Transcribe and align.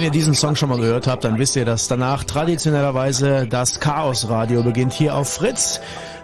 Wenn 0.00 0.06
ihr 0.06 0.12
diesen 0.12 0.32
Song 0.32 0.56
schon 0.56 0.70
mal 0.70 0.78
gehört 0.78 1.06
habt, 1.06 1.24
dann 1.24 1.38
wisst 1.38 1.56
ihr, 1.56 1.66
dass 1.66 1.86
danach 1.86 2.24
traditionellerweise 2.24 3.46
das 3.46 3.80
Chaos 3.80 4.30
Radio 4.30 4.62
beginnt 4.62 4.94
hier 4.94 5.14
auf 5.14 5.30
Fritz. 5.30 5.78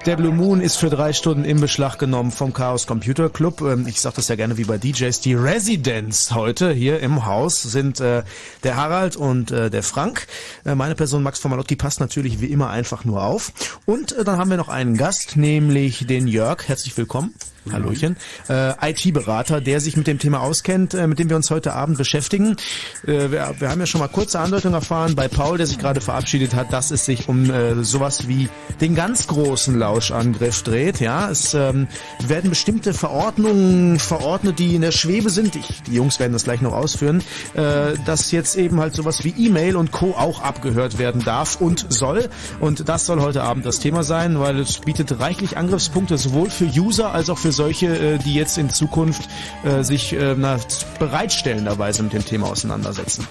Der 0.07 0.17
Blue 0.17 0.33
Moon 0.33 0.63
ist 0.63 0.77
für 0.77 0.89
drei 0.89 1.13
Stunden 1.13 1.45
in 1.45 1.61
Beschlag 1.61 1.99
genommen 1.99 2.31
vom 2.31 2.55
Chaos 2.55 2.87
Computer 2.87 3.29
Club. 3.29 3.61
Ähm, 3.61 3.87
ich 3.87 4.01
sage 4.01 4.17
das 4.17 4.29
ja 4.29 4.35
gerne 4.37 4.57
wie 4.57 4.65
bei 4.65 4.79
DJs. 4.79 5.21
Die 5.21 5.35
Residents 5.35 6.35
heute 6.35 6.73
hier 6.73 7.01
im 7.01 7.27
Haus 7.27 7.61
sind 7.61 8.01
äh, 8.01 8.23
der 8.63 8.77
Harald 8.77 9.17
und 9.17 9.51
äh, 9.51 9.69
der 9.69 9.83
Frank. 9.83 10.27
Äh, 10.65 10.75
meine 10.75 10.95
Person 10.95 11.23
Max 11.23 11.39
von 11.39 11.51
Malotki 11.51 11.77
passt 11.77 12.01
natürlich 12.01 12.41
wie 12.41 12.47
immer 12.47 12.71
einfach 12.71 13.05
nur 13.05 13.25
auf. 13.25 13.53
Und 13.85 14.13
äh, 14.13 14.25
dann 14.25 14.39
haben 14.39 14.49
wir 14.49 14.57
noch 14.57 14.71
einen 14.71 14.97
Gast, 14.97 15.37
nämlich 15.37 16.07
den 16.07 16.29
Jörg. 16.29 16.67
Herzlich 16.67 16.97
willkommen. 16.97 17.35
Hallöchen. 17.73 18.17
Äh, 18.49 18.91
IT-Berater, 18.91 19.61
der 19.61 19.81
sich 19.81 19.97
mit 19.97 20.07
dem 20.07 20.19
Thema 20.19 20.41
auskennt, 20.41 20.95
äh, 20.95 21.07
mit 21.07 21.19
dem 21.19 21.29
wir 21.29 21.37
uns 21.37 21.51
heute 21.51 21.73
Abend 21.73 21.99
beschäftigen. 21.99 22.57
Äh, 23.07 23.31
wir, 23.31 23.55
wir, 23.59 23.71
haben 23.71 23.81
ja 23.81 23.87
schon 23.87 24.01
mal 24.01 24.09
kurze 24.09 24.41
Andeutung 24.41 24.75
erfahren 24.75 25.15
bei 25.15 25.29
Paul, 25.29 25.59
der 25.59 25.67
sich 25.67 25.79
gerade 25.79 26.01
verabschiedet 26.01 26.55
hat, 26.55 26.73
dass 26.73 26.91
es 26.91 27.05
sich 27.05 27.29
um 27.29 27.51
äh, 27.51 27.83
sowas 27.85 28.29
wie 28.29 28.49
den 28.81 28.95
ganz 28.95 29.27
großen 29.27 29.79
Lauschangriff 29.79 30.63
dreht. 30.63 31.01
Ja, 31.01 31.31
es 31.31 31.55
ähm, 31.55 31.87
werden 32.27 32.51
bestimmte 32.51 32.95
Verordnungen 32.95 33.99
verordnet, 33.99 34.59
die 34.59 34.75
in 34.75 34.83
der 34.83 34.93
Schwebe 34.93 35.31
sind. 35.31 35.57
Ich, 35.57 35.83
die 35.83 35.95
Jungs 35.95 36.19
werden 36.19 36.33
das 36.33 36.45
gleich 36.45 36.61
noch 36.61 36.73
ausführen, 36.73 37.23
äh, 37.55 37.95
dass 38.05 38.33
jetzt 38.33 38.57
eben 38.57 38.81
halt 38.81 38.95
sowas 38.95 39.25
wie 39.25 39.35
E-Mail 39.37 39.77
und 39.77 39.93
Co. 39.93 40.13
auch 40.13 40.43
abgehört 40.43 40.99
werden 40.99 41.23
darf 41.25 41.61
und 41.61 41.87
soll. 41.89 42.29
Und 42.61 42.89
das 42.89 43.07
soll 43.07 43.21
heute 43.21 43.43
Abend 43.43 43.67
das 43.67 43.79
Thema 43.79 44.03
sein, 44.03 44.41
weil 44.41 44.59
es 44.59 44.79
bietet 44.79 45.21
reichlich 45.21 45.57
Angriffspunkte 45.57 46.19
sowohl 46.19 46.51
für 46.51 46.67
User 46.67 47.13
als 47.13 47.31
auch 47.31 47.39
für 47.39 47.53
solche, 47.53 47.87
äh, 47.87 48.19
die 48.19 48.35
jetzt 48.35 48.59
in 48.59 48.71
Zukunft 48.71 49.29
äh, 49.65 49.83
sich 49.83 50.17
na, 50.37 50.59
bereitstellenderweise 50.99 52.03
mit 52.03 52.13
dem 52.13 52.25
Thema 52.25 52.49
auseinandersetzen. 52.49 53.27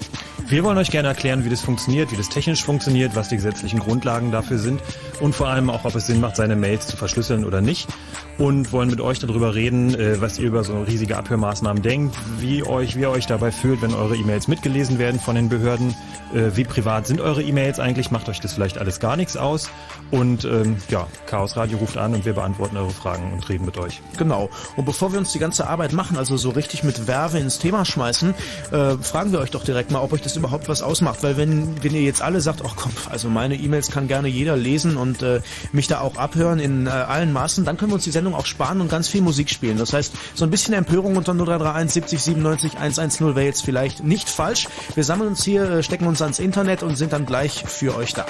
Wir 0.47 0.63
wollen 0.63 0.77
euch 0.77 0.91
gerne 0.91 1.07
erklären, 1.07 1.44
wie 1.44 1.50
das 1.50 1.62
funktioniert, 1.62 2.12
wie 2.12 2.17
das 2.17 2.29
technisch 2.29 2.63
funktioniert, 2.63 3.15
was 3.15 3.29
die 3.29 3.35
gesetzlichen 3.38 3.79
Grundlagen 3.79 4.31
dafür 4.31 4.59
sind 4.59 4.81
und 5.19 5.33
vor 5.33 5.47
allem 5.47 5.69
auch, 5.69 5.85
ob 5.85 5.95
es 5.95 6.06
Sinn 6.06 6.19
macht, 6.19 6.35
seine 6.35 6.56
Mails 6.56 6.88
zu 6.88 6.97
verschlüsseln 6.97 7.45
oder 7.45 7.62
nicht. 7.62 7.88
Und 8.37 8.73
wollen 8.73 8.89
mit 8.89 8.99
euch 8.99 9.19
darüber 9.19 9.55
reden, 9.55 9.95
äh, 9.95 10.19
was 10.19 10.39
ihr 10.39 10.47
über 10.47 10.63
so 10.63 10.81
riesige 10.81 11.17
Abhörmaßnahmen 11.17 11.81
denkt, 11.81 12.17
wie 12.39 12.63
euch, 12.63 12.97
wie 12.97 13.01
ihr 13.01 13.09
euch 13.09 13.27
dabei 13.27 13.51
fühlt, 13.51 13.81
wenn 13.81 13.93
eure 13.93 14.17
E-Mails 14.17 14.49
mitgelesen 14.49 14.99
werden 14.99 15.21
von 15.21 15.35
den 15.35 15.47
Behörden, 15.47 15.95
äh, 16.33 16.55
wie 16.55 16.65
privat 16.65 17.07
sind 17.07 17.21
eure 17.21 17.41
E-Mails 17.41 17.79
eigentlich, 17.79 18.11
macht 18.11 18.27
euch 18.27 18.41
das 18.41 18.53
vielleicht 18.53 18.77
alles 18.77 18.99
gar 18.99 19.15
nichts 19.15 19.37
aus. 19.37 19.69
Und 20.11 20.45
ähm, 20.45 20.77
ja, 20.89 21.07
Chaos 21.27 21.55
Radio 21.55 21.77
ruft 21.77 21.97
an 21.97 22.13
und 22.13 22.25
wir 22.25 22.33
beantworten 22.33 22.77
eure 22.77 22.91
Fragen 22.91 23.33
und 23.33 23.47
reden 23.47 23.65
mit 23.65 23.77
euch. 23.77 24.01
Genau. 24.17 24.49
Und 24.75 24.85
bevor 24.85 25.11
wir 25.11 25.19
uns 25.19 25.31
die 25.31 25.39
ganze 25.39 25.67
Arbeit 25.67 25.93
machen, 25.93 26.17
also 26.17 26.38
so 26.38 26.49
richtig 26.49 26.83
mit 26.83 27.07
Werbe 27.07 27.39
ins 27.39 27.59
Thema 27.59 27.85
schmeißen, 27.85 28.33
äh, 28.71 28.97
fragen 28.97 29.31
wir 29.31 29.39
euch 29.39 29.51
doch 29.51 29.63
direkt 29.63 29.91
mal, 29.91 29.99
ob 29.99 30.13
euch 30.13 30.21
das 30.21 30.35
überhaupt 30.35 30.67
was 30.67 30.81
ausmacht. 30.81 31.23
Weil 31.23 31.38
wenn, 31.38 31.83
wenn 31.83 31.95
ihr 31.95 32.01
jetzt 32.01 32.21
alle 32.21 32.41
sagt, 32.41 32.61
ach 32.65 32.75
komm, 32.75 32.91
also 33.09 33.29
meine 33.29 33.55
E-Mails 33.55 33.91
kann 33.91 34.07
gerne 34.07 34.27
jeder 34.27 34.57
lesen 34.57 34.97
und 34.97 35.23
äh, 35.23 35.41
mich 35.71 35.88
da 35.88 36.01
auch 36.01 36.17
abhören 36.17 36.59
in 36.59 36.88
äh, 36.88 36.89
allen 36.89 37.31
Maßen, 37.31 37.65
dann 37.65 37.77
können 37.77 37.91
wir 37.91 37.95
uns 37.95 38.03
die 38.03 38.11
Sendung 38.11 38.25
auch 38.33 38.45
sparen 38.45 38.81
und 38.81 38.89
ganz 38.89 39.07
viel 39.07 39.22
Musik 39.22 39.50
spielen. 39.50 39.77
Das 39.77 39.94
heißt, 39.94 40.13
so 40.33 40.45
ein 40.45 40.51
bisschen 40.51 40.74
Empörung 40.74 41.16
unter 41.18 41.33
0331 41.33 41.94
70 41.94 42.22
97 42.22 42.77
110 42.77 43.36
wäre 43.36 43.45
jetzt 43.45 43.63
vielleicht 43.63 44.04
nicht 44.04 44.30
falsch. 44.30 44.68
Wir 44.95 45.04
sammeln 45.04 45.30
uns 45.30 45.44
hier, 45.44 45.69
äh, 45.69 45.83
stecken 45.83 46.07
uns 46.07 46.22
ans 46.22 46.39
Internet 46.39 46.83
und 46.83 46.98
sind 46.98 47.13
dann 47.13 47.25
gleich 47.25 47.63
für 47.68 47.95
euch 47.95 48.13
da. 48.13 48.25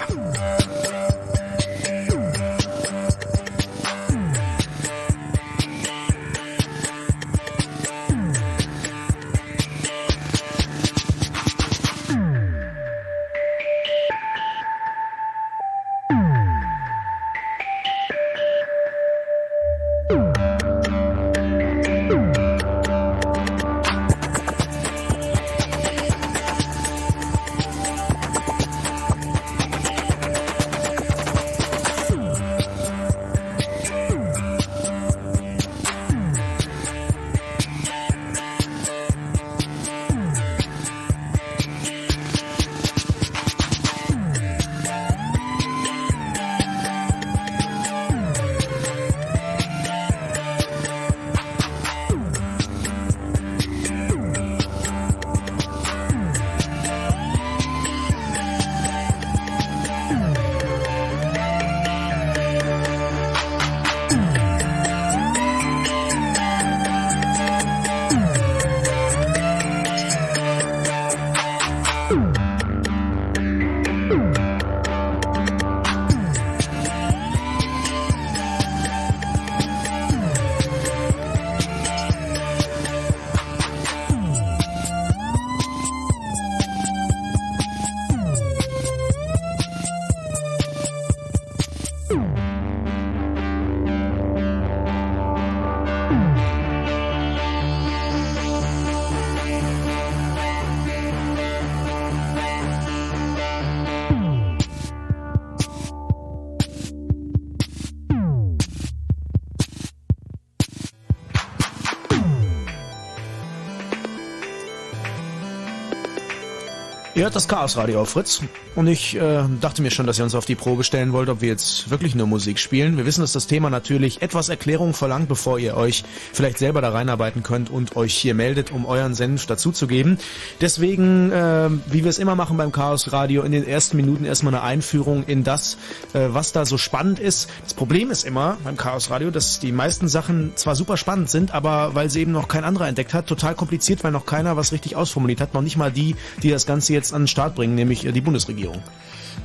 Hört 117.26 117.36
das 117.36 117.48
Chaos 117.48 117.76
Radio 117.76 118.02
auf 118.02 118.10
Fritz 118.10 118.42
und 118.76 118.86
ich 118.86 119.16
äh, 119.16 119.44
dachte 119.60 119.82
mir 119.82 119.90
schon, 119.90 120.06
dass 120.06 120.20
ihr 120.20 120.24
uns 120.24 120.36
auf 120.36 120.46
die 120.46 120.54
Probe 120.54 120.84
stellen 120.84 121.12
wollt, 121.12 121.28
ob 121.30 121.42
wir 121.42 121.50
jetzt 121.50 121.90
wirklich 121.90 122.14
nur 122.14 122.28
Musik 122.28 122.60
spielen. 122.60 122.98
Wir 122.98 123.08
wissen, 123.08 123.22
dass 123.22 123.32
das 123.32 123.48
Thema 123.48 123.72
natürlich 123.72 124.22
etwas 124.22 124.50
Erklärung 124.50 124.94
verlangt, 124.94 125.28
bevor 125.28 125.58
ihr 125.58 125.76
euch 125.76 126.04
vielleicht 126.34 126.60
selber 126.60 126.82
da 126.82 126.90
reinarbeiten 126.90 127.42
könnt 127.42 127.72
und 127.72 127.96
euch 127.96 128.14
hier 128.14 128.36
meldet, 128.36 128.72
um 128.72 128.86
euren 128.86 129.16
Senf 129.16 129.48
dazuzugeben. 129.48 130.20
Deswegen, 130.62 131.32
äh, 131.32 131.70
wie 131.88 132.04
wir 132.04 132.10
es 132.12 132.20
immer 132.20 132.36
machen 132.36 132.58
beim 132.58 132.72
Chaos 132.72 133.12
Radio, 133.12 133.42
in 133.42 133.54
den 133.54 133.68
ersten 133.68 133.98
Minuten 133.98 134.26
erstmal 134.26 134.54
eine 134.54 134.62
Einführung 134.62 135.24
in 135.26 135.44
das, 135.44 135.78
äh, 136.14 136.28
was 136.28 136.52
da 136.52 136.64
so 136.64 136.78
spannend 136.78 137.18
ist. 137.18 137.50
Das 137.64 137.74
Problem 137.74 138.12
ist 138.12 138.24
immer 138.24 138.58
beim 138.64 138.78
Chaos 138.78 139.10
Radio, 139.10 139.32
dass 139.32 139.60
die 139.60 139.72
meisten 139.72 140.10
Sachen 140.10 140.52
zwar 140.58 140.76
super 140.76 140.96
spannend 140.96 141.32
sind, 141.32 141.56
aber 141.56 141.96
weil 141.96 142.12
sie 142.12 142.22
eben 142.22 142.34
noch 142.34 142.50
kein 142.50 142.64
anderer 142.64 142.88
entdeckt 142.88 143.16
hat, 143.16 143.26
total 143.26 143.56
kompliziert, 143.56 144.04
weil 144.04 144.12
noch 144.12 144.28
keiner 144.28 144.58
was 144.58 144.74
richtig 144.74 144.96
ausformuliert 144.96 145.42
hat, 145.42 145.56
noch 145.56 145.64
nicht 145.64 145.78
mal 145.78 145.92
die, 145.92 146.16
die 146.44 146.52
das 146.52 146.68
Ganze 146.68 146.94
jetzt 146.94 147.15
an 147.16 147.24
den 147.24 147.28
Start 147.28 147.56
bringen, 147.56 147.76
nämlich 147.76 148.06
äh, 148.06 148.12
die 148.12 148.22
Bundesregierung. 148.22 148.82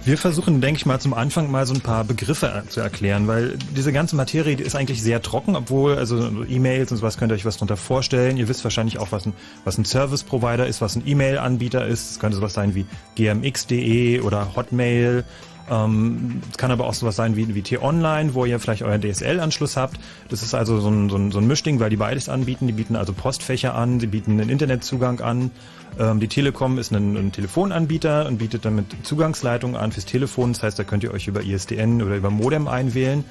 Wir 0.05 0.17
versuchen, 0.17 0.61
denke 0.61 0.78
ich 0.78 0.87
mal, 0.87 0.99
zum 0.99 1.12
Anfang 1.12 1.50
mal 1.50 1.67
so 1.67 1.75
ein 1.75 1.82
paar 1.82 2.05
Begriffe 2.05 2.62
zu 2.69 2.81
erklären, 2.81 3.28
weil 3.28 3.58
diese 3.76 3.93
ganze 3.93 4.17
Materie 4.17 4.56
die 4.56 4.62
ist 4.62 4.75
eigentlich 4.75 5.02
sehr 5.02 5.20
trocken, 5.20 5.56
obwohl, 5.56 5.96
also 5.96 6.44
E-Mails 6.49 6.90
und 6.90 6.99
sowas 6.99 7.19
könnt 7.19 7.32
ihr 7.32 7.34
euch 7.34 7.44
was 7.44 7.56
darunter 7.56 7.76
vorstellen. 7.76 8.38
Ihr 8.38 8.49
wisst 8.49 8.64
wahrscheinlich 8.64 8.99
auch, 8.99 9.12
was 9.12 9.26
ein, 9.26 9.34
was 9.64 9.76
ein 9.76 9.84
Service-Provider 9.84 10.67
ist, 10.67 10.81
was 10.81 10.96
ein 10.96 11.02
E-Mail-Anbieter 11.05 11.87
ist. 11.87 12.12
Es 12.12 12.19
könnte 12.19 12.37
sowas 12.37 12.55
sein 12.55 12.75
wie 12.75 12.87
gmx.de 13.17 14.20
oder 14.20 14.56
Hotmail 14.56 15.25
ähm, 15.70 16.43
es 16.50 16.58
kann 16.58 16.72
aber 16.72 16.87
auch 16.87 16.94
sowas 16.94 17.14
sein 17.14 17.37
wie, 17.37 17.55
wie 17.55 17.62
T-Online, 17.62 18.34
wo 18.34 18.44
ihr 18.44 18.58
vielleicht 18.58 18.82
euren 18.82 19.00
DSL-Anschluss 19.00 19.76
habt. 19.76 20.00
Das 20.28 20.43
ist 20.43 20.55
also 20.55 20.81
so 20.81 20.88
ein, 20.88 21.08
so, 21.08 21.17
ein, 21.17 21.31
so 21.31 21.38
ein 21.38 21.46
Mischding, 21.46 21.78
weil 21.78 21.90
die 21.90 21.96
beides 21.96 22.28
anbieten. 22.28 22.67
Die 22.67 22.72
bieten 22.72 22.96
also 22.96 23.12
Postfächer 23.12 23.75
an, 23.75 24.00
sie 24.00 24.08
bieten 24.08 24.32
einen 24.32 24.50
Internetzugang 24.50 25.20
an. 25.20 25.52
Ähm, 25.99 26.19
die 26.19 26.26
Telekom 26.26 26.78
ist 26.78 26.93
ein, 26.93 27.17
ein 27.17 27.31
Telefonanbieter 27.31 28.26
und 28.26 28.38
bietet 28.38 28.64
damit 28.64 28.87
Zugangsleitungen 29.05 29.76
an 29.76 29.93
fürs 29.93 30.06
Telefon. 30.06 30.52
Das 30.52 30.62
heißt, 30.64 30.78
da 30.78 30.84
könnt 30.84 31.05
ihr 31.05 31.12
euch 31.12 31.28
über 31.28 31.43
ISDN 31.43 32.02
oder 32.02 32.16
über 32.16 32.31
Modem 32.31 32.66
einwählen. 32.66 33.25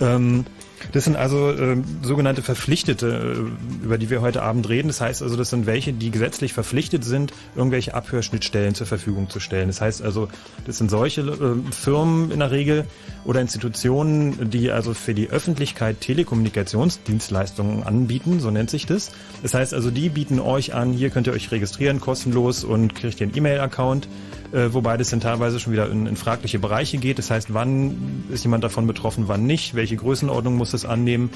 Ähm, 0.00 0.44
das 0.90 1.04
sind 1.04 1.16
also 1.16 1.50
äh, 1.50 1.76
sogenannte 2.02 2.42
Verpflichtete, 2.42 3.46
äh, 3.80 3.84
über 3.84 3.98
die 3.98 4.10
wir 4.10 4.20
heute 4.20 4.42
Abend 4.42 4.68
reden. 4.68 4.88
Das 4.88 5.00
heißt 5.00 5.22
also, 5.22 5.36
das 5.36 5.50
sind 5.50 5.66
welche, 5.66 5.92
die 5.92 6.10
gesetzlich 6.10 6.52
verpflichtet 6.52 7.04
sind, 7.04 7.32
irgendwelche 7.54 7.94
Abhörschnittstellen 7.94 8.74
zur 8.74 8.86
Verfügung 8.86 9.30
zu 9.30 9.40
stellen. 9.40 9.68
Das 9.68 9.80
heißt 9.80 10.02
also, 10.02 10.28
das 10.66 10.78
sind 10.78 10.90
solche 10.90 11.22
äh, 11.22 11.72
Firmen 11.72 12.30
in 12.30 12.40
der 12.40 12.50
Regel 12.50 12.84
oder 13.24 13.40
Institutionen, 13.40 14.50
die 14.50 14.70
also 14.70 14.94
für 14.94 15.14
die 15.14 15.30
Öffentlichkeit 15.30 16.00
Telekommunikationsdienstleistungen 16.00 17.84
anbieten, 17.84 18.40
so 18.40 18.50
nennt 18.50 18.70
sich 18.70 18.86
das. 18.86 19.12
Das 19.42 19.54
heißt 19.54 19.74
also, 19.74 19.90
die 19.90 20.08
bieten 20.08 20.40
euch 20.40 20.74
an, 20.74 20.92
hier 20.92 21.10
könnt 21.10 21.26
ihr 21.26 21.32
euch 21.32 21.50
registrieren, 21.50 22.00
kostenlos 22.00 22.64
und 22.64 22.94
kriegt 22.94 23.20
ihr 23.20 23.26
einen 23.26 23.36
E-Mail-Account 23.36 24.08
äh, 24.52 24.72
wobei 24.72 24.96
das 24.96 25.10
dann 25.10 25.20
teilweise 25.20 25.58
schon 25.58 25.72
wieder 25.72 25.90
in, 25.90 26.06
in 26.06 26.16
fragliche 26.16 26.58
Bereiche 26.58 26.98
geht. 26.98 27.18
Das 27.18 27.30
heißt, 27.30 27.54
wann 27.54 28.24
ist 28.30 28.44
jemand 28.44 28.64
davon 28.64 28.86
betroffen, 28.86 29.28
wann 29.28 29.46
nicht, 29.46 29.74
welche 29.74 29.96
Größenordnung 29.96 30.56
muss 30.56 30.74
es 30.74 30.84
annehmen. 30.84 31.30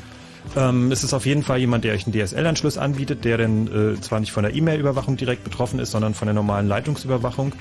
Ähm, 0.55 0.93
es 0.93 1.03
ist 1.03 1.13
auf 1.15 1.27
jeden 1.27 1.43
Fall 1.43 1.59
jemand, 1.59 1.85
der 1.85 1.95
euch 1.95 2.07
einen 2.07 2.13
DSL-Anschluss 2.13 2.79
anbietet, 2.79 3.25
der 3.25 3.39
dann 3.39 3.95
äh, 3.97 4.01
zwar 4.01 4.21
nicht 4.21 4.33
von 4.33 4.45
der 4.45 4.55
E-Mail-Überwachung 4.55 5.17
direkt 5.17 5.45
betroffen 5.45 5.81
ist, 5.81 5.91
sondern 5.91 6.15
von 6.15 6.27
der 6.27 6.35
normalen 6.35 6.69
Leitungsüberwachung. 6.69 7.53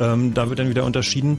Ähm, 0.00 0.32
da 0.34 0.48
wird 0.48 0.58
dann 0.58 0.68
wieder 0.68 0.84
unterschieden. 0.84 1.38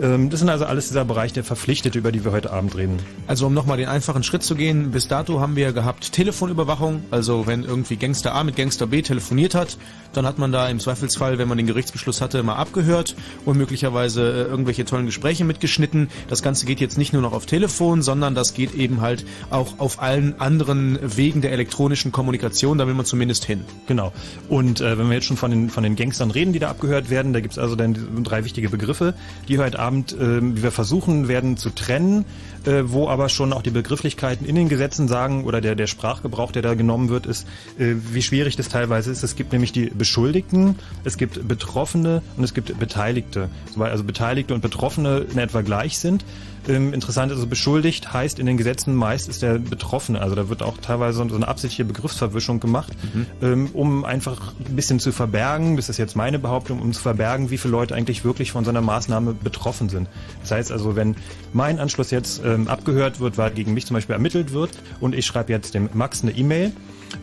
Ähm, 0.00 0.30
das 0.30 0.40
sind 0.40 0.48
also 0.48 0.64
alles 0.64 0.88
dieser 0.88 1.04
Bereich 1.04 1.32
der 1.32 1.44
Verpflichtete, 1.44 1.98
über 1.98 2.12
die 2.12 2.24
wir 2.24 2.32
heute 2.32 2.52
Abend 2.52 2.76
reden. 2.76 2.98
Also 3.26 3.46
um 3.46 3.54
nochmal 3.54 3.78
den 3.78 3.88
einfachen 3.88 4.22
Schritt 4.22 4.42
zu 4.42 4.54
gehen, 4.54 4.90
bis 4.90 5.08
dato 5.08 5.40
haben 5.40 5.56
wir 5.56 5.72
gehabt 5.72 6.12
Telefonüberwachung, 6.12 7.02
also 7.10 7.46
wenn 7.46 7.64
irgendwie 7.64 7.96
Gangster 7.96 8.34
A 8.34 8.44
mit 8.44 8.56
Gangster 8.56 8.86
B 8.86 9.02
telefoniert 9.02 9.54
hat, 9.54 9.76
dann 10.12 10.26
hat 10.26 10.38
man 10.38 10.52
da 10.52 10.68
im 10.68 10.78
Zweifelsfall, 10.78 11.38
wenn 11.38 11.48
man 11.48 11.58
den 11.58 11.66
Gerichtsbeschluss 11.66 12.20
hatte, 12.20 12.42
mal 12.42 12.56
abgehört 12.56 13.16
und 13.44 13.58
möglicherweise 13.58 14.22
äh, 14.22 14.42
irgendwelche 14.44 14.84
tollen 14.84 15.06
Gespräche 15.06 15.44
mitgeschnitten. 15.44 16.08
Das 16.28 16.42
Ganze 16.42 16.66
geht 16.66 16.80
jetzt 16.80 16.96
nicht 16.96 17.12
nur 17.12 17.22
noch 17.22 17.32
auf 17.32 17.46
Telefon, 17.46 18.02
sondern 18.02 18.34
das 18.34 18.54
geht 18.54 18.74
eben 18.74 19.00
halt 19.00 19.26
auch 19.50 19.78
auf 19.78 20.00
allen 20.00 20.40
anderen 20.40 20.98
Wegen 21.02 21.40
der 21.40 21.52
elektronischen 21.52 22.12
Kommunikation, 22.12 22.78
da 22.78 22.86
will 22.86 22.94
man 22.94 23.04
zumindest 23.04 23.44
hin. 23.44 23.64
Genau. 23.86 24.12
Und 24.48 24.80
äh, 24.80 24.96
wenn 24.96 25.08
wir 25.08 25.14
jetzt 25.14 25.26
schon 25.26 25.36
von 25.36 25.50
den, 25.50 25.70
von 25.70 25.82
den 25.82 25.96
Gangstern 25.96 26.30
reden, 26.30 26.52
die 26.52 26.58
da 26.58 26.70
abgehört 26.70 27.10
werden, 27.10 27.32
da 27.32 27.40
gibt 27.40 27.52
es 27.52 27.58
also 27.58 27.74
dann 27.74 27.96
drei 28.22 28.44
wichtige 28.44 28.68
Begriffe, 28.68 29.14
die 29.48 29.58
heute 29.58 29.78
Abend, 29.78 29.87
äh, 29.96 30.40
wie 30.42 30.62
wir 30.62 30.70
versuchen 30.72 31.28
werden 31.28 31.56
zu 31.56 31.70
trennen, 31.70 32.24
äh, 32.66 32.82
wo 32.86 33.08
aber 33.08 33.28
schon 33.28 33.52
auch 33.52 33.62
die 33.62 33.70
Begrifflichkeiten 33.70 34.46
in 34.46 34.54
den 34.54 34.68
Gesetzen 34.68 35.08
sagen 35.08 35.44
oder 35.44 35.60
der, 35.60 35.74
der 35.74 35.86
Sprachgebrauch, 35.86 36.52
der 36.52 36.62
da 36.62 36.74
genommen 36.74 37.08
wird, 37.08 37.26
ist, 37.26 37.46
äh, 37.78 37.94
wie 38.12 38.22
schwierig 38.22 38.56
das 38.56 38.68
teilweise 38.68 39.10
ist. 39.10 39.22
Es 39.22 39.36
gibt 39.36 39.52
nämlich 39.52 39.72
die 39.72 39.86
Beschuldigten, 39.86 40.76
es 41.04 41.16
gibt 41.16 41.46
Betroffene 41.46 42.22
und 42.36 42.44
es 42.44 42.54
gibt 42.54 42.78
Beteiligte. 42.78 43.48
Weil 43.74 43.90
also 43.90 44.04
Beteiligte 44.04 44.54
und 44.54 44.60
Betroffene 44.60 45.26
in 45.30 45.38
etwa 45.38 45.62
gleich 45.62 45.98
sind. 45.98 46.24
Ähm, 46.68 46.92
interessant 46.92 47.32
ist, 47.32 47.38
also 47.38 47.46
beschuldigt 47.46 48.12
heißt 48.12 48.38
in 48.38 48.46
den 48.46 48.56
Gesetzen 48.56 48.94
meist 48.94 49.28
ist 49.28 49.42
der 49.42 49.58
Betroffene. 49.58 50.20
Also 50.20 50.34
da 50.34 50.48
wird 50.48 50.62
auch 50.62 50.76
teilweise 50.78 51.18
so 51.28 51.34
eine 51.34 51.48
absichtliche 51.48 51.84
Begriffsverwischung 51.84 52.60
gemacht, 52.60 52.92
mhm. 53.14 53.26
ähm, 53.42 53.70
um 53.72 54.04
einfach 54.04 54.52
ein 54.68 54.76
bisschen 54.76 55.00
zu 55.00 55.12
verbergen, 55.12 55.76
das 55.76 55.88
ist 55.88 55.96
jetzt 55.96 56.16
meine 56.16 56.38
Behauptung, 56.38 56.80
um 56.80 56.92
zu 56.92 57.00
verbergen, 57.00 57.50
wie 57.50 57.58
viele 57.58 57.72
Leute 57.72 57.94
eigentlich 57.94 58.24
wirklich 58.24 58.52
von 58.52 58.64
so 58.64 58.70
einer 58.70 58.82
Maßnahme 58.82 59.34
betroffen 59.34 59.88
sind. 59.88 60.08
Das 60.42 60.50
heißt 60.50 60.72
also, 60.72 60.94
wenn 60.94 61.16
mein 61.52 61.78
Anschluss 61.78 62.10
jetzt 62.10 62.44
ähm, 62.48 62.68
abgehört 62.68 63.20
wird, 63.20 63.38
weil 63.38 63.50
gegen 63.50 63.74
mich 63.74 63.86
zum 63.86 63.94
Beispiel 63.94 64.14
ermittelt 64.14 64.52
wird 64.52 64.70
und 65.00 65.14
ich 65.14 65.26
schreibe 65.26 65.52
jetzt 65.52 65.74
dem 65.74 65.88
Max 65.92 66.22
eine 66.22 66.32
E-Mail, 66.32 66.72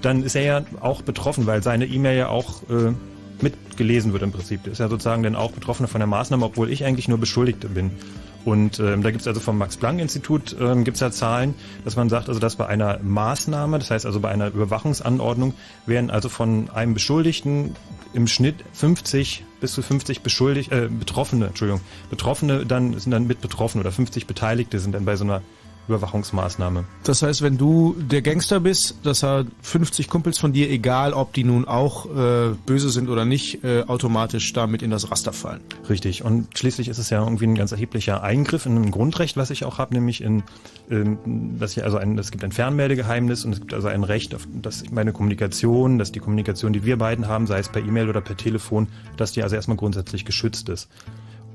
dann 0.02 0.24
ist 0.24 0.36
er 0.36 0.44
ja 0.44 0.62
auch 0.82 1.02
betroffen, 1.02 1.46
weil 1.48 1.64
seine 1.64 1.86
E-Mail 1.86 2.18
ja 2.18 2.28
auch 2.30 2.64
äh, 2.70 2.94
mitgelesen 3.42 4.14
wird 4.14 4.24
im 4.24 4.32
Prinzip. 4.32 4.64
Der 4.64 4.74
ist 4.74 4.80
ja 4.80 4.88
sozusagen 4.88 5.24
dann 5.24 5.36
auch 5.36 5.52
Betroffener 5.52 5.88
von 5.88 6.00
der 6.00 6.08
Maßnahme, 6.08 6.46
obwohl 6.46 6.70
ich 6.72 6.86
eigentlich 6.86 7.08
nur 7.08 7.18
Beschuldigte 7.18 7.68
bin. 7.70 7.92
Und 8.46 8.80
ähm, 8.80 9.02
da 9.02 9.10
gibt 9.10 9.22
es 9.22 9.28
also 9.28 9.40
vom 9.40 9.58
Max-Planck-Institut 9.58 10.56
ähm, 10.60 10.84
gibt 10.84 10.96
es 10.96 11.02
ja 11.02 11.10
Zahlen, 11.10 11.56
dass 11.84 11.96
man 11.96 12.10
sagt, 12.10 12.30
also 12.30 12.40
dass 12.40 12.56
bei 12.56 12.68
einer 12.68 13.00
Maßnahme, 13.02 13.80
das 13.80 13.90
heißt 13.90 14.06
also 14.06 14.20
bei 14.20 14.30
einer 14.30 14.48
Überwachungsanordnung, 14.48 15.56
werden 15.88 16.12
also 16.12 16.30
von 16.30 16.70
einem 16.70 16.94
Beschuldigten 16.94 17.76
im 18.14 18.28
Schnitt 18.28 18.64
50 18.74 19.45
bis 19.60 19.74
zu 19.74 19.82
50 19.82 20.22
beschuldigt, 20.22 20.72
äh, 20.72 20.90
Betroffene, 20.90 21.48
Entschuldigung, 21.48 21.82
Betroffene 22.10 22.66
dann 22.66 23.00
sind 23.00 23.12
dann 23.12 23.28
mit 23.28 23.42
betroffen 23.42 23.80
oder 23.80 23.92
50 23.92 24.28
Beteiligte 24.28 24.80
sind 24.80 24.94
dann 24.94 25.06
bei 25.06 25.16
so 25.16 25.24
einer 25.24 25.42
Überwachungsmaßnahme. 25.88 26.86
Das 27.04 27.22
heißt, 27.22 27.42
wenn 27.42 27.58
du 27.58 27.96
der 27.98 28.22
Gangster 28.22 28.60
bist, 28.60 28.96
dass 29.04 29.24
er 29.24 29.46
50 29.62 30.10
Kumpels 30.10 30.40
von 30.40 30.54
dir, 30.54 30.70
egal 30.70 31.14
ob 31.14 31.34
die 31.34 31.44
nun 31.44 31.66
auch 31.66 32.06
äh, 32.06 32.56
böse 32.66 32.90
sind 32.90 33.10
oder 33.10 33.26
nicht, 33.26 33.64
äh, 33.64 33.84
automatisch 33.88 34.52
damit 34.54 34.82
in 34.82 34.90
das 34.90 35.12
Raster 35.12 35.34
fallen. 35.34 35.62
Richtig. 35.90 36.24
Und 36.24 36.58
schließlich 36.58 36.88
ist 36.88 36.98
es 36.98 37.10
ja 37.10 37.24
irgendwie 37.24 37.46
ein 37.46 37.56
ganz 37.56 37.72
erheblicher 37.72 38.24
Eingriff 38.24 38.66
in 38.66 38.78
ein 38.78 38.92
Grundrecht, 38.92 39.38
was 39.38 39.50
ich 39.50 39.66
auch 39.66 39.78
habe, 39.78 39.94
nämlich 39.94 40.22
in, 40.22 40.44
ähm, 40.90 41.58
dass 41.60 41.78
ich 41.78 41.84
also 41.84 41.98
ein, 41.98 42.18
es 42.18 42.32
gibt 42.32 42.44
ein 42.44 42.52
Fernmeldegeheimnis 42.52 43.46
und 43.46 43.54
es 43.54 43.60
gibt 43.60 43.74
also 43.74 43.88
ein 43.88 44.04
Recht, 44.04 44.34
auf, 44.36 44.48
dass 44.54 44.90
meine 44.92 45.14
Kommunikation, 45.14 46.00
dass 46.00 46.12
die 46.12 46.20
Kommunikation, 46.20 46.74
die 46.74 46.84
wir 46.84 46.98
beiden 46.98 47.28
haben, 47.28 47.48
sei 47.48 47.60
es 47.60 47.70
per 47.70 47.82
E-Mail 47.82 48.10
oder 48.10 48.22
per 48.22 48.38
Telefon, 48.38 48.88
dass 49.18 49.32
die 49.32 49.44
also 49.44 49.56
erstmal 49.56 49.78
grundsätzlich 49.78 50.26
geschützt 50.26 50.70
ist. 50.70 50.90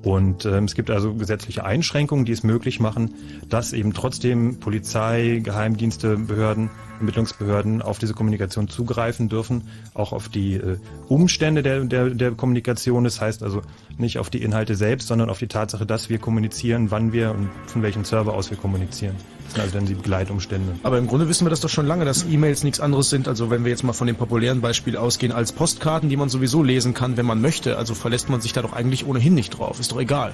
Und 0.03 0.47
ähm, 0.47 0.65
es 0.65 0.75
gibt 0.75 0.91
also 0.91 1.15
gesetzliche 1.15 1.65
Einschränkungen, 1.65 2.25
die 2.25 2.33
es 2.33 2.43
möglich 2.43 2.81
machen, 2.81 3.15
dass 3.49 3.73
eben 3.73 3.93
trotzdem 3.93 4.59
Polizei, 4.59 5.41
Geheimdienste, 5.43 6.17
Behörden, 6.17 6.71
Ermittlungsbehörden 7.01 7.83
auf 7.83 7.99
diese 7.99 8.15
Kommunikation 8.15 8.69
zugreifen 8.69 9.29
dürfen, 9.29 9.69
auch 9.95 10.13
auf 10.13 10.29
die 10.29 10.55
äh, 10.55 10.79
Umstände 11.09 11.63
der, 11.63 11.85
der, 11.85 12.11
der 12.11 12.33
Kommunikation. 12.33 13.05
Das 13.05 13.21
heißt 13.21 13.43
also 13.43 13.63
nicht 13.99 14.19
auf 14.19 14.31
die 14.31 14.43
Inhalte 14.43 14.75
selbst, 14.77 15.09
sondern 15.09 15.31
auf 15.31 15.39
die 15.39 15.49
Tatsache, 15.49 15.87
dass 15.87 16.09
wir 16.09 16.19
kommunizieren, 16.19 16.91
wann 16.91 17.13
wir 17.13 17.33
und 17.33 17.51
von 17.67 17.83
welchem 17.83 18.05
Server 18.05 18.35
aus 18.35 18.51
wir 18.51 18.57
kommunizieren. 18.57 19.17
Das 19.45 19.55
sind 19.55 19.63
also 19.63 19.79
dann 19.79 19.87
die 19.87 19.95
Begleitumstände. 19.95 20.75
Aber 20.85 20.99
im 20.99 21.09
Grunde 21.09 21.29
wissen 21.29 21.45
wir 21.45 21.51
das 21.51 21.61
doch 21.61 21.69
schon 21.69 21.87
lange, 21.87 22.05
dass 22.05 22.25
E-Mails 22.25 22.63
nichts 22.63 22.79
anderes 22.79 23.11
sind. 23.11 23.27
Also 23.27 23.51
wenn 23.51 23.65
wir 23.65 23.71
jetzt 23.71 23.83
mal 23.83 23.93
von 23.93 24.07
dem 24.07 24.17
populären 24.17 24.61
Beispiel 24.61 24.97
ausgehen, 24.97 25.33
als 25.33 25.53
Postkarten, 25.53 26.09
die 26.09 26.17
man 26.17 26.29
sowieso 26.29 26.63
lesen 26.63 26.95
kann, 26.95 27.17
wenn 27.17 27.27
man 27.27 27.41
möchte. 27.41 27.77
Also 27.77 27.95
verlässt 27.95 28.29
man 28.29 28.41
sich 28.41 28.53
da 28.53 28.63
doch 28.63 28.73
eigentlich 28.73 29.07
ohnehin 29.07 29.35
nicht 29.35 29.59
drauf. 29.59 29.81
Ist 29.81 29.91
doch 29.91 30.01
egal. 30.01 30.33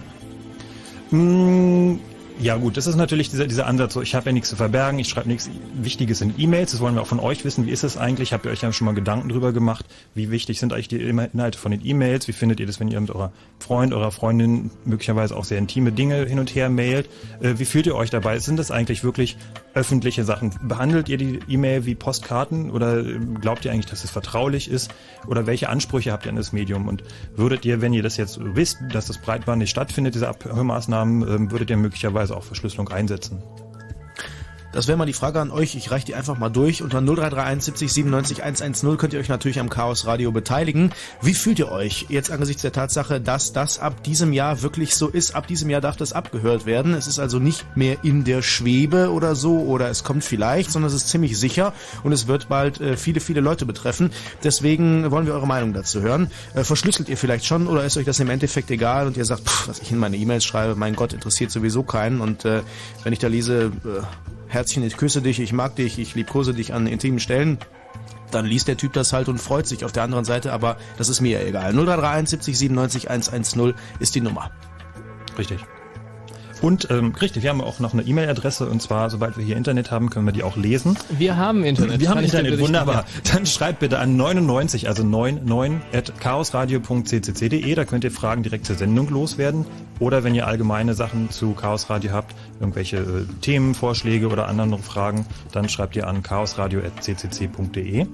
Mmh 1.10 1.98
ja 2.40 2.56
gut, 2.56 2.76
das 2.76 2.86
ist 2.86 2.96
natürlich 2.96 3.30
dieser, 3.30 3.46
dieser 3.46 3.66
Ansatz, 3.66 3.94
so 3.94 4.02
ich 4.02 4.14
habe 4.14 4.26
ja 4.26 4.32
nichts 4.32 4.50
zu 4.50 4.56
verbergen, 4.56 4.98
ich 4.98 5.08
schreibe 5.08 5.28
nichts 5.28 5.48
Wichtiges 5.74 6.20
in 6.20 6.34
E-Mails, 6.36 6.72
das 6.72 6.80
wollen 6.80 6.94
wir 6.94 7.02
auch 7.02 7.06
von 7.06 7.20
euch 7.20 7.44
wissen, 7.44 7.66
wie 7.66 7.70
ist 7.70 7.84
es 7.84 7.96
eigentlich, 7.96 8.32
habt 8.32 8.44
ihr 8.44 8.50
euch 8.50 8.62
ja 8.62 8.72
schon 8.72 8.84
mal 8.84 8.94
Gedanken 8.94 9.28
drüber 9.28 9.52
gemacht, 9.52 9.86
wie 10.14 10.30
wichtig 10.30 10.58
sind 10.60 10.72
eigentlich 10.72 10.88
die 10.88 11.00
Inhalte 11.00 11.58
von 11.58 11.70
den 11.70 11.84
E-Mails, 11.84 12.28
wie 12.28 12.32
findet 12.32 12.60
ihr 12.60 12.66
das, 12.66 12.78
wenn 12.78 12.88
ihr 12.88 13.00
mit 13.00 13.10
eurer 13.10 13.32
Freund, 13.58 13.94
eurer 13.94 14.10
Freundin 14.10 14.70
möglicherweise 14.84 15.36
auch 15.36 15.44
sehr 15.44 15.58
intime 15.58 15.92
Dinge 15.92 16.26
hin 16.26 16.38
und 16.38 16.54
her 16.54 16.68
mailt, 16.68 17.08
äh, 17.40 17.54
wie 17.56 17.64
fühlt 17.64 17.86
ihr 17.86 17.94
euch 17.94 18.10
dabei, 18.10 18.38
sind 18.38 18.58
das 18.58 18.70
eigentlich 18.70 19.02
wirklich 19.02 19.36
öffentliche 19.76 20.24
Sachen, 20.24 20.54
behandelt 20.62 21.10
ihr 21.10 21.18
die 21.18 21.38
E-Mail 21.48 21.84
wie 21.84 21.94
Postkarten 21.94 22.70
oder 22.70 22.98
äh, 22.98 23.18
glaubt 23.42 23.66
ihr 23.66 23.72
eigentlich, 23.72 23.86
dass 23.86 24.04
es 24.04 24.10
vertraulich 24.10 24.70
ist? 24.70 24.90
Oder 25.26 25.46
welche 25.46 25.68
Ansprüche 25.68 26.12
habt 26.12 26.24
ihr 26.24 26.30
an 26.30 26.36
das 26.36 26.54
Medium? 26.54 26.88
Und 26.88 27.04
würdet 27.36 27.66
ihr, 27.66 27.82
wenn 27.82 27.92
ihr 27.92 28.02
das 28.02 28.16
jetzt 28.16 28.38
wisst, 28.40 28.78
dass 28.90 29.06
das 29.06 29.18
breitbandig 29.18 29.68
stattfindet, 29.68 30.14
diese 30.14 30.28
Abhörmaßnahmen, 30.28 31.22
äh, 31.22 31.50
würdet 31.50 31.68
ihr 31.68 31.76
möglicherweise 31.76 32.25
auch 32.30 32.44
Verschlüsselung 32.44 32.88
einsetzen. 32.88 33.42
Das 34.76 34.88
wäre 34.88 34.98
mal 34.98 35.06
die 35.06 35.14
Frage 35.14 35.40
an 35.40 35.50
euch. 35.50 35.74
Ich 35.74 35.90
reiche 35.90 36.04
die 36.04 36.14
einfach 36.14 36.36
mal 36.36 36.50
durch. 36.50 36.82
Unter 36.82 37.00
0331 37.00 37.64
70 37.64 37.92
97 37.94 38.42
110 38.42 38.98
könnt 38.98 39.14
ihr 39.14 39.20
euch 39.20 39.30
natürlich 39.30 39.58
am 39.58 39.70
Chaos 39.70 40.04
Radio 40.04 40.32
beteiligen. 40.32 40.92
Wie 41.22 41.32
fühlt 41.32 41.58
ihr 41.58 41.72
euch 41.72 42.04
jetzt 42.10 42.30
angesichts 42.30 42.60
der 42.60 42.72
Tatsache, 42.72 43.18
dass 43.18 43.54
das 43.54 43.78
ab 43.78 44.02
diesem 44.02 44.34
Jahr 44.34 44.60
wirklich 44.60 44.94
so 44.94 45.08
ist? 45.08 45.34
Ab 45.34 45.46
diesem 45.46 45.70
Jahr 45.70 45.80
darf 45.80 45.96
das 45.96 46.12
abgehört 46.12 46.66
werden. 46.66 46.92
Es 46.92 47.06
ist 47.06 47.18
also 47.18 47.38
nicht 47.38 47.64
mehr 47.74 48.04
in 48.04 48.24
der 48.24 48.42
Schwebe 48.42 49.12
oder 49.12 49.34
so 49.34 49.60
oder 49.60 49.88
es 49.88 50.04
kommt 50.04 50.24
vielleicht, 50.24 50.70
sondern 50.70 50.90
es 50.90 50.94
ist 50.94 51.08
ziemlich 51.08 51.38
sicher 51.38 51.72
und 52.04 52.12
es 52.12 52.26
wird 52.26 52.50
bald 52.50 52.78
äh, 52.78 52.98
viele, 52.98 53.20
viele 53.20 53.40
Leute 53.40 53.64
betreffen. 53.64 54.10
Deswegen 54.44 55.10
wollen 55.10 55.24
wir 55.24 55.32
eure 55.32 55.46
Meinung 55.46 55.72
dazu 55.72 56.02
hören. 56.02 56.30
Äh, 56.54 56.64
verschlüsselt 56.64 57.08
ihr 57.08 57.16
vielleicht 57.16 57.46
schon 57.46 57.66
oder 57.66 57.82
ist 57.86 57.96
euch 57.96 58.04
das 58.04 58.20
im 58.20 58.28
Endeffekt 58.28 58.70
egal 58.70 59.06
und 59.06 59.16
ihr 59.16 59.24
sagt, 59.24 59.48
pff, 59.48 59.68
was 59.68 59.78
ich 59.78 59.90
in 59.90 59.96
meine 59.96 60.18
E-Mails 60.18 60.44
schreibe, 60.44 60.76
mein 60.76 60.96
Gott, 60.96 61.14
interessiert 61.14 61.50
sowieso 61.50 61.82
keinen 61.82 62.20
und 62.20 62.44
äh, 62.44 62.60
wenn 63.04 63.14
ich 63.14 63.20
da 63.20 63.28
lese, 63.28 63.72
äh, 63.86 64.02
Herzchen, 64.48 64.84
ich 64.84 64.96
küsse 64.96 65.22
dich, 65.22 65.40
ich 65.40 65.52
mag 65.52 65.76
dich, 65.76 65.98
ich 65.98 66.14
liebkose 66.14 66.54
dich 66.54 66.72
an 66.72 66.86
intimen 66.86 67.20
Stellen, 67.20 67.58
dann 68.30 68.46
liest 68.46 68.68
der 68.68 68.76
Typ 68.76 68.92
das 68.92 69.12
halt 69.12 69.28
und 69.28 69.38
freut 69.38 69.66
sich 69.66 69.84
auf 69.84 69.92
der 69.92 70.02
anderen 70.02 70.24
Seite, 70.24 70.52
aber 70.52 70.76
das 70.96 71.08
ist 71.08 71.20
mir 71.20 71.44
egal. 71.46 71.72
0331 71.72 72.30
70 72.30 72.58
97 72.58 73.10
110 73.10 73.74
ist 73.98 74.14
die 74.14 74.20
Nummer. 74.20 74.50
Richtig. 75.38 75.64
Und 76.62 76.88
ähm, 76.90 77.12
richtig, 77.20 77.42
wir 77.42 77.50
haben 77.50 77.60
auch 77.60 77.80
noch 77.80 77.92
eine 77.92 78.02
E-Mail-Adresse 78.02 78.68
und 78.68 78.80
zwar, 78.80 79.10
sobald 79.10 79.36
wir 79.36 79.44
hier 79.44 79.56
Internet 79.56 79.90
haben, 79.90 80.10
können 80.10 80.26
wir 80.26 80.32
die 80.32 80.42
auch 80.42 80.56
lesen. 80.56 80.98
Wir 81.10 81.36
haben 81.36 81.64
Internet. 81.64 82.00
Wir 82.00 82.08
haben 82.08 82.20
Internet, 82.20 82.58
wunderbar. 82.58 83.04
Dann 83.32 83.46
schreibt 83.46 83.80
bitte 83.80 83.98
an 83.98 84.16
99, 84.16 84.88
also 84.88 85.02
99 85.02 85.80
at 85.92 86.18
chaosradio.ccc.de. 86.20 87.74
Da 87.74 87.84
könnt 87.84 88.04
ihr 88.04 88.10
Fragen 88.10 88.42
direkt 88.42 88.66
zur 88.66 88.76
Sendung 88.76 89.08
loswerden. 89.10 89.66
Oder 89.98 90.24
wenn 90.24 90.34
ihr 90.34 90.46
allgemeine 90.46 90.94
Sachen 90.94 91.30
zu 91.30 91.52
Chaos 91.52 91.90
Radio 91.90 92.12
habt, 92.12 92.34
irgendwelche 92.60 92.98
äh, 92.98 93.26
Themenvorschläge 93.40 94.28
oder 94.28 94.48
andere 94.48 94.78
Fragen, 94.78 95.26
dann 95.52 95.68
schreibt 95.68 95.96
ihr 95.96 96.06
an 96.06 96.22
chaosradio.ccc.de. 96.22 98.06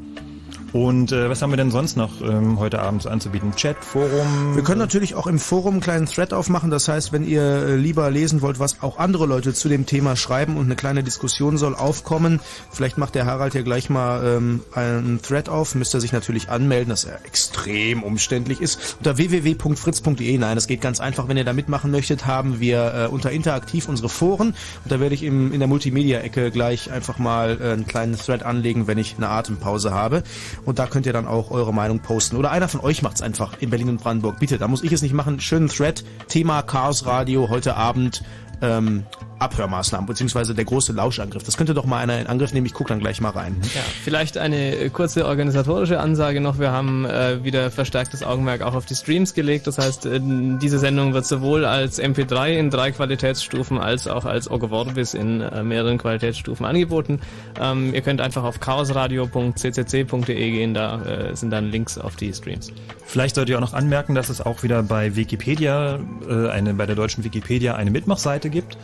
Und 0.72 1.12
äh, 1.12 1.28
was 1.28 1.42
haben 1.42 1.50
wir 1.50 1.58
denn 1.58 1.70
sonst 1.70 1.96
noch 1.96 2.22
ähm, 2.22 2.58
heute 2.58 2.80
Abend 2.80 3.06
anzubieten? 3.06 3.54
Chat, 3.56 3.76
Forum? 3.84 4.54
Wir 4.54 4.62
können 4.62 4.78
natürlich 4.78 5.14
auch 5.14 5.26
im 5.26 5.38
Forum 5.38 5.74
einen 5.74 5.80
kleinen 5.82 6.06
Thread 6.06 6.32
aufmachen. 6.32 6.70
Das 6.70 6.88
heißt, 6.88 7.12
wenn 7.12 7.26
ihr 7.26 7.42
äh, 7.42 7.76
lieber 7.76 8.10
lesen 8.10 8.40
wollt, 8.40 8.58
was 8.58 8.82
auch 8.82 8.98
andere 8.98 9.26
Leute 9.26 9.52
zu 9.52 9.68
dem 9.68 9.84
Thema 9.84 10.16
schreiben 10.16 10.56
und 10.56 10.64
eine 10.64 10.76
kleine 10.76 11.02
Diskussion 11.02 11.58
soll 11.58 11.74
aufkommen, 11.74 12.40
vielleicht 12.70 12.96
macht 12.96 13.14
der 13.14 13.26
Harald 13.26 13.52
hier 13.52 13.64
gleich 13.64 13.90
mal 13.90 14.24
ähm, 14.24 14.62
einen 14.72 15.20
Thread 15.20 15.50
auf. 15.50 15.74
Müsst 15.74 15.94
ihr 15.94 16.00
sich 16.00 16.12
natürlich 16.12 16.48
anmelden, 16.48 16.88
dass 16.88 17.04
er 17.04 17.22
extrem 17.26 18.02
umständlich 18.02 18.62
ist. 18.62 18.96
Unter 18.98 19.18
www.fritz.de. 19.18 20.38
Nein, 20.38 20.54
das 20.54 20.66
geht 20.68 20.80
ganz 20.80 21.00
einfach. 21.00 21.28
Wenn 21.28 21.36
ihr 21.36 21.44
da 21.44 21.52
mitmachen 21.52 21.90
möchtet, 21.90 22.24
haben 22.26 22.60
wir 22.60 22.94
äh, 22.94 23.06
unter 23.08 23.30
interaktiv 23.30 23.88
unsere 23.88 24.08
Foren. 24.08 24.48
Und 24.84 24.90
da 24.90 25.00
werde 25.00 25.14
ich 25.14 25.22
im, 25.22 25.52
in 25.52 25.58
der 25.58 25.68
Multimedia-Ecke 25.68 26.50
gleich 26.50 26.90
einfach 26.90 27.18
mal 27.18 27.58
äh, 27.60 27.72
einen 27.72 27.86
kleinen 27.86 28.16
Thread 28.16 28.42
anlegen, 28.42 28.86
wenn 28.86 28.96
ich 28.96 29.16
eine 29.18 29.28
Atempause 29.28 29.92
habe. 29.92 30.22
Und 30.64 30.78
da 30.78 30.86
könnt 30.86 31.06
ihr 31.06 31.12
dann 31.12 31.26
auch 31.26 31.50
eure 31.50 31.74
Meinung 31.74 32.00
posten. 32.00 32.36
Oder 32.36 32.50
einer 32.50 32.68
von 32.68 32.80
euch 32.80 33.02
macht's 33.02 33.22
einfach 33.22 33.60
in 33.60 33.70
Berlin 33.70 33.88
und 33.88 34.02
Brandenburg. 34.02 34.38
Bitte, 34.38 34.58
da 34.58 34.68
muss 34.68 34.84
ich 34.84 34.92
es 34.92 35.02
nicht 35.02 35.14
machen. 35.14 35.40
Schönen 35.40 35.68
Thread. 35.68 36.04
Thema 36.28 36.62
Chaos 36.62 37.06
Radio 37.06 37.48
heute 37.48 37.76
Abend. 37.76 38.22
Ähm, 38.60 39.04
Abhörmaßnahmen, 39.42 40.06
beziehungsweise 40.06 40.54
der 40.54 40.64
große 40.64 40.92
Lauschangriff. 40.92 41.42
Das 41.42 41.56
könnte 41.56 41.74
doch 41.74 41.84
mal 41.84 41.98
einer 41.98 42.18
in 42.20 42.26
Angriff 42.26 42.52
nehmen. 42.52 42.66
Ich 42.66 42.74
gucke 42.74 42.88
dann 42.88 43.00
gleich 43.00 43.20
mal 43.20 43.30
rein. 43.30 43.56
Ja, 43.74 43.82
vielleicht 44.04 44.38
eine 44.38 44.76
äh, 44.76 44.88
kurze 44.90 45.26
organisatorische 45.26 46.00
Ansage 46.00 46.40
noch. 46.40 46.58
Wir 46.58 46.72
haben 46.72 47.04
äh, 47.04 47.42
wieder 47.44 47.70
verstärktes 47.70 48.22
Augenmerk 48.22 48.62
auch 48.62 48.74
auf 48.74 48.86
die 48.86 48.94
Streams 48.94 49.34
gelegt. 49.34 49.66
Das 49.66 49.78
heißt, 49.78 50.06
äh, 50.06 50.20
diese 50.22 50.78
Sendung 50.78 51.12
wird 51.14 51.26
sowohl 51.26 51.64
als 51.64 52.00
MP3 52.00 52.52
in 52.52 52.70
drei 52.70 52.92
Qualitätsstufen 52.92 53.78
als 53.78 54.06
auch 54.06 54.24
als 54.24 54.50
Ogovorbis 54.50 55.14
in 55.14 55.40
äh, 55.40 55.62
mehreren 55.62 55.98
Qualitätsstufen 55.98 56.64
angeboten. 56.64 57.20
Ähm, 57.60 57.92
ihr 57.94 58.00
könnt 58.02 58.20
einfach 58.20 58.44
auf 58.44 58.60
chaosradio.ccc.de 58.60 60.50
gehen. 60.50 60.74
Da 60.74 61.02
äh, 61.02 61.36
sind 61.36 61.50
dann 61.50 61.70
Links 61.70 61.98
auf 61.98 62.16
die 62.16 62.32
Streams. 62.32 62.72
Vielleicht 63.04 63.34
solltet 63.34 63.50
ihr 63.50 63.56
auch 63.58 63.60
noch 63.60 63.74
anmerken, 63.74 64.14
dass 64.14 64.28
es 64.28 64.40
auch 64.40 64.62
wieder 64.62 64.82
bei 64.82 65.16
Wikipedia, 65.16 65.98
äh, 66.28 66.48
eine, 66.48 66.74
bei 66.74 66.86
der 66.86 66.96
deutschen 66.96 67.24
Wikipedia 67.24 67.74
eine 67.74 67.90
Mitmachseite 67.90 68.48
gibt. 68.50 68.78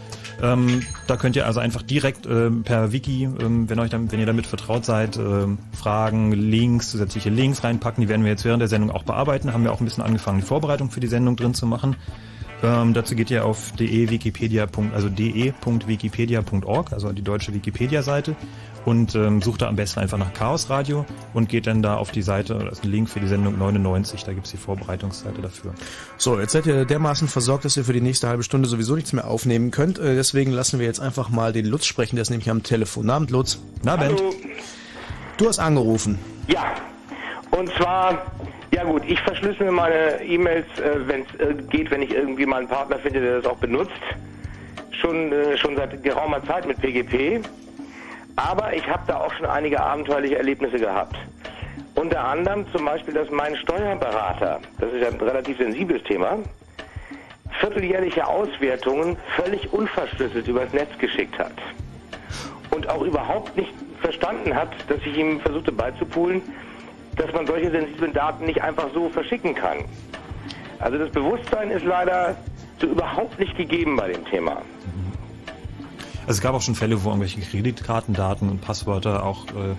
Ähm, 0.49 0.83
da 1.07 1.17
könnt 1.17 1.37
ihr 1.37 1.47
also 1.47 1.61
einfach 1.61 1.83
direkt 1.83 2.27
äh, 2.27 2.51
per 2.51 2.93
Wiki, 2.93 3.25
ähm, 3.25 3.69
wenn 3.69 3.79
euch 3.79 3.91
dann, 3.91 4.11
wenn 4.11 4.21
ihr 4.21 4.27
damit 4.27 4.47
vertraut 4.47 4.85
seid, 4.85 5.17
äh, 5.17 5.47
Fragen, 5.73 6.33
Links, 6.33 6.91
zusätzliche 6.91 7.31
Links 7.31 7.65
reinpacken. 7.65 8.01
Die 8.01 8.09
werden 8.09 8.23
wir 8.23 8.31
jetzt 8.31 8.45
während 8.45 8.61
der 8.61 8.69
Sendung 8.69 8.91
auch 8.91 9.03
bearbeiten. 9.03 9.53
Haben 9.53 9.65
wir 9.65 9.73
auch 9.73 9.81
ein 9.81 9.85
bisschen 9.85 10.05
angefangen, 10.05 10.41
die 10.41 10.47
Vorbereitung 10.47 10.91
für 10.91 11.01
die 11.01 11.07
Sendung 11.07 11.37
drin 11.37 11.55
zu 11.55 11.67
machen. 11.67 11.97
Ähm, 12.63 12.93
dazu 12.93 13.15
geht 13.15 13.31
ihr 13.31 13.45
auf 13.45 13.73
de.wikipedia. 13.73 14.67
also 14.95 15.09
de.wikipedia.org, 15.09 16.93
also 16.93 17.13
die 17.13 17.23
deutsche 17.23 17.55
Wikipedia-Seite 17.55 18.35
und 18.85 19.15
ähm, 19.15 19.43
sucht 19.43 19.63
da 19.63 19.69
am 19.69 19.77
besten 19.77 20.01
einfach 20.01 20.19
nach 20.19 20.33
Chaos 20.35 20.71
Radio 20.71 21.05
und 21.35 21.49
geht 21.49 21.67
dann 21.67 21.83
da 21.83 21.97
auf 21.97 22.11
die 22.11 22.23
Seite, 22.23 22.55
da 22.55 22.69
ist 22.69 22.85
ein 22.85 22.91
Link 22.91 23.09
für 23.09 23.21
die 23.21 23.29
Sendung 23.29 23.59
99, 23.59 24.25
da 24.25 24.33
gibt's 24.33 24.51
die 24.51 24.57
Vorbereitungsseite 24.57 25.43
dafür. 25.43 25.75
So, 26.17 26.39
jetzt 26.39 26.53
seid 26.53 26.67
ihr 26.67 26.85
dermaßen 26.85 27.29
versorgt, 27.29 27.65
dass 27.65 27.77
ihr 27.77 27.85
für 27.85 27.93
die 27.93 28.01
nächste 28.01 28.29
halbe 28.29 28.43
Stunde 28.43 28.69
sowieso 28.69 28.95
nichts 28.95 29.13
mehr 29.13 29.27
aufnehmen 29.27 29.71
könnt. 29.71 29.99
Äh, 29.99 30.15
deswegen 30.15 30.53
lassen 30.53 30.79
wir 30.79 30.87
jetzt 30.87 31.01
einfach 31.01 31.29
mal 31.29 31.53
den 31.53 31.67
Lutz 31.67 31.87
sprechen, 31.87 32.17
der 32.17 32.23
ist 32.23 32.31
nämlich 32.31 32.51
am 32.51 32.63
Telefon. 32.63 33.11
Abend, 33.11 33.31
Lutz. 33.31 33.59
Na, 33.83 33.97
Bent. 33.97 34.23
Du 35.37 35.47
hast 35.47 35.59
angerufen. 35.59 36.19
Ja, 36.49 36.75
und 37.51 37.71
zwar 37.75 38.23
ja 38.79 38.85
gut, 38.85 39.03
ich 39.07 39.19
verschlüssel 39.21 39.71
meine 39.71 40.23
E-Mails, 40.23 40.67
äh, 40.79 41.09
wenn 41.09 41.23
es 41.23 41.41
äh, 41.41 41.55
geht, 41.71 41.91
wenn 41.91 42.03
ich 42.03 42.13
irgendwie 42.13 42.47
mal 42.47 42.59
einen 42.59 42.69
Partner 42.69 42.99
finde, 42.99 43.21
der 43.21 43.41
das 43.41 43.47
auch 43.47 43.57
benutzt. 43.57 43.91
Schon, 44.91 45.33
äh, 45.33 45.57
schon 45.57 45.75
seit 45.75 46.03
geraumer 46.03 46.45
Zeit 46.45 46.67
mit 46.67 46.81
PGP. 46.81 47.41
Aber 48.39 48.73
ich 48.73 48.89
habe 48.89 49.03
da 49.09 49.17
auch 49.17 49.33
schon 49.33 49.47
einige 49.47 49.81
abenteuerliche 49.81 50.39
Erlebnisse 50.39 50.79
gehabt. 50.79 51.17
Unter 51.97 52.23
anderem 52.23 52.71
zum 52.71 52.85
Beispiel, 52.85 53.13
dass 53.13 53.29
mein 53.31 53.57
Steuerberater, 53.57 54.61
das 54.79 54.93
ist 54.93 55.05
ein 55.05 55.21
relativ 55.21 55.59
sensibles 55.59 56.05
Thema, 56.05 56.39
vierteljährliche 57.59 58.25
Auswertungen 58.25 59.17
völlig 59.35 59.73
unverschlüsselt 59.73 60.47
übers 60.47 60.73
Netz 60.73 60.97
geschickt 60.99 61.37
hat. 61.37 61.55
Und 62.71 62.89
auch 62.89 63.03
überhaupt 63.03 63.57
nicht 63.57 63.73
verstanden 64.01 64.55
hat, 64.55 64.69
dass 64.87 64.99
ich 64.99 65.17
ihm 65.17 65.41
versuchte 65.41 65.73
beizupulen, 65.73 66.41
dass 67.17 67.33
man 67.33 67.45
solche 67.45 67.73
sensiblen 67.73 68.13
Daten 68.13 68.47
nicht 68.47 68.63
einfach 68.63 68.87
so 68.95 69.09
verschicken 69.09 69.57
kann. 69.57 69.79
Also 70.79 70.97
das 70.97 71.11
Bewusstsein 71.11 71.73
ist 71.73 71.85
leider 71.85 72.37
so 72.81 72.87
überhaupt 72.87 73.37
nicht 73.41 73.57
gegeben 73.57 73.97
bei 73.97 74.13
dem 74.13 74.25
Thema. 74.27 74.63
Also 76.29 76.41
es 76.41 76.43
gab 76.43 76.55
auch 76.55 76.61
schon 76.61 76.75
Fälle, 76.75 77.03
wo 77.03 77.09
irgendwelche 77.09 77.41
Kreditkartendaten 77.41 78.51
und 78.51 78.61
Passwörter 78.61 79.25
auch 79.25 79.47
äh, 79.47 79.75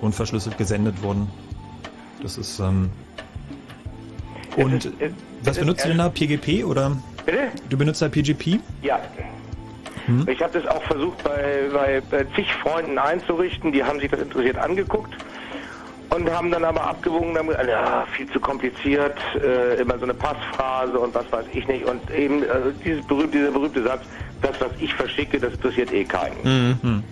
unverschlüsselt 0.00 0.56
gesendet 0.56 1.02
wurden. 1.02 1.28
Das 2.22 2.38
ist 2.38 2.60
ähm 2.60 2.90
und 4.54 4.84
ist, 4.84 4.92
es, 5.00 5.12
was 5.42 5.58
benutzt 5.58 5.84
du 5.84 5.88
denn 5.88 5.98
da? 5.98 6.08
PGP 6.08 6.64
oder? 6.64 6.96
Bitte? 7.26 7.48
Du 7.68 7.76
benutzt 7.76 8.00
da 8.00 8.08
PGP? 8.08 8.60
Ja. 8.82 9.00
Hm? 10.06 10.24
Ich 10.28 10.40
habe 10.40 10.52
das 10.52 10.70
auch 10.70 10.82
versucht 10.84 11.24
bei, 11.24 11.68
bei, 11.72 12.00
bei 12.08 12.24
zig 12.36 12.46
Freunden 12.62 12.96
einzurichten, 12.96 13.72
die 13.72 13.82
haben 13.82 13.98
sich 13.98 14.08
das 14.08 14.20
interessiert 14.20 14.56
angeguckt 14.56 15.12
und 16.10 16.30
haben 16.30 16.52
dann 16.52 16.64
aber 16.64 16.82
abgewogen 16.86 17.34
damit, 17.34 17.56
ja, 17.66 18.06
viel 18.12 18.30
zu 18.30 18.38
kompliziert, 18.38 19.18
äh, 19.34 19.80
immer 19.80 19.98
so 19.98 20.04
eine 20.04 20.14
Passphrase 20.14 20.98
und 20.98 21.12
was 21.14 21.30
weiß 21.32 21.46
ich 21.52 21.66
nicht. 21.66 21.84
Und 21.84 22.08
eben 22.12 22.44
äh, 22.44 22.46
dieses 22.84 23.04
berühmte, 23.06 23.38
dieser 23.38 23.50
berühmte 23.50 23.82
Satz, 23.82 24.02
das, 24.42 24.60
was 24.60 24.70
ich 24.78 24.94
verschicke, 24.94 25.38
das 25.38 25.54
interessiert 25.54 25.92
eh 25.92 26.04
keinen. 26.04 26.78
Mhm. 26.82 27.04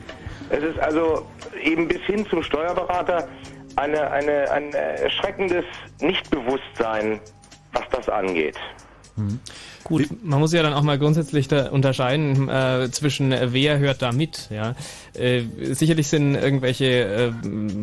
Es 0.50 0.62
ist 0.62 0.78
also 0.78 1.26
eben 1.62 1.88
bis 1.88 2.00
hin 2.02 2.26
zum 2.28 2.42
Steuerberater 2.42 3.28
eine, 3.76 4.10
eine, 4.10 4.50
ein 4.50 4.72
erschreckendes 4.72 5.64
Nichtbewusstsein, 6.00 7.20
was 7.72 7.84
das 7.90 8.08
angeht. 8.08 8.56
Mhm. 9.16 9.40
Gut, 9.82 10.08
man 10.24 10.40
muss 10.40 10.52
ja 10.52 10.62
dann 10.62 10.74
auch 10.74 10.82
mal 10.82 10.98
grundsätzlich 10.98 11.48
da 11.48 11.68
unterscheiden 11.70 12.48
äh, 12.48 12.88
zwischen 12.90 13.30
äh, 13.30 13.52
wer 13.52 13.78
hört 13.78 14.02
da 14.02 14.10
mit. 14.12 14.48
Ja, 14.50 14.74
äh, 15.14 15.42
sicherlich 15.72 16.08
sind 16.08 16.34
irgendwelche, 16.34 16.86
äh, 16.86 17.32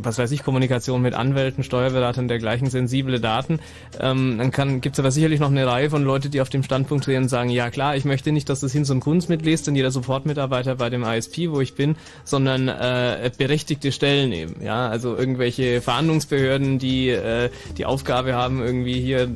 was 0.03 0.17
weiß 0.17 0.31
ich, 0.31 0.43
Kommunikation 0.43 1.01
mit 1.01 1.13
Anwälten, 1.13 1.63
Steuerberatern 1.63 2.27
dergleichen 2.27 2.69
sensible 2.69 3.19
Daten. 3.19 3.59
Ähm, 3.99 4.37
dann 4.37 4.51
kann 4.51 4.81
gibt's 4.81 4.99
aber 4.99 5.11
sicherlich 5.11 5.39
noch 5.39 5.49
eine 5.49 5.65
Reihe 5.65 5.89
von 5.89 6.03
Leute, 6.03 6.29
die 6.29 6.41
auf 6.41 6.49
dem 6.49 6.61
Standpunkt 6.61 7.05
stehen 7.05 7.23
und 7.23 7.29
sagen, 7.29 7.49
ja 7.49 7.69
klar, 7.69 7.95
ich 7.95 8.03
möchte 8.03 8.31
nicht, 8.31 8.49
dass 8.49 8.59
das 8.59 8.73
Hinz 8.73 8.89
und 8.89 8.99
Kunst 8.99 9.29
mitliest 9.29 9.67
und 9.69 9.75
jeder 9.75 9.89
Sofortmitarbeiter 9.89 10.75
bei 10.75 10.89
dem 10.89 11.03
ISP, 11.03 11.51
wo 11.51 11.61
ich 11.61 11.73
bin, 11.73 11.95
sondern 12.25 12.67
äh, 12.67 13.31
berechtigte 13.37 13.91
Stellen 13.91 14.33
eben. 14.33 14.61
Ja, 14.61 14.89
also 14.89 15.15
irgendwelche 15.15 15.81
Verhandlungsbehörden, 15.81 16.79
die 16.79 17.09
äh, 17.09 17.49
die 17.77 17.85
Aufgabe 17.85 18.33
haben, 18.33 18.61
irgendwie 18.61 18.99
hier 18.99 19.29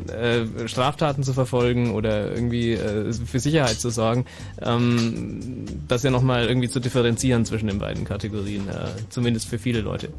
Straftaten 0.66 1.24
zu 1.24 1.34
verfolgen 1.34 1.87
oder 1.92 2.32
irgendwie 2.32 2.58
irgendwie 2.58 2.74
äh, 2.74 3.14
für 3.14 3.40
Sicherheit 3.40 3.80
zu 3.80 3.90
sorgen, 3.90 4.26
ähm, 4.62 5.66
das 5.88 6.04
ja 6.04 6.12
nochmal 6.12 6.48
irgendwie 6.48 6.70
zu 6.70 6.80
differenzieren 6.80 7.46
zwischen 7.46 7.68
den 7.68 7.80
beiden 7.80 8.06
Kategorien, 8.06 8.68
äh, 8.70 8.88
zumindest 9.10 9.50
für 9.50 9.60
viele 9.60 9.82
Leute. 9.82 10.10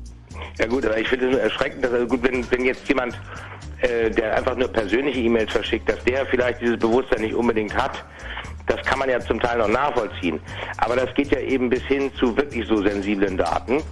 Ja 0.59 0.67
gut, 0.67 0.85
aber 0.85 0.99
ich 0.99 1.09
finde 1.09 1.31
es 1.31 1.39
erschreckend, 1.39 1.85
dass 1.85 1.93
also 1.93 2.07
gut, 2.07 2.23
wenn, 2.23 2.49
wenn 2.51 2.65
jetzt 2.65 2.89
jemand, 2.89 3.19
äh, 3.81 4.11
der 4.11 4.37
einfach 4.37 4.57
nur 4.57 4.69
persönliche 4.69 5.21
E-Mails 5.21 5.53
verschickt, 5.53 5.89
dass 5.89 6.03
der 6.05 6.27
vielleicht 6.27 6.61
dieses 6.61 6.79
Bewusstsein 6.79 7.23
nicht 7.23 7.35
unbedingt 7.35 7.75
hat, 7.75 8.05
Das 8.67 8.83
kann 8.85 8.99
man 8.99 9.09
ja 9.09 9.19
zum 9.19 9.41
Teil 9.41 9.57
noch 9.59 9.69
nachvollziehen. 9.69 10.41
Aber 10.77 10.95
das 10.95 11.15
geht 11.15 11.31
ja 11.33 11.41
eben 11.41 11.71
bis 11.71 11.83
hin 11.85 12.11
zu 12.19 12.37
wirklich 12.37 12.67
so 12.69 12.83
sensiblen 12.83 13.39
Daten. 13.39 13.83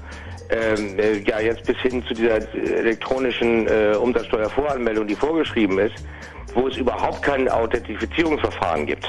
Ähm, 0.49 0.99
äh, 0.99 1.19
ja, 1.29 1.41
jetzt 1.41 1.65
bis 1.65 1.77
hin 1.79 2.05
zu 2.07 2.15
dieser 2.15 2.37
elektronischen 2.55 3.67
äh, 3.67 3.97
Umsatzsteuervoranmeldung, 3.97 5.07
die 5.07 5.17
vorgeschrieben 5.17 5.79
ist, 5.79 5.95
wo 6.55 6.69
es 6.69 6.77
überhaupt 6.77 7.23
kein 7.23 7.49
Authentifizierungsverfahren 7.49 8.87
gibt. 8.87 9.09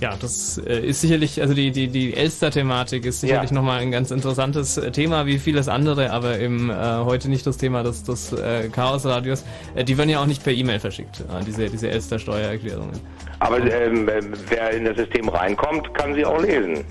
Ja, 0.00 0.14
das 0.20 0.58
äh, 0.58 0.78
ist 0.80 1.00
sicherlich, 1.00 1.40
also 1.40 1.54
die, 1.54 1.72
die, 1.72 1.88
die 1.88 2.14
Elster-Thematik 2.14 3.04
ist 3.04 3.20
sicherlich 3.20 3.50
ja. 3.50 3.54
nochmal 3.56 3.80
ein 3.80 3.90
ganz 3.90 4.12
interessantes 4.12 4.76
äh, 4.76 4.92
Thema, 4.92 5.26
wie 5.26 5.38
vieles 5.38 5.68
andere, 5.68 6.12
aber 6.12 6.38
eben 6.38 6.70
äh, 6.70 6.74
heute 7.04 7.28
nicht 7.28 7.44
das 7.46 7.56
Thema 7.56 7.82
des, 7.82 8.04
des 8.04 8.32
äh, 8.32 8.68
Chaos-Radios. 8.68 9.44
Äh, 9.74 9.84
die 9.84 9.98
werden 9.98 10.10
ja 10.10 10.20
auch 10.20 10.26
nicht 10.26 10.44
per 10.44 10.52
E-Mail 10.52 10.78
verschickt, 10.78 11.20
äh, 11.20 11.44
diese, 11.44 11.68
diese 11.68 11.90
Elster-Steuererklärungen. 11.90 13.00
Aber 13.40 13.58
ähm, 13.58 14.08
wer 14.48 14.70
in 14.70 14.84
das 14.84 14.96
System 14.96 15.28
reinkommt, 15.28 15.92
kann 15.94 16.14
sie 16.14 16.24
auch 16.24 16.40
lesen. 16.40 16.84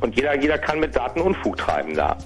Und 0.00 0.16
jeder, 0.16 0.36
jeder 0.40 0.58
kann 0.58 0.80
mit 0.80 0.96
Daten 0.96 1.20
Unfug 1.20 1.56
treiben 1.56 1.94
da. 1.94 2.16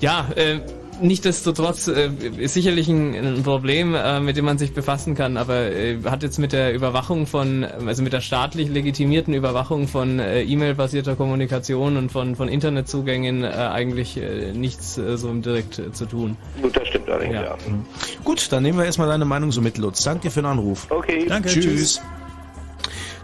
Ja, 0.00 0.28
äh, 0.36 0.60
Nichtsdestotrotz 1.00 1.88
äh, 1.88 2.10
ist 2.38 2.54
sicherlich 2.54 2.88
ein, 2.88 3.14
ein 3.14 3.42
Problem, 3.42 3.94
äh, 3.94 4.20
mit 4.20 4.36
dem 4.36 4.44
man 4.44 4.58
sich 4.58 4.72
befassen 4.72 5.14
kann, 5.14 5.36
aber 5.36 5.70
äh, 5.70 5.98
hat 6.04 6.22
jetzt 6.22 6.38
mit 6.38 6.52
der 6.52 6.74
Überwachung 6.74 7.26
von, 7.26 7.64
also 7.64 8.02
mit 8.02 8.12
der 8.12 8.20
staatlich 8.20 8.68
legitimierten 8.68 9.34
Überwachung 9.34 9.86
von 9.86 10.18
äh, 10.18 10.42
E-Mail-basierter 10.42 11.14
Kommunikation 11.14 11.96
und 11.96 12.10
von, 12.10 12.34
von 12.34 12.48
Internetzugängen 12.48 13.44
äh, 13.44 13.48
eigentlich 13.48 14.16
äh, 14.16 14.52
nichts 14.52 14.98
äh, 14.98 15.16
so 15.16 15.32
direkt 15.34 15.78
äh, 15.78 15.92
zu 15.92 16.06
tun. 16.06 16.36
Gut, 16.60 16.76
das 16.76 16.88
stimmt 16.88 17.08
allerdings, 17.08 17.34
ja. 17.34 17.42
ja. 17.44 17.56
Mhm. 17.68 17.84
Gut, 18.24 18.50
dann 18.50 18.62
nehmen 18.62 18.78
wir 18.78 18.84
erstmal 18.84 19.08
deine 19.08 19.24
Meinung 19.24 19.52
so 19.52 19.60
mit, 19.60 19.78
Lutz. 19.78 20.02
Danke 20.02 20.30
für 20.30 20.40
den 20.40 20.46
Anruf. 20.46 20.86
Okay. 20.90 21.26
Danke, 21.28 21.48
tschüss. 21.48 21.64
tschüss. 21.64 22.02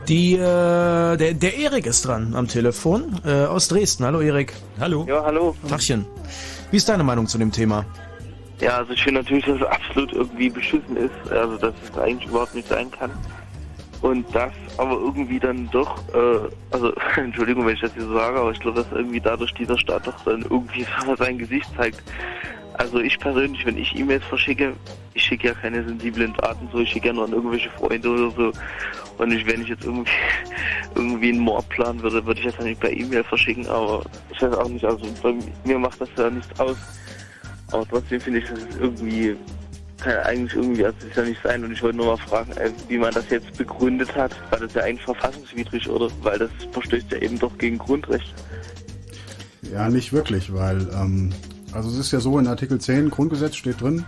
Die, 0.09 0.35
äh, 0.35 0.39
der, 0.39 1.33
der 1.35 1.57
Erik 1.57 1.87
ist 1.87 2.07
dran 2.07 2.35
am 2.35 2.47
Telefon 2.47 3.21
äh, 3.25 3.47
aus 3.47 3.69
Dresden. 3.69 4.05
Hallo 4.05 4.21
Erik. 4.21 4.53
Hallo. 4.79 5.07
Ja, 5.09 5.25
hallo. 5.25 5.57
Tachchen. 5.67 6.05
Wie 6.71 6.77
ist 6.77 6.89
deine 6.89 7.05
Meinung 7.05 7.27
zu 7.27 7.39
dem 7.39 7.51
Thema? 7.51 7.87
Ja, 8.61 8.79
also 8.79 8.93
ich 8.93 9.03
finde 9.03 9.21
natürlich, 9.21 9.47
dass 9.47 9.57
es 9.57 9.67
absolut 9.67 10.13
irgendwie 10.13 10.51
beschissen 10.51 10.97
ist, 10.97 11.33
also 11.33 11.57
dass 11.57 11.75
es 11.91 11.99
eigentlich 11.99 12.29
überhaupt 12.29 12.55
nicht 12.55 12.69
sein 12.69 12.91
kann. 12.91 13.11
Und 14.03 14.27
das 14.35 14.53
aber 14.77 14.93
irgendwie 14.93 15.39
dann 15.39 15.71
doch, 15.71 15.99
äh, 16.13 16.51
also 16.71 16.93
Entschuldigung, 17.17 17.67
wenn 17.67 17.75
ich 17.75 17.81
das 17.81 17.95
hier 17.95 18.03
so 18.03 18.13
sage, 18.13 18.39
aber 18.39 18.51
ich 18.51 18.61
glaube, 18.61 18.83
dass 18.83 18.93
irgendwie 18.93 19.21
dadurch 19.21 19.55
dieser 19.55 19.79
Staat 19.79 20.07
doch 20.07 20.25
dann 20.25 20.43
irgendwie 20.43 20.87
sein 21.19 21.39
Gesicht 21.39 21.69
zeigt. 21.77 22.03
Also 22.75 22.99
ich 22.99 23.19
persönlich, 23.19 23.65
wenn 23.65 23.79
ich 23.79 23.95
E-Mails 23.97 24.25
verschicke, 24.25 24.75
ich 25.15 25.23
schicke 25.23 25.49
ja 25.49 25.55
keine 25.55 25.85
sensiblen 25.85 26.35
Daten 26.35 26.69
so, 26.73 26.81
ich 26.81 26.91
schicke 26.91 27.09
ja 27.09 27.13
nur 27.13 27.25
an 27.25 27.33
irgendwelche 27.33 27.71
Freunde 27.71 28.09
oder 28.09 28.31
so. 28.31 28.53
Und 29.19 29.33
ich, 29.33 29.47
wenn 29.47 29.63
ich 29.63 29.69
jetzt 29.69 29.85
irgendwie 29.85 30.11
irgendwie 30.95 31.29
einen 31.31 31.41
Mord 31.41 31.69
planen 31.69 32.03
würde, 32.03 32.25
würde 32.27 32.41
ich 32.41 32.47
das 32.47 32.57
dann 32.57 32.67
nicht 32.67 32.81
per 32.81 32.91
E-Mail 32.91 33.23
verschicken, 33.25 33.67
aber 33.69 34.05
ich 34.31 34.43
weiß 34.43 34.55
auch 34.55 34.69
nicht, 34.69 34.85
also 34.85 35.07
bei 35.23 35.35
mir 35.65 35.79
macht 35.79 36.01
das 36.01 36.09
ja 36.17 36.31
nichts 36.31 36.59
aus. 36.59 36.77
Aber 37.71 37.87
trotzdem 37.89 38.21
finde 38.21 38.41
ich, 38.41 38.49
dass 38.49 38.59
es 38.59 38.77
irgendwie 38.77 39.37
kann 40.05 40.19
eigentlich 40.19 40.55
irgendwie, 40.55 40.85
also 40.85 40.97
das 41.07 41.17
ja 41.17 41.23
nicht 41.25 41.41
sein. 41.43 41.65
Und 41.65 41.73
ich 41.73 41.83
wollte 41.83 41.97
nur 41.97 42.07
mal 42.07 42.17
fragen, 42.19 42.53
äh, 42.53 42.71
wie 42.89 42.99
man 42.99 43.13
das 43.15 43.29
jetzt 43.31 43.57
begründet 43.57 44.15
hat. 44.15 44.33
War 44.51 44.61
das 44.61 44.75
ja 44.75 44.83
eigentlich 44.83 45.05
verfassungswidrig 45.05 45.89
oder? 45.89 46.11
Weil 46.23 46.39
das 46.39 46.51
verstößt 46.73 47.11
ja 47.13 47.19
eben 47.19 47.39
doch 47.39 47.57
gegen 47.59 47.79
Grundrechte. 47.79 48.35
Ja, 49.73 49.89
nicht 49.89 50.13
wirklich, 50.13 50.53
weil 50.53 50.89
ähm, 50.93 51.33
also 51.75 51.91
es 51.91 51.99
ist 51.99 52.13
ja 52.13 52.21
so, 52.21 52.39
in 52.39 52.47
Artikel 52.47 52.81
10 52.81 53.11
Grundgesetz 53.11 53.57
steht 53.57 53.81
drin, 53.81 54.05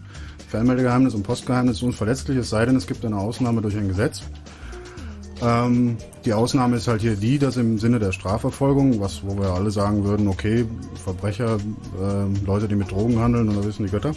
Fernmeldegeheimnis 0.49 1.15
und 1.15 1.23
Postgeheimnis 1.23 1.79
sind 1.79 1.89
unverletzlich, 1.89 2.39
es 2.39 2.51
sei 2.51 2.65
denn, 2.65 2.77
es 2.77 2.87
gibt 2.87 3.05
eine 3.05 3.17
Ausnahme 3.17 3.61
durch 3.61 3.77
ein 3.77 3.89
Gesetz. 3.89 4.23
Ähm, 5.43 5.99
die 6.25 6.33
Ausnahme 6.33 6.77
ist 6.77 6.89
halt 6.89 7.03
hier 7.03 7.17
die, 7.17 7.39
dass 7.39 7.57
im 7.57 7.79
Sinne 7.79 7.99
der 7.99 8.13
Strafverfolgung, 8.13 9.01
was 9.01 9.23
wo 9.23 9.37
wir 9.39 9.51
alle 9.51 9.71
sagen 9.71 10.05
würden, 10.05 10.29
okay, 10.29 10.65
Verbrecher, 11.05 11.57
äh, 11.57 12.47
Leute, 12.47 12.69
die 12.69 12.77
mit 12.77 12.91
Drogen 12.91 13.19
handeln 13.19 13.49
oder 13.51 13.65
wissen 13.65 13.85
die 13.85 13.91
Götter, 13.91 14.13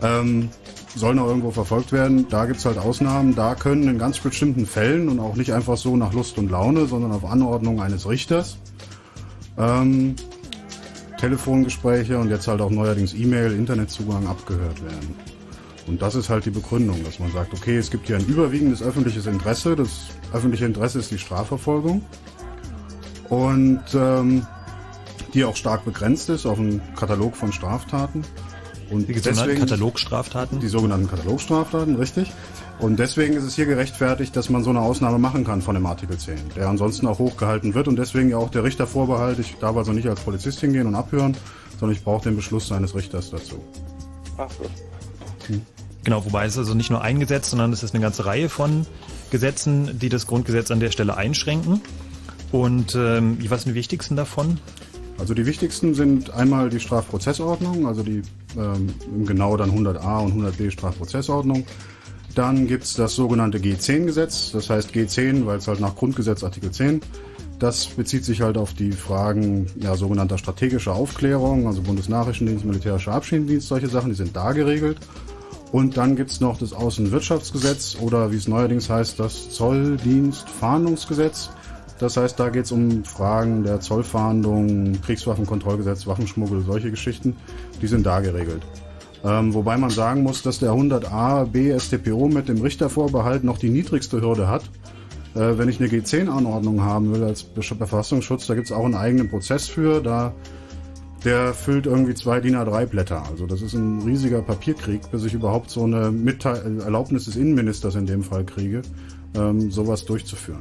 ähm, 0.00 0.48
sollen 0.94 1.18
auch 1.18 1.26
irgendwo 1.26 1.50
verfolgt 1.50 1.92
werden. 1.92 2.26
Da 2.30 2.46
gibt's 2.46 2.64
halt 2.64 2.78
Ausnahmen. 2.78 3.34
Da 3.34 3.54
können 3.54 3.88
in 3.88 3.98
ganz 3.98 4.18
bestimmten 4.20 4.64
Fällen 4.64 5.08
und 5.08 5.20
auch 5.20 5.36
nicht 5.36 5.52
einfach 5.52 5.76
so 5.76 5.96
nach 5.96 6.14
Lust 6.14 6.38
und 6.38 6.50
Laune, 6.50 6.86
sondern 6.86 7.12
auf 7.12 7.24
Anordnung 7.24 7.82
eines 7.82 8.08
Richters 8.08 8.56
ähm, 9.58 10.14
Telefongespräche 11.18 12.18
und 12.18 12.30
jetzt 12.30 12.48
halt 12.48 12.60
auch 12.60 12.70
neuerdings 12.70 13.14
E-Mail, 13.14 13.52
Internetzugang 13.52 14.26
abgehört 14.26 14.82
werden. 14.82 15.14
Und 15.86 16.02
das 16.02 16.14
ist 16.14 16.28
halt 16.28 16.44
die 16.44 16.50
Begründung, 16.50 17.02
dass 17.04 17.18
man 17.18 17.32
sagt, 17.32 17.54
okay, 17.54 17.76
es 17.78 17.90
gibt 17.90 18.06
hier 18.06 18.16
ein 18.16 18.26
überwiegendes 18.26 18.82
öffentliches 18.82 19.26
Interesse. 19.26 19.74
Das 19.74 20.08
öffentliche 20.32 20.66
Interesse 20.66 20.98
ist 20.98 21.10
die 21.10 21.18
Strafverfolgung. 21.18 22.02
Und 23.30 23.82
ähm, 23.94 24.46
die 25.34 25.44
auch 25.44 25.56
stark 25.56 25.84
begrenzt 25.84 26.28
ist 26.28 26.46
auf 26.46 26.58
einen 26.58 26.82
Katalog 26.94 27.36
von 27.36 27.52
Straftaten. 27.52 28.22
Und 28.90 29.08
die 29.08 29.14
deswegen, 29.14 29.60
Katalogstraftaten? 29.60 30.60
Die 30.60 30.68
sogenannten 30.68 31.08
Katalogstraftaten, 31.08 31.96
richtig. 31.96 32.32
Und 32.80 32.98
deswegen 32.98 33.34
ist 33.34 33.44
es 33.44 33.56
hier 33.56 33.66
gerechtfertigt, 33.66 34.36
dass 34.36 34.50
man 34.50 34.62
so 34.62 34.70
eine 34.70 34.80
Ausnahme 34.80 35.18
machen 35.18 35.44
kann 35.44 35.62
von 35.62 35.74
dem 35.74 35.84
Artikel 35.86 36.16
10, 36.16 36.36
der 36.54 36.68
ansonsten 36.68 37.08
auch 37.08 37.18
hochgehalten 37.18 37.74
wird 37.74 37.88
und 37.88 37.96
deswegen 37.96 38.28
ja 38.28 38.36
auch 38.36 38.50
der 38.50 38.62
Richtervorbehalt, 38.62 39.38
ich 39.40 39.56
darf 39.56 39.76
also 39.76 39.92
nicht 39.92 40.08
als 40.08 40.20
Polizist 40.20 40.60
hingehen 40.60 40.86
und 40.86 40.94
abhören, 40.94 41.36
sondern 41.80 41.96
ich 41.96 42.04
brauche 42.04 42.24
den 42.24 42.36
Beschluss 42.36 42.68
seines 42.68 42.94
Richters 42.94 43.30
dazu. 43.30 43.56
Ach 44.36 44.48
so. 44.50 44.64
Hm. 45.52 45.62
Genau, 46.04 46.24
wobei 46.24 46.46
es 46.46 46.56
also 46.56 46.74
nicht 46.74 46.90
nur 46.90 47.02
ein 47.02 47.18
Gesetz, 47.18 47.50
sondern 47.50 47.72
es 47.72 47.82
ist 47.82 47.94
eine 47.94 48.02
ganze 48.02 48.24
Reihe 48.24 48.48
von 48.48 48.86
Gesetzen, 49.30 49.98
die 49.98 50.08
das 50.08 50.26
Grundgesetz 50.26 50.70
an 50.70 50.80
der 50.80 50.90
Stelle 50.90 51.16
einschränken. 51.16 51.80
Und 52.52 52.94
ähm, 52.94 53.38
was 53.48 53.64
sind 53.64 53.72
die 53.72 53.74
wichtigsten 53.74 54.14
davon? 54.16 54.58
Also 55.18 55.34
die 55.34 55.44
wichtigsten 55.44 55.94
sind 55.94 56.30
einmal 56.30 56.70
die 56.70 56.78
Strafprozessordnung, 56.78 57.86
also 57.86 58.04
die 58.04 58.22
ähm, 58.56 58.94
genau 59.26 59.56
dann 59.56 59.70
100a 59.72 60.24
und 60.24 60.40
100b 60.40 60.70
Strafprozessordnung. 60.70 61.66
Dann 62.38 62.68
gibt's 62.68 62.94
das 62.94 63.16
sogenannte 63.16 63.58
G10-Gesetz, 63.58 64.52
das 64.52 64.70
heißt 64.70 64.92
G10, 64.92 65.44
weil 65.44 65.58
es 65.58 65.66
halt 65.66 65.80
nach 65.80 65.96
Grundgesetz 65.96 66.44
Artikel 66.44 66.70
10. 66.70 67.00
Das 67.58 67.86
bezieht 67.86 68.24
sich 68.24 68.42
halt 68.42 68.56
auf 68.56 68.74
die 68.74 68.92
Fragen 68.92 69.66
ja, 69.74 69.96
sogenannter 69.96 70.38
strategischer 70.38 70.94
Aufklärung, 70.94 71.66
also 71.66 71.82
Bundesnachrichtendienst, 71.82 72.64
militärischer 72.64 73.10
Abschieddienst, 73.10 73.66
solche 73.66 73.88
Sachen, 73.88 74.10
die 74.10 74.14
sind 74.14 74.36
da 74.36 74.52
geregelt. 74.52 74.98
Und 75.72 75.96
dann 75.96 76.14
gibt's 76.14 76.38
noch 76.38 76.58
das 76.58 76.72
Außenwirtschaftsgesetz 76.72 77.96
oder 78.00 78.30
wie 78.30 78.36
es 78.36 78.46
neuerdings 78.46 78.88
heißt, 78.88 79.18
das 79.18 79.50
Zolldienstfahndungsgesetz. 79.50 81.50
Das 81.98 82.16
heißt, 82.16 82.38
da 82.38 82.50
geht's 82.50 82.70
um 82.70 83.02
Fragen 83.02 83.64
der 83.64 83.80
Zollfahndung, 83.80 85.02
Kriegswaffenkontrollgesetz, 85.02 86.06
Waffenschmuggel, 86.06 86.62
solche 86.62 86.92
Geschichten. 86.92 87.36
Die 87.82 87.88
sind 87.88 88.06
da 88.06 88.20
geregelt. 88.20 88.62
Ähm, 89.24 89.54
wobei 89.54 89.76
man 89.76 89.90
sagen 89.90 90.22
muss, 90.22 90.42
dass 90.42 90.60
der 90.60 90.72
100a 90.72 91.46
BSTPO 91.46 92.28
mit 92.28 92.48
dem 92.48 92.60
Richtervorbehalt 92.60 93.44
noch 93.44 93.58
die 93.58 93.70
niedrigste 93.70 94.20
Hürde 94.20 94.48
hat. 94.48 94.64
Äh, 95.34 95.58
wenn 95.58 95.68
ich 95.68 95.80
eine 95.80 95.88
G10-Anordnung 95.88 96.82
haben 96.82 97.12
will 97.12 97.24
als 97.24 97.46
Verfassungsschutz, 97.60 98.46
da 98.46 98.54
gibt 98.54 98.66
es 98.66 98.72
auch 98.72 98.84
einen 98.84 98.94
eigenen 98.94 99.28
Prozess 99.28 99.66
für. 99.66 100.00
Da 100.00 100.34
der 101.24 101.52
füllt 101.52 101.86
irgendwie 101.86 102.14
zwei 102.14 102.40
DIN 102.40 102.54
A3 102.54 102.86
Blätter. 102.86 103.24
Also 103.28 103.46
das 103.46 103.62
ist 103.62 103.74
ein 103.74 104.02
riesiger 104.02 104.40
Papierkrieg, 104.40 105.10
bis 105.10 105.24
ich 105.24 105.34
überhaupt 105.34 105.70
so 105.70 105.82
eine 105.82 106.10
Mitteil 106.10 106.80
Erlaubnis 106.80 107.24
des 107.24 107.36
Innenministers 107.36 107.96
in 107.96 108.06
dem 108.06 108.22
Fall 108.22 108.44
kriege, 108.44 108.82
ähm, 109.34 109.70
sowas 109.70 110.04
durchzuführen. 110.04 110.60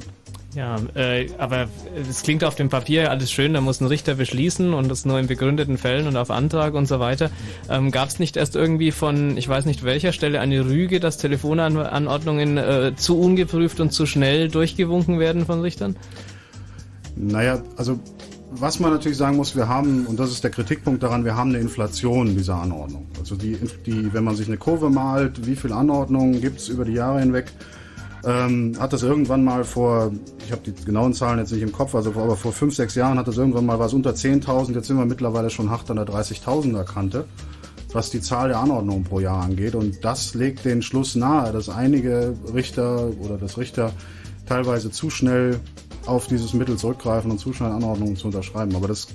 Ja, 0.58 0.78
äh, 0.96 1.28
aber 1.38 1.68
es 2.10 2.24
klingt 2.24 2.44
auf 2.44 2.56
dem 2.56 2.70
Papier 2.70 3.12
alles 3.12 3.32
schön, 3.32 3.54
da 3.54 3.62
muss 3.62 3.80
ein 3.80 3.86
Richter 3.86 4.16
beschließen 4.16 4.74
und 4.74 4.90
das 4.90 5.06
nur 5.06 5.20
in 5.20 5.28
begründeten 5.28 5.78
Fällen 5.78 6.08
und 6.08 6.18
auf 6.18 6.32
Antrag 6.32 6.74
und 6.74 6.88
so 6.88 7.00
weiter. 7.00 7.30
Ähm, 7.70 7.92
Gab 7.92 8.10
es 8.10 8.18
nicht 8.18 8.38
erst 8.38 8.56
irgendwie 8.56 8.90
von, 8.90 9.38
ich 9.38 9.48
weiß 9.48 9.66
nicht 9.66 9.84
welcher 9.84 10.14
Stelle, 10.14 10.40
eine 10.40 10.66
Rüge, 10.66 11.00
dass 11.00 11.20
Telefonanordnungen 11.20 12.58
äh, 12.58 12.94
zu 12.96 13.20
ungeprüft 13.20 13.80
und 13.80 13.94
zu 13.94 14.08
schnell 14.08 14.50
durchgewunken 14.50 15.20
werden 15.20 15.46
von 15.46 15.62
Richtern? 15.62 15.96
Naja, 17.16 17.62
also 17.76 18.00
was 18.50 18.80
man 18.80 18.92
natürlich 18.92 19.20
sagen 19.20 19.38
muss, 19.38 19.56
wir 19.56 19.68
haben, 19.68 20.08
und 20.08 20.20
das 20.20 20.32
ist 20.32 20.44
der 20.44 20.50
Kritikpunkt 20.50 21.04
daran, 21.04 21.24
wir 21.24 21.36
haben 21.36 21.50
eine 21.50 21.60
Inflation 21.60 22.36
dieser 22.36 22.56
Anordnung. 22.56 23.06
Also 23.20 23.36
die, 23.36 23.60
die 23.86 24.12
wenn 24.12 24.24
man 24.24 24.36
sich 24.36 24.48
eine 24.48 24.58
Kurve 24.58 24.90
malt, 24.90 25.46
wie 25.46 25.56
viele 25.56 25.76
Anordnungen 25.76 26.42
gibt 26.42 26.62
es 26.62 26.70
über 26.70 26.84
die 26.84 26.94
Jahre 26.94 27.20
hinweg, 27.20 27.46
ähm, 28.26 28.76
hat 28.80 28.94
das 28.94 29.04
irgendwann 29.04 29.44
mal 29.44 29.64
vor, 29.64 30.12
ich 30.46 30.52
habe 30.52 30.62
die 30.66 30.74
genauen 30.86 31.14
Zahlen 31.14 31.40
jetzt 31.40 31.52
nicht 31.52 31.62
im 31.62 31.72
Kopf, 31.72 31.96
also 31.96 32.10
aber 32.12 32.36
vor 32.36 32.52
fünf, 32.52 32.76
sechs 32.76 32.96
Jahren 32.96 33.18
hat 33.18 33.28
das 33.28 33.38
irgendwann 33.38 33.66
mal 33.66 33.80
was 33.80 33.94
unter 33.94 34.12
10.000, 34.12 34.74
jetzt 34.74 34.88
sind 34.88 34.98
wir 34.98 35.06
mittlerweile 35.06 35.50
schon 35.50 35.70
hart 35.70 35.90
an 35.90 35.98
der 35.98 36.06
30.000er 36.06 36.84
Kante, 36.84 37.26
was 37.94 38.10
die 38.10 38.22
Zahl 38.22 38.50
der 38.50 38.60
Anordnungen 38.60 39.04
pro 39.04 39.20
Jahr 39.20 39.44
angeht. 39.44 39.76
Und 39.76 40.04
das 40.04 40.34
legt 40.34 40.66
den 40.66 40.82
Schluss 40.82 41.16
nahe, 41.16 41.52
dass 41.52 41.70
einige 41.70 42.36
Richter 42.54 43.10
oder 43.20 43.38
das 43.38 43.58
Richter 43.58 43.92
teilweise 44.46 44.92
zu 44.92 45.10
schnell 45.10 45.60
auf 46.06 46.28
dieses 46.28 46.54
Mittel 46.54 46.78
zurückgreifen 46.78 47.32
und 47.32 47.40
zu 47.40 47.54
schnell 47.54 47.72
Anordnungen 47.72 48.16
zu 48.16 48.28
unterschreiben. 48.28 48.76
Aber 48.76 48.88
das 48.88 49.08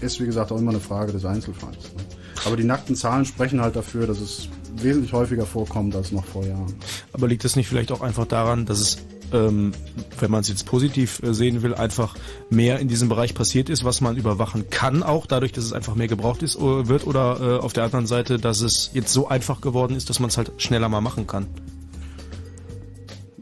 ist, 0.00 0.20
wie 0.20 0.26
gesagt, 0.26 0.52
auch 0.52 0.58
immer 0.58 0.70
eine 0.70 0.80
Frage 0.80 1.12
des 1.12 1.24
Einzelfalls. 1.24 1.94
Ne? 1.94 2.04
Aber 2.44 2.56
die 2.56 2.64
nackten 2.64 2.94
Zahlen 2.94 3.24
sprechen 3.24 3.60
halt 3.60 3.74
dafür, 3.74 4.06
dass 4.06 4.20
es 4.20 4.48
wesentlich 4.76 5.12
häufiger 5.12 5.46
vorkommt 5.46 5.94
als 5.94 6.12
noch 6.12 6.24
vor 6.24 6.44
Jahren. 6.44 6.74
Aber 7.12 7.28
liegt 7.28 7.44
das 7.44 7.56
nicht 7.56 7.68
vielleicht 7.68 7.92
auch 7.92 8.00
einfach 8.00 8.26
daran, 8.26 8.66
dass 8.66 8.80
es, 8.80 8.98
ähm, 9.32 9.72
wenn 10.18 10.30
man 10.30 10.40
es 10.40 10.48
jetzt 10.48 10.66
positiv 10.66 11.22
äh, 11.22 11.34
sehen 11.34 11.62
will, 11.62 11.74
einfach 11.74 12.16
mehr 12.50 12.78
in 12.78 12.88
diesem 12.88 13.08
Bereich 13.08 13.34
passiert 13.34 13.68
ist, 13.68 13.84
was 13.84 14.00
man 14.00 14.16
überwachen 14.16 14.70
kann, 14.70 15.02
auch 15.02 15.26
dadurch, 15.26 15.52
dass 15.52 15.64
es 15.64 15.72
einfach 15.72 15.94
mehr 15.94 16.08
gebraucht 16.08 16.42
ist, 16.42 16.56
äh, 16.56 16.88
wird, 16.88 17.06
oder 17.06 17.40
äh, 17.40 17.58
auf 17.60 17.72
der 17.72 17.84
anderen 17.84 18.06
Seite, 18.06 18.38
dass 18.38 18.60
es 18.60 18.90
jetzt 18.94 19.12
so 19.12 19.28
einfach 19.28 19.60
geworden 19.60 19.96
ist, 19.96 20.10
dass 20.10 20.20
man 20.20 20.28
es 20.28 20.36
halt 20.36 20.52
schneller 20.58 20.88
mal 20.88 21.00
machen 21.00 21.26
kann? 21.26 21.46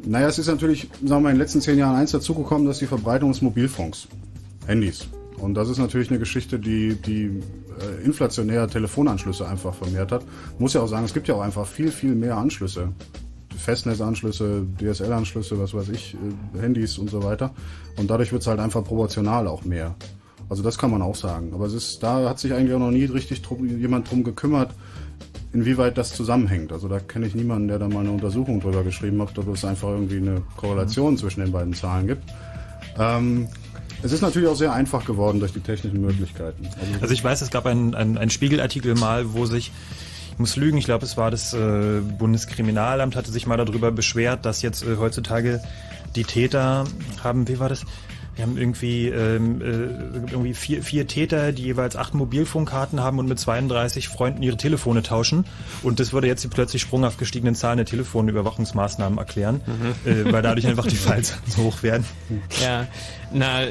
Naja, 0.04 0.28
es 0.28 0.38
ist 0.38 0.48
natürlich, 0.48 0.88
sagen 1.04 1.08
wir 1.08 1.20
mal, 1.20 1.28
in 1.30 1.36
den 1.36 1.42
letzten 1.42 1.60
zehn 1.60 1.78
Jahren 1.78 1.94
eins 1.94 2.10
dazugekommen, 2.10 2.66
dass 2.66 2.78
die 2.78 2.86
Verbreitung 2.86 3.30
des 3.30 3.40
Mobilfunks, 3.40 4.08
Handys. 4.66 5.06
Und 5.38 5.54
das 5.54 5.68
ist 5.68 5.78
natürlich 5.78 6.10
eine 6.10 6.18
Geschichte, 6.18 6.58
die, 6.58 6.94
die 6.94 7.40
äh, 7.80 8.04
inflationär 8.04 8.68
Telefonanschlüsse 8.68 9.46
einfach 9.46 9.74
vermehrt 9.74 10.12
hat. 10.12 10.24
Muss 10.58 10.74
ja 10.74 10.80
auch 10.80 10.88
sagen, 10.88 11.04
es 11.04 11.14
gibt 11.14 11.28
ja 11.28 11.34
auch 11.34 11.40
einfach 11.40 11.66
viel, 11.66 11.90
viel 11.90 12.14
mehr 12.14 12.36
Anschlüsse. 12.36 12.88
Festnetzanschlüsse, 13.56 14.66
DSL-Anschlüsse, 14.80 15.58
was 15.58 15.74
weiß 15.74 15.88
ich, 15.90 16.14
äh, 16.14 16.60
Handys 16.60 16.98
und 16.98 17.10
so 17.10 17.22
weiter. 17.22 17.52
Und 17.96 18.10
dadurch 18.10 18.32
wird 18.32 18.42
es 18.42 18.48
halt 18.48 18.60
einfach 18.60 18.84
proportional 18.84 19.46
auch 19.46 19.64
mehr. 19.64 19.94
Also 20.48 20.62
das 20.62 20.78
kann 20.78 20.90
man 20.90 21.02
auch 21.02 21.14
sagen. 21.14 21.52
Aber 21.54 21.66
es 21.66 21.72
ist, 21.72 22.02
da 22.02 22.28
hat 22.28 22.38
sich 22.38 22.52
eigentlich 22.52 22.74
auch 22.74 22.80
noch 22.80 22.90
nie 22.90 23.04
richtig 23.04 23.42
drum, 23.42 23.66
jemand 23.78 24.10
drum 24.10 24.24
gekümmert, 24.24 24.74
inwieweit 25.52 25.96
das 25.98 26.14
zusammenhängt. 26.14 26.72
Also 26.72 26.88
da 26.88 26.98
kenne 26.98 27.26
ich 27.26 27.34
niemanden, 27.34 27.68
der 27.68 27.78
da 27.78 27.88
mal 27.88 28.00
eine 28.00 28.10
Untersuchung 28.10 28.60
drüber 28.60 28.82
geschrieben 28.82 29.20
hat, 29.22 29.38
ob 29.38 29.48
es 29.48 29.64
einfach 29.64 29.88
irgendwie 29.88 30.16
eine 30.16 30.42
Korrelation 30.56 31.16
zwischen 31.16 31.40
den 31.40 31.52
beiden 31.52 31.74
Zahlen 31.74 32.06
gibt. 32.06 32.24
Ähm, 32.98 33.48
es 34.02 34.12
ist 34.12 34.20
natürlich 34.20 34.48
auch 34.48 34.56
sehr 34.56 34.72
einfach 34.72 35.04
geworden 35.04 35.40
durch 35.40 35.52
die 35.52 35.60
technischen 35.60 36.00
Möglichkeiten. 36.00 36.68
Also, 36.80 37.02
also 37.02 37.14
ich 37.14 37.22
weiß, 37.22 37.42
es 37.42 37.50
gab 37.50 37.66
einen, 37.66 37.94
einen 37.94 38.30
Spiegelartikel 38.30 38.94
mal, 38.94 39.32
wo 39.32 39.46
sich 39.46 39.72
ich 40.32 40.38
muss 40.38 40.56
lügen, 40.56 40.78
ich 40.78 40.86
glaube, 40.86 41.04
es 41.04 41.18
war 41.18 41.30
das 41.30 41.52
äh, 41.52 42.00
Bundeskriminalamt, 42.18 43.16
hatte 43.16 43.30
sich 43.30 43.46
mal 43.46 43.58
darüber 43.58 43.92
beschwert, 43.92 44.46
dass 44.46 44.62
jetzt 44.62 44.82
äh, 44.82 44.96
heutzutage 44.96 45.60
die 46.16 46.24
Täter 46.24 46.84
haben, 47.22 47.48
wie 47.48 47.58
war 47.58 47.68
das? 47.68 47.84
Wir 48.34 48.44
haben 48.44 48.56
irgendwie, 48.56 49.08
ähm, 49.08 49.60
äh, 49.60 50.30
irgendwie 50.30 50.54
vier, 50.54 50.82
vier 50.82 51.06
Täter, 51.06 51.52
die 51.52 51.62
jeweils 51.64 51.96
acht 51.96 52.14
Mobilfunkkarten 52.14 53.00
haben 53.00 53.18
und 53.18 53.28
mit 53.28 53.38
32 53.38 54.08
Freunden 54.08 54.42
ihre 54.42 54.56
Telefone 54.56 55.02
tauschen. 55.02 55.44
Und 55.82 56.00
das 56.00 56.12
würde 56.12 56.28
jetzt 56.28 56.42
die 56.42 56.48
plötzlich 56.48 56.82
sprunghaft 56.82 57.18
gestiegenen 57.18 57.54
Zahlen 57.54 57.76
der 57.76 57.86
Telefonüberwachungsmaßnahmen 57.86 59.18
erklären, 59.18 59.60
mhm. 59.66 60.10
äh, 60.10 60.32
weil 60.32 60.42
dadurch 60.42 60.66
einfach 60.66 60.86
die 60.86 60.96
Fallzahlen 60.96 61.42
so 61.46 61.62
hoch 61.62 61.82
werden. 61.82 62.04
Ja, 62.62 62.86
na, 63.32 63.64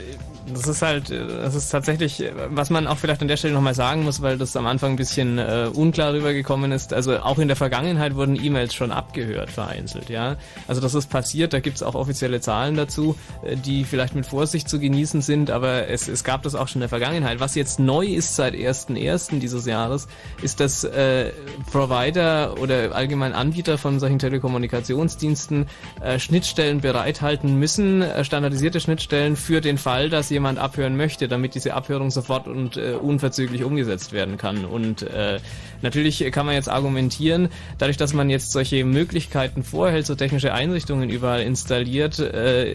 das 0.48 0.68
ist 0.68 0.82
halt, 0.82 1.12
das 1.12 1.56
ist 1.56 1.70
tatsächlich, 1.70 2.24
was 2.50 2.70
man 2.70 2.88
auch 2.88 2.98
vielleicht 2.98 3.22
an 3.22 3.28
der 3.28 3.38
Stelle 3.38 3.54
nochmal 3.54 3.76
sagen 3.76 4.04
muss, 4.04 4.22
weil 4.22 4.38
das 4.38 4.56
am 4.56 4.66
Anfang 4.66 4.92
ein 4.92 4.96
bisschen 4.96 5.38
äh, 5.38 5.70
unklar 5.72 6.14
rübergekommen 6.14 6.72
ist. 6.72 6.94
Also 6.94 7.20
auch 7.20 7.38
in 7.38 7.48
der 7.48 7.58
Vergangenheit 7.58 8.16
wurden 8.16 8.42
E-Mails 8.42 8.74
schon 8.74 8.92
abgehört, 8.92 9.52
vereinzelt, 9.52 10.10
ja. 10.10 10.38
Also 10.68 10.82
das 10.82 10.96
ist 10.96 11.10
passiert, 11.10 11.54
da 11.54 11.60
gibt's 11.60 11.84
auch 11.84 11.96
offizielle 11.96 12.42
Zahlen 12.42 12.76
dazu, 12.76 13.16
äh, 13.44 13.56
die 13.56 13.84
vielleicht 13.84 14.16
mit 14.16 14.26
Vorsicht 14.26 14.68
zu 14.68 14.80
genießen 14.80 15.22
sind, 15.22 15.52
aber 15.52 15.88
es, 15.88 16.08
es 16.08 16.24
gab 16.24 16.42
das 16.44 16.56
auch 16.56 16.68
schon 16.68 16.80
in 16.80 16.82
der 16.82 16.90
Vergangenheit. 16.90 17.40
Was 17.40 17.56
jetzt 17.56 17.80
neu 17.80 18.06
ist 18.06 18.36
seit 18.36 18.56
1.1. 18.56 19.40
dieses 19.40 19.66
Jahres, 19.66 20.08
ist, 20.42 20.60
dass 20.60 20.84
äh, 20.84 21.32
Provider 21.72 22.60
oder 22.60 22.96
allgemein 22.96 23.34
Anbieter 23.34 23.78
von 23.78 24.00
solchen 24.00 24.20
Telekommunikationsdiensten 24.20 25.68
äh, 26.02 26.20
Schnittstellen 26.20 26.82
bereithalten 26.82 27.60
müssen, 27.60 28.02
äh, 28.02 28.24
standardisierte 28.24 28.80
Schnittstellen 28.80 29.36
für 29.36 29.62
den 29.62 29.78
Fall, 29.78 30.10
dass 30.10 30.31
jemand 30.32 30.58
abhören 30.58 30.98
möchte, 30.98 31.28
damit 31.28 31.56
diese 31.56 31.74
Abhörung 31.74 32.10
sofort 32.10 32.48
und 32.48 32.78
äh, 32.78 32.94
unverzüglich 32.94 33.64
umgesetzt 33.64 34.12
werden 34.14 34.38
kann. 34.38 34.66
Und 34.66 35.04
äh, 35.04 35.40
natürlich 35.82 36.30
kann 36.32 36.46
man 36.46 36.56
jetzt 36.56 36.70
argumentieren, 36.70 37.50
dadurch, 37.78 37.98
dass 37.98 38.14
man 38.14 38.30
jetzt 38.30 38.52
solche 38.52 38.84
Möglichkeiten 38.84 39.64
vorhält, 39.64 40.06
so 40.06 40.16
technische 40.16 40.54
Einrichtungen 40.54 41.10
überall 41.10 41.42
installiert, 41.42 42.20
äh, 42.20 42.74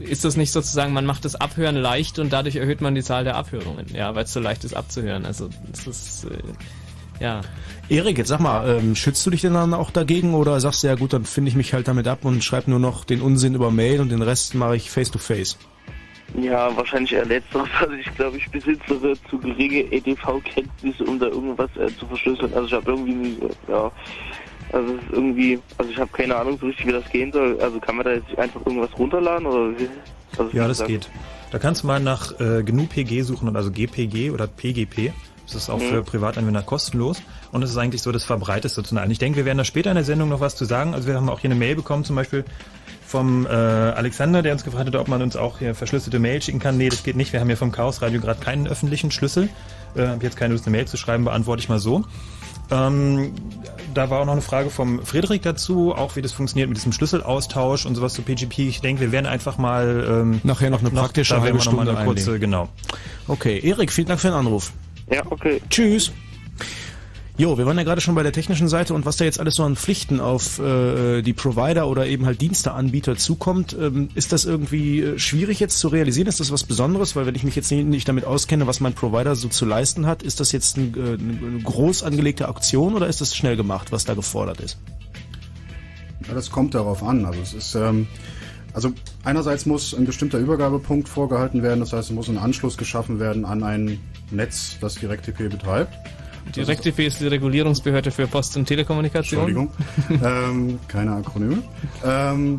ist 0.00 0.24
das 0.24 0.36
nicht 0.36 0.52
sozusagen, 0.52 0.92
man 0.92 1.06
macht 1.06 1.24
das 1.24 1.34
Abhören 1.34 1.76
leicht 1.76 2.18
und 2.18 2.32
dadurch 2.32 2.56
erhöht 2.56 2.80
man 2.80 2.94
die 2.94 3.02
Zahl 3.02 3.24
der 3.24 3.36
Abhörungen, 3.36 3.86
ja, 3.92 4.14
weil 4.14 4.24
es 4.24 4.32
so 4.32 4.40
leicht 4.40 4.64
ist 4.64 4.74
abzuhören. 4.74 5.24
Also 5.24 5.48
das 5.72 5.86
ist 5.86 6.24
äh, 6.24 6.28
ja. 7.20 7.40
Erik, 7.88 8.18
jetzt 8.18 8.28
sag 8.28 8.40
mal, 8.40 8.78
ähm, 8.78 8.94
schützt 8.94 9.24
du 9.26 9.30
dich 9.30 9.40
denn 9.40 9.54
dann 9.54 9.74
auch 9.74 9.90
dagegen 9.90 10.34
oder 10.34 10.60
sagst 10.60 10.82
du 10.82 10.88
ja 10.88 10.94
gut, 10.94 11.12
dann 11.12 11.24
finde 11.24 11.48
ich 11.48 11.56
mich 11.56 11.72
halt 11.72 11.88
damit 11.88 12.06
ab 12.06 12.24
und 12.24 12.44
schreibe 12.44 12.70
nur 12.70 12.78
noch 12.78 13.04
den 13.04 13.22
Unsinn 13.22 13.54
über 13.54 13.70
Mail 13.70 14.00
und 14.00 14.10
den 14.10 14.22
Rest 14.22 14.54
mache 14.54 14.76
ich 14.76 14.90
face 14.90 15.10
to 15.10 15.18
face? 15.18 15.56
Ja, 16.34 16.76
wahrscheinlich 16.76 17.12
eher 17.12 17.24
letzteres. 17.24 17.68
Also 17.80 17.94
ich 17.94 18.14
glaube, 18.14 18.36
ich 18.36 18.50
besitze 18.50 19.14
zu 19.30 19.38
geringe 19.38 19.80
EDV-Kenntnisse, 19.92 21.04
um 21.04 21.18
da 21.18 21.26
irgendwas 21.26 21.70
äh, 21.76 21.88
zu 21.96 22.06
verschlüsseln. 22.06 22.52
Also 22.54 22.66
ich 22.66 22.72
habe 22.74 22.90
irgendwie, 22.90 23.14
nie, 23.14 23.38
ja, 23.68 23.90
also 24.72 24.94
es 24.94 25.02
ist 25.02 25.12
irgendwie, 25.12 25.58
also 25.78 25.90
ich 25.90 25.98
habe 25.98 26.10
keine 26.12 26.36
Ahnung 26.36 26.58
so 26.60 26.66
richtig, 26.66 26.86
wie 26.86 26.92
das 26.92 27.08
gehen 27.10 27.32
soll. 27.32 27.58
Also 27.60 27.80
kann 27.80 27.96
man 27.96 28.04
da 28.04 28.12
jetzt 28.12 28.38
einfach 28.38 28.64
irgendwas 28.66 28.90
runterladen 28.98 29.46
oder 29.46 29.78
wie? 29.78 29.88
Also 30.36 30.56
ja, 30.56 30.68
das 30.68 30.84
geht. 30.84 31.08
Da 31.50 31.58
kannst 31.58 31.82
du 31.82 31.86
mal 31.86 32.00
nach 32.00 32.38
äh, 32.40 32.62
GNU-PG 32.62 33.22
suchen, 33.22 33.56
also 33.56 33.70
GPG 33.70 34.30
oder 34.30 34.46
PGP. 34.46 35.12
Das 35.46 35.54
ist 35.54 35.70
auch 35.70 35.78
mhm. 35.78 35.84
für 35.84 36.02
Privatanwender 36.02 36.60
kostenlos 36.60 37.22
und 37.52 37.62
es 37.62 37.70
ist 37.70 37.78
eigentlich 37.78 38.02
so 38.02 38.12
das 38.12 38.24
Verbreiteste 38.24 38.82
zu 38.82 38.94
Ich 39.08 39.18
denke, 39.18 39.38
wir 39.38 39.44
werden 39.46 39.56
da 39.56 39.64
später 39.64 39.90
in 39.90 39.94
der 39.94 40.04
Sendung 40.04 40.28
noch 40.28 40.40
was 40.40 40.56
zu 40.56 40.66
sagen. 40.66 40.92
Also 40.92 41.08
wir 41.08 41.14
haben 41.14 41.30
auch 41.30 41.40
hier 41.40 41.48
eine 41.48 41.58
Mail 41.58 41.74
bekommen, 41.74 42.04
zum 42.04 42.16
Beispiel 42.16 42.44
vom 43.08 43.46
äh, 43.46 43.48
Alexander, 43.48 44.42
der 44.42 44.52
uns 44.52 44.64
gefragt 44.64 44.86
hat, 44.86 44.96
ob 44.96 45.08
man 45.08 45.22
uns 45.22 45.34
auch 45.34 45.58
hier 45.58 45.74
verschlüsselte 45.74 46.18
Mail 46.18 46.42
schicken 46.42 46.58
kann. 46.58 46.76
Nee, 46.76 46.90
das 46.90 47.02
geht 47.02 47.16
nicht. 47.16 47.32
Wir 47.32 47.40
haben 47.40 47.46
hier 47.46 47.56
vom 47.56 47.72
Chaos 47.72 48.02
Radio 48.02 48.20
gerade 48.20 48.38
keinen 48.38 48.68
öffentlichen 48.68 49.10
Schlüssel. 49.10 49.48
Äh, 49.96 50.08
habe 50.08 50.22
jetzt 50.24 50.36
keine 50.36 50.52
Lust, 50.52 50.66
eine 50.66 50.76
Mail 50.76 50.86
zu 50.86 50.98
schreiben, 50.98 51.24
beantworte 51.24 51.60
ich 51.60 51.70
mal 51.70 51.78
so. 51.78 52.04
Ähm, 52.70 53.32
da 53.94 54.10
war 54.10 54.20
auch 54.20 54.26
noch 54.26 54.34
eine 54.34 54.42
Frage 54.42 54.68
vom 54.68 55.02
Friedrich 55.06 55.40
dazu, 55.40 55.94
auch 55.94 56.16
wie 56.16 56.22
das 56.22 56.32
funktioniert 56.32 56.68
mit 56.68 56.76
diesem 56.76 56.92
Schlüsselaustausch 56.92 57.86
und 57.86 57.94
sowas 57.94 58.12
zu 58.12 58.20
PGP. 58.20 58.58
Ich 58.68 58.82
denke, 58.82 59.00
wir 59.00 59.10
werden 59.10 59.24
einfach 59.24 59.56
mal 59.56 60.06
ähm, 60.06 60.40
nachher 60.44 60.68
noch 60.68 60.80
eine 60.80 60.90
praktische 60.90 61.34
noch, 61.34 61.42
halbe 61.42 61.60
Stunde 61.60 61.86
noch 61.86 61.92
mal 61.94 62.00
eine 62.00 62.06
kurze, 62.06 62.38
genau. 62.38 62.68
Okay, 63.26 63.58
Erik, 63.58 63.90
vielen 63.90 64.08
Dank 64.08 64.20
für 64.20 64.28
den 64.28 64.34
Anruf. 64.34 64.70
Ja, 65.10 65.22
okay. 65.30 65.62
Tschüss. 65.70 66.12
Jo, 67.38 67.56
wir 67.56 67.66
waren 67.66 67.78
ja 67.78 67.84
gerade 67.84 68.00
schon 68.00 68.16
bei 68.16 68.24
der 68.24 68.32
technischen 68.32 68.66
Seite 68.66 68.94
und 68.94 69.06
was 69.06 69.16
da 69.16 69.24
jetzt 69.24 69.38
alles 69.38 69.54
so 69.54 69.62
an 69.62 69.76
Pflichten 69.76 70.18
auf 70.18 70.58
äh, 70.58 71.22
die 71.22 71.32
Provider 71.32 71.86
oder 71.86 72.04
eben 72.08 72.26
halt 72.26 72.40
Diensteanbieter 72.40 73.16
zukommt, 73.16 73.76
ähm, 73.80 74.08
ist 74.16 74.32
das 74.32 74.44
irgendwie 74.44 75.02
äh, 75.02 75.18
schwierig 75.20 75.60
jetzt 75.60 75.78
zu 75.78 75.86
realisieren? 75.86 76.26
Ist 76.26 76.40
das 76.40 76.50
was 76.50 76.64
Besonderes? 76.64 77.14
Weil 77.14 77.26
wenn 77.26 77.36
ich 77.36 77.44
mich 77.44 77.54
jetzt 77.54 77.70
nicht, 77.70 77.86
nicht 77.86 78.08
damit 78.08 78.24
auskenne, 78.24 78.66
was 78.66 78.80
mein 78.80 78.92
Provider 78.92 79.36
so 79.36 79.46
zu 79.46 79.66
leisten 79.66 80.04
hat, 80.04 80.24
ist 80.24 80.40
das 80.40 80.50
jetzt 80.50 80.78
ein, 80.78 80.94
äh, 80.96 81.12
eine 81.12 81.62
groß 81.62 82.02
angelegte 82.02 82.48
Aktion 82.48 82.96
oder 82.96 83.06
ist 83.06 83.20
das 83.20 83.36
schnell 83.36 83.56
gemacht, 83.56 83.92
was 83.92 84.04
da 84.04 84.14
gefordert 84.14 84.60
ist? 84.60 84.76
Ja, 86.26 86.34
das 86.34 86.50
kommt 86.50 86.74
darauf 86.74 87.04
an. 87.04 87.24
Also 87.24 87.40
es 87.40 87.54
ist 87.54 87.76
ähm, 87.76 88.08
also 88.72 88.92
einerseits 89.22 89.64
muss 89.64 89.94
ein 89.94 90.06
bestimmter 90.06 90.38
Übergabepunkt 90.38 91.08
vorgehalten 91.08 91.62
werden, 91.62 91.78
das 91.78 91.92
heißt, 91.92 92.10
es 92.10 92.14
muss 92.14 92.28
ein 92.28 92.38
Anschluss 92.38 92.76
geschaffen 92.76 93.20
werden 93.20 93.44
an 93.44 93.62
ein 93.62 94.00
Netz, 94.32 94.76
das 94.80 94.96
DirectTP 94.96 95.48
betreibt. 95.48 95.94
Die 96.54 96.60
DirectTP 96.60 97.06
ist 97.06 97.20
die 97.20 97.26
Regulierungsbehörde 97.26 98.10
für 98.10 98.26
Post- 98.26 98.56
und 98.56 98.66
Telekommunikation. 98.66 99.48
Entschuldigung, 99.48 99.70
ähm, 100.24 100.78
keine 100.88 101.12
Akronyme. 101.12 101.62
Ähm, 102.04 102.58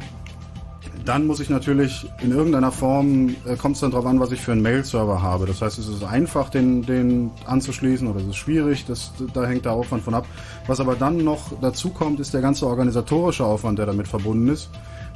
dann 1.06 1.26
muss 1.26 1.40
ich 1.40 1.50
natürlich 1.50 2.08
in 2.22 2.32
irgendeiner 2.32 2.72
Form, 2.72 3.36
äh, 3.46 3.56
kommt 3.56 3.76
es 3.76 3.82
dann 3.82 3.92
darauf 3.92 4.06
an, 4.06 4.20
was 4.20 4.32
ich 4.32 4.42
für 4.42 4.52
einen 4.52 4.62
Mail-Server 4.62 5.22
habe. 5.22 5.46
Das 5.46 5.62
heißt, 5.62 5.80
es 5.80 5.88
ist 5.88 6.04
einfach, 6.04 6.50
den, 6.50 6.84
den 6.84 7.32
anzuschließen 7.46 8.08
oder 8.08 8.20
es 8.20 8.28
ist 8.28 8.36
schwierig, 8.36 8.86
das, 8.86 9.12
da 9.34 9.46
hängt 9.46 9.66
der 9.66 9.72
Aufwand 9.72 10.04
von 10.04 10.14
ab. 10.14 10.28
Was 10.68 10.80
aber 10.80 10.96
dann 10.96 11.24
noch 11.24 11.52
dazu 11.62 11.90
kommt, 11.90 12.20
ist 12.20 12.34
der 12.34 12.42
ganze 12.42 12.68
organisatorische 12.68 13.46
Aufwand, 13.46 13.80
der 13.80 13.86
damit 13.86 14.08
verbunden 14.08 14.50
ist, 14.50 14.70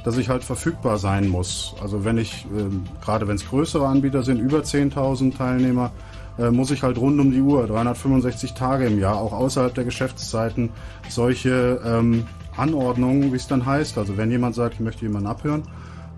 dass 0.04 0.16
ich 0.16 0.28
halt 0.28 0.42
verfügbar 0.42 0.98
sein 0.98 1.28
muss. 1.28 1.74
Also 1.80 2.04
wenn 2.04 2.18
ich, 2.18 2.44
äh, 2.46 3.04
gerade 3.04 3.28
wenn 3.28 3.36
es 3.36 3.46
größere 3.48 3.86
Anbieter 3.86 4.22
sind, 4.22 4.40
über 4.40 4.60
10.000 4.60 5.36
Teilnehmer, 5.36 5.92
äh, 6.38 6.50
muss 6.50 6.70
ich 6.70 6.82
halt 6.82 6.98
rund 6.98 7.20
um 7.20 7.30
die 7.30 7.40
Uhr, 7.40 7.66
365 7.66 8.54
Tage 8.54 8.86
im 8.86 8.98
Jahr, 8.98 9.16
auch 9.16 9.32
außerhalb 9.32 9.74
der 9.74 9.84
Geschäftszeiten, 9.84 10.70
solche 11.08 11.80
ähm, 11.84 12.26
Anordnungen, 12.56 13.32
wie 13.32 13.36
es 13.36 13.46
dann 13.46 13.64
heißt, 13.64 13.98
also 13.98 14.16
wenn 14.16 14.30
jemand 14.30 14.54
sagt, 14.54 14.74
ich 14.74 14.80
möchte 14.80 15.02
jemanden 15.02 15.28
abhören, 15.28 15.62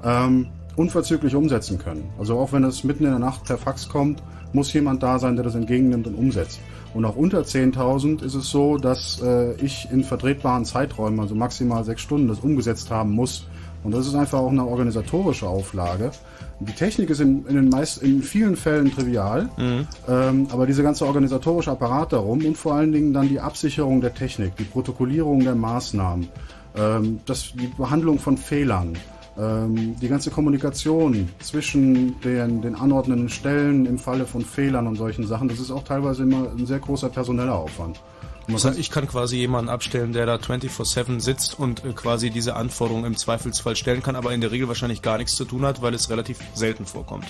ähm, 0.04 0.48
unverzüglich 0.76 1.34
umsetzen 1.34 1.78
können. 1.78 2.10
Also 2.18 2.38
auch 2.38 2.52
wenn 2.52 2.64
es 2.64 2.84
mitten 2.84 3.04
in 3.04 3.10
der 3.10 3.18
Nacht 3.18 3.44
per 3.44 3.58
Fax 3.58 3.88
kommt, 3.88 4.22
muss 4.52 4.72
jemand 4.72 5.02
da 5.02 5.18
sein, 5.18 5.36
der 5.36 5.44
das 5.44 5.54
entgegennimmt 5.54 6.06
und 6.06 6.14
umsetzt. 6.14 6.60
Und 6.94 7.04
auch 7.04 7.16
unter 7.16 7.40
10.000 7.40 8.22
ist 8.22 8.34
es 8.34 8.48
so, 8.50 8.78
dass 8.78 9.20
äh, 9.22 9.52
ich 9.56 9.88
in 9.90 10.04
vertretbaren 10.04 10.64
Zeiträumen, 10.64 11.20
also 11.20 11.34
maximal 11.34 11.84
sechs 11.84 12.02
Stunden, 12.02 12.28
das 12.28 12.40
umgesetzt 12.40 12.90
haben 12.90 13.10
muss. 13.10 13.46
Und 13.84 13.92
das 13.92 14.06
ist 14.06 14.14
einfach 14.14 14.38
auch 14.38 14.50
eine 14.50 14.66
organisatorische 14.66 15.46
Auflage. 15.46 16.10
Die 16.60 16.72
Technik 16.72 17.10
ist 17.10 17.20
in, 17.20 17.44
in, 17.46 17.56
den 17.56 17.68
meist, 17.68 18.02
in 18.02 18.22
vielen 18.22 18.56
Fällen 18.56 18.90
trivial, 18.90 19.48
mhm. 19.58 19.86
ähm, 20.08 20.48
aber 20.50 20.66
diese 20.66 20.82
ganze 20.82 21.06
organisatorische 21.06 21.70
Apparat 21.70 22.12
darum 22.12 22.44
und 22.44 22.56
vor 22.56 22.74
allen 22.74 22.92
Dingen 22.92 23.12
dann 23.12 23.28
die 23.28 23.40
Absicherung 23.40 24.00
der 24.00 24.14
Technik, 24.14 24.56
die 24.56 24.64
Protokollierung 24.64 25.40
der 25.40 25.54
Maßnahmen, 25.54 26.28
ähm, 26.76 27.20
das, 27.26 27.52
die 27.52 27.66
Behandlung 27.76 28.18
von 28.18 28.38
Fehlern, 28.38 28.94
ähm, 29.38 29.96
die 30.00 30.08
ganze 30.08 30.30
Kommunikation 30.30 31.28
zwischen 31.40 32.18
den, 32.22 32.62
den 32.62 32.74
anordnenden 32.74 33.28
Stellen 33.28 33.84
im 33.84 33.98
Falle 33.98 34.24
von 34.24 34.42
Fehlern 34.42 34.86
und 34.86 34.96
solchen 34.96 35.26
Sachen, 35.26 35.48
das 35.48 35.60
ist 35.60 35.70
auch 35.70 35.84
teilweise 35.84 36.22
immer 36.22 36.50
ein 36.56 36.64
sehr 36.64 36.78
großer 36.78 37.10
personeller 37.10 37.54
Aufwand. 37.54 38.00
Das 38.48 38.64
heißt, 38.64 38.78
ich 38.78 38.90
kann 38.90 39.08
quasi 39.08 39.36
jemanden 39.36 39.68
abstellen, 39.68 40.12
der 40.12 40.24
da 40.26 40.36
24-7 40.36 41.20
sitzt 41.20 41.58
und 41.58 41.84
äh, 41.84 41.92
quasi 41.92 42.30
diese 42.30 42.54
Anforderungen 42.54 43.04
im 43.04 43.16
Zweifelsfall 43.16 43.74
stellen 43.76 44.02
kann, 44.02 44.14
aber 44.14 44.32
in 44.32 44.40
der 44.40 44.52
Regel 44.52 44.68
wahrscheinlich 44.68 45.02
gar 45.02 45.18
nichts 45.18 45.34
zu 45.34 45.44
tun 45.44 45.64
hat, 45.64 45.82
weil 45.82 45.94
es 45.94 46.10
relativ 46.10 46.38
selten 46.54 46.86
vorkommt. 46.86 47.26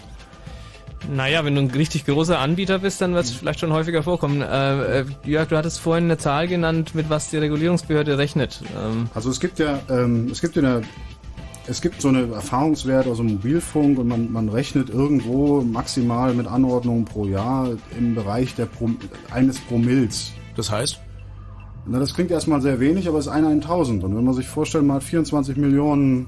Naja, 1.08 1.44
wenn 1.44 1.54
du 1.54 1.60
ein 1.60 1.70
richtig 1.70 2.04
großer 2.04 2.38
Anbieter 2.38 2.80
bist, 2.80 3.00
dann 3.00 3.14
wird 3.14 3.24
es 3.24 3.30
vielleicht 3.30 3.60
schon 3.60 3.72
häufiger 3.72 4.02
vorkommen. 4.02 4.42
Äh, 4.42 5.00
äh, 5.00 5.04
Jörg, 5.24 5.48
du 5.48 5.56
hattest 5.56 5.78
vorhin 5.78 6.04
eine 6.04 6.18
Zahl 6.18 6.48
genannt, 6.48 6.94
mit 6.94 7.08
was 7.08 7.30
die 7.30 7.36
Regulierungsbehörde 7.36 8.18
rechnet. 8.18 8.60
Ähm 8.76 9.08
also 9.14 9.30
es 9.30 9.40
gibt 9.40 9.58
ja, 9.58 9.80
ähm, 9.88 10.28
es 10.30 10.40
gibt 10.40 10.56
in 10.56 10.64
der 10.64 10.82
es 11.68 11.80
gibt 11.80 12.00
so 12.00 12.08
eine 12.08 12.32
Erfahrungswert 12.32 13.08
aus 13.08 13.16
dem 13.16 13.26
Mobilfunk 13.26 13.98
und 13.98 14.06
man, 14.06 14.30
man 14.30 14.48
rechnet 14.48 14.88
irgendwo 14.88 15.62
maximal 15.62 16.32
mit 16.32 16.46
Anordnungen 16.46 17.04
pro 17.04 17.26
Jahr 17.26 17.70
im 17.98 18.14
Bereich 18.14 18.54
der 18.54 18.66
Pro, 18.66 18.90
eines 19.32 19.58
Promills. 19.58 20.30
Das 20.54 20.70
heißt? 20.70 21.00
Na, 21.88 22.00
das 22.00 22.14
klingt 22.14 22.30
erstmal 22.30 22.60
sehr 22.60 22.80
wenig, 22.80 23.08
aber 23.08 23.18
es 23.18 23.26
ist 23.26 23.32
einer 23.32 23.50
in 23.52 23.60
tausend. 23.60 24.02
Und 24.02 24.16
wenn 24.16 24.24
man 24.24 24.34
sich 24.34 24.48
vorstellt, 24.48 24.84
man 24.84 24.96
hat 24.96 25.04
24 25.04 25.56
Millionen 25.56 26.26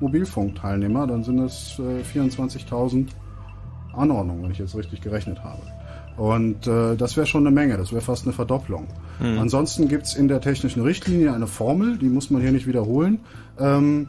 Mobilfunkteilnehmer, 0.00 1.06
dann 1.06 1.24
sind 1.24 1.38
es 1.40 1.78
äh, 1.78 2.18
24.000 2.18 3.08
Anordnungen, 3.94 4.44
wenn 4.44 4.50
ich 4.52 4.58
jetzt 4.58 4.76
richtig 4.76 5.00
gerechnet 5.00 5.42
habe. 5.42 5.62
Und 6.16 6.66
äh, 6.66 6.94
das 6.96 7.16
wäre 7.16 7.26
schon 7.26 7.46
eine 7.46 7.54
Menge, 7.54 7.76
das 7.78 7.90
wäre 7.92 8.02
fast 8.02 8.24
eine 8.24 8.32
Verdopplung. 8.32 8.86
Mhm. 9.20 9.38
Ansonsten 9.38 9.88
gibt's 9.88 10.14
in 10.14 10.28
der 10.28 10.40
technischen 10.40 10.82
Richtlinie 10.82 11.32
eine 11.32 11.46
Formel, 11.46 11.96
die 11.98 12.08
muss 12.08 12.30
man 12.30 12.42
hier 12.42 12.52
nicht 12.52 12.66
wiederholen. 12.66 13.20
Ähm, 13.58 14.08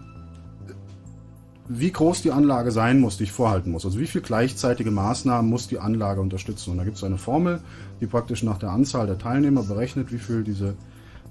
wie 1.68 1.92
groß 1.92 2.22
die 2.22 2.32
Anlage 2.32 2.72
sein 2.72 3.00
muss, 3.00 3.18
die 3.18 3.24
ich 3.24 3.32
vorhalten 3.32 3.72
muss. 3.72 3.86
Also 3.86 4.00
wie 4.00 4.08
viel 4.08 4.22
gleichzeitige 4.22 4.92
Maßnahmen 4.92 5.50
muss 5.50 5.68
die 5.68 5.80
Anlage 5.80 6.20
unterstützen. 6.20 6.72
Und 6.72 6.78
da 6.78 6.84
gibt 6.84 6.98
es 6.98 7.04
eine 7.04 7.18
Formel, 7.18 7.62
die 8.02 8.06
praktisch 8.06 8.44
nach 8.44 8.58
der 8.58 8.70
Anzahl 8.70 9.08
der 9.08 9.18
Teilnehmer 9.18 9.64
berechnet, 9.64 10.12
wie 10.12 10.18
viel 10.18 10.44
diese, 10.44 10.76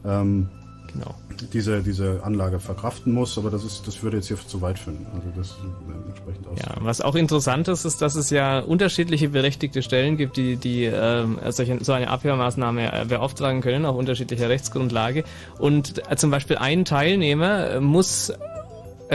ähm, 0.06 0.48
genau. 0.90 1.14
diese, 1.52 1.82
diese 1.82 2.24
Anlage 2.24 2.60
verkraften 2.60 3.12
muss. 3.12 3.36
Aber 3.36 3.50
das, 3.50 3.62
ist, 3.62 3.86
das 3.86 4.02
würde 4.02 4.16
jetzt 4.16 4.28
hier 4.28 4.38
zu 4.38 4.62
weit 4.62 4.78
führen. 4.78 5.06
Also 5.14 5.28
das 5.36 5.50
äh, 5.50 6.08
entsprechend 6.08 6.48
aus. 6.48 6.58
Ja, 6.58 6.76
was 6.80 7.02
auch 7.02 7.14
interessant 7.14 7.68
ist, 7.68 7.84
ist, 7.84 8.00
dass 8.00 8.14
es 8.14 8.30
ja 8.30 8.60
unterschiedliche 8.60 9.28
berechtigte 9.28 9.82
Stellen 9.82 10.16
gibt, 10.16 10.38
die, 10.38 10.56
die 10.56 10.86
äh, 10.86 11.26
solche, 11.50 11.84
so 11.84 11.92
eine 11.92 12.08
Abhörmaßnahme 12.08 13.02
äh, 13.02 13.04
beauftragen 13.04 13.60
können, 13.60 13.84
auf 13.84 13.96
unterschiedlicher 13.96 14.48
Rechtsgrundlage. 14.48 15.24
Und 15.58 16.10
äh, 16.10 16.16
zum 16.16 16.30
Beispiel 16.30 16.56
ein 16.56 16.86
Teilnehmer 16.86 17.72
äh, 17.72 17.80
muss 17.80 18.32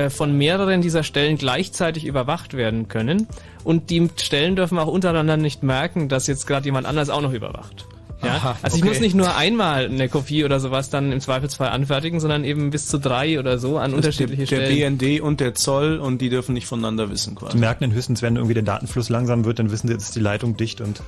von 0.09 0.37
mehreren 0.37 0.81
dieser 0.81 1.03
Stellen 1.03 1.37
gleichzeitig 1.37 2.05
überwacht 2.05 2.55
werden 2.55 2.87
können. 2.87 3.27
Und 3.63 3.89
die 3.89 4.09
Stellen 4.21 4.55
dürfen 4.55 4.77
auch 4.77 4.87
untereinander 4.87 5.37
nicht 5.37 5.63
merken, 5.63 6.09
dass 6.09 6.27
jetzt 6.27 6.47
gerade 6.47 6.65
jemand 6.65 6.87
anders 6.87 7.09
auch 7.09 7.21
noch 7.21 7.33
überwacht. 7.33 7.85
Ja? 8.23 8.35
Aha, 8.35 8.57
also 8.63 8.77
ich 8.77 8.83
muss 8.83 8.99
nicht 8.99 9.15
nur 9.15 9.35
einmal 9.35 9.85
eine 9.85 10.09
Kopie 10.09 10.43
oder 10.43 10.59
sowas 10.59 10.89
dann 10.89 11.11
im 11.11 11.21
Zweifelsfall 11.21 11.69
anfertigen, 11.69 12.19
sondern 12.19 12.43
eben 12.45 12.71
bis 12.71 12.87
zu 12.87 12.97
drei 12.97 13.39
oder 13.39 13.59
so 13.59 13.77
an 13.77 13.91
das 13.91 13.97
unterschiedliche 13.97 14.45
der, 14.45 14.65
Stellen. 14.65 14.97
Der 14.97 15.07
BND 15.09 15.21
und 15.21 15.39
der 15.39 15.53
Zoll 15.53 15.97
und 15.99 16.19
die 16.19 16.29
dürfen 16.29 16.53
nicht 16.53 16.65
voneinander 16.65 17.11
wissen 17.11 17.35
quasi. 17.35 17.53
Die 17.53 17.59
merken 17.59 17.83
dann 17.83 17.93
höchstens, 17.93 18.21
wenn 18.23 18.35
irgendwie 18.35 18.55
der 18.55 18.63
Datenfluss 18.63 19.09
langsam 19.09 19.45
wird, 19.45 19.59
dann 19.59 19.71
wissen 19.71 19.87
sie, 19.87 19.93
jetzt 19.93 20.03
ist 20.03 20.15
die 20.15 20.19
Leitung 20.19 20.57
dicht 20.57 20.81
und 20.81 21.01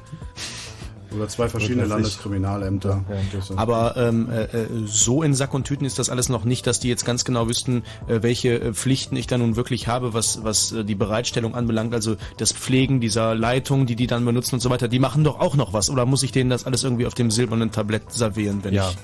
oder 1.19 1.27
zwei 1.27 1.49
verschiedene 1.49 1.85
Landeskriminalämter. 1.85 3.03
Ja. 3.09 3.55
Aber 3.57 3.97
ähm, 3.97 4.29
äh, 4.29 4.43
äh, 4.43 4.67
so 4.85 5.23
in 5.23 5.33
Sack 5.33 5.53
und 5.53 5.65
Tüten 5.65 5.85
ist 5.85 5.99
das 5.99 6.09
alles 6.09 6.29
noch 6.29 6.45
nicht, 6.45 6.65
dass 6.67 6.79
die 6.79 6.89
jetzt 6.89 7.05
ganz 7.05 7.25
genau 7.25 7.47
wüssten, 7.47 7.83
äh, 8.07 8.21
welche 8.21 8.59
äh, 8.59 8.73
Pflichten 8.73 9.15
ich 9.15 9.27
da 9.27 9.37
nun 9.37 9.55
wirklich 9.55 9.87
habe, 9.87 10.13
was, 10.13 10.43
was 10.43 10.71
äh, 10.71 10.83
die 10.83 10.95
Bereitstellung 10.95 11.55
anbelangt, 11.55 11.93
also 11.93 12.15
das 12.37 12.51
Pflegen 12.51 13.01
dieser 13.01 13.35
Leitung, 13.35 13.85
die 13.85 13.95
die 13.95 14.07
dann 14.07 14.25
benutzen 14.25 14.55
und 14.55 14.61
so 14.61 14.69
weiter. 14.69 14.87
Die 14.87 14.99
machen 14.99 15.23
doch 15.23 15.39
auch 15.39 15.55
noch 15.55 15.73
was. 15.73 15.89
Oder 15.89 16.05
muss 16.05 16.23
ich 16.23 16.31
denen 16.31 16.49
das 16.49 16.65
alles 16.65 16.83
irgendwie 16.83 17.05
auf 17.05 17.13
dem 17.13 17.31
silbernen 17.31 17.71
Tablett 17.71 18.11
servieren, 18.11 18.63
wenn 18.63 18.73
ja. 18.73 18.89
ich... 18.89 18.97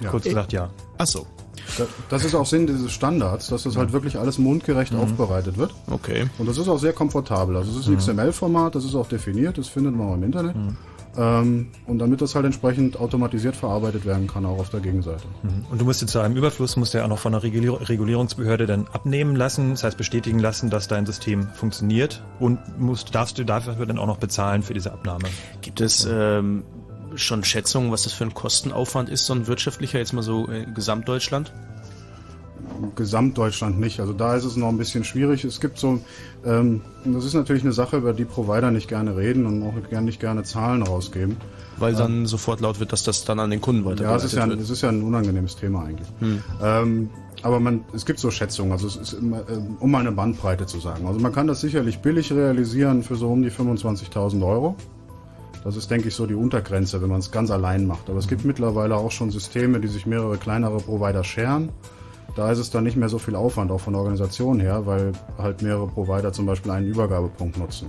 Ja. 0.00 0.10
Kurz 0.10 0.24
gesagt, 0.24 0.52
ja. 0.52 0.68
Ach 0.98 1.06
so. 1.06 1.26
Das 2.08 2.24
ist 2.24 2.34
auch 2.34 2.46
Sinn 2.46 2.66
dieses 2.66 2.92
Standards, 2.92 3.48
dass 3.48 3.64
das 3.64 3.76
halt 3.76 3.92
wirklich 3.92 4.18
alles 4.18 4.38
mundgerecht 4.38 4.92
mhm. 4.92 5.00
aufbereitet 5.00 5.58
wird. 5.58 5.74
Okay. 5.90 6.26
Und 6.38 6.48
das 6.48 6.58
ist 6.58 6.68
auch 6.68 6.78
sehr 6.78 6.92
komfortabel. 6.92 7.56
Also 7.56 7.72
es 7.72 7.78
ist 7.78 7.86
ein 7.86 7.94
mhm. 7.94 7.98
XML-Format, 7.98 8.74
das 8.74 8.84
ist 8.84 8.94
auch 8.94 9.08
definiert, 9.08 9.58
das 9.58 9.68
findet 9.68 9.96
man 9.96 10.08
auch 10.08 10.14
im 10.14 10.22
Internet. 10.22 10.56
Mhm. 10.56 10.76
Ähm, 11.18 11.68
und 11.86 11.98
damit 11.98 12.20
das 12.20 12.34
halt 12.34 12.44
entsprechend 12.44 12.98
automatisiert 12.98 13.56
verarbeitet 13.56 14.04
werden 14.04 14.26
kann, 14.26 14.44
auch 14.44 14.58
auf 14.58 14.70
der 14.70 14.80
Gegenseite. 14.80 15.24
Mhm. 15.42 15.64
Und 15.70 15.80
du 15.80 15.84
musst 15.84 16.00
jetzt 16.00 16.10
zu 16.10 16.18
einem 16.18 16.36
Überfluss, 16.36 16.76
musst 16.76 16.94
du 16.94 16.98
ja 16.98 17.04
auch 17.04 17.08
noch 17.08 17.18
von 17.18 17.32
der 17.32 17.42
Regulierungsbehörde 17.42 18.66
dann 18.66 18.86
abnehmen 18.88 19.34
lassen, 19.36 19.70
das 19.70 19.84
heißt 19.84 19.96
bestätigen 19.96 20.38
lassen, 20.38 20.70
dass 20.70 20.88
dein 20.88 21.06
System 21.06 21.48
funktioniert 21.48 22.22
und 22.38 22.58
musst, 22.78 23.14
darfst 23.14 23.38
du 23.38 23.44
dafür 23.44 23.86
dann 23.86 23.98
auch 23.98 24.06
noch 24.06 24.18
bezahlen 24.18 24.62
für 24.62 24.74
diese 24.74 24.92
Abnahme. 24.92 25.28
Gibt 25.62 25.80
es 25.80 26.06
ähm, 26.10 26.64
schon 27.14 27.44
Schätzungen, 27.44 27.90
was 27.92 28.02
das 28.02 28.12
für 28.12 28.24
ein 28.24 28.34
Kostenaufwand 28.34 29.08
ist, 29.08 29.26
so 29.26 29.34
ein 29.34 29.46
wirtschaftlicher, 29.46 29.98
jetzt 29.98 30.12
mal 30.12 30.22
so 30.22 30.48
äh, 30.50 30.66
Gesamtdeutschland? 30.66 31.52
Gesamtdeutschland 32.94 33.78
nicht. 33.78 34.00
Also 34.00 34.12
da 34.12 34.36
ist 34.36 34.44
es 34.44 34.56
noch 34.56 34.68
ein 34.68 34.78
bisschen 34.78 35.04
schwierig. 35.04 35.44
Es 35.44 35.60
gibt 35.60 35.78
so, 35.78 36.00
ähm, 36.44 36.82
das 37.04 37.24
ist 37.24 37.34
natürlich 37.34 37.62
eine 37.62 37.72
Sache, 37.72 37.96
über 37.96 38.12
die 38.12 38.24
Provider 38.24 38.70
nicht 38.70 38.88
gerne 38.88 39.16
reden 39.16 39.46
und 39.46 39.62
auch 39.62 40.00
nicht 40.00 40.20
gerne 40.20 40.42
Zahlen 40.42 40.82
rausgeben. 40.82 41.36
Weil 41.78 41.94
dann 41.94 42.12
ähm, 42.12 42.26
sofort 42.26 42.60
laut 42.60 42.80
wird, 42.80 42.92
dass 42.92 43.02
das 43.02 43.24
dann 43.24 43.38
an 43.38 43.50
den 43.50 43.60
Kunden 43.60 43.84
weitergeleitet 43.84 44.10
ja, 44.10 44.16
es 44.16 44.32
ist 44.32 44.38
ja, 44.38 44.48
wird. 44.48 44.60
Es 44.60 44.70
ist 44.70 44.82
ja 44.82 44.88
ein 44.88 45.02
unangenehmes 45.02 45.56
Thema 45.56 45.84
eigentlich. 45.84 46.08
Hm. 46.20 46.42
Ähm, 46.62 47.10
aber 47.42 47.60
man, 47.60 47.84
es 47.94 48.06
gibt 48.06 48.18
so 48.18 48.30
Schätzungen, 48.30 48.72
also 48.72 48.86
es 48.86 48.96
ist 48.96 49.12
immer, 49.12 49.40
äh, 49.40 49.60
um 49.80 49.90
mal 49.90 50.00
eine 50.00 50.12
Bandbreite 50.12 50.66
zu 50.66 50.80
sagen. 50.80 51.06
Also 51.06 51.20
man 51.20 51.32
kann 51.32 51.46
das 51.46 51.60
sicherlich 51.60 51.98
billig 51.98 52.32
realisieren 52.32 53.02
für 53.02 53.16
so 53.16 53.28
um 53.28 53.42
die 53.42 53.50
25.000 53.50 54.46
Euro. 54.46 54.76
Das 55.64 55.76
ist, 55.76 55.90
denke 55.90 56.08
ich, 56.08 56.14
so 56.14 56.26
die 56.26 56.34
Untergrenze, 56.34 57.02
wenn 57.02 57.08
man 57.08 57.18
es 57.18 57.32
ganz 57.32 57.50
allein 57.50 57.86
macht. 57.86 58.08
Aber 58.08 58.20
es 58.20 58.28
gibt 58.28 58.44
mittlerweile 58.44 58.96
auch 58.96 59.10
schon 59.10 59.30
Systeme, 59.32 59.80
die 59.80 59.88
sich 59.88 60.06
mehrere 60.06 60.38
kleinere 60.38 60.78
Provider 60.78 61.24
scheren 61.24 61.70
da 62.36 62.52
ist 62.52 62.58
es 62.58 62.70
dann 62.70 62.84
nicht 62.84 62.96
mehr 62.96 63.08
so 63.08 63.18
viel 63.18 63.34
Aufwand, 63.34 63.70
auch 63.70 63.80
von 63.80 63.94
Organisation 63.94 64.60
her, 64.60 64.86
weil 64.86 65.12
halt 65.38 65.62
mehrere 65.62 65.88
Provider 65.88 66.32
zum 66.32 66.46
Beispiel 66.46 66.70
einen 66.70 66.86
Übergabepunkt 66.86 67.56
nutzen 67.58 67.88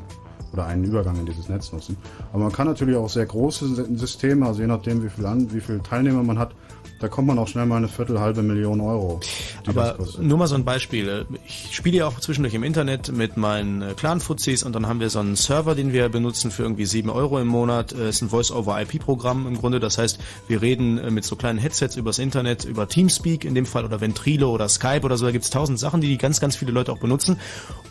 oder 0.53 0.65
einen 0.65 0.85
Übergang 0.85 1.17
in 1.19 1.25
dieses 1.25 1.49
Netz 1.49 1.71
nutzen. 1.73 1.97
Aber 2.31 2.43
man 2.43 2.51
kann 2.53 2.65
natürlich 2.65 2.95
auch 2.95 3.09
sehr 3.09 3.25
große 3.25 3.85
Systeme, 3.95 4.45
also 4.45 4.61
je 4.61 4.67
nachdem, 4.67 5.03
wie 5.03 5.09
viel, 5.09 5.25
an, 5.25 5.51
wie 5.53 5.59
viel 5.59 5.79
Teilnehmer 5.81 6.23
man 6.23 6.39
hat, 6.39 6.55
da 6.99 7.07
kommt 7.07 7.27
man 7.27 7.37
auch 7.37 7.47
schnell 7.47 7.65
mal 7.65 7.77
eine 7.77 7.87
Viertel, 7.87 8.19
halbe 8.19 8.41
Million 8.41 8.81
Euro. 8.81 9.19
Aber 9.67 9.97
nur 10.19 10.37
mal 10.37 10.47
so 10.47 10.55
ein 10.55 10.65
Beispiel. 10.65 11.25
Ich 11.45 11.69
spiele 11.71 11.97
ja 11.97 12.07
auch 12.07 12.19
zwischendurch 12.19 12.53
im 12.53 12.63
Internet 12.63 13.11
mit 13.11 13.37
meinen 13.37 13.81
äh, 13.81 13.93
Clan-Fuzis 13.95 14.63
und 14.63 14.73
dann 14.73 14.87
haben 14.87 14.99
wir 14.99 15.09
so 15.09 15.19
einen 15.19 15.35
Server, 15.35 15.75
den 15.75 15.93
wir 15.93 16.09
benutzen 16.09 16.49
für 16.49 16.63
irgendwie 16.63 16.85
sieben 16.85 17.09
Euro 17.09 17.39
im 17.39 17.47
Monat. 17.47 17.91
Es 17.91 17.99
äh, 17.99 18.09
ist 18.09 18.21
ein 18.21 18.29
Voice-over-IP-Programm 18.29 19.47
im 19.47 19.57
Grunde. 19.57 19.79
Das 19.79 19.97
heißt, 19.97 20.19
wir 20.47 20.61
reden 20.61 20.97
äh, 20.97 21.11
mit 21.11 21.23
so 21.23 21.35
kleinen 21.35 21.59
Headsets 21.59 21.95
übers 21.97 22.19
Internet, 22.19 22.65
über 22.65 22.87
Teamspeak 22.87 23.45
in 23.45 23.53
dem 23.53 23.65
Fall 23.65 23.85
oder 23.85 24.01
Ventrilo 24.01 24.51
oder 24.51 24.67
Skype 24.67 25.03
oder 25.03 25.17
so. 25.17 25.25
Da 25.25 25.31
gibt's 25.31 25.49
tausend 25.49 25.79
Sachen, 25.79 26.01
die, 26.01 26.07
die 26.07 26.17
ganz, 26.17 26.39
ganz 26.39 26.55
viele 26.55 26.71
Leute 26.71 26.91
auch 26.91 26.99
benutzen. 26.99 27.39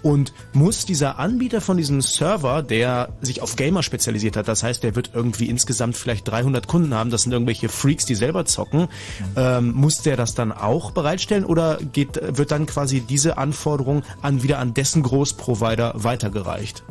Und 0.02 0.32
muss 0.52 0.84
dieser 0.84 1.18
Anbieter 1.18 1.60
von 1.60 1.76
diesem 1.76 2.00
Server, 2.00 2.62
der 2.62 3.10
sich 3.20 3.42
auf 3.42 3.56
Gamer 3.56 3.82
spezialisiert 3.82 4.36
hat, 4.36 4.48
das 4.48 4.62
heißt, 4.62 4.82
der 4.82 4.96
wird 4.96 5.10
irgendwie 5.14 5.48
insgesamt 5.48 5.96
vielleicht 5.96 6.28
300 6.28 6.66
Kunden 6.66 6.94
haben, 6.94 7.10
das 7.10 7.22
sind 7.22 7.32
irgendwelche 7.32 7.68
Freaks, 7.68 8.04
die 8.04 8.14
selber 8.14 8.44
zocken, 8.44 8.88
ähm, 9.36 9.72
muss 9.72 10.02
der 10.02 10.16
das 10.16 10.34
dann 10.34 10.52
auch 10.52 10.90
bereitstellen 10.90 11.44
oder 11.44 11.78
geht, 11.92 12.20
wird 12.22 12.50
dann 12.50 12.66
quasi 12.66 13.00
diese 13.00 13.38
Anforderung 13.38 14.02
an 14.22 14.42
wieder 14.42 14.58
an 14.58 14.74
dessen 14.74 15.02
Großprovider 15.02 15.92
weitergereicht? 15.96 16.84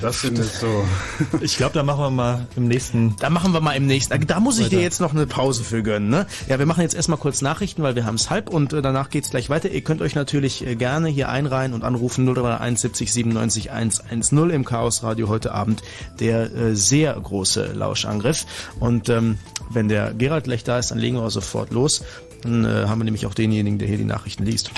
Das 0.00 0.20
sind 0.20 0.38
jetzt 0.38 0.60
so. 0.60 0.84
ich 1.40 1.56
glaube, 1.56 1.74
da 1.74 1.82
machen 1.82 2.00
wir 2.00 2.10
mal 2.10 2.46
im 2.56 2.66
nächsten. 2.66 3.16
Da 3.16 3.30
machen 3.30 3.52
wir 3.52 3.60
mal 3.60 3.72
im 3.72 3.86
nächsten. 3.86 4.26
Da 4.26 4.40
muss 4.40 4.58
ich 4.58 4.66
weiter. 4.66 4.76
dir 4.76 4.82
jetzt 4.82 5.00
noch 5.00 5.12
eine 5.12 5.26
Pause 5.26 5.62
für 5.62 5.82
gönnen. 5.82 6.10
Ne? 6.10 6.26
Ja, 6.48 6.58
wir 6.58 6.66
machen 6.66 6.82
jetzt 6.82 6.94
erstmal 6.94 7.18
kurz 7.18 7.42
Nachrichten, 7.42 7.82
weil 7.82 7.94
wir 7.94 8.04
haben 8.04 8.16
es 8.16 8.30
halb 8.30 8.50
und 8.50 8.72
äh, 8.72 8.82
danach 8.82 9.10
geht's 9.10 9.30
gleich 9.30 9.50
weiter. 9.50 9.70
Ihr 9.70 9.82
könnt 9.82 10.02
euch 10.02 10.14
natürlich 10.14 10.66
äh, 10.66 10.74
gerne 10.74 11.08
hier 11.08 11.28
einreihen 11.28 11.74
und 11.74 11.84
anrufen 11.84 12.28
031 12.28 12.80
70 12.80 13.12
97 13.12 13.70
110 13.70 14.50
im 14.50 14.64
Chaos 14.64 15.02
Radio 15.02 15.28
heute 15.28 15.52
Abend. 15.52 15.82
Der 16.20 16.52
äh, 16.52 16.74
sehr 16.74 17.14
große 17.14 17.72
Lauschangriff. 17.72 18.46
Und 18.80 19.08
ähm, 19.08 19.38
wenn 19.70 19.88
der 19.88 20.14
Gerald 20.14 20.44
gleich 20.44 20.64
da 20.64 20.78
ist, 20.78 20.90
dann 20.90 20.98
legen 20.98 21.16
wir 21.16 21.30
sofort 21.30 21.70
los. 21.70 22.02
Dann 22.42 22.64
äh, 22.64 22.86
haben 22.86 23.00
wir 23.00 23.04
nämlich 23.04 23.26
auch 23.26 23.34
denjenigen, 23.34 23.78
der 23.78 23.88
hier 23.88 23.98
die 23.98 24.04
Nachrichten 24.04 24.44
liest. 24.44 24.70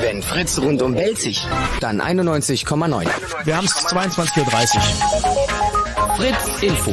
Wenn 0.00 0.22
Fritz 0.22 0.58
rundum 0.58 0.94
Belzig, 0.94 1.46
dann 1.80 2.00
91,9. 2.00 3.06
Wir 3.44 3.56
haben 3.56 3.66
es 3.66 3.72
22.30 3.72 4.76
Uhr. 4.76 6.16
Fritz 6.16 6.62
Info. 6.62 6.92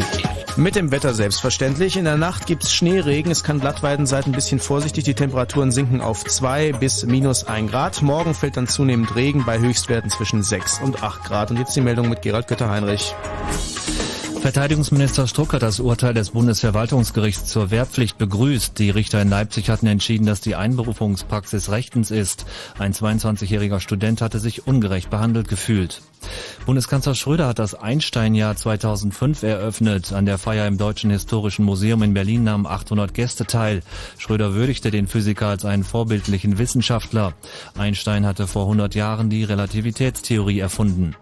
Mit 0.58 0.76
dem 0.76 0.91
Wetter 0.91 1.13
selbstverständlich. 1.13 1.98
In 1.98 2.06
der 2.06 2.17
Nacht 2.17 2.48
gibt's 2.48 2.74
Schneeregen. 2.74 3.32
Es 3.32 3.43
kann 3.43 3.60
glatt 3.60 3.84
werden. 3.84 4.08
Seid 4.08 4.26
ein 4.26 4.32
bisschen 4.32 4.60
vorsichtig. 4.60 5.04
Die 5.04 5.13
Temperaturen 5.13 5.72
sinken 5.72 6.02
auf 6.02 6.26
2 6.26 6.72
bis 6.74 7.06
minus 7.06 7.43
1 7.43 7.70
Grad. 7.70 8.02
Morgen 8.02 8.34
fällt 8.34 8.58
dann 8.58 8.67
zunehmend 8.67 9.15
Regen 9.15 9.46
bei 9.46 9.60
Höchstwerten 9.60 10.10
zwischen 10.10 10.41
6 10.41 10.82
und 10.82 11.04
8 11.04 11.26
Grad. 11.26 11.52
Und 11.52 11.58
jetzt 11.58 11.76
die 11.76 11.82
Meldung 11.82 12.10
mit 12.10 12.24
Gerald 12.24 12.48
Götter-Heinrich. 12.48 13.13
Verteidigungsminister 14.47 15.27
Struck 15.27 15.51
hat 15.51 15.62
das 15.62 15.81
Urteil 15.81 16.13
des 16.13 16.29
Bundesverwaltungsgerichts 16.29 17.47
zur 17.47 17.69
Wehrpflicht 17.69 18.17
begrüßt. 18.17 18.79
Die 18.79 18.89
Richter 18.89 19.21
in 19.21 19.29
Leipzig 19.29 19.69
hatten 19.69 19.88
entschieden, 19.88 20.25
dass 20.25 20.39
die 20.39 20.55
Einberufungspraxis 20.55 21.69
rechtens 21.69 22.12
ist. 22.12 22.45
Ein 22.79 22.93
22-jähriger 22.93 23.81
Student 23.81 24.21
hatte 24.21 24.39
sich 24.39 24.65
ungerecht 24.65 25.10
behandelt 25.10 25.49
gefühlt. 25.49 26.01
Bundeskanzler 26.67 27.15
Schröder 27.15 27.47
hat 27.47 27.60
das 27.60 27.75
Einstein-Jahr 27.75 28.58
2005 28.58 29.43
eröffnet. 29.43 30.12
An 30.12 30.25
der 30.25 30.38
Feier 30.38 30.67
im 30.67 30.77
Deutschen 30.77 31.10
Historischen 31.10 31.63
Museum 31.63 32.03
in 32.03 32.13
Berlin 32.13 32.43
nahmen 32.43 32.67
800 32.67 33.13
Gäste 33.13 33.45
teil. 33.45 33.84
Schröder 34.17 34.53
würdigte 34.53 34.91
den 34.91 35.08
Physiker 35.08 35.47
als 35.47 35.63
einen 35.63 35.86
vorbildlichen 35.86 36.58
Wissenschaftler. 36.58 37.36
Einstein 37.77 38.25
hatte 38.25 38.47
vor 38.47 38.63
100 38.63 38.95
Jahren 38.95 39.30
die 39.30 39.45
Relativitätstheorie 39.45 40.60
erfunden. 40.60 41.15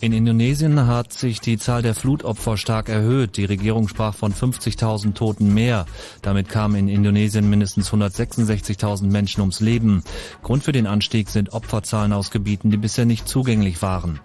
In 0.00 0.12
Indonesien 0.12 0.86
hat 0.86 1.12
sich 1.12 1.40
die 1.40 1.58
Zahl 1.58 1.82
der 1.82 1.94
Flutopfer 1.94 2.56
stark 2.56 2.88
erhöht. 2.88 3.36
Die 3.36 3.44
Regierung 3.44 3.86
sprach 3.86 4.14
von 4.14 4.34
50.000 4.34 5.14
Toten 5.14 5.54
mehr. 5.54 5.86
Damit 6.22 6.48
kamen 6.48 6.74
in 6.74 6.88
Indonesien 6.88 7.48
mindestens 7.48 7.92
166.000 7.92 9.04
Menschen 9.04 9.42
ums 9.42 9.60
Leben. 9.60 10.02
Grund 10.42 10.64
für 10.64 10.72
den 10.72 10.88
Anstieg 10.88 11.28
sind 11.28 11.52
Opferzahlen 11.52 12.12
aus 12.12 12.30
Gebieten, 12.30 12.70
die 12.70 12.78
bisher 12.78 13.04
nicht 13.04 13.28
zugänglich 13.28 13.80
waren. 13.82 14.20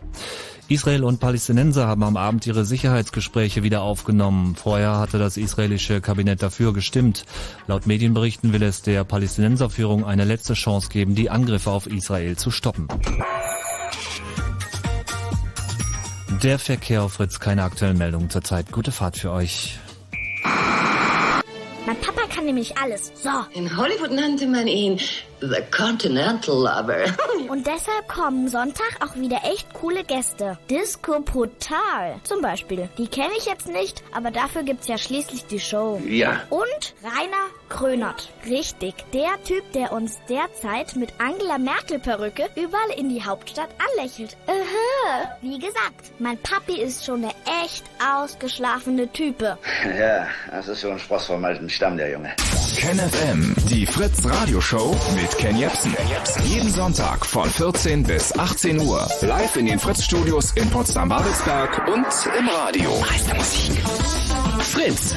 Israel 0.70 1.06
und 1.06 1.20
Palästinenser 1.20 1.88
haben 1.88 2.04
am 2.04 2.18
Abend 2.18 2.46
ihre 2.46 2.66
Sicherheitsgespräche 2.66 3.64
wieder 3.64 3.82
aufgenommen. 3.82 4.56
Vorher 4.56 4.98
hatte 5.00 5.18
das 5.18 5.38
israelische 5.38 6.02
Kabinett 6.02 6.44
dafür 6.44 6.74
gestimmt. 6.74 7.24
Laut 7.68 7.88
Medienberichten 7.88 8.52
will 8.52 8.64
es 8.64 8.82
der 8.82 9.06
Palästinenserführung 9.06 10.04
eine 10.04 10.26
letzte 10.26 10.56
Chance 10.56 10.90
geben, 10.90 11.16
die 11.16 11.30
Angriffe 11.30 11.72
auf 11.72 11.88
Israel 11.88 12.36
zu 12.36 12.52
stoppen. 12.52 12.88
Der 16.44 16.60
Verkehr 16.60 17.04
auf 17.04 17.14
Fritz, 17.14 17.40
keine 17.40 17.64
aktuellen 17.64 17.98
Meldungen 17.98 18.30
zurzeit. 18.30 18.72
Gute 18.72 18.92
Fahrt 18.92 19.18
für 19.18 19.32
euch. 19.32 19.80
Mein 21.88 21.96
Papa 22.02 22.28
kann 22.28 22.46
nämlich 22.46 22.78
alles. 22.78 23.14
So. 23.24 23.30
In 23.54 23.78
Hollywood 23.78 24.12
nannte 24.12 24.46
man 24.46 24.68
ihn 24.68 25.00
The 25.40 25.62
Continental 25.76 26.56
Lover. 26.56 27.06
Und 27.50 27.68
deshalb 27.68 28.08
kommen 28.08 28.48
Sonntag 28.48 28.98
auch 29.02 29.16
wieder 29.16 29.42
echt 29.44 29.74
coole 29.74 30.04
Gäste. 30.04 30.58
Disco 30.70 31.20
Brutal 31.20 32.20
zum 32.24 32.42
Beispiel. 32.42 32.90
Die 32.98 33.08
kenne 33.08 33.34
ich 33.38 33.46
jetzt 33.46 33.68
nicht, 33.68 34.04
aber 34.12 34.32
dafür 34.32 34.64
gibt's 34.64 34.88
ja 34.88 34.98
schließlich 34.98 35.46
die 35.46 35.60
Show. 35.60 36.02
Ja. 36.08 36.42
Und 36.50 36.96
Rainer 37.04 37.48
Krönert. 37.70 38.30
Richtig, 38.46 38.96
der 39.14 39.42
Typ, 39.44 39.72
der 39.74 39.92
uns 39.92 40.18
derzeit 40.30 40.96
mit 40.96 41.14
Angela 41.20 41.58
Merkel 41.58 42.00
Perücke 42.00 42.50
überall 42.56 42.98
in 42.98 43.10
die 43.10 43.24
Hauptstadt 43.24 43.70
anlächelt. 43.92 44.36
Aha. 44.48 45.38
Wie 45.42 45.60
gesagt, 45.60 46.12
mein 46.20 46.38
Papi 46.38 46.82
ist 46.82 47.06
schon 47.06 47.24
eine 47.24 47.34
echt 47.64 47.84
ausgeschlafene 48.04 49.12
Type. 49.12 49.58
Ja, 49.98 50.28
das 50.52 50.68
ist 50.68 50.82
so 50.82 50.90
ein 50.90 51.00
Spross 51.00 51.26
vom 51.26 51.44
alten 51.44 51.70
Stamm, 51.70 51.98
der 51.98 52.12
Junge. 52.12 52.36
KenFM, 52.78 53.56
die 53.72 53.88
Fritz 53.88 54.24
Radioshow 54.24 54.96
mit 55.16 55.36
Ken 55.40 55.58
Jepsen. 55.58 55.96
Jeden 56.46 56.70
Sonntag 56.70 57.26
von 57.26 57.50
14 57.50 58.04
bis 58.04 58.38
18 58.38 58.80
Uhr. 58.80 59.10
Live 59.22 59.56
in 59.56 59.66
den 59.66 59.80
Fritz 59.80 60.04
Studios 60.04 60.52
in 60.52 60.70
Potsdam-Babelsberg 60.70 61.88
und 61.88 62.06
im 62.38 62.48
Radio. 62.48 62.92
Meister 63.02 63.36
Musik. 63.36 63.82
Fritz. 64.60 65.16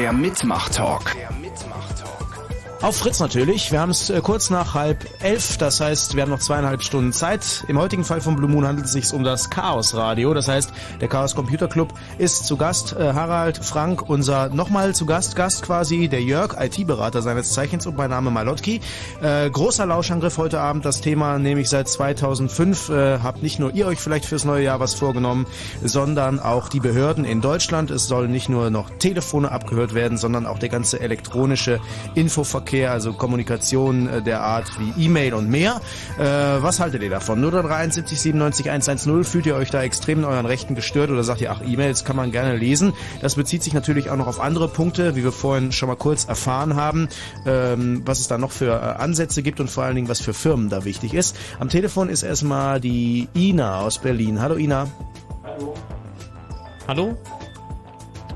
Der 0.00 0.14
Mitmach-Talk. 0.14 1.14
Auf 2.80 2.96
Fritz 2.96 3.20
natürlich. 3.20 3.70
Wir 3.70 3.80
haben 3.80 3.90
es 3.90 4.08
äh, 4.08 4.22
kurz 4.22 4.48
nach 4.48 4.72
halb 4.72 5.06
elf, 5.22 5.58
das 5.58 5.80
heißt, 5.80 6.16
wir 6.16 6.22
haben 6.22 6.30
noch 6.30 6.38
zweieinhalb 6.38 6.82
Stunden 6.82 7.12
Zeit. 7.12 7.66
Im 7.68 7.78
heutigen 7.78 8.04
Fall 8.04 8.22
von 8.22 8.34
Blue 8.34 8.48
Moon 8.48 8.66
handelt 8.66 8.86
es 8.86 8.92
sich 8.92 9.12
um 9.12 9.24
das 9.24 9.50
Chaos 9.50 9.94
Radio. 9.94 10.32
Das 10.32 10.48
heißt, 10.48 10.72
der 11.00 11.08
Chaos 11.08 11.34
Computer 11.34 11.68
Club 11.68 11.94
ist 12.18 12.46
zu 12.46 12.56
Gast. 12.56 12.92
Äh, 12.92 13.12
Harald, 13.14 13.58
Frank, 13.58 14.08
unser 14.08 14.48
nochmal 14.50 14.94
zu 14.94 15.06
Gast, 15.06 15.36
Gast 15.36 15.62
quasi, 15.62 16.08
der 16.08 16.22
Jörg, 16.22 16.56
IT-Berater 16.60 17.22
seines 17.22 17.52
Zeichens 17.52 17.86
und 17.86 17.96
mein 17.96 18.10
Name 18.10 18.30
Malotki. 18.30 18.80
Äh, 19.22 19.50
großer 19.50 19.86
Lauschangriff 19.86 20.38
heute 20.38 20.60
Abend. 20.60 20.84
Das 20.84 21.00
Thema 21.00 21.38
nehme 21.38 21.60
ich 21.60 21.68
seit 21.68 21.88
2005. 21.88 22.90
Äh, 22.90 23.18
habt 23.20 23.42
nicht 23.42 23.58
nur 23.58 23.74
ihr 23.74 23.86
euch 23.86 23.98
vielleicht 23.98 24.24
fürs 24.26 24.44
neue 24.44 24.64
Jahr 24.64 24.80
was 24.80 24.94
vorgenommen, 24.94 25.46
sondern 25.82 26.38
auch 26.38 26.68
die 26.68 26.80
Behörden 26.80 27.24
in 27.24 27.40
Deutschland. 27.40 27.90
Es 27.90 28.06
sollen 28.06 28.30
nicht 28.30 28.48
nur 28.48 28.70
noch 28.70 28.90
Telefone 28.90 29.50
abgehört 29.50 29.94
werden, 29.94 30.18
sondern 30.18 30.46
auch 30.46 30.58
der 30.58 30.68
ganze 30.68 31.00
elektronische 31.00 31.80
Infoverkehr 32.14 32.90
also 32.90 33.12
Kommunikation 33.12 34.08
äh, 34.08 34.22
der 34.22 34.42
Art 34.42 34.70
wie 34.78 35.04
E-Mail 35.04 35.34
und 35.34 35.48
mehr. 35.48 35.80
Äh, 36.18 36.24
was 36.24 36.80
haltet 36.80 37.02
ihr 37.02 37.10
davon? 37.10 37.40
0371 37.40 38.20
97 38.20 38.70
110, 38.70 39.24
fühlt 39.24 39.46
ihr 39.46 39.54
euch 39.54 39.70
da 39.70 39.82
extrem 39.82 40.20
in 40.20 40.24
euren 40.24 40.46
Rechten 40.46 40.74
gestört 40.90 41.10
oder 41.10 41.22
sagt 41.22 41.40
ihr, 41.40 41.52
ach, 41.52 41.60
E-Mails 41.64 42.04
kann 42.04 42.16
man 42.16 42.32
gerne 42.32 42.56
lesen? 42.56 42.92
Das 43.22 43.36
bezieht 43.36 43.62
sich 43.62 43.72
natürlich 43.72 44.10
auch 44.10 44.16
noch 44.16 44.26
auf 44.26 44.40
andere 44.40 44.66
Punkte, 44.66 45.14
wie 45.14 45.22
wir 45.22 45.30
vorhin 45.30 45.70
schon 45.70 45.88
mal 45.88 45.94
kurz 45.94 46.24
erfahren 46.24 46.74
haben, 46.74 47.08
ähm, 47.46 48.02
was 48.04 48.18
es 48.18 48.26
da 48.28 48.38
noch 48.38 48.50
für 48.50 48.72
äh, 48.72 49.00
Ansätze 49.02 49.42
gibt 49.42 49.60
und 49.60 49.70
vor 49.70 49.84
allen 49.84 49.94
Dingen, 49.94 50.08
was 50.08 50.20
für 50.20 50.34
Firmen 50.34 50.68
da 50.68 50.84
wichtig 50.84 51.14
ist. 51.14 51.36
Am 51.60 51.68
Telefon 51.68 52.08
ist 52.08 52.24
erstmal 52.24 52.80
die 52.80 53.28
Ina 53.36 53.80
aus 53.80 53.98
Berlin. 53.98 54.40
Hallo 54.40 54.56
Ina. 54.56 54.88
Hallo. 55.44 55.74
Hallo? 56.88 57.16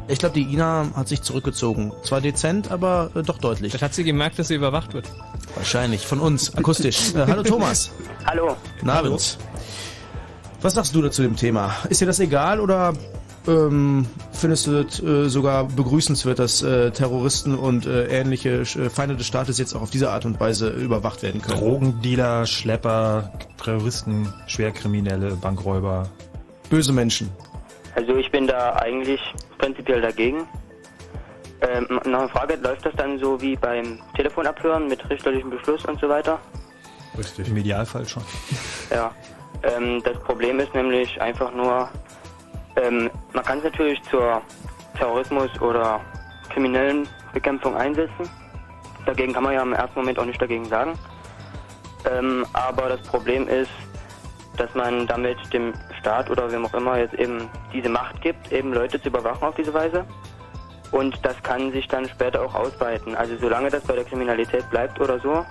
Ich 0.07 0.19
glaube, 0.19 0.35
die 0.35 0.43
Ina 0.53 0.87
hat 0.95 1.09
sich 1.09 1.23
zurückgezogen. 1.23 1.93
Zwar 2.05 2.21
dezent, 2.21 2.71
aber 2.71 3.11
äh, 3.17 3.23
doch 3.23 3.39
deutlich. 3.39 3.73
Vielleicht 3.73 3.83
hat 3.83 3.95
sie 3.95 4.05
gemerkt, 4.05 4.39
dass 4.39 4.49
sie 4.49 4.55
überwacht 4.55 4.95
wird. 4.95 5.11
Wahrscheinlich, 5.57 6.07
von 6.07 6.21
uns, 6.21 6.55
akustisch. 6.55 7.15
äh, 7.15 7.27
hallo 7.27 7.43
Thomas. 7.43 7.91
Hallo. 8.27 8.57
Guten 8.79 8.91
Abend. 8.91 9.39
Was 10.65 10.73
sagst 10.73 10.95
du 10.95 11.03
dazu 11.03 11.21
dem 11.21 11.37
Thema? 11.37 11.77
Ist 11.91 12.01
dir 12.01 12.07
das 12.07 12.21
egal 12.21 12.59
oder 12.59 12.95
ähm, 13.47 14.07
findest 14.33 14.67
du 14.67 14.79
es 14.79 14.99
äh, 14.99 15.29
sogar 15.29 15.65
begrüßenswert, 15.65 16.39
dass 16.39 16.63
äh, 16.63 16.91
Terroristen 16.91 17.55
und 17.55 17.85
äh, 17.85 18.07
ähnliche 18.07 18.63
äh, 18.63 18.89
Feinde 18.89 19.15
des 19.15 19.27
Staates 19.27 19.59
jetzt 19.59 19.75
auch 19.75 19.83
auf 19.83 19.91
diese 19.91 20.11
Art 20.11 20.25
und 20.25 20.41
Weise 20.41 20.71
überwacht 20.71 21.23
werden 21.23 21.43
können? 21.43 21.61
Drogendealer, 21.61 22.47
Schlepper, 22.47 23.31
Terroristen, 23.63 24.33
Schwerkriminelle, 24.47 25.37
Bankräuber. 25.37 26.09
Böse 26.71 26.95
Menschen. 26.95 27.31
Also 27.95 28.17
ich 28.17 28.31
bin 28.31 28.47
da 28.47 28.77
eigentlich 28.77 29.21
prinzipiell 29.59 30.01
dagegen. 30.01 30.49
Ähm, 31.61 32.01
noch 32.07 32.21
eine 32.21 32.29
Frage, 32.31 32.57
läuft 32.57 32.87
das 32.87 32.95
dann 32.97 33.19
so 33.19 33.39
wie 33.39 33.55
beim 33.55 33.99
Telefonabhören 34.17 34.89
mit 34.89 35.11
richterlichem 35.11 35.51
Beschluss 35.51 35.85
und 35.85 36.01
so 36.01 36.09
weiter? 36.09 36.41
Richtig. 37.19 37.49
Im 37.49 37.57
Idealfall 37.59 38.09
schon. 38.09 38.23
Ja. 38.91 39.13
Ähm, 39.65 40.03
das 40.03 40.19
Problem 40.21 40.61
ist 40.61 40.75
nämlich 40.75 41.21
einfach 41.21 41.53
nur, 41.53 41.89
ähm, 42.77 43.11
man 43.33 43.45
kann 43.45 43.59
es 43.59 43.65
natürlich 43.65 44.03
zur 44.05 44.43
Terrorismus- 44.99 45.61
oder 45.61 46.01
kriminellen 46.51 47.09
Bekämpfung 47.33 47.77
einsetzen. 47.77 48.29
Dagegen 49.07 49.33
kann 49.33 49.43
man 49.43 49.55
ja 49.55 49.63
im 49.63 49.73
ersten 49.73 49.99
Moment 49.99 50.19
auch 50.19 50.25
nicht 50.25 50.41
dagegen 50.41 50.67
sagen. 50.67 50.99
Ähm, 52.11 52.47
aber 52.53 52.89
das 52.91 53.03
Problem 53.03 53.49
ist, 53.49 53.71
dass 54.57 54.73
man 54.75 55.07
damit 55.07 55.37
dem 55.53 55.73
Staat 55.99 56.31
oder 56.31 56.51
wem 56.53 56.67
auch 56.67 56.75
immer 56.75 56.99
jetzt 56.99 57.15
eben 57.15 57.49
diese 57.73 57.89
Macht 57.89 58.21
gibt, 58.21 58.53
eben 58.53 58.73
Leute 58.73 59.01
zu 59.01 59.09
überwachen 59.09 59.43
auf 59.43 59.55
diese 59.57 59.75
Weise. 59.75 60.05
Und 60.93 61.19
das 61.25 61.43
kann 61.43 61.73
sich 61.73 61.89
dann 61.89 62.09
später 62.09 62.43
auch 62.43 62.55
ausweiten. 62.55 63.17
Also 63.17 63.37
solange 63.39 63.71
das 63.71 63.83
bei 63.83 63.95
der 63.95 64.05
Kriminalität 64.05 64.69
bleibt 64.71 65.01
oder 65.01 65.19
so, 65.19 65.45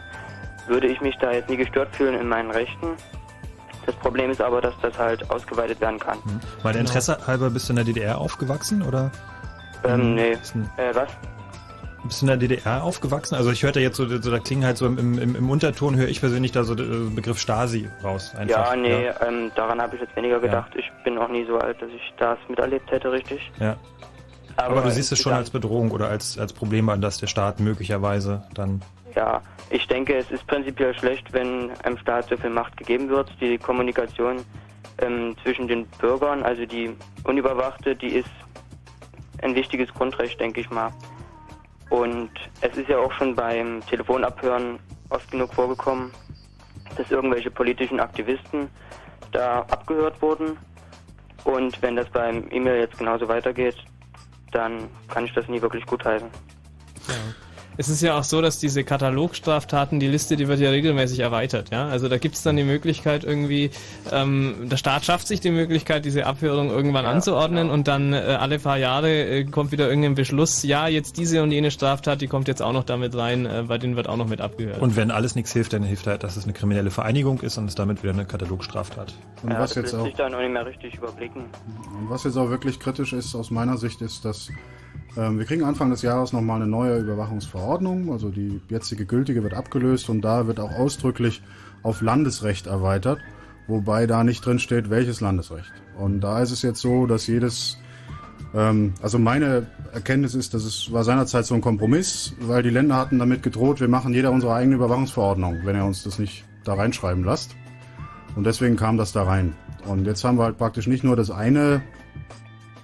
würde 0.68 0.88
ich 0.88 1.02
mich 1.02 1.18
da 1.18 1.32
jetzt 1.34 1.50
nie 1.50 1.58
gestört 1.58 1.94
fühlen 1.96 2.16
in 2.18 2.30
meinen 2.30 2.52
Rechten. 2.52 2.96
Das 3.86 3.96
Problem 3.96 4.32
ist 4.32 4.42
aber, 4.42 4.62
dass 4.62 4.74
das 4.82 4.98
halt 4.98 5.30
ausgeweitet 5.30 5.80
werden 5.82 6.00
kann. 6.00 6.18
Hm. 6.24 6.40
Weil 6.62 6.74
der 6.74 6.82
Interesse 6.82 7.18
halber 7.28 7.50
bist 7.50 7.68
du 7.68 7.74
in 7.74 7.78
der 7.78 7.86
DDR 7.86 8.18
aufgewachsen 8.18 8.82
oder? 8.82 9.12
Ähm, 9.84 10.16
nee. 10.16 10.32
Äh, 10.32 10.94
was? 10.94 11.10
Bist 12.04 12.22
du 12.22 12.26
in 12.26 12.28
der 12.28 12.38
DDR 12.38 12.84
aufgewachsen? 12.84 13.36
Also 13.36 13.52
ich 13.52 13.64
hörte 13.64 13.80
jetzt 13.80 13.96
so, 13.96 14.08
so 14.08 14.32
da 14.32 14.40
klingen 14.40 14.66
halt 14.66 14.78
so 14.78 14.86
im, 14.86 14.98
im, 14.98 15.36
im 15.36 15.50
Unterton, 15.50 15.96
höre 15.96 16.10
ich 16.10 16.20
persönlich 16.20 16.52
da 16.52 16.64
so 16.64 16.76
den 16.76 17.16
Begriff 17.16 17.40
Stasi 17.40 17.90
raus. 18.04 18.34
Einfach. 18.36 18.72
Ja, 18.72 18.76
nee, 18.76 19.06
ja. 19.06 19.22
Ähm, 19.26 19.52
daran 19.56 19.82
habe 19.82 19.96
ich 19.96 20.02
jetzt 20.02 20.16
weniger 20.16 20.40
gedacht. 20.40 20.72
Ja. 20.74 20.80
Ich 20.80 20.92
bin 21.04 21.18
auch 21.18 21.30
nie 21.30 21.46
so 21.46 21.58
alt, 21.58 21.82
dass 21.82 21.90
ich 21.90 22.14
das 22.18 22.38
miterlebt 22.50 22.92
hätte, 22.92 23.12
richtig. 23.12 23.52
Ja. 23.60 23.78
Aber, 24.58 24.78
Aber 24.78 24.82
du 24.84 24.92
siehst 24.92 25.12
es 25.12 25.20
schon 25.20 25.34
als 25.34 25.50
Bedrohung 25.50 25.92
oder 25.92 26.10
als, 26.10 26.38
als 26.38 26.54
Problem 26.54 26.90
an, 26.90 27.02
dass 27.02 27.18
der 27.18 27.28
Staat 27.28 27.60
möglicherweise 27.60 28.44
dann 28.54 28.82
ja, 29.16 29.42
ich 29.70 29.88
denke, 29.88 30.16
es 30.16 30.30
ist 30.32 30.46
prinzipiell 30.48 30.94
schlecht, 30.94 31.32
wenn 31.34 31.72
einem 31.84 31.98
Staat 31.98 32.30
so 32.30 32.38
viel 32.38 32.50
Macht 32.50 32.78
gegeben 32.78 33.10
wird. 33.10 33.32
Die 33.42 33.58
Kommunikation 33.58 34.46
ähm, 35.00 35.36
zwischen 35.44 35.68
den 35.68 35.88
Bürgern, 36.00 36.44
also 36.44 36.66
die 36.66 36.96
unüberwachte, 37.24 37.96
die 37.96 38.16
ist 38.16 38.30
ein 39.42 39.56
wichtiges 39.56 39.94
Grundrecht, 39.94 40.40
denke 40.40 40.62
ich 40.62 40.70
mal. 40.70 40.92
Und 41.90 42.32
es 42.62 42.76
ist 42.78 42.90
ja 42.90 42.98
auch 42.98 43.12
schon 43.14 43.36
beim 43.36 43.82
Telefonabhören 43.88 44.80
oft 45.10 45.30
genug 45.32 45.54
vorgekommen, 45.54 46.12
dass 46.96 47.12
irgendwelche 47.12 47.52
politischen 47.52 48.00
Aktivisten 48.00 48.70
da 49.32 49.62
abgehört 49.70 50.22
wurden. 50.22 50.58
Und 51.44 51.82
wenn 51.82 51.96
das 51.96 52.10
beim 52.10 52.46
E-Mail 52.52 52.80
jetzt 52.80 52.98
genauso 52.98 53.28
weitergeht, 53.28 53.76
dann 54.52 54.88
kann 55.10 55.26
ich 55.26 55.34
das 55.34 55.48
nie 55.48 55.62
wirklich 55.62 55.86
gutheißen. 55.86 56.30
Ja 57.08 57.16
es 57.78 57.90
ist 57.90 58.02
ja 58.02 58.18
auch 58.18 58.24
so, 58.24 58.42
dass 58.42 58.60
diese 58.60 58.84
Katalogstraftaten, 58.84 60.00
die 60.00 60.08
Liste, 60.08 60.36
die 60.36 60.48
wird 60.48 60.60
ja 60.60 60.70
regelmäßig 60.70 61.20
erweitert. 61.20 61.72
Ja? 61.72 61.88
Also 61.88 62.08
da 62.08 62.18
gibt 62.18 62.36
es 62.36 62.44
dann 62.44 62.56
die 62.56 62.64
Möglichkeit 62.64 63.24
irgendwie, 63.24 63.72
ähm, 64.12 64.70
der 64.70 64.78
Staat 64.78 65.06
schafft 65.06 65.28
sich 65.28 65.40
die 65.40 65.52
Möglichkeit, 65.52 66.06
diese 66.06 66.26
Abhörung 66.26 66.70
irgendwann 66.70 67.06
ja, 67.06 67.12
anzuordnen 67.12 67.64
genau. 67.64 67.74
und 67.74 67.88
dann 67.88 68.14
äh, 68.14 68.18
alle 68.18 68.60
paar 68.60 68.78
Jahre 68.78 69.12
äh, 69.12 69.44
kommt 69.46 69.72
wieder 69.72 69.88
irgendein 69.88 70.16
Beschluss, 70.16 70.64
ja, 70.64 70.88
jetzt 70.88 71.18
diese 71.18 71.42
und 71.44 71.52
jene 71.52 71.72
Straftat, 71.72 72.22
die 72.22 72.28
kommt 72.28 72.48
jetzt 72.48 72.62
auch 72.62 72.74
noch 72.74 72.84
damit 72.84 73.16
rein, 73.16 73.46
äh, 73.46 73.64
bei 73.68 73.78
denen 73.78 73.96
wird 73.96 74.08
auch 74.08 74.18
noch 74.18 74.28
mit 74.28 74.42
abgehört. 74.42 74.82
Und 74.82 74.96
wenn 74.96 75.12
alles 75.12 75.36
nichts 75.36 75.52
hilft, 75.54 75.74
dann 75.74 75.84
hilft 75.84 76.08
halt, 76.08 76.24
dass 76.24 76.38
es 76.38 76.44
eine 76.44 76.54
kriminelle 76.54 76.92
Vereinigung 76.92 77.42
ist 77.42 77.58
und 77.58 77.66
es 77.66 77.76
damit 77.76 78.04
wieder 78.04 78.14
eine 78.14 78.26
Katalogstraftat. 78.26 79.14
Und 79.42 79.52
ja, 79.52 79.60
was 79.60 79.74
das 79.74 79.84
jetzt 79.84 79.96
auch, 79.96 80.06
sich 80.06 80.16
dann 80.16 80.34
auch 80.34 80.40
nicht 80.40 80.52
mehr 80.52 80.66
richtig 80.66 80.96
überblicken. 80.96 81.46
Und 81.98 82.10
was 82.10 82.24
jetzt 82.24 82.38
auch 82.38 82.50
wirklich 82.50 82.80
kritisch 82.80 83.14
ist 83.14 83.36
aus 83.36 83.52
meiner 83.52 83.78
Sicht, 83.78 84.02
ist, 84.02 84.26
dass 84.26 84.50
wir 85.16 85.46
kriegen 85.46 85.64
Anfang 85.64 85.92
des 85.92 86.02
Jahres 86.02 86.34
nochmal 86.34 86.58
eine 86.58 86.70
neue 86.70 86.98
Überwachungsverordnung. 86.98 88.12
Also 88.12 88.30
die 88.30 88.62
jetzige 88.70 89.06
gültige 89.06 89.44
wird 89.44 89.54
abgelöst 89.54 90.10
und 90.10 90.22
da 90.22 90.48
wird 90.48 90.60
auch 90.60 90.72
ausdrücklich 90.72 91.42
auf 91.84 92.02
Landesrecht 92.02 92.68
erweitert, 92.68 93.20
wobei 93.68 94.08
da 94.08 94.24
nicht 94.24 94.46
drin 94.46 94.60
steht, 94.60 94.90
welches 94.90 95.22
Landesrecht. 95.22 95.72
Und 95.98 96.22
da 96.22 96.42
ist 96.42 96.52
es 96.52 96.62
jetzt 96.62 96.82
so, 96.82 97.06
dass 97.06 97.28
jedes 97.28 97.78
ähm, 98.54 98.94
also 99.02 99.20
meine 99.20 99.68
Erkenntnis 99.94 100.36
ist, 100.36 100.54
dass 100.54 100.64
es 100.64 100.92
war 100.92 101.04
seinerzeit 101.04 101.46
so 101.46 101.56
ein 101.56 101.62
Kompromiss, 101.62 102.34
weil 102.40 102.64
die 102.64 102.70
Länder 102.70 102.96
hatten 102.96 103.20
damit 103.20 103.44
gedroht, 103.44 103.80
wir 103.80 103.88
machen 103.88 104.14
jeder 104.14 104.32
unsere 104.32 104.54
eigene 104.54 104.76
Überwachungsverordnung, 104.76 105.60
wenn 105.64 105.76
er 105.76 105.86
uns 105.86 106.04
das 106.04 106.20
nicht 106.20 106.46
da 106.64 106.76
reinschreiben 106.76 107.24
lasst. 107.24 107.56
Und 108.36 108.46
deswegen 108.46 108.76
kam 108.76 108.98
das 108.98 109.12
da 109.12 109.24
rein. 109.24 109.56
Und 109.86 110.06
jetzt 110.06 110.24
haben 110.24 110.38
wir 110.38 110.46
halt 110.46 110.58
praktisch 110.58 110.88
nicht 110.88 111.04
nur 111.04 111.16
das 111.16 111.30
eine 111.30 111.82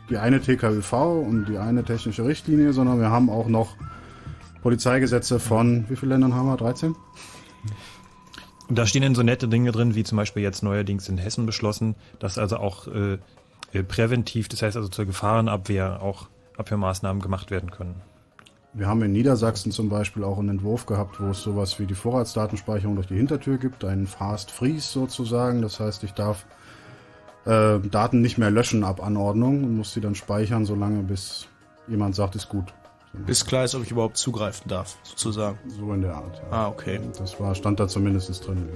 die 0.10 0.18
eine 0.18 0.42
TKÜV 0.42 0.94
und 0.94 1.46
die 1.46 1.58
eine 1.58 1.84
technische 1.84 2.26
Richtlinie, 2.26 2.74
sondern 2.74 3.00
wir 3.00 3.10
haben 3.10 3.30
auch 3.30 3.48
noch 3.48 3.76
Polizeigesetze 4.62 5.40
von, 5.40 5.86
wie 5.90 5.96
viele 5.96 6.14
Ländern 6.14 6.34
haben 6.36 6.48
wir? 6.48 6.58
13? 6.58 6.96
Und 8.68 8.78
da 8.78 8.86
stehen 8.86 9.02
dann 9.02 9.16
so 9.16 9.24
nette 9.24 9.48
Dinge 9.48 9.72
drin, 9.72 9.96
wie 9.96 10.04
zum 10.04 10.18
Beispiel 10.18 10.44
jetzt 10.44 10.62
neuerdings 10.62 11.10
in 11.10 11.18
Hessen 11.18 11.46
beschlossen, 11.46 11.96
dass 12.20 12.38
also 12.38 12.58
auch 12.58 12.88
äh, 12.88 13.18
äh, 13.74 13.84
präventiv, 13.84 14.48
das 14.48 14.62
heißt 14.62 14.78
also 14.78 14.90
zur 14.90 15.06
Gefahrenabwehr 15.06 16.02
auch 16.02 16.28
Abwehrmaßnahmen 16.58 17.22
gemacht 17.22 17.52
werden 17.52 17.72
können. 17.72 18.02
Wir 18.74 18.88
haben 18.88 19.02
in 19.02 19.12
Niedersachsen 19.12 19.72
zum 19.72 19.90
Beispiel 19.90 20.24
auch 20.24 20.38
einen 20.38 20.50
Entwurf 20.50 20.86
gehabt, 20.86 21.20
wo 21.20 21.32
es 21.32 21.42
sowas 21.42 21.80
wie 21.80 21.88
die 21.88 21.96
Vorratsdatenspeicherung 21.96 22.96
durch 22.96 23.08
die 23.08 23.16
Hintertür 23.16 23.58
gibt, 23.58 23.84
einen 23.84 24.06
Fast 24.06 24.52
Freeze 24.52 24.88
sozusagen. 24.88 25.64
Das 25.64 25.80
heißt, 25.80 26.04
ich 26.04 26.12
darf 26.12 26.46
äh, 27.50 27.80
Daten 27.80 28.22
nicht 28.22 28.38
mehr 28.38 28.52
löschen 28.52 28.84
ab 28.84 29.02
Anordnung 29.02 29.64
und 29.64 29.78
muss 29.78 29.94
sie 29.94 30.02
dann 30.02 30.16
speichern, 30.16 30.66
solange 30.66 31.02
bis 31.02 31.48
jemand 31.88 32.16
sagt, 32.16 32.36
ist 32.36 32.50
gut. 32.50 32.66
Bis 33.14 33.44
klar 33.44 33.64
ist, 33.64 33.74
ob 33.74 33.84
ich 33.84 33.92
überhaupt 33.92 34.18
zugreifen 34.18 34.70
darf, 34.70 34.98
sozusagen. 35.02 35.58
So 35.68 35.92
in 35.94 36.02
der 36.02 36.14
Art. 36.14 36.38
Ja. 36.38 36.58
Ah, 36.58 36.68
okay. 36.68 37.00
Das 37.18 37.40
war, 37.40 37.56
stand 37.56 37.80
da 37.80 37.88
zumindest 37.88 38.48
drin. 38.48 38.70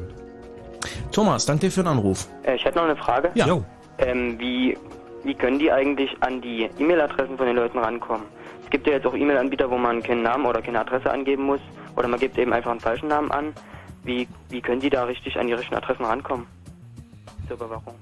Thomas, 1.11 1.45
danke 1.45 1.67
dir 1.67 1.71
für 1.71 1.83
den 1.83 1.89
Anruf. 1.89 2.27
Äh, 2.41 2.55
ich 2.55 2.65
hätte 2.65 2.77
noch 2.77 2.85
eine 2.85 2.95
Frage. 2.95 3.29
Ja. 3.35 3.61
Ähm, 3.99 4.39
wie, 4.39 4.75
wie 5.23 5.35
können 5.35 5.59
die 5.59 5.71
eigentlich 5.71 6.09
an 6.21 6.41
die 6.41 6.67
E-Mail-Adressen 6.79 7.37
von 7.37 7.45
den 7.45 7.55
Leuten 7.55 7.77
rankommen? 7.77 8.25
Es 8.63 8.71
gibt 8.71 8.87
ja 8.87 8.93
jetzt 8.93 9.05
auch 9.05 9.13
E-Mail-Anbieter, 9.13 9.69
wo 9.69 9.77
man 9.77 10.01
keinen 10.01 10.23
Namen 10.23 10.47
oder 10.47 10.63
keine 10.63 10.79
Adresse 10.79 11.11
angeben 11.11 11.43
muss. 11.43 11.61
Oder 11.95 12.07
man 12.07 12.19
gibt 12.19 12.37
eben 12.39 12.51
einfach 12.53 12.71
einen 12.71 12.79
falschen 12.79 13.09
Namen 13.09 13.29
an. 13.29 13.53
Wie, 14.03 14.27
wie 14.49 14.61
können 14.61 14.81
die 14.81 14.89
da 14.89 15.03
richtig 15.03 15.37
an 15.37 15.45
die 15.45 15.53
richtigen 15.53 15.75
Adressen 15.75 16.05
rankommen? 16.05 16.47
Zur 17.47 17.57
Überwachung. 17.57 17.93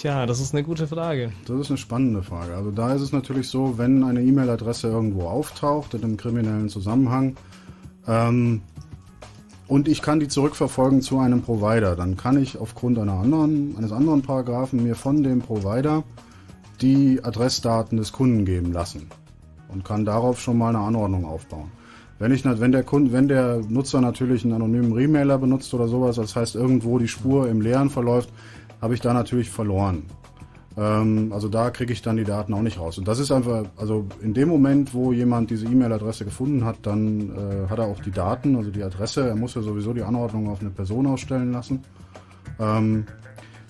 Tja, 0.00 0.24
das 0.24 0.40
ist 0.40 0.54
eine 0.54 0.62
gute 0.62 0.86
Frage. 0.86 1.30
Das 1.46 1.60
ist 1.60 1.68
eine 1.68 1.76
spannende 1.76 2.22
Frage. 2.22 2.56
Also 2.56 2.70
da 2.70 2.94
ist 2.94 3.02
es 3.02 3.12
natürlich 3.12 3.48
so, 3.48 3.76
wenn 3.76 4.02
eine 4.02 4.22
E-Mail-Adresse 4.22 4.88
irgendwo 4.88 5.24
auftaucht 5.28 5.92
in 5.92 6.02
einem 6.02 6.16
kriminellen 6.16 6.70
Zusammenhang 6.70 7.36
ähm, 8.08 8.62
und 9.68 9.88
ich 9.88 10.00
kann 10.00 10.18
die 10.18 10.28
zurückverfolgen 10.28 11.02
zu 11.02 11.18
einem 11.18 11.42
Provider, 11.42 11.96
dann 11.96 12.16
kann 12.16 12.40
ich 12.40 12.56
aufgrund 12.56 12.98
anderen, 12.98 13.74
eines 13.76 13.92
anderen 13.92 14.22
Paragraphen 14.22 14.82
mir 14.82 14.94
von 14.94 15.22
dem 15.22 15.40
Provider 15.40 16.02
die 16.80 17.22
Adressdaten 17.22 17.98
des 17.98 18.10
Kunden 18.10 18.46
geben 18.46 18.72
lassen 18.72 19.06
und 19.68 19.84
kann 19.84 20.06
darauf 20.06 20.40
schon 20.40 20.56
mal 20.56 20.70
eine 20.70 20.78
Anordnung 20.78 21.26
aufbauen. 21.26 21.70
Wenn, 22.18 22.32
ich, 22.32 22.42
wenn, 22.46 22.72
der 22.72 22.84
Kunde, 22.84 23.12
wenn 23.12 23.28
der 23.28 23.60
Nutzer 23.68 24.00
natürlich 24.00 24.44
einen 24.44 24.54
anonymen 24.54 24.92
Remailer 24.92 25.36
benutzt 25.36 25.74
oder 25.74 25.88
sowas, 25.88 26.16
das 26.16 26.36
heißt 26.36 26.54
irgendwo 26.54 26.98
die 26.98 27.08
Spur 27.08 27.50
im 27.50 27.60
Leeren 27.60 27.90
verläuft, 27.90 28.30
habe 28.80 28.94
ich 28.94 29.00
da 29.00 29.12
natürlich 29.12 29.50
verloren. 29.50 30.04
Ähm, 30.76 31.32
also 31.32 31.48
da 31.48 31.70
kriege 31.70 31.92
ich 31.92 32.02
dann 32.02 32.16
die 32.16 32.24
Daten 32.24 32.54
auch 32.54 32.62
nicht 32.62 32.78
raus. 32.78 32.98
Und 32.98 33.08
das 33.08 33.18
ist 33.18 33.30
einfach, 33.32 33.64
also 33.76 34.06
in 34.22 34.34
dem 34.34 34.48
Moment, 34.48 34.94
wo 34.94 35.12
jemand 35.12 35.50
diese 35.50 35.66
E-Mail-Adresse 35.66 36.24
gefunden 36.24 36.64
hat, 36.64 36.76
dann 36.82 37.30
äh, 37.30 37.68
hat 37.68 37.78
er 37.78 37.86
auch 37.86 38.00
die 38.00 38.12
Daten, 38.12 38.56
also 38.56 38.70
die 38.70 38.82
Adresse. 38.82 39.28
Er 39.28 39.36
muss 39.36 39.54
ja 39.54 39.62
sowieso 39.62 39.92
die 39.92 40.02
Anordnung 40.02 40.48
auf 40.48 40.60
eine 40.60 40.70
Person 40.70 41.06
ausstellen 41.06 41.52
lassen. 41.52 41.82
Ähm, 42.58 43.06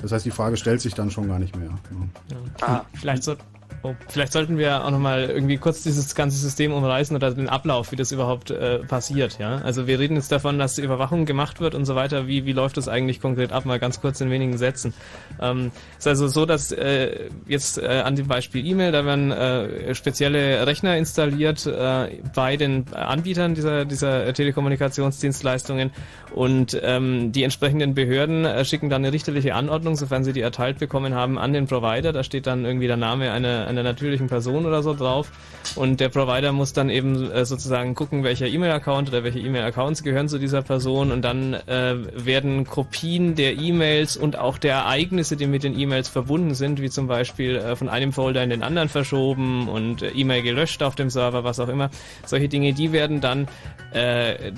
das 0.02 0.12
heißt, 0.12 0.24
die 0.24 0.30
Frage 0.30 0.56
stellt 0.56 0.80
sich 0.80 0.94
dann 0.94 1.10
schon 1.10 1.28
gar 1.28 1.38
nicht 1.38 1.56
mehr. 1.56 1.70
Ja. 1.70 2.66
Ah, 2.66 2.84
vielleicht 2.94 3.22
so, 3.22 3.34
Oh, 3.82 3.94
vielleicht 4.08 4.32
sollten 4.32 4.58
wir 4.58 4.84
auch 4.84 4.90
nochmal 4.90 5.30
irgendwie 5.30 5.56
kurz 5.56 5.82
dieses 5.82 6.14
ganze 6.14 6.36
System 6.36 6.70
umreißen 6.70 7.16
oder 7.16 7.30
den 7.30 7.48
Ablauf, 7.48 7.92
wie 7.92 7.96
das 7.96 8.12
überhaupt 8.12 8.50
äh, 8.50 8.80
passiert. 8.80 9.38
Ja? 9.38 9.56
Also 9.56 9.86
wir 9.86 9.98
reden 9.98 10.16
jetzt 10.16 10.30
davon, 10.30 10.58
dass 10.58 10.76
Überwachung 10.76 11.24
gemacht 11.24 11.60
wird 11.60 11.74
und 11.74 11.86
so 11.86 11.94
weiter. 11.94 12.26
Wie, 12.26 12.44
wie 12.44 12.52
läuft 12.52 12.76
das 12.76 12.88
eigentlich 12.88 13.22
konkret 13.22 13.52
ab? 13.52 13.64
Mal 13.64 13.78
ganz 13.78 14.02
kurz 14.02 14.20
in 14.20 14.30
wenigen 14.30 14.58
Sätzen. 14.58 14.92
Ähm, 15.40 15.72
ist 15.98 16.06
also 16.06 16.28
so, 16.28 16.44
dass 16.44 16.72
äh, 16.72 17.30
jetzt 17.48 17.78
äh, 17.78 18.02
an 18.04 18.16
dem 18.16 18.28
Beispiel 18.28 18.66
E-Mail, 18.66 18.92
da 18.92 19.06
werden 19.06 19.32
äh, 19.32 19.94
spezielle 19.94 20.66
Rechner 20.66 20.98
installiert 20.98 21.64
äh, 21.64 22.18
bei 22.34 22.58
den 22.58 22.92
Anbietern 22.92 23.54
dieser, 23.54 23.86
dieser 23.86 24.30
Telekommunikationsdienstleistungen 24.34 25.90
und 26.34 26.78
ähm, 26.82 27.32
die 27.32 27.44
entsprechenden 27.44 27.94
Behörden 27.94 28.44
äh, 28.44 28.64
schicken 28.64 28.90
dann 28.90 29.04
eine 29.04 29.12
richterliche 29.12 29.54
Anordnung, 29.54 29.96
sofern 29.96 30.22
sie 30.22 30.34
die 30.34 30.42
erteilt 30.42 30.78
bekommen 30.78 31.14
haben, 31.14 31.38
an 31.38 31.54
den 31.54 31.66
Provider. 31.66 32.12
Da 32.12 32.22
steht 32.22 32.46
dann 32.46 32.66
irgendwie 32.66 32.86
der 32.86 32.98
Name 32.98 33.32
einer 33.32 33.69
einer 33.70 33.82
natürlichen 33.82 34.28
Person 34.28 34.66
oder 34.66 34.82
so 34.82 34.94
drauf. 34.94 35.30
Und 35.76 36.00
der 36.00 36.08
Provider 36.08 36.52
muss 36.52 36.72
dann 36.72 36.90
eben 36.90 37.30
äh, 37.30 37.44
sozusagen 37.44 37.94
gucken, 37.94 38.24
welcher 38.24 38.46
E-Mail-Account 38.46 39.08
oder 39.08 39.24
welche 39.24 39.38
E-Mail-Accounts 39.38 40.02
gehören 40.02 40.28
zu 40.28 40.38
dieser 40.38 40.62
Person 40.62 41.12
und 41.12 41.22
dann 41.22 41.54
äh, 41.54 41.94
werden 42.14 42.66
Kopien 42.66 43.34
der 43.34 43.58
E-Mails 43.58 44.16
und 44.16 44.38
auch 44.38 44.58
der 44.58 44.74
Ereignisse, 44.74 45.36
die 45.36 45.46
mit 45.46 45.62
den 45.62 45.78
E-Mails 45.78 46.08
verbunden 46.08 46.54
sind, 46.54 46.80
wie 46.80 46.90
zum 46.90 47.06
Beispiel 47.06 47.56
äh, 47.56 47.76
von 47.76 47.88
einem 47.88 48.12
Folder 48.12 48.42
in 48.42 48.50
den 48.50 48.62
anderen 48.62 48.88
verschoben 48.88 49.68
und 49.68 50.02
äh, 50.02 50.10
E-Mail 50.10 50.42
gelöscht 50.42 50.82
auf 50.82 50.94
dem 50.94 51.10
Server, 51.10 51.44
was 51.44 51.60
auch 51.60 51.68
immer. 51.68 51.90
Solche 52.26 52.48
Dinge, 52.48 52.72
die 52.72 52.92
werden 52.92 53.20
dann 53.20 53.48
äh, 53.92 54.52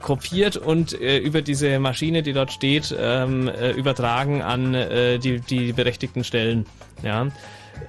kopiert 0.00 0.56
und 0.56 1.00
äh, 1.00 1.18
über 1.18 1.42
diese 1.42 1.78
Maschine, 1.78 2.22
die 2.22 2.32
dort 2.32 2.52
steht, 2.52 2.94
ähm, 2.98 3.48
äh, 3.48 3.70
übertragen 3.70 4.42
an 4.42 4.74
äh, 4.74 5.18
die, 5.18 5.40
die 5.40 5.72
berechtigten 5.72 6.24
Stellen. 6.24 6.66
Ja. 7.02 7.28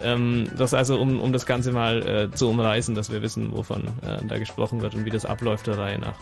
Ähm, 0.01 0.49
das 0.57 0.73
also, 0.73 0.99
um, 0.99 1.19
um 1.19 1.33
das 1.33 1.45
Ganze 1.45 1.71
mal 1.71 2.07
äh, 2.07 2.31
zu 2.31 2.49
umreißen, 2.49 2.95
dass 2.95 3.11
wir 3.11 3.21
wissen, 3.21 3.51
wovon 3.51 3.87
äh, 4.01 4.25
da 4.27 4.37
gesprochen 4.37 4.81
wird 4.81 4.95
und 4.95 5.05
wie 5.05 5.09
das 5.09 5.25
abläuft 5.25 5.67
der 5.67 5.77
Reihe 5.77 5.99
nach. 5.99 6.15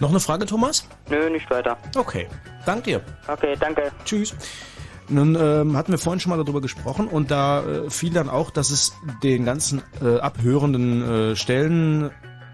Noch 0.00 0.10
eine 0.10 0.20
Frage, 0.20 0.46
Thomas? 0.46 0.88
Nö, 1.10 1.28
nicht 1.30 1.50
weiter. 1.50 1.76
Okay, 1.96 2.28
danke 2.64 2.82
dir. 2.82 3.00
Okay, 3.26 3.56
danke. 3.58 3.90
Tschüss. 4.04 4.34
Nun 5.08 5.36
ähm, 5.40 5.76
hatten 5.76 5.90
wir 5.90 5.98
vorhin 5.98 6.20
schon 6.20 6.30
mal 6.30 6.36
darüber 6.36 6.60
gesprochen 6.60 7.08
und 7.08 7.30
da 7.30 7.64
äh, 7.64 7.90
fiel 7.90 8.12
dann 8.12 8.28
auch, 8.28 8.50
dass 8.50 8.70
es 8.70 8.92
den 9.22 9.44
ganzen 9.44 9.82
äh, 10.02 10.18
abhörenden 10.18 11.30
äh, 11.32 11.36
Stellen 11.36 12.10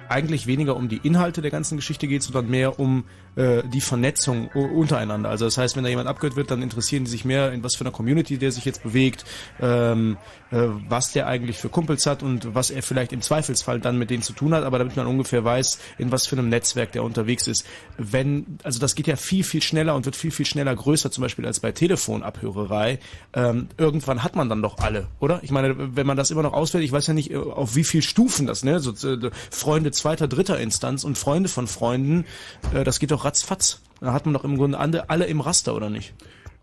eigentlich 0.08 0.46
weniger 0.46 0.76
um 0.76 0.88
die 0.88 0.98
Inhalte 0.98 1.42
der 1.42 1.50
ganzen 1.50 1.76
Geschichte 1.76 2.06
geht, 2.06 2.22
sondern 2.22 2.48
mehr 2.48 2.78
um 2.78 3.04
äh, 3.36 3.62
die 3.64 3.80
Vernetzung 3.80 4.48
untereinander. 4.48 5.28
Also 5.28 5.44
das 5.44 5.58
heißt, 5.58 5.76
wenn 5.76 5.84
da 5.84 5.90
jemand 5.90 6.08
abgehört 6.08 6.36
wird, 6.36 6.50
dann 6.50 6.62
interessieren 6.62 7.04
die 7.04 7.10
sich 7.10 7.24
mehr, 7.24 7.52
in 7.52 7.62
was 7.62 7.76
für 7.76 7.82
einer 7.82 7.90
Community 7.90 8.38
der 8.38 8.52
sich 8.52 8.64
jetzt 8.64 8.82
bewegt, 8.82 9.24
ähm, 9.60 10.16
äh, 10.50 10.68
was 10.88 11.12
der 11.12 11.26
eigentlich 11.26 11.58
für 11.58 11.68
Kumpels 11.68 12.06
hat 12.06 12.22
und 12.22 12.54
was 12.54 12.70
er 12.70 12.82
vielleicht 12.82 13.12
im 13.12 13.20
Zweifelsfall 13.20 13.80
dann 13.80 13.98
mit 13.98 14.10
denen 14.10 14.22
zu 14.22 14.32
tun 14.32 14.54
hat, 14.54 14.64
aber 14.64 14.78
damit 14.78 14.96
man 14.96 15.06
ungefähr 15.06 15.44
weiß, 15.44 15.78
in 15.98 16.12
was 16.12 16.26
für 16.26 16.36
einem 16.36 16.48
Netzwerk 16.48 16.92
der 16.92 17.02
unterwegs 17.02 17.46
ist. 17.46 17.66
Wenn, 17.98 18.58
also 18.62 18.78
das 18.78 18.94
geht 18.94 19.06
ja 19.06 19.16
viel, 19.16 19.44
viel 19.44 19.62
schneller 19.62 19.94
und 19.94 20.04
wird 20.04 20.16
viel, 20.16 20.30
viel 20.30 20.46
schneller 20.46 20.74
größer, 20.74 21.10
zum 21.10 21.22
Beispiel 21.22 21.46
als 21.46 21.60
bei 21.60 21.72
Telefonabhörerei. 21.72 22.98
Ähm, 23.32 23.68
irgendwann 23.76 24.22
hat 24.22 24.36
man 24.36 24.48
dann 24.48 24.62
doch 24.62 24.78
alle, 24.78 25.08
oder? 25.18 25.40
Ich 25.42 25.50
meine, 25.50 25.96
wenn 25.96 26.06
man 26.06 26.16
das 26.16 26.30
immer 26.30 26.42
noch 26.42 26.52
auswählt, 26.52 26.84
ich 26.84 26.92
weiß 26.92 27.06
ja 27.06 27.14
nicht, 27.14 27.30
äh, 27.30 27.36
auf 27.36 27.74
wie 27.74 27.84
viel 27.84 28.02
Stufen 28.02 28.46
das, 28.46 28.64
ne? 28.64 28.80
So, 28.80 28.92
äh, 29.08 29.30
Freunde 29.50 29.90
zweiter, 29.90 30.28
dritter 30.28 30.58
Instanz 30.60 31.04
und 31.04 31.18
Freunde 31.18 31.48
von 31.48 31.66
Freunden, 31.66 32.26
äh, 32.72 32.84
das 32.84 33.00
geht 33.00 33.10
doch 33.10 33.23
ratzfatz. 33.24 33.80
Da 34.00 34.12
hat 34.12 34.26
man 34.26 34.34
doch 34.34 34.44
im 34.44 34.56
Grunde 34.56 34.78
alle 34.78 35.24
im 35.26 35.40
Raster, 35.40 35.74
oder 35.74 35.90
nicht? 35.90 36.14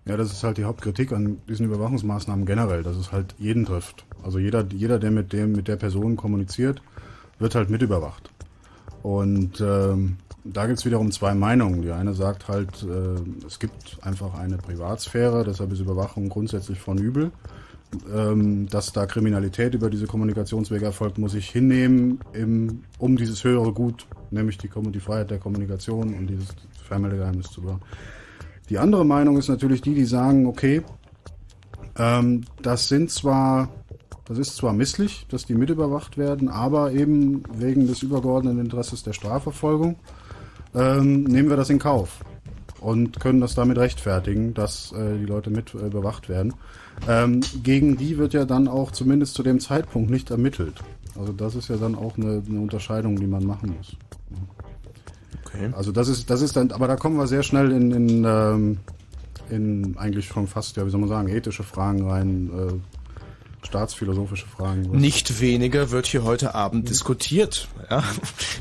Ja, 0.06 0.18
das 0.18 0.32
ist 0.32 0.44
halt 0.44 0.58
die 0.58 0.66
Hauptkritik 0.66 1.12
an 1.12 1.38
diesen 1.48 1.68
Überwachungsmaßnahmen 1.68 2.46
generell, 2.46 2.84
dass 2.84 2.96
es 2.96 3.12
halt 3.12 3.36
jeden 3.38 3.66
trifft. 3.66 4.06
Also 4.24 4.40
jeder, 4.40 4.66
jeder, 4.72 5.00
der 5.00 5.12
mit 5.12 5.32
dem, 5.32 5.52
mit 5.52 5.68
der 5.68 5.76
Person 5.76 6.16
kommuniziert, 6.16 6.82
wird 7.40 7.56
halt 7.56 7.70
mit 7.70 7.82
überwacht. 7.82 8.30
Und 9.04 9.62
ähm, 9.62 10.18
da 10.44 10.66
gibt 10.66 10.80
es 10.80 10.86
wiederum 10.86 11.12
zwei 11.12 11.36
Meinungen. 11.36 11.82
Die 11.82 11.92
eine 11.92 12.14
sagt 12.14 12.48
halt, 12.48 12.84
äh, 12.84 13.46
es 13.46 13.60
gibt 13.60 13.98
einfach 14.02 14.34
eine 14.36 14.58
Privatsphäre, 14.58 15.44
deshalb 15.44 15.72
ist 15.72 15.80
Überwachung 15.80 16.30
grundsätzlich 16.30 16.80
von 16.80 16.98
übel. 16.98 17.32
Ähm, 18.14 18.68
dass 18.68 18.94
da 18.94 19.06
Kriminalität 19.06 19.74
über 19.74 19.90
diese 19.90 20.08
Kommunikationswege 20.08 20.86
erfolgt, 20.86 21.18
muss 21.18 21.34
ich 21.34 21.50
hinnehmen, 21.50 22.20
im, 22.32 22.84
um 23.00 23.18
dieses 23.18 23.44
höhere 23.44 23.74
Gut, 23.74 24.08
nämlich 24.30 24.58
die, 24.58 24.70
die 24.70 25.00
Freiheit 25.02 25.30
der 25.30 25.40
Kommunikation 25.40 26.14
und 26.14 26.28
dieses 26.28 26.48
Fernmeldegeheimnis 26.88 27.52
zu 27.52 27.62
bewahren. 27.62 27.82
Die 28.70 28.78
andere 28.78 29.06
Meinung 29.06 29.38
ist 29.38 29.50
natürlich 29.50 29.82
die, 29.82 29.94
die 29.94 30.06
sagen, 30.06 30.46
okay, 30.46 30.84
ähm, 31.98 32.46
das 32.62 32.88
sind 32.88 33.12
zwar, 33.12 33.68
das 34.24 34.38
ist 34.38 34.56
zwar 34.56 34.72
misslich, 34.72 35.28
dass 35.30 35.46
die 35.46 35.56
mitüberwacht 35.56 36.18
werden, 36.18 36.48
aber 36.48 36.94
eben 36.94 37.44
wegen 37.54 37.88
des 37.88 38.04
übergeordneten 38.04 38.62
Interesses 38.62 39.04
der 39.04 39.12
Strafverfolgung 39.12 39.98
ähm, 40.74 41.24
nehmen 41.24 41.50
wir 41.50 41.58
das 41.58 41.70
in 41.70 41.80
Kauf 41.80 42.24
und 42.80 43.20
können 43.20 43.42
das 43.42 43.54
damit 43.54 43.78
rechtfertigen, 43.78 44.54
dass 44.54 44.94
äh, 44.94 45.18
die 45.18 45.26
Leute 45.26 45.50
mit 45.50 45.74
äh, 45.74 45.88
überwacht 45.88 46.30
werden. 46.30 46.54
Ähm, 47.08 47.42
gegen 47.64 47.98
die 47.98 48.18
wird 48.18 48.34
ja 48.34 48.46
dann 48.46 48.68
auch 48.68 48.92
zumindest 48.92 49.34
zu 49.34 49.44
dem 49.44 49.60
Zeitpunkt 49.60 50.10
nicht 50.10 50.30
ermittelt. 50.30 50.84
Also 51.20 51.34
das 51.34 51.56
ist 51.56 51.70
ja 51.70 51.78
dann 51.78 51.96
auch 51.96 52.18
eine, 52.18 52.44
eine 52.48 52.60
Unterscheidung, 52.60 53.20
die 53.20 53.28
man 53.28 53.46
machen 53.46 53.76
muss. 53.78 53.96
Okay. 55.46 55.72
Also 55.76 55.92
das 55.92 56.08
ist, 56.08 56.30
das 56.30 56.42
ist 56.42 56.56
dann, 56.56 56.72
aber 56.72 56.88
da 56.88 56.96
kommen 56.96 57.18
wir 57.18 57.28
sehr 57.28 57.44
schnell 57.44 57.72
in, 57.72 57.92
in, 57.92 58.24
ähm, 58.26 58.78
in 59.50 59.98
eigentlich 59.98 60.28
schon 60.28 60.48
fast, 60.48 60.78
ja, 60.78 60.86
wie 60.86 60.90
soll 60.90 61.00
man 61.00 61.10
sagen, 61.10 61.28
ethische 61.28 61.64
Fragen 61.64 62.08
rein, 62.08 62.50
äh, 62.50 62.74
staatsphilosophische 63.64 64.48
Fragen. 64.48 64.90
Nicht 64.92 65.40
weniger 65.40 65.92
wird 65.92 66.08
hier 66.08 66.24
heute 66.24 66.56
Abend 66.56 66.84
mhm. 66.84 66.88
diskutiert. 66.88 67.68
Ja, 67.90 68.04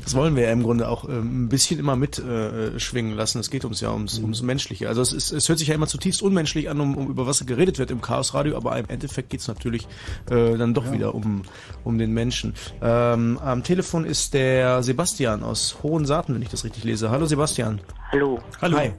das 0.05 0.15
wollen 0.15 0.37
wir 0.37 0.45
ja 0.45 0.53
im 0.53 0.63
Grunde 0.63 0.89
auch 0.89 1.09
ähm, 1.09 1.45
ein 1.45 1.49
bisschen 1.49 1.79
immer 1.79 1.97
mitschwingen 1.97 3.13
äh, 3.13 3.17
lassen. 3.17 3.39
Es 3.39 3.51
geht 3.51 3.65
uns 3.65 3.81
ja 3.81 3.93
ums, 3.93 4.19
mhm. 4.19 4.25
ums 4.25 4.43
Menschliche. 4.43 4.89
Also 4.89 5.01
es, 5.03 5.13
ist, 5.13 5.33
es 5.33 5.49
hört 5.49 5.59
sich 5.59 5.69
ja 5.69 5.75
immer 5.75 5.87
zutiefst 5.87 6.23
unmenschlich 6.23 6.69
an, 6.69 6.81
um, 6.81 6.97
um 6.97 7.09
über 7.09 7.27
was 7.27 7.45
geredet 7.47 7.79
wird 7.79 7.91
im 7.91 8.01
Chaosradio, 8.01 8.57
aber 8.57 8.79
im 8.79 8.89
Endeffekt 8.89 9.31
geht 9.31 9.41
es 9.41 9.49
natürlich 9.49 9.87
äh, 10.31 10.57
dann 10.57 10.75
doch 10.75 10.87
ja. 10.87 10.93
wieder 10.93 11.15
um, 11.15 11.43
um 11.85 11.99
den 11.99 12.13
Menschen. 12.13 12.55
Ähm, 12.83 13.39
am 13.43 13.65
Telefon 13.65 14.05
ist 14.05 14.35
der 14.35 14.83
Sebastian 14.83 15.43
aus 15.43 15.79
Hohensaaten, 15.83 16.35
wenn 16.35 16.43
ich 16.43 16.51
das 16.51 16.65
richtig 16.65 16.85
lese. 16.85 17.11
Hallo 17.11 17.27
Sebastian. 17.27 17.81
Hallo. 18.13 18.41
Hallo. 18.61 18.77
Hi. 18.79 18.93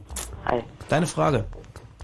Hi. 0.45 0.63
Deine 0.89 1.07
Frage. 1.07 1.45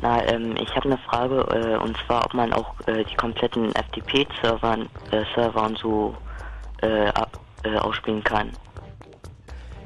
Na, 0.02 0.24
ähm, 0.28 0.56
ich 0.58 0.70
habe 0.76 0.86
eine 0.86 0.98
Frage 1.00 1.42
äh, 1.52 1.78
und 1.78 1.98
zwar, 2.06 2.26
ob 2.26 2.34
man 2.34 2.54
auch 2.54 2.74
äh, 2.86 3.04
die 3.04 3.16
kompletten 3.16 3.72
FTP-Server 3.74 4.78
äh, 5.12 5.24
Server 5.34 5.64
und 5.64 5.78
so 5.80 6.16
äh, 6.82 7.08
ab, 7.10 7.40
äh, 7.64 7.78
ausspielen 7.78 8.24
kann. 8.24 8.52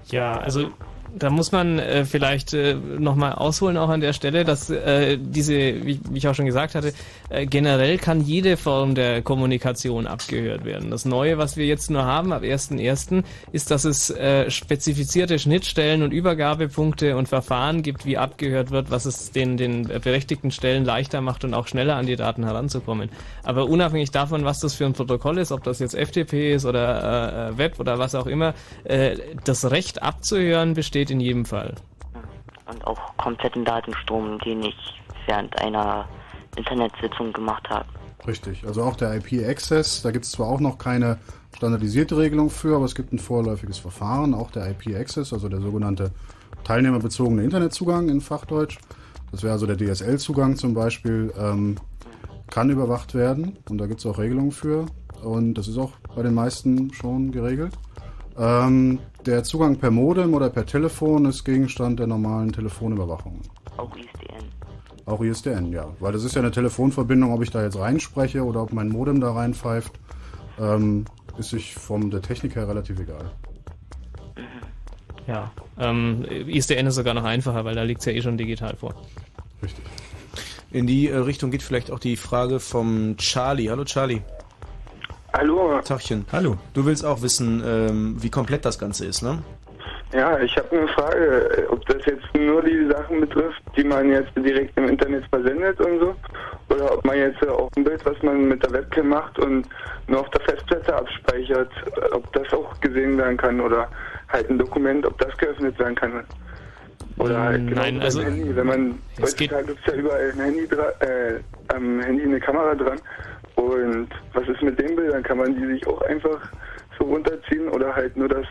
Ja, 0.07 0.37
also 0.37 0.71
da 1.17 1.29
muss 1.29 1.51
man 1.51 1.79
äh, 1.79 2.05
vielleicht 2.05 2.53
äh, 2.53 2.75
nochmal 2.75 3.33
ausholen 3.33 3.77
auch 3.77 3.89
an 3.89 4.01
der 4.01 4.13
Stelle, 4.13 4.45
dass 4.45 4.69
äh, 4.69 5.17
diese, 5.19 5.85
wie, 5.85 5.99
wie 6.09 6.17
ich 6.17 6.27
auch 6.27 6.35
schon 6.35 6.45
gesagt 6.45 6.75
hatte, 6.75 6.93
äh, 7.29 7.45
generell 7.45 7.97
kann 7.97 8.21
jede 8.21 8.57
Form 8.57 8.95
der 8.95 9.21
Kommunikation 9.21 10.07
abgehört 10.07 10.65
werden. 10.65 10.89
Das 10.89 11.05
Neue, 11.05 11.37
was 11.37 11.57
wir 11.57 11.65
jetzt 11.65 11.89
nur 11.89 12.05
haben 12.05 12.31
ab 12.33 12.43
1.1., 12.43 13.23
ist, 13.51 13.71
dass 13.71 13.85
es 13.85 14.09
äh, 14.09 14.49
spezifizierte 14.49 15.37
Schnittstellen 15.37 16.03
und 16.03 16.11
Übergabepunkte 16.11 17.17
und 17.17 17.27
Verfahren 17.27 17.83
gibt, 17.83 18.05
wie 18.05 18.17
abgehört 18.17 18.71
wird, 18.71 18.89
was 18.89 19.05
es 19.05 19.31
den, 19.31 19.57
den 19.57 19.87
berechtigten 19.87 20.51
Stellen 20.51 20.85
leichter 20.85 21.21
macht 21.21 21.43
und 21.43 21.53
auch 21.53 21.67
schneller 21.67 21.95
an 21.95 22.05
die 22.05 22.15
Daten 22.15 22.43
heranzukommen. 22.43 23.09
Aber 23.43 23.65
unabhängig 23.65 24.11
davon, 24.11 24.45
was 24.45 24.59
das 24.59 24.75
für 24.75 24.85
ein 24.85 24.93
Protokoll 24.93 25.37
ist, 25.37 25.51
ob 25.51 25.63
das 25.63 25.79
jetzt 25.79 25.95
FTP 25.95 26.53
ist 26.53 26.65
oder 26.65 27.49
äh, 27.49 27.57
Web 27.57 27.79
oder 27.79 27.99
was 27.99 28.15
auch 28.15 28.27
immer, 28.27 28.53
äh, 28.83 29.17
das 29.43 29.69
Recht 29.69 30.01
abzuhören 30.01 30.73
besteht 30.73 31.00
steht 31.01 31.09
in 31.09 31.19
jedem 31.19 31.45
Fall. 31.45 31.73
Und 32.67 32.85
auch 32.85 33.17
kompletten 33.17 33.65
Datenstrom, 33.65 34.37
den 34.45 34.61
ich 34.61 34.75
während 35.25 35.59
einer 35.59 36.07
Internetsitzung 36.55 37.33
gemacht 37.33 37.67
habe. 37.69 37.87
Richtig, 38.27 38.67
also 38.67 38.83
auch 38.83 38.95
der 38.95 39.15
IP-Access, 39.15 40.03
da 40.03 40.11
gibt 40.11 40.25
es 40.25 40.31
zwar 40.31 40.47
auch 40.47 40.59
noch 40.59 40.77
keine 40.77 41.17
standardisierte 41.55 42.17
Regelung 42.17 42.51
für, 42.51 42.75
aber 42.75 42.85
es 42.85 42.93
gibt 42.93 43.13
ein 43.13 43.17
vorläufiges 43.17 43.79
Verfahren, 43.79 44.35
auch 44.35 44.51
der 44.51 44.69
IP-Access, 44.69 45.33
also 45.33 45.49
der 45.49 45.59
sogenannte 45.59 46.11
teilnehmerbezogene 46.63 47.43
Internetzugang 47.43 48.07
in 48.07 48.21
Fachdeutsch. 48.21 48.77
Das 49.31 49.41
wäre 49.41 49.53
also 49.53 49.65
der 49.65 49.77
DSL-Zugang 49.77 50.55
zum 50.55 50.75
Beispiel, 50.75 51.33
ähm, 51.35 51.77
kann 52.51 52.69
überwacht 52.69 53.15
werden 53.15 53.57
und 53.69 53.79
da 53.79 53.87
gibt 53.87 54.01
es 54.01 54.05
auch 54.05 54.19
Regelungen 54.19 54.51
für 54.51 54.85
und 55.23 55.55
das 55.55 55.67
ist 55.67 55.79
auch 55.79 55.93
bei 56.15 56.21
den 56.21 56.35
meisten 56.35 56.93
schon 56.93 57.31
geregelt. 57.31 57.73
Ähm, 58.37 58.99
der 59.25 59.43
Zugang 59.43 59.77
per 59.77 59.91
Modem 59.91 60.33
oder 60.33 60.49
per 60.49 60.65
Telefon 60.65 61.25
ist 61.25 61.43
Gegenstand 61.43 61.99
der 61.99 62.07
normalen 62.07 62.51
Telefonüberwachung. 62.51 63.41
Auch 63.77 63.95
ISDN. 63.95 64.45
Auch 65.05 65.21
ISDN, 65.21 65.71
ja. 65.71 65.87
Weil 65.99 66.13
das 66.13 66.23
ist 66.23 66.35
ja 66.35 66.41
eine 66.41 66.51
Telefonverbindung, 66.51 67.33
ob 67.33 67.41
ich 67.41 67.51
da 67.51 67.63
jetzt 67.63 67.77
reinspreche 67.77 68.43
oder 68.43 68.63
ob 68.63 68.73
mein 68.73 68.89
Modem 68.89 69.19
da 69.19 69.31
reinpfeift, 69.31 69.93
ähm, 70.59 71.05
ist 71.37 71.49
sich 71.49 71.73
von 71.73 72.09
der 72.11 72.21
Technik 72.21 72.55
her 72.55 72.67
relativ 72.67 72.99
egal. 72.99 73.31
Ja, 75.27 75.51
ähm, 75.77 76.25
ISDN 76.25 76.87
ist 76.87 76.95
sogar 76.95 77.13
noch 77.13 77.23
einfacher, 77.23 77.63
weil 77.63 77.75
da 77.75 77.83
liegt 77.83 78.01
es 78.01 78.05
ja 78.05 78.11
eh 78.11 78.21
schon 78.21 78.37
digital 78.37 78.75
vor. 78.75 78.95
Richtig. 79.61 79.85
In 80.71 80.87
die 80.87 81.09
äh, 81.09 81.17
Richtung 81.17 81.51
geht 81.51 81.63
vielleicht 81.63 81.91
auch 81.91 81.99
die 81.99 82.15
Frage 82.15 82.59
vom 82.59 83.15
Charlie. 83.17 83.69
Hallo 83.69 83.83
Charlie. 83.83 84.21
Hallo. 85.33 85.79
Tachchen. 85.83 86.25
Hallo. 86.31 86.57
Du 86.73 86.85
willst 86.85 87.05
auch 87.05 87.21
wissen, 87.21 87.63
ähm, 87.65 88.15
wie 88.19 88.29
komplett 88.29 88.65
das 88.65 88.77
Ganze 88.77 89.05
ist, 89.05 89.21
ne? 89.21 89.39
Ja, 90.13 90.37
ich 90.39 90.57
habe 90.57 90.77
eine 90.77 90.87
Frage, 90.89 91.67
ob 91.69 91.85
das 91.85 92.05
jetzt 92.05 92.25
nur 92.33 92.61
die 92.61 92.85
Sachen 92.91 93.21
betrifft, 93.21 93.61
die 93.77 93.83
man 93.85 94.11
jetzt 94.11 94.31
direkt 94.35 94.77
im 94.77 94.89
Internet 94.89 95.23
versendet 95.29 95.79
und 95.79 95.99
so, 95.99 96.15
oder 96.69 96.93
ob 96.93 97.05
man 97.05 97.17
jetzt 97.17 97.47
auch 97.47 97.69
ein 97.77 97.85
Bild, 97.85 98.05
was 98.05 98.21
man 98.21 98.49
mit 98.49 98.61
der 98.61 98.71
Webcam 98.73 99.07
macht 99.07 99.39
und 99.39 99.67
nur 100.07 100.19
auf 100.19 100.29
der 100.31 100.41
Festplatte 100.41 100.93
abspeichert, 100.93 101.71
ob 102.11 102.31
das 102.33 102.51
auch 102.51 102.77
gesehen 102.81 103.17
werden 103.17 103.37
kann 103.37 103.61
oder 103.61 103.87
halt 104.27 104.49
ein 104.49 104.57
Dokument, 104.57 105.05
ob 105.05 105.17
das 105.19 105.35
geöffnet 105.37 105.79
werden 105.79 105.95
kann. 105.95 106.25
Oder 107.17 107.39
halt 107.39 107.67
genau 107.67 107.81
Nein, 107.81 108.01
also 108.01 108.21
Handy, 108.21 108.53
wenn 108.53 108.67
man 108.67 108.99
heutzutage 109.21 109.65
gibt 109.65 109.79
es 109.79 109.93
ja 109.93 109.99
überall 109.99 110.31
ein 110.31 110.39
Handy 110.41 110.67
dran, 110.67 110.91
äh, 110.99 111.39
am 111.69 112.01
Handy 112.01 112.23
eine 112.23 112.39
Kamera 112.39 112.75
dran 112.75 112.99
Und 113.61 114.09
was 114.33 114.47
ist 114.47 114.61
mit 114.61 114.79
den 114.79 114.95
Bildern? 114.95 115.23
Kann 115.23 115.37
man 115.37 115.55
die 115.55 115.65
sich 115.67 115.85
auch 115.87 116.01
einfach 116.01 116.41
so 116.97 117.05
runterziehen 117.05 117.69
oder 117.69 117.95
halt 117.95 118.17
nur 118.17 118.27
das, 118.27 118.45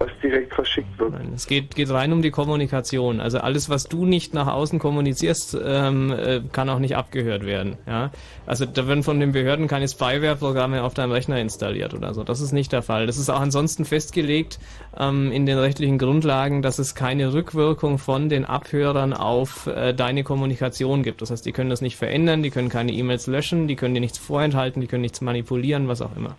was 0.00 0.10
direkt 0.22 0.54
verschickt 0.54 0.98
wird? 0.98 1.12
Nein, 1.12 1.32
es 1.34 1.46
geht, 1.46 1.74
geht 1.76 1.90
rein 1.90 2.12
um 2.12 2.22
die 2.22 2.30
Kommunikation. 2.30 3.20
Also 3.20 3.38
alles, 3.38 3.68
was 3.68 3.84
du 3.84 4.06
nicht 4.06 4.32
nach 4.32 4.46
außen 4.46 4.78
kommunizierst, 4.78 5.58
ähm, 5.62 6.10
äh, 6.10 6.40
kann 6.52 6.70
auch 6.70 6.78
nicht 6.78 6.96
abgehört 6.96 7.44
werden. 7.44 7.76
Ja? 7.86 8.10
Also 8.46 8.64
da 8.64 8.88
werden 8.88 9.02
von 9.02 9.20
den 9.20 9.32
Behörden 9.32 9.68
keine 9.68 9.86
Spyware-Programme 9.86 10.82
auf 10.82 10.94
deinem 10.94 11.12
Rechner 11.12 11.38
installiert 11.38 11.92
oder 11.92 12.14
so. 12.14 12.24
Das 12.24 12.40
ist 12.40 12.52
nicht 12.52 12.72
der 12.72 12.80
Fall. 12.80 13.06
Das 13.06 13.18
ist 13.18 13.28
auch 13.28 13.40
ansonsten 13.40 13.84
festgelegt 13.84 14.58
ähm, 14.98 15.30
in 15.32 15.44
den 15.44 15.58
rechtlichen 15.58 15.98
Grundlagen, 15.98 16.62
dass 16.62 16.78
es 16.78 16.94
keine 16.94 17.34
Rückwirkung 17.34 17.98
von 17.98 18.30
den 18.30 18.46
Abhörern 18.46 19.12
auf 19.12 19.66
äh, 19.66 19.92
deine 19.92 20.24
Kommunikation 20.24 21.02
gibt. 21.02 21.20
Das 21.20 21.30
heißt, 21.30 21.44
die 21.44 21.52
können 21.52 21.68
das 21.68 21.82
nicht 21.82 21.96
verändern, 21.96 22.42
die 22.42 22.50
können 22.50 22.70
keine 22.70 22.92
E-Mails 22.92 23.26
löschen, 23.26 23.68
die 23.68 23.76
können 23.76 23.92
dir 23.92 24.00
nichts 24.00 24.16
vorenthalten, 24.18 24.80
die 24.80 24.86
können 24.86 25.02
nichts 25.02 25.20
manipulieren, 25.20 25.88
was 25.88 26.00
auch 26.00 26.16
immer. 26.16 26.36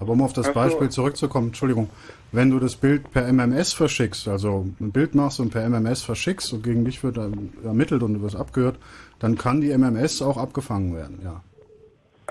Aber 0.00 0.12
um 0.12 0.22
auf 0.22 0.32
das 0.32 0.46
so. 0.46 0.52
Beispiel 0.52 0.88
zurückzukommen, 0.88 1.48
Entschuldigung, 1.48 1.90
wenn 2.32 2.50
du 2.50 2.58
das 2.58 2.74
Bild 2.74 3.10
per 3.12 3.30
MMS 3.30 3.72
verschickst, 3.74 4.26
also 4.28 4.66
ein 4.80 4.92
Bild 4.92 5.14
machst 5.14 5.40
und 5.40 5.50
per 5.50 5.68
MMS 5.68 6.02
verschickst 6.02 6.52
und 6.52 6.62
gegen 6.64 6.84
dich 6.84 7.04
wird 7.04 7.18
ermittelt 7.64 8.02
und 8.02 8.14
du 8.14 8.22
wirst 8.22 8.36
abgehört, 8.36 8.76
dann 9.18 9.36
kann 9.36 9.60
die 9.60 9.70
MMS 9.70 10.22
auch 10.22 10.38
abgefangen 10.38 10.96
werden, 10.96 11.20
ja. 11.22 11.42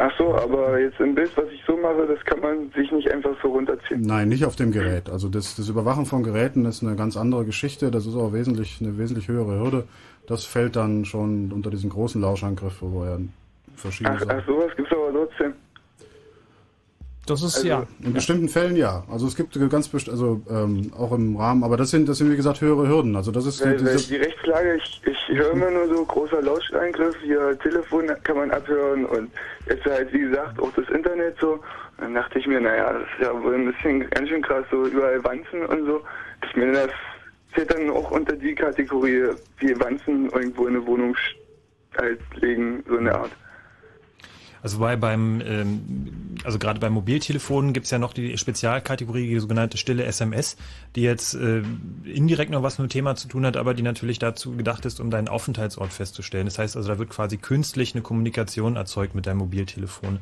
Ach 0.02 0.12
so, 0.18 0.34
aber 0.34 0.80
jetzt 0.80 0.98
im 1.02 1.14
Bild, 1.14 1.30
was 1.36 1.50
ich 1.52 1.62
so 1.68 1.76
mache, 1.76 2.08
das 2.08 2.24
kann 2.24 2.40
man 2.40 2.72
sich 2.72 2.90
nicht 2.90 3.12
einfach 3.12 3.36
so 3.42 3.50
runterziehen. 3.50 4.00
Nein, 4.00 4.30
nicht 4.30 4.46
auf 4.46 4.56
dem 4.56 4.72
Gerät. 4.72 5.10
Also 5.10 5.28
das, 5.28 5.58
das 5.58 5.68
Überwachen 5.68 6.06
von 6.06 6.24
Geräten 6.24 6.64
ist 6.64 6.82
eine 6.82 6.96
ganz 6.96 7.18
andere 7.18 7.44
Geschichte. 7.44 7.92
Das 7.92 8.06
ist 8.06 8.16
auch 8.16 8.32
wesentlich 8.32 8.80
eine 8.80 8.98
wesentlich 8.98 9.28
höhere 9.28 9.60
Hürde. 9.60 9.84
Das 10.26 10.46
fällt 10.46 10.78
dann 10.78 11.04
schon 11.04 11.52
unter 11.52 11.70
diesen 11.70 11.90
großen 11.90 12.22
Lauschangriff, 12.22 12.78
wo 12.80 13.04
ja 13.04 13.18
verschiedene 13.76 14.16
Ach, 14.16 14.20
Sachen. 14.22 14.40
ach 14.40 14.48
sowas 14.48 14.72
gibt's 14.78 14.92
aber 14.94 15.12
trotzdem. 15.12 15.54
Das 17.30 17.44
ist 17.44 17.58
Also, 17.58 17.68
ja. 17.68 17.88
In 18.04 18.14
bestimmten 18.14 18.50
Fällen 18.50 18.76
ja. 18.76 19.04
Also 19.12 19.28
es 19.28 19.36
gibt 19.36 19.58
ganz 19.70 19.88
best 19.88 20.10
also 20.10 20.42
ähm, 20.50 20.92
auch 20.98 21.12
im 21.12 21.36
Rahmen, 21.36 21.64
aber 21.64 21.78
das 21.78 21.92
sind 21.92 22.10
das 22.10 22.18
sind 22.18 22.32
wie 22.32 22.36
gesagt 22.36 22.62
höhere 22.62 22.88
Hürden. 22.88 23.16
Also 23.16 23.32
das 23.32 23.46
ist 23.46 23.64
Weil, 23.64 23.84
weil 23.84 23.96
diese, 23.96 24.08
die 24.10 24.18
Rechtslage, 24.18 24.76
ich, 24.76 25.02
ich 25.06 25.38
höre 25.38 25.52
immer 25.52 25.70
nur 25.70 25.88
so 25.88 26.06
großer 26.06 26.42
Lauscheingriff, 26.42 27.16
hier 27.22 27.58
Telefon 27.60 28.08
kann 28.24 28.38
man 28.38 28.52
abhören 28.52 29.06
und 29.06 29.30
jetzt 29.68 29.86
halt 29.86 30.12
wie 30.14 30.20
gesagt 30.20 30.60
auch 30.60 30.72
das 30.76 30.90
Internet 30.90 31.36
so. 31.40 31.54
Und 31.54 31.62
dann 32.00 32.14
dachte 32.16 32.40
ich 32.40 32.48
mir, 32.48 32.60
naja, 32.60 32.94
das 32.94 33.04
ist 33.04 33.22
ja 33.22 33.44
wohl 33.44 33.56
ein 33.56 33.72
bisschen 33.72 34.10
ganz 34.10 34.30
schön 34.30 34.42
krass, 34.42 34.66
so 34.72 34.86
überall 34.86 35.24
Wanzen 35.24 35.66
und 35.66 35.86
so. 35.86 36.02
Ich 36.48 36.56
meine, 36.56 36.72
das 36.74 36.92
zählt 37.54 37.72
dann 37.72 37.90
auch 37.90 38.10
unter 38.12 38.36
die 38.36 38.56
Kategorie, 38.56 39.26
wie 39.58 39.80
Wanzen 39.80 40.30
irgendwo 40.30 40.68
in 40.68 40.76
eine 40.76 40.88
Wohnung 40.88 41.16
halt 41.98 42.20
legen, 42.36 42.84
so 42.88 42.98
eine 42.98 43.14
Art. 43.14 43.32
Also 44.62 44.80
bei 44.80 44.96
beim, 44.96 45.42
ähm, 45.42 46.38
also 46.44 46.60
gerade 46.60 46.80
beim 46.80 46.94
Mobiltelefonen 46.94 47.74
gibt's 47.74 47.92
ja 47.92 47.98
noch 47.98 48.14
die 48.14 48.38
Spezialkategorie, 48.38 49.28
die 49.28 49.40
sogenannte 49.40 49.78
stille 49.78 50.04
SMS, 50.06 50.58
die 50.96 51.02
jetzt 51.02 51.34
äh, 51.36 51.62
indirekt 52.04 52.52
noch 52.52 52.64
was 52.64 52.78
mit 52.78 52.90
dem 52.90 52.92
Thema 52.92 53.16
zu 53.16 53.28
tun 53.28 53.46
hat, 53.46 53.58
aber 53.58 53.74
die 53.74 53.84
natürlich 53.84 54.20
dazu 54.20 54.56
gedacht 54.56 54.86
ist, 54.86 55.00
um 55.00 55.10
deinen 55.12 55.28
Aufenthaltsort 55.28 55.94
festzustellen. 55.94 56.46
Das 56.46 56.60
heißt 56.60 56.76
also, 56.76 56.90
da 56.90 57.00
wird 57.00 57.10
quasi 57.10 57.38
künstlich 57.38 57.94
eine 57.94 58.02
Kommunikation 58.02 58.76
erzeugt 58.76 59.16
mit 59.16 59.26
deinem 59.26 59.38
Mobiltelefon. 59.38 60.20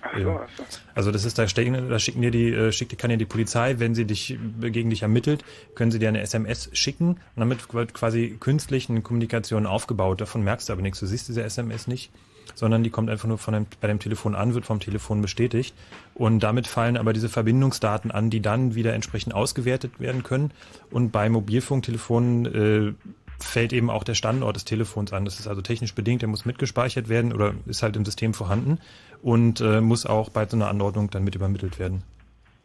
Ach 0.00 0.18
so, 0.18 0.30
ach 0.30 0.48
so. 0.56 0.64
Also 0.94 1.10
das 1.10 1.24
ist 1.24 1.38
da 1.38 1.48
stecken, 1.48 1.88
da 1.88 1.98
schicken 1.98 2.22
dir 2.22 2.30
die, 2.30 2.50
äh, 2.52 2.72
schickt, 2.72 2.96
kann 2.98 3.10
dir 3.10 3.16
die 3.16 3.24
Polizei, 3.24 3.78
wenn 3.78 3.94
sie 3.94 4.04
dich 4.04 4.38
äh, 4.62 4.70
gegen 4.70 4.90
dich 4.90 5.02
ermittelt, 5.02 5.44
können 5.74 5.90
sie 5.90 5.98
dir 5.98 6.08
eine 6.08 6.20
SMS 6.20 6.70
schicken 6.72 7.08
und 7.08 7.20
damit 7.36 7.72
wird 7.74 7.94
quasi 7.94 8.36
künstlich 8.38 8.88
eine 8.88 9.02
Kommunikation 9.02 9.66
aufgebaut. 9.66 10.20
Davon 10.20 10.42
merkst 10.42 10.68
du 10.68 10.72
aber 10.72 10.82
nichts. 10.82 11.00
Du 11.00 11.06
siehst 11.06 11.28
diese 11.28 11.42
SMS 11.42 11.86
nicht, 11.86 12.10
sondern 12.54 12.82
die 12.82 12.90
kommt 12.90 13.10
einfach 13.10 13.28
nur 13.28 13.38
von 13.38 13.54
deinem, 13.54 13.66
bei 13.80 13.88
dem 13.88 13.98
Telefon 13.98 14.34
an, 14.34 14.54
wird 14.54 14.64
vom 14.64 14.80
Telefon 14.80 15.22
bestätigt 15.22 15.74
und 16.14 16.40
damit 16.42 16.66
fallen 16.66 16.96
aber 16.96 17.12
diese 17.12 17.28
Verbindungsdaten 17.28 18.10
an, 18.10 18.30
die 18.30 18.40
dann 18.40 18.74
wieder 18.74 18.94
entsprechend 18.94 19.34
ausgewertet 19.34 20.00
werden 20.00 20.22
können. 20.22 20.50
Und 20.90 21.10
bei 21.12 21.28
Mobilfunktelefonen 21.28 22.46
äh, 22.46 22.94
fällt 23.40 23.72
eben 23.72 23.90
auch 23.90 24.04
der 24.04 24.14
Standort 24.14 24.56
des 24.56 24.64
Telefons 24.64 25.12
an. 25.12 25.24
Das 25.24 25.38
ist 25.38 25.46
also 25.46 25.62
technisch 25.62 25.94
bedingt, 25.94 26.22
der 26.22 26.28
muss 26.28 26.44
mitgespeichert 26.44 27.08
werden 27.08 27.32
oder 27.32 27.54
ist 27.66 27.82
halt 27.82 27.96
im 27.96 28.04
System 28.04 28.34
vorhanden 28.34 28.78
und 29.22 29.60
äh, 29.60 29.80
muss 29.80 30.06
auch 30.06 30.28
bei 30.30 30.46
so 30.46 30.56
einer 30.56 30.68
Anordnung 30.68 31.10
dann 31.10 31.24
mit 31.24 31.34
übermittelt 31.34 31.78
werden. 31.78 32.02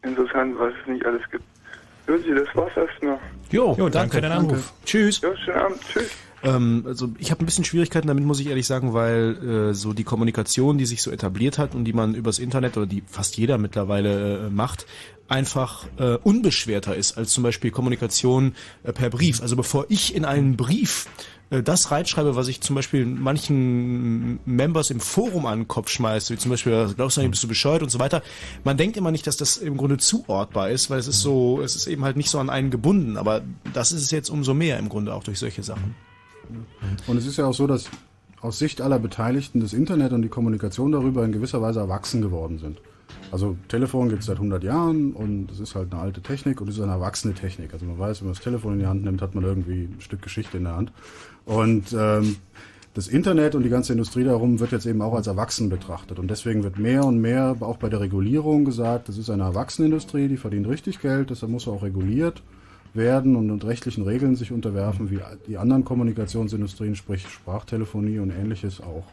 Interessant, 0.02 0.56
was 0.58 0.74
es 0.82 0.88
nicht 0.88 1.06
alles 1.06 1.22
gibt. 1.32 1.44
Lucy, 2.08 2.36
das 2.36 2.54
war's 2.56 2.76
erstmal. 2.76 3.18
Jo, 3.50 3.76
Jo, 3.78 3.88
danke 3.88 4.16
für 4.16 4.22
deinen 4.22 4.34
Anruf. 4.34 4.74
Tschüss. 4.86 5.22
Ja, 5.22 5.36
schönen 5.38 5.58
Abend. 5.58 5.80
Tschüss. 5.88 6.12
Ähm, 6.44 6.84
also 6.86 7.10
ich 7.18 7.32
habe 7.32 7.44
ein 7.44 7.46
bisschen 7.46 7.64
Schwierigkeiten 7.64 8.08
damit, 8.08 8.26
muss 8.26 8.40
ich 8.40 8.48
ehrlich 8.48 8.68
sagen, 8.68 8.94
weil 8.94 9.70
äh, 9.72 9.74
so 9.74 9.94
die 9.94 10.04
Kommunikation, 10.04 10.78
die 10.78 10.86
sich 10.86 11.02
so 11.02 11.12
etabliert 11.12 11.58
hat 11.58 11.74
und 11.74 11.86
die 11.86 11.94
man 11.94 12.16
übers 12.16 12.40
Internet 12.40 12.78
oder 12.78 12.86
die 12.86 13.04
fast 13.08 13.38
jeder 13.38 13.58
mittlerweile 13.58 14.48
äh, 14.48 14.50
macht, 14.50 14.86
einfach 15.30 15.88
äh, 15.98 16.16
unbeschwerter 16.18 16.96
ist 16.96 17.18
als 17.18 17.32
zum 17.32 17.44
Beispiel 17.44 17.72
Kommunikation 17.72 18.56
äh, 18.84 18.92
per 18.92 19.10
Brief. 19.10 19.42
Also 19.42 19.56
bevor 19.56 19.86
ich 19.90 20.14
in 20.14 20.26
einen 20.26 20.58
Brief 20.58 21.08
äh, 21.50 21.64
das 21.64 21.92
reinschreibe, 21.92 22.36
was 22.36 22.50
ich 22.50 22.60
zum 22.60 22.76
Beispiel 22.76 23.06
manchen 23.06 24.40
Members 24.46 24.90
im 24.90 25.00
Forum 25.00 25.46
an 25.46 25.60
den 25.60 25.68
Kopf 25.70 25.90
schmeiße, 25.90 26.34
wie 26.34 26.38
zum 26.38 26.52
Beispiel, 26.52 26.94
glaubst 26.94 27.16
du 27.16 27.22
nicht, 27.22 27.32
bist 27.32 27.44
du 27.44 27.48
bescheuert 27.48 27.84
und 27.84 27.90
so 27.90 28.00
weiter. 28.00 28.22
Man 28.66 28.76
denkt 28.76 28.98
immer 28.98 29.12
nicht, 29.12 29.28
dass 29.28 29.38
das 29.38 29.56
im 29.56 29.78
Grunde 29.78 29.98
zuortbar 29.98 30.72
ist, 30.72 30.90
weil 30.90 31.00
es 31.00 31.08
ist 31.08 31.22
so, 31.22 31.62
es 31.62 31.78
ist 31.78 31.88
eben 31.88 32.04
halt 32.04 32.18
nicht 32.18 32.30
so 32.30 32.40
an 32.40 32.50
einen 32.50 32.70
gebunden, 32.70 33.16
aber 33.16 33.42
das 33.74 33.94
ist 33.94 34.02
es 34.02 34.12
jetzt 34.12 34.30
umso 34.30 34.54
mehr 34.54 34.78
im 34.78 34.90
Grunde 34.90 35.14
auch 35.14 35.24
durch 35.24 35.40
solche 35.40 35.64
Sachen. 35.64 35.96
Und 37.08 37.18
es 37.18 37.26
ist 37.26 37.38
ja 37.38 37.46
auch 37.46 37.54
so, 37.54 37.68
dass 37.68 37.90
aus 38.42 38.60
Sicht 38.60 38.82
aller 38.82 39.00
Beteiligten 39.00 39.62
das 39.62 39.74
Internet 39.74 40.12
und 40.12 40.22
die 40.22 40.30
Kommunikation 40.30 40.92
darüber 40.92 41.24
in 41.24 41.32
gewisser 41.32 41.62
Weise 41.62 41.80
erwachsen 41.80 42.22
geworden 42.22 42.60
sind. 42.60 42.80
Also 43.32 43.58
Telefon 43.68 44.10
gibt 44.10 44.22
es 44.22 44.28
seit 44.28 44.36
100 44.36 44.64
Jahren 44.64 45.14
und 45.14 45.50
es 45.50 45.60
ist 45.60 45.76
halt 45.76 45.92
eine 45.92 46.02
alte 46.02 46.22
Technik 46.22 46.62
und 46.62 46.68
es 46.68 46.76
ist 46.76 46.84
eine 46.84 46.92
erwachsene 46.92 47.34
Technik. 47.34 47.74
Also 47.74 47.86
man 47.86 47.98
weiß, 47.98 48.22
wenn 48.22 48.28
man 48.28 48.36
das 48.36 48.44
Telefon 48.44 48.74
in 48.74 48.80
die 48.80 48.86
Hand 48.86 49.04
nimmt, 49.04 49.22
hat 49.22 49.34
man 49.34 49.44
irgendwie 49.44 49.86
ein 49.86 50.02
Stück 50.02 50.22
Geschichte 50.22 50.58
in 50.58 50.66
der 50.66 50.76
Hand. 50.76 50.92
Und 51.46 51.96
ähm, 51.98 52.36
das 52.94 53.08
Internet 53.08 53.56
und 53.56 53.64
die 53.64 53.70
ganze 53.70 53.94
Industrie 53.94 54.24
darum 54.24 54.60
wird 54.60 54.72
jetzt 54.72 54.86
eben 54.86 55.02
auch 55.02 55.14
als 55.14 55.28
erwachsen 55.28 55.70
betrachtet. 55.70 56.20
Und 56.20 56.30
deswegen 56.30 56.64
wird 56.64 56.78
mehr 56.78 57.06
und 57.06 57.20
mehr 57.20 57.56
auch 57.62 57.78
bei 57.78 57.90
der 57.90 58.02
Regulierung 58.02 58.66
gesagt, 58.66 59.10
das 59.10 59.18
ist 59.18 59.30
eine 59.30 59.44
Erwachsenenindustrie, 59.44 60.28
die 60.28 60.38
verdient 60.38 60.68
richtig 60.68 61.00
Geld, 61.00 61.30
deshalb 61.30 61.52
muss 61.52 61.68
auch 61.68 61.82
reguliert 61.82 62.44
werden 62.94 63.36
und, 63.36 63.50
und 63.52 63.66
rechtlichen 63.66 64.04
Regeln 64.04 64.36
sich 64.36 64.52
unterwerfen, 64.52 65.10
wie 65.10 65.20
die 65.48 65.58
anderen 65.58 65.84
Kommunikationsindustrien, 65.84 66.96
sprich 66.96 67.28
Sprachtelefonie 67.28 68.20
und 68.20 68.32
ähnliches 68.32 68.82
auch. 68.82 69.06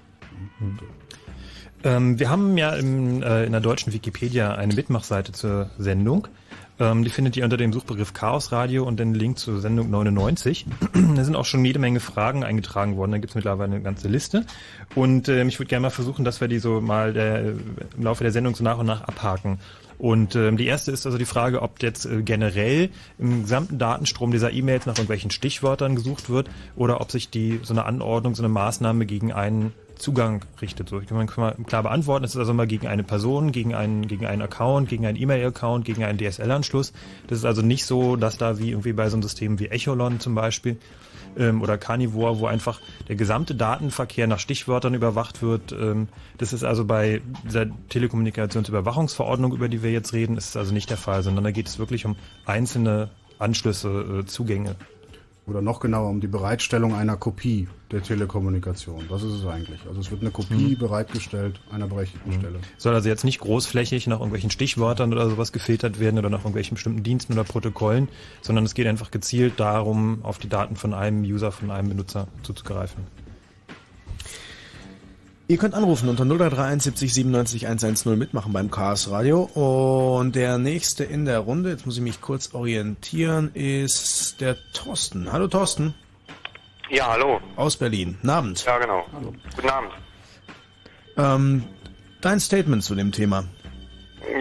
Ähm, 1.82 2.18
wir 2.18 2.28
haben 2.28 2.58
ja 2.58 2.74
im, 2.74 3.22
äh, 3.22 3.44
in 3.44 3.52
der 3.52 3.60
deutschen 3.60 3.92
Wikipedia 3.92 4.54
eine 4.54 4.74
Mitmachseite 4.74 5.32
zur 5.32 5.70
Sendung. 5.78 6.28
Ähm, 6.78 7.04
die 7.04 7.10
findet 7.10 7.36
ihr 7.36 7.44
unter 7.44 7.58
dem 7.58 7.72
Suchbegriff 7.72 8.14
Chaos 8.14 8.52
Radio 8.52 8.84
und 8.84 8.98
den 8.98 9.14
Link 9.14 9.38
zur 9.38 9.60
Sendung 9.60 9.90
99. 9.90 10.66
da 11.14 11.24
sind 11.24 11.36
auch 11.36 11.44
schon 11.44 11.64
jede 11.64 11.78
Menge 11.78 12.00
Fragen 12.00 12.42
eingetragen 12.42 12.96
worden. 12.96 13.12
Da 13.12 13.18
gibt 13.18 13.30
es 13.30 13.34
mittlerweile 13.34 13.74
eine 13.74 13.82
ganze 13.82 14.08
Liste. 14.08 14.46
Und 14.94 15.28
ähm, 15.28 15.48
ich 15.48 15.58
würde 15.58 15.68
gerne 15.68 15.82
mal 15.82 15.90
versuchen, 15.90 16.24
dass 16.24 16.40
wir 16.40 16.48
die 16.48 16.58
so 16.58 16.80
mal 16.80 17.16
äh, 17.16 17.50
im 17.96 18.02
Laufe 18.02 18.24
der 18.24 18.32
Sendung 18.32 18.54
so 18.54 18.64
nach 18.64 18.78
und 18.78 18.86
nach 18.86 19.02
abhaken. 19.02 19.58
Und 20.00 20.34
ähm, 20.34 20.56
die 20.56 20.64
erste 20.64 20.92
ist 20.92 21.04
also 21.04 21.18
die 21.18 21.26
Frage, 21.26 21.60
ob 21.60 21.82
jetzt 21.82 22.06
äh, 22.06 22.22
generell 22.22 22.88
im 23.18 23.42
gesamten 23.42 23.78
Datenstrom 23.78 24.32
dieser 24.32 24.50
E-Mails 24.50 24.86
nach 24.86 24.94
irgendwelchen 24.94 25.30
Stichwörtern 25.30 25.94
gesucht 25.94 26.30
wird 26.30 26.48
oder 26.74 27.02
ob 27.02 27.10
sich 27.10 27.28
die 27.28 27.60
so 27.62 27.74
eine 27.74 27.84
Anordnung, 27.84 28.34
so 28.34 28.42
eine 28.42 28.48
Maßnahme 28.48 29.04
gegen 29.04 29.30
einen 29.30 29.74
Zugang 29.96 30.42
richtet. 30.62 30.88
So, 30.88 31.00
ich 31.00 31.06
kann 31.06 31.18
man 31.18 31.26
klar 31.26 31.82
beantworten. 31.82 32.24
Es 32.24 32.30
ist 32.30 32.38
also 32.38 32.54
mal 32.54 32.66
gegen 32.66 32.86
eine 32.86 33.02
Person, 33.04 33.52
gegen 33.52 33.74
einen, 33.74 34.08
gegen 34.08 34.24
einen 34.24 34.40
Account, 34.40 34.88
gegen 34.88 35.04
einen 35.04 35.20
E-Mail-Account, 35.20 35.84
gegen 35.84 36.02
einen 36.02 36.18
DSL-Anschluss. 36.18 36.94
Das 37.26 37.36
ist 37.36 37.44
also 37.44 37.60
nicht 37.60 37.84
so, 37.84 38.16
dass 38.16 38.38
da 38.38 38.58
wie 38.58 38.70
irgendwie 38.70 38.94
bei 38.94 39.10
so 39.10 39.16
einem 39.16 39.22
System 39.22 39.58
wie 39.58 39.66
Echolon 39.66 40.18
zum 40.18 40.34
Beispiel 40.34 40.78
ähm, 41.36 41.62
oder 41.62 41.78
Carnivore, 41.78 42.38
wo 42.38 42.46
einfach 42.46 42.80
der 43.08 43.16
gesamte 43.16 43.54
Datenverkehr 43.54 44.26
nach 44.26 44.38
Stichwörtern 44.38 44.94
überwacht 44.94 45.42
wird. 45.42 45.72
Ähm, 45.72 46.08
das 46.38 46.52
ist 46.52 46.64
also 46.64 46.84
bei 46.84 47.22
dieser 47.44 47.66
Telekommunikationsüberwachungsverordnung, 47.88 49.52
über 49.52 49.68
die 49.68 49.82
wir 49.82 49.90
jetzt 49.90 50.12
reden, 50.12 50.36
ist 50.36 50.50
es 50.50 50.56
also 50.56 50.72
nicht 50.72 50.90
der 50.90 50.96
Fall, 50.96 51.22
sondern 51.22 51.44
da 51.44 51.50
geht 51.50 51.68
es 51.68 51.78
wirklich 51.78 52.06
um 52.06 52.16
einzelne 52.46 53.10
Anschlüsse, 53.38 54.20
äh, 54.20 54.26
Zugänge. 54.26 54.76
Oder 55.50 55.62
noch 55.62 55.80
genauer 55.80 56.08
um 56.08 56.20
die 56.20 56.28
Bereitstellung 56.28 56.94
einer 56.94 57.16
Kopie 57.16 57.66
der 57.90 58.02
Telekommunikation. 58.04 59.06
Das 59.08 59.24
ist 59.24 59.32
es 59.32 59.46
eigentlich. 59.46 59.80
Also 59.88 60.00
es 60.00 60.12
wird 60.12 60.20
eine 60.20 60.30
Kopie 60.30 60.76
Mhm. 60.76 60.78
bereitgestellt 60.78 61.60
einer 61.72 61.88
berechtigten 61.88 62.32
Stelle. 62.32 62.60
Soll 62.78 62.94
also 62.94 63.08
jetzt 63.08 63.24
nicht 63.24 63.40
großflächig 63.40 64.06
nach 64.06 64.18
irgendwelchen 64.18 64.50
Stichwörtern 64.52 65.12
oder 65.12 65.28
sowas 65.28 65.50
gefiltert 65.50 65.98
werden 65.98 66.20
oder 66.20 66.30
nach 66.30 66.38
irgendwelchen 66.40 66.76
bestimmten 66.76 67.02
Diensten 67.02 67.32
oder 67.32 67.42
Protokollen, 67.42 68.08
sondern 68.42 68.64
es 68.64 68.74
geht 68.74 68.86
einfach 68.86 69.10
gezielt 69.10 69.58
darum, 69.58 70.20
auf 70.22 70.38
die 70.38 70.48
Daten 70.48 70.76
von 70.76 70.94
einem 70.94 71.22
User, 71.24 71.50
von 71.50 71.72
einem 71.72 71.88
Benutzer 71.88 72.28
zuzugreifen. 72.44 73.02
Ihr 75.50 75.58
könnt 75.58 75.74
anrufen 75.74 76.08
unter 76.08 76.24
0331 76.24 76.80
70 76.80 77.12
97 77.12 77.66
110 77.66 78.16
mitmachen 78.16 78.52
beim 78.52 78.70
Chaos 78.70 79.10
Radio. 79.10 79.50
Und 79.52 80.36
der 80.36 80.58
nächste 80.58 81.02
in 81.02 81.24
der 81.24 81.40
Runde, 81.40 81.70
jetzt 81.70 81.86
muss 81.86 81.96
ich 81.96 82.04
mich 82.04 82.20
kurz 82.20 82.54
orientieren, 82.54 83.50
ist 83.54 84.40
der 84.40 84.56
Thorsten. 84.72 85.32
Hallo 85.32 85.48
Thorsten. 85.48 85.92
Ja, 86.88 87.08
hallo. 87.08 87.40
Aus 87.56 87.76
Berlin. 87.76 88.14
Guten 88.20 88.30
Abend. 88.30 88.64
Ja, 88.64 88.78
genau. 88.78 89.04
Hallo. 89.12 89.34
Guten 89.56 89.70
Abend. 89.70 89.90
Ähm, 91.16 91.64
Dein 92.20 92.38
Statement 92.38 92.84
zu 92.84 92.94
dem 92.94 93.10
Thema. 93.10 93.42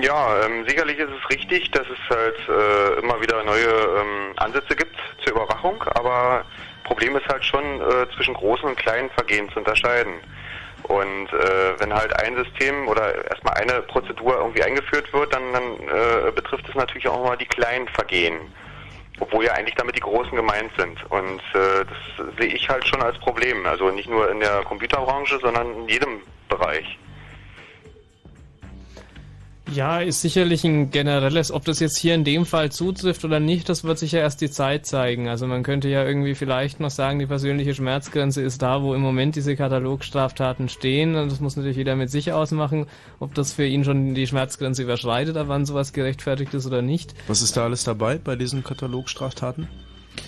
Ja, 0.04 0.46
ähm, 0.46 0.64
sicherlich 0.68 1.00
ist 1.00 1.10
es 1.10 1.30
richtig, 1.32 1.72
dass 1.72 1.88
es 1.88 2.16
halt 2.16 2.38
äh, 2.48 3.00
immer 3.00 3.20
wieder 3.20 3.44
neue 3.46 3.66
ähm, 3.66 4.34
Ansätze 4.36 4.76
gibt 4.76 4.96
zur 5.24 5.34
Überwachung, 5.34 5.82
aber 5.96 6.46
Problem 6.84 7.16
ist 7.16 7.28
halt 7.28 7.44
schon 7.44 7.64
äh, 7.64 8.06
zwischen 8.16 8.36
großen 8.36 8.68
und 8.68 8.78
kleinen 8.78 9.10
Vergehen 9.12 9.50
zu 9.50 9.58
unterscheiden. 9.58 10.14
Und 10.84 11.28
äh, 11.34 11.80
wenn 11.80 11.94
halt 11.94 12.14
ein 12.24 12.36
System 12.36 12.88
oder 12.88 13.26
erstmal 13.30 13.56
eine 13.56 13.82
Prozedur 13.84 14.38
irgendwie 14.38 14.64
eingeführt 14.64 15.12
wird, 15.14 15.34
dann, 15.34 15.54
dann 15.54 15.64
äh, 15.64 16.32
betrifft 16.32 16.68
es 16.68 16.76
natürlich 16.76 17.08
auch 17.08 17.24
mal 17.24 17.38
die 17.38 17.46
kleinen 17.46 17.88
Vergehen. 17.90 18.40
Obwohl 19.20 19.46
ja 19.46 19.54
eigentlich 19.54 19.76
damit 19.76 19.96
die 19.96 20.02
großen 20.02 20.36
gemeint 20.36 20.72
sind. 20.78 20.98
Und 21.12 21.42
äh, 21.54 21.86
das 21.86 22.38
sehe 22.40 22.54
ich 22.54 22.70
halt 22.70 22.88
schon 22.88 23.04
als 23.04 23.18
Problem. 23.20 23.66
Also 23.66 23.92
nicht 23.92 24.10
nur 24.10 24.32
in 24.32 24.40
der 24.40 24.64
Computerbranche, 24.64 25.40
sondern 25.40 25.74
in 25.74 25.90
jedem 25.90 26.22
Bereich. 26.48 26.98
Ja, 29.74 30.00
ist 30.00 30.22
sicherlich 30.22 30.64
ein 30.64 30.90
generelles, 30.90 31.52
ob 31.52 31.64
das 31.64 31.80
jetzt 31.80 31.98
hier 31.98 32.16
in 32.16 32.24
dem 32.24 32.46
Fall 32.46 32.72
zutrifft 32.72 33.24
oder 33.24 33.40
nicht, 33.40 33.70
das 33.70 33.84
wird 33.84 34.00
sicher 34.00 34.20
erst 34.20 34.42
die 34.42 34.50
Zeit 34.50 34.86
zeigen. 34.86 35.28
Also 35.28 35.46
man 35.46 35.64
könnte 35.64 35.90
ja 35.90 36.04
irgendwie 36.04 36.34
vielleicht 36.34 36.80
noch 36.80 36.90
sagen, 36.90 37.20
die 37.20 37.28
persönliche 37.28 37.76
Schmerzgrenze 37.76 38.42
ist 38.42 38.62
da, 38.62 38.82
wo 38.82 38.96
im 38.96 39.02
Moment 39.02 39.36
diese 39.36 39.56
Katalogstraftaten 39.56 40.70
stehen. 40.70 41.16
Und 41.16 41.32
das 41.32 41.40
muss 41.40 41.56
natürlich 41.56 41.78
jeder 41.78 41.96
mit 41.96 42.10
sich 42.10 42.34
ausmachen, 42.34 42.88
ob 43.20 43.36
das 43.36 43.54
für 43.54 43.66
ihn 43.66 43.84
schon 43.84 44.16
die 44.16 44.28
Schmerzgrenze 44.28 44.84
überschreitet, 44.84 45.38
ab 45.38 45.48
wann 45.50 45.66
sowas 45.66 45.94
gerechtfertigt 45.94 46.54
ist 46.54 46.66
oder 46.66 46.82
nicht. 46.82 47.14
Was 47.28 47.42
ist 47.42 47.56
da 47.56 47.64
alles 47.66 47.84
dabei 47.84 48.18
bei 48.18 48.36
diesen 48.36 48.64
Katalogstraftaten? 48.64 49.68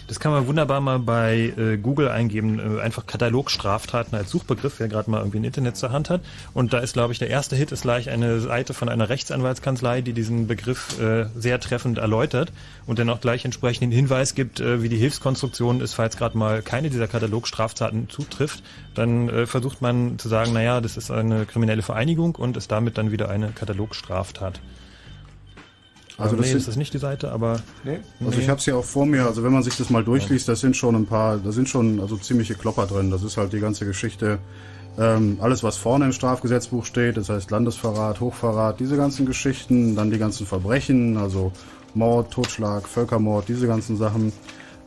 Das 0.08 0.20
kann 0.20 0.32
man 0.32 0.48
wunderbar 0.48 0.82
mal 0.82 1.00
bei 1.00 1.54
äh, 1.58 1.78
Google 1.78 2.10
eingeben, 2.10 2.60
äh, 2.60 2.82
einfach 2.82 3.06
Katalogstraftaten 3.06 4.18
als 4.18 4.30
Suchbegriff, 4.30 4.80
wer 4.80 4.88
gerade 4.88 5.10
mal 5.10 5.20
irgendwie 5.20 5.40
ein 5.40 5.44
Internet 5.44 5.78
zur 5.78 5.92
Hand 5.92 6.10
hat. 6.10 6.22
Und 6.54 6.74
da 6.74 6.80
ist, 6.80 6.94
glaube 6.94 7.14
ich, 7.14 7.20
der 7.20 7.30
erste 7.30 7.56
Hit 7.56 7.72
ist 7.72 7.84
gleich 7.84 8.10
eine 8.10 8.40
Seite 8.42 8.74
von 8.74 8.90
einer 8.90 9.10
Rechtsanwaltskanzlei, 9.10 10.02
die 10.02 10.14
diesen 10.14 10.48
Begriff 10.48 11.00
äh, 11.00 11.28
sehr 11.36 11.60
treffend 11.60 11.98
erläutert 11.98 12.52
und 12.86 13.00
dann 13.00 13.10
auch 13.10 13.22
gleich 13.22 13.46
entsprechenden 13.46 13.92
Hinweis 13.92 14.36
gibt, 14.36 14.60
äh, 14.60 14.84
wie 14.84 14.90
die 14.90 14.98
Hilfskonstruktion 14.98 15.82
ist, 15.82 15.94
falls 15.94 16.18
gerade 16.18 16.38
mal 16.38 16.62
keine 16.62 16.90
dieser 16.90 17.08
Katalogstraftaten 17.08 18.10
zutrifft. 18.10 18.64
Dann 18.96 19.30
äh, 19.30 19.46
versucht 19.46 19.82
man 19.82 20.20
zu 20.20 20.28
sagen, 20.28 20.54
naja, 20.54 20.82
das 20.82 20.98
ist 20.98 21.12
eine 21.12 21.46
kriminelle 21.46 21.82
Vereinigung 21.82 22.36
und 22.36 22.58
ist 22.58 22.72
damit 22.72 22.98
dann 22.98 23.12
wieder 23.12 23.30
eine 23.30 23.50
Katalogstraftat. 23.50 24.60
Also, 26.22 26.36
das 26.36 26.48
nee, 26.48 26.54
ist 26.54 26.68
das 26.68 26.76
nicht 26.76 26.94
die 26.94 27.00
Seite, 27.00 27.32
aber 27.32 27.60
Nee. 27.84 28.00
Also 28.26 28.40
ich 28.40 28.50
habe 28.50 28.60
es 28.60 28.66
ja 28.66 28.76
auch 28.76 28.86
vor 28.86 29.06
mir, 29.06 29.26
also 29.26 29.44
wenn 29.44 29.52
man 29.52 29.64
sich 29.64 29.76
das 29.78 29.90
mal 29.90 30.04
durchliest, 30.04 30.48
da 30.48 30.56
sind 30.56 30.76
schon 30.76 30.96
ein 30.96 31.06
paar, 31.06 31.38
da 31.38 31.52
sind 31.52 31.70
schon 31.70 32.00
also 32.00 32.18
ziemliche 32.18 32.56
Klopper 32.56 32.86
drin. 32.86 33.12
Das 33.12 33.24
ist 33.24 33.38
halt 33.38 33.54
die 33.54 33.60
ganze 33.60 33.86
Geschichte, 33.86 34.40
ähm, 34.98 35.38
alles 35.42 35.64
was 35.64 35.78
vorne 35.78 36.06
im 36.06 36.12
Strafgesetzbuch 36.12 36.86
steht, 36.86 37.18
das 37.18 37.30
heißt 37.30 37.50
Landesverrat, 37.50 38.20
Hochverrat, 38.20 38.80
diese 38.80 38.98
ganzen 38.98 39.26
Geschichten, 39.26 39.96
dann 39.96 40.12
die 40.12 40.18
ganzen 40.18 40.46
Verbrechen, 40.46 41.18
also 41.18 41.52
Mord, 41.94 42.32
Totschlag, 42.32 42.88
Völkermord, 42.88 43.48
diese 43.48 43.68
ganzen 43.68 43.98
Sachen. 43.98 44.34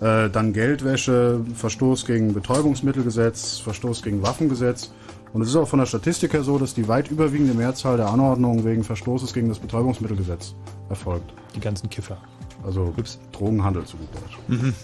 Äh, 0.01 0.29
dann 0.29 0.53
Geldwäsche, 0.53 1.41
Verstoß 1.55 2.05
gegen 2.05 2.35
Betäubungsmittelgesetz, 2.35 3.59
Verstoß 3.59 4.03
gegen 4.03 4.23
Waffengesetz. 4.23 4.91
Und 5.35 5.43
es 5.43 5.49
ist 5.49 5.57
auch 5.57 5.67
von 5.67 5.81
der 5.81 5.87
Statistik 5.87 6.33
her 6.33 6.45
so, 6.45 6.59
dass 6.59 6.75
die 6.75 6.87
weit 6.87 7.11
überwiegende 7.11 7.55
Mehrzahl 7.55 7.97
der 7.97 8.07
Anordnungen 8.07 8.65
wegen 8.65 8.85
Verstoßes 8.85 9.35
gegen 9.35 9.49
das 9.49 9.59
Betäubungsmittelgesetz 9.59 10.55
erfolgt. 10.89 11.35
die 11.57 11.61
ganzen 11.61 11.91
Kiffer. 11.91 12.19
Also 12.65 12.95
Drogenhandel 13.33 13.85
zu 13.85 13.97
gut 13.97 14.09
Deutsch. 14.15 14.39
Mhm. 14.47 14.75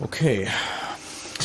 Okay. 0.00 0.46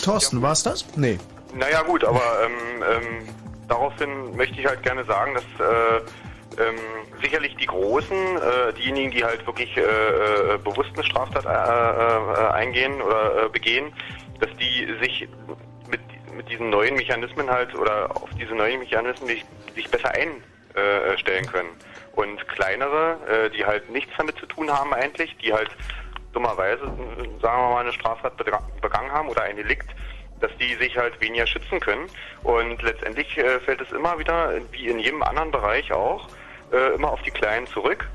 Thorsten, 0.04 0.44
war's 0.44 0.62
das? 0.62 0.86
Nee. 0.96 1.18
Naja 1.56 1.82
gut, 1.82 2.04
aber 2.04 2.22
ähm, 2.46 2.84
ähm, 2.84 3.28
daraufhin 3.68 4.36
möchte 4.36 4.60
ich 4.62 4.68
halt 4.68 4.84
gerne 4.84 5.04
sagen, 5.06 5.34
dass 5.34 5.44
äh, 5.68 6.62
ähm, 6.62 6.76
sicherlich 7.20 7.56
die 7.56 7.66
Großen, 7.66 8.16
äh, 8.16 8.74
diejenigen, 8.74 9.10
die 9.10 9.24
halt 9.24 9.46
wirklich 9.48 9.76
äh, 9.76 9.82
äh, 9.82 10.58
bewusst 10.60 10.92
eine 10.94 11.04
Straftat 11.04 11.46
äh, 11.46 11.50
äh, 11.50 12.52
eingehen 12.52 13.02
oder 13.02 13.46
äh, 13.46 13.50
begehen, 13.50 13.92
dass 14.40 14.50
die 14.60 14.88
sich 15.02 15.28
mit, 16.40 16.50
diesen 16.50 16.70
neuen 16.70 16.96
Mechanismen 16.96 17.50
halt 17.50 17.76
oder 17.76 18.10
auf 18.16 18.30
diese 18.40 18.56
neuen 18.56 18.80
Mechanismen 18.80 19.28
sich, 19.28 19.92
besser 19.92 20.12
einstellen 20.14 21.46
können. 21.48 21.70
Und 22.16 22.48
kleinere, 22.48 23.18
äh, 23.28 23.50
die 23.50 23.66
halt 23.66 23.90
nichts 23.90 24.12
damit 24.18 24.38
zu 24.38 24.46
tun 24.46 24.72
haben 24.72 24.94
eigentlich, 24.94 25.36
die 25.38 25.54
halt 25.54 25.70
dummerweise, 26.34 26.84
äh, 26.84 27.42
sagen 27.42 27.62
wir 27.62 27.70
mal, 27.70 27.82
eine 27.82 27.94
Straftat 27.94 28.38
begangen 28.38 29.12
haben 29.12 29.30
oder 29.30 29.44
ein 29.44 29.56
Delikt, 29.56 29.90
dass 30.40 30.52
die 30.58 30.76
sich 30.76 30.98
halt 30.98 31.20
weniger 31.22 31.48
schützen 31.48 31.80
können. 31.80 32.08
Und 32.44 32.82
letztendlich 32.82 33.38
äh, 33.38 33.60
fällt 33.62 33.82
es 33.82 33.92
immer 33.92 34.18
wieder, 34.18 34.54
wie 34.72 34.88
in 34.88 35.00
jedem 35.00 35.24
anderen 35.24 35.52
Bereich 35.52 35.92
auch, 35.92 36.30
äh, 36.72 36.94
immer 36.96 37.12
auf 37.12 37.22
die 37.24 37.32
Kleinen 37.32 37.68
zurück. 37.68 38.08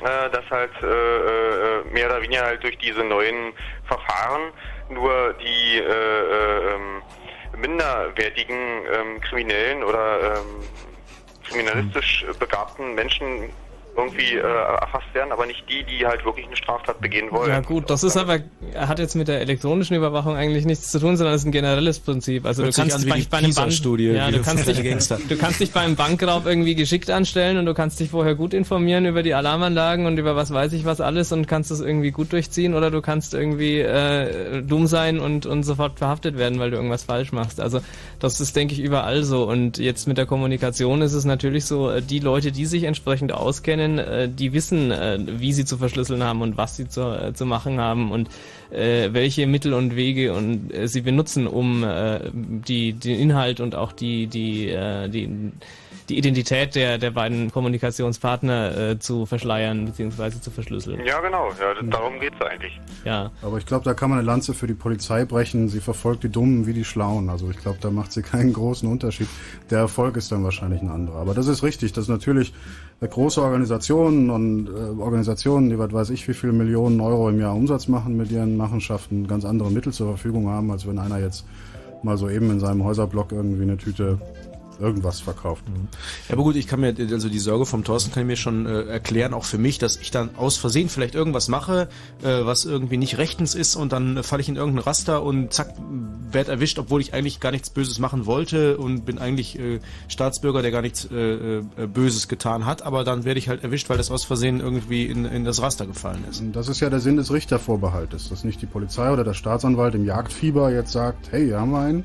Äh, 0.00 0.30
dass 0.30 0.44
halt 0.50 0.72
äh, 0.82 0.86
äh, 0.86 1.84
mehr 1.92 2.06
oder 2.06 2.20
weniger 2.20 2.44
halt 2.44 2.62
durch 2.64 2.76
diese 2.78 3.04
neuen 3.04 3.52
Verfahren 3.84 4.52
nur 4.88 5.34
die 5.34 5.78
äh, 5.78 5.82
äh, 5.82 6.74
ähm, 6.74 7.02
minderwertigen 7.56 8.56
ähm, 8.56 9.20
Kriminellen 9.20 9.82
oder 9.82 10.38
ähm, 10.38 10.68
kriminalistisch 11.46 12.24
begabten 12.38 12.94
Menschen 12.94 13.50
irgendwie 13.96 14.34
äh, 14.34 14.40
erfasst 14.40 15.12
werden, 15.14 15.32
aber 15.32 15.46
nicht 15.46 15.64
die, 15.68 15.84
die 15.84 16.06
halt 16.06 16.24
wirklich 16.24 16.46
eine 16.46 16.56
Straftat 16.56 17.00
begehen 17.00 17.30
wollen. 17.30 17.50
Ja 17.50 17.60
gut, 17.60 17.90
das 17.90 18.02
ist 18.02 18.16
aber, 18.16 18.40
hat 18.74 18.98
jetzt 18.98 19.14
mit 19.14 19.28
der 19.28 19.40
elektronischen 19.40 19.96
Überwachung 19.96 20.36
eigentlich 20.36 20.64
nichts 20.64 20.90
zu 20.90 20.98
tun, 20.98 21.16
sondern 21.16 21.34
ist 21.34 21.44
ein 21.44 21.52
generelles 21.52 22.00
Prinzip. 22.00 22.46
Also 22.46 22.62
Hört 22.62 22.76
du 22.76 22.80
kannst 22.80 22.96
an 22.96 23.02
dich 23.02 23.28
bei, 23.28 23.38
bei 23.38 23.44
einem 23.44 23.54
Bank, 23.54 23.72
ja, 23.98 24.30
du 24.30 24.42
kannst 24.42 24.66
dich, 24.66 24.82
Gangster. 24.82 25.18
du 25.28 25.36
kannst 25.36 25.60
dich 25.60 25.72
beim 25.72 25.96
Bankraub 25.96 26.46
irgendwie 26.46 26.74
geschickt 26.74 27.10
anstellen 27.10 27.58
und 27.58 27.66
du 27.66 27.74
kannst 27.74 28.00
dich 28.00 28.10
vorher 28.10 28.34
gut 28.34 28.54
informieren 28.54 29.06
über 29.06 29.22
die 29.22 29.34
Alarmanlagen 29.34 30.06
und 30.06 30.18
über 30.18 30.36
was 30.36 30.52
weiß 30.52 30.72
ich 30.72 30.84
was 30.84 31.00
alles 31.00 31.32
und 31.32 31.46
kannst 31.46 31.70
es 31.70 31.80
irgendwie 31.80 32.10
gut 32.10 32.32
durchziehen 32.32 32.74
oder 32.74 32.90
du 32.90 33.00
kannst 33.00 33.34
irgendwie 33.34 33.80
äh, 33.80 34.62
dumm 34.62 34.86
sein 34.86 35.18
und, 35.20 35.46
und 35.46 35.62
sofort 35.62 35.98
verhaftet 35.98 36.38
werden, 36.38 36.58
weil 36.58 36.70
du 36.70 36.76
irgendwas 36.76 37.04
falsch 37.04 37.32
machst. 37.32 37.60
Also 37.60 37.80
das 38.18 38.40
ist, 38.40 38.56
denke 38.56 38.74
ich, 38.74 38.80
überall 38.80 39.22
so. 39.22 39.44
Und 39.48 39.78
jetzt 39.78 40.08
mit 40.08 40.18
der 40.18 40.26
Kommunikation 40.26 41.02
ist 41.02 41.12
es 41.12 41.24
natürlich 41.24 41.64
so, 41.64 41.90
äh, 41.90 42.02
die 42.02 42.18
Leute, 42.18 42.52
die 42.52 42.66
sich 42.66 42.84
entsprechend 42.84 43.32
auskennen, 43.32 43.83
äh, 43.98 44.28
die 44.28 44.52
wissen, 44.52 44.90
äh, 44.90 45.18
wie 45.26 45.52
sie 45.52 45.64
zu 45.64 45.78
verschlüsseln 45.78 46.22
haben 46.22 46.42
und 46.42 46.56
was 46.56 46.76
sie 46.76 46.88
zu, 46.88 47.02
äh, 47.02 47.32
zu 47.34 47.46
machen 47.46 47.80
haben 47.80 48.10
und 48.10 48.28
äh, 48.70 49.12
welche 49.12 49.46
Mittel 49.46 49.74
und 49.74 49.96
Wege 49.96 50.32
und 50.32 50.72
äh, 50.72 50.88
sie 50.88 51.00
benutzen, 51.00 51.46
um 51.46 51.84
äh, 51.84 52.20
die 52.32 52.92
den 52.92 53.18
Inhalt 53.18 53.60
und 53.60 53.74
auch 53.74 53.92
die 53.92 54.26
die 54.26 54.68
äh, 54.70 55.08
die 55.08 55.52
die 56.08 56.18
Identität 56.18 56.74
der 56.74 56.98
der 56.98 57.10
beiden 57.10 57.50
Kommunikationspartner 57.50 58.76
äh, 58.76 58.98
zu 58.98 59.26
verschleiern 59.26 59.86
bzw. 59.86 60.40
zu 60.40 60.50
verschlüsseln. 60.50 61.04
Ja, 61.04 61.20
genau. 61.20 61.50
Ja, 61.60 61.74
darum 61.82 62.20
geht's 62.20 62.40
eigentlich. 62.40 62.78
Ja. 63.04 63.30
Aber 63.42 63.58
ich 63.58 63.66
glaube, 63.66 63.84
da 63.84 63.94
kann 63.94 64.10
man 64.10 64.18
eine 64.18 64.26
Lanze 64.26 64.54
für 64.54 64.66
die 64.66 64.74
Polizei 64.74 65.24
brechen. 65.24 65.68
Sie 65.68 65.80
verfolgt 65.80 66.24
die 66.24 66.28
Dummen 66.28 66.66
wie 66.66 66.72
die 66.72 66.84
Schlauen. 66.84 67.30
Also 67.30 67.50
ich 67.50 67.58
glaube, 67.58 67.78
da 67.80 67.90
macht 67.90 68.12
sie 68.12 68.22
keinen 68.34 68.52
großen 68.52 68.90
Unterschied. 68.90 69.28
Der 69.70 69.78
Erfolg 69.78 70.16
ist 70.16 70.32
dann 70.32 70.44
wahrscheinlich 70.44 70.82
ein 70.82 70.90
anderer. 70.90 71.18
Aber 71.18 71.34
das 71.34 71.46
ist 71.46 71.62
richtig, 71.62 71.92
dass 71.92 72.08
natürlich 72.08 72.52
große 73.00 73.42
Organisationen 73.42 74.30
und 74.30 74.68
äh, 74.68 75.00
Organisationen, 75.00 75.70
die 75.70 75.78
was 75.78 75.92
weiß 75.92 76.10
ich, 76.10 76.26
wie 76.28 76.34
viele 76.34 76.52
Millionen 76.52 77.00
Euro 77.00 77.28
im 77.28 77.40
Jahr 77.40 77.54
Umsatz 77.54 77.88
machen 77.88 78.16
mit 78.16 78.30
ihren 78.30 78.56
Machenschaften, 78.56 79.26
ganz 79.26 79.44
andere 79.44 79.70
Mittel 79.70 79.92
zur 79.92 80.08
Verfügung 80.08 80.48
haben, 80.48 80.70
als 80.70 80.86
wenn 80.86 80.98
einer 80.98 81.18
jetzt 81.18 81.44
mal 82.02 82.16
so 82.16 82.28
eben 82.28 82.50
in 82.50 82.60
seinem 82.60 82.84
Häuserblock 82.84 83.32
irgendwie 83.32 83.62
eine 83.62 83.76
Tüte 83.76 84.18
irgendwas 84.80 85.20
verkauft. 85.20 85.64
Ja, 86.28 86.34
aber 86.34 86.42
gut, 86.42 86.56
ich 86.56 86.66
kann 86.66 86.80
mir, 86.80 86.94
also 86.98 87.28
die 87.28 87.38
Sorge 87.38 87.66
vom 87.66 87.84
Thorsten 87.84 88.12
kann 88.12 88.22
ich 88.22 88.26
mir 88.26 88.36
schon 88.36 88.66
äh, 88.66 88.82
erklären, 88.84 89.34
auch 89.34 89.44
für 89.44 89.58
mich, 89.58 89.78
dass 89.78 89.96
ich 89.96 90.10
dann 90.10 90.30
aus 90.36 90.56
Versehen 90.56 90.88
vielleicht 90.88 91.14
irgendwas 91.14 91.48
mache, 91.48 91.88
äh, 92.22 92.44
was 92.44 92.64
irgendwie 92.64 92.96
nicht 92.96 93.18
rechtens 93.18 93.54
ist 93.54 93.76
und 93.76 93.92
dann 93.92 94.18
äh, 94.18 94.22
falle 94.22 94.42
ich 94.42 94.48
in 94.48 94.56
irgendein 94.56 94.84
Raster 94.84 95.22
und 95.22 95.52
zack, 95.52 95.74
werd 96.30 96.48
erwischt, 96.48 96.78
obwohl 96.78 97.00
ich 97.00 97.14
eigentlich 97.14 97.40
gar 97.40 97.52
nichts 97.52 97.70
Böses 97.70 97.98
machen 97.98 98.26
wollte 98.26 98.76
und 98.78 99.04
bin 99.04 99.18
eigentlich 99.18 99.58
äh, 99.58 99.80
Staatsbürger, 100.08 100.62
der 100.62 100.70
gar 100.70 100.82
nichts 100.82 101.08
äh, 101.10 101.58
äh, 101.58 101.62
Böses 101.86 102.28
getan 102.28 102.66
hat, 102.66 102.82
aber 102.82 103.04
dann 103.04 103.24
werde 103.24 103.38
ich 103.38 103.48
halt 103.48 103.62
erwischt, 103.62 103.88
weil 103.88 103.96
das 103.96 104.10
aus 104.10 104.24
Versehen 104.24 104.60
irgendwie 104.60 105.06
in, 105.06 105.24
in 105.24 105.44
das 105.44 105.62
Raster 105.62 105.86
gefallen 105.86 106.24
ist. 106.30 106.40
Und 106.40 106.54
Das 106.54 106.68
ist 106.68 106.80
ja 106.80 106.90
der 106.90 107.00
Sinn 107.00 107.16
des 107.16 107.32
Richtervorbehaltes, 107.32 108.28
dass 108.28 108.44
nicht 108.44 108.60
die 108.62 108.66
Polizei 108.66 109.12
oder 109.12 109.24
der 109.24 109.34
Staatsanwalt 109.34 109.94
im 109.94 110.04
Jagdfieber 110.04 110.72
jetzt 110.72 110.92
sagt, 110.92 111.30
hey, 111.30 111.46
hier 111.46 111.60
haben 111.60 111.70
wir 111.70 111.80
einen, 111.80 112.04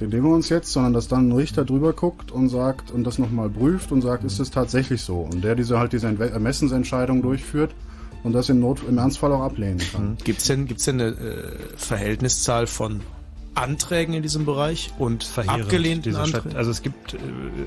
den 0.00 0.10
nehmen 0.10 0.24
wir 0.24 0.34
uns 0.34 0.48
jetzt, 0.48 0.72
sondern 0.72 0.92
dass 0.92 1.06
dann 1.06 1.28
ein 1.28 1.32
Richter 1.32 1.64
drüber 1.64 1.92
guckt 1.92 2.32
und 2.32 2.48
sagt 2.48 2.90
und 2.90 3.04
das 3.04 3.18
nochmal 3.18 3.48
prüft 3.48 3.92
und 3.92 4.02
sagt, 4.02 4.24
ist 4.24 4.40
es 4.40 4.50
tatsächlich 4.50 5.02
so? 5.02 5.20
Und 5.20 5.44
der 5.44 5.54
diese 5.54 5.78
halt 5.78 5.92
diese 5.92 6.08
Ermessensentscheidung 6.08 7.22
durchführt 7.22 7.70
und 8.24 8.32
das 8.32 8.48
im, 8.48 8.58
Not, 8.60 8.80
im 8.88 8.98
Ernstfall 8.98 9.32
auch 9.32 9.42
ablehnen 9.42 9.78
kann. 9.92 10.16
Gibt's 10.24 10.46
denn, 10.46 10.66
gibt's 10.66 10.84
denn 10.84 11.00
eine 11.00 11.10
äh, 11.10 11.52
Verhältniszahl 11.76 12.66
von 12.66 13.02
Anträgen 13.54 14.14
in 14.14 14.22
diesem 14.22 14.46
Bereich 14.46 14.92
und 14.98 15.22
verheerend, 15.22 15.64
abgelehnten 15.64 16.02
diese 16.02 16.20
Anträgen? 16.20 16.56
Also 16.56 16.72
es 16.72 16.82
gibt, 16.82 17.14
äh, 17.14 17.18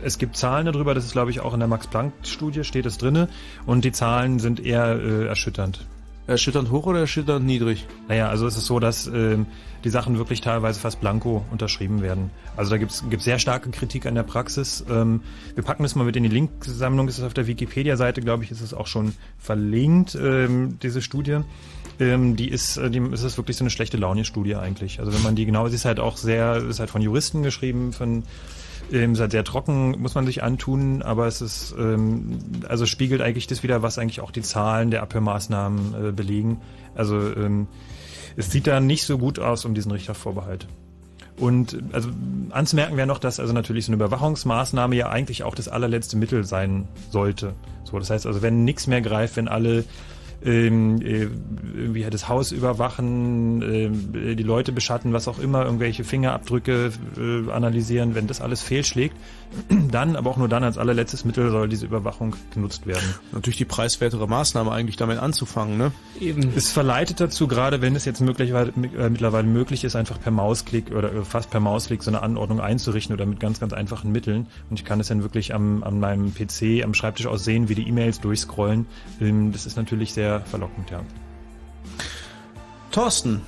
es 0.04 0.18
gibt 0.18 0.36
Zahlen 0.36 0.66
darüber, 0.66 0.94
das 0.94 1.06
ist 1.06 1.14
glaube 1.14 1.32
ich 1.32 1.40
auch 1.40 1.54
in 1.54 1.60
der 1.60 1.70
Max-Planck-Studie, 1.70 2.66
steht 2.66 2.86
es 2.86 2.98
drinne 2.98 3.30
und 3.66 3.86
die 3.86 3.94
Zahlen 3.94 4.40
sind 4.40 4.60
eher 4.60 5.00
äh, 5.00 5.28
erschütternd. 5.28 5.86
Erschütternd 6.28 6.72
hoch 6.72 6.86
oder 6.86 7.00
erschütternd 7.00 7.46
niedrig? 7.46 7.88
Naja, 8.08 8.30
also 8.30 8.46
es 8.48 8.58
ist 8.58 8.66
so, 8.66 8.80
dass 8.80 9.08
ähm, 9.08 9.46
die 9.84 9.90
Sachen 9.90 10.18
wirklich 10.18 10.42
teilweise 10.42 10.80
fast 10.80 11.00
blanko 11.00 11.46
unterschrieben 11.52 12.02
werden. 12.02 12.32
Also 12.56 12.72
da 12.72 12.78
gibt's 12.78 13.04
gibt's 13.10 13.26
sehr 13.26 13.40
starke 13.40 13.70
Kritik 13.70 14.06
an 14.06 14.16
der 14.16 14.24
Praxis. 14.24 14.84
Ähm, 14.90 15.22
wir 15.56 15.64
packen 15.64 15.84
das 15.84 15.96
mal 15.96 16.04
mit 16.04 16.16
in 16.18 16.24
die 16.24 16.30
Linksammlung. 16.30 17.08
Ist 17.08 17.18
es 17.18 17.24
auf 17.24 17.34
der 17.34 17.48
Wikipedia-Seite, 17.48 18.22
glaube 18.22 18.44
ich, 18.44 18.52
ist 18.52 18.62
es 18.62 18.74
auch 18.74 18.88
schon 18.88 19.14
verlinkt, 19.40 20.16
ähm, 20.16 20.78
diese 20.82 21.02
Studie. 21.02 21.40
Ähm, 22.00 22.36
die 22.36 22.50
ist, 22.50 22.78
äh, 22.78 22.92
die 22.92 23.00
ist 23.00 23.24
es 23.24 23.38
wirklich 23.38 23.58
so 23.58 23.64
eine 23.64 23.70
schlechte 23.70 23.98
Laune-Studie 23.98 24.56
eigentlich. 24.56 25.00
Also 25.00 25.14
wenn 25.14 25.24
man 25.24 25.36
die 25.36 25.46
genau, 25.46 25.68
sie 25.70 25.76
ist 25.76 25.86
halt 25.86 26.00
auch 26.00 26.18
sehr, 26.18 26.58
ist 26.58 26.80
halt 26.80 26.90
von 26.90 27.02
Juristen 27.02 27.42
geschrieben, 27.42 27.94
von 27.94 28.24
ähm, 28.92 29.16
sehr 29.16 29.44
trocken, 29.44 30.00
muss 30.00 30.16
man 30.16 30.26
sich 30.26 30.44
antun, 30.44 31.02
aber 31.02 31.28
es 31.28 31.42
ist, 31.42 31.76
ähm, 31.78 32.40
also 32.68 32.86
spiegelt 32.86 33.22
eigentlich 33.22 33.48
das 33.48 33.64
wieder, 33.64 33.82
was 33.82 33.98
eigentlich 33.98 34.22
auch 34.22 34.32
die 34.32 34.42
Zahlen 34.42 34.92
der 34.92 35.02
Abhörmaßnahmen 35.04 36.10
äh, 36.10 36.12
belegen. 36.12 36.62
Also 36.96 37.18
ähm, 37.18 37.68
es 38.36 38.52
sieht 38.52 38.68
da 38.68 38.80
nicht 38.80 39.04
so 39.04 39.18
gut 39.18 39.40
aus 39.40 39.66
um 39.66 39.74
diesen 39.74 39.92
Richtervorbehalt. 39.92 40.68
Und 41.40 41.78
also 41.92 42.10
anzumerken 42.50 42.98
wäre 42.98 43.08
noch, 43.08 43.20
dass 43.20 43.40
also 43.40 43.54
natürlich 43.54 43.86
so 43.86 43.92
eine 43.92 43.98
Überwachungsmaßnahme 43.98 44.96
ja 44.96 45.10
eigentlich 45.10 45.44
auch 45.44 45.54
das 45.54 45.68
allerletzte 45.68 46.18
Mittel 46.18 46.44
sein 46.44 46.88
sollte. 47.12 47.54
So, 47.84 48.00
das 48.00 48.10
heißt 48.10 48.26
also, 48.26 48.42
wenn 48.42 48.64
nichts 48.64 48.88
mehr 48.88 49.02
greift, 49.02 49.38
wenn 49.38 49.48
alle 49.48 49.84
ähm, 50.44 51.02
äh, 51.02 51.28
irgendwie 51.76 52.04
halt 52.04 52.14
das 52.14 52.28
Haus 52.30 52.52
überwachen, 52.52 53.62
äh, 53.62 54.36
die 54.36 54.44
Leute 54.44 54.72
beschatten, 54.72 55.14
was 55.14 55.28
auch 55.28 55.40
immer, 55.40 55.66
irgendwelche 55.66 56.04
Fingerabdrücke 56.04 56.92
äh, 57.18 57.52
analysieren, 57.52 58.16
wenn 58.16 58.28
das 58.28 58.42
alles 58.42 58.62
fehlschlägt, 58.62 59.16
dann, 59.92 60.16
aber 60.16 60.30
auch 60.30 60.38
nur 60.38 60.48
dann 60.48 60.64
als 60.64 60.78
allerletztes 60.78 61.26
Mittel 61.26 61.50
soll 61.50 61.70
diese 61.70 61.86
Überwachung 61.86 62.36
genutzt 62.54 62.86
werden. 62.86 63.16
Natürlich 63.32 63.58
die 63.58 63.66
preiswertere 63.66 64.28
Maßnahme 64.28 64.72
eigentlich 64.72 64.98
damit 64.98 65.18
anzufangen, 65.18 65.78
ne? 65.78 65.92
Eben. 66.20 66.52
Es 66.56 66.72
verleitet 66.72 67.20
dazu, 67.20 67.48
gerade 67.48 67.82
wenn 67.82 67.96
es 67.96 68.06
jetzt 68.06 68.22
möglicherweise, 68.22 68.74
äh, 68.98 69.10
mittlerweile 69.10 69.48
möglich 69.48 69.84
ist, 69.84 69.96
einfach 69.96 70.20
per 70.20 70.32
Mausklick 70.32 70.92
oder 70.92 71.24
fast 71.24 71.50
per 71.50 71.60
Mausklick 71.60 72.04
so 72.04 72.12
eine 72.12 72.22
Anordnung 72.22 72.60
einzurichten 72.60 73.16
oder 73.16 73.26
mit 73.26 73.40
ganz, 73.40 73.60
ganz 73.60 73.74
einfachen 73.74 74.12
Mitteln. 74.12 74.48
Und 74.70 74.80
ich 74.80 74.86
kann 74.86 75.00
es 75.00 75.08
dann 75.08 75.24
wirklich 75.24 75.54
am, 75.54 75.84
an 75.84 76.00
meinem 76.00 76.34
PC, 76.34 76.84
am 76.84 76.94
Schreibtisch 76.94 77.26
aus 77.26 77.44
sehen, 77.44 77.70
wie 77.70 77.76
die 77.76 77.88
E-Mails 77.88 78.20
durchscrollen. 78.20 78.86
Ähm, 79.20 79.52
das 79.52 79.66
ist 79.66 79.78
natürlich 79.78 80.14
sehr 80.14 80.27
verlockend, 80.42 80.90
ja. 80.92 81.02
Thorsten. 82.92 83.46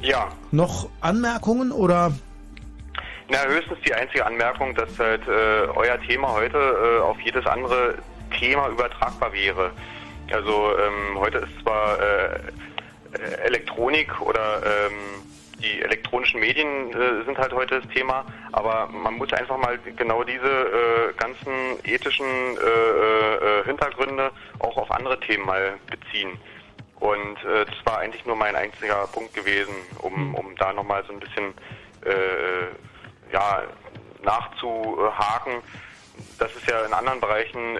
Ja. 0.00 0.28
Noch 0.50 0.88
Anmerkungen 1.00 1.72
oder? 1.72 2.12
Na, 3.28 3.44
höchstens 3.46 3.78
die 3.86 3.94
einzige 3.94 4.26
Anmerkung, 4.26 4.74
dass 4.74 4.98
halt 4.98 5.26
äh, 5.26 5.66
euer 5.74 6.00
Thema 6.02 6.32
heute 6.32 6.58
äh, 6.58 7.00
auf 7.00 7.18
jedes 7.20 7.46
andere 7.46 7.94
Thema 8.38 8.68
übertragbar 8.68 9.32
wäre. 9.32 9.70
Also 10.30 10.76
ähm, 10.76 11.18
heute 11.18 11.38
ist 11.38 11.60
zwar 11.62 11.98
äh, 11.98 12.34
äh 13.12 13.46
Elektronik 13.46 14.20
oder 14.20 14.60
ähm, 14.64 15.22
die 15.62 15.80
elektronischen 15.82 16.40
Medien 16.40 16.92
äh, 16.92 17.24
sind 17.24 17.38
halt 17.38 17.52
heute 17.52 17.80
das 17.80 17.88
Thema, 17.92 18.26
aber 18.52 18.88
man 18.88 19.14
muss 19.14 19.32
einfach 19.32 19.56
mal 19.56 19.78
genau 19.96 20.24
diese 20.24 20.46
äh, 20.46 21.12
ganzen 21.16 21.52
ethischen 21.84 22.26
Hintergründe 23.64 24.30
auch 24.58 24.76
auf 24.76 24.90
andere 24.90 25.18
Themen 25.20 25.46
mal 25.46 25.74
beziehen. 25.90 26.38
Und 27.02 27.36
äh, 27.44 27.64
das 27.64 27.74
war 27.84 27.98
eigentlich 27.98 28.24
nur 28.26 28.36
mein 28.36 28.54
einziger 28.54 29.08
Punkt 29.08 29.34
gewesen, 29.34 29.74
um, 29.98 30.14
hm. 30.14 30.34
um 30.36 30.56
da 30.56 30.72
nochmal 30.72 31.02
so 31.04 31.12
ein 31.12 31.18
bisschen 31.18 31.52
äh, 32.04 33.32
ja, 33.32 33.64
nachzuhaken, 34.22 35.62
dass 36.38 36.54
es 36.54 36.64
ja 36.66 36.84
in 36.84 36.92
anderen 36.92 37.20
Bereichen 37.20 37.78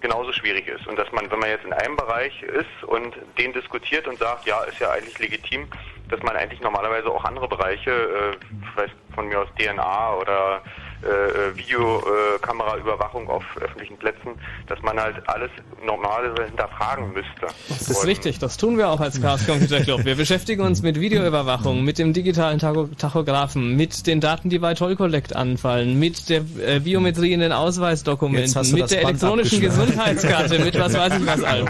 genauso 0.00 0.32
schwierig 0.32 0.68
ist. 0.68 0.86
Und 0.86 0.96
dass 0.96 1.10
man, 1.10 1.28
wenn 1.32 1.40
man 1.40 1.48
jetzt 1.48 1.64
in 1.64 1.72
einem 1.72 1.96
Bereich 1.96 2.40
ist 2.44 2.84
und 2.86 3.16
den 3.38 3.52
diskutiert 3.52 4.06
und 4.06 4.20
sagt, 4.20 4.46
ja, 4.46 4.62
ist 4.62 4.78
ja 4.78 4.90
eigentlich 4.90 5.18
legitim, 5.18 5.66
dass 6.08 6.22
man 6.22 6.36
eigentlich 6.36 6.60
normalerweise 6.60 7.08
auch 7.10 7.24
andere 7.24 7.48
Bereiche, 7.48 7.90
äh, 7.90 8.36
vielleicht 8.74 8.94
von 9.14 9.28
mir 9.28 9.40
aus 9.40 9.48
DNA 9.58 10.14
oder 10.14 10.62
äh, 11.02 11.08
äh, 11.08 11.56
Videokameraüberwachung 11.56 13.28
auf 13.28 13.44
öffentlichen 13.60 13.96
Plätzen, 13.96 14.30
dass 14.66 14.80
man 14.82 14.98
halt 14.98 15.16
alles 15.28 15.50
normalerweise 15.84 16.44
hinterfragen 16.44 17.12
müsste. 17.12 17.54
Das 17.68 17.88
ist 17.88 18.00
Und 18.00 18.06
richtig, 18.06 18.38
das 18.38 18.56
tun 18.56 18.78
wir 18.78 18.88
auch 18.88 19.00
als 19.00 19.20
Chaos 19.20 19.46
Computer 19.46 19.80
Club. 19.80 20.04
Wir 20.04 20.16
beschäftigen 20.16 20.62
uns 20.62 20.82
mit 20.82 20.98
Videoüberwachung, 20.98 21.84
mit 21.84 21.98
dem 21.98 22.12
digitalen 22.12 22.58
Tachografen, 22.58 23.76
mit 23.76 24.06
den 24.06 24.20
Daten, 24.20 24.48
die 24.48 24.58
bei 24.58 24.74
Toll 24.74 24.96
Collect 24.96 25.36
anfallen, 25.36 25.98
mit 25.98 26.28
der 26.28 26.42
äh, 26.64 26.80
Biometrie 26.80 27.32
in 27.32 27.40
den 27.40 27.52
Ausweisdokumenten, 27.52 28.72
mit 28.72 28.90
der 28.90 29.02
elektronischen 29.02 29.60
Gesundheitskarte, 29.60 30.58
mit 30.58 30.78
was 30.78 30.94
weiß 30.94 31.18
ich 31.18 31.26
was 31.26 31.42
allem. 31.44 31.68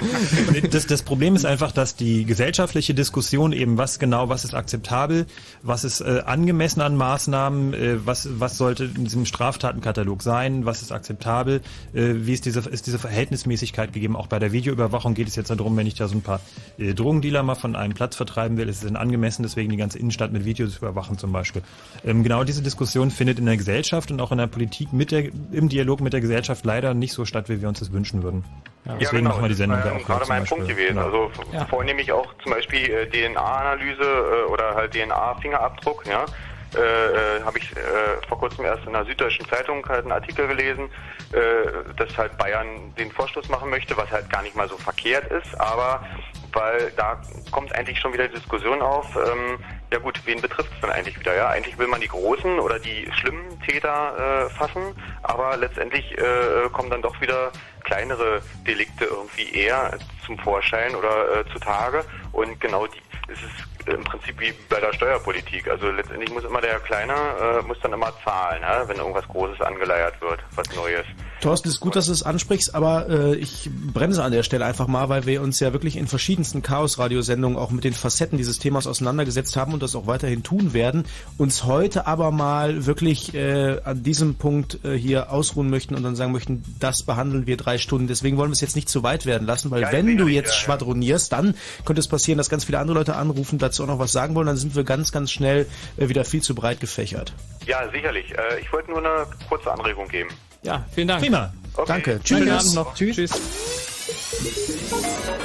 Das, 0.71 0.87
das 0.87 1.03
Problem 1.03 1.35
ist 1.35 1.45
einfach, 1.45 1.73
dass 1.73 1.97
die 1.97 2.25
gesellschaftliche 2.25 2.95
Diskussion 2.95 3.53
eben, 3.53 3.77
was 3.79 3.99
genau, 3.99 4.29
was 4.29 4.45
ist 4.45 4.55
akzeptabel, 4.55 5.27
was 5.63 5.85
ist 5.85 6.01
äh, 6.01 6.23
angemessen 6.25 6.81
an 6.81 6.97
Maßnahmen, 6.97 7.75
äh, 7.75 8.07
was, 8.07 8.29
was 8.39 8.57
sollte 8.57 8.89
diesem 9.17 9.27
Straftatenkatalog 9.27 10.23
sein, 10.23 10.67
was 10.67 10.83
ist 10.83 10.93
akzeptabel, 10.93 11.63
äh, 11.95 12.13
wie 12.15 12.35
ist 12.35 12.45
diese, 12.45 12.61
ist 12.69 12.87
diese 12.87 12.99
Verhältnismäßigkeit 12.99 13.93
gegeben. 13.93 14.15
Auch 14.15 14.27
bei 14.27 14.39
der 14.39 14.53
Videoüberwachung 14.53 15.15
geht 15.15 15.27
es 15.27 15.37
jetzt 15.37 15.49
darum, 15.49 15.77
wenn 15.77 15.87
ich 15.87 15.95
da 15.95 16.07
so 16.07 16.17
ein 16.17 16.23
paar 16.23 16.41
äh, 16.79 16.93
Drogendealer 16.93 17.43
mal 17.43 17.55
von 17.55 17.77
einem 17.77 17.95
Platz 17.95 18.17
vertreiben 18.17 18.59
will, 18.59 18.69
ist 18.69 18.79
es 18.79 18.87
denn 18.87 18.97
angemessen, 18.97 19.43
deswegen 19.43 19.71
die 19.71 19.77
ganze 19.77 19.99
Innenstadt 19.99 20.33
mit 20.33 20.45
Videos 20.45 20.75
zu 20.75 20.79
überwachen 20.79 21.19
zum 21.19 21.33
Beispiel. 21.33 21.63
Ähm, 22.05 22.23
genau 22.23 22.45
diese 22.45 22.63
Diskussion 22.63 23.11
findet 23.11 23.39
in 23.39 23.47
der 23.47 23.57
Gesellschaft 23.57 24.11
und 24.11 24.21
auch 24.21 24.33
in 24.33 24.39
der 24.39 24.47
Politik 24.47 24.93
mit 24.93 25.11
der, 25.11 25.25
im 25.53 25.69
Dialog 25.69 26.01
mit 26.01 26.13
der 26.13 26.21
Gesellschaft 26.21 26.65
leider 26.65 26.93
nicht 26.93 27.13
so 27.13 27.25
statt, 27.25 27.49
wie 27.49 27.63
wir 27.63 27.69
uns 27.69 27.79
das 27.79 27.93
wünschen 27.93 28.23
würden. 28.23 28.45
Ja, 28.85 28.97
deswegen 29.01 29.05
ja, 29.05 29.19
genau. 29.19 29.31
machen 29.31 29.43
wir 29.43 29.49
die 29.49 29.55
Sendung 29.55 29.81
da 29.83 29.93
auch 29.97 30.05
gerade 30.05 30.27
mein 30.29 30.45
Punkt 30.45 30.69
gewesen. 30.69 30.95
Genau. 30.95 31.07
Also 31.07 31.31
ja. 31.53 31.65
vornehmlich 31.67 32.13
auch 32.13 32.33
zum 32.43 32.53
Beispiel 32.53 32.89
äh, 32.89 33.07
DNA-Analyse 33.07 34.03
äh, 34.03 34.53
oder 34.53 34.75
halt 34.75 34.93
DNA-Fingerabdruck, 34.93 36.07
ja 36.07 36.27
äh, 36.75 36.79
äh 36.79 37.43
habe 37.45 37.59
ich 37.59 37.71
äh, 37.77 38.27
vor 38.29 38.39
kurzem 38.39 38.65
erst 38.65 38.87
in 38.87 38.93
der 38.93 39.05
Süddeutschen 39.05 39.47
Zeitung 39.49 39.87
halt 39.89 40.03
einen 40.03 40.13
Artikel 40.13 40.49
gelesen, 40.49 40.89
äh, 41.33 41.95
dass 41.97 42.17
halt 42.17 42.37
Bayern 42.39 42.95
den 42.99 43.11
Vorstoß 43.11 43.49
machen 43.49 43.71
möchte, 43.71 43.97
was 43.97 44.11
halt 44.11 44.29
gar 44.31 44.43
nicht 44.43 44.57
mal 44.57 44.69
so 44.69 44.77
verkehrt 44.77 45.31
ist, 45.31 45.59
aber 45.61 46.05
weil 46.53 46.91
da 46.97 47.21
kommt 47.51 47.75
eigentlich 47.75 48.01
schon 48.01 48.15
wieder 48.15 48.29
die 48.29 48.35
Diskussion 48.35 48.81
auf, 48.81 49.15
ähm, 49.17 49.59
ja 49.93 49.99
gut, 49.99 50.21
wen 50.25 50.41
betrifft 50.41 50.71
es 50.75 50.81
denn 50.81 50.91
eigentlich 50.91 51.19
wieder? 51.21 51.37
Ja, 51.37 51.49
eigentlich 51.49 51.77
will 51.79 51.87
man 51.87 52.01
die 52.01 52.09
großen 52.09 52.59
oder 52.59 52.79
die 52.79 53.09
schlimmen 53.13 53.61
Täter 53.61 54.47
äh, 54.47 54.51
fassen, 54.51 54.95
aber 55.23 55.57
letztendlich 55.59 56.17
äh, 56.17 56.69
kommen 56.73 56.91
dann 56.91 57.03
doch 57.03 57.21
wieder 57.21 57.53
kleinere 57.85 58.41
Delikte 58.67 59.05
irgendwie 59.05 59.53
eher 59.53 59.99
zum 60.25 60.39
Vorschein 60.39 60.95
oder 60.95 61.41
äh, 61.41 61.45
zutage 61.53 62.05
und 62.33 62.59
genau 62.61 62.87
die 62.87 62.99
ist 63.29 63.43
es 63.43 63.66
im 63.87 64.05
Prinzip 64.05 64.39
wie 64.41 64.53
bei 64.69 64.81
der 64.81 64.93
Steuerpolitik. 64.93 65.69
Also 65.69 65.91
letztendlich 65.91 66.31
muss 66.33 66.45
immer 66.45 66.61
der 66.61 66.79
Kleine, 66.81 67.15
äh, 67.15 67.63
muss 67.67 67.79
dann 67.81 67.93
immer 67.93 68.13
zahlen, 68.25 68.63
ja, 68.63 68.87
wenn 68.89 68.97
irgendwas 68.97 69.27
Großes 69.29 69.61
angeleiert 69.61 70.21
wird, 70.21 70.41
was 70.55 70.75
Neues. 70.75 71.07
Thorsten, 71.41 71.69
ist 71.69 71.81
gut, 71.81 71.97
dass 71.97 72.07
du 72.07 72.13
es 72.13 72.23
ansprichst, 72.23 72.75
aber 72.75 73.09
äh, 73.09 73.35
ich 73.37 73.69
bremse 73.93 74.25
an 74.25 74.33
der 74.33 74.43
Stelle 74.43 74.65
einfach 74.65 74.87
mal, 74.87 75.09
weil 75.11 75.27
wir 75.27 75.43
uns 75.43 75.61
ja 75.61 75.73
wirklich 75.73 75.97
in 75.97 76.07
verschiedensten 76.07 76.63
Chaos-Radiosendungen 76.63 77.59
auch 77.59 77.71
mit 77.71 77.85
den 77.85 77.93
Facetten 77.93 78.39
dieses 78.39 78.59
Themas 78.59 78.87
auseinandergesetzt 78.87 79.55
haben 79.57 79.75
und 79.75 79.83
das 79.83 79.95
auch 79.95 80.07
weiterhin 80.07 80.43
tun 80.43 80.73
werden, 80.73 81.05
uns 81.37 81.65
heute 81.65 82.07
aber 82.07 82.31
mal 82.31 82.87
wirklich 82.87 83.35
äh, 83.35 83.81
an 83.85 84.03
diesem 84.03 84.37
Punkt 84.37 84.85
äh, 84.85 84.95
hier 84.95 85.31
ausruhen 85.31 85.69
möchten 85.69 85.95
und 85.95 86.03
dann 86.03 86.17
sagen 86.17 86.33
möchten, 86.33 86.65
das 86.81 87.03
behandeln 87.03 87.47
wir 87.47 87.59
drei 87.59 87.77
Stunden. 87.77 88.07
Deswegen 88.07 88.39
wollen 88.39 88.51
wir 88.51 88.55
es 88.55 88.63
jetzt 88.63 88.77
nicht 88.77 88.89
zu 88.89 89.03
weit 89.03 89.27
werden 89.27 89.47
lassen, 89.47 89.71
weil 89.71 89.83
ja, 89.83 89.93
wenn 89.93 90.17
du 90.17 90.29
jetzt 90.29 90.55
ja, 90.55 90.61
schwadronierst, 90.61 91.33
dann 91.33 91.55
könnte 91.85 92.01
es 92.01 92.09
passieren, 92.09 92.39
dass 92.39 92.49
ganz 92.49 92.65
viele 92.65 92.79
andere 92.79 92.97
Leute 92.97 93.15
anrufen, 93.15 93.59
dazu 93.59 93.83
auch 93.83 93.89
noch 93.89 93.99
was 93.99 94.13
sagen 94.13 94.35
wollen, 94.35 94.47
dann 94.47 94.57
sind 94.57 94.75
wir 94.75 94.85
ganz, 94.85 95.13
ganz 95.13 95.31
schnell 95.31 95.67
äh, 95.99 96.09
wieder 96.09 96.25
viel 96.25 96.41
zu 96.41 96.55
breit 96.55 96.81
gefächert. 96.81 97.35
Ja, 97.67 97.91
sicherlich. 97.91 98.33
Äh, 98.33 98.61
ich 98.61 98.73
wollte 98.73 98.91
nur 98.91 99.01
eine 99.01 99.27
kurze 99.49 99.71
Anregung 99.71 100.09
geben. 100.09 100.31
Ja, 100.67 100.85
vielen 100.93 101.07
Dank. 101.07 101.23
Prima. 101.23 101.53
Okay. 101.75 101.85
Danke. 101.87 102.21
Tschüss. 102.25 102.39
Schönen 102.39 102.51
Abend 102.51 102.75
noch. 102.75 102.95
Tschüss. 102.95 103.17
Tschüss. 103.17 103.31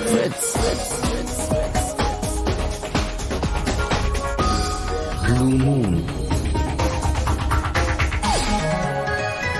Fritz. 0.07 0.53
Blue 5.23 5.45
Moon. 5.45 6.20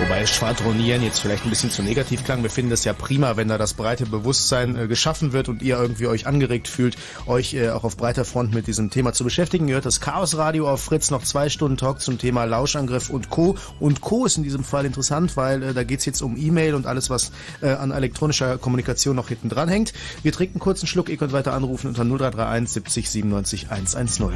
Wobei 0.01 0.25
Schwadronieren 0.25 1.03
jetzt 1.03 1.19
vielleicht 1.19 1.45
ein 1.45 1.51
bisschen 1.51 1.69
zu 1.69 1.83
negativ 1.83 2.23
klang. 2.23 2.41
Wir 2.41 2.49
finden 2.49 2.71
es 2.71 2.83
ja 2.85 2.91
prima, 2.91 3.37
wenn 3.37 3.47
da 3.47 3.59
das 3.59 3.75
breite 3.75 4.07
Bewusstsein 4.07 4.75
äh, 4.75 4.87
geschaffen 4.87 5.31
wird 5.31 5.47
und 5.47 5.61
ihr 5.61 5.77
irgendwie 5.77 6.07
euch 6.07 6.25
angeregt 6.25 6.67
fühlt, 6.67 6.97
euch 7.27 7.53
äh, 7.53 7.69
auch 7.69 7.83
auf 7.83 7.97
breiter 7.97 8.25
Front 8.25 8.51
mit 8.51 8.65
diesem 8.65 8.89
Thema 8.89 9.13
zu 9.13 9.23
beschäftigen. 9.23 9.67
Ihr 9.67 9.75
hört 9.75 9.85
das 9.85 10.01
Chaos 10.01 10.35
Radio 10.37 10.67
auf 10.67 10.81
Fritz, 10.81 11.11
noch 11.11 11.21
zwei 11.21 11.49
Stunden 11.49 11.77
Talk 11.77 12.01
zum 12.01 12.17
Thema 12.17 12.45
Lauschangriff 12.45 13.11
und 13.11 13.29
Co. 13.29 13.57
Und 13.79 14.01
Co. 14.01 14.25
ist 14.25 14.37
in 14.37 14.43
diesem 14.43 14.63
Fall 14.63 14.85
interessant, 14.85 15.37
weil 15.37 15.61
äh, 15.61 15.73
da 15.75 15.83
geht's 15.83 16.05
jetzt 16.05 16.23
um 16.23 16.35
E-Mail 16.35 16.73
und 16.73 16.87
alles, 16.87 17.11
was 17.11 17.31
äh, 17.61 17.69
an 17.69 17.91
elektronischer 17.91 18.57
Kommunikation 18.57 19.15
noch 19.15 19.27
hinten 19.27 19.49
dran 19.49 19.69
hängt. 19.69 19.93
Wir 20.23 20.31
trinken 20.31 20.57
kurz 20.57 20.81
einen 20.81 20.87
Schluck, 20.87 21.09
ihr 21.09 21.17
könnt 21.17 21.31
weiter 21.31 21.53
anrufen 21.53 21.89
unter 21.89 22.03
0331 22.03 22.73
70 22.73 23.09
97 23.11 23.69
110. 23.69 24.31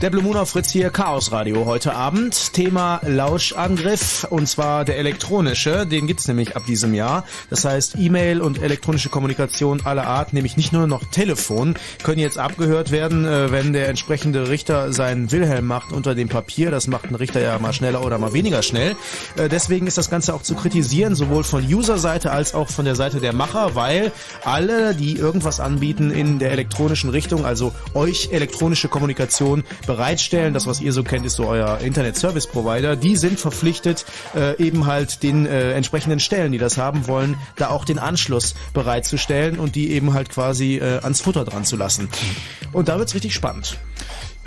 Der 0.00 0.10
Blue 0.10 0.22
Moon 0.22 0.36
auf 0.36 0.50
Fritz 0.50 0.70
hier, 0.70 0.90
Chaos 0.90 1.32
Radio 1.32 1.66
heute 1.66 1.92
Abend. 1.92 2.52
Thema 2.52 3.00
Lauschangriff 3.04 4.28
und 4.30 4.48
zwar 4.48 4.84
der 4.84 4.96
elektronische. 4.96 5.88
Den 5.88 6.06
gibt's 6.06 6.28
nämlich 6.28 6.54
ab 6.54 6.62
diesem 6.66 6.94
Jahr. 6.94 7.24
Das 7.50 7.64
heißt, 7.64 7.96
E-Mail 7.98 8.40
und 8.40 8.62
elektronische 8.62 9.08
Kommunikation 9.08 9.84
aller 9.84 10.06
Art, 10.06 10.34
nämlich 10.34 10.56
nicht 10.56 10.72
nur 10.72 10.86
noch 10.86 11.02
Telefon, 11.10 11.74
können 12.04 12.20
jetzt 12.20 12.38
abgehört 12.38 12.92
werden, 12.92 13.24
äh, 13.24 13.50
wenn 13.50 13.72
der 13.72 13.88
entsprechende 13.88 14.48
Richter 14.48 14.92
seinen 14.92 15.32
Wilhelm 15.32 15.66
macht 15.66 15.90
unter 15.90 16.14
dem 16.14 16.28
Papier. 16.28 16.70
Das 16.70 16.86
macht 16.86 17.06
ein 17.06 17.16
Richter 17.16 17.40
ja 17.40 17.58
mal 17.58 17.72
schneller 17.72 18.06
oder 18.06 18.18
mal 18.18 18.32
weniger 18.32 18.62
schnell. 18.62 18.94
Äh, 19.36 19.48
deswegen 19.48 19.88
ist 19.88 19.98
das 19.98 20.10
Ganze 20.10 20.32
auch 20.32 20.42
zu 20.42 20.54
kritisieren, 20.54 21.16
sowohl 21.16 21.42
von 21.42 21.64
User-Seite 21.66 22.30
als 22.30 22.54
auch 22.54 22.68
von 22.68 22.84
der 22.84 22.94
Seite 22.94 23.18
der 23.18 23.32
Macher, 23.32 23.74
weil 23.74 24.12
alle, 24.44 24.94
die 24.94 25.16
irgendwas 25.16 25.58
anbieten 25.58 26.12
in 26.12 26.38
der 26.38 26.52
elektronischen 26.52 27.10
Richtung, 27.10 27.44
also 27.44 27.72
euch 27.94 28.28
elektronische 28.30 28.86
Kommunikation 28.86 29.64
bereitstellen. 29.98 30.54
Das, 30.54 30.66
was 30.66 30.80
ihr 30.80 30.92
so 30.92 31.02
kennt, 31.02 31.26
ist 31.26 31.34
so 31.34 31.46
euer 31.46 31.78
Internet 31.78 32.16
Service 32.16 32.46
Provider. 32.46 32.94
Die 32.94 33.16
sind 33.16 33.40
verpflichtet, 33.40 34.04
äh, 34.34 34.56
eben 34.62 34.86
halt 34.86 35.24
den 35.24 35.44
äh, 35.44 35.72
entsprechenden 35.72 36.20
Stellen, 36.20 36.52
die 36.52 36.58
das 36.58 36.78
haben 36.78 37.08
wollen, 37.08 37.36
da 37.56 37.70
auch 37.70 37.84
den 37.84 37.98
Anschluss 37.98 38.54
bereitzustellen 38.72 39.58
und 39.58 39.74
die 39.74 39.90
eben 39.90 40.14
halt 40.14 40.30
quasi 40.30 40.76
äh, 40.76 41.00
ans 41.02 41.20
Futter 41.20 41.44
dran 41.44 41.64
zu 41.64 41.76
lassen. 41.76 42.08
Und 42.72 42.88
da 42.88 42.98
wird's 42.98 43.14
richtig 43.14 43.34
spannend. 43.34 43.76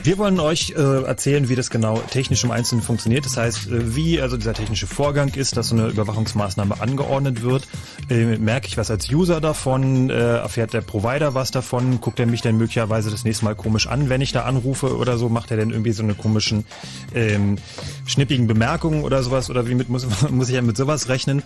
Wir 0.04 0.18
wollen 0.18 0.40
euch 0.40 0.74
äh, 0.76 1.04
erzählen, 1.04 1.48
wie 1.48 1.56
das 1.56 1.70
genau 1.70 2.00
technisch 2.00 2.44
im 2.44 2.50
Einzelnen 2.50 2.82
funktioniert. 2.82 3.24
Das 3.24 3.38
heißt, 3.38 3.68
äh, 3.68 3.96
wie 3.96 4.20
also 4.20 4.36
dieser 4.36 4.56
technische 4.56 4.88
Vorgang 4.88 5.32
ist, 5.36 5.58
dass 5.58 5.70
so 5.70 5.76
eine 5.76 5.90
Überwachungsmaßnahme 5.90 6.82
angeordnet 6.82 7.44
wird. 7.44 7.68
Äh, 8.10 8.38
merke 8.38 8.68
ich 8.68 8.78
was 8.78 8.90
als 8.90 9.12
User 9.12 9.40
davon? 9.42 10.10
Äh, 10.10 10.14
erfährt 10.14 10.74
der 10.74 10.82
Provider 10.82 11.36
was 11.36 11.52
davon? 11.52 12.02
Guckt 12.02 12.20
er 12.20 12.26
mich 12.26 12.42
denn 12.42 12.58
möglicherweise 12.58 13.12
das 13.12 13.26
nächste 13.26 13.46
Mal 13.46 13.54
komisch 13.54 13.86
an, 13.86 14.10
wenn 14.10 14.22
ich 14.22 14.32
da 14.32 14.46
anrufe 14.46 14.98
oder 14.98 15.20
so? 15.20 15.30
Macht 15.30 15.52
er 15.52 15.58
denn 15.58 15.70
irgendwie 15.70 15.92
so 15.92 16.02
eine 16.02 16.16
komischen 16.16 16.66
ähm, 17.14 17.60
schnippigen 18.08 18.48
Bemerkungen 18.48 19.04
oder 19.04 19.22
sowas? 19.22 19.52
Oder 19.52 19.68
wie 19.68 19.76
mit, 19.76 19.90
muss, 19.90 20.08
muss 20.32 20.50
ich 20.50 20.56
ja 20.56 20.64
mit 20.64 20.78
sowas 20.78 21.10
rechnen? 21.10 21.44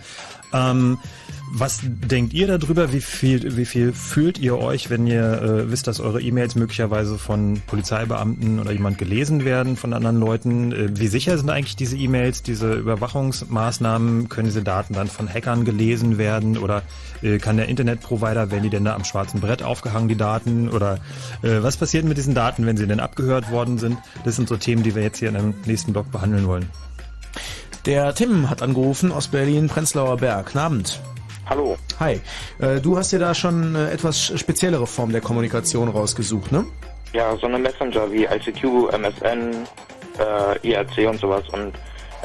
Ähm, 0.52 0.98
was 1.52 1.80
denkt 1.82 2.34
ihr 2.34 2.46
darüber? 2.48 2.92
Wie 2.92 3.00
viel, 3.00 3.56
wie 3.56 3.64
viel 3.64 3.92
fühlt 3.92 4.38
ihr 4.38 4.58
euch, 4.58 4.90
wenn 4.90 5.06
ihr 5.06 5.42
äh, 5.42 5.70
wisst, 5.70 5.86
dass 5.86 6.00
eure 6.00 6.20
E-Mails 6.20 6.56
möglicherweise 6.56 7.18
von 7.18 7.62
Polizeibeamten 7.66 8.58
oder 8.58 8.72
jemand 8.72 8.98
gelesen 8.98 9.44
werden 9.44 9.76
von 9.76 9.92
anderen 9.92 10.18
Leuten? 10.18 10.72
Äh, 10.72 10.98
wie 10.98 11.06
sicher 11.06 11.38
sind 11.38 11.48
eigentlich 11.48 11.76
diese 11.76 11.96
E-Mails, 11.96 12.42
diese 12.42 12.74
Überwachungsmaßnahmen? 12.74 14.28
Können 14.28 14.46
diese 14.46 14.62
Daten 14.62 14.94
dann 14.94 15.06
von 15.06 15.32
Hackern 15.32 15.64
gelesen 15.64 16.18
werden? 16.18 16.58
Oder 16.58 16.82
äh, 17.22 17.38
kann 17.38 17.56
der 17.56 17.68
Internetprovider, 17.68 18.50
werden 18.50 18.64
die 18.64 18.70
denn 18.70 18.84
da 18.84 18.94
am 18.94 19.04
schwarzen 19.04 19.40
Brett 19.40 19.62
aufgehangen, 19.62 20.08
die 20.08 20.16
Daten? 20.16 20.68
Oder 20.68 20.98
äh, 21.42 21.62
was 21.62 21.76
passiert 21.76 22.04
mit 22.04 22.18
diesen 22.18 22.34
Daten, 22.34 22.66
wenn 22.66 22.76
sie 22.76 22.88
denn 22.88 23.00
abgehört 23.00 23.50
worden 23.52 23.78
sind? 23.78 23.98
Das 24.24 24.34
sind 24.34 24.48
so 24.48 24.56
Themen, 24.56 24.82
die 24.82 24.96
wir 24.96 25.02
jetzt 25.02 25.18
hier 25.18 25.28
in 25.28 25.36
einem 25.36 25.54
nächsten 25.64 25.92
Blog 25.92 26.10
behandeln 26.10 26.48
wollen. 26.48 26.66
Der 27.86 28.12
Tim 28.16 28.50
hat 28.50 28.62
angerufen 28.62 29.12
aus 29.12 29.28
Berlin, 29.28 29.68
Prenzlauer 29.68 30.16
Berg. 30.16 30.46
Guten 30.46 30.58
Abend. 30.58 31.00
Hallo. 31.48 31.76
Hi. 32.00 32.20
Äh, 32.58 32.80
du 32.80 32.98
hast 32.98 33.12
dir 33.12 33.20
da 33.20 33.32
schon 33.32 33.76
eine 33.76 33.92
etwas 33.92 34.32
speziellere 34.36 34.88
Form 34.88 35.12
der 35.12 35.20
Kommunikation 35.20 35.88
rausgesucht, 35.88 36.50
ne? 36.50 36.66
Ja, 37.12 37.36
so 37.36 37.46
eine 37.46 37.60
Messenger 37.60 38.10
wie 38.10 38.24
ICQ, 38.24 38.92
MSN, 38.92 39.68
äh, 40.18 40.68
IRC 40.68 41.08
und 41.08 41.20
sowas. 41.20 41.44
Und 41.52 41.74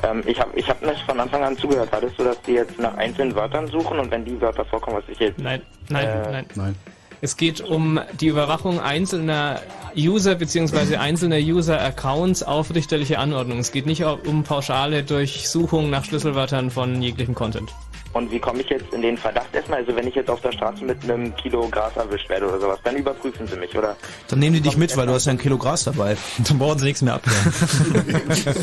ähm, 0.02 0.24
ich 0.26 0.40
habe 0.40 0.50
ich 0.58 0.68
hab 0.68 0.82
nicht 0.82 1.02
von 1.04 1.20
Anfang 1.20 1.44
an 1.44 1.56
zugehört. 1.56 1.90
Hattest 1.92 2.18
du, 2.18 2.24
dass 2.24 2.42
die 2.42 2.54
jetzt 2.54 2.80
nach 2.80 2.96
einzelnen 2.98 3.36
Wörtern 3.36 3.68
suchen 3.68 4.00
und 4.00 4.10
wenn 4.10 4.26
die 4.26 4.42
Wörter 4.42 4.66
vorkommen, 4.66 4.98
was 4.98 5.10
ich 5.10 5.20
jetzt... 5.20 5.38
Nein, 5.38 5.62
nein, 5.90 6.08
äh, 6.08 6.32
nein. 6.32 6.46
Nein. 6.56 6.76
Es 7.24 7.38
geht 7.38 7.62
um 7.62 8.00
die 8.20 8.28
Überwachung 8.28 8.80
einzelner 8.80 9.62
User 9.96 10.34
bzw. 10.34 10.96
einzelner 10.96 11.38
User-Accounts 11.38 12.42
auf 12.42 12.74
richterliche 12.74 13.20
Anordnung. 13.20 13.60
Es 13.60 13.72
geht 13.72 13.86
nicht 13.86 14.04
um 14.04 14.44
pauschale 14.44 15.04
Durchsuchung 15.04 15.92
nach 15.92 16.04
Schlüsselwörtern 16.04 16.72
von 16.72 17.00
jeglichem 17.00 17.36
Content. 17.36 17.72
Und 18.14 18.32
wie 18.32 18.40
komme 18.40 18.62
ich 18.62 18.70
jetzt 18.70 18.94
in 18.94 19.02
den 19.02 19.18
Verdacht 19.18 19.54
erstmal? 19.54 19.80
Also 19.80 19.96
wenn 19.96 20.08
ich 20.08 20.16
jetzt 20.16 20.30
auf 20.30 20.42
der 20.42 20.52
Straße 20.52 20.84
mit 20.84 21.04
einem 21.04 21.36
Kilo 21.36 21.68
Gras 21.70 21.96
erwischt 21.96 22.30
werde 22.30 22.48
oder 22.48 22.60
sowas, 22.60 22.80
dann 22.84 22.96
überprüfen 22.96 23.48
sie 23.48 23.56
mich, 23.56 23.78
oder? 23.78 23.96
Dann 24.28 24.40
nehmen 24.40 24.56
die 24.56 24.62
dich 24.62 24.78
mit, 24.78 24.96
weil 24.98 25.08
du 25.08 25.14
hast 25.14 25.26
ja 25.26 25.32
ein 25.32 25.38
Kilo 25.38 25.58
Gras 25.58 25.84
dabei. 25.84 26.18
Dann 26.48 26.60
brauchen 26.60 26.80
sie 26.80 26.86
nichts 26.86 27.02
mehr 27.02 27.14
abhören. 27.16 27.54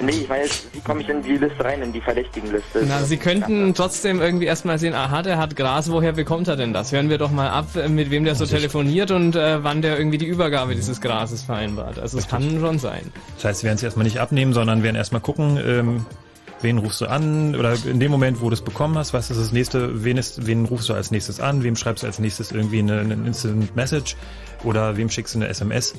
Nee, 0.00 0.12
ich 0.22 0.28
meine 0.28 0.44
jetzt, 0.44 0.66
wie 0.72 0.80
komme 0.80 1.00
ich 1.00 1.08
in 1.08 1.22
die 1.22 1.36
Liste 1.36 1.64
rein, 1.64 1.80
in 1.80 1.92
die 1.92 2.00
verdächtigen 2.00 2.50
Liste? 2.52 2.84
Na, 2.86 3.04
Sie 3.04 3.16
könnten 3.16 3.72
trotzdem 3.74 4.20
irgendwie 4.20 4.44
erstmal 4.44 4.78
sehen, 4.78 4.92
aha, 4.92 5.22
der 5.22 5.38
hat 5.38 5.56
Gras, 5.56 5.90
woher 5.90 6.12
bekommt 6.12 6.46
er 6.48 6.56
denn 6.56 6.74
das? 6.74 6.92
Hören 6.92 7.08
wir 7.08 7.16
doch 7.16 7.30
mal 7.30 7.48
ab, 7.48 7.74
äh, 7.76 7.88
mit 7.88 8.10
wem 8.10 8.24
der 8.24 8.34
so 8.34 8.44
telefoniert 8.44 9.10
und 9.12 9.34
äh, 9.34 9.64
wann 9.64 9.80
der 9.80 9.96
irgendwie 9.96 10.18
die 10.18 10.26
Übergabe 10.26 10.74
dieses 10.74 11.00
Grases 11.00 11.42
vereinbart. 11.42 11.98
Also 11.98 12.18
es 12.18 12.28
kann 12.28 12.60
schon 12.60 12.78
sein. 12.78 13.12
Das 13.36 13.44
heißt, 13.44 13.62
wir 13.62 13.68
werden 13.68 13.76
es 13.76 13.82
erstmal 13.82 14.04
nicht 14.04 14.18
abnehmen, 14.18 14.52
sondern 14.52 14.82
werden 14.82 14.96
erstmal 14.96 15.22
gucken, 15.22 15.58
ähm, 15.64 16.06
wen 16.64 16.78
rufst 16.78 17.00
du 17.00 17.06
an? 17.06 17.54
Oder 17.54 17.76
in 17.84 18.00
dem 18.00 18.10
Moment, 18.10 18.40
wo 18.40 18.48
du 18.48 18.54
es 18.54 18.62
bekommen 18.62 18.98
hast, 18.98 19.12
was 19.12 19.30
ist 19.30 19.40
das 19.40 19.52
nächste, 19.52 20.02
wen, 20.02 20.16
ist, 20.16 20.46
wen 20.46 20.64
rufst 20.64 20.88
du 20.88 20.94
als 20.94 21.12
nächstes 21.12 21.38
an, 21.38 21.62
wem 21.62 21.76
schreibst 21.76 22.02
du 22.02 22.08
als 22.08 22.18
nächstes 22.18 22.50
irgendwie 22.50 22.80
eine, 22.80 22.98
eine 22.98 23.14
Instant 23.14 23.76
Message? 23.76 24.16
Oder 24.64 24.96
wem 24.96 25.10
schickst 25.10 25.34
du 25.34 25.38
eine 25.38 25.48
SMS 25.48 25.94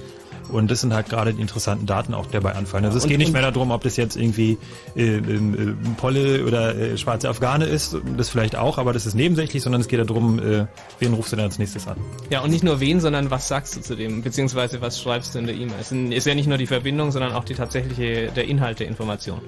und 0.50 0.70
das 0.72 0.82
sind 0.82 0.94
halt 0.94 1.10
gerade 1.10 1.34
die 1.34 1.42
interessanten 1.42 1.86
Daten 1.86 2.14
auch, 2.14 2.26
die 2.28 2.34
dabei 2.34 2.54
anfallen. 2.54 2.86
Also 2.86 2.98
es 2.98 3.04
Und- 3.04 3.10
geht 3.10 3.18
nicht 3.20 3.34
mehr 3.34 3.42
darum, 3.42 3.72
ob 3.72 3.84
das 3.84 3.98
jetzt 3.98 4.16
irgendwie 4.16 4.58
äh, 4.96 5.18
äh, 5.18 5.18
äh, 5.18 5.74
Polle 5.98 6.46
oder 6.46 6.76
äh, 6.76 6.98
schwarze 6.98 7.30
Afghane 7.30 7.66
ist, 7.66 7.98
das 8.18 8.30
vielleicht 8.30 8.56
auch, 8.56 8.78
aber 8.78 8.94
das 8.94 9.06
ist 9.06 9.14
nebensächlich, 9.16 9.64
sondern 9.64 9.82
es 9.82 9.88
geht 9.88 10.00
darum, 10.10 10.40
äh, 10.40 10.66
wen 11.00 11.14
rufst 11.14 11.32
du 11.32 11.36
denn 11.38 11.46
als 11.46 11.60
nächstes 11.60 11.88
an. 11.88 11.98
Ja, 12.30 12.42
und 12.42 12.52
nicht 12.52 12.64
nur 12.64 12.80
wen, 12.80 13.00
sondern 13.00 13.32
was 13.32 13.48
sagst 13.48 13.76
du 13.76 13.82
zu 13.82 13.96
dem, 13.96 14.22
beziehungsweise 14.22 14.82
was 14.82 15.02
schreibst 15.02 15.36
du 15.36 15.40
in 15.40 15.48
der 15.48 15.56
E-Mail. 15.56 15.76
Es 15.80 15.92
ist 15.92 16.26
ja 16.28 16.36
nicht 16.36 16.48
nur 16.48 16.58
die 16.58 16.68
Verbindung, 16.68 17.12
sondern 17.12 17.34
auch 17.34 17.44
die 17.44 17.56
tatsächliche, 17.56 18.32
der 18.36 18.46
Inhalt 18.48 18.80
der 18.80 18.88
Information, 18.88 19.40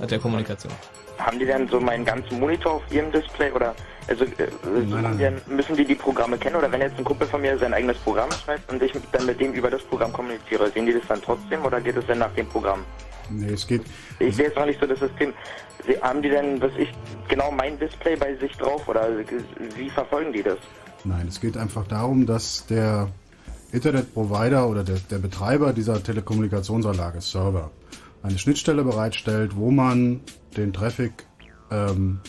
äh, 0.00 0.06
der 0.06 0.18
Kommunikation. 0.18 0.72
Haben 1.18 1.38
die 1.38 1.46
denn 1.46 1.68
so 1.68 1.80
meinen 1.80 2.04
ganzen 2.04 2.40
Monitor 2.40 2.74
auf 2.74 2.82
ihrem 2.90 3.12
Display 3.12 3.50
oder 3.52 3.74
also 4.06 4.24
äh, 4.24 5.32
müssen 5.46 5.76
die 5.76 5.84
die 5.84 5.94
Programme 5.94 6.36
kennen 6.36 6.56
oder 6.56 6.70
wenn 6.70 6.80
jetzt 6.80 6.98
ein 6.98 7.04
Kumpel 7.04 7.26
von 7.26 7.40
mir 7.40 7.56
sein 7.58 7.72
eigenes 7.72 7.96
Programm 7.98 8.30
schreibt 8.32 8.70
und 8.70 8.82
ich 8.82 8.92
dann 9.12 9.24
mit 9.24 9.40
dem 9.40 9.52
über 9.52 9.70
das 9.70 9.82
Programm 9.82 10.12
kommuniziere, 10.12 10.70
sehen 10.70 10.86
die 10.86 10.92
das 10.92 11.02
dann 11.08 11.22
trotzdem 11.22 11.64
oder 11.64 11.80
geht 11.80 11.96
es 11.96 12.06
denn 12.06 12.18
nach 12.18 12.32
dem 12.34 12.46
Programm? 12.46 12.80
Nee, 13.30 13.52
es 13.52 13.66
geht. 13.66 13.82
Ich 14.18 14.36
sehe 14.36 14.46
jetzt 14.46 14.56
noch 14.56 14.66
nicht 14.66 14.78
so 14.78 14.86
das 14.86 14.98
System. 14.98 15.32
Sie, 15.86 15.96
haben 16.00 16.20
die 16.20 16.28
denn, 16.28 16.60
was 16.60 16.72
ich, 16.76 16.92
genau 17.28 17.50
mein 17.50 17.78
Display 17.78 18.16
bei 18.16 18.34
sich 18.36 18.52
drauf 18.56 18.86
oder 18.88 19.08
wie 19.76 19.90
verfolgen 19.90 20.32
die 20.32 20.42
das? 20.42 20.58
Nein, 21.04 21.26
es 21.28 21.40
geht 21.40 21.56
einfach 21.56 21.86
darum, 21.86 22.26
dass 22.26 22.66
der 22.66 23.08
Internetprovider 23.72 24.68
oder 24.68 24.84
der, 24.84 24.96
der 25.10 25.18
Betreiber 25.18 25.72
dieser 25.72 26.02
Telekommunikationsanlage, 26.02 27.20
Server, 27.20 27.70
eine 28.24 28.38
Schnittstelle 28.38 28.82
bereitstellt, 28.82 29.54
wo 29.54 29.70
man 29.70 30.20
den 30.56 30.72
Traffic 30.72 31.26
ähm, 31.70 32.20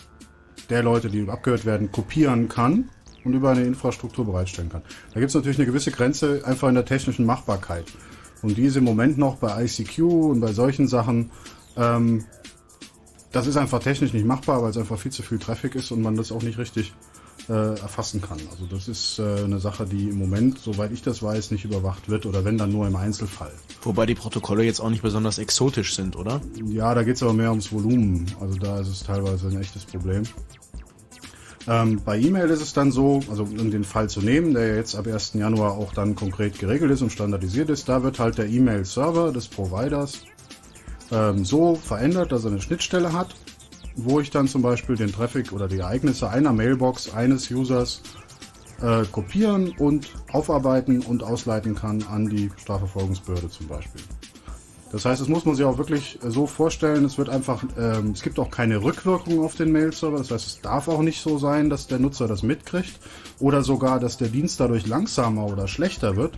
der 0.69 0.83
Leute, 0.83 1.09
die 1.09 1.27
abgehört 1.29 1.65
werden, 1.65 1.91
kopieren 1.91 2.49
kann 2.49 2.89
und 3.23 3.33
über 3.33 3.51
eine 3.51 3.63
Infrastruktur 3.63 4.25
bereitstellen 4.25 4.69
kann. 4.69 4.81
Da 5.13 5.21
gibt 5.21 5.29
es 5.29 5.35
natürlich 5.35 5.57
eine 5.57 5.65
gewisse 5.65 5.91
Grenze 5.91 6.41
einfach 6.45 6.67
in 6.67 6.75
der 6.75 6.85
technischen 6.85 7.25
Machbarkeit. 7.25 7.85
Und 8.41 8.57
die 8.57 8.63
ist 8.63 8.75
im 8.75 8.83
Moment 8.83 9.17
noch 9.17 9.37
bei 9.37 9.63
ICQ 9.63 9.99
und 9.99 10.41
bei 10.41 10.51
solchen 10.51 10.87
Sachen, 10.89 11.31
ähm, 11.77 12.25
das 13.31 13.47
ist 13.47 13.55
einfach 13.55 13.79
technisch 13.79 14.11
nicht 14.11 14.25
machbar, 14.25 14.61
weil 14.61 14.71
es 14.71 14.77
einfach 14.77 14.99
viel 14.99 15.13
zu 15.13 15.23
viel 15.23 15.39
Traffic 15.39 15.75
ist 15.75 15.91
und 15.91 16.01
man 16.01 16.17
das 16.17 16.31
auch 16.31 16.43
nicht 16.43 16.57
richtig 16.57 16.93
äh, 17.49 17.79
erfassen 17.79 18.21
kann. 18.21 18.39
Also 18.51 18.65
das 18.65 18.87
ist 18.87 19.19
äh, 19.19 19.43
eine 19.43 19.59
Sache, 19.59 19.85
die 19.85 20.09
im 20.09 20.17
Moment, 20.17 20.59
soweit 20.59 20.91
ich 20.91 21.01
das 21.01 21.21
weiß, 21.21 21.51
nicht 21.51 21.65
überwacht 21.65 22.09
wird 22.09 22.25
oder 22.25 22.43
wenn 22.45 22.57
dann 22.57 22.71
nur 22.71 22.87
im 22.87 22.95
Einzelfall. 22.95 23.51
Wobei 23.83 24.05
die 24.05 24.15
Protokolle 24.15 24.63
jetzt 24.63 24.79
auch 24.79 24.89
nicht 24.89 25.03
besonders 25.03 25.37
exotisch 25.37 25.95
sind, 25.95 26.15
oder? 26.15 26.41
Ja, 26.65 26.93
da 26.95 27.03
geht 27.03 27.15
es 27.15 27.23
aber 27.23 27.33
mehr 27.33 27.49
ums 27.49 27.71
Volumen. 27.71 28.25
Also 28.39 28.57
da 28.57 28.79
ist 28.79 28.87
es 28.87 29.03
teilweise 29.03 29.47
ein 29.47 29.61
echtes 29.61 29.85
Problem. 29.85 30.23
Ähm, 31.67 32.01
bei 32.05 32.19
E-Mail 32.19 32.49
ist 32.49 32.61
es 32.61 32.73
dann 32.73 32.91
so, 32.91 33.21
also 33.29 33.43
um 33.43 33.71
den 33.71 33.83
Fall 33.83 34.07
zu 34.09 34.21
nehmen, 34.21 34.53
der 34.53 34.75
jetzt 34.75 34.95
ab 34.95 35.07
1. 35.07 35.33
Januar 35.33 35.71
auch 35.73 35.93
dann 35.93 36.13
konkret 36.15 36.59
geregelt 36.59 36.91
ist 36.91 37.01
und 37.01 37.11
standardisiert 37.11 37.69
ist, 37.69 37.89
da 37.89 38.03
wird 38.03 38.19
halt 38.19 38.37
der 38.37 38.47
E-Mail-Server 38.47 39.31
des 39.31 39.47
Providers 39.47 40.21
ähm, 41.11 41.43
so 41.43 41.75
verändert, 41.75 42.31
dass 42.31 42.45
er 42.45 42.51
eine 42.51 42.61
Schnittstelle 42.61 43.13
hat, 43.13 43.35
wo 43.95 44.19
ich 44.19 44.29
dann 44.29 44.47
zum 44.47 44.61
Beispiel 44.61 44.95
den 44.95 45.11
Traffic 45.11 45.51
oder 45.51 45.67
die 45.67 45.79
Ereignisse 45.79 46.29
einer 46.29 46.53
Mailbox 46.53 47.13
eines 47.13 47.49
Users 47.49 48.01
äh, 48.81 49.03
kopieren 49.11 49.73
und 49.77 50.11
aufarbeiten 50.31 51.01
und 51.01 51.23
ausleiten 51.23 51.75
kann 51.75 52.03
an 52.03 52.27
die 52.27 52.51
Strafverfolgungsbehörde 52.57 53.49
zum 53.49 53.67
Beispiel. 53.67 54.01
Das 54.91 55.03
heißt, 55.03 55.19
das 55.19 55.27
muss 55.27 55.45
man 55.45 55.55
sich 55.55 55.65
auch 55.65 55.77
wirklich 55.77 56.19
äh, 56.23 56.29
so 56.29 56.47
vorstellen. 56.47 57.05
Es 57.05 57.17
wird 57.17 57.29
einfach, 57.29 57.63
ähm, 57.77 58.11
es 58.11 58.21
gibt 58.21 58.39
auch 58.39 58.49
keine 58.49 58.81
Rückwirkung 58.81 59.43
auf 59.43 59.55
den 59.55 59.71
Mail-Server. 59.71 60.17
Das 60.17 60.31
heißt, 60.31 60.47
es 60.47 60.61
darf 60.61 60.87
auch 60.87 61.01
nicht 61.01 61.21
so 61.21 61.37
sein, 61.37 61.69
dass 61.69 61.87
der 61.87 61.99
Nutzer 61.99 62.27
das 62.27 62.43
mitkriegt 62.43 62.99
oder 63.39 63.63
sogar, 63.63 63.99
dass 63.99 64.17
der 64.17 64.29
Dienst 64.29 64.59
dadurch 64.59 64.87
langsamer 64.87 65.47
oder 65.47 65.67
schlechter 65.67 66.15
wird, 66.15 66.37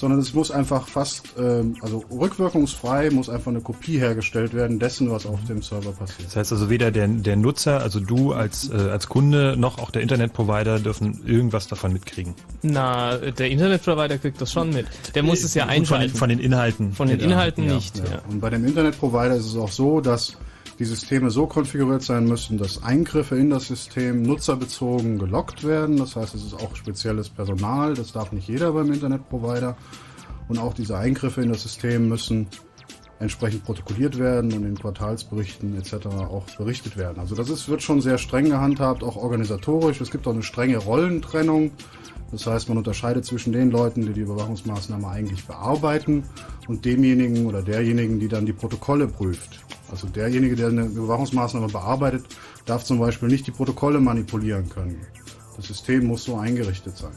sondern 0.00 0.18
es 0.18 0.32
muss 0.32 0.50
einfach 0.50 0.88
fast, 0.88 1.24
ähm, 1.38 1.76
also 1.82 2.02
rückwirkungsfrei 2.10 3.10
muss 3.10 3.28
einfach 3.28 3.50
eine 3.50 3.60
Kopie 3.60 3.98
hergestellt 3.98 4.54
werden 4.54 4.78
dessen, 4.78 5.10
was 5.10 5.26
auf 5.26 5.38
dem 5.44 5.60
Server 5.62 5.92
passiert. 5.92 6.26
Das 6.28 6.36
heißt 6.36 6.52
also 6.52 6.70
weder 6.70 6.90
der, 6.90 7.06
der 7.06 7.36
Nutzer, 7.36 7.80
also 7.82 8.00
du 8.00 8.32
als, 8.32 8.70
äh, 8.70 8.76
als 8.76 9.08
Kunde, 9.08 9.56
noch 9.58 9.78
auch 9.78 9.90
der 9.90 10.00
Internetprovider 10.02 10.80
dürfen 10.80 11.20
irgendwas 11.26 11.68
davon 11.68 11.92
mitkriegen. 11.92 12.34
Na, 12.62 13.16
der 13.18 13.50
Internetprovider 13.50 14.16
kriegt 14.18 14.40
das 14.40 14.50
schon 14.52 14.70
mit. 14.70 14.86
Der 15.14 15.22
muss 15.22 15.44
es 15.44 15.54
ja 15.54 15.64
Von 15.64 15.70
den, 15.72 15.80
einschalten. 15.82 16.16
von 16.16 16.28
den 16.30 16.38
Inhalten. 16.40 16.92
Von 16.94 17.08
den 17.08 17.20
Inhalten 17.20 17.64
Ja, 17.64 17.74
nicht. 17.74 17.98
ja. 17.98 18.04
Ja. 18.04 18.22
Und 18.28 18.40
bei 18.40 18.48
dem 18.50 18.64
Internetprovider 18.64 19.36
ist 19.36 19.46
es 19.46 19.56
auch 19.56 19.70
so, 19.70 20.00
dass 20.00 20.36
die 20.80 20.86
Systeme 20.86 21.30
so 21.30 21.46
konfiguriert 21.46 22.02
sein 22.02 22.24
müssen, 22.24 22.56
dass 22.56 22.82
Eingriffe 22.82 23.36
in 23.36 23.50
das 23.50 23.66
System 23.66 24.22
nutzerbezogen 24.22 25.18
gelockt 25.18 25.62
werden. 25.62 25.98
Das 25.98 26.16
heißt, 26.16 26.34
es 26.34 26.42
ist 26.42 26.54
auch 26.54 26.74
spezielles 26.74 27.28
Personal. 27.28 27.92
Das 27.92 28.12
darf 28.12 28.32
nicht 28.32 28.48
jeder 28.48 28.72
beim 28.72 28.90
Internetprovider. 28.90 29.76
Und 30.48 30.58
auch 30.58 30.72
diese 30.72 30.96
Eingriffe 30.96 31.42
in 31.42 31.50
das 31.50 31.64
System 31.64 32.08
müssen 32.08 32.46
entsprechend 33.18 33.62
protokolliert 33.64 34.18
werden 34.18 34.54
und 34.54 34.64
in 34.64 34.74
Quartalsberichten 34.74 35.76
etc. 35.76 36.06
auch 36.06 36.46
berichtet 36.56 36.96
werden. 36.96 37.18
Also 37.18 37.34
das 37.34 37.50
ist, 37.50 37.68
wird 37.68 37.82
schon 37.82 38.00
sehr 38.00 38.16
streng 38.16 38.46
gehandhabt, 38.46 39.04
auch 39.04 39.16
organisatorisch. 39.16 40.00
Es 40.00 40.10
gibt 40.10 40.26
auch 40.26 40.32
eine 40.32 40.42
strenge 40.42 40.78
Rollentrennung. 40.78 41.72
Das 42.32 42.46
heißt, 42.46 42.68
man 42.68 42.78
unterscheidet 42.78 43.24
zwischen 43.24 43.52
den 43.52 43.70
Leuten, 43.70 44.02
die 44.02 44.12
die 44.12 44.20
Überwachungsmaßnahme 44.20 45.08
eigentlich 45.08 45.46
bearbeiten 45.46 46.24
und 46.68 46.84
demjenigen 46.84 47.46
oder 47.46 47.62
derjenigen, 47.62 48.20
die 48.20 48.28
dann 48.28 48.46
die 48.46 48.52
Protokolle 48.52 49.08
prüft. 49.08 49.64
Also 49.90 50.06
derjenige, 50.06 50.54
der 50.54 50.68
eine 50.68 50.84
Überwachungsmaßnahme 50.84 51.68
bearbeitet, 51.68 52.24
darf 52.66 52.84
zum 52.84 53.00
Beispiel 53.00 53.28
nicht 53.28 53.46
die 53.46 53.50
Protokolle 53.50 54.00
manipulieren 54.00 54.68
können. 54.68 55.00
Das 55.56 55.66
System 55.66 56.06
muss 56.06 56.24
so 56.24 56.36
eingerichtet 56.36 56.96
sein. 56.96 57.16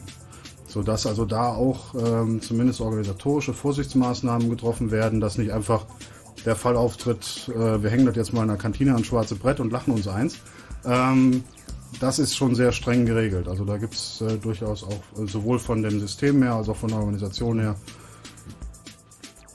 Sodass 0.67 1.05
also 1.05 1.25
da 1.25 1.49
auch 1.53 1.93
ähm, 1.93 2.41
zumindest 2.41 2.81
organisatorische 2.81 3.53
Vorsichtsmaßnahmen 3.53 4.49
getroffen 4.49 4.89
werden, 4.89 5.21
dass 5.21 5.37
nicht 5.37 5.51
einfach 5.51 5.85
der 6.45 6.55
Fall 6.55 6.75
auftritt, 6.75 7.51
äh, 7.55 7.83
wir 7.83 7.89
hängen 7.91 8.07
das 8.07 8.15
jetzt 8.15 8.33
mal 8.33 8.41
in 8.41 8.47
der 8.47 8.57
Kantine 8.57 8.93
ans 8.93 9.05
schwarze 9.05 9.35
Brett 9.35 9.59
und 9.59 9.71
lachen 9.71 9.93
uns 9.93 10.07
eins. 10.07 10.37
Ähm, 10.83 11.43
das 11.99 12.19
ist 12.19 12.35
schon 12.35 12.55
sehr 12.55 12.71
streng 12.71 13.05
geregelt. 13.05 13.47
Also 13.47 13.65
da 13.65 13.77
gibt 13.77 13.93
es 13.93 14.21
äh, 14.21 14.37
durchaus 14.37 14.83
auch 14.83 15.21
äh, 15.21 15.27
sowohl 15.27 15.59
von 15.59 15.81
dem 15.83 15.99
System 15.99 16.41
her 16.43 16.55
als 16.55 16.69
auch 16.69 16.77
von 16.77 16.89
der 16.89 16.99
Organisation 16.99 17.59
her 17.59 17.75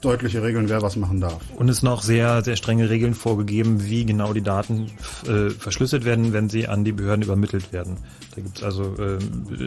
deutliche 0.00 0.42
Regeln, 0.42 0.68
wer 0.68 0.82
was 0.82 0.96
machen 0.96 1.20
darf. 1.20 1.42
Und 1.56 1.68
es 1.68 1.82
noch 1.82 2.02
sehr, 2.02 2.42
sehr 2.42 2.56
strenge 2.56 2.88
Regeln 2.88 3.14
vorgegeben, 3.14 3.84
wie 3.84 4.04
genau 4.04 4.32
die 4.32 4.42
Daten 4.42 4.92
äh, 5.26 5.50
verschlüsselt 5.50 6.04
werden, 6.04 6.32
wenn 6.32 6.48
sie 6.48 6.68
an 6.68 6.84
die 6.84 6.92
Behörden 6.92 7.24
übermittelt 7.24 7.72
werden. 7.72 7.96
Da 8.34 8.42
gibt 8.42 8.58
es 8.58 8.62
also 8.62 8.94
äh, 8.96 9.18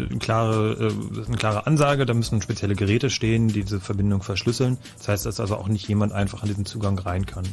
eine, 0.10 0.19
klare, 0.19 0.73
äh, 0.89 1.26
eine 1.27 1.38
klare 1.38 1.68
Ansage, 1.68 2.06
da 2.06 2.14
müssen 2.14 2.41
spezielle 2.41 2.76
Geräte 2.76 3.10
stehen, 3.10 3.49
die 3.49 3.64
diese 3.64 3.80
Verbindung 3.80 4.23
verschlüsseln. 4.23 4.77
Das 4.98 5.10
heißt, 5.10 5.26
dass 5.26 5.39
also 5.39 5.57
auch 5.57 5.68
nicht 5.68 5.88
jemand 5.88 6.14
einfach 6.14 6.43
an 6.43 6.48
diesen 6.48 6.65
Zugang 6.65 6.98
rein 6.98 7.26
kann. 7.26 7.45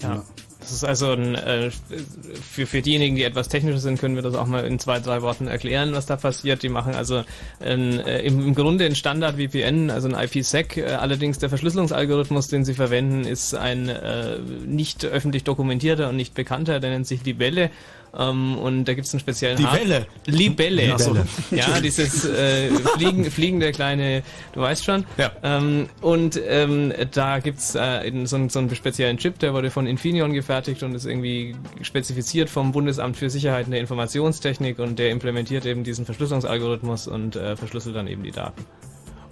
Ja. 0.00 0.22
Das 0.68 0.76
ist 0.76 0.84
also 0.84 1.12
ein, 1.12 1.34
äh, 1.34 1.70
für, 1.70 2.66
für 2.66 2.82
diejenigen, 2.82 3.16
die 3.16 3.22
etwas 3.22 3.48
technischer 3.48 3.78
sind, 3.78 3.98
können 3.98 4.16
wir 4.16 4.22
das 4.22 4.34
auch 4.34 4.46
mal 4.46 4.66
in 4.66 4.78
zwei, 4.78 5.00
drei 5.00 5.22
Worten 5.22 5.46
erklären, 5.46 5.92
was 5.92 6.04
da 6.04 6.16
passiert. 6.16 6.62
Die 6.62 6.68
machen 6.68 6.94
also 6.94 7.24
ein, 7.58 7.98
äh, 8.00 8.20
im, 8.20 8.46
im 8.48 8.54
Grunde 8.54 8.84
ein 8.84 8.94
Standard-VPN, 8.94 9.90
also 9.90 10.08
ein 10.08 10.22
IPsec. 10.22 10.76
Äh, 10.76 10.84
allerdings 10.92 11.38
der 11.38 11.48
Verschlüsselungsalgorithmus, 11.48 12.48
den 12.48 12.66
sie 12.66 12.74
verwenden, 12.74 13.24
ist 13.24 13.54
ein 13.54 13.88
äh, 13.88 14.38
nicht 14.66 15.06
öffentlich 15.06 15.44
dokumentierter 15.44 16.10
und 16.10 16.16
nicht 16.16 16.34
bekannter, 16.34 16.80
der 16.80 16.90
nennt 16.90 17.06
sich 17.06 17.24
Libelle. 17.24 17.70
Ähm, 18.16 18.56
und 18.58 18.84
da 18.86 18.94
gibt 18.94 19.06
es 19.06 19.12
einen 19.12 19.20
speziellen 19.20 19.56
Die 19.58 19.64
Welle. 19.64 20.06
Libelle. 20.26 20.86
Ja, 20.86 20.98
so. 20.98 21.16
Ja, 21.50 21.80
dieses 21.80 22.24
äh, 22.24 22.70
Fliegen, 22.96 23.30
fliegende 23.30 23.70
kleine, 23.72 24.22
du 24.52 24.60
weißt 24.60 24.84
schon. 24.84 25.04
Ja. 25.18 25.30
Ähm, 25.42 25.88
und 26.00 26.40
ähm, 26.48 26.92
da 27.12 27.38
gibt's 27.40 27.74
äh, 27.74 28.06
eben 28.06 28.26
so, 28.26 28.36
einen- 28.36 28.48
so 28.48 28.58
einen 28.60 28.74
speziellen 28.74 29.18
Chip, 29.18 29.38
der 29.40 29.52
wurde 29.52 29.70
von 29.70 29.86
Infineon 29.86 30.32
gefertigt 30.32 30.82
und 30.82 30.94
ist 30.94 31.04
irgendwie 31.04 31.54
spezifiziert 31.82 32.48
vom 32.50 32.72
Bundesamt 32.72 33.16
für 33.16 33.28
Sicherheit 33.30 33.66
in 33.66 33.72
der 33.72 33.80
Informationstechnik 33.80 34.78
und 34.78 34.98
der 34.98 35.10
implementiert 35.10 35.66
eben 35.66 35.84
diesen 35.84 36.04
Verschlüsselungsalgorithmus 36.06 37.08
und 37.08 37.36
äh, 37.36 37.56
verschlüsselt 37.56 37.94
dann 37.96 38.06
eben 38.08 38.22
die 38.22 38.30
Daten. 38.32 38.64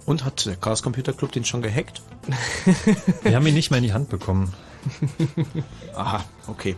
Und 0.05 0.23
hat 0.23 0.45
der 0.45 0.55
Chaos 0.55 0.83
Computer 0.83 1.11
Club 1.13 1.33
den 1.33 1.43
schon 1.43 1.61
gehackt? 1.61 2.01
Wir 3.23 3.35
haben 3.35 3.45
ihn 3.47 3.53
nicht 3.55 3.71
mal 3.71 3.77
in 3.77 3.83
die 3.83 3.91
Hand 3.93 4.07
bekommen. 4.09 4.53
Aha, 5.95 6.23
okay. 6.47 6.75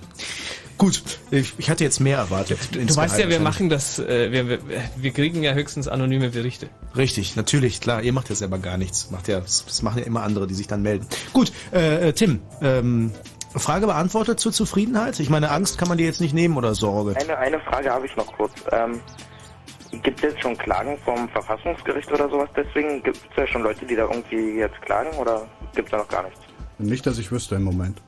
Gut, 0.79 1.03
ich, 1.29 1.55
ich 1.57 1.69
hatte 1.69 1.83
jetzt 1.83 1.99
mehr 1.99 2.17
erwartet. 2.17 2.57
Du 2.71 2.95
weißt 2.95 3.19
ja, 3.19 3.27
wir 3.27 3.41
machen 3.41 3.69
das, 3.69 3.99
äh, 3.99 4.31
wir, 4.31 4.47
wir, 4.47 4.59
wir 4.95 5.11
kriegen 5.11 5.43
ja 5.43 5.51
höchstens 5.51 5.89
anonyme 5.89 6.29
Berichte. 6.29 6.69
Richtig, 6.95 7.35
natürlich, 7.35 7.81
klar. 7.81 8.01
Ihr 8.01 8.13
macht 8.13 8.29
ja 8.29 8.35
selber 8.35 8.59
gar 8.59 8.77
nichts. 8.77 9.11
Macht 9.11 9.27
ja, 9.27 9.41
das 9.41 9.83
machen 9.83 9.99
ja 9.99 10.05
immer 10.05 10.23
andere, 10.23 10.47
die 10.47 10.53
sich 10.53 10.67
dann 10.67 10.81
melden. 10.81 11.05
Gut, 11.33 11.51
äh, 11.73 12.07
äh, 12.07 12.13
Tim, 12.13 12.39
ähm, 12.61 13.11
Frage 13.53 13.87
beantwortet 13.87 14.39
zur 14.39 14.53
Zufriedenheit? 14.53 15.19
Ich 15.19 15.29
meine, 15.29 15.51
Angst 15.51 15.77
kann 15.77 15.89
man 15.89 15.97
dir 15.97 16.05
jetzt 16.05 16.21
nicht 16.21 16.33
nehmen 16.33 16.55
oder 16.55 16.73
Sorge. 16.73 17.13
Eine, 17.17 17.37
eine 17.37 17.59
Frage 17.59 17.91
habe 17.91 18.05
ich 18.05 18.15
noch 18.15 18.31
kurz. 18.37 18.53
Ähm, 18.71 19.01
gibt 20.01 20.23
es 20.23 20.31
jetzt 20.31 20.41
schon 20.41 20.57
Klagen 20.57 20.97
vom 21.03 21.27
Verfassungsgericht 21.27 22.09
oder 22.09 22.29
sowas? 22.29 22.49
Deswegen 22.55 23.03
gibt 23.03 23.17
es 23.17 23.35
ja 23.35 23.45
schon 23.47 23.63
Leute, 23.63 23.85
die 23.85 23.97
da 23.97 24.03
irgendwie 24.03 24.59
jetzt 24.59 24.81
klagen 24.83 25.09
oder 25.17 25.45
gibt 25.75 25.89
es 25.89 25.91
da 25.91 25.97
noch 25.97 26.07
gar 26.07 26.23
nichts? 26.23 26.39
Nicht, 26.77 27.05
dass 27.05 27.17
ich 27.17 27.33
wüsste 27.33 27.55
im 27.55 27.63
Moment. 27.63 28.01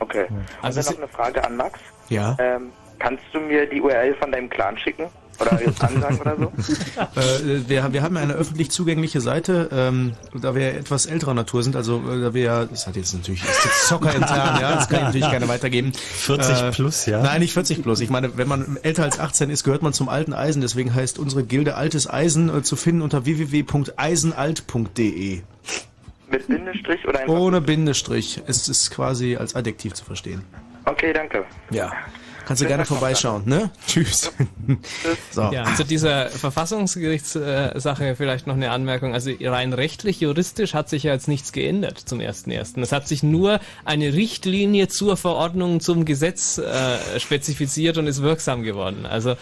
Okay. 0.00 0.26
Also 0.62 0.78
Also 0.80 0.90
noch 0.92 0.98
eine 0.98 1.08
Frage 1.08 1.44
an 1.44 1.56
Max. 1.56 1.78
Ja. 2.08 2.36
Ähm, 2.40 2.72
kannst 2.98 3.22
du 3.32 3.38
mir 3.40 3.66
die 3.66 3.80
URL 3.80 4.14
von 4.16 4.32
deinem 4.32 4.50
Clan 4.50 4.76
schicken? 4.76 5.06
Oder 5.40 5.58
jetzt 5.64 5.82
ansagen 5.82 6.20
oder 6.20 6.36
so? 6.36 6.52
Äh, 7.16 7.66
wir, 7.66 7.90
wir 7.92 8.02
haben 8.02 8.14
ja 8.14 8.20
eine 8.22 8.34
öffentlich 8.34 8.70
zugängliche 8.70 9.22
Seite, 9.22 9.70
ähm, 9.72 10.12
da 10.38 10.54
wir 10.54 10.74
etwas 10.74 11.06
älterer 11.06 11.32
Natur 11.32 11.62
sind, 11.62 11.76
also 11.76 12.02
äh, 12.08 12.20
da 12.20 12.34
wir 12.34 12.42
ja, 12.42 12.66
das 12.66 12.86
hat 12.86 12.94
jetzt 12.96 13.14
natürlich, 13.14 13.42
ist 13.42 13.64
jetzt 13.64 13.88
Zocker 13.88 14.14
intern, 14.14 14.60
ja, 14.60 14.74
das 14.74 14.86
kann 14.88 14.98
ich 14.98 15.04
natürlich 15.06 15.30
gerne 15.30 15.48
weitergeben. 15.48 15.94
40 15.94 16.72
plus, 16.72 17.06
ja? 17.06 17.22
Nein, 17.22 17.40
nicht 17.40 17.54
40 17.54 17.82
plus. 17.82 18.00
Ich 18.00 18.10
meine, 18.10 18.36
wenn 18.36 18.48
man 18.48 18.76
älter 18.82 19.04
als 19.04 19.18
18 19.18 19.48
ist, 19.48 19.64
gehört 19.64 19.80
man 19.82 19.94
zum 19.94 20.10
alten 20.10 20.34
Eisen, 20.34 20.60
deswegen 20.60 20.94
heißt 20.94 21.18
unsere 21.18 21.42
Gilde 21.42 21.74
Altes 21.74 22.10
Eisen 22.10 22.54
äh, 22.54 22.62
zu 22.62 22.76
finden 22.76 23.00
unter 23.00 23.24
www.eisenalt.de. 23.24 25.40
Mit 26.30 26.46
Bindestrich 26.46 27.06
oder 27.06 27.20
einfach? 27.20 27.34
Ohne 27.34 27.60
Bindestrich. 27.60 28.42
Es 28.46 28.68
ist 28.68 28.90
quasi 28.90 29.36
als 29.36 29.54
Adjektiv 29.54 29.94
zu 29.94 30.04
verstehen. 30.04 30.42
Okay, 30.84 31.12
danke. 31.12 31.44
Ja. 31.70 31.92
Kannst 32.50 32.64
du 32.64 32.66
gerne 32.66 32.84
vorbeischauen, 32.84 33.44
ne? 33.46 33.70
Tschüss. 33.86 34.32
So. 35.32 35.42
Ja, 35.52 35.74
zu 35.76 35.84
dieser 35.84 36.26
Verfassungsgerichtssache 36.28 38.16
vielleicht 38.16 38.46
noch 38.46 38.54
eine 38.54 38.70
Anmerkung. 38.70 39.14
Also 39.14 39.30
rein 39.40 39.72
rechtlich, 39.72 40.20
juristisch 40.20 40.74
hat 40.74 40.88
sich 40.88 41.04
ja 41.04 41.12
jetzt 41.12 41.28
nichts 41.28 41.52
geändert 41.52 41.98
zum 41.98 42.18
1.1. 42.18 42.80
Es 42.80 42.92
hat 42.92 43.06
sich 43.06 43.22
nur 43.22 43.60
eine 43.84 44.12
Richtlinie 44.12 44.88
zur 44.88 45.16
Verordnung 45.16 45.80
zum 45.80 46.04
Gesetz 46.04 46.58
äh, 46.58 47.20
spezifiziert 47.20 47.98
und 47.98 48.06
ist 48.06 48.22
wirksam 48.22 48.62
geworden. 48.62 49.06
Also 49.06 49.36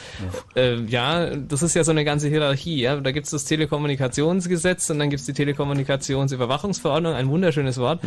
äh, 0.55 0.81
ja, 0.85 1.35
das 1.37 1.63
ist 1.63 1.75
ja 1.75 1.85
so 1.85 1.91
eine 1.91 2.05
ganze 2.05 2.29
Hierarchie. 2.29 2.81
Ja? 2.81 2.97
Da 2.97 3.11
gibt's 3.13 3.31
das 3.31 3.45
Telekommunikationsgesetz 3.45 4.91
und 4.91 4.99
dann 4.99 5.11
gibt's 5.11 5.27
die 5.27 5.35
Telekommunikationsüberwachungsverordnung, 5.35 7.15
ein 7.15 7.29
wunderschönes 7.29 7.79
Wort. 7.79 8.03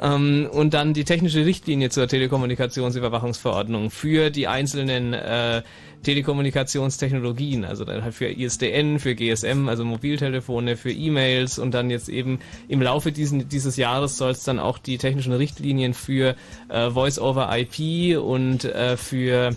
Ähm, 0.00 0.48
und 0.50 0.74
dann 0.74 0.94
die 0.94 1.04
technische 1.04 1.44
Richtlinie 1.44 1.90
zur 1.90 2.08
Telekommunikationsüberwachungsverordnung 2.08 3.90
für 3.90 4.30
die 4.30 4.37
einzelnen 4.46 5.12
äh, 5.14 5.62
Telekommunikationstechnologien, 6.02 7.64
also 7.64 7.84
dann 7.84 8.02
halt 8.02 8.14
für 8.14 8.26
ISDN, 8.26 8.98
für 8.98 9.14
GSM, 9.14 9.68
also 9.68 9.84
Mobiltelefone, 9.84 10.76
für 10.76 10.92
E-Mails 10.92 11.58
und 11.58 11.72
dann 11.72 11.90
jetzt 11.90 12.08
eben 12.08 12.38
im 12.68 12.80
Laufe 12.80 13.10
diesen, 13.12 13.48
dieses 13.48 13.76
Jahres 13.76 14.16
soll 14.16 14.30
es 14.30 14.44
dann 14.44 14.58
auch 14.58 14.78
die 14.78 14.98
technischen 14.98 15.32
Richtlinien 15.32 15.94
für 15.94 16.36
äh, 16.68 16.90
Voice-over-IP 16.90 18.18
und 18.20 18.64
äh, 18.64 18.96
für 18.96 19.56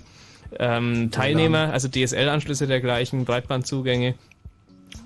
ähm, 0.57 1.11
Teilnehmer, 1.11 1.71
also 1.71 1.87
DSL-Anschlüsse 1.87 2.67
dergleichen, 2.67 3.25
Breitbandzugänge. 3.25 4.15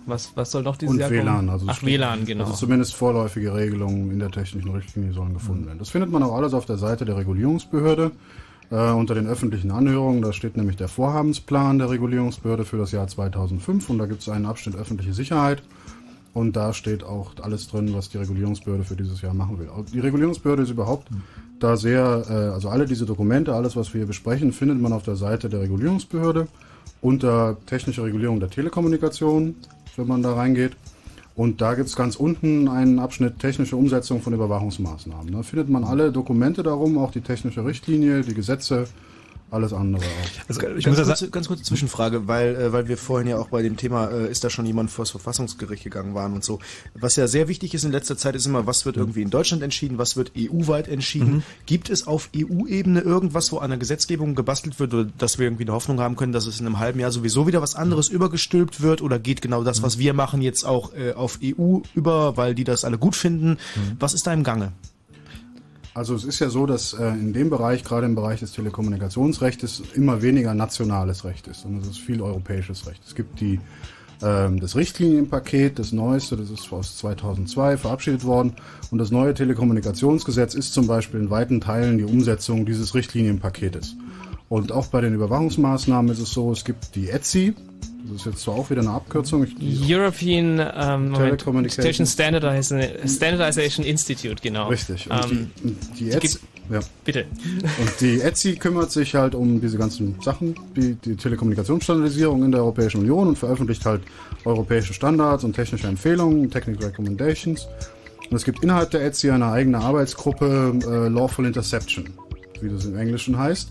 Was, 0.07 0.31
was 0.35 0.51
soll 0.51 0.63
noch 0.63 0.77
dieses 0.77 0.93
Und 0.93 0.99
Jahr 0.99 1.09
WLAN. 1.09 1.35
kommen? 1.35 1.49
Also 1.49 1.65
Ach, 1.69 1.83
WLAN, 1.83 2.25
genau. 2.25 2.45
Also 2.45 2.55
zumindest 2.55 2.95
vorläufige 2.95 3.53
Regelungen 3.53 4.11
in 4.11 4.19
der 4.19 4.31
technischen 4.31 4.71
Richtlinie 4.71 5.13
sollen 5.13 5.33
gefunden 5.33 5.65
werden. 5.65 5.79
Das 5.79 5.89
findet 5.89 6.11
man 6.11 6.21
auch 6.23 6.35
alles 6.35 6.53
auf 6.53 6.65
der 6.65 6.77
Seite 6.77 7.05
der 7.05 7.17
Regulierungsbehörde. 7.17 8.11
Äh, 8.71 8.91
unter 8.91 9.13
den 9.13 9.27
öffentlichen 9.27 9.69
Anhörungen, 9.71 10.21
da 10.21 10.33
steht 10.33 10.57
nämlich 10.57 10.75
der 10.75 10.87
Vorhabensplan 10.87 11.77
der 11.77 11.89
Regulierungsbehörde 11.89 12.65
für 12.65 12.77
das 12.77 12.91
Jahr 12.91 13.07
2005 13.07 13.89
und 13.89 13.99
da 13.99 14.07
gibt 14.07 14.21
es 14.21 14.29
einen 14.29 14.47
Abschnitt 14.47 14.75
öffentliche 14.75 15.13
Sicherheit 15.13 15.61
und 16.33 16.55
da 16.55 16.73
steht 16.73 17.03
auch 17.03 17.33
alles 17.41 17.67
drin, 17.67 17.93
was 17.93 18.09
die 18.09 18.17
Regulierungsbehörde 18.17 18.83
für 18.83 18.95
dieses 18.95 19.21
Jahr 19.21 19.33
machen 19.33 19.59
will. 19.59 19.69
Die 19.93 19.99
Regulierungsbehörde 19.99 20.63
ist 20.63 20.71
überhaupt 20.71 21.09
da 21.59 21.77
sehr, 21.77 22.25
äh, 22.27 22.53
also 22.53 22.69
alle 22.69 22.85
diese 22.85 23.05
Dokumente, 23.05 23.53
alles 23.53 23.75
was 23.75 23.93
wir 23.93 23.99
hier 23.99 24.07
besprechen, 24.07 24.51
findet 24.51 24.81
man 24.81 24.93
auf 24.93 25.03
der 25.03 25.15
Seite 25.15 25.47
der 25.47 25.61
Regulierungsbehörde 25.61 26.47
unter 27.01 27.57
technische 27.67 28.03
Regulierung 28.03 28.39
der 28.39 28.49
Telekommunikation, 28.49 29.55
wenn 29.95 30.07
man 30.07 30.23
da 30.23 30.33
reingeht. 30.33 30.75
Und 31.35 31.59
da 31.59 31.75
gibt 31.75 31.89
es 31.89 31.95
ganz 31.97 32.15
unten 32.15 32.69
einen 32.69 32.97
Abschnitt 32.97 33.39
technische 33.39 33.75
Umsetzung 33.75 34.21
von 34.21 34.33
Überwachungsmaßnahmen. 34.33 35.33
Da 35.33 35.43
findet 35.43 35.69
man 35.69 35.83
alle 35.83 36.11
Dokumente 36.11 36.63
darum, 36.63 36.97
auch 36.97 37.11
die 37.11 37.21
technische 37.21 37.65
Richtlinie, 37.65 38.21
die 38.21 38.33
Gesetze 38.33 38.87
alles 39.51 39.73
andere 39.73 40.03
auch. 40.03 40.49
Also, 40.49 40.61
ich 40.75 40.85
ganz, 40.85 40.97
muss 40.97 41.07
kurze, 41.07 41.29
ganz 41.29 41.47
kurze 41.47 41.63
Zwischenfrage, 41.63 42.27
weil, 42.27 42.55
äh, 42.55 42.73
weil 42.73 42.87
wir 42.87 42.97
vorhin 42.97 43.27
ja 43.27 43.37
auch 43.37 43.49
bei 43.49 43.61
dem 43.61 43.77
Thema, 43.77 44.07
äh, 44.09 44.29
ist 44.29 44.43
da 44.43 44.49
schon 44.49 44.65
jemand 44.65 44.91
vor 44.91 45.03
das 45.03 45.11
Verfassungsgericht 45.11 45.83
gegangen 45.83 46.13
waren 46.13 46.33
und 46.33 46.43
so. 46.43 46.59
Was 46.93 47.15
ja 47.15 47.27
sehr 47.27 47.47
wichtig 47.47 47.73
ist 47.73 47.83
in 47.83 47.91
letzter 47.91 48.17
Zeit, 48.17 48.35
ist 48.35 48.45
immer, 48.45 48.67
was 48.67 48.85
wird 48.85 48.95
mhm. 48.95 49.03
irgendwie 49.03 49.21
in 49.21 49.29
Deutschland 49.29 49.63
entschieden, 49.63 49.97
was 49.97 50.17
wird 50.17 50.31
EU-weit 50.37 50.87
entschieden. 50.87 51.35
Mhm. 51.35 51.43
Gibt 51.65 51.89
es 51.89 52.07
auf 52.07 52.29
EU-Ebene 52.35 53.01
irgendwas, 53.01 53.51
wo 53.51 53.59
an 53.59 53.69
der 53.69 53.79
Gesetzgebung 53.79 54.35
gebastelt 54.35 54.79
wird, 54.79 54.93
oder 54.93 55.05
dass 55.17 55.37
wir 55.37 55.45
irgendwie 55.45 55.63
eine 55.63 55.73
Hoffnung 55.73 55.99
haben 55.99 56.15
können, 56.15 56.33
dass 56.33 56.47
es 56.47 56.59
in 56.59 56.65
einem 56.65 56.79
halben 56.79 56.99
Jahr 56.99 57.11
sowieso 57.11 57.47
wieder 57.47 57.61
was 57.61 57.75
anderes 57.75 58.09
mhm. 58.09 58.15
übergestülpt 58.15 58.81
wird, 58.81 59.01
oder 59.01 59.19
geht 59.19 59.41
genau 59.41 59.63
das, 59.63 59.83
was 59.83 59.99
wir 59.99 60.13
machen, 60.13 60.41
jetzt 60.41 60.65
auch 60.65 60.93
äh, 60.93 61.13
auf 61.13 61.39
EU 61.43 61.79
über, 61.93 62.35
weil 62.37 62.55
die 62.55 62.63
das 62.63 62.83
alle 62.83 62.97
gut 62.97 63.15
finden? 63.15 63.51
Mhm. 63.75 63.97
Was 63.99 64.13
ist 64.13 64.25
da 64.25 64.33
im 64.33 64.43
Gange? 64.43 64.71
Also 65.95 66.13
es 66.13 66.25
ist 66.25 66.39
ja 66.39 66.49
so, 66.49 66.65
dass 66.65 66.91
äh, 66.91 67.07
in 67.07 67.31
dem 67.31 67.49
Bereich, 67.49 67.85
gerade 67.85 68.05
im 68.05 68.15
Bereich 68.15 68.41
des 68.41 68.51
Telekommunikationsrechts, 68.51 69.81
immer 69.93 70.21
weniger 70.21 70.53
nationales 70.53 71.23
Recht 71.23 71.47
ist, 71.47 71.61
sondern 71.61 71.83
es 71.83 71.87
ist 71.87 71.99
viel 71.99 72.21
europäisches 72.21 72.85
Recht. 72.85 73.01
Es 73.07 73.15
gibt 73.15 73.39
die, 73.39 73.61
äh, 74.21 74.49
das 74.59 74.75
Richtlinienpaket, 74.75 75.79
das 75.79 75.93
neueste, 75.93 76.35
das 76.35 76.49
ist 76.49 76.69
aus 76.73 76.97
2002 76.97 77.77
verabschiedet 77.77 78.25
worden. 78.25 78.57
Und 78.91 78.97
das 78.97 79.09
neue 79.09 79.33
Telekommunikationsgesetz 79.33 80.53
ist 80.53 80.73
zum 80.73 80.85
Beispiel 80.85 81.21
in 81.21 81.29
weiten 81.29 81.61
Teilen 81.61 81.97
die 81.97 82.03
Umsetzung 82.03 82.65
dieses 82.65 82.93
Richtlinienpaketes. 82.93 83.95
Und 84.49 84.71
auch 84.71 84.87
bei 84.87 85.01
den 85.01 85.15
Überwachungsmaßnahmen 85.15 86.11
ist 86.11 86.19
es 86.19 86.31
so, 86.31 86.51
es 86.51 86.63
gibt 86.63 86.95
die 86.95 87.09
ETSI, 87.09 87.55
das 88.07 88.17
ist 88.17 88.25
jetzt 88.25 88.39
zwar 88.41 88.55
auch 88.55 88.69
wieder 88.69 88.81
eine 88.81 88.91
Abkürzung. 88.91 89.47
European 89.59 90.59
ähm, 90.59 91.13
Telecommunication 91.13 92.05
Standardization 92.05 93.85
Institute, 93.85 94.35
genau. 94.41 94.67
Richtig. 94.67 95.09
Und 95.09 95.31
ähm, 95.31 95.51
die, 95.97 96.05
die 96.05 96.11
ETSI, 96.11 96.39
ja. 96.69 96.79
Bitte. 97.03 97.25
Und 97.79 98.01
die 98.01 98.21
ETSI 98.21 98.55
kümmert 98.55 98.91
sich 98.91 99.15
halt 99.15 99.33
um 99.33 99.59
diese 99.59 99.77
ganzen 99.77 100.19
Sachen, 100.21 100.55
die, 100.75 100.95
die 100.95 101.15
Telekommunikationsstandardisierung 101.15 102.43
in 102.43 102.51
der 102.51 102.61
Europäischen 102.61 103.01
Union 103.01 103.29
und 103.29 103.37
veröffentlicht 103.37 103.85
halt 103.85 104.01
europäische 104.45 104.93
Standards 104.93 105.43
und 105.43 105.53
technische 105.53 105.87
Empfehlungen, 105.87 106.49
Technical 106.51 106.87
Recommendations. 106.87 107.67
Und 108.29 108.35
es 108.35 108.43
gibt 108.43 108.63
innerhalb 108.63 108.91
der 108.91 109.03
ETSI 109.03 109.31
eine 109.31 109.47
eigene 109.47 109.79
Arbeitsgruppe 109.79 110.79
äh, 110.83 111.07
Lawful 111.09 111.45
Interception, 111.45 112.09
wie 112.61 112.69
das 112.69 112.85
im 112.85 112.97
Englischen 112.97 113.37
heißt. 113.37 113.69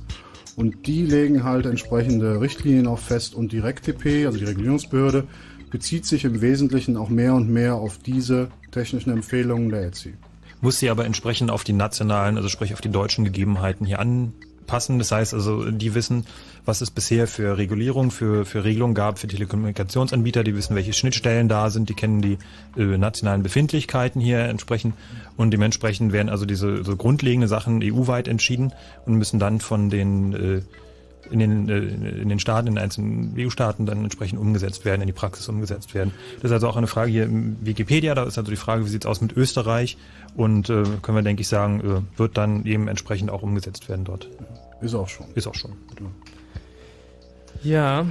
Und 0.57 0.87
die 0.87 1.05
legen 1.05 1.43
halt 1.43 1.67
entsprechende 1.67 2.41
Richtlinien 2.41 2.87
auch 2.87 2.99
fest 2.99 3.35
und 3.35 3.53
die 3.53 3.59
RECTP, 3.59 4.27
also 4.27 4.39
die 4.39 4.45
Regulierungsbehörde, 4.45 5.25
bezieht 5.71 6.07
sich 6.07 6.25
im 6.25 6.41
Wesentlichen 6.41 6.97
auch 6.97 7.09
mehr 7.09 7.35
und 7.35 7.51
mehr 7.51 7.75
auf 7.75 7.99
diese 7.99 8.49
technischen 8.71 9.11
Empfehlungen 9.11 9.71
der 9.71 9.87
ETSI. 9.87 10.15
Muss 10.61 10.79
sie 10.79 10.89
aber 10.89 11.05
entsprechend 11.05 11.51
auf 11.51 11.65
die 11.65 11.73
nationalen, 11.73 12.37
also 12.37 12.49
sprich 12.49 12.73
auf 12.73 12.81
die 12.81 12.91
deutschen 12.91 13.25
Gegebenheiten 13.25 13.85
hier 13.85 13.99
an, 13.99 14.33
passen. 14.67 14.99
Das 14.99 15.13
heißt 15.13 15.35
also, 15.35 15.71
die 15.71 15.95
wissen, 15.95 16.27
was 16.65 16.81
es 16.81 16.91
bisher 16.91 17.27
für 17.27 17.59
Regulierung, 17.59 18.11
für, 18.11 18.45
für 18.45 18.65
Regelungen 18.65 18.95
gab 18.95 19.19
für 19.19 19.27
Telekommunikationsanbieter, 19.27 20.45
die 20.45 20.55
wissen, 20.55 20.75
welche 20.75 20.93
Schnittstellen 20.93 21.49
da 21.49 21.71
sind, 21.71 21.89
die 21.89 21.95
kennen 21.95 22.23
die 22.23 22.39
äh, 22.77 22.99
nationalen 22.99 23.43
Befindlichkeiten 23.43 24.21
hier 24.21 24.41
entsprechend 24.41 24.95
und 25.37 25.51
dementsprechend 25.51 26.13
werden 26.13 26.29
also 26.29 26.47
diese 26.47 26.85
so 26.85 26.97
grundlegende 26.97 27.49
Sachen 27.49 27.81
EU-weit 27.83 28.29
entschieden 28.29 28.73
und 29.05 29.15
müssen 29.15 29.39
dann 29.39 29.61
von 29.61 29.91
den 29.91 30.33
äh, 30.33 30.63
in 31.31 31.39
den, 31.39 31.69
äh, 31.69 31.79
in 32.21 32.29
den 32.29 32.39
Staaten, 32.39 32.69
in 32.69 32.75
den 32.75 32.83
einzelnen 32.83 33.35
EU-Staaten 33.39 33.87
dann 33.87 34.05
entsprechend 34.05 34.39
umgesetzt 34.39 34.85
werden, 34.85 35.01
in 35.01 35.07
die 35.07 35.13
Praxis 35.13 35.49
umgesetzt 35.49 35.95
werden. 35.95 36.13
Das 36.37 36.51
ist 36.51 36.53
also 36.53 36.69
auch 36.69 36.77
eine 36.77 36.87
Frage 36.87 37.11
hier 37.11 37.25
im 37.25 37.57
Wikipedia, 37.65 38.15
da 38.15 38.25
ist 38.25 38.39
also 38.39 38.51
die 38.51 38.57
Frage, 38.57 38.85
wie 38.85 38.89
sieht's 38.89 39.07
aus 39.07 39.21
mit 39.21 39.37
Österreich 39.37 39.97
und 40.37 40.71
äh, 40.71 40.85
können 41.03 41.17
wir, 41.17 41.23
denke 41.23 41.43
ich, 41.43 41.49
sagen, 41.49 41.81
äh, 41.81 42.19
wird 42.19 42.37
dann 42.37 42.65
eben 42.67 42.89
entsprechend 42.89 43.31
auch 43.31 43.43
umgesetzt 43.43 43.89
werden 43.89 44.05
dort. 44.05 44.29
Ist 44.81 44.95
auch 44.95 45.09
schon. 45.09 45.27
Ist 45.35 45.47
auch 45.47 45.55
schon. 45.55 45.73
Ja, 45.99 46.07
Yeah. 47.65 48.05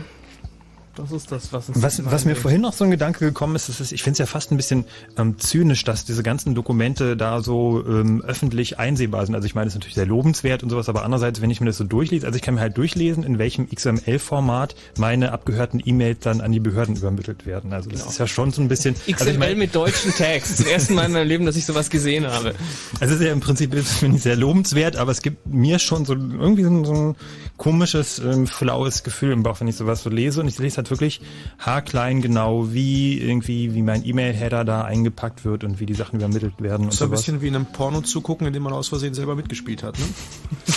Das 0.96 1.12
ist 1.12 1.32
das, 1.32 1.52
was 1.52 1.70
es 1.70 1.82
Was, 1.82 2.06
was 2.06 2.26
mir 2.26 2.36
vorhin 2.36 2.62
noch 2.62 2.74
so 2.74 2.84
ein 2.84 2.92
Gedanke 2.92 3.26
gekommen 3.26 3.56
ist, 3.56 3.68
ist, 3.68 3.92
ich 3.92 4.04
finde 4.04 4.14
es 4.14 4.20
ja 4.20 4.26
fast 4.26 4.52
ein 4.52 4.58
bisschen 4.58 4.86
ähm, 5.18 5.40
zynisch, 5.40 5.84
dass 5.84 6.06
diese 6.06 6.22
ganzen 6.22 6.54
Dokumente 6.54 7.18
da 7.18 7.42
so 7.42 7.84
ähm, 7.88 8.22
öffentlich 8.22 8.78
einsehbar 8.78 9.26
sind. 9.26 9.34
Also 9.34 9.46
ich 9.48 9.56
meine, 9.56 9.66
das 9.66 9.74
ist 9.74 9.80
natürlich 9.80 9.96
sehr 9.96 10.06
lobenswert 10.06 10.62
und 10.62 10.70
sowas, 10.70 10.90
aber 10.90 11.04
andererseits, 11.04 11.42
wenn 11.42 11.50
ich 11.50 11.62
mir 11.62 11.68
das 11.68 11.78
so 11.78 11.84
durchlese, 11.84 12.28
also 12.28 12.36
ich 12.36 12.44
kann 12.44 12.56
mir 12.56 12.62
halt 12.62 12.78
durchlesen, 12.78 13.24
in 13.24 13.40
welchem 13.40 13.68
XML-Format 13.70 14.76
meine 14.98 15.32
abgehörten 15.32 15.82
E-Mails 15.84 16.20
dann 16.22 16.42
an 16.42 16.52
die 16.52 16.60
Behörden 16.60 16.96
übermittelt 16.96 17.46
werden. 17.48 17.74
Also 17.74 17.90
das 17.90 18.00
genau. 18.00 18.12
ist 18.12 18.20
ja 18.20 18.28
schon 18.28 18.52
so 18.52 18.62
ein 18.62 18.68
bisschen. 18.68 18.94
XML 18.94 19.14
also 19.14 19.32
ich 19.32 19.40
mein, 19.40 19.58
mit 19.58 19.74
deutschen 19.74 20.12
Tags. 20.14 20.58
Zum 20.58 20.68
ersten 20.68 20.94
Mal 20.94 21.06
in 21.06 21.14
meinem 21.14 21.28
Leben, 21.28 21.46
dass 21.46 21.56
ich 21.56 21.66
sowas 21.66 21.90
gesehen 21.90 22.28
habe. 22.28 22.54
Also 23.00 23.16
es 23.16 23.20
ist 23.20 23.26
ja 23.26 23.34
im 23.34 23.40
Prinzip 23.40 23.74
finde 23.74 24.18
ich 24.18 24.24
sehr 24.24 24.36
lobenswert, 24.36 24.96
aber 24.98 25.12
es 25.12 25.24
gibt 25.24 25.48
mir 25.48 25.80
schon 25.80 26.06
so 26.06 26.14
irgendwie 26.14 26.64
so, 26.64 26.86
so 26.86 26.94
ein 26.94 27.16
komisches, 27.58 28.20
ähm, 28.20 28.48
flaues 28.48 29.04
Gefühl 29.04 29.32
im 29.32 29.44
Bauch, 29.44 29.60
wenn 29.60 29.68
ich 29.68 29.76
sowas 29.76 30.04
so 30.04 30.10
lese 30.10 30.42
und 30.42 30.48
ich 30.48 30.58
lese 30.60 30.78
halt 30.78 30.83
wirklich 30.90 31.22
haarklein 31.60 32.22
genau, 32.22 32.74
wie 32.74 33.20
irgendwie, 33.20 33.74
wie 33.74 33.82
mein 33.82 34.06
E-Mail-Header 34.06 34.66
da 34.66 34.84
eingepackt 34.84 35.46
wird 35.46 35.64
und 35.64 35.80
wie 35.80 35.86
die 35.86 35.94
Sachen 35.94 36.18
übermittelt 36.20 36.62
werden. 36.62 36.88
Das 36.88 36.96
ist 36.96 37.02
und 37.02 37.08
ein 37.08 37.12
bisschen 37.12 37.42
wie 37.42 37.48
in 37.48 37.56
einem 37.56 37.66
Porno 37.66 38.02
zu 38.02 38.22
gucken, 38.22 38.48
in 38.48 38.54
dem 38.54 38.64
man 38.64 38.74
aus 38.74 38.90
Versehen 38.90 39.14
selber 39.14 39.36
mitgespielt 39.36 39.84
hat, 39.84 39.98
ne? 40.00 40.06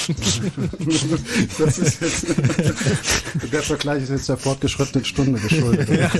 das 1.59 1.79
ist 1.79 2.01
jetzt, 2.01 2.27
der 3.53 3.63
Vergleich 3.63 4.03
ist 4.05 4.11
jetzt 4.11 4.29
der 4.29 4.37
fortgeschrittenen 4.37 5.05
Stunde 5.05 5.41
geschuldet. 5.41 5.89
ja, 5.89 6.11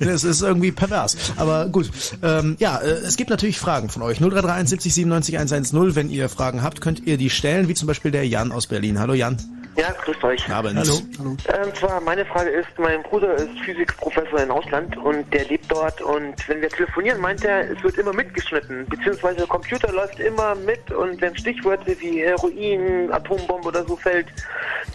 das 0.00 0.24
ist 0.24 0.42
irgendwie 0.42 0.72
pervers. 0.72 1.16
Aber 1.36 1.68
gut, 1.68 1.90
ähm, 2.22 2.56
ja, 2.58 2.78
äh, 2.78 2.90
es 2.90 3.16
gibt 3.16 3.30
natürlich 3.30 3.58
Fragen 3.58 3.88
von 3.88 4.02
euch. 4.02 4.18
0331 4.18 4.68
70 4.70 4.94
97 4.94 5.38
110. 5.38 5.94
Wenn 5.94 6.10
ihr 6.10 6.28
Fragen 6.28 6.62
habt, 6.62 6.80
könnt 6.80 7.06
ihr 7.06 7.16
die 7.16 7.30
stellen, 7.30 7.68
wie 7.68 7.74
zum 7.74 7.86
Beispiel 7.86 8.10
der 8.10 8.26
Jan 8.26 8.52
aus 8.52 8.66
Berlin. 8.66 8.98
Hallo 8.98 9.14
Jan. 9.14 9.38
Ja, 9.78 9.92
grüßt 9.92 10.24
euch. 10.24 10.50
Abend. 10.50 10.76
Hallo. 10.76 10.98
Hallo. 11.18 11.30
Und 11.30 11.76
zwar, 11.76 12.00
meine 12.00 12.24
Frage 12.24 12.50
ist, 12.50 12.66
mein 12.78 13.00
Bruder 13.04 13.36
ist 13.36 13.60
Physikprofessor 13.64 14.40
in 14.40 14.50
Ausland 14.50 14.96
und 14.96 15.32
der 15.32 15.44
lebt 15.44 15.70
dort 15.70 16.00
und 16.00 16.34
wenn 16.48 16.60
wir 16.60 16.68
telefonieren, 16.68 17.20
meint 17.20 17.44
er, 17.44 17.70
es 17.70 17.80
wird 17.84 17.96
immer 17.96 18.12
mitgeschnitten, 18.12 18.86
beziehungsweise 18.86 19.36
der 19.36 19.46
Computer 19.46 19.92
läuft 19.92 20.18
immer 20.18 20.56
mit 20.56 20.90
und 20.90 21.20
wenn 21.20 21.36
Stichworte 21.36 21.96
wie 22.00 22.22
Heroin, 22.22 23.12
Atombombe 23.12 23.68
oder 23.68 23.86
so 23.86 23.94
fällt, 23.94 24.26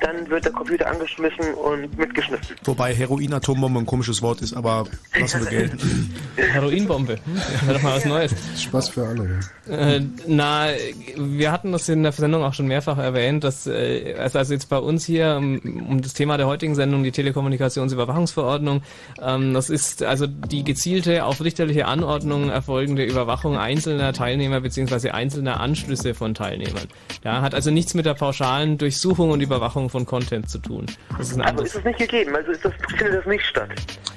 dann 0.02 0.30
wird 0.30 0.44
der 0.44 0.52
Computer 0.52 0.88
angeschmissen 0.88 1.54
und 1.54 1.98
mitgeschnitten. 1.98 2.54
Wobei 2.66 2.94
Heroin, 2.94 3.34
Atombombe 3.34 3.80
ein 3.80 3.86
komisches 3.86 4.22
Wort 4.22 4.42
ist, 4.42 4.54
aber 4.54 4.84
lassen 5.18 5.46
wir 5.46 5.50
gelten. 5.50 6.14
Heroinbombe, 6.36 7.20
hm? 7.24 7.68
wäre 7.68 7.76
doch 7.76 7.84
mal 7.84 7.96
was 7.96 8.06
Neues. 8.06 8.36
Spaß 8.58 8.90
für 8.90 9.08
alle. 9.08 9.40
Ja. 9.70 9.78
Äh, 9.78 10.02
na, 10.28 10.68
wir 11.16 11.54
hatten 11.54 11.72
das 11.72 11.88
in 11.88 12.04
der 12.04 12.12
Sendung 12.12 12.44
auch 12.44 12.54
schon 12.54 12.68
mehrfach 12.68 12.98
erwähnt, 12.98 13.46
dass 13.46 13.66
äh, 13.66 14.16
also 14.18 14.54
jetzt 14.54 14.73
bei 14.74 14.80
uns 14.80 15.06
hier 15.06 15.36
um, 15.38 15.60
um 15.88 16.02
das 16.02 16.16
Thema 16.16 16.36
der 16.38 16.48
heutigen 16.48 16.74
Sendung, 16.74 17.04
die 17.04 17.12
Telekommunikationsüberwachungsverordnung. 17.12 18.82
Ähm, 19.22 19.54
das 19.54 19.70
ist 19.70 20.02
also 20.02 20.26
die 20.26 20.64
gezielte 20.64 21.26
auf 21.26 21.44
richterliche 21.44 21.86
Anordnung 21.86 22.50
erfolgende 22.50 23.04
Überwachung 23.04 23.56
einzelner 23.56 24.14
Teilnehmer 24.14 24.62
beziehungsweise 24.62 25.14
einzelner 25.14 25.60
Anschlüsse 25.60 26.16
von 26.16 26.34
Teilnehmern. 26.34 26.88
Ja, 27.24 27.44
hat 27.44 27.54
also 27.54 27.70
nichts 27.70 27.94
mit 27.94 28.08
der 28.08 28.16
pauschalen 28.16 28.80
Durchsuchung 28.80 29.30
und 29.30 29.42
Überwachung 29.42 29.92
von 29.92 30.08
Content 30.08 30.50
zu 30.50 30.58
tun. 30.58 30.88
Das 31.20 31.30
ist 31.30 31.36
ein 31.36 31.42
Aber 31.42 31.62
ist 31.62 31.76
es 31.76 31.84
nicht 31.84 32.00
gegeben? 32.00 32.36
Also 32.36 32.52
ist 32.52 32.66
das, 32.66 32.74
findet 32.98 33.14
das 33.14 33.26
nicht 33.28 33.46
statt? 33.46 33.70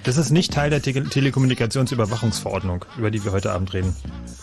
Das 0.04 0.16
ist 0.16 0.30
nicht 0.30 0.54
Teil 0.54 0.70
der 0.70 0.80
Te 0.80 1.04
Telekommunikationsüberwachungsverordnung, 1.04 2.86
über 2.96 3.10
die 3.10 3.22
wir 3.24 3.32
heute 3.32 3.52
Abend 3.52 3.74
reden. 3.74 3.94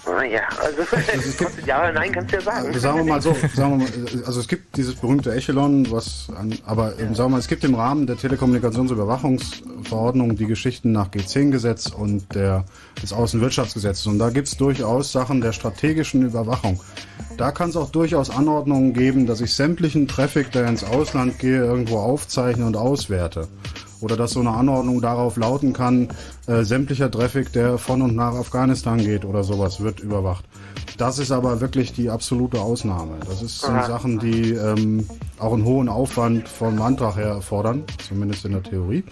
Ah 0.06 0.24
ja, 0.24 0.42
also 0.62 0.84
ja, 1.66 1.92
nein, 1.92 2.12
kannst 2.12 2.34
du 2.34 2.36
ja 2.36 2.42
sagen. 2.42 2.68
Also 2.68 2.80
sagen 2.80 2.98
wir 2.98 3.06
mal 3.06 3.22
so, 3.22 3.34
sagen 3.56 3.80
wir 3.80 3.88
mal, 3.88 4.24
also 4.26 4.42
es 4.42 4.48
gibt 4.48 4.76
dieses 4.76 4.96
berühmte 4.96 5.34
Echelon, 5.34 5.90
was 5.90 6.03
an, 6.36 6.58
aber 6.66 7.00
ja. 7.00 7.14
sagen 7.14 7.36
es 7.36 7.48
gibt 7.48 7.64
im 7.64 7.76
Rahmen 7.76 8.08
der 8.08 8.18
Telekommunikationsüberwachungsverordnung 8.18 10.36
die 10.36 10.48
Geschichten 10.48 10.92
nach 10.92 11.10
G10-Gesetz 11.10 11.88
und 11.88 12.34
der, 12.36 12.66
des 13.02 13.14
Außenwirtschaftsgesetzes. 13.14 14.08
Und 14.08 14.20
da 14.20 14.30
gibt 14.30 14.48
es 14.48 14.58
durchaus 14.58 15.12
Sachen 15.12 15.42
der 15.42 15.54
strategischen 15.54 16.24
Überwachung. 16.24 16.80
Da 17.38 17.52
kann 17.52 17.70
es 17.70 17.76
auch 17.76 17.90
durchaus 17.90 18.30
Anordnungen 18.30 18.94
geben, 18.94 19.26
dass 19.26 19.42
ich 19.42 19.54
sämtlichen 19.54 20.08
Traffic, 20.08 20.52
der 20.52 20.68
ins 20.68 20.84
Ausland 20.84 21.40
gehe, 21.40 21.64
irgendwo 21.64 21.98
aufzeichne 21.98 22.66
und 22.66 22.78
auswerte. 22.78 23.48
Oder 24.02 24.18
dass 24.18 24.32
so 24.32 24.42
eine 24.42 24.52
Anordnung 24.52 25.02
darauf 25.02 25.38
lauten 25.38 25.74
kann, 25.74 26.10
äh, 26.48 26.64
sämtlicher 26.64 27.10
Traffic, 27.10 27.54
der 27.54 27.78
von 27.78 28.02
und 28.02 28.16
nach 28.16 28.36
Afghanistan 28.36 28.98
geht 28.98 29.26
oder 29.26 29.44
sowas, 29.44 29.80
wird 29.80 30.02
überwacht. 30.02 30.46
Das 30.98 31.20
ist 31.20 31.32
aber 31.32 31.60
wirklich 31.60 31.94
die 31.94 32.10
absolute 32.10 32.60
Ausnahme. 32.60 33.18
Das 33.28 33.42
ist, 33.42 33.62
sind. 33.62 33.84
Sachen, 33.86 34.20
die 34.20 34.54
ähm, 34.54 35.08
auch 35.40 35.54
einen 35.54 35.66
hohen 35.66 35.90
Aufwand 35.90 36.48
vom 36.48 36.82
Antrag 36.82 37.16
her 37.16 37.28
erfordern, 37.28 37.84
zumindest 38.08 38.46
in 38.46 38.52
der 38.52 38.64
Theorie, 38.64 39.04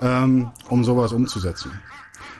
ähm, 0.00 0.50
um 0.68 0.84
sowas 0.84 1.12
umzusetzen. 1.12 1.72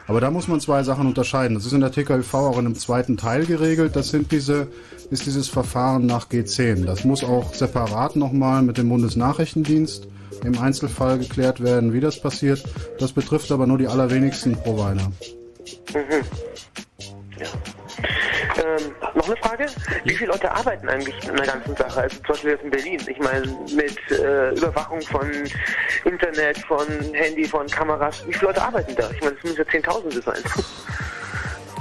Aber 0.06 0.20
da 0.20 0.32
muss 0.32 0.48
man 0.48 0.60
zwei 0.60 0.82
Sachen 0.82 1.06
unterscheiden. 1.06 1.54
Das 1.54 1.66
ist 1.66 1.72
in 1.72 1.82
der 1.82 1.92
TKV 1.92 2.34
auch 2.34 2.58
in 2.58 2.66
einem 2.66 2.74
zweiten 2.74 3.16
Teil 3.16 3.46
geregelt. 3.46 3.94
Das 3.94 4.08
sind 4.08 4.32
diese, 4.32 4.66
ist 5.08 5.24
dieses 5.24 5.48
Verfahren 5.48 6.04
nach 6.06 6.28
G10. 6.28 6.84
Das 6.84 7.04
muss 7.04 7.22
auch 7.22 7.54
separat 7.54 8.16
nochmal 8.16 8.62
mit 8.62 8.76
dem 8.76 8.88
Bundesnachrichtendienst 8.88 10.08
im 10.42 10.58
Einzelfall 10.58 11.18
geklärt 11.18 11.62
werden, 11.62 11.92
wie 11.92 12.00
das 12.00 12.20
passiert. 12.20 12.64
Das 12.98 13.12
betrifft 13.12 13.52
aber 13.52 13.68
nur 13.68 13.78
die 13.78 13.86
allerwenigsten 13.86 14.56
Provider. 14.56 15.12
Mhm. 15.94 16.24
Ja. 17.38 17.46
Ähm, 18.56 18.94
Noch 19.14 19.26
eine 19.26 19.36
Frage? 19.36 19.66
Wie 20.04 20.14
viele 20.14 20.32
Leute 20.32 20.50
arbeiten 20.50 20.88
eigentlich 20.88 21.28
in 21.28 21.36
der 21.36 21.46
ganzen 21.46 21.76
Sache? 21.76 22.00
Also 22.02 22.16
zum 22.16 22.26
Beispiel 22.28 22.50
jetzt 22.50 22.64
in 22.64 22.70
Berlin. 22.70 23.00
Ich 23.06 23.18
meine, 23.18 23.46
mit 23.74 23.98
äh, 24.10 24.50
Überwachung 24.50 25.00
von 25.02 25.30
Internet, 26.04 26.58
von 26.66 26.86
Handy, 27.12 27.44
von 27.44 27.66
Kameras. 27.66 28.26
Wie 28.26 28.32
viele 28.32 28.48
Leute 28.48 28.62
arbeiten 28.62 28.94
da? 28.96 29.10
Ich 29.10 29.20
meine, 29.20 29.34
das 29.34 29.44
müssen 29.44 29.58
ja 29.58 29.66
Zehntausende 29.68 30.22
sein. 30.22 30.42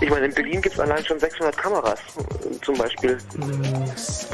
Ich 0.01 0.09
meine, 0.09 0.27
in 0.27 0.33
Berlin 0.33 0.61
gibt 0.61 0.75
es 0.75 0.79
allein 0.79 1.03
schon 1.05 1.19
600 1.19 1.57
Kameras 1.57 1.99
zum 2.61 2.77
Beispiel. 2.77 3.17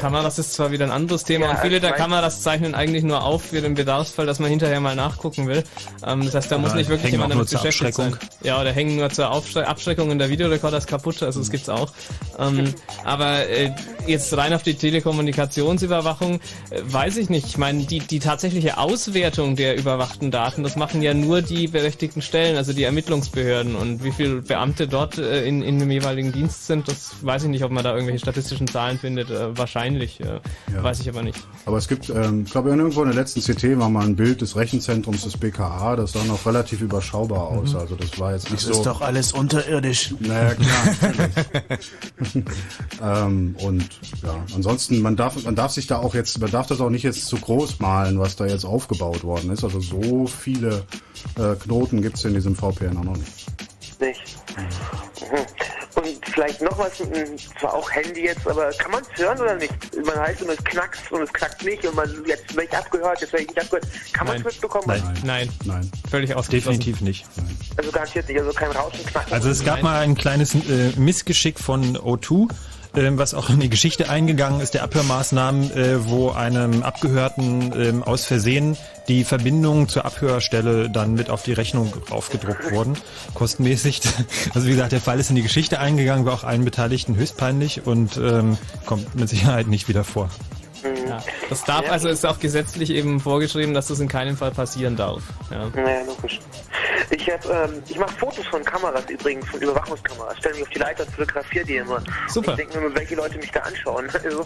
Kameras 0.00 0.38
ist 0.38 0.54
zwar 0.54 0.70
wieder 0.70 0.84
ein 0.84 0.90
anderes 0.90 1.24
Thema 1.24 1.46
Ja, 1.46 1.50
und 1.52 1.58
viele 1.58 1.80
der 1.80 1.92
Kameras 1.92 2.42
zeichnen 2.42 2.74
eigentlich 2.74 3.02
nur 3.02 3.24
auf 3.24 3.42
für 3.42 3.60
den 3.60 3.74
Bedarfsfall, 3.74 4.26
dass 4.26 4.38
man 4.38 4.50
hinterher 4.50 4.80
mal 4.80 4.94
nachgucken 4.94 5.48
will. 5.48 5.64
Ähm, 6.06 6.24
das 6.24 6.34
heißt, 6.34 6.52
da 6.52 6.58
muss 6.58 6.74
nicht 6.74 6.88
wirklich 6.88 7.12
jemand 7.12 7.32
damit 7.32 7.48
zur 7.48 7.60
beschäftigt 7.60 7.94
sein. 7.94 8.12
Abschreckung. 8.12 8.38
Ja, 8.42 8.60
oder 8.60 8.72
hängen 8.72 8.96
nur 8.96 9.10
zur 9.10 9.30
Aufschre 9.30 9.66
Abschreckung 9.66 10.10
und 10.10 10.18
der 10.18 10.28
Videorekorder 10.28 10.78
ist 10.78 10.86
kaputt, 10.86 11.22
also 11.22 11.40
das 11.40 11.50
gibt's 11.50 11.68
auch. 11.68 11.92
Ähm, 12.38 12.74
aber 13.04 13.48
äh, 13.48 13.72
jetzt 14.06 14.36
rein 14.36 14.52
auf 14.52 14.62
die 14.62 14.74
Telekommunikationsüberwachung, 14.74 16.40
äh, 16.70 16.80
weiß 16.84 17.16
ich 17.16 17.28
nicht. 17.28 17.46
Ich 17.46 17.58
meine, 17.58 17.84
die, 17.84 18.00
die 18.00 18.20
tatsächliche 18.20 18.78
Auswertung 18.78 19.56
der 19.56 19.76
überwachten 19.76 20.30
Daten, 20.30 20.62
das 20.62 20.76
machen 20.76 21.02
ja 21.02 21.14
nur 21.14 21.42
die 21.42 21.68
berechtigten 21.68 22.22
Stellen, 22.22 22.56
also 22.56 22.72
die 22.72 22.84
Ermittlungsbehörden. 22.84 23.74
Und 23.74 24.04
wie 24.04 24.12
viele 24.12 24.42
Beamte 24.42 24.86
dort 24.86 25.18
äh, 25.18 25.46
in, 25.56 25.62
in 25.62 25.78
dem 25.78 25.90
jeweiligen 25.90 26.32
Dienst 26.32 26.66
sind, 26.66 26.88
das 26.88 27.12
weiß 27.22 27.44
ich 27.44 27.48
nicht, 27.48 27.64
ob 27.64 27.70
man 27.70 27.82
da 27.84 27.92
irgendwelche 27.94 28.20
statistischen 28.20 28.66
Zahlen 28.66 28.98
findet. 28.98 29.30
Äh, 29.30 29.56
wahrscheinlich, 29.56 30.20
äh, 30.20 30.40
Ja. 30.72 30.82
weiß 30.82 31.00
ich 31.00 31.08
aber 31.08 31.22
nicht. 31.22 31.38
Aber 31.64 31.78
es 31.78 31.88
gibt, 31.88 32.08
ähm, 32.10 32.42
ich 32.46 32.52
glaube, 32.52 32.70
irgendwo 32.70 33.02
in 33.02 33.08
der 33.08 33.16
letzten 33.16 33.40
CT 33.40 33.78
war 33.78 33.88
mal 33.88 34.04
ein 34.04 34.16
Bild 34.16 34.40
des 34.40 34.56
Rechenzentrums 34.56 35.22
des 35.24 35.36
BKA, 35.36 35.96
das 35.96 36.12
sah 36.12 36.24
noch 36.24 36.44
relativ 36.46 36.80
überschaubar 36.80 37.42
aus. 37.48 37.72
Mhm. 37.72 37.78
Also 37.78 37.94
das 37.96 38.18
war 38.18 38.32
jetzt 38.32 38.50
nicht 38.50 38.62
Das 38.66 38.72
so. 38.74 38.80
ist 38.80 38.86
doch 38.86 39.00
alles 39.00 39.32
unterirdisch. 39.32 40.14
Naja, 40.20 40.54
klar. 40.54 41.78
ähm, 43.26 43.54
und 43.58 43.82
ja, 44.22 44.34
ansonsten, 44.54 45.00
man 45.00 45.16
darf, 45.16 45.42
man 45.44 45.54
darf 45.54 45.72
sich 45.72 45.86
da 45.86 45.98
auch 45.98 46.14
jetzt, 46.14 46.38
man 46.40 46.50
darf 46.50 46.66
das 46.66 46.80
auch 46.80 46.90
nicht 46.90 47.02
jetzt 47.02 47.26
zu 47.26 47.36
groß 47.36 47.80
malen, 47.80 48.18
was 48.18 48.36
da 48.36 48.46
jetzt 48.46 48.64
aufgebaut 48.64 49.24
worden 49.24 49.50
ist. 49.50 49.64
Also 49.64 49.80
so 49.80 50.26
viele 50.26 50.84
äh, 51.38 51.54
Knoten 51.62 52.02
gibt's 52.02 52.24
in 52.24 52.34
diesem 52.34 52.54
VPN 52.54 52.96
auch 52.98 53.04
noch 53.04 53.16
nicht. 53.16 53.46
Nicht. 53.98 54.36
Mhm. 54.56 55.46
Und 55.96 56.26
vielleicht 56.26 56.60
noch 56.60 56.76
was, 56.78 56.92
zwar 57.58 57.72
auch 57.72 57.90
Handy 57.90 58.24
jetzt, 58.24 58.46
aber 58.46 58.70
kann 58.72 58.90
man 58.90 59.02
es 59.02 59.18
hören 59.18 59.40
oder 59.40 59.54
nicht? 59.54 59.72
Man 60.04 60.18
heißt 60.18 60.42
immer, 60.42 60.52
es 60.52 60.64
knackst 60.64 61.10
und 61.10 61.22
es 61.22 61.32
knackt 61.32 61.64
nicht 61.64 61.86
und 61.86 61.94
man 61.94 62.08
jetzt 62.26 62.54
werde 62.54 62.68
ich 62.70 62.76
abgehört, 62.76 63.20
jetzt 63.22 63.32
werde 63.32 63.44
ich 63.44 63.48
nicht 63.48 63.62
abgehört. 63.62 63.86
Kann 64.12 64.26
man 64.26 64.36
es 64.36 64.42
Nein. 64.42 64.52
mitbekommen? 64.52 64.84
Nein. 64.86 65.18
Nein. 65.24 65.48
Nein. 65.64 65.90
Völlig 66.10 66.34
ausgeschlossen. 66.34 66.78
Definitiv 66.80 67.00
nicht. 67.00 67.26
Also 67.78 67.90
garantiert 67.90 68.28
nicht, 68.28 68.38
also 68.38 68.52
kein 68.52 68.70
Rauschen, 68.72 69.06
Knacken. 69.06 69.32
Also 69.32 69.48
es 69.48 69.64
gab 69.64 69.82
mal 69.82 70.02
ein 70.02 70.14
kleines 70.14 70.54
äh, 70.54 70.92
Missgeschick 70.96 71.58
von 71.58 71.96
O2, 71.96 72.42
ähm, 72.42 72.48
was 72.96 73.34
auch 73.34 73.50
in 73.50 73.60
die 73.60 73.68
Geschichte 73.68 74.08
eingegangen 74.08 74.60
ist, 74.60 74.72
der 74.72 74.82
Abhörmaßnahmen, 74.82 75.70
äh, 75.70 76.08
wo 76.08 76.30
einem 76.30 76.82
Abgehörten 76.82 77.72
ähm, 77.76 78.02
aus 78.02 78.24
Versehen 78.24 78.76
die 79.08 79.24
Verbindung 79.24 79.88
zur 79.88 80.06
Abhörstelle 80.06 80.88
dann 80.88 81.14
mit 81.14 81.28
auf 81.28 81.42
die 81.42 81.52
Rechnung 81.52 81.92
aufgedruckt 82.10 82.72
wurden, 82.72 82.96
kostenmäßig. 83.34 84.00
Also 84.54 84.68
wie 84.68 84.72
gesagt, 84.72 84.92
der 84.92 85.00
Fall 85.00 85.20
ist 85.20 85.28
in 85.28 85.36
die 85.36 85.42
Geschichte 85.42 85.78
eingegangen, 85.78 86.24
war 86.24 86.32
auch 86.32 86.44
allen 86.44 86.64
Beteiligten 86.64 87.16
höchst 87.16 87.36
peinlich 87.36 87.86
und 87.86 88.16
ähm, 88.16 88.56
kommt 88.86 89.14
mit 89.14 89.28
Sicherheit 89.28 89.66
nicht 89.66 89.88
wieder 89.88 90.04
vor. 90.04 90.30
Ja. 91.08 91.22
Das 91.48 91.64
darf, 91.64 91.90
also 91.90 92.08
ist 92.08 92.24
auch 92.26 92.38
gesetzlich 92.38 92.90
eben 92.90 93.20
vorgeschrieben, 93.20 93.74
dass 93.74 93.88
das 93.88 94.00
in 94.00 94.08
keinem 94.08 94.36
Fall 94.36 94.50
passieren 94.50 94.96
darf. 94.96 95.22
Ja. 95.50 95.68
Naja, 95.74 96.02
logisch. 96.06 96.40
Ich 97.10 97.30
hab, 97.30 97.44
ähm, 97.46 97.82
ich 97.88 97.98
mache 97.98 98.12
Fotos 98.18 98.46
von 98.46 98.64
Kameras 98.64 99.04
übrigens, 99.08 99.48
von 99.48 99.60
Überwachungskameras. 99.60 100.38
Stelle 100.38 100.54
mich 100.54 100.62
auf 100.64 100.70
die 100.70 100.78
Leiter 100.78 101.04
und 101.04 101.12
fotografiere 101.12 101.64
die 101.64 101.76
immer. 101.76 102.02
Super. 102.28 102.52
Ich 102.52 102.56
denke 102.56 102.80
mir, 102.80 102.94
welche 102.94 103.14
Leute 103.14 103.36
mich 103.38 103.50
da 103.52 103.60
anschauen. 103.60 104.08
Also, 104.26 104.44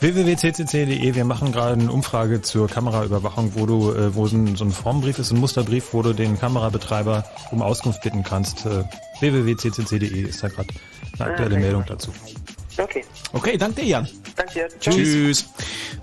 www.ccc.de, 0.00 1.14
wir 1.14 1.24
machen 1.24 1.52
gerade 1.52 1.80
eine 1.80 1.90
Umfrage 1.90 2.42
zur 2.42 2.68
Kameraüberwachung, 2.68 3.52
wo 3.54 3.64
du, 3.66 3.92
äh, 3.92 4.14
wo 4.14 4.26
so 4.26 4.36
ein, 4.36 4.56
so 4.56 4.64
ein 4.64 4.70
Formbrief 4.72 5.18
ist, 5.18 5.30
ein 5.30 5.38
Musterbrief, 5.38 5.92
wo 5.92 6.02
du 6.02 6.12
den 6.12 6.38
Kamerabetreiber 6.38 7.24
um 7.50 7.62
Auskunft 7.62 8.02
bitten 8.02 8.22
kannst. 8.22 8.66
Äh, 8.66 8.84
www.ccc.de 9.20 10.22
ist 10.22 10.42
da 10.42 10.48
gerade 10.48 10.68
eine 11.18 11.30
aktuelle 11.30 11.56
Ah, 11.56 11.60
Meldung 11.60 11.84
dazu. 11.86 12.12
Okay. 12.84 13.04
Okay, 13.32 13.56
danke 13.56 13.82
dir, 13.82 13.88
Jan. 13.88 14.08
Danke. 14.36 14.68
Tschüss. 14.80 15.46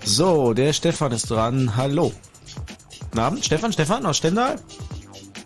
So, 0.04 0.52
der 0.52 0.72
Stefan 0.72 1.12
ist 1.12 1.30
dran. 1.30 1.76
Hallo. 1.76 2.12
Guten 3.00 3.18
Abend, 3.18 3.44
Stefan, 3.44 3.72
Stefan 3.72 4.04
aus 4.06 4.18
Stendal? 4.18 4.58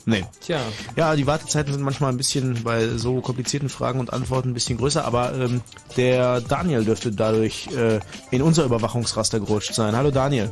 Nee. 0.07 0.24
Tja. 0.40 0.61
Ja, 0.97 1.15
die 1.15 1.27
Wartezeiten 1.27 1.73
sind 1.73 1.82
manchmal 1.82 2.11
ein 2.11 2.16
bisschen 2.16 2.65
bei 2.65 2.89
so 2.89 3.20
komplizierten 3.20 3.69
Fragen 3.69 4.01
und 4.01 4.12
Antworten 4.12 4.51
ein 4.51 4.55
bisschen 4.55 4.78
größer, 4.78 5.05
aber 5.05 5.35
ähm, 5.35 5.61
der 5.97 6.40
Daniel 6.40 6.85
dürfte 6.85 7.12
dadurch 7.12 7.69
äh, 7.69 8.01
in 8.31 8.43
unser 8.43 8.65
Überwachungsraster 8.65 9.40
gerutscht 9.40 9.74
sein. 9.74 9.94
Hallo 9.94 10.11
Daniel. 10.11 10.51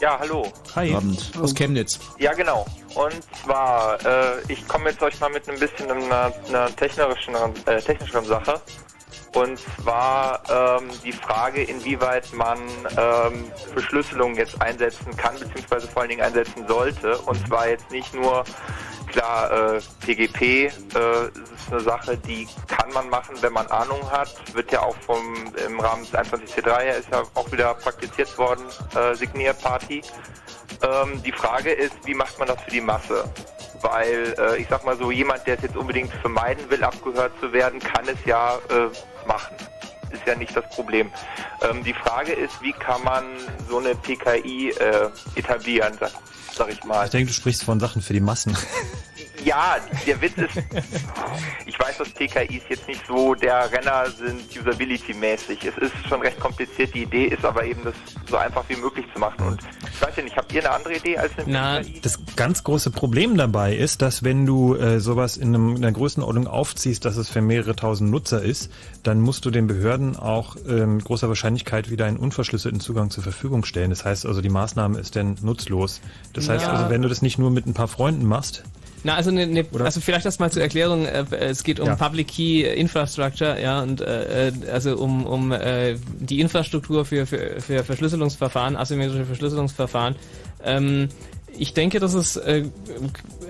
Ja, 0.00 0.18
hallo. 0.18 0.46
Hi. 0.76 0.94
Abend. 0.94 1.32
Aus 1.40 1.54
Chemnitz. 1.54 1.98
Ja, 2.18 2.32
genau. 2.34 2.66
Und 2.94 3.22
zwar, 3.44 4.04
äh, 4.04 4.42
ich 4.48 4.66
komme 4.68 4.90
jetzt 4.90 5.02
euch 5.02 5.18
mal 5.20 5.30
mit 5.30 5.48
ein 5.48 5.58
bisschen 5.58 5.90
einer, 5.90 6.32
einer 6.48 6.76
technischen, 6.76 7.34
äh, 7.66 7.80
technischeren 7.80 8.26
Sache. 8.26 8.60
Und 9.34 9.58
zwar 9.82 10.42
ähm, 10.50 10.88
die 11.04 11.12
Frage, 11.12 11.62
inwieweit 11.62 12.32
man 12.32 12.58
ähm, 12.96 13.52
Verschlüsselung 13.72 14.34
jetzt 14.36 14.60
einsetzen 14.60 15.16
kann, 15.16 15.38
beziehungsweise 15.38 15.86
vor 15.86 16.02
allen 16.02 16.10
Dingen 16.10 16.22
einsetzen 16.22 16.66
sollte. 16.66 17.18
Und 17.18 17.46
zwar 17.46 17.68
jetzt 17.68 17.90
nicht 17.90 18.14
nur, 18.14 18.44
klar, 19.08 19.76
äh, 19.76 19.80
PGP 20.00 20.42
äh, 20.42 20.68
ist 20.68 21.70
eine 21.70 21.80
Sache, 21.80 22.16
die 22.16 22.48
kann 22.68 22.90
man 22.92 23.08
machen, 23.10 23.36
wenn 23.40 23.52
man 23.52 23.66
Ahnung 23.66 24.10
hat. 24.10 24.34
Wird 24.54 24.72
ja 24.72 24.80
auch 24.80 24.96
vom 25.06 25.52
im 25.66 25.78
Rahmen 25.78 26.04
des 26.04 26.14
21C3 26.14 26.80
her 26.80 26.96
ist 26.96 27.08
ja 27.12 27.22
auch 27.34 27.52
wieder 27.52 27.74
praktiziert 27.74 28.36
worden, 28.38 28.64
äh, 28.94 29.14
Signierparty. 29.14 30.02
Ähm, 30.82 31.22
die 31.22 31.32
Frage 31.32 31.70
ist, 31.72 31.94
wie 32.04 32.14
macht 32.14 32.38
man 32.38 32.48
das 32.48 32.60
für 32.62 32.70
die 32.70 32.80
Masse? 32.80 33.24
Weil 33.80 34.34
äh, 34.38 34.60
ich 34.60 34.66
sag 34.68 34.84
mal 34.84 34.96
so, 34.96 35.10
jemand, 35.10 35.46
der 35.46 35.56
es 35.56 35.62
jetzt 35.62 35.76
unbedingt 35.76 36.12
vermeiden 36.14 36.68
will, 36.70 36.82
abgehört 36.82 37.32
zu 37.40 37.52
werden, 37.52 37.78
kann 37.78 38.06
es 38.08 38.18
ja 38.24 38.56
äh, 38.70 39.26
machen. 39.26 39.56
Ist 40.10 40.26
ja 40.26 40.34
nicht 40.34 40.56
das 40.56 40.68
Problem. 40.70 41.10
Ähm, 41.62 41.84
die 41.84 41.92
Frage 41.92 42.32
ist, 42.32 42.60
wie 42.62 42.72
kann 42.72 43.02
man 43.04 43.24
so 43.68 43.78
eine 43.78 43.94
PKI 43.94 44.70
äh, 44.70 45.10
etablieren, 45.36 45.96
sag, 46.00 46.12
sag 46.54 46.72
ich 46.72 46.82
mal. 46.84 47.04
Ich 47.04 47.10
denke, 47.10 47.28
du 47.28 47.34
sprichst 47.34 47.64
von 47.64 47.78
Sachen 47.78 48.02
für 48.02 48.14
die 48.14 48.20
Massen. 48.20 48.56
Ja, 49.44 49.76
der 50.06 50.20
Witz 50.20 50.36
ist, 50.36 50.56
ich 51.66 51.78
weiß, 51.78 51.98
dass 51.98 52.10
PKIs 52.10 52.62
jetzt 52.68 52.88
nicht 52.88 53.06
so 53.06 53.34
der 53.34 53.70
Renner 53.72 54.06
sind, 54.10 54.40
usability-mäßig. 54.50 55.64
Es 55.64 55.76
ist 55.78 55.92
schon 56.08 56.20
recht 56.22 56.38
kompliziert. 56.40 56.94
Die 56.94 57.02
Idee 57.02 57.26
ist 57.26 57.44
aber 57.44 57.64
eben, 57.64 57.82
das 57.84 57.94
so 58.28 58.36
einfach 58.36 58.64
wie 58.68 58.76
möglich 58.76 59.06
zu 59.12 59.20
machen. 59.20 59.46
Und 59.46 59.60
ich 59.92 60.02
weiß 60.02 60.16
ja 60.16 60.22
nicht, 60.22 60.36
habt 60.36 60.52
ihr 60.52 60.60
eine 60.64 60.74
andere 60.74 60.96
Idee 60.96 61.16
als 61.18 61.32
eine 61.38 61.44
Na, 61.46 61.80
das 62.02 62.18
ganz 62.36 62.64
große 62.64 62.90
Problem 62.90 63.36
dabei 63.36 63.74
ist, 63.76 64.02
dass 64.02 64.22
wenn 64.24 64.44
du 64.46 64.74
äh, 64.74 65.00
sowas 65.00 65.36
in, 65.36 65.54
einem, 65.54 65.76
in 65.76 65.84
einer 65.84 65.92
Größenordnung 65.92 66.46
aufziehst, 66.46 67.04
dass 67.04 67.16
es 67.16 67.28
für 67.28 67.40
mehrere 67.40 67.76
tausend 67.76 68.10
Nutzer 68.10 68.42
ist, 68.42 68.70
dann 69.02 69.20
musst 69.20 69.44
du 69.44 69.50
den 69.50 69.66
Behörden 69.66 70.16
auch 70.16 70.56
ähm, 70.68 70.96
mit 70.96 71.04
großer 71.04 71.28
Wahrscheinlichkeit 71.28 71.90
wieder 71.90 72.06
einen 72.06 72.16
unverschlüsselten 72.18 72.80
Zugang 72.80 73.10
zur 73.10 73.22
Verfügung 73.22 73.64
stellen. 73.64 73.90
Das 73.90 74.04
heißt 74.04 74.26
also, 74.26 74.40
die 74.40 74.48
Maßnahme 74.50 74.98
ist 74.98 75.16
dann 75.16 75.36
nutzlos. 75.42 76.00
Das 76.32 76.48
heißt 76.48 76.66
Ja. 76.66 76.72
also, 76.72 76.90
wenn 76.90 77.02
du 77.02 77.08
das 77.08 77.22
nicht 77.22 77.38
nur 77.38 77.50
mit 77.50 77.66
ein 77.66 77.74
paar 77.74 77.88
Freunden 77.88 78.26
machst, 78.26 78.64
Na, 79.04 79.14
also, 79.14 79.30
ne, 79.30 79.46
ne, 79.46 79.64
also 79.78 80.00
vielleicht 80.00 80.26
das 80.26 80.38
mal 80.38 80.50
zur 80.50 80.62
Erklärung. 80.62 81.06
Äh, 81.06 81.24
es 81.40 81.62
geht 81.62 81.80
um 81.80 81.86
Ja. 81.86 81.96
Public 81.96 82.28
Key 82.28 82.62
Infrastructure, 82.62 83.60
ja, 83.60 83.82
und 83.82 84.00
äh, 84.00 84.48
äh, 84.48 84.52
also 84.72 84.96
um, 84.96 85.24
um 85.24 85.52
äh, 85.52 85.96
die 86.18 86.40
Infrastruktur 86.40 87.04
für, 87.04 87.26
für, 87.26 87.60
für 87.60 87.84
Verschlüsselungsverfahren, 87.84 88.76
asymmetrische 88.76 89.24
Verschlüsselungsverfahren. 89.24 90.16
Ähm, 90.64 91.08
ich 91.56 91.74
denke, 91.74 91.98
das 91.98 92.14
ist 92.14 92.36
äh, 92.36 92.64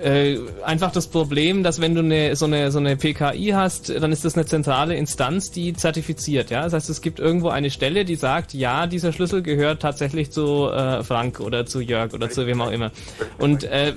äh, 0.03 0.39
einfach 0.63 0.91
das 0.91 1.07
Problem, 1.07 1.63
dass 1.63 1.79
wenn 1.79 1.93
du 1.93 2.01
eine, 2.01 2.35
so, 2.35 2.45
eine, 2.45 2.71
so 2.71 2.79
eine 2.79 2.95
PKI 2.95 3.51
hast, 3.53 3.89
dann 3.89 4.11
ist 4.11 4.25
das 4.25 4.35
eine 4.35 4.45
zentrale 4.45 4.95
Instanz, 4.95 5.51
die 5.51 5.73
zertifiziert. 5.73 6.49
Ja? 6.49 6.63
Das 6.63 6.73
heißt, 6.73 6.89
es 6.89 7.01
gibt 7.01 7.19
irgendwo 7.19 7.49
eine 7.49 7.69
Stelle, 7.69 8.05
die 8.05 8.15
sagt, 8.15 8.53
ja, 8.53 8.87
dieser 8.87 9.13
Schlüssel 9.13 9.43
gehört 9.43 9.81
tatsächlich 9.81 10.31
zu 10.31 10.69
äh, 10.69 11.03
Frank 11.03 11.39
oder 11.39 11.65
zu 11.65 11.81
Jörg 11.81 12.13
oder 12.13 12.29
zu 12.29 12.47
wem 12.47 12.61
auch 12.61 12.71
immer. 12.71 12.91
Und 13.37 13.63
äh, 13.65 13.93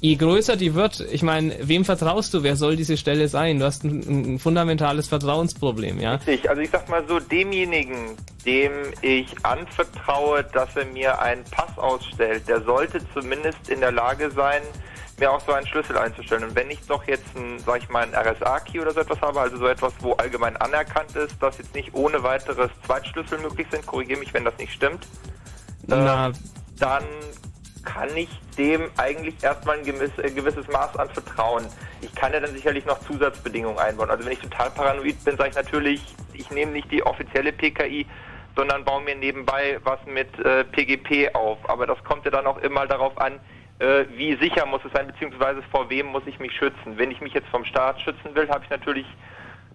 je 0.00 0.16
größer 0.16 0.56
die 0.56 0.74
wird, 0.74 1.00
ich 1.00 1.22
meine, 1.22 1.56
wem 1.60 1.84
vertraust 1.84 2.34
du? 2.34 2.42
Wer 2.42 2.56
soll 2.56 2.76
diese 2.76 2.96
Stelle 2.96 3.28
sein? 3.28 3.58
Du 3.58 3.64
hast 3.64 3.84
ein, 3.84 4.34
ein 4.34 4.38
fundamentales 4.38 5.08
Vertrauensproblem, 5.08 6.00
ja? 6.00 6.14
Richtig, 6.16 6.48
also 6.48 6.62
ich 6.62 6.70
sag 6.70 6.88
mal 6.88 7.04
so, 7.08 7.18
demjenigen, 7.18 8.16
dem 8.44 8.72
ich 9.02 9.34
anvertraue, 9.44 10.44
dass 10.52 10.76
er 10.76 10.86
mir 10.86 11.20
einen 11.20 11.44
Pass 11.44 11.76
ausstellt, 11.78 12.46
der 12.48 12.62
sollte 12.62 13.00
zumindest 13.14 13.68
in 13.68 13.80
der 13.80 13.92
Lage 13.92 14.30
sein, 14.30 14.62
mir 15.18 15.30
auch 15.30 15.40
so 15.40 15.52
einen 15.52 15.66
Schlüssel 15.66 15.96
einzustellen. 15.96 16.44
Und 16.44 16.54
wenn 16.54 16.70
ich 16.70 16.80
doch 16.86 17.04
jetzt 17.06 17.34
ein, 17.34 17.58
sag 17.64 17.82
ich 17.82 17.88
mal, 17.88 18.02
ein 18.02 18.14
RSA-Key 18.14 18.80
oder 18.80 18.92
so 18.92 19.00
etwas 19.00 19.20
habe, 19.22 19.40
also 19.40 19.56
so 19.56 19.66
etwas, 19.66 19.94
wo 20.00 20.12
allgemein 20.12 20.56
anerkannt 20.58 21.16
ist, 21.16 21.42
dass 21.42 21.56
jetzt 21.58 21.74
nicht 21.74 21.94
ohne 21.94 22.22
weiteres 22.22 22.70
Zweitschlüssel 22.84 23.38
möglich 23.38 23.66
sind, 23.70 23.86
korrigiere 23.86 24.20
mich, 24.20 24.34
wenn 24.34 24.44
das 24.44 24.56
nicht 24.58 24.72
stimmt, 24.72 25.06
Na, 25.86 26.28
äh, 26.28 26.32
dann 26.78 27.04
kann 27.86 28.14
ich 28.14 28.28
dem 28.58 28.90
eigentlich 28.98 29.42
erstmal 29.42 29.78
ein 29.78 29.84
gewiss, 29.84 30.10
äh, 30.18 30.30
gewisses 30.30 30.68
Maß 30.68 30.98
an 30.98 31.08
Vertrauen. 31.08 31.64
Ich 32.02 32.14
kann 32.14 32.34
ja 32.34 32.40
dann 32.40 32.52
sicherlich 32.52 32.84
noch 32.84 33.00
Zusatzbedingungen 33.06 33.78
einbauen. 33.78 34.10
Also 34.10 34.26
wenn 34.26 34.32
ich 34.32 34.40
total 34.40 34.70
paranoid 34.70 35.24
bin, 35.24 35.38
sage 35.38 35.50
ich 35.50 35.56
natürlich, 35.56 36.14
ich 36.34 36.50
nehme 36.50 36.72
nicht 36.72 36.90
die 36.92 37.02
offizielle 37.02 37.52
PKI, 37.52 38.06
sondern 38.54 38.84
baue 38.84 39.02
mir 39.02 39.14
nebenbei 39.14 39.78
was 39.84 40.00
mit 40.06 40.28
äh, 40.40 40.64
PGP 40.64 41.34
auf. 41.34 41.58
Aber 41.70 41.86
das 41.86 42.02
kommt 42.04 42.24
ja 42.26 42.30
dann 42.30 42.46
auch 42.46 42.58
immer 42.58 42.86
darauf 42.86 43.16
an, 43.18 43.40
äh, 43.78 44.04
wie 44.14 44.36
sicher 44.36 44.66
muss 44.66 44.84
es 44.84 44.92
sein, 44.92 45.06
beziehungsweise 45.06 45.62
vor 45.70 45.88
wem 45.88 46.06
muss 46.06 46.22
ich 46.26 46.38
mich 46.38 46.52
schützen. 46.52 46.96
Wenn 46.96 47.10
ich 47.10 47.20
mich 47.20 47.34
jetzt 47.34 47.48
vom 47.48 47.64
Staat 47.64 48.00
schützen 48.00 48.34
will, 48.34 48.48
habe 48.48 48.64
ich 48.64 48.70
natürlich 48.70 49.06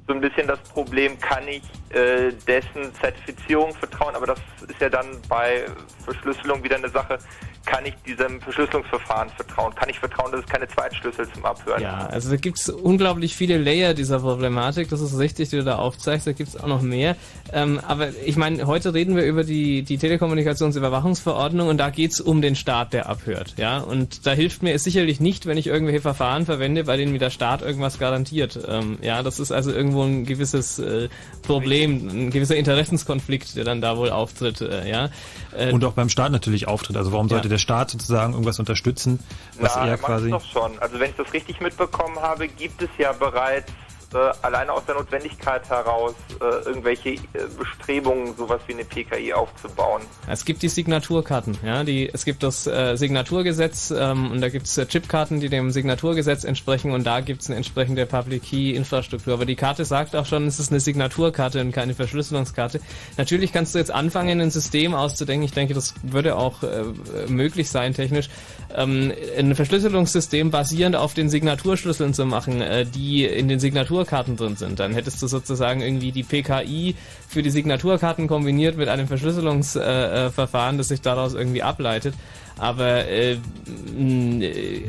so 0.07 0.13
ein 0.13 0.21
bisschen 0.21 0.47
das 0.47 0.59
Problem, 0.63 1.19
kann 1.19 1.47
ich 1.47 1.61
äh, 1.95 2.31
dessen 2.47 2.93
Zertifizierung 2.95 3.73
vertrauen, 3.75 4.15
aber 4.15 4.25
das 4.25 4.39
ist 4.67 4.81
ja 4.81 4.89
dann 4.89 5.21
bei 5.29 5.65
Verschlüsselung 6.03 6.63
wieder 6.63 6.77
eine 6.77 6.89
Sache, 6.89 7.19
kann 7.65 7.85
ich 7.85 7.93
diesem 8.05 8.41
Verschlüsselungsverfahren 8.41 9.29
vertrauen? 9.29 9.73
Kann 9.75 9.89
ich 9.89 9.99
vertrauen, 9.99 10.31
dass 10.31 10.41
es 10.41 10.47
keine 10.47 10.67
Zweitschlüssel 10.67 11.27
zum 11.31 11.45
Abhören 11.45 11.81
Ja, 11.81 12.07
also 12.07 12.29
da 12.29 12.35
gibt 12.35 12.59
es 12.59 12.69
unglaublich 12.69 13.35
viele 13.35 13.57
Layer 13.57 13.93
dieser 13.93 14.19
Problematik. 14.19 14.89
Das 14.89 15.01
ist 15.01 15.17
richtig, 15.17 15.49
die 15.49 15.57
du 15.57 15.63
da 15.63 15.75
aufzeigst. 15.77 16.25
Da 16.25 16.31
gibt 16.31 16.49
es 16.49 16.57
auch 16.57 16.67
noch 16.67 16.81
mehr. 16.81 17.15
Ähm, 17.53 17.79
aber 17.87 18.09
ich 18.25 18.35
meine, 18.35 18.65
heute 18.65 18.93
reden 18.93 19.15
wir 19.15 19.23
über 19.23 19.43
die, 19.43 19.83
die 19.83 19.97
Telekommunikationsüberwachungsverordnung 19.97 21.67
und 21.67 21.77
da 21.77 21.89
geht 21.89 22.11
es 22.11 22.21
um 22.21 22.41
den 22.41 22.55
Staat, 22.55 22.93
der 22.93 23.07
abhört. 23.07 23.53
Ja, 23.57 23.79
und 23.79 24.25
da 24.25 24.31
hilft 24.31 24.63
mir 24.63 24.73
es 24.73 24.83
sicherlich 24.83 25.19
nicht, 25.19 25.45
wenn 25.45 25.57
ich 25.57 25.67
irgendwelche 25.67 26.01
Verfahren 26.01 26.45
verwende, 26.45 26.85
bei 26.85 26.97
denen 26.97 27.11
mir 27.11 27.19
der 27.19 27.29
Staat 27.29 27.61
irgendwas 27.61 27.99
garantiert. 27.99 28.59
Ähm, 28.67 28.97
ja, 29.01 29.21
das 29.21 29.39
ist 29.39 29.51
also 29.51 29.71
irgendwo 29.71 30.03
ein 30.03 30.25
gewisses 30.25 30.79
äh, 30.79 31.09
Problem, 31.43 32.07
ein 32.09 32.31
gewisser 32.31 32.55
Interessenskonflikt, 32.55 33.55
der 33.55 33.65
dann 33.65 33.81
da 33.81 33.97
wohl 33.97 34.09
auftritt. 34.09 34.61
Äh, 34.61 34.89
ja. 34.89 35.09
Äh, 35.55 35.71
und 35.71 35.83
auch 35.85 35.93
beim 35.93 36.09
Staat 36.09 36.31
natürlich 36.31 36.67
auftritt. 36.67 36.97
Also 36.97 37.11
warum 37.11 37.29
sollte 37.29 37.47
ja 37.47 37.50
der 37.51 37.57
Staat 37.59 37.91
sozusagen 37.91 38.33
irgendwas 38.33 38.59
unterstützen, 38.59 39.19
was 39.59 39.75
Na, 39.75 39.87
er 39.87 39.97
quasi. 39.97 40.29
doch 40.31 40.43
schon. 40.45 40.79
Also 40.79 40.99
wenn 40.99 41.11
ich 41.11 41.15
das 41.17 41.31
richtig 41.33 41.59
mitbekommen 41.61 42.19
habe, 42.19 42.47
gibt 42.47 42.81
es 42.81 42.89
ja 42.97 43.11
bereits 43.13 43.71
äh, 44.13 44.31
alleine 44.41 44.73
aus 44.73 44.85
der 44.85 44.95
Notwendigkeit 44.95 45.69
heraus 45.69 46.13
äh, 46.39 46.67
irgendwelche 46.67 47.11
äh, 47.11 47.19
Bestrebungen, 47.57 48.35
sowas 48.35 48.61
wie 48.67 48.73
eine 48.73 48.83
PKI 48.83 49.33
aufzubauen. 49.33 50.01
Es 50.27 50.45
gibt 50.45 50.61
die 50.61 50.69
Signaturkarten, 50.69 51.57
ja, 51.63 51.83
die, 51.83 52.09
es 52.11 52.25
gibt 52.25 52.43
das 52.43 52.67
äh, 52.67 52.95
Signaturgesetz 52.95 53.91
ähm, 53.91 54.31
und 54.31 54.41
da 54.41 54.49
gibt 54.49 54.67
es 54.67 54.77
äh, 54.77 54.85
Chipkarten, 54.85 55.39
die 55.39 55.49
dem 55.49 55.71
Signaturgesetz 55.71 56.43
entsprechen 56.43 56.91
und 56.91 57.05
da 57.05 57.21
gibt 57.21 57.41
es 57.41 57.49
eine 57.49 57.57
entsprechende 57.57 58.05
Public 58.05 58.43
Key 58.43 58.71
Infrastruktur. 58.71 59.33
Aber 59.33 59.45
die 59.45 59.55
Karte 59.55 59.85
sagt 59.85 60.15
auch 60.15 60.25
schon, 60.25 60.45
es 60.47 60.59
ist 60.59 60.71
eine 60.71 60.79
Signaturkarte 60.79 61.61
und 61.61 61.71
keine 61.71 61.93
Verschlüsselungskarte. 61.93 62.81
Natürlich 63.17 63.53
kannst 63.53 63.75
du 63.75 63.79
jetzt 63.79 63.91
anfangen, 63.91 64.41
ein 64.41 64.51
System 64.51 64.93
auszudenken. 64.93 65.45
Ich 65.45 65.53
denke, 65.53 65.73
das 65.73 65.93
würde 66.03 66.35
auch 66.35 66.63
äh, 66.63 66.83
möglich 67.27 67.69
sein 67.69 67.93
technisch, 67.93 68.29
ähm, 68.75 69.13
ein 69.37 69.55
Verschlüsselungssystem 69.55 70.51
basierend 70.51 70.95
auf 70.95 71.13
den 71.13 71.29
Signaturschlüsseln 71.29 72.13
zu 72.13 72.25
machen, 72.25 72.63
die 72.93 73.25
in 73.25 73.47
den 73.47 73.59
Signaturkarten 74.01 74.37
drin 74.37 74.55
sind. 74.55 74.79
Dann 74.79 74.93
hättest 74.93 75.21
du 75.21 75.27
sozusagen 75.27 75.81
irgendwie 75.81 76.11
die 76.11 76.23
PKI 76.23 76.95
für 77.27 77.41
die 77.41 77.49
Signaturkarten 77.49 78.27
kombiniert 78.27 78.77
mit 78.77 78.89
einem 78.89 79.07
Verschlüsselungsverfahren, 79.07 80.75
äh, 80.75 80.77
das 80.77 80.87
sich 80.87 81.01
daraus 81.01 81.33
irgendwie 81.33 81.63
ableitet. 81.63 82.15
Aber 82.57 83.07
äh, 83.07 83.37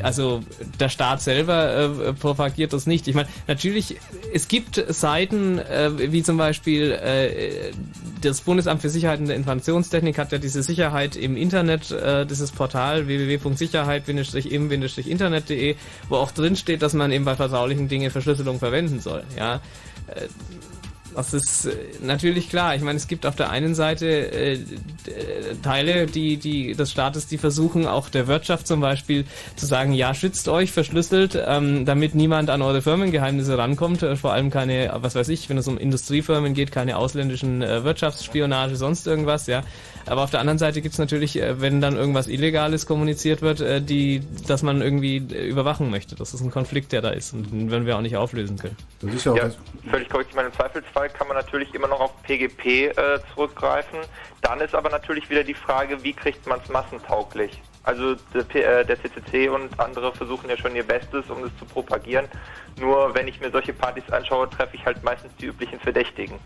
also 0.03 0.41
der 0.79 0.89
Staat 0.89 1.21
selber 1.23 1.75
äh, 1.75 2.13
propagiert 2.13 2.73
das 2.73 2.87
nicht. 2.87 3.09
Ich 3.09 3.15
meine, 3.15 3.29
natürlich, 3.47 3.97
es 4.33 4.49
gibt 4.49 4.83
Seiten, 4.89 5.59
äh, 5.59 6.13
wie 6.13 6.23
zum 6.23 6.37
Beispiel 6.37 6.93
äh, 6.93 7.73
das 8.21 8.43
Bundesamt 8.43 8.83
für 8.83 8.89
Sicherheit 8.89 9.21
der 9.27 9.35
Informationstechnik 9.37 10.19
hat 10.19 10.33
ja 10.33 10.39
diese 10.39 10.63
Sicherheit 10.63 11.17
im 11.17 11.37
Internet, 11.37 11.91
äh, 11.91 12.27
dieses 12.27 12.53
Portal 12.53 13.07
www.sicherheit-im-internet.de, 13.07 15.77
wo 16.09 16.17
auch 16.17 16.31
drin 16.31 16.57
steht, 16.57 16.81
dass 16.83 16.95
man 16.95 17.13
eben 17.13 17.25
bei 17.25 17.37
vertraulichen 17.37 17.89
Dingen 17.89 18.11
Verschlüsselung 18.11 18.59
verwenden 18.59 19.01
soll. 19.01 19.25
Ja. 19.37 19.61
Äh, 20.07 20.29
das 21.15 21.35
ist 21.35 21.67
äh, 21.67 21.77
natürlich 22.03 22.49
klar. 22.49 22.75
Ich 22.75 22.83
meine, 22.83 22.97
es 22.97 23.09
gibt 23.09 23.27
auf 23.27 23.37
der 23.37 23.51
einen 23.51 23.75
Seite 23.75 24.07
äh, 24.07 24.59
Teile 25.63 26.07
die, 26.07 26.37
die, 26.37 26.75
des 26.75 26.91
Staates, 26.91 27.27
die 27.27 27.39
versuchen, 27.39 27.87
auch 27.87 28.09
der 28.09 28.27
Wirtschaft 28.27 28.67
zum 28.67 28.81
Beispiel 28.81 29.25
zu 29.57 29.67
sagen, 29.67 29.93
ja, 29.93 30.15
schützt 30.15 30.49
euch, 30.49 30.73
verschlüsselt, 30.73 31.39
ähm, 31.47 31.85
damit 31.85 32.15
niemand 32.15 32.51
an 32.51 32.63
eure 32.63 32.83
Firmengeheimnisse 32.83 33.57
rankommt. 33.59 34.03
Äh, 34.03 34.17
vor 34.17 34.33
allem 34.33 34.51
keine, 34.51 34.93
was 34.97 35.15
weiß 35.15 35.29
ich, 35.29 35.49
wenn 35.49 35.59
es 35.59 35.69
um 35.69 35.79
Industriefirmen 35.79 36.55
geht, 36.55 36.73
keine 36.73 36.97
ausländischen 36.97 37.63
äh, 37.63 37.85
Wirtschaftsspionage, 37.85 38.77
sonst 38.77 39.07
irgendwas, 39.07 39.47
ja. 39.47 39.63
Aber 40.07 40.23
auf 40.23 40.31
der 40.31 40.41
anderen 40.41 40.59
Seite 40.59 40.83
gibt 40.83 40.95
es 40.95 40.99
natürlich, 40.99 41.41
äh, 41.41 41.61
wenn 41.61 41.81
dann 41.81 41.97
irgendwas 41.97 42.29
Illegales 42.29 42.87
kommuniziert 42.87 43.43
wird, 43.43 43.61
äh, 43.61 43.81
die, 43.81 44.23
dass 44.47 44.63
man 44.63 44.83
irgendwie 44.83 45.17
äh, 45.17 45.47
überwachen 45.49 45.91
möchte. 45.91 46.17
Das 46.17 46.35
ist 46.35 46.41
ein 46.41 46.51
Konflikt, 46.51 46.93
der 46.93 47.03
da 47.03 47.11
ist 47.11 47.33
und 47.33 47.51
den 47.53 47.71
werden 47.71 47.87
wir 47.87 47.97
auch 47.97 48.03
nicht 48.03 48.17
auflösen 48.17 48.59
können. 48.59 48.77
Das 49.01 49.15
ist 49.15 49.25
ja, 49.25 49.33
auch 49.33 49.37
ja 49.37 49.51
völlig 49.91 50.09
korrekt. 50.09 50.31
Ich 50.31 50.37
meine, 50.37 50.49
im 50.49 50.55
Zweifelsfall 50.55 51.02
kann 51.09 51.29
man 51.29 51.37
natürlich 51.37 51.75
immer 51.75 51.89
noch 51.89 52.01
auf 52.01 52.23
PGP 52.23 52.67
äh, 52.67 53.21
zurückgreifen. 53.35 54.01
Dann 54.41 54.61
ist 54.61 54.75
aber 54.75 54.91
natürlich 54.91 55.29
wieder 55.31 55.45
die 55.45 55.55
Frage, 55.55 56.03
wie 56.03 56.13
kriegt 56.13 56.47
man 56.47 56.61
es 56.61 56.69
massentauglich? 56.69 57.61
Also 57.85 58.15
der, 58.33 58.81
äh, 58.81 58.85
der, 58.85 58.97
CCC 59.01 59.49
und 59.49 59.79
andere 59.81 60.13
versuchen 60.13 60.49
ja 60.49 60.57
schon 60.57 60.77
ihr 60.77 60.85
Bestes, 60.85 61.29
um 61.29 61.43
das 61.43 61.51
zu 61.59 61.65
propagieren. 61.65 62.27
Nur 62.79 63.15
wenn 63.15 63.27
ich 63.27 63.41
mir 63.41 63.51
solche 63.51 63.73
Partys 63.73 64.09
anschaue, 64.11 64.49
treffe 64.49 64.77
ich 64.77 64.85
halt 64.85 65.03
meistens 65.03 65.33
die 65.41 65.47
üblichen 65.47 65.81
Verdächtigen. 65.81 66.39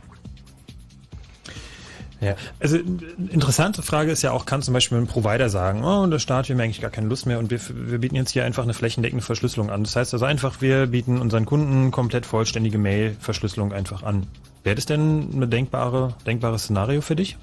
Ja, 2.21 2.35
also 2.61 2.79
interessante 2.79 3.83
Frage 3.83 4.11
ist 4.11 4.23
ja 4.23 4.33
auch, 4.33 4.47
kann 4.47 4.63
zum 4.63 4.73
Beispiel 4.73 4.97
ein 4.97 5.07
Provider 5.07 5.51
sagen, 5.51 5.85
oh, 5.85 6.07
der 6.07 6.19
Staat, 6.19 6.49
wir 6.49 6.57
haben 6.57 6.63
eigentlich 6.63 6.81
gar 6.81 6.91
keine 6.91 7.09
Lust 7.09 7.27
mehr 7.27 7.39
und 7.39 7.51
wir, 7.51 7.61
wir 7.69 7.99
bieten 7.99 8.17
jetzt 8.17 8.31
hier 8.31 8.45
einfach 8.47 8.63
eine 8.63 8.73
flächendeckende 8.73 9.23
Verschlüsselung 9.23 9.71
an. 9.71 9.85
Das 9.85 9.97
heißt 9.97 10.15
also 10.15 10.25
einfach, 10.25 10.63
wir 10.63 10.87
bieten 10.87 11.21
unseren 11.21 11.45
Kunden 11.45 11.91
komplett 11.91 12.25
vollständige 12.25 12.79
Mail-Verschlüsselung 12.79 13.75
einfach 13.75 14.03
an. 14.03 14.27
Wäre 14.67 14.75
das 14.75 14.87
denn 14.87 15.31
ein 15.33 15.49
denkbare, 15.49 16.13
denkbares 16.27 16.65
Szenario 16.65 17.01
für 17.01 17.15
dich? 17.15 17.37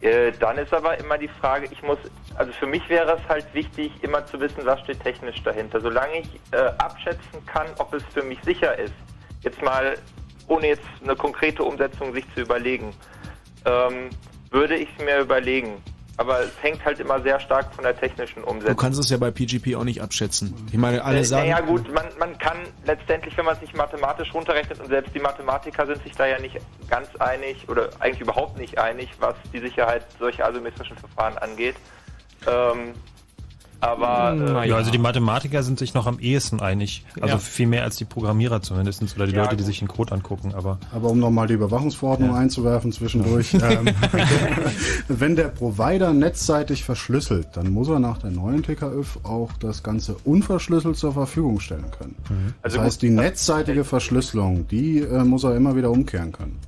Äh, 0.00 0.30
dann 0.38 0.58
ist 0.58 0.72
aber 0.72 0.96
immer 0.96 1.18
die 1.18 1.26
Frage, 1.26 1.66
ich 1.68 1.82
muss, 1.82 1.98
also 2.36 2.52
für 2.52 2.66
mich 2.66 2.88
wäre 2.88 3.18
es 3.20 3.28
halt 3.28 3.52
wichtig, 3.52 3.90
immer 4.02 4.24
zu 4.26 4.38
wissen, 4.38 4.58
was 4.64 4.78
steht 4.82 5.02
technisch 5.02 5.42
dahinter. 5.42 5.80
Solange 5.80 6.20
ich 6.20 6.28
äh, 6.52 6.58
abschätzen 6.78 7.44
kann, 7.46 7.66
ob 7.78 7.92
es 7.92 8.04
für 8.14 8.22
mich 8.22 8.38
sicher 8.44 8.78
ist, 8.78 8.94
jetzt 9.40 9.60
mal 9.60 9.98
ohne 10.46 10.68
jetzt 10.68 10.86
eine 11.02 11.16
konkrete 11.16 11.64
Umsetzung 11.64 12.12
sich 12.12 12.24
zu 12.32 12.42
überlegen, 12.42 12.94
ähm, 13.64 14.10
würde 14.52 14.76
ich 14.76 14.88
es 14.96 15.04
mir 15.04 15.18
überlegen. 15.18 15.82
Aber 16.18 16.40
es 16.40 16.50
hängt 16.60 16.84
halt 16.84 17.00
immer 17.00 17.20
sehr 17.22 17.40
stark 17.40 17.74
von 17.74 17.84
der 17.84 17.98
technischen 17.98 18.44
Umsetzung. 18.44 18.76
Du 18.76 18.80
kannst 18.80 19.00
es 19.00 19.08
ja 19.08 19.16
bei 19.16 19.30
PGP 19.30 19.76
auch 19.76 19.84
nicht 19.84 20.02
abschätzen. 20.02 20.54
Ich 20.70 20.78
meine, 20.78 21.02
alle 21.02 21.20
äh, 21.20 21.24
sagen. 21.24 21.48
Ja, 21.48 21.60
gut, 21.60 21.92
man, 21.92 22.06
man 22.18 22.36
kann 22.38 22.58
letztendlich, 22.84 23.36
wenn 23.36 23.46
man 23.46 23.54
es 23.54 23.62
nicht 23.62 23.76
mathematisch 23.76 24.32
runterrechnet, 24.34 24.78
und 24.78 24.88
selbst 24.88 25.14
die 25.14 25.20
Mathematiker 25.20 25.86
sind 25.86 26.02
sich 26.02 26.12
da 26.12 26.26
ja 26.26 26.38
nicht 26.38 26.58
ganz 26.88 27.08
einig 27.16 27.66
oder 27.68 27.88
eigentlich 27.98 28.20
überhaupt 28.20 28.58
nicht 28.58 28.78
einig, 28.78 29.08
was 29.20 29.34
die 29.52 29.60
Sicherheit 29.60 30.04
solcher 30.18 30.46
asymmetrischen 30.46 30.96
Verfahren 30.98 31.38
angeht. 31.38 31.76
Ähm, 32.46 32.94
aber 33.82 34.62
äh, 34.62 34.68
ja, 34.68 34.76
also 34.76 34.92
die 34.92 34.98
Mathematiker 34.98 35.64
sind 35.64 35.76
sich 35.76 35.92
noch 35.92 36.06
am 36.06 36.20
ehesten 36.20 36.60
einig. 36.60 37.04
Also 37.20 37.34
ja. 37.34 37.38
viel 37.38 37.66
mehr 37.66 37.82
als 37.82 37.96
die 37.96 38.04
Programmierer 38.04 38.62
zumindest 38.62 39.02
oder 39.16 39.26
die 39.26 39.34
ja, 39.34 39.42
Leute, 39.42 39.56
die 39.56 39.64
sich 39.64 39.80
den 39.80 39.88
Code 39.88 40.12
angucken. 40.12 40.54
Aber, 40.54 40.78
aber 40.94 41.10
um 41.10 41.18
nochmal 41.18 41.48
die 41.48 41.54
Überwachungsverordnung 41.54 42.30
ja. 42.30 42.36
einzuwerfen 42.36 42.92
zwischendurch. 42.92 43.54
ähm, 43.54 43.88
wenn 45.08 45.34
der 45.34 45.48
Provider 45.48 46.12
netzseitig 46.12 46.84
verschlüsselt, 46.84 47.48
dann 47.54 47.72
muss 47.72 47.88
er 47.88 47.98
nach 47.98 48.18
der 48.18 48.30
neuen 48.30 48.62
TKÜV 48.62 49.18
auch 49.24 49.50
das 49.54 49.82
Ganze 49.82 50.14
unverschlüsselt 50.22 50.96
zur 50.96 51.14
Verfügung 51.14 51.58
stellen 51.58 51.90
können. 51.98 52.14
Mhm. 52.30 52.54
Also 52.62 52.76
das 52.76 52.86
heißt, 52.86 53.02
die 53.02 53.10
netzseitige 53.10 53.82
Verschlüsselung, 53.82 54.68
die 54.68 55.00
äh, 55.00 55.24
muss 55.24 55.42
er 55.42 55.56
immer 55.56 55.74
wieder 55.74 55.90
umkehren 55.90 56.30
können. 56.30 56.60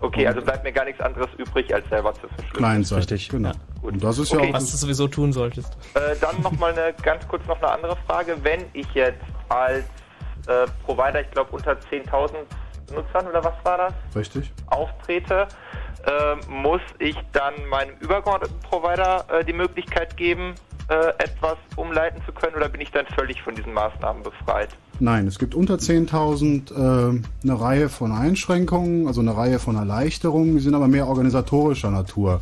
Okay, 0.00 0.26
also 0.26 0.40
bleibt 0.40 0.62
mir 0.64 0.72
gar 0.72 0.84
nichts 0.84 1.00
anderes 1.00 1.28
übrig, 1.38 1.74
als 1.74 1.88
selber 1.88 2.14
zu 2.14 2.20
verschlüsseln. 2.20 2.52
Kleinseitig, 2.52 3.10
Richtig. 3.10 3.28
genau. 3.30 3.48
Ja. 3.48 3.54
Gut. 3.82 3.92
Und 3.94 4.04
das 4.04 4.18
ist 4.18 4.32
okay. 4.32 4.44
ja 4.44 4.50
auch 4.50 4.54
was 4.54 4.70
du 4.70 4.76
sowieso 4.76 5.08
tun 5.08 5.32
solltest. 5.32 5.76
Äh, 5.94 6.16
dann 6.20 6.40
nochmal 6.42 6.72
eine 6.72 6.94
ganz 7.02 7.26
kurz 7.26 7.44
noch 7.46 7.60
eine 7.60 7.70
andere 7.70 7.96
Frage. 8.06 8.36
Wenn 8.42 8.64
ich 8.72 8.86
jetzt 8.94 9.22
als 9.48 9.84
äh, 10.46 10.66
Provider, 10.84 11.20
ich 11.20 11.30
glaube 11.30 11.50
unter 11.50 11.72
10.000 11.72 12.30
Nutzern 12.94 13.26
oder 13.26 13.44
was 13.44 13.54
war 13.64 13.78
das? 13.78 13.94
Richtig. 14.14 14.52
Auftrete, 14.66 15.48
äh, 16.06 16.36
muss 16.50 16.80
ich 16.98 17.16
dann 17.32 17.54
meinem 17.68 17.94
übergeordneten 18.00 18.58
Provider 18.60 19.24
äh, 19.30 19.44
die 19.44 19.52
Möglichkeit 19.52 20.16
geben, 20.16 20.54
äh, 20.88 21.08
etwas 21.18 21.56
umleiten 21.76 22.20
zu 22.24 22.32
können 22.32 22.56
oder 22.56 22.68
bin 22.68 22.80
ich 22.80 22.90
dann 22.90 23.06
völlig 23.14 23.42
von 23.42 23.54
diesen 23.54 23.72
Maßnahmen 23.72 24.22
befreit? 24.22 24.70
Nein, 25.00 25.26
es 25.26 25.38
gibt 25.38 25.54
unter 25.54 25.74
10.000 25.74 26.72
äh, 26.72 27.22
eine 27.44 27.60
Reihe 27.60 27.88
von 27.88 28.10
Einschränkungen, 28.10 29.06
also 29.06 29.20
eine 29.20 29.36
Reihe 29.36 29.58
von 29.58 29.76
Erleichterungen, 29.76 30.56
die 30.56 30.62
sind 30.62 30.74
aber 30.74 30.88
mehr 30.88 31.06
organisatorischer 31.06 31.90
Natur. 31.90 32.40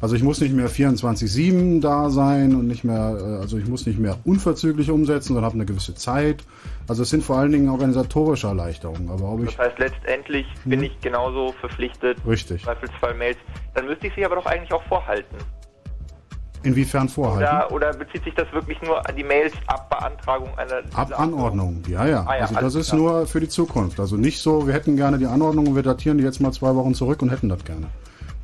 Also 0.00 0.14
ich 0.14 0.22
muss 0.22 0.40
nicht 0.40 0.54
mehr 0.54 0.68
24-7 0.68 1.80
da 1.80 2.10
sein 2.10 2.54
und 2.54 2.66
nicht 2.66 2.84
mehr, 2.84 3.16
äh, 3.18 3.40
also 3.40 3.56
ich 3.56 3.66
muss 3.66 3.86
nicht 3.86 3.98
mehr 3.98 4.18
unverzüglich 4.24 4.90
umsetzen, 4.90 5.28
sondern 5.28 5.44
habe 5.44 5.54
eine 5.54 5.64
gewisse 5.64 5.94
Zeit. 5.94 6.44
Also 6.88 7.02
es 7.02 7.10
sind 7.10 7.24
vor 7.24 7.38
allen 7.38 7.52
Dingen 7.52 7.68
organisatorische 7.68 8.46
Erleichterungen. 8.46 9.10
Aber 9.10 9.32
ob 9.32 9.42
ich 9.42 9.56
das 9.56 9.66
heißt, 9.66 9.78
letztendlich 9.78 10.46
hm. 10.62 10.70
bin 10.70 10.82
ich 10.84 11.00
genauso 11.00 11.52
verpflichtet, 11.60 12.18
Richtig. 12.26 12.62
Zweifelsfall 12.62 13.14
Mails. 13.14 13.38
Dann 13.74 13.86
müsste 13.86 14.06
ich 14.06 14.14
sie 14.14 14.24
aber 14.24 14.36
doch 14.36 14.46
eigentlich 14.46 14.72
auch 14.72 14.84
vorhalten. 14.84 15.36
Inwiefern 16.62 17.08
vorhalten? 17.08 17.44
Oder, 17.44 17.72
oder 17.72 17.92
bezieht 17.94 18.24
sich 18.24 18.34
das 18.34 18.50
wirklich 18.52 18.80
nur 18.82 19.06
an 19.08 19.14
die 19.14 19.22
Mails 19.22 19.52
ab 19.68 19.88
Beantragung 19.88 20.56
einer 20.58 20.82
Ab 20.94 21.18
Anordnung, 21.18 21.82
ja, 21.86 22.06
ja. 22.06 22.24
Ah, 22.26 22.36
ja, 22.36 22.40
also 22.46 22.54
das 22.60 22.74
ist 22.74 22.88
klar. 22.88 23.00
nur 23.00 23.26
für 23.26 23.40
die 23.40 23.48
Zukunft. 23.48 24.00
Also 24.00 24.16
nicht 24.16 24.40
so, 24.40 24.66
wir 24.66 24.74
hätten 24.74 24.96
gerne 24.96 25.18
die 25.18 25.26
Anordnung 25.26 25.68
und 25.68 25.76
wir 25.76 25.84
datieren 25.84 26.18
die 26.18 26.24
jetzt 26.24 26.40
mal 26.40 26.52
zwei 26.52 26.74
Wochen 26.74 26.94
zurück 26.94 27.22
und 27.22 27.30
hätten 27.30 27.48
das 27.48 27.64
gerne. 27.64 27.86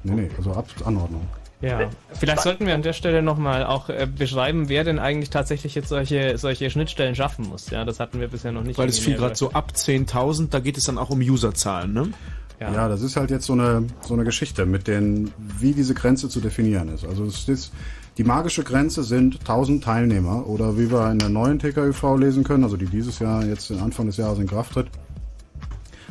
Nee, 0.04 0.12
nee, 0.12 0.30
also 0.36 0.52
ab 0.52 0.66
Anordnung. 0.84 1.26
Ja, 1.62 1.90
vielleicht 2.12 2.42
sollten 2.42 2.66
wir 2.66 2.74
an 2.74 2.82
der 2.82 2.92
Stelle 2.92 3.22
nochmal 3.22 3.64
auch 3.64 3.88
äh, 3.88 4.06
beschreiben, 4.06 4.68
wer 4.68 4.82
denn 4.82 4.98
eigentlich 4.98 5.30
tatsächlich 5.30 5.76
jetzt 5.76 5.88
solche, 5.88 6.36
solche 6.36 6.68
Schnittstellen 6.70 7.14
schaffen 7.14 7.48
muss. 7.48 7.70
Ja, 7.70 7.84
das 7.84 8.00
hatten 8.00 8.18
wir 8.18 8.26
bisher 8.28 8.50
noch 8.50 8.64
nicht. 8.64 8.78
Weil 8.78 8.88
es 8.88 8.98
fiel 8.98 9.14
gerade 9.14 9.36
so 9.36 9.52
ab 9.52 9.72
10.000, 9.74 10.50
da 10.50 10.58
geht 10.58 10.76
es 10.76 10.84
dann 10.84 10.98
auch 10.98 11.10
um 11.10 11.20
Userzahlen, 11.20 11.92
ne? 11.92 12.08
Ja. 12.60 12.88
das 12.88 13.02
ist 13.02 13.16
halt 13.16 13.32
jetzt 13.32 13.46
so 13.46 13.54
eine, 13.54 13.86
so 14.02 14.14
eine 14.14 14.22
Geschichte 14.22 14.66
mit 14.66 14.86
den, 14.86 15.32
wie 15.36 15.72
diese 15.72 15.94
Grenze 15.94 16.28
zu 16.28 16.40
definieren 16.40 16.88
ist. 16.90 17.04
Also 17.04 17.24
es 17.24 17.48
ist, 17.48 17.72
die 18.18 18.24
magische 18.24 18.62
Grenze 18.62 19.02
sind 19.02 19.40
1000 19.40 19.82
Teilnehmer 19.82 20.46
oder 20.46 20.78
wie 20.78 20.90
wir 20.90 21.10
in 21.10 21.18
der 21.18 21.28
neuen 21.28 21.58
TKÜV 21.58 22.16
lesen 22.18 22.44
können, 22.44 22.62
also 22.62 22.76
die 22.76 22.86
dieses 22.86 23.18
Jahr 23.18 23.44
jetzt 23.44 23.72
Anfang 23.72 24.06
des 24.06 24.16
Jahres 24.16 24.38
in 24.38 24.46
Kraft 24.46 24.74
tritt, 24.74 24.86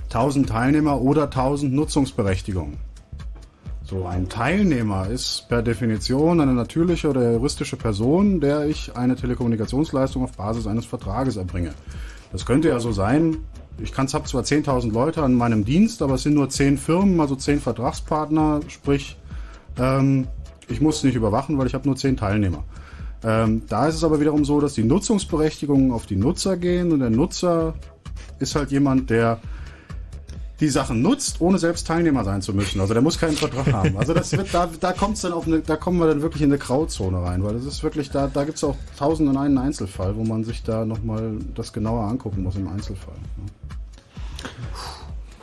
1000 0.06 0.50
Teilnehmer 0.50 1.00
oder 1.00 1.24
1000 1.24 1.74
Nutzungsberechtigungen. 1.74 2.91
So, 3.92 4.06
ein 4.06 4.30
Teilnehmer 4.30 5.10
ist 5.10 5.50
per 5.50 5.62
Definition 5.62 6.40
eine 6.40 6.54
natürliche 6.54 7.10
oder 7.10 7.34
juristische 7.34 7.76
Person, 7.76 8.40
der 8.40 8.66
ich 8.66 8.96
eine 8.96 9.18
Telekommunikationsleistung 9.18 10.24
auf 10.24 10.32
Basis 10.32 10.66
eines 10.66 10.86
Vertrages 10.86 11.36
erbringe. 11.36 11.74
Das 12.32 12.46
könnte 12.46 12.70
ja 12.70 12.80
so 12.80 12.94
sein, 12.94 13.40
ich 13.84 13.92
habe 13.98 14.08
zwar 14.08 14.44
10.000 14.44 14.94
Leute 14.94 15.22
an 15.22 15.34
meinem 15.34 15.66
Dienst, 15.66 16.02
aber 16.02 16.14
es 16.14 16.24
sind 16.24 16.36
nur 16.36 16.48
10 16.48 16.78
Firmen, 16.78 17.20
also 17.20 17.36
10 17.36 17.60
Vertragspartner, 17.60 18.62
sprich, 18.70 19.18
ähm, 19.78 20.26
ich 20.70 20.80
muss 20.80 21.04
nicht 21.04 21.16
überwachen, 21.16 21.58
weil 21.58 21.68
ich 21.68 21.74
habe 21.74 21.86
nur 21.86 21.98
10 21.98 22.16
Teilnehmer. 22.16 22.64
Ähm, 23.26 23.64
da 23.68 23.88
ist 23.90 23.96
es 23.96 24.06
aber 24.06 24.22
wiederum 24.22 24.46
so, 24.46 24.62
dass 24.62 24.74
die 24.74 24.86
Nutzungsberechtigungen 24.86 25.92
auf 25.92 26.06
die 26.06 26.16
Nutzer 26.16 26.56
gehen 26.56 26.94
und 26.94 27.02
der 27.02 27.10
Nutzer 27.10 27.74
ist 28.40 28.56
halt 28.56 28.72
jemand, 28.72 29.10
der 29.10 29.42
die 30.62 30.70
Sachen 30.70 31.02
nutzt, 31.02 31.42
ohne 31.42 31.58
selbst 31.58 31.88
Teilnehmer 31.88 32.24
sein 32.24 32.42
zu 32.42 32.54
müssen. 32.54 32.80
Also 32.80 32.94
der 32.94 33.02
muss 33.02 33.20
keinen 33.20 33.36
Vertrag 33.36 33.74
haben. 33.74 33.98
Also 33.98 34.14
das 34.14 34.32
wird, 34.32 34.54
da, 34.54 34.70
da 34.80 34.94
kommt's 34.94 35.22
dann 35.22 35.34
auf 35.34 35.48
eine, 35.48 35.60
da 35.60 35.76
kommen 35.76 36.00
wir 36.00 36.08
dann 36.08 36.22
wirklich 36.22 36.44
in 36.44 36.50
eine 36.50 36.60
Grauzone 36.60 37.22
rein, 37.22 37.44
weil 37.44 37.56
das 37.56 37.66
ist 37.66 37.84
wirklich, 37.84 38.12
da, 38.12 38.28
da 38.28 38.46
gibt's 38.46 38.64
auch 38.64 38.76
tausend 38.98 39.28
und 39.28 39.38
einen 39.38 39.58
Einzelfall, 39.58 40.16
wo 40.16 40.24
man 40.24 40.44
sich 40.44 40.64
da 40.64 40.86
nochmal 40.86 41.34
das 41.56 41.74
genauer 41.74 42.04
angucken 42.04 42.44
muss 42.44 42.56
im 42.56 42.68
Einzelfall. 42.68 43.16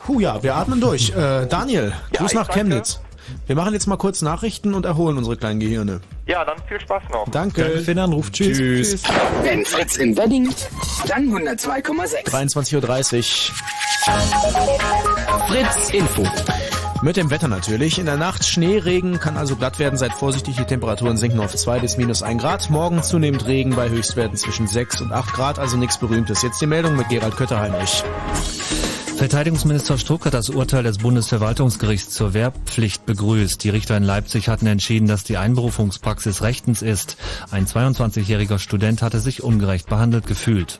Puh, 0.05 0.21
ja, 0.21 0.41
wir 0.41 0.55
atmen 0.55 0.81
durch. 0.81 1.11
Äh, 1.11 1.45
Daniel, 1.47 1.93
Gruß 2.13 2.31
ich 2.31 2.35
nach 2.35 2.47
danke. 2.47 2.59
Chemnitz. 2.59 2.99
Wir 3.47 3.55
machen 3.55 3.73
jetzt 3.73 3.87
mal 3.87 3.97
kurz 3.97 4.21
Nachrichten 4.21 4.73
und 4.73 4.85
erholen 4.85 5.17
unsere 5.17 5.37
kleinen 5.37 5.59
Gehirne. 5.59 6.01
Ja, 6.27 6.45
dann 6.45 6.57
viel 6.67 6.79
Spaß 6.79 7.03
noch. 7.11 7.27
Danke. 7.29 7.63
Danke 7.63 7.79
für 7.79 7.93
den 7.93 7.99
Anruf. 7.99 8.31
Tschüss. 8.31 8.57
Tschüss. 8.57 9.03
Wenn 9.43 9.65
Fritz 9.65 9.97
in 9.97 10.15
Wedding, 10.17 10.49
dann 11.07 11.29
102,6. 11.29 12.25
23.30 12.25 13.51
Fritz 15.47 15.89
Info. 15.91 16.23
Mit 17.01 17.15
dem 17.15 17.29
Wetter 17.29 17.47
natürlich. 17.47 17.97
In 17.97 18.05
der 18.05 18.17
Nacht 18.17 18.45
Schneeregen, 18.45 19.19
kann 19.19 19.37
also 19.37 19.55
glatt 19.55 19.79
werden. 19.79 19.97
Seid 19.97 20.11
vorsichtig, 20.13 20.57
die 20.57 20.65
Temperaturen 20.65 21.15
sinken 21.15 21.39
auf 21.39 21.55
2 21.55 21.79
bis 21.79 21.97
minus 21.97 22.23
1 22.23 22.41
Grad. 22.41 22.69
Morgen 22.69 23.01
zunehmend 23.03 23.47
Regen 23.47 23.75
bei 23.75 23.89
Höchstwerten 23.89 24.35
zwischen 24.35 24.67
6 24.67 25.01
und 25.01 25.13
8 25.13 25.33
Grad, 25.33 25.59
also 25.59 25.77
nichts 25.77 25.97
Berühmtes. 25.97 26.41
Jetzt 26.41 26.59
die 26.59 26.67
Meldung 26.67 26.97
mit 26.97 27.07
Gerald 27.07 27.37
Kötterheinrich. 27.37 28.03
Verteidigungsminister 29.19 29.97
Struck 29.97 30.27
hat 30.27 30.33
das 30.33 30.49
Urteil 30.49 30.83
des 30.83 30.99
Bundesverwaltungsgerichts 30.99 32.11
zur 32.11 32.33
Wehrpflicht 32.33 33.05
begrüßt. 33.05 33.61
Die 33.61 33.69
Richter 33.69 33.97
in 33.97 34.03
Leipzig 34.03 34.47
hatten 34.47 34.65
entschieden, 34.65 35.09
dass 35.09 35.25
die 35.25 35.35
Einberufungspraxis 35.35 36.41
rechtens 36.41 36.81
ist. 36.81 37.17
Ein 37.51 37.65
22-jähriger 37.65 38.59
Student 38.59 39.01
hatte 39.01 39.19
sich 39.19 39.43
ungerecht 39.43 39.89
behandelt 39.89 40.25
gefühlt. 40.25 40.79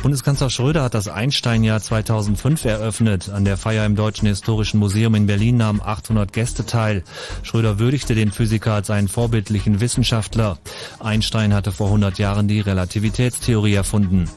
Bundeskanzler 0.00 0.50
Schröder 0.50 0.84
hat 0.84 0.94
das 0.94 1.08
Einstein-Jahr 1.08 1.80
2005 1.80 2.64
eröffnet. 2.64 3.28
An 3.30 3.44
der 3.44 3.56
Feier 3.56 3.84
im 3.86 3.96
Deutschen 3.96 4.28
Historischen 4.28 4.78
Museum 4.78 5.16
in 5.16 5.26
Berlin 5.26 5.56
nahmen 5.56 5.82
800 5.84 6.32
Gäste 6.32 6.64
teil. 6.66 7.02
Schröder 7.42 7.80
würdigte 7.80 8.14
den 8.14 8.30
Physiker 8.30 8.74
als 8.74 8.88
einen 8.88 9.08
vorbildlichen 9.08 9.80
Wissenschaftler. 9.80 10.58
Einstein 11.00 11.52
hatte 11.52 11.72
vor 11.72 11.88
100 11.88 12.20
Jahren 12.20 12.46
die 12.46 12.60
Relativitätstheorie 12.60 13.74
erfunden. 13.74 14.30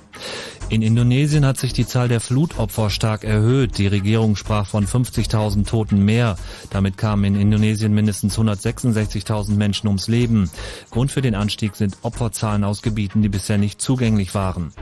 In 0.70 0.82
Indonesien 0.82 1.46
hat 1.46 1.58
sich 1.58 1.72
die 1.72 1.88
Zahl 1.88 2.10
der 2.10 2.20
Flutopfer 2.20 2.90
stark 2.90 3.24
erhöht. 3.24 3.78
Die 3.78 3.88
Regierung 3.88 4.36
sprach 4.36 4.68
von 4.68 4.86
50.000 4.86 5.66
Toten 5.66 6.04
mehr. 6.04 6.36
Damit 6.72 6.98
kamen 6.98 7.24
in 7.24 7.40
Indonesien 7.40 7.94
mindestens 7.94 8.38
166.000 8.38 9.52
Menschen 9.52 9.88
ums 9.88 10.10
Leben. 10.10 10.50
Grund 10.92 11.10
für 11.10 11.22
den 11.22 11.36
Anstieg 11.36 11.76
sind 11.78 11.98
Opferzahlen 12.02 12.66
aus 12.66 12.82
Gebieten, 12.82 13.22
die 13.22 13.30
bisher 13.30 13.58
nicht 13.58 13.82
zugänglich 13.82 14.36
waren. 14.36 14.74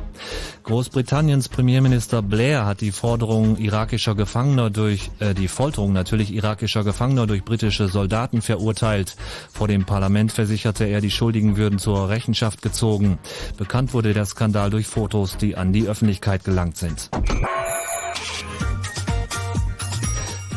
Großbritanniens 0.65 1.47
Premierminister 1.47 2.23
Blair 2.23 2.65
hat 2.65 2.81
die 2.81 2.91
Forderung 2.91 3.55
irakischer 3.57 4.15
Gefangener 4.15 4.71
durch 4.71 5.11
äh, 5.19 5.35
die 5.35 5.47
Folterung 5.47 5.93
natürlich 5.93 6.33
irakischer 6.33 6.83
Gefangener 6.83 7.27
durch 7.27 7.43
britische 7.43 7.87
Soldaten 7.87 8.41
verurteilt. 8.41 9.15
Vor 9.53 9.67
dem 9.67 9.85
Parlament 9.85 10.31
versicherte 10.31 10.85
er, 10.85 11.01
die 11.01 11.11
Schuldigen 11.11 11.55
würden 11.55 11.77
zur 11.77 12.09
Rechenschaft 12.09 12.63
gezogen. 12.63 13.19
Bekannt 13.57 13.93
wurde 13.93 14.15
der 14.15 14.25
Skandal 14.25 14.71
durch 14.71 14.87
Fotos, 14.87 15.37
die 15.37 15.55
an 15.55 15.71
die 15.71 15.87
Öffentlichkeit 15.87 16.43
gelangt 16.43 16.77
sind. 16.77 17.11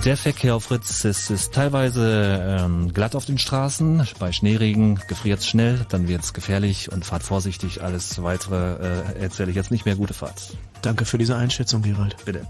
Der 0.04 0.16
Verkehr 0.16 0.54
auf 0.54 0.64
Fritz 0.64 1.04
ist, 1.04 1.28
ist 1.30 1.52
teilweise 1.52 2.58
ähm, 2.60 2.92
glatt 2.94 3.14
auf 3.14 3.26
den 3.26 3.36
Straßen. 3.36 4.06
Bei 4.18 4.32
Schneeregen 4.32 5.00
gefriert's 5.06 5.46
schnell, 5.46 5.84
dann 5.90 6.08
wird's 6.08 6.32
gefährlich 6.32 6.90
und 6.90 7.04
fahrt 7.04 7.22
vorsichtig. 7.22 7.82
Alles 7.82 8.22
weitere 8.22 8.76
äh, 8.76 9.20
erzähle 9.20 9.50
ich 9.50 9.56
jetzt 9.56 9.70
nicht 9.70 9.84
mehr. 9.84 9.96
Gute 9.96 10.14
Fahrt. 10.14 10.56
Danke 10.82 11.04
für 11.04 11.18
diese 11.18 11.36
Einschätzung, 11.36 11.82
Gerald. 11.82 12.16
Bitte. 12.24 12.46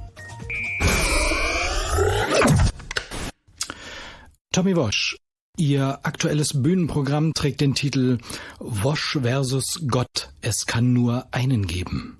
Tommy 4.52 4.76
Wosch. 4.76 5.16
Ihr 5.56 5.98
aktuelles 6.04 6.62
Bühnenprogramm 6.62 7.32
trägt 7.34 7.60
den 7.60 7.74
Titel 7.74 8.18
Wosch 8.60 9.18
versus 9.20 9.80
Gott. 9.88 10.30
Es 10.40 10.66
kann 10.66 10.92
nur 10.92 11.26
einen 11.32 11.66
geben. 11.66 12.18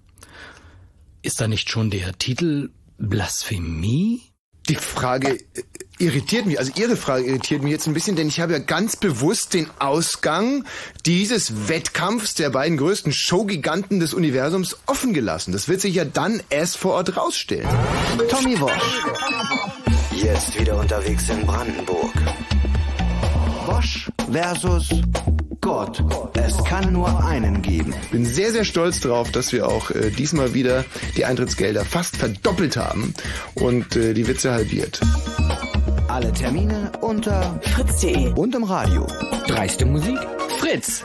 Ist 1.23 1.41
da 1.41 1.47
nicht 1.47 1.71
schon 1.71 1.91
der 1.91 2.19
Titel 2.19 2.71
Blasphemie? 2.97 4.28
Die 4.69 4.75
Frage 4.75 5.39
äh, 5.55 5.63
irritiert 5.99 6.47
mich, 6.47 6.59
also 6.59 6.73
Ihre 6.77 6.97
Frage 6.97 7.25
irritiert 7.25 7.63
mich 7.63 7.73
jetzt 7.73 7.87
ein 7.87 7.95
bisschen, 7.95 8.17
denn 8.17 8.29
ich 8.29 8.41
habe 8.41 8.53
ja 8.53 8.59
ganz 8.59 8.97
bewusst 8.97 9.55
den 9.55 9.69
Ausgang 9.79 10.65
dieses 11.07 11.69
Wettkampfs 11.69 12.35
der 12.35 12.51
beiden 12.51 12.77
größten 12.77 13.13
Showgiganten 13.13 13.99
des 13.99 14.15
Universums 14.15 14.77
offen 14.87 15.13
gelassen. 15.13 15.53
Das 15.53 15.69
wird 15.69 15.81
sich 15.81 15.95
ja 15.95 16.05
dann 16.05 16.43
erst 16.51 16.77
vor 16.77 16.93
Ort 16.95 17.17
rausstellen. 17.17 17.69
Tommy 18.29 18.61
Wosch. 18.61 19.03
Jetzt 20.15 20.59
wieder 20.59 20.79
unterwegs 20.79 21.29
in 21.29 21.47
Brandenburg. 21.47 22.13
Wosch 23.67 24.11
versus 24.31 24.89
Gott. 25.61 26.03
Es 26.35 26.63
kann 26.65 26.93
nur 26.93 27.25
einen 27.25 27.63
geben. 27.63 27.93
Bin 28.11 28.25
sehr, 28.25 28.53
sehr 28.53 28.65
stolz 28.65 29.01
darauf, 29.01 29.31
dass 29.31 29.53
wir 29.53 29.69
auch 29.69 29.91
äh, 29.91 30.11
diesmal 30.11 30.55
wieder 30.55 30.85
die 31.17 31.25
Eintrittsgelder 31.25 31.85
fast 31.85 32.17
verdoppelt 32.17 32.77
haben 32.77 33.15
und 33.55 33.97
äh, 33.97 34.15
die 34.15 34.27
Witze 34.27 34.53
halbiert. 34.53 35.01
Alle 36.09 36.33
Termine 36.33 36.93
unter 37.01 37.61
fritz.de 37.63 38.33
und 38.33 38.55
im 38.55 38.65
Radio. 38.65 39.07
Dreiste 39.47 39.85
Musik? 39.85 40.19
Fritz. 40.59 41.05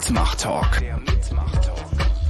Mitmach-Talk. 0.00 0.82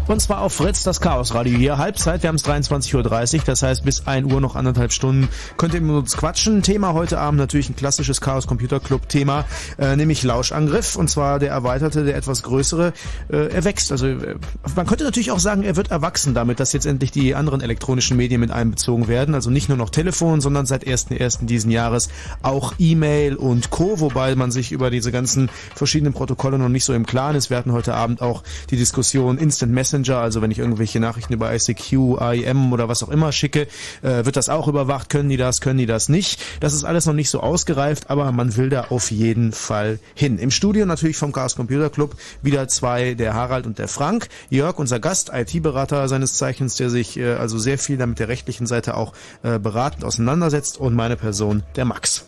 Und 0.09 0.21
zwar 0.21 0.41
auf 0.41 0.53
Fritz, 0.53 0.83
das 0.83 1.01
Chaosradio 1.01 1.57
hier. 1.57 1.79
Halbzeit, 1.79 2.25
wir 2.25 2.29
haben 2.29 2.35
es 2.35 2.45
23.30 2.45 2.97
Uhr, 3.37 3.43
das 3.47 3.63
heißt 3.63 3.85
bis 3.85 4.09
1 4.09 4.33
Uhr 4.33 4.41
noch 4.41 4.57
anderthalb 4.57 4.93
Stunden 4.93 5.29
könnt 5.57 5.73
ihr 5.73 5.81
mit 5.81 5.95
uns 5.95 6.17
quatschen. 6.17 6.63
Thema 6.63 6.95
heute 6.95 7.21
Abend 7.21 7.39
natürlich 7.39 7.71
ein 7.71 7.77
klassisches 7.77 8.21
Chaos 8.21 8.49
Computer 8.49 8.81
Club 8.81 9.09
Thema, 9.09 9.45
äh, 9.79 9.95
nämlich 9.95 10.25
Lauschangriff. 10.25 10.97
Und 10.97 11.09
zwar 11.09 11.39
der 11.39 11.51
erweiterte, 11.51 12.05
der 12.05 12.17
etwas 12.17 12.43
größere. 12.43 12.93
Äh, 13.31 13.55
er 13.55 13.65
wächst. 13.65 13.93
Also 13.93 14.09
äh, 14.09 14.35
man 14.81 14.87
könnte 14.87 15.05
natürlich 15.05 15.31
auch 15.31 15.41
sagen, 15.41 15.63
er 15.63 15.77
wird 15.77 15.91
erwachsen 15.91 16.33
damit, 16.33 16.59
dass 16.59 16.73
jetzt 16.73 16.87
endlich 16.87 17.11
die 17.11 17.35
anderen 17.35 17.61
elektronischen 17.61 18.17
Medien 18.17 18.41
mit 18.41 18.51
einbezogen 18.51 19.09
werden. 19.09 19.35
Also 19.35 19.51
nicht 19.51 19.69
nur 19.69 19.77
noch 19.77 19.91
Telefon, 19.91 20.41
sondern 20.41 20.65
seit 20.65 20.87
1.1. 20.87 21.45
diesen 21.45 21.71
Jahres 21.71 22.09
auch 22.41 22.73
E-Mail 22.79 23.37
und 23.37 23.69
Co., 23.69 24.01
wobei 24.01 24.35
man 24.37 24.51
sich 24.51 24.73
über 24.73 24.89
diese 24.89 25.13
ganzen 25.13 25.51
verschiedenen 25.75 26.15
Protokolle 26.15 26.59
noch 26.59 26.71
nicht 26.71 26.87
so 26.87 26.95
im 26.95 27.05
Klaren 27.05 27.37
ist. 27.37 27.51
Wir 27.51 27.59
hatten 27.59 27.73
heute 27.73 27.93
Abend 27.93 28.23
auch 28.23 28.43
die 28.71 28.79
Diskussion 28.79 29.37
Instant 29.37 29.71
Messenger 29.71 30.17
also 30.17 30.41
wenn 30.41 30.51
ich 30.51 30.59
irgendwelche 30.59 30.99
Nachrichten 30.99 31.35
über 31.35 31.55
ICQ, 31.55 32.19
IM 32.33 32.73
oder 32.73 32.89
was 32.89 33.03
auch 33.03 33.11
immer 33.11 33.33
schicke, 33.33 33.67
äh, 34.01 34.25
wird 34.25 34.37
das 34.37 34.49
auch 34.49 34.67
überwacht, 34.67 35.11
können 35.11 35.29
die 35.29 35.37
das, 35.37 35.61
können 35.61 35.79
die 35.79 35.85
das 35.85 36.09
nicht. 36.09 36.41
Das 36.61 36.73
ist 36.73 36.85
alles 36.85 37.05
noch 37.05 37.13
nicht 37.13 37.29
so 37.29 37.41
ausgereift, 37.41 38.09
aber 38.09 38.33
man 38.33 38.57
will 38.57 38.71
da 38.71 38.87
auf 38.89 39.11
jeden 39.11 39.53
Fall 39.53 39.99
hin. 40.15 40.39
Im 40.39 40.51
Studio 40.51 40.87
natürlich 40.87 41.19
vom 41.19 41.33
Chaos 41.33 41.55
Computer 41.55 41.91
Club 41.91 42.17
wieder 42.41 42.67
zwei, 42.69 43.13
der 43.13 43.35
Harald 43.35 43.67
und 43.67 43.79
der 43.79 43.89
Frank. 43.89 44.29
Jörg, 44.49 44.70
unser 44.79 45.01
Gast, 45.01 45.31
IT-Berater 45.33 46.09
seines 46.09 46.35
Zeichens, 46.35 46.77
der 46.77 46.91
sich 46.91 47.17
äh, 47.17 47.35
also 47.35 47.59
sehr 47.59 47.79
viel 47.79 47.97
damit 47.97 48.19
der 48.19 48.29
rechtlichen 48.29 48.67
Seite 48.67 48.97
auch 48.97 49.13
äh, 49.43 49.59
beratend 49.59 50.05
auseinandersetzt 50.05 50.79
und 50.79 50.95
meine 50.95 51.17
Person, 51.17 51.63
der 51.77 51.85
Max. 51.85 52.27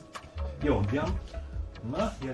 Jo, 0.63 0.79
und 0.79 0.93
wir 0.93 1.03
haben 1.03 1.15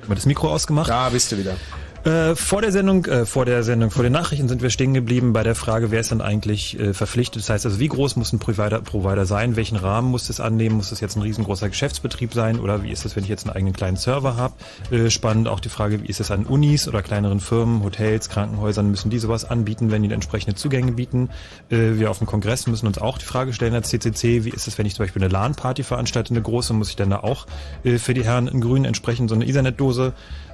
das 0.08 0.26
Mikro 0.26 0.50
ausgemacht. 0.50 0.88
Da 0.88 1.08
bist 1.08 1.32
du 1.32 1.38
wieder. 1.38 1.56
Äh, 2.04 2.36
vor 2.36 2.62
der 2.62 2.70
Sendung, 2.70 3.04
äh, 3.06 3.26
vor 3.26 3.44
der 3.44 3.64
Sendung, 3.64 3.90
vor 3.90 4.04
den 4.04 4.12
Nachrichten 4.12 4.48
sind 4.48 4.62
wir 4.62 4.70
stehen 4.70 4.94
geblieben 4.94 5.32
bei 5.32 5.42
der 5.42 5.56
Frage, 5.56 5.90
wer 5.90 6.00
ist 6.00 6.12
denn 6.12 6.20
eigentlich 6.20 6.78
äh, 6.78 6.94
verpflichtet? 6.94 7.42
Das 7.42 7.50
heißt 7.50 7.66
also, 7.66 7.80
wie 7.80 7.88
groß 7.88 8.14
muss 8.16 8.32
ein 8.32 8.38
Provider, 8.38 8.80
Provider 8.80 9.26
sein? 9.26 9.56
Welchen 9.56 9.76
Rahmen 9.76 10.10
muss 10.10 10.30
es 10.30 10.38
annehmen? 10.38 10.76
Muss 10.76 10.92
es 10.92 11.00
jetzt 11.00 11.16
ein 11.16 11.22
riesengroßer 11.22 11.68
Geschäftsbetrieb 11.68 12.32
sein? 12.34 12.60
Oder 12.60 12.84
wie 12.84 12.92
ist 12.92 13.04
es, 13.04 13.16
wenn 13.16 13.24
ich 13.24 13.28
jetzt 13.28 13.46
einen 13.46 13.56
eigenen 13.56 13.74
kleinen 13.74 13.96
Server 13.96 14.36
habe? 14.36 14.54
Äh, 14.92 15.10
spannend 15.10 15.48
auch 15.48 15.58
die 15.58 15.68
Frage, 15.68 16.02
wie 16.02 16.06
ist 16.06 16.20
es 16.20 16.30
an 16.30 16.46
Unis 16.46 16.86
oder 16.86 17.02
kleineren 17.02 17.40
Firmen, 17.40 17.82
Hotels, 17.82 18.28
Krankenhäusern? 18.28 18.88
Müssen 18.90 19.10
die 19.10 19.18
sowas 19.18 19.44
anbieten, 19.44 19.90
wenn 19.90 20.02
die 20.02 20.12
entsprechende 20.12 20.54
Zugänge 20.54 20.92
bieten? 20.92 21.30
Äh, 21.68 21.98
wir 21.98 22.10
auf 22.10 22.18
dem 22.18 22.28
Kongress 22.28 22.68
müssen 22.68 22.86
uns 22.86 22.98
auch 22.98 23.18
die 23.18 23.24
Frage 23.24 23.52
stellen 23.52 23.74
als 23.74 23.88
CCC, 23.88 24.44
wie 24.44 24.50
ist 24.50 24.68
es, 24.68 24.78
wenn 24.78 24.86
ich 24.86 24.94
zum 24.94 25.04
Beispiel 25.04 25.22
eine 25.22 25.32
LAN-Party 25.32 25.82
veranstalte, 25.82 26.30
eine 26.30 26.42
große, 26.42 26.72
muss 26.74 26.90
ich 26.90 26.96
dann 26.96 27.10
da 27.10 27.20
auch 27.20 27.46
für 27.82 28.14
die 28.14 28.24
Herren 28.24 28.48
in 28.48 28.60
Grün 28.60 28.84
entsprechend 28.84 29.28
so 29.28 29.34
eine 29.34 29.46
Ethernet-Dose 29.46 30.12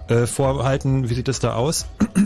äh, 0.09 0.27
vorhalten. 0.27 1.09
Wie 1.09 1.15
sieht 1.15 1.29
es 1.29 1.41
da 1.41 1.55
aus? 1.55 1.87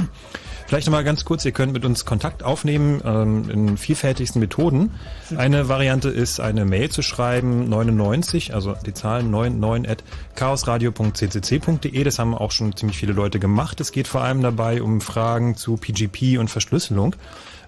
Vielleicht 0.69 0.87
nochmal 0.87 1.03
ganz 1.03 1.25
kurz, 1.25 1.47
ihr 1.47 1.53
könnt 1.53 1.73
mit 1.73 1.87
uns 1.87 2.05
Kontakt 2.05 2.43
aufnehmen 2.43 3.01
ähm, 3.03 3.49
in 3.49 3.77
vielfältigsten 3.79 4.39
Methoden. 4.39 4.91
Eine 5.35 5.71
Variante 5.71 6.11
ist, 6.11 6.41
eine 6.41 6.67
Mail 6.67 6.91
zu 6.91 7.01
schreiben, 7.01 7.71
99, 7.71 8.53
also 8.53 8.75
die 8.85 8.93
Zahlen 8.93 9.31
99 9.31 9.91
at 9.91 10.05
chaosradio.ccc.de. 10.35 12.05
Das 12.05 12.19
haben 12.19 12.35
auch 12.35 12.53
schon 12.53 12.77
ziemlich 12.77 12.99
viele 12.99 13.15
Leute 13.15 13.39
gemacht. 13.39 13.81
Es 13.81 13.93
geht 13.93 14.09
vor 14.09 14.21
allem 14.21 14.43
dabei 14.43 14.83
um 14.83 15.01
Fragen 15.01 15.57
zu 15.57 15.79
PGP 15.79 16.39
und 16.39 16.51
Verschlüsselung. 16.51 17.17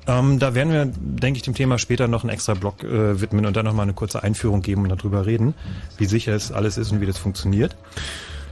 Ähm, 0.07 0.39
da 0.39 0.55
werden 0.55 0.71
wir, 0.71 0.85
denke 0.95 1.39
ich, 1.39 1.43
dem 1.43 1.55
Thema 1.55 1.79
später 1.79 2.07
noch 2.07 2.23
einen 2.23 2.31
extra 2.31 2.53
Blog 2.53 2.85
äh, 2.85 3.19
widmen 3.19 3.47
und 3.47 3.57
dann 3.57 3.65
nochmal 3.65 3.85
eine 3.85 3.95
kurze 3.95 4.23
Einführung 4.23 4.61
geben 4.61 4.83
und 4.83 4.91
darüber 4.91 5.25
reden, 5.25 5.55
wie 5.97 6.05
sicher 6.05 6.35
es 6.35 6.53
alles 6.53 6.77
ist 6.77 6.93
und 6.93 7.01
wie 7.01 7.07
das 7.07 7.17
funktioniert. 7.17 7.77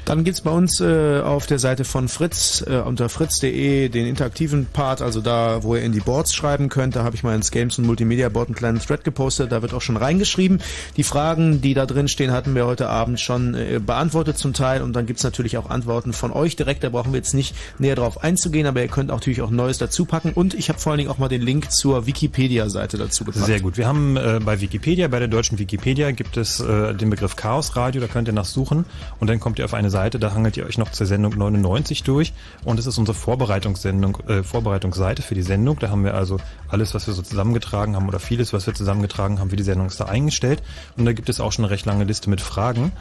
Dann 0.08 0.24
gibt's 0.24 0.40
bei 0.40 0.50
uns 0.50 0.80
äh, 0.80 1.20
auf 1.20 1.46
der 1.46 1.58
Seite 1.58 1.84
von 1.84 2.08
Fritz 2.08 2.64
äh, 2.66 2.78
unter 2.78 3.10
fritz.de 3.10 3.90
den 3.90 4.06
interaktiven 4.06 4.64
Part, 4.64 5.02
also 5.02 5.20
da, 5.20 5.62
wo 5.62 5.76
ihr 5.76 5.82
in 5.82 5.92
die 5.92 6.00
Boards 6.00 6.34
schreiben 6.34 6.70
könnt. 6.70 6.96
Da 6.96 7.04
habe 7.04 7.14
ich 7.14 7.24
mal 7.24 7.34
ins 7.34 7.50
Games 7.50 7.76
und 7.76 7.84
Multimedia 7.86 8.30
Board 8.30 8.48
einen 8.48 8.54
kleinen 8.54 8.78
Thread 8.78 9.04
gepostet. 9.04 9.52
Da 9.52 9.60
wird 9.60 9.74
auch 9.74 9.82
schon 9.82 9.98
reingeschrieben. 9.98 10.62
Die 10.96 11.02
Fragen, 11.02 11.60
die 11.60 11.74
da 11.74 11.84
drin 11.84 12.08
stehen, 12.08 12.32
hatten 12.32 12.54
wir 12.54 12.64
heute 12.64 12.88
Abend 12.88 13.20
schon 13.20 13.54
äh, 13.54 13.80
beantwortet 13.84 14.38
zum 14.38 14.54
Teil. 14.54 14.80
Und 14.80 14.94
dann 14.94 15.04
gibt's 15.04 15.24
natürlich 15.24 15.58
auch 15.58 15.68
Antworten 15.68 16.14
von 16.14 16.32
euch 16.32 16.56
direkt. 16.56 16.84
Da 16.84 16.88
brauchen 16.88 17.12
wir 17.12 17.18
jetzt 17.18 17.34
nicht 17.34 17.54
näher 17.78 17.94
drauf 17.94 18.24
einzugehen, 18.24 18.66
aber 18.66 18.80
ihr 18.80 18.88
könnt 18.88 19.10
auch 19.10 19.16
natürlich 19.16 19.42
auch 19.42 19.50
Neues 19.50 19.76
dazu 19.76 20.06
packen. 20.06 20.32
Und 20.32 20.54
ich 20.54 20.70
habe 20.70 20.78
vor 20.78 20.92
allen 20.92 21.00
Dingen 21.00 21.10
auch 21.10 21.18
mal 21.18 21.28
den 21.28 21.42
Link 21.42 21.70
zur 21.70 22.06
Wikipedia-Seite 22.06 22.96
dazu 22.96 23.26
gepackt. 23.26 23.44
Sehr 23.44 23.60
gut. 23.60 23.76
Wir 23.76 23.86
haben 23.86 24.16
äh, 24.16 24.40
bei 24.42 24.62
Wikipedia, 24.62 25.08
bei 25.08 25.18
der 25.18 25.28
deutschen 25.28 25.58
Wikipedia 25.58 26.12
gibt 26.12 26.38
es 26.38 26.60
äh, 26.60 26.94
den 26.94 27.10
Begriff 27.10 27.36
Chaos 27.36 27.76
Radio. 27.76 28.00
Da 28.00 28.06
könnt 28.06 28.26
ihr 28.26 28.32
nachsuchen 28.32 28.86
und 29.20 29.28
dann 29.28 29.38
kommt 29.38 29.58
ihr 29.58 29.66
auf 29.66 29.74
eine 29.74 29.90
Seite, 29.90 29.97
da 29.98 30.32
hangelt 30.32 30.56
ihr 30.56 30.64
euch 30.64 30.78
noch 30.78 30.92
zur 30.92 31.06
Sendung 31.06 31.36
99 31.36 32.04
durch 32.04 32.32
und 32.64 32.78
es 32.78 32.86
ist 32.86 32.98
unsere 32.98 33.16
Vorbereitungssendung, 33.16 34.18
äh, 34.28 34.42
Vorbereitungsseite 34.42 35.22
für 35.22 35.34
die 35.34 35.42
Sendung. 35.42 35.78
Da 35.80 35.90
haben 35.90 36.04
wir 36.04 36.14
also 36.14 36.38
alles, 36.68 36.94
was 36.94 37.06
wir 37.06 37.14
so 37.14 37.22
zusammengetragen 37.22 37.96
haben 37.96 38.08
oder 38.08 38.20
vieles, 38.20 38.52
was 38.52 38.66
wir 38.66 38.74
zusammengetragen 38.74 39.40
haben 39.40 39.50
für 39.50 39.56
die 39.56 39.64
Sendung 39.64 39.88
ist 39.88 39.98
da 39.98 40.04
eingestellt 40.04 40.62
und 40.96 41.04
da 41.04 41.12
gibt 41.12 41.28
es 41.28 41.40
auch 41.40 41.50
schon 41.50 41.64
eine 41.64 41.72
recht 41.72 41.84
lange 41.84 42.04
Liste 42.04 42.30
mit 42.30 42.40
Fragen, 42.40 42.92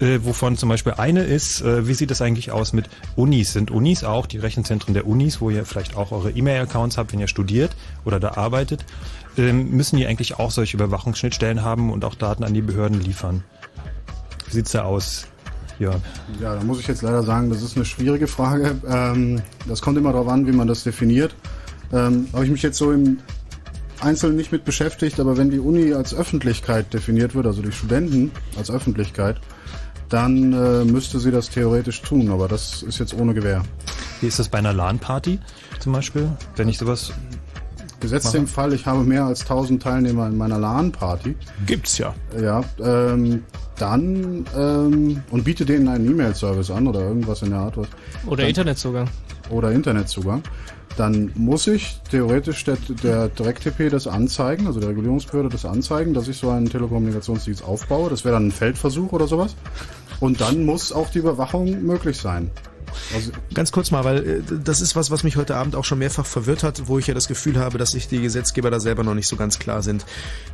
äh, 0.00 0.18
wovon 0.22 0.56
zum 0.56 0.68
Beispiel 0.68 0.94
eine 0.94 1.22
ist, 1.22 1.60
äh, 1.60 1.86
wie 1.86 1.94
sieht 1.94 2.10
es 2.10 2.20
eigentlich 2.20 2.50
aus 2.50 2.72
mit 2.72 2.90
Unis? 3.16 3.52
Sind 3.52 3.70
Unis 3.70 4.02
auch 4.02 4.26
die 4.26 4.38
Rechenzentren 4.38 4.92
der 4.92 5.06
Unis, 5.06 5.40
wo 5.40 5.50
ihr 5.50 5.64
vielleicht 5.64 5.96
auch 5.96 6.10
eure 6.10 6.30
E-Mail-Accounts 6.30 6.98
habt, 6.98 7.12
wenn 7.12 7.20
ihr 7.20 7.28
studiert 7.28 7.76
oder 8.04 8.18
da 8.18 8.32
arbeitet? 8.32 8.84
Ähm, 9.36 9.70
müssen 9.70 9.96
die 9.96 10.06
eigentlich 10.06 10.38
auch 10.38 10.50
solche 10.50 10.76
Überwachungsschnittstellen 10.76 11.62
haben 11.62 11.92
und 11.92 12.04
auch 12.04 12.14
Daten 12.14 12.44
an 12.44 12.54
die 12.54 12.62
Behörden 12.62 13.00
liefern? 13.00 13.44
Wie 14.46 14.54
sieht's 14.54 14.72
da 14.72 14.82
aus? 14.82 15.29
Ja. 15.80 15.92
Ja, 16.40 16.54
da 16.54 16.62
muss 16.62 16.78
ich 16.78 16.86
jetzt 16.86 17.02
leider 17.02 17.22
sagen, 17.22 17.50
das 17.50 17.62
ist 17.62 17.74
eine 17.74 17.84
schwierige 17.84 18.26
Frage. 18.26 18.76
Ähm, 18.86 19.40
das 19.66 19.80
kommt 19.80 19.98
immer 19.98 20.12
darauf 20.12 20.28
an, 20.28 20.46
wie 20.46 20.52
man 20.52 20.68
das 20.68 20.84
definiert. 20.84 21.34
Ähm, 21.92 22.28
Habe 22.32 22.44
ich 22.44 22.50
mich 22.50 22.62
jetzt 22.62 22.76
so 22.78 22.92
im 22.92 23.18
Einzelnen 24.00 24.36
nicht 24.36 24.52
mit 24.52 24.64
beschäftigt, 24.64 25.18
aber 25.18 25.36
wenn 25.36 25.50
die 25.50 25.58
Uni 25.58 25.92
als 25.94 26.14
Öffentlichkeit 26.14 26.92
definiert 26.92 27.34
wird, 27.34 27.46
also 27.46 27.62
die 27.62 27.72
Studenten 27.72 28.30
als 28.56 28.70
Öffentlichkeit, 28.70 29.40
dann 30.10 30.52
äh, 30.52 30.84
müsste 30.84 31.18
sie 31.18 31.30
das 31.30 31.48
theoretisch 31.48 32.02
tun, 32.02 32.30
aber 32.30 32.46
das 32.46 32.82
ist 32.82 32.98
jetzt 32.98 33.14
ohne 33.14 33.32
Gewähr. 33.32 33.62
Wie 34.20 34.26
ist 34.26 34.38
das 34.38 34.48
bei 34.48 34.58
einer 34.58 34.74
LAN-Party 34.74 35.38
zum 35.78 35.92
Beispiel? 35.92 36.28
Wenn 36.56 36.68
ich 36.68 36.78
sowas 36.78 37.12
Gesetzt 38.00 38.34
im 38.34 38.46
Fall, 38.46 38.72
ich 38.72 38.86
habe 38.86 39.04
mehr 39.04 39.24
als 39.24 39.42
1000 39.42 39.82
Teilnehmer 39.82 40.26
in 40.26 40.38
meiner 40.38 40.58
LAN-Party. 40.58 41.36
Gibt's 41.66 41.98
ja. 41.98 42.14
Ja, 42.40 42.64
ähm, 42.82 43.44
dann 43.80 44.44
ähm, 44.56 45.22
und 45.30 45.44
biete 45.44 45.64
denen 45.64 45.88
einen 45.88 46.10
E-Mail-Service 46.10 46.70
an 46.70 46.86
oder 46.86 47.00
irgendwas 47.00 47.42
in 47.42 47.50
der 47.50 47.60
Art. 47.60 47.76
Was, 47.76 47.88
Oder 48.26 48.38
dann, 48.38 48.48
Internetzugang. 48.48 49.08
Oder 49.50 49.72
Internetzugang. 49.72 50.42
Dann 50.96 51.30
muss 51.34 51.66
ich 51.66 52.00
theoretisch 52.10 52.64
der, 52.64 52.76
der 53.02 53.28
DirectTP 53.28 53.90
das 53.90 54.06
anzeigen, 54.06 54.66
also 54.66 54.80
der 54.80 54.90
Regulierungsbehörde 54.90 55.48
das 55.48 55.64
anzeigen, 55.64 56.14
dass 56.14 56.28
ich 56.28 56.36
so 56.36 56.50
einen 56.50 56.68
Telekommunikationsdienst 56.68 57.64
aufbaue. 57.64 58.10
Das 58.10 58.24
wäre 58.24 58.34
dann 58.34 58.48
ein 58.48 58.52
Feldversuch 58.52 59.12
oder 59.12 59.26
sowas. 59.26 59.56
Und 60.18 60.40
dann 60.40 60.64
muss 60.64 60.92
auch 60.92 61.08
die 61.08 61.18
Überwachung 61.18 61.82
möglich 61.82 62.18
sein. 62.18 62.50
Also 63.14 63.32
Ganz 63.54 63.72
kurz 63.72 63.90
mal, 63.90 64.04
weil 64.04 64.18
äh, 64.18 64.42
das 64.64 64.80
ist 64.80 64.96
was, 64.96 65.10
was 65.10 65.22
mich 65.24 65.36
heute 65.36 65.56
Abend 65.56 65.76
auch 65.76 65.84
schon 65.84 65.98
mehrfach 65.98 66.26
verwirrt 66.26 66.62
hat, 66.62 66.86
wo 66.88 66.98
ich 66.98 67.06
ja 67.06 67.14
das 67.14 67.28
Gefühl 67.28 67.58
habe, 67.58 67.78
dass 67.78 67.92
sich 67.92 68.08
die 68.08 68.20
Gesetzgeber 68.20 68.70
da 68.70 68.80
selber 68.80 69.04
noch 69.04 69.14
nicht 69.14 69.26
so 69.26 69.36
ganz 69.36 69.58
klar 69.58 69.82
sind. 69.82 70.04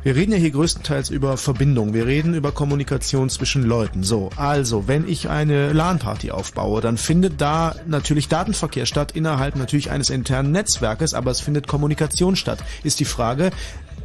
Wir 0.03 0.15
reden 0.15 0.31
ja 0.31 0.37
hier 0.37 0.51
größtenteils 0.51 1.09
über 1.09 1.37
Verbindung, 1.37 1.93
wir 1.93 2.05
reden 2.05 2.33
über 2.33 2.51
Kommunikation 2.51 3.29
zwischen 3.29 3.63
Leuten. 3.63 4.03
So, 4.03 4.29
also, 4.35 4.87
wenn 4.87 5.07
ich 5.07 5.29
eine 5.29 5.73
LAN-Party 5.73 6.31
aufbaue, 6.31 6.81
dann 6.81 6.97
findet 6.97 7.39
da 7.41 7.75
natürlich 7.85 8.27
Datenverkehr 8.27 8.85
statt 8.85 9.11
innerhalb 9.13 9.55
natürlich 9.55 9.91
eines 9.91 10.09
internen 10.09 10.51
Netzwerkes, 10.51 11.13
aber 11.13 11.31
es 11.31 11.41
findet 11.41 11.67
Kommunikation 11.67 12.35
statt. 12.35 12.59
Ist 12.83 12.99
die 12.99 13.05
Frage, 13.05 13.51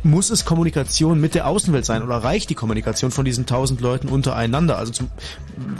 muss 0.02 0.30
es 0.30 0.44
Kommunikation 0.44 1.20
mit 1.20 1.34
der 1.34 1.46
Außenwelt 1.46 1.84
sein 1.84 2.02
oder 2.02 2.16
reicht 2.16 2.50
die 2.50 2.54
Kommunikation 2.54 3.10
von 3.10 3.24
diesen 3.24 3.46
tausend 3.46 3.80
Leuten 3.80 4.08
untereinander? 4.08 4.78
Also 4.78 4.92
zum 4.92 5.08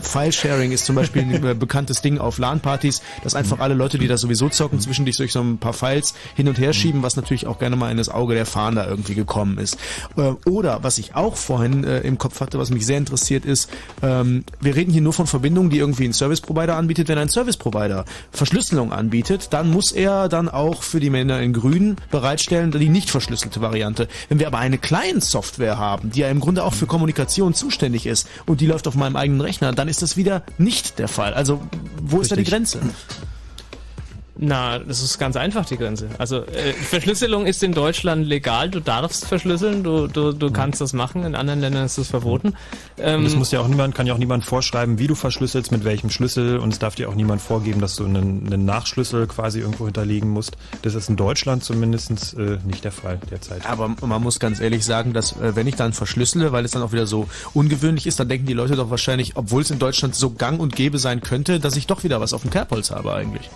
File-Sharing 0.01 0.73
ist 0.73 0.85
zum 0.85 0.97
Beispiel 0.97 1.23
ein 1.23 1.45
äh, 1.45 1.55
bekanntes 1.55 2.03
Ding 2.03 2.19
auf 2.19 2.39
LAN-Partys, 2.39 3.03
dass 3.25 3.35
einfach 3.35 3.59
alle 3.59 3.75
Leute, 3.75 3.99
die 3.99 4.07
da 4.07 4.17
sowieso 4.17 4.49
zocken, 4.49 4.81
zwischendurch 4.81 5.17
durch 5.17 5.33
so 5.33 5.41
ein 5.41 5.59
paar 5.59 5.73
Files 5.73 6.15
hin 6.35 6.49
und 6.49 6.59
her 6.59 6.73
schieben, 6.73 7.03
was 7.03 7.17
natürlich 7.17 7.47
auch 7.47 7.59
gerne 7.59 7.77
mal 7.77 7.91
in 7.91 7.97
das 7.97 8.09
Auge 8.09 8.35
der 8.35 8.47
Fahnder 8.47 8.89
irgendwie 8.89 9.15
gekommen 9.15 9.59
ist. 9.59 9.77
Äh, 10.17 10.33
Oder 10.49 10.83
was 10.83 10.99
ich 10.99 11.15
auch 11.15 11.37
vorhin 11.37 11.85
äh, 11.85 12.01
im 12.01 12.19
Kopf 12.19 12.41
hatte, 12.41 12.59
was 12.59 12.71
mich 12.71 12.87
sehr 12.87 12.99
interessiert 12.99 13.45
ist, 13.45 13.71
ähm, 14.03 14.45
wir 14.61 14.77
reden 14.77 14.93
hier 14.93 15.03
nur 15.03 15.13
von 15.13 15.27
Verbindungen, 15.27 15.71
die 15.71 15.79
irgendwie 15.79 16.05
ein 16.05 16.13
Service-Provider 16.13 16.77
anbietet. 16.77 17.09
Wenn 17.09 17.19
ein 17.19 17.29
Service-Provider 17.29 18.05
Verschlüsselung 18.31 18.93
anbietet, 18.93 19.49
dann 19.53 19.71
muss 19.71 19.93
er 19.93 20.29
dann 20.29 20.49
auch 20.49 20.83
für 20.83 21.01
die 21.01 21.11
Männer 21.11 21.41
in 21.41 21.53
Grün 21.53 21.97
bereitstellen, 22.11 22.71
die 22.71 22.89
nicht 22.89 23.11
verschlüsselte 23.11 23.61
Variante. 23.61 24.09
Wenn 24.29 24.39
wir 24.39 24.47
aber 24.47 24.59
eine 24.59 24.79
Client-Software 24.79 25.79
haben, 25.79 26.11
die 26.11 26.21
ja 26.21 26.29
im 26.29 26.41
Grunde 26.41 26.65
auch 26.65 26.75
für 26.75 26.87
Kommunikation 26.87 27.55
zuständig 27.55 28.07
ist 28.07 28.29
und 28.47 28.61
die 28.61 28.67
läuft 28.67 28.87
auf 28.89 28.95
meinem 28.95 29.17
eigenen 29.17 29.41
Rechner, 29.41 29.73
dann 29.73 29.89
ist 29.89 30.03
das 30.03 30.17
wieder 30.17 30.43
nicht 30.59 30.99
der 30.99 31.09
Fall. 31.09 31.35
Also 31.35 31.61
wo 32.01 32.21
ist 32.21 32.31
da 32.31 32.37
die 32.37 32.43
Richtig. 32.43 32.55
Grenze? 32.55 32.81
Na, 34.45 34.81
das 34.81 35.01
ist 35.03 35.19
ganz 35.19 35.37
einfach 35.37 35.65
die 35.67 35.77
Grenze. 35.77 36.09
Also 36.19 36.39
äh, 36.39 36.73
Verschlüsselung 36.73 37.47
ist 37.47 37.63
in 37.63 37.71
Deutschland 37.71 38.27
legal, 38.27 38.71
du 38.71 38.81
darfst 38.81 39.25
verschlüsseln, 39.25 39.85
du, 39.85 40.09
du, 40.09 40.33
du 40.33 40.51
kannst 40.51 40.81
das 40.81 40.93
machen, 40.93 41.23
in 41.23 41.37
anderen 41.37 41.61
Ländern 41.61 41.85
ist 41.85 41.97
das 41.97 42.09
verboten. 42.09 42.55
Ähm, 42.99 43.23
das 43.23 43.37
muss 43.37 43.53
ja 43.53 43.61
auch 43.61 43.69
niemand, 43.69 43.95
kann 43.95 44.09
ja 44.09 44.15
auch 44.15 44.19
niemand 44.19 44.45
vorschreiben, 44.45 44.99
wie 44.99 45.07
du 45.07 45.15
verschlüsselst, 45.15 45.71
mit 45.71 45.85
welchem 45.85 46.11
Schlüssel 46.11 46.59
und 46.59 46.73
es 46.73 46.81
darf 46.81 46.97
dir 46.97 47.09
auch 47.09 47.15
niemand 47.15 47.41
vorgeben, 47.41 47.81
dass 47.81 47.95
du 47.95 48.05
einen, 48.05 48.45
einen 48.47 48.65
Nachschlüssel 48.65 49.29
quasi 49.29 49.61
irgendwo 49.61 49.85
hinterlegen 49.85 50.31
musst. 50.31 50.57
Das 50.83 50.97
ist 50.97 51.09
in 51.09 51.15
Deutschland 51.15 51.63
zumindest 51.63 52.11
äh, 52.37 52.59
nicht 52.67 52.83
der 52.83 52.91
Fall 52.91 53.21
derzeit. 53.31 53.65
Aber 53.67 53.95
man 54.01 54.21
muss 54.21 54.41
ganz 54.41 54.59
ehrlich 54.59 54.85
sagen, 54.85 55.13
dass 55.13 55.41
äh, 55.41 55.55
wenn 55.55 55.69
ich 55.69 55.77
dann 55.77 55.93
verschlüssele, 55.93 56.51
weil 56.51 56.65
es 56.65 56.73
dann 56.73 56.83
auch 56.83 56.91
wieder 56.91 57.07
so 57.07 57.29
ungewöhnlich 57.55 58.09
ist, 58.09 58.19
dann 58.19 58.29
denken 58.29 58.47
die 58.47 58.55
Leute 58.55 58.75
doch 58.75 58.91
wahrscheinlich, 58.91 59.37
obwohl 59.37 59.63
es 59.63 59.71
in 59.71 59.79
Deutschland 59.79 60.17
so 60.17 60.31
gang 60.31 60.59
und 60.59 60.75
gäbe 60.75 60.99
sein 60.99 61.21
könnte, 61.21 61.61
dass 61.61 61.77
ich 61.77 61.87
doch 61.87 62.03
wieder 62.03 62.21
was 62.21 62.33
auf 62.33 62.43
dem 62.43 62.51
Kerbholz 62.51 62.91
habe 62.91 63.15
eigentlich. 63.15 63.49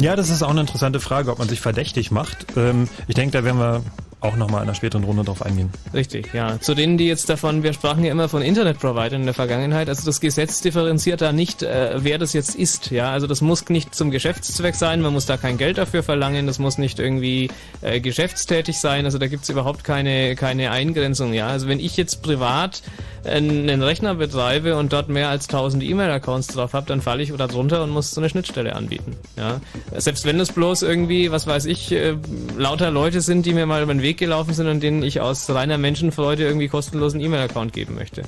Ja, 0.00 0.16
das 0.16 0.30
ist 0.30 0.42
auch 0.42 0.50
eine 0.50 0.60
interessante 0.60 1.00
Frage, 1.00 1.30
ob 1.30 1.38
man 1.38 1.48
sich 1.48 1.60
verdächtig 1.60 2.10
macht. 2.10 2.46
Ähm, 2.56 2.88
ich 3.06 3.14
denke, 3.14 3.32
da 3.38 3.44
werden 3.44 3.58
wir 3.58 3.82
auch 4.20 4.36
nochmal 4.36 4.62
in 4.62 4.68
einer 4.68 4.74
späteren 4.74 5.04
Runde 5.04 5.22
drauf 5.22 5.42
eingehen. 5.42 5.70
Richtig, 5.94 6.34
ja. 6.34 6.60
Zu 6.60 6.74
denen, 6.74 6.98
die 6.98 7.06
jetzt 7.06 7.28
davon, 7.28 7.62
wir 7.62 7.72
sprachen 7.72 8.04
ja 8.04 8.10
immer 8.10 8.28
von 8.28 8.42
Internetprovidern 8.42 9.20
in 9.20 9.26
der 9.26 9.34
Vergangenheit, 9.34 9.88
also 9.88 10.04
das 10.04 10.20
Gesetz 10.20 10.60
differenziert 10.60 11.20
da 11.20 11.32
nicht, 11.32 11.62
äh, 11.62 11.94
wer 11.98 12.18
das 12.18 12.32
jetzt 12.32 12.56
ist, 12.56 12.90
ja. 12.90 13.12
Also 13.12 13.28
das 13.28 13.40
muss 13.40 13.68
nicht 13.68 13.94
zum 13.94 14.10
Geschäftszweck 14.10 14.74
sein, 14.74 15.00
man 15.02 15.12
muss 15.12 15.26
da 15.26 15.36
kein 15.36 15.56
Geld 15.56 15.78
dafür 15.78 16.02
verlangen, 16.02 16.48
das 16.48 16.58
muss 16.58 16.78
nicht 16.78 16.98
irgendwie 16.98 17.48
äh, 17.80 18.00
geschäftstätig 18.00 18.78
sein, 18.80 19.04
also 19.04 19.18
da 19.18 19.28
gibt's 19.28 19.48
überhaupt 19.50 19.84
keine, 19.84 20.34
keine 20.34 20.72
Eingrenzung, 20.72 21.32
ja. 21.32 21.46
Also 21.46 21.68
wenn 21.68 21.78
ich 21.78 21.96
jetzt 21.96 22.22
privat 22.22 22.82
einen 23.24 23.82
Rechner 23.82 24.14
betreibe 24.14 24.76
und 24.76 24.92
dort 24.92 25.08
mehr 25.08 25.28
als 25.28 25.48
1000 25.48 25.82
E-Mail-Accounts 25.82 26.48
drauf 26.48 26.72
habe, 26.72 26.86
dann 26.86 27.00
falle 27.00 27.22
ich 27.22 27.32
oder 27.32 27.48
drunter 27.48 27.82
und 27.82 27.90
muss 27.90 28.10
so 28.10 28.20
eine 28.20 28.28
Schnittstelle 28.28 28.74
anbieten, 28.74 29.16
ja. 29.36 29.60
Selbst 29.96 30.24
wenn 30.24 30.38
es 30.40 30.52
bloß 30.52 30.82
irgendwie, 30.82 31.30
was 31.30 31.46
weiß 31.46 31.66
ich, 31.66 31.92
äh, 31.92 32.16
lauter 32.56 32.90
Leute 32.90 33.20
sind, 33.20 33.46
die 33.46 33.52
mir 33.52 33.66
mal 33.66 33.82
über 33.82 33.94
den 33.94 34.02
Weg 34.02 34.18
gelaufen 34.18 34.54
sind 34.54 34.68
und 34.68 34.82
denen 34.82 35.02
ich 35.02 35.20
aus 35.20 35.48
reiner 35.50 35.78
Menschenfreude 35.78 36.44
irgendwie 36.44 36.68
kostenlosen 36.68 37.20
E-Mail-Account 37.20 37.72
geben 37.72 37.94
möchte. 37.94 38.22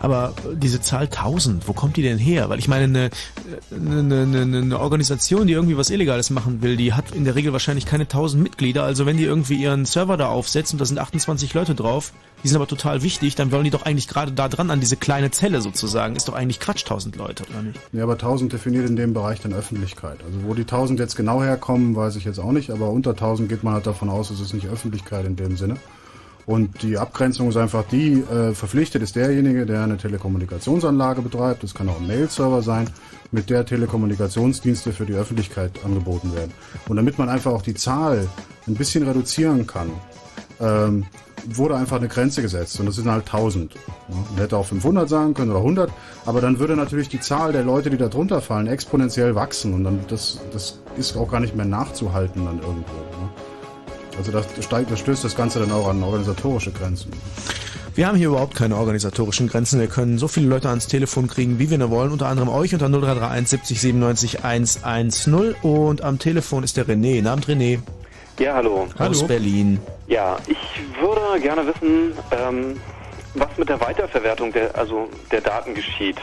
Aber 0.00 0.34
diese 0.54 0.80
Zahl 0.80 1.04
1000, 1.04 1.68
wo 1.68 1.72
kommt 1.72 1.96
die 1.96 2.02
denn 2.02 2.18
her? 2.18 2.48
Weil 2.48 2.58
ich 2.58 2.68
meine, 2.68 2.84
eine, 2.84 3.10
eine, 3.70 4.22
eine, 4.22 4.58
eine 4.58 4.80
Organisation, 4.80 5.46
die 5.46 5.52
irgendwie 5.54 5.76
was 5.76 5.90
Illegales 5.90 6.30
machen 6.30 6.62
will, 6.62 6.76
die 6.76 6.92
hat 6.92 7.10
in 7.12 7.24
der 7.24 7.34
Regel 7.34 7.52
wahrscheinlich 7.52 7.86
keine 7.86 8.04
1000 8.04 8.42
Mitglieder. 8.42 8.84
Also 8.84 9.06
wenn 9.06 9.16
die 9.16 9.24
irgendwie 9.24 9.54
ihren 9.54 9.84
Server 9.84 10.16
da 10.16 10.28
aufsetzen, 10.28 10.78
da 10.78 10.84
sind 10.84 10.98
28 10.98 11.54
Leute 11.54 11.74
drauf, 11.74 12.12
die 12.42 12.48
sind 12.48 12.56
aber 12.56 12.66
total 12.66 13.02
wichtig, 13.02 13.34
dann 13.34 13.50
wollen 13.50 13.64
die 13.64 13.70
doch 13.70 13.84
eigentlich 13.84 14.08
gerade 14.08 14.32
da 14.32 14.48
dran 14.48 14.70
an 14.70 14.80
diese 14.80 14.96
kleine 14.96 15.30
Zelle 15.30 15.60
sozusagen. 15.60 16.16
Ist 16.16 16.28
doch 16.28 16.34
eigentlich 16.34 16.60
Quatsch, 16.60 16.84
1000 16.84 17.16
Leute, 17.16 17.44
oder 17.50 17.62
nicht? 17.62 17.80
Ja, 17.92 18.02
aber 18.02 18.12
1000 18.12 18.52
definiert 18.52 18.88
in 18.88 18.96
dem 18.96 19.14
Bereich 19.14 19.40
dann 19.40 19.52
Öffentlichkeit. 19.52 20.18
Also 20.24 20.44
wo 20.44 20.54
die 20.54 20.62
1000 20.62 21.00
jetzt 21.00 21.16
genau 21.16 21.42
herkommen, 21.42 21.96
weiß 21.96 22.16
ich 22.16 22.24
jetzt 22.24 22.38
auch 22.38 22.52
nicht, 22.52 22.70
aber 22.70 22.90
unter 22.90 23.10
1000 23.10 23.48
geht 23.48 23.64
man 23.64 23.74
halt 23.74 23.86
davon 23.86 24.08
aus, 24.08 24.30
es 24.30 24.40
ist 24.40 24.52
nicht 24.52 24.66
Öffentlichkeit 24.66 25.26
in 25.26 25.36
dem 25.36 25.56
Sinne. 25.56 25.76
Und 26.46 26.82
die 26.82 26.96
Abgrenzung 26.96 27.48
ist 27.48 27.56
einfach 27.56 27.84
die, 27.90 28.20
äh, 28.20 28.54
verpflichtet 28.54 29.02
ist 29.02 29.16
derjenige, 29.16 29.66
der 29.66 29.82
eine 29.82 29.96
Telekommunikationsanlage 29.96 31.20
betreibt, 31.20 31.64
das 31.64 31.74
kann 31.74 31.88
auch 31.88 32.00
ein 32.00 32.06
Mail-Server 32.06 32.62
sein, 32.62 32.88
mit 33.32 33.50
der 33.50 33.66
Telekommunikationsdienste 33.66 34.92
für 34.92 35.06
die 35.06 35.14
Öffentlichkeit 35.14 35.84
angeboten 35.84 36.32
werden. 36.34 36.52
Und 36.88 36.96
damit 36.96 37.18
man 37.18 37.28
einfach 37.28 37.50
auch 37.50 37.62
die 37.62 37.74
Zahl 37.74 38.28
ein 38.68 38.74
bisschen 38.74 39.02
reduzieren 39.02 39.66
kann, 39.66 39.90
ähm, 40.60 41.04
wurde 41.48 41.76
einfach 41.76 41.96
eine 41.96 42.08
Grenze 42.08 42.42
gesetzt 42.42 42.78
und 42.80 42.86
das 42.86 42.96
sind 42.96 43.10
halt 43.10 43.26
1000. 43.26 43.74
Man 44.08 44.38
hätte 44.38 44.56
auch 44.56 44.66
500 44.66 45.08
sagen 45.08 45.34
können 45.34 45.50
oder 45.50 45.60
100, 45.60 45.92
aber 46.24 46.40
dann 46.40 46.58
würde 46.58 46.76
natürlich 46.76 47.08
die 47.08 47.20
Zahl 47.20 47.52
der 47.52 47.62
Leute, 47.62 47.90
die 47.90 47.96
da 47.96 48.08
drunter 48.08 48.40
fallen, 48.40 48.66
exponentiell 48.66 49.34
wachsen 49.34 49.74
und 49.74 49.84
dann 49.84 50.00
das, 50.08 50.40
das 50.52 50.80
ist 50.96 51.16
auch 51.16 51.30
gar 51.30 51.40
nicht 51.40 51.54
mehr 51.54 51.66
nachzuhalten 51.66 52.44
dann 52.44 52.58
irgendwo. 52.58 53.15
Also 54.18 54.32
das, 54.32 54.46
steigt, 54.64 54.90
das 54.90 55.00
stößt 55.00 55.24
das 55.24 55.36
Ganze 55.36 55.60
dann 55.60 55.72
auch 55.72 55.88
an 55.88 56.02
organisatorische 56.02 56.72
Grenzen. 56.72 57.10
Wir 57.94 58.06
haben 58.06 58.16
hier 58.16 58.28
überhaupt 58.28 58.54
keine 58.54 58.76
organisatorischen 58.76 59.48
Grenzen. 59.48 59.80
Wir 59.80 59.86
können 59.86 60.18
so 60.18 60.28
viele 60.28 60.48
Leute 60.48 60.68
ans 60.68 60.86
Telefon 60.86 61.28
kriegen, 61.28 61.58
wie 61.58 61.70
wir 61.70 61.78
nur 61.78 61.90
wollen. 61.90 62.12
Unter 62.12 62.26
anderem 62.26 62.50
euch 62.50 62.74
unter 62.74 62.88
0331 62.88 63.48
70 63.48 63.80
97 63.80 64.44
110. 64.44 65.54
Und 65.62 66.02
am 66.02 66.18
Telefon 66.18 66.62
ist 66.62 66.76
der 66.76 66.86
René. 66.86 67.22
Namt 67.22 67.46
René. 67.46 67.80
Ja, 68.38 68.54
hallo. 68.54 68.82
Aus 68.82 68.98
hallo. 68.98 69.26
Berlin. 69.26 69.80
Ja, 70.08 70.36
ich 70.46 70.58
würde 71.00 71.40
gerne 71.40 71.66
wissen, 71.66 72.12
ähm, 72.32 72.78
was 73.34 73.48
mit 73.56 73.70
der 73.70 73.80
Weiterverwertung 73.80 74.52
der, 74.52 74.76
also 74.76 75.08
der 75.32 75.40
Daten 75.40 75.74
geschieht. 75.74 76.18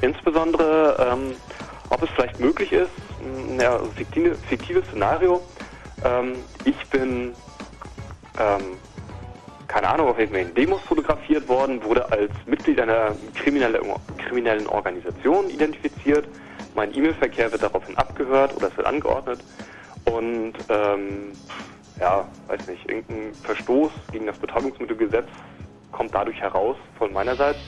Insbesondere, 0.00 0.96
ähm, 1.00 1.32
ob 1.90 2.00
es 2.00 2.10
vielleicht 2.10 2.38
möglich 2.38 2.70
ist, 2.70 2.90
ein 3.20 3.60
ja, 3.60 3.80
fiktives 4.48 4.84
Szenario, 4.86 5.40
ähm, 6.04 6.44
ich 6.64 6.76
bin, 6.90 7.34
ähm, 8.38 8.78
keine 9.66 9.88
Ahnung, 9.88 10.08
auf 10.08 10.18
irgendwelchen 10.18 10.54
Demos 10.54 10.80
fotografiert 10.82 11.48
worden, 11.48 11.82
wurde 11.82 12.10
als 12.10 12.30
Mitglied 12.46 12.80
einer 12.80 13.14
kriminelle, 13.34 13.80
kriminellen 14.18 14.66
Organisation 14.66 15.50
identifiziert. 15.50 16.26
Mein 16.74 16.94
E-Mail-Verkehr 16.94 17.50
wird 17.52 17.62
daraufhin 17.62 17.96
abgehört 17.96 18.56
oder 18.56 18.68
es 18.68 18.76
wird 18.76 18.86
angeordnet. 18.86 19.40
Und 20.04 20.54
ähm, 20.68 21.36
ja, 22.00 22.24
weiß 22.46 22.60
nicht, 22.68 22.88
irgendein 22.88 23.34
Verstoß 23.42 23.92
gegen 24.12 24.26
das 24.26 24.36
Betäubungsmittelgesetz 24.36 25.28
kommt 25.92 26.14
dadurch 26.14 26.40
heraus 26.40 26.76
von 26.96 27.12
meiner 27.12 27.36
Seite. 27.36 27.58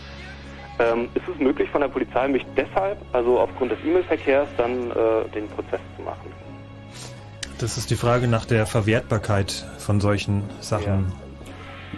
Ähm, 0.79 1.09
ist 1.15 1.29
es 1.29 1.39
möglich 1.39 1.69
von 1.71 1.81
der 1.81 1.89
Polizei, 1.89 2.29
mich 2.29 2.47
deshalb, 2.57 2.99
also 3.13 3.39
aufgrund 3.39 3.73
des 3.73 3.79
E-Mail-Verkehrs, 3.85 4.49
dann 4.57 4.91
äh, 4.91 5.29
den 5.35 5.49
Prozess 5.49 5.81
zu 5.97 6.03
machen? 6.03 6.50
Das 7.61 7.77
ist 7.77 7.91
die 7.91 7.97
Frage 7.97 8.27
nach 8.27 8.47
der 8.47 8.65
Verwertbarkeit 8.65 9.67
von 9.77 10.01
solchen 10.01 10.45
Sachen. 10.61 11.13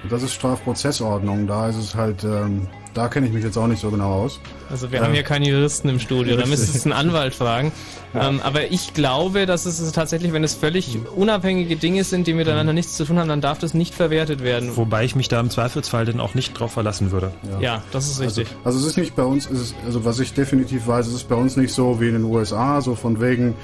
Ja. 0.02 0.08
Das 0.10 0.24
ist 0.24 0.32
Strafprozessordnung. 0.32 1.46
Da 1.46 1.68
ist 1.68 1.76
es 1.76 1.94
halt, 1.94 2.24
ähm, 2.24 2.66
da 2.94 3.06
kenne 3.06 3.28
ich 3.28 3.32
mich 3.32 3.44
jetzt 3.44 3.56
auch 3.56 3.68
nicht 3.68 3.80
so 3.80 3.90
genau 3.90 4.24
aus. 4.24 4.40
Also 4.68 4.90
wir 4.90 4.98
äh, 4.98 5.02
haben 5.04 5.12
hier 5.12 5.22
keine 5.22 5.48
Juristen 5.48 5.88
im 5.88 6.00
Studio, 6.00 6.36
da 6.36 6.46
müsstest 6.46 6.84
du 6.84 6.90
einen 6.90 6.98
Anwalt 6.98 7.34
fragen. 7.34 7.70
Ja. 8.12 8.28
Ähm, 8.28 8.40
aber 8.42 8.72
ich 8.72 8.92
glaube, 8.92 9.46
dass 9.46 9.64
es 9.64 9.92
tatsächlich, 9.92 10.32
wenn 10.32 10.42
es 10.42 10.54
völlig 10.54 10.98
unabhängige 11.14 11.76
Dinge 11.76 12.02
sind, 12.02 12.26
die 12.26 12.34
miteinander 12.34 12.72
nichts 12.72 12.96
zu 12.96 13.04
tun 13.04 13.20
haben, 13.20 13.28
dann 13.28 13.40
darf 13.40 13.58
das 13.58 13.72
nicht 13.72 13.94
verwertet 13.94 14.42
werden. 14.42 14.76
Wobei 14.76 15.04
ich 15.04 15.14
mich 15.14 15.28
da 15.28 15.38
im 15.38 15.50
Zweifelsfall 15.50 16.06
dann 16.06 16.18
auch 16.18 16.34
nicht 16.34 16.58
drauf 16.58 16.72
verlassen 16.72 17.12
würde. 17.12 17.32
Ja, 17.52 17.60
ja 17.60 17.82
das 17.92 18.08
ist 18.08 18.20
richtig. 18.20 18.48
Also, 18.48 18.64
also, 18.64 18.78
es 18.80 18.86
ist 18.86 18.96
nicht 18.96 19.14
bei 19.14 19.24
uns, 19.24 19.46
ist, 19.46 19.76
also 19.86 20.04
was 20.04 20.18
ich 20.18 20.34
definitiv 20.34 20.88
weiß, 20.88 21.06
es 21.06 21.14
ist 21.14 21.28
bei 21.28 21.36
uns 21.36 21.56
nicht 21.56 21.72
so 21.72 22.00
wie 22.00 22.08
in 22.08 22.14
den 22.14 22.24
USA, 22.24 22.80
so 22.80 22.96
von 22.96 23.20
wegen, 23.20 23.54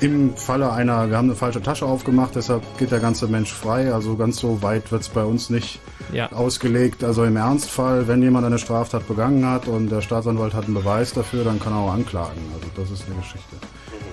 im 0.00 0.34
Falle 0.34 0.72
einer, 0.72 1.10
wir 1.10 1.16
haben 1.16 1.28
eine 1.28 1.36
falsche 1.36 1.62
Tasche 1.62 1.84
aufgemacht, 1.84 2.34
deshalb 2.34 2.62
geht 2.78 2.90
der 2.90 3.00
ganze 3.00 3.26
Mensch 3.28 3.52
frei. 3.52 3.92
Also 3.92 4.16
ganz 4.16 4.38
so 4.38 4.62
weit 4.62 4.90
wird 4.90 5.02
es 5.02 5.08
bei 5.08 5.22
uns 5.22 5.50
nicht 5.50 5.80
ja. 6.12 6.32
ausgelegt. 6.32 7.04
Also 7.04 7.24
im 7.24 7.36
Ernstfall, 7.36 8.08
wenn 8.08 8.22
jemand 8.22 8.46
eine 8.46 8.58
Straftat 8.58 9.06
begangen 9.06 9.46
hat 9.46 9.68
und 9.68 9.90
der 9.90 10.00
Staatsanwalt 10.00 10.54
hat 10.54 10.64
einen 10.64 10.74
Beweis 10.74 11.12
dafür, 11.12 11.44
dann 11.44 11.60
kann 11.60 11.74
er 11.74 11.80
auch 11.80 11.92
anklagen. 11.92 12.40
Also 12.54 12.66
das 12.76 12.90
ist 12.90 13.06
eine 13.06 13.16
Geschichte. 13.20 13.56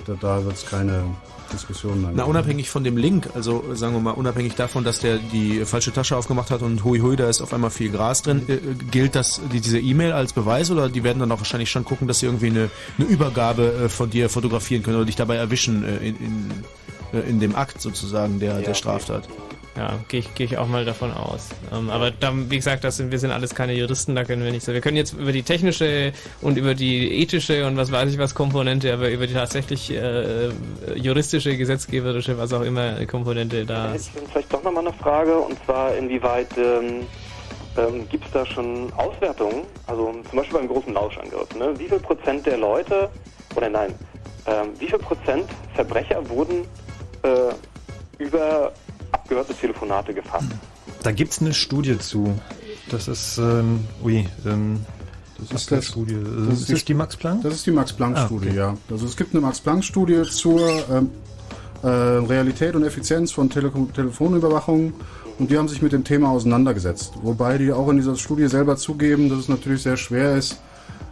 Da, 0.06 0.14
da 0.20 0.44
wird 0.44 0.56
es 0.56 0.66
keine 0.66 1.04
Diskussionen 1.52 2.08
Na, 2.14 2.24
unabhängig 2.24 2.70
von 2.70 2.84
dem 2.84 2.96
Link, 2.96 3.30
also 3.34 3.74
sagen 3.74 3.94
wir 3.94 4.00
mal, 4.00 4.12
unabhängig 4.12 4.54
davon, 4.54 4.84
dass 4.84 5.00
der 5.00 5.18
die 5.18 5.64
falsche 5.64 5.92
Tasche 5.92 6.16
aufgemacht 6.16 6.50
hat 6.50 6.62
und 6.62 6.84
hui 6.84 7.00
hui, 7.00 7.16
da 7.16 7.28
ist 7.28 7.40
auf 7.40 7.52
einmal 7.52 7.70
viel 7.70 7.90
Gras 7.90 8.22
drin, 8.22 8.42
äh, 8.48 8.58
gilt 8.90 9.14
das 9.14 9.40
die, 9.52 9.60
diese 9.60 9.78
E-Mail 9.78 10.12
als 10.12 10.32
Beweis 10.32 10.70
oder 10.70 10.88
die 10.88 11.04
werden 11.04 11.18
dann 11.18 11.32
auch 11.32 11.38
wahrscheinlich 11.38 11.70
schon 11.70 11.84
gucken, 11.84 12.08
dass 12.08 12.20
sie 12.20 12.26
irgendwie 12.26 12.48
eine, 12.48 12.70
eine 12.98 13.06
Übergabe 13.06 13.84
äh, 13.84 13.88
von 13.88 14.10
dir 14.10 14.28
fotografieren 14.28 14.82
können 14.82 14.96
oder 14.96 15.06
dich 15.06 15.16
dabei 15.16 15.36
erwischen 15.36 15.84
äh, 15.84 15.96
in, 15.96 16.16
in, 16.16 16.50
äh, 17.12 17.28
in 17.28 17.40
dem 17.40 17.54
Akt 17.54 17.80
sozusagen 17.80 18.40
der, 18.40 18.54
ja, 18.54 18.60
der 18.60 18.74
Straftat. 18.74 19.28
Ja, 19.78 19.96
gehe 20.08 20.20
ich, 20.20 20.34
geh 20.34 20.42
ich 20.42 20.58
auch 20.58 20.66
mal 20.66 20.84
davon 20.84 21.12
aus. 21.12 21.50
Ähm, 21.72 21.88
aber 21.88 22.10
da, 22.10 22.32
wie 22.34 22.56
gesagt, 22.56 22.82
das 22.82 22.96
sind, 22.96 23.12
wir 23.12 23.20
sind 23.20 23.30
alles 23.30 23.54
keine 23.54 23.74
Juristen, 23.74 24.16
da 24.16 24.24
können 24.24 24.42
wir 24.42 24.50
nicht 24.50 24.64
so. 24.64 24.72
Wir 24.72 24.80
können 24.80 24.96
jetzt 24.96 25.12
über 25.12 25.30
die 25.30 25.44
technische 25.44 26.12
und 26.40 26.58
über 26.58 26.74
die 26.74 27.22
ethische 27.22 27.64
und 27.64 27.76
was 27.76 27.92
weiß 27.92 28.12
ich 28.12 28.18
was 28.18 28.34
Komponente, 28.34 28.92
aber 28.92 29.08
über 29.08 29.28
die 29.28 29.34
tatsächlich 29.34 29.92
äh, 29.92 30.48
juristische, 30.96 31.56
gesetzgeberische, 31.56 32.36
was 32.38 32.52
auch 32.52 32.62
immer 32.62 33.06
Komponente 33.06 33.64
da. 33.64 33.92
Hätte 33.92 33.96
ich 33.96 34.30
vielleicht 34.32 34.52
doch 34.52 34.64
nochmal 34.64 34.88
eine 34.88 34.96
Frage 34.96 35.38
und 35.38 35.56
zwar 35.64 35.94
inwieweit 35.94 36.48
ähm, 36.58 37.06
ähm, 37.76 38.08
gibt 38.08 38.26
es 38.26 38.32
da 38.32 38.44
schon 38.44 38.92
Auswertungen? 38.94 39.62
Also 39.86 40.12
zum 40.28 40.38
Beispiel 40.38 40.58
beim 40.58 40.68
großen 40.68 40.92
Lauschangriff. 40.92 41.54
Ne? 41.54 41.72
Wie 41.78 41.88
viel 41.88 42.00
Prozent 42.00 42.44
der 42.46 42.56
Leute, 42.56 43.08
oder 43.54 43.68
nein, 43.68 43.94
ähm, 44.46 44.70
wie 44.80 44.88
viel 44.88 44.98
Prozent 44.98 45.48
Verbrecher 45.74 46.28
wurden 46.28 46.66
äh, 47.22 47.54
über 48.18 48.72
abgehörte 49.28 49.54
Telefonate 49.54 50.14
gefasst. 50.14 50.48
Da 51.02 51.12
gibt 51.12 51.32
es 51.32 51.40
eine 51.40 51.52
Studie 51.52 51.98
zu. 51.98 52.34
Das 52.90 53.08
ist, 53.08 53.36
ähm, 53.36 53.84
ui, 54.02 54.26
ähm, 54.46 54.80
das 55.38 55.62
ist 55.62 55.70
das, 55.70 55.86
Studie. 55.86 56.16
Das 56.48 56.60
ist, 56.60 56.72
das 56.72 56.84
die, 56.84 56.94
Max 56.94 57.16
Planck? 57.16 57.42
Das 57.42 57.54
ist 57.54 57.66
die 57.66 57.70
Max 57.70 57.92
Planck 57.92 58.18
Studie, 58.18 58.48
ah, 58.48 58.50
okay. 58.50 58.56
ja. 58.56 58.76
Also 58.90 59.04
es 59.04 59.16
gibt 59.16 59.34
eine 59.34 59.42
Max 59.42 59.60
Planck 59.60 59.84
Studie 59.84 60.22
zur 60.22 60.66
ähm, 60.90 61.10
äh, 61.82 61.88
Realität 61.88 62.74
und 62.74 62.84
Effizienz 62.84 63.30
von 63.30 63.50
Tele 63.50 63.70
Telefonüberwachung 63.94 64.94
und 65.38 65.50
die 65.50 65.58
haben 65.58 65.68
sich 65.68 65.82
mit 65.82 65.92
dem 65.92 66.04
Thema 66.04 66.30
auseinandergesetzt. 66.30 67.12
Wobei 67.22 67.58
die 67.58 67.70
auch 67.70 67.88
in 67.90 67.98
dieser 67.98 68.16
Studie 68.16 68.48
selber 68.48 68.76
zugeben, 68.76 69.28
dass 69.28 69.40
es 69.40 69.48
natürlich 69.48 69.82
sehr 69.82 69.98
schwer 69.98 70.36
ist, 70.36 70.58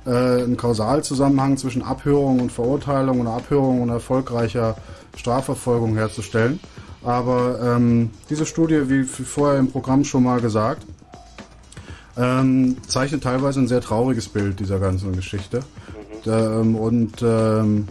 äh, 0.07 0.11
einen 0.11 0.57
Kausalzusammenhang 0.57 1.59
zwischen 1.59 1.83
Abhörung 1.83 2.41
und 2.41 2.51
Verurteilung 2.51 3.21
und 3.21 3.27
Abhörung 3.27 3.83
und 3.83 3.91
erfolgreicher 3.91 4.77
Strafverfolgung 5.17 5.97
herzustellen. 5.97 6.59
Aber 7.07 7.61
ähm, 7.63 8.11
diese 8.29 8.45
Studie, 8.45 8.91
wie 8.91 9.05
vorher 9.05 9.61
im 9.61 9.71
Programm 9.71 10.05
schon 10.05 10.25
mal 10.25 10.41
gesagt, 10.41 10.85
ähm, 12.17 12.77
zeichnet 12.89 13.23
teilweise 13.23 13.61
ein 13.61 13.69
sehr 13.69 13.81
trauriges 13.81 14.29
Bild 14.29 14.59
dieser 14.59 14.81
ganzen 14.81 15.15
Geschichte. 15.15 15.61
Mhm. 16.25 16.33
Ähm, 16.33 16.75
und 16.75 17.23
ähm, 17.23 17.87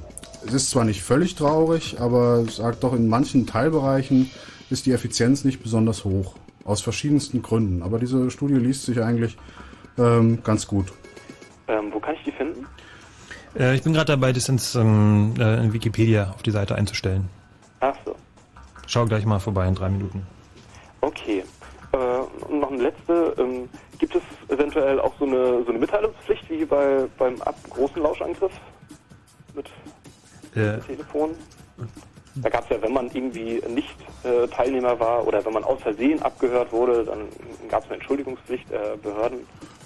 es 0.46 0.54
ist 0.54 0.70
zwar 0.70 0.84
nicht 0.84 1.02
völlig 1.02 1.36
traurig, 1.36 1.96
aber 2.02 2.44
es 2.46 2.58
sagt 2.58 2.84
doch, 2.84 2.94
in 2.94 3.08
manchen 3.08 3.48
Teilbereichen 3.48 4.30
ist 4.70 4.86
die 4.86 4.92
Effizienz 4.92 5.46
nicht 5.46 5.64
besonders 5.64 6.04
hoch. 6.04 6.36
Aus 6.66 6.82
verschiedensten 6.82 7.42
Gründen. 7.42 7.84
Aber 7.84 8.00
diese 8.00 8.30
Studie 8.30 8.56
liest 8.56 8.84
sich 8.86 9.02
eigentlich 9.02 9.38
ähm, 9.98 10.40
ganz 10.44 10.68
gut. 10.68 10.92
Ähm, 11.70 11.90
wo 11.94 12.02
kann 12.02 12.16
ich 12.16 12.24
die 12.24 12.32
finden? 12.32 12.66
Äh, 13.58 13.76
ich 13.76 13.84
bin 13.84 13.94
gerade 13.94 14.08
dabei, 14.08 14.34
das 14.34 14.50
ins 14.50 14.76
ähm, 14.76 15.36
äh, 15.40 15.64
in 15.64 15.72
Wikipedia 15.72 16.32
auf 16.32 16.44
die 16.44 16.52
Seite 16.52 16.76
einzustellen. 16.76 17.30
Ach 17.80 17.96
so. 18.04 18.16
Schau 18.88 19.06
gleich 19.06 19.26
mal 19.26 19.40
vorbei 19.40 19.68
in 19.68 19.76
drei 19.76 19.90
Minuten. 19.90 20.26
Okay. 21.02 21.44
Äh, 21.92 21.98
und 22.48 22.60
noch 22.60 22.72
eine 22.72 22.84
letzte. 22.84 23.34
Ähm, 23.38 23.70
gibt 24.00 24.16
es 24.16 24.22
eventuell 24.50 25.00
auch 25.00 25.14
so 25.20 25.26
eine, 25.26 25.64
so 25.64 25.70
eine 25.70 25.80
Mitteilungspflicht 25.80 26.50
wie 26.50 26.66
bei, 26.66 27.06
beim 27.18 27.42
ab 27.42 27.56
großen 27.70 28.02
Lauschangriff 28.02 28.52
mit 29.56 29.68
Äh, 30.56 30.80
Telefon? 30.80 31.32
Da 32.36 32.50
gab 32.50 32.66
es 32.66 32.70
ja, 32.70 32.82
wenn 32.82 32.94
man 32.94 33.10
irgendwie 33.14 33.62
nicht 33.70 33.96
äh, 34.24 34.48
Teilnehmer 34.48 35.00
war 35.00 35.26
oder 35.26 35.46
wenn 35.46 35.54
man 35.54 35.64
aus 35.64 35.82
Versehen 35.82 36.22
abgehört 36.22 36.72
wurde, 36.74 37.06
dann 37.06 37.20
gab 37.70 37.84
es 37.84 37.90
eine 37.90 37.96
Entschuldigungspflicht 37.96 38.70
äh, 38.72 38.98
Behörden. 39.02 39.40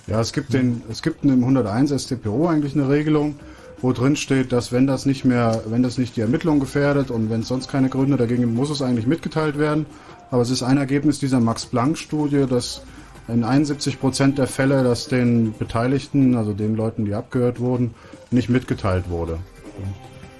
Ja, 0.07 0.19
es 0.19 0.33
gibt 0.33 0.53
den, 0.53 0.81
es 0.89 1.03
gibt 1.03 1.23
im 1.23 1.43
101 1.43 1.91
StPO 1.91 2.47
eigentlich 2.47 2.73
eine 2.73 2.89
Regelung, 2.89 3.39
wo 3.81 3.93
drin 3.93 4.15
steht, 4.15 4.51
dass 4.51 4.71
wenn 4.71 4.87
das 4.87 5.05
nicht 5.05 5.25
mehr, 5.25 5.61
wenn 5.67 5.83
das 5.83 5.97
nicht 5.97 6.15
die 6.15 6.21
Ermittlung 6.21 6.59
gefährdet 6.59 7.11
und 7.11 7.29
wenn 7.29 7.41
es 7.41 7.47
sonst 7.47 7.69
keine 7.69 7.89
Gründe 7.89 8.17
dagegen 8.17 8.41
gibt, 8.41 8.53
muss 8.53 8.69
es 8.69 8.81
eigentlich 8.81 9.07
mitgeteilt 9.07 9.57
werden. 9.57 9.85
Aber 10.31 10.41
es 10.41 10.49
ist 10.49 10.63
ein 10.63 10.77
Ergebnis 10.77 11.19
dieser 11.19 11.39
Max-Planck-Studie, 11.39 12.45
dass 12.47 12.81
in 13.27 13.43
71 13.43 13.99
Prozent 13.99 14.37
der 14.37 14.47
Fälle, 14.47 14.83
dass 14.83 15.07
den 15.07 15.53
Beteiligten, 15.57 16.35
also 16.35 16.53
den 16.53 16.75
Leuten, 16.75 17.05
die 17.05 17.13
abgehört 17.13 17.59
wurden, 17.59 17.93
nicht 18.31 18.49
mitgeteilt 18.49 19.09
wurde. 19.09 19.39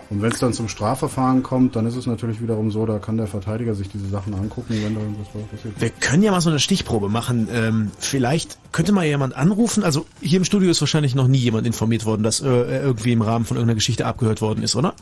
Und 0.10 0.24
wenn 0.24 0.32
es 0.32 0.40
dann 0.40 0.54
zum 0.54 0.68
Strafverfahren 0.68 1.44
kommt, 1.44 1.76
dann 1.76 1.86
ist 1.86 1.96
es 1.96 2.08
natürlich 2.08 2.42
wiederum 2.42 2.72
so, 2.72 2.86
da 2.86 2.98
kann 2.98 3.18
der 3.18 3.28
Verteidiger 3.28 3.76
sich 3.76 3.90
diese 3.90 4.08
Sachen 4.08 4.34
angucken, 4.34 4.76
wenn 4.84 4.96
da 4.96 5.02
irgendwas 5.02 5.28
passiert. 5.52 5.80
Wir 5.80 5.90
können 5.90 6.24
ja 6.24 6.32
mal 6.32 6.42
so 6.42 6.50
eine 6.50 6.60
Stichprobe 6.60 7.10
machen. 7.10 7.48
Ähm, 7.52 7.92
vielleicht 8.00 8.58
könnte 8.72 8.92
mal 8.92 9.06
jemand 9.06 9.36
anrufen. 9.36 9.84
Also 9.84 10.06
hier 10.20 10.38
im 10.38 10.46
Studio 10.46 10.72
ist 10.72 10.82
wahrscheinlich 10.82 11.14
noch 11.14 11.28
nie 11.28 11.38
jemand 11.38 11.68
informiert 11.68 12.06
worden, 12.06 12.24
dass 12.24 12.42
äh, 12.42 12.48
irgendwie 12.48 13.12
im 13.12 13.22
Rahmen 13.22 13.46
von 13.46 13.58
irgendeiner 13.58 13.76
Geschichte 13.76 14.08
abgehört 14.08 14.42
worden 14.42 14.64
ist, 14.64 14.76
oder? 14.76 14.96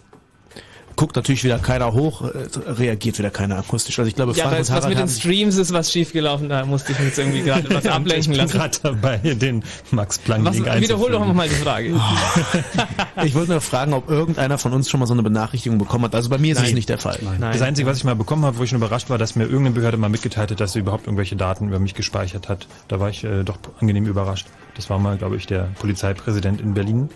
Guckt 0.98 1.16
natürlich 1.16 1.44
wieder 1.46 1.60
keiner 1.60 1.94
hoch, 1.94 2.24
äh, 2.24 2.48
reagiert 2.68 3.18
wieder 3.18 3.30
keiner 3.30 3.58
akustisch. 3.58 3.98
Also 3.98 4.10
ich 4.10 4.16
glaube, 4.16 4.34
Ja, 4.34 4.50
Frank 4.50 4.66
da 4.66 4.74
und 4.74 4.82
was 4.82 4.90
mit 4.90 4.98
den 4.98 5.08
Streams 5.08 5.56
ist 5.56 5.72
was 5.72 5.92
schiefgelaufen, 5.94 6.50
da 6.50 6.66
musste 6.66 6.92
ich 6.92 6.98
mich 7.00 7.08
jetzt 7.10 7.20
irgendwie 7.20 7.44
gerade 7.44 7.70
was 7.74 7.86
ablenken 7.86 8.20
ich 8.20 8.28
bin 8.28 8.38
lassen. 8.38 8.58
gerade 8.58 8.78
dabei, 8.82 9.18
den 9.18 9.64
Max 9.92 10.18
Planck 10.18 10.44
Was, 10.46 10.58
wiederhol 10.82 11.12
doch 11.12 11.26
nochmal 11.26 11.48
die 11.48 11.56
Frage. 11.56 11.96
Ich 13.24 13.34
wollte 13.36 13.52
nur 13.52 13.62
fragen, 13.62 13.94
ob 13.94 14.10
irgendeiner 14.10 14.58
von 14.58 14.74
uns 14.74 14.90
schon 14.90 15.00
mal 15.00 15.06
so 15.06 15.14
eine 15.14 15.24
Benachrichtigung 15.24 15.78
bekommen 15.78 16.06
hat. 16.06 16.16
Also 16.16 16.30
bei 16.30 16.38
mir 16.38 16.52
ist 16.54 16.60
es 16.60 16.66
Nein. 16.66 16.76
nicht 16.76 16.90
der 16.90 16.98
Fall. 17.00 17.20
Das 17.40 17.62
Einzige, 17.62 17.88
was 17.88 17.98
ich 17.98 18.04
mal 18.04 18.16
bekommen 18.16 18.46
habe, 18.46 18.58
wo 18.58 18.64
ich 18.64 18.70
schon 18.70 18.78
überrascht 18.78 19.10
war, 19.10 19.18
dass 19.18 19.36
mir 19.36 19.44
irgendeine 19.44 19.72
Behörde 19.72 19.98
mal 19.98 20.10
mitgeteilt 20.10 20.52
hat, 20.52 20.60
dass 20.60 20.74
sie 20.74 20.80
überhaupt 20.80 21.08
irgendwelche 21.08 21.36
Daten 21.36 21.68
über 21.68 21.80
mich 21.80 21.94
gespeichert 21.94 22.50
hat. 22.50 22.68
Da 22.88 23.00
war 23.00 23.10
ich 23.10 23.24
äh, 23.24 23.44
doch 23.44 23.58
angenehm 23.80 24.06
überrascht. 24.06 24.48
Das 24.76 24.90
war 24.90 25.00
mal, 25.00 25.18
glaube 25.18 25.36
ich, 25.36 25.46
der 25.48 25.70
Polizeipräsident 25.80 26.62
in 26.62 26.74
Berlin, 26.74 27.10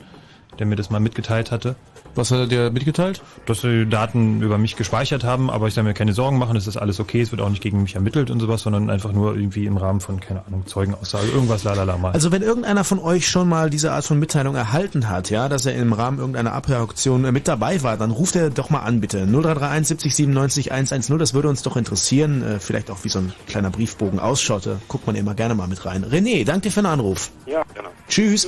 der 0.59 0.65
mir 0.65 0.75
das 0.75 0.89
mal 0.89 0.99
mitgeteilt 0.99 1.51
hatte. 1.51 1.75
Was 2.15 2.31
hat 2.31 2.39
er 2.39 2.47
dir 2.47 2.71
mitgeteilt? 2.71 3.21
Dass 3.45 3.61
sie 3.61 3.85
Daten 3.85 4.41
über 4.41 4.57
mich 4.57 4.75
gespeichert 4.75 5.23
haben, 5.23 5.49
aber 5.49 5.67
ich 5.67 5.73
soll 5.73 5.83
mir 5.83 5.93
keine 5.93 6.13
Sorgen 6.13 6.37
machen, 6.37 6.57
es 6.57 6.67
ist 6.67 6.77
alles 6.77 6.99
okay, 6.99 7.21
es 7.21 7.31
wird 7.31 7.41
auch 7.41 7.49
nicht 7.49 7.61
gegen 7.61 7.81
mich 7.83 7.95
ermittelt 7.95 8.29
und 8.29 8.39
sowas, 8.39 8.61
sondern 8.61 8.89
einfach 8.89 9.13
nur 9.13 9.35
irgendwie 9.35 9.65
im 9.65 9.77
Rahmen 9.77 10.01
von, 10.01 10.19
keine 10.19 10.45
Ahnung, 10.45 10.65
Zeugenaussage, 10.65 11.27
irgendwas 11.27 11.63
lalala 11.63 11.97
mal. 11.97 12.11
Also 12.11 12.31
wenn 12.31 12.41
irgendeiner 12.41 12.83
von 12.83 12.99
euch 12.99 13.27
schon 13.27 13.47
mal 13.47 13.69
diese 13.69 13.91
Art 13.91 14.05
von 14.05 14.19
Mitteilung 14.19 14.55
erhalten 14.55 15.09
hat, 15.09 15.29
ja, 15.29 15.49
dass 15.49 15.65
er 15.65 15.75
im 15.75 15.93
Rahmen 15.93 16.19
irgendeiner 16.19 16.53
Abhöraktion 16.53 17.25
äh, 17.25 17.31
mit 17.31 17.47
dabei 17.47 17.81
war, 17.83 17.97
dann 17.97 18.11
ruft 18.11 18.35
er 18.35 18.49
doch 18.49 18.69
mal 18.69 18.79
an, 18.79 19.01
bitte. 19.01 19.25
0331 19.25 19.87
70 19.87 20.15
97 20.15 20.71
110, 20.71 21.17
das 21.17 21.33
würde 21.33 21.49
uns 21.49 21.61
doch 21.61 21.77
interessieren. 21.77 22.43
Äh, 22.43 22.59
vielleicht 22.59 22.91
auch 22.91 23.03
wie 23.03 23.09
so 23.09 23.19
ein 23.19 23.33
kleiner 23.47 23.69
Briefbogen 23.69 24.19
ausschaut, 24.19 24.65
da 24.65 24.77
guckt 24.87 25.07
man 25.07 25.15
immer 25.15 25.33
gerne 25.35 25.55
mal 25.55 25.67
mit 25.67 25.85
rein. 25.85 26.05
René, 26.05 26.45
danke 26.45 26.61
dir 26.61 26.71
für 26.71 26.81
den 26.81 26.87
Anruf. 26.87 27.31
Ja, 27.45 27.63
genau. 27.73 27.89
Tschüss. 28.07 28.47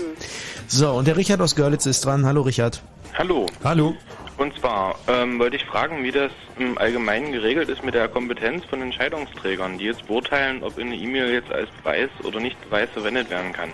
So, 0.68 0.92
und 0.92 1.08
der 1.08 1.18
Richard 1.18 1.42
aus 1.42 1.56
Görlitz 1.56 1.86
ist 1.86 2.06
dran. 2.06 2.26
Hallo 2.26 2.42
Richard. 2.42 2.82
Hallo. 3.16 3.46
Hallo. 3.64 3.96
Und 4.38 4.58
zwar 4.58 4.96
ähm, 5.08 5.38
wollte 5.38 5.58
ich 5.58 5.66
fragen, 5.66 6.04
wie 6.04 6.12
das 6.12 6.32
im 6.58 6.80
Allgemeinen 6.80 7.32
geregelt 7.32 7.70
ist 7.70 7.84
mit 7.84 7.94
der 7.94 8.08
Kompetenz 8.08 8.66
von 8.66 8.82
Entscheidungsträgern, 8.82 9.78
die 9.78 9.86
jetzt 9.86 10.08
beurteilen, 10.08 10.64
ob 10.64 10.80
eine 10.80 10.96
E-Mail 10.96 11.32
jetzt 11.32 11.52
als 11.52 11.70
Beweis 11.70 12.10
oder 12.24 12.40
nicht 12.40 12.60
Beweis 12.64 12.90
verwendet 12.90 13.30
werden 13.30 13.54
kann. 13.54 13.70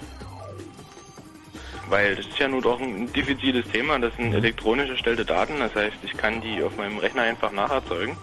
Weil 1.88 2.18
das 2.18 2.28
ist 2.28 2.38
ja 2.38 2.50
nur 2.50 2.62
doch 2.62 2.82
ein 2.82 3.12
diffiziles 3.14 3.66
Thema, 3.72 3.98
das 3.98 4.14
sind 4.18 4.34
elektronisch 4.34 4.90
erstellte 4.90 5.24
Daten, 5.24 5.60
das 5.60 5.74
heißt, 5.74 5.98
ich 6.04 6.18
kann 6.18 6.42
die 6.42 6.62
auf 6.62 6.76
meinem 6.76 6.98
Rechner 6.98 7.22
einfach 7.22 7.54
nacherzeugen. 7.54 8.18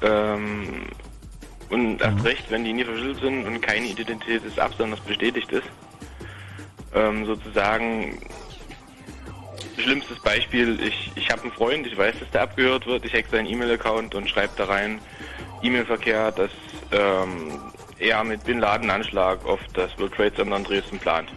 Ähm, 0.00 0.86
und 1.68 2.00
erst 2.00 2.24
recht, 2.24 2.50
wenn 2.50 2.64
die 2.64 2.72
nie 2.72 2.84
verschlüsselt 2.84 3.20
sind 3.20 3.46
und 3.46 3.60
keine 3.60 3.86
Identität 3.86 4.42
des 4.42 4.58
Absenders 4.58 5.00
bestätigt 5.00 5.52
ist. 5.52 5.68
Ähm, 6.94 7.26
sozusagen 7.26 8.18
Schlimmstes 9.80 10.18
Beispiel, 10.20 10.78
ich, 10.80 11.10
ich 11.14 11.30
habe 11.30 11.42
einen 11.42 11.52
Freund, 11.52 11.86
ich 11.86 11.96
weiß, 11.96 12.18
dass 12.20 12.30
der 12.30 12.42
abgehört 12.42 12.86
wird, 12.86 13.04
ich 13.04 13.12
hack 13.14 13.26
seinen 13.30 13.46
E-Mail-Account 13.46 14.14
und 14.14 14.28
schreibe 14.28 14.52
da 14.56 14.64
rein, 14.64 15.00
E-Mail-Verkehr, 15.62 16.32
dass 16.32 16.50
ähm, 16.92 17.60
er 17.98 18.24
mit 18.24 18.44
Bin 18.44 18.58
Laden-Anschlag 18.60 19.44
auf 19.46 19.60
das 19.74 19.96
World 19.98 20.14
Trade 20.14 20.34
Center 20.34 20.56
in 20.56 20.64
Dresden 20.64 20.98
plant. 20.98 21.28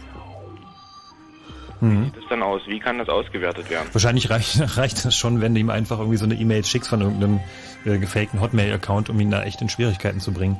Wie 1.80 1.86
Mhm. 1.86 2.04
sieht 2.04 2.16
das 2.16 2.24
dann 2.28 2.42
aus? 2.44 2.62
Wie 2.66 2.78
kann 2.78 2.98
das 2.98 3.08
ausgewertet 3.08 3.68
werden? 3.68 3.88
Wahrscheinlich 3.92 4.30
reicht, 4.30 4.60
reicht 4.76 5.04
das 5.04 5.16
schon, 5.16 5.40
wenn 5.40 5.54
du 5.54 5.60
ihm 5.60 5.70
einfach 5.70 5.98
irgendwie 5.98 6.16
so 6.18 6.24
eine 6.24 6.34
E-Mail 6.34 6.64
schickst 6.64 6.88
von 6.88 7.00
irgendeinem 7.00 7.40
äh, 7.84 7.98
gefakten 7.98 8.40
Hotmail-Account, 8.40 9.10
um 9.10 9.18
ihn 9.18 9.30
da 9.32 9.42
echt 9.42 9.60
in 9.60 9.68
Schwierigkeiten 9.68 10.20
zu 10.20 10.32
bringen. 10.32 10.58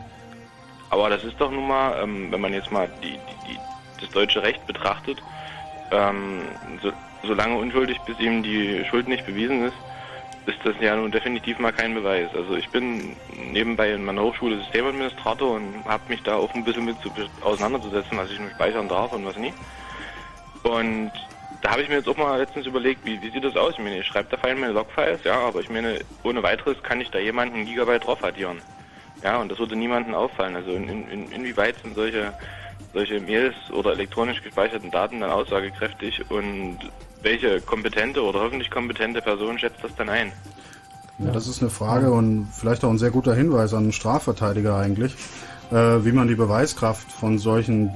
Aber 0.91 1.09
das 1.09 1.23
ist 1.25 1.41
doch 1.41 1.51
nun 1.51 1.69
mal, 1.69 2.03
ähm, 2.03 2.33
wenn 2.33 2.41
man 2.41 2.53
jetzt 2.53 2.71
mal 2.73 2.89
die, 3.03 3.13
die, 3.13 3.53
die, 3.53 3.59
das 4.01 4.11
deutsche 4.11 4.43
Recht 4.43 4.67
betrachtet, 4.67 5.23
ähm, 5.93 6.43
so, 6.83 6.91
solange 7.23 7.57
unschuldig, 7.57 8.01
bis 8.07 8.19
ihm 8.19 8.43
die 8.43 8.85
Schuld 8.91 9.09
nicht 9.09 9.27
bewiesen 9.27 9.65
ist, 9.67 9.77
ist 10.47 10.59
das 10.65 10.75
ja 10.81 10.97
nun 10.97 11.13
definitiv 11.13 11.59
mal 11.59 11.73
kein 11.73 11.95
Beweis. 11.95 12.29
Also 12.35 12.57
ich 12.57 12.69
bin 12.71 13.17
nebenbei 13.53 13.93
in 13.93 14.05
meiner 14.05 14.23
Hochschule 14.23 14.59
Systemadministrator 14.59 15.57
und 15.57 15.85
habe 15.85 16.03
mich 16.09 16.23
da 16.23 16.37
auch 16.37 16.53
ein 16.55 16.65
bisschen 16.65 16.85
mit 16.85 17.01
zu, 17.01 17.11
auseinanderzusetzen, 17.43 18.19
was 18.19 18.31
ich 18.31 18.41
nur 18.41 18.51
speichern 18.51 18.89
darf 18.89 19.13
und 19.13 19.25
was 19.25 19.37
nicht. 19.37 19.55
Und 20.65 21.13
da 21.61 21.71
habe 21.71 21.83
ich 21.83 21.89
mir 21.89 21.97
jetzt 21.97 22.09
auch 22.09 22.17
mal 22.17 22.39
letztens 22.39 22.67
überlegt, 22.67 23.05
wie, 23.05 23.21
wie 23.23 23.31
sieht 23.31 23.45
das 23.45 23.57
aus? 23.57 23.75
Ich 23.75 23.79
meine, 23.79 24.01
ich 24.01 24.07
schreibe 24.07 24.29
da 24.31 24.37
fein 24.37 24.59
meine 24.59 24.73
Logfiles, 24.73 25.23
ja, 25.25 25.39
aber 25.39 25.61
ich 25.61 25.71
meine, 25.71 26.01
ohne 26.25 26.43
weiteres 26.43 26.83
kann 26.83 27.01
ich 27.01 27.11
da 27.11 27.19
jemanden 27.19 27.65
Gigabyte 27.65 28.05
drauf 28.05 28.25
addieren. 28.25 28.61
Ja, 29.23 29.41
und 29.41 29.51
das 29.51 29.61
würde 29.61 29.77
niemandem 29.77 30.15
auffallen. 30.15 30.57
Also 30.57 30.73
in, 30.73 31.09
in, 31.09 31.31
inwieweit 31.31 31.77
sind 31.83 31.95
solche, 31.95 32.33
solche 32.93 33.21
Mails 33.21 33.55
oder 33.73 33.93
elektronisch 33.93 34.43
gespeicherten 34.43 34.91
Daten 34.91 35.21
dann 35.21 35.31
aussagekräftig 35.31 36.31
und 36.31 36.79
welche 37.23 37.61
kompetente 37.61 38.23
oder 38.23 38.41
hoffentlich 38.41 38.71
kompetente 38.71 39.23
Person 39.23 39.59
schätzt 39.59 39.83
das 39.83 39.95
dann 39.97 40.09
ein? 40.09 40.33
Ja, 41.19 41.31
das 41.31 41.47
ist 41.47 41.61
eine 41.61 41.71
Frage 41.71 42.11
und 42.13 42.49
vielleicht 42.53 42.85
auch 42.85 42.91
ein 42.91 42.99
sehr 42.99 43.11
guter 43.11 43.35
Hinweis 43.35 43.75
an 43.75 43.85
einen 43.85 43.93
Strafverteidiger 43.93 44.77
eigentlich, 44.77 45.15
äh, 45.71 45.75
wie 45.75 46.13
man 46.13 46.27
die 46.29 46.35
Beweiskraft 46.35 47.11
von 47.13 47.39
solchen 47.39 47.91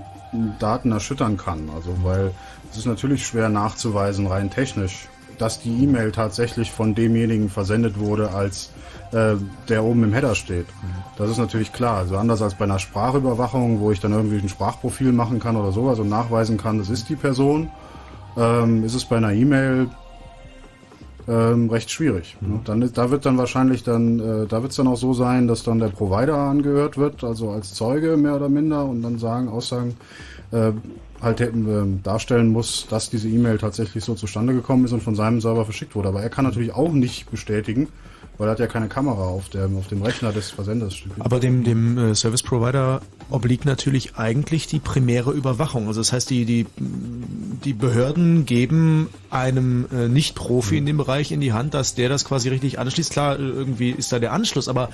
Daten 0.59 0.93
erschüttern 0.93 1.37
kann. 1.37 1.71
Also 1.75 1.97
weil 2.03 2.31
es 2.71 2.79
ist 2.79 2.87
natürlich 2.87 3.27
schwer 3.27 3.49
nachzuweisen, 3.49 4.27
rein 4.27 4.51
technisch, 4.51 5.09
dass 5.39 5.61
die 5.61 5.83
E-Mail 5.83 6.13
tatsächlich 6.13 6.71
von 6.71 6.95
demjenigen 6.95 7.49
versendet 7.49 7.99
wurde, 7.99 8.31
als 8.31 8.71
äh, 9.17 9.37
der 9.69 9.83
oben 9.83 10.05
im 10.05 10.13
Header 10.13 10.35
steht. 10.35 10.67
Das 11.17 11.31
ist 11.31 11.39
natürlich 11.39 11.73
klar. 11.73 11.97
Also 11.97 12.19
anders 12.19 12.43
als 12.43 12.55
bei 12.55 12.65
einer 12.65 12.79
Sprachüberwachung, 12.79 13.81
wo 13.81 13.91
ich 13.91 14.01
dann 14.01 14.13
irgendwie 14.13 14.37
ein 14.37 14.49
Sprachprofil 14.49 15.13
machen 15.13 15.39
kann 15.41 15.57
oder 15.57 15.73
sowas 15.73 15.99
und 15.99 16.11
nachweisen 16.11 16.59
kann, 16.59 16.79
das 16.79 16.91
ist 16.91 17.09
die 17.09 17.17
Person, 17.17 17.71
ähm, 18.37 18.85
ist 18.85 18.95
es 18.95 19.07
bei 19.07 19.17
einer 19.17 19.33
E-Mail 19.33 19.89
ähm, 21.29 21.71
recht 21.71 21.91
schwierig. 21.91 22.37
Ne? 22.43 22.61
Dann, 22.65 22.93
da 22.93 23.11
wird 23.11 23.25
dann 23.25 23.39
wahrscheinlich 23.39 23.83
dann, 23.83 24.21
äh, 24.21 24.47
da 24.47 24.61
wird 24.61 24.73
es 24.73 24.77
dann 24.77 24.87
auch 24.87 24.99
so 24.99 25.15
sein, 25.15 25.49
dass 25.49 25.63
dann 25.63 25.79
der 25.79 25.89
Provider 25.89 26.37
angehört 26.37 26.99
wird, 26.99 27.25
also 27.25 27.51
als 27.51 27.73
Zeuge 27.73 28.19
mehr 28.19 28.37
oder 28.37 28.51
minder 28.51 28.85
und 28.85 29.01
dann 29.01 29.19
sagen, 29.19 29.49
Aussagen 29.49 29.97
äh, 30.53 30.73
halt 31.23 31.41
äh, 31.41 31.51
darstellen 32.03 32.49
muss, 32.49 32.87
dass 32.91 33.09
diese 33.09 33.29
E-Mail 33.29 33.57
tatsächlich 33.57 34.05
so 34.05 34.15
zustande 34.15 34.53
gekommen 34.53 34.85
ist 34.85 34.93
und 34.93 35.03
von 35.03 35.15
seinem 35.15 35.41
Server 35.41 35.65
verschickt 35.65 35.95
wurde. 35.95 36.09
Aber 36.09 36.23
er 36.23 36.29
kann 36.29 36.45
natürlich 36.45 36.75
auch 36.75 36.93
nicht 36.93 37.31
bestätigen, 37.31 37.89
weil 38.39 38.49
er 38.49 38.53
hat 38.53 38.59
ja 38.59 38.67
keine 38.67 38.89
Kamera 38.89 39.25
auf, 39.25 39.49
der, 39.49 39.67
auf 39.67 39.89
dem 39.89 40.03
Rechner 40.03 40.33
des 40.33 40.51
Versenders. 40.51 40.97
Aber 41.19 41.41
dem, 41.41 41.65
dem 41.65 41.99
äh, 41.99 42.15
Service 42.15 42.43
Provider 42.43 43.01
obliegt 43.29 43.65
natürlich 43.65 44.17
eigentlich 44.17 44.67
die 44.67 44.79
primäre 44.79 45.33
Überwachung. 45.33 45.89
Also 45.89 46.01
das 46.01 46.13
heißt, 46.13 46.31
die, 46.31 46.45
die, 46.45 46.67
die 47.65 47.73
Behörden 47.73 48.47
geben 48.47 49.09
einem 49.31 49.87
äh, 49.93 50.09
Nicht-Profi 50.09 50.79
in 50.79 50.87
dem 50.87 50.97
Bereich 50.97 51.33
in 51.33 51.41
die 51.41 51.53
Hand, 51.53 51.75
dass 51.75 51.95
der 51.95 52.09
das 52.09 52.25
quasi 52.25 52.49
richtig 52.49 52.79
anschließt. 52.79 53.11
Klar, 53.11 53.39
irgendwie 53.39 53.91
ist 53.91 54.13
da 54.13 54.21
der 54.21 54.33
Anschluss, 54.33 54.69
aber 54.69 54.91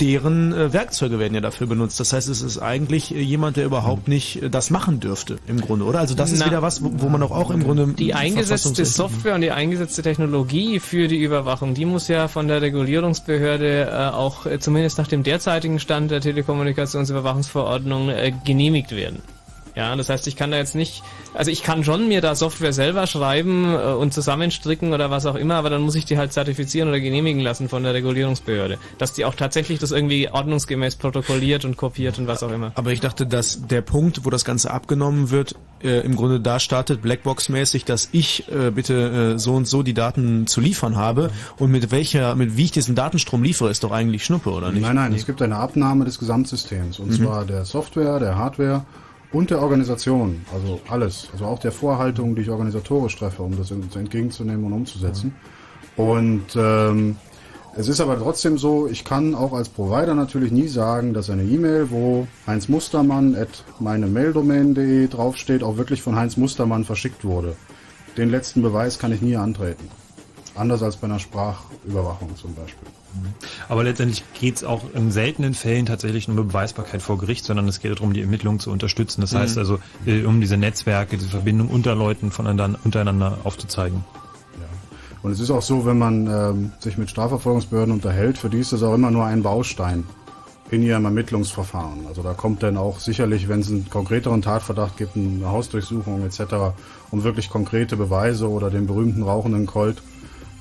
deren 0.00 0.52
äh, 0.52 0.72
Werkzeuge 0.72 1.18
werden 1.18 1.34
ja 1.34 1.42
dafür 1.42 1.66
benutzt. 1.66 2.00
Das 2.00 2.14
heißt, 2.14 2.28
es 2.28 2.40
ist 2.40 2.58
eigentlich 2.58 3.14
äh, 3.14 3.20
jemand, 3.20 3.58
der 3.58 3.66
überhaupt 3.66 4.08
nicht 4.08 4.42
äh, 4.42 4.48
das 4.48 4.70
machen 4.70 4.98
dürfte, 5.00 5.36
im 5.46 5.60
Grunde, 5.60 5.84
oder? 5.84 6.00
Also 6.00 6.14
das 6.14 6.32
ist 6.32 6.40
Na, 6.40 6.46
wieder 6.46 6.62
was, 6.62 6.82
wo, 6.82 6.90
wo 6.96 7.08
man 7.10 7.20
doch 7.20 7.30
auch 7.30 7.50
im 7.50 7.62
Grunde... 7.62 7.86
Die 7.88 8.14
eingesetzte 8.14 8.86
Software 8.86 9.34
und 9.34 9.42
die 9.42 9.50
eingesetzte 9.50 10.02
Technologie 10.02 10.80
für 10.80 11.08
die 11.08 11.22
Überwachung, 11.22 11.74
die 11.74 11.84
muss 11.84 12.08
ja 12.08 12.26
von 12.28 12.48
der 12.48 12.62
Regulierungsbehörde 12.62 13.90
äh, 13.90 14.14
auch 14.14 14.46
äh, 14.46 14.58
zumindest 14.58 14.96
nach 14.96 15.08
dem 15.08 15.22
derzeitigen 15.22 15.78
Stand 15.78 16.10
der 16.10 16.22
Telekommunikationsüberwachungsverordnung 16.22 17.65
äh, 18.08 18.32
genehmigt 18.44 18.92
werden. 18.92 19.22
Ja, 19.76 19.94
das 19.94 20.08
heißt, 20.08 20.26
ich 20.26 20.36
kann 20.36 20.50
da 20.50 20.56
jetzt 20.56 20.74
nicht, 20.74 21.02
also 21.34 21.50
ich 21.50 21.62
kann 21.62 21.84
schon 21.84 22.08
mir 22.08 22.22
da 22.22 22.34
Software 22.34 22.72
selber 22.72 23.06
schreiben 23.06 23.66
äh, 23.74 23.92
und 23.92 24.14
zusammenstricken 24.14 24.94
oder 24.94 25.10
was 25.10 25.26
auch 25.26 25.34
immer, 25.34 25.56
aber 25.56 25.68
dann 25.68 25.82
muss 25.82 25.94
ich 25.94 26.06
die 26.06 26.16
halt 26.16 26.32
zertifizieren 26.32 26.88
oder 26.88 26.98
genehmigen 26.98 27.42
lassen 27.42 27.68
von 27.68 27.82
der 27.82 27.92
Regulierungsbehörde, 27.92 28.78
dass 28.96 29.12
die 29.12 29.26
auch 29.26 29.34
tatsächlich 29.34 29.78
das 29.78 29.90
irgendwie 29.92 30.30
ordnungsgemäß 30.30 30.96
protokolliert 30.96 31.66
und 31.66 31.76
kopiert 31.76 32.18
und 32.18 32.26
was 32.26 32.42
auch 32.42 32.50
immer. 32.50 32.72
Aber 32.74 32.90
ich 32.92 33.00
dachte, 33.00 33.26
dass 33.26 33.66
der 33.66 33.82
Punkt, 33.82 34.24
wo 34.24 34.30
das 34.30 34.46
Ganze 34.46 34.70
abgenommen 34.70 35.30
wird, 35.30 35.54
äh, 35.84 36.00
im 36.00 36.16
Grunde 36.16 36.40
da 36.40 36.58
startet, 36.58 37.02
Blackbox-mäßig, 37.02 37.84
dass 37.84 38.08
ich 38.12 38.50
äh, 38.50 38.70
bitte 38.70 39.34
äh, 39.34 39.38
so 39.38 39.52
und 39.54 39.68
so 39.68 39.82
die 39.82 39.92
Daten 39.92 40.46
zu 40.46 40.62
liefern 40.62 40.96
habe 40.96 41.30
und 41.58 41.70
mit 41.70 41.90
welcher, 41.90 42.34
mit 42.34 42.56
wie 42.56 42.64
ich 42.64 42.70
diesen 42.72 42.94
Datenstrom 42.94 43.42
liefere, 43.42 43.70
ist 43.70 43.84
doch 43.84 43.92
eigentlich 43.92 44.24
Schnuppe, 44.24 44.52
oder 44.52 44.72
nicht? 44.72 44.80
Nein, 44.82 44.96
nein, 44.96 45.12
es 45.12 45.26
gibt 45.26 45.42
eine 45.42 45.56
Abnahme 45.56 46.06
des 46.06 46.18
Gesamtsystems. 46.18 46.98
Und 46.98 47.10
Mhm. 47.10 47.24
zwar 47.24 47.44
der 47.44 47.66
Software, 47.66 48.18
der 48.18 48.36
Hardware 48.38 48.86
und 49.32 49.50
der 49.50 49.60
Organisation. 49.60 50.44
Also 50.54 50.80
alles. 50.88 51.28
Also 51.32 51.44
auch 51.46 51.58
der 51.58 51.72
Vorhaltung, 51.72 52.34
die 52.34 52.42
ich 52.42 52.50
organisatorisch 52.50 53.16
treffe, 53.16 53.42
um 53.42 53.56
das 53.56 53.70
ent- 53.70 53.94
entgegenzunehmen 53.96 54.64
und 54.64 54.72
umzusetzen. 54.72 55.34
Und 55.96 56.44
ähm, 56.56 57.16
es 57.76 57.88
ist 57.88 58.00
aber 58.00 58.18
trotzdem 58.18 58.56
so, 58.56 58.86
ich 58.86 59.04
kann 59.04 59.34
auch 59.34 59.52
als 59.52 59.68
Provider 59.68 60.14
natürlich 60.14 60.50
nie 60.52 60.68
sagen, 60.68 61.12
dass 61.12 61.28
eine 61.28 61.42
E-Mail, 61.42 61.90
wo 61.90 62.26
Heinz 62.46 62.68
Mustermann 62.68 63.34
at 63.34 63.64
meine 63.80 64.06
Maildomain.de 64.06 65.08
draufsteht, 65.08 65.62
auch 65.62 65.76
wirklich 65.76 66.00
von 66.02 66.16
Heinz 66.16 66.36
Mustermann 66.36 66.84
verschickt 66.84 67.24
wurde. 67.24 67.56
Den 68.16 68.30
letzten 68.30 68.62
Beweis 68.62 68.98
kann 68.98 69.12
ich 69.12 69.20
nie 69.20 69.36
antreten. 69.36 69.88
Anders 70.54 70.82
als 70.82 70.96
bei 70.96 71.06
einer 71.06 71.18
Sprachüberwachung 71.18 72.34
zum 72.36 72.54
Beispiel. 72.54 72.88
Aber 73.68 73.84
letztendlich 73.84 74.24
geht 74.38 74.56
es 74.56 74.64
auch 74.64 74.82
in 74.94 75.10
seltenen 75.10 75.54
Fällen 75.54 75.86
tatsächlich 75.86 76.28
nur 76.28 76.38
um 76.38 76.48
Beweisbarkeit 76.48 77.02
vor 77.02 77.18
Gericht, 77.18 77.44
sondern 77.44 77.68
es 77.68 77.80
geht 77.80 77.92
darum, 77.92 78.12
die 78.12 78.20
Ermittlungen 78.20 78.60
zu 78.60 78.70
unterstützen. 78.70 79.20
Das 79.20 79.32
Mhm. 79.32 79.38
heißt 79.38 79.58
also, 79.58 79.78
äh, 80.06 80.24
um 80.24 80.40
diese 80.40 80.56
Netzwerke, 80.56 81.16
diese 81.16 81.30
Verbindung 81.30 81.68
unter 81.68 81.94
Leuten 81.94 82.30
voneinander, 82.30 82.78
untereinander 82.84 83.38
aufzuzeigen. 83.44 84.04
Und 85.22 85.32
es 85.32 85.40
ist 85.40 85.50
auch 85.50 85.62
so, 85.62 85.84
wenn 85.84 85.98
man 85.98 86.26
ähm, 86.28 86.72
sich 86.78 86.98
mit 86.98 87.10
Strafverfolgungsbehörden 87.10 87.92
unterhält, 87.92 88.38
für 88.38 88.48
die 88.48 88.58
ist 88.60 88.72
das 88.72 88.84
auch 88.84 88.94
immer 88.94 89.10
nur 89.10 89.24
ein 89.24 89.42
Baustein 89.42 90.04
in 90.70 90.82
ihrem 90.82 91.04
Ermittlungsverfahren. 91.04 92.06
Also 92.06 92.22
da 92.22 92.34
kommt 92.34 92.62
dann 92.62 92.76
auch 92.76 93.00
sicherlich, 93.00 93.48
wenn 93.48 93.60
es 93.60 93.68
einen 93.68 93.88
konkreteren 93.90 94.42
Tatverdacht 94.42 94.96
gibt, 94.96 95.16
eine 95.16 95.48
Hausdurchsuchung 95.48 96.24
etc., 96.24 96.74
um 97.10 97.24
wirklich 97.24 97.50
konkrete 97.50 97.96
Beweise 97.96 98.48
oder 98.48 98.70
den 98.70 98.86
berühmten 98.86 99.22
rauchenden 99.22 99.66
Colt 99.66 100.00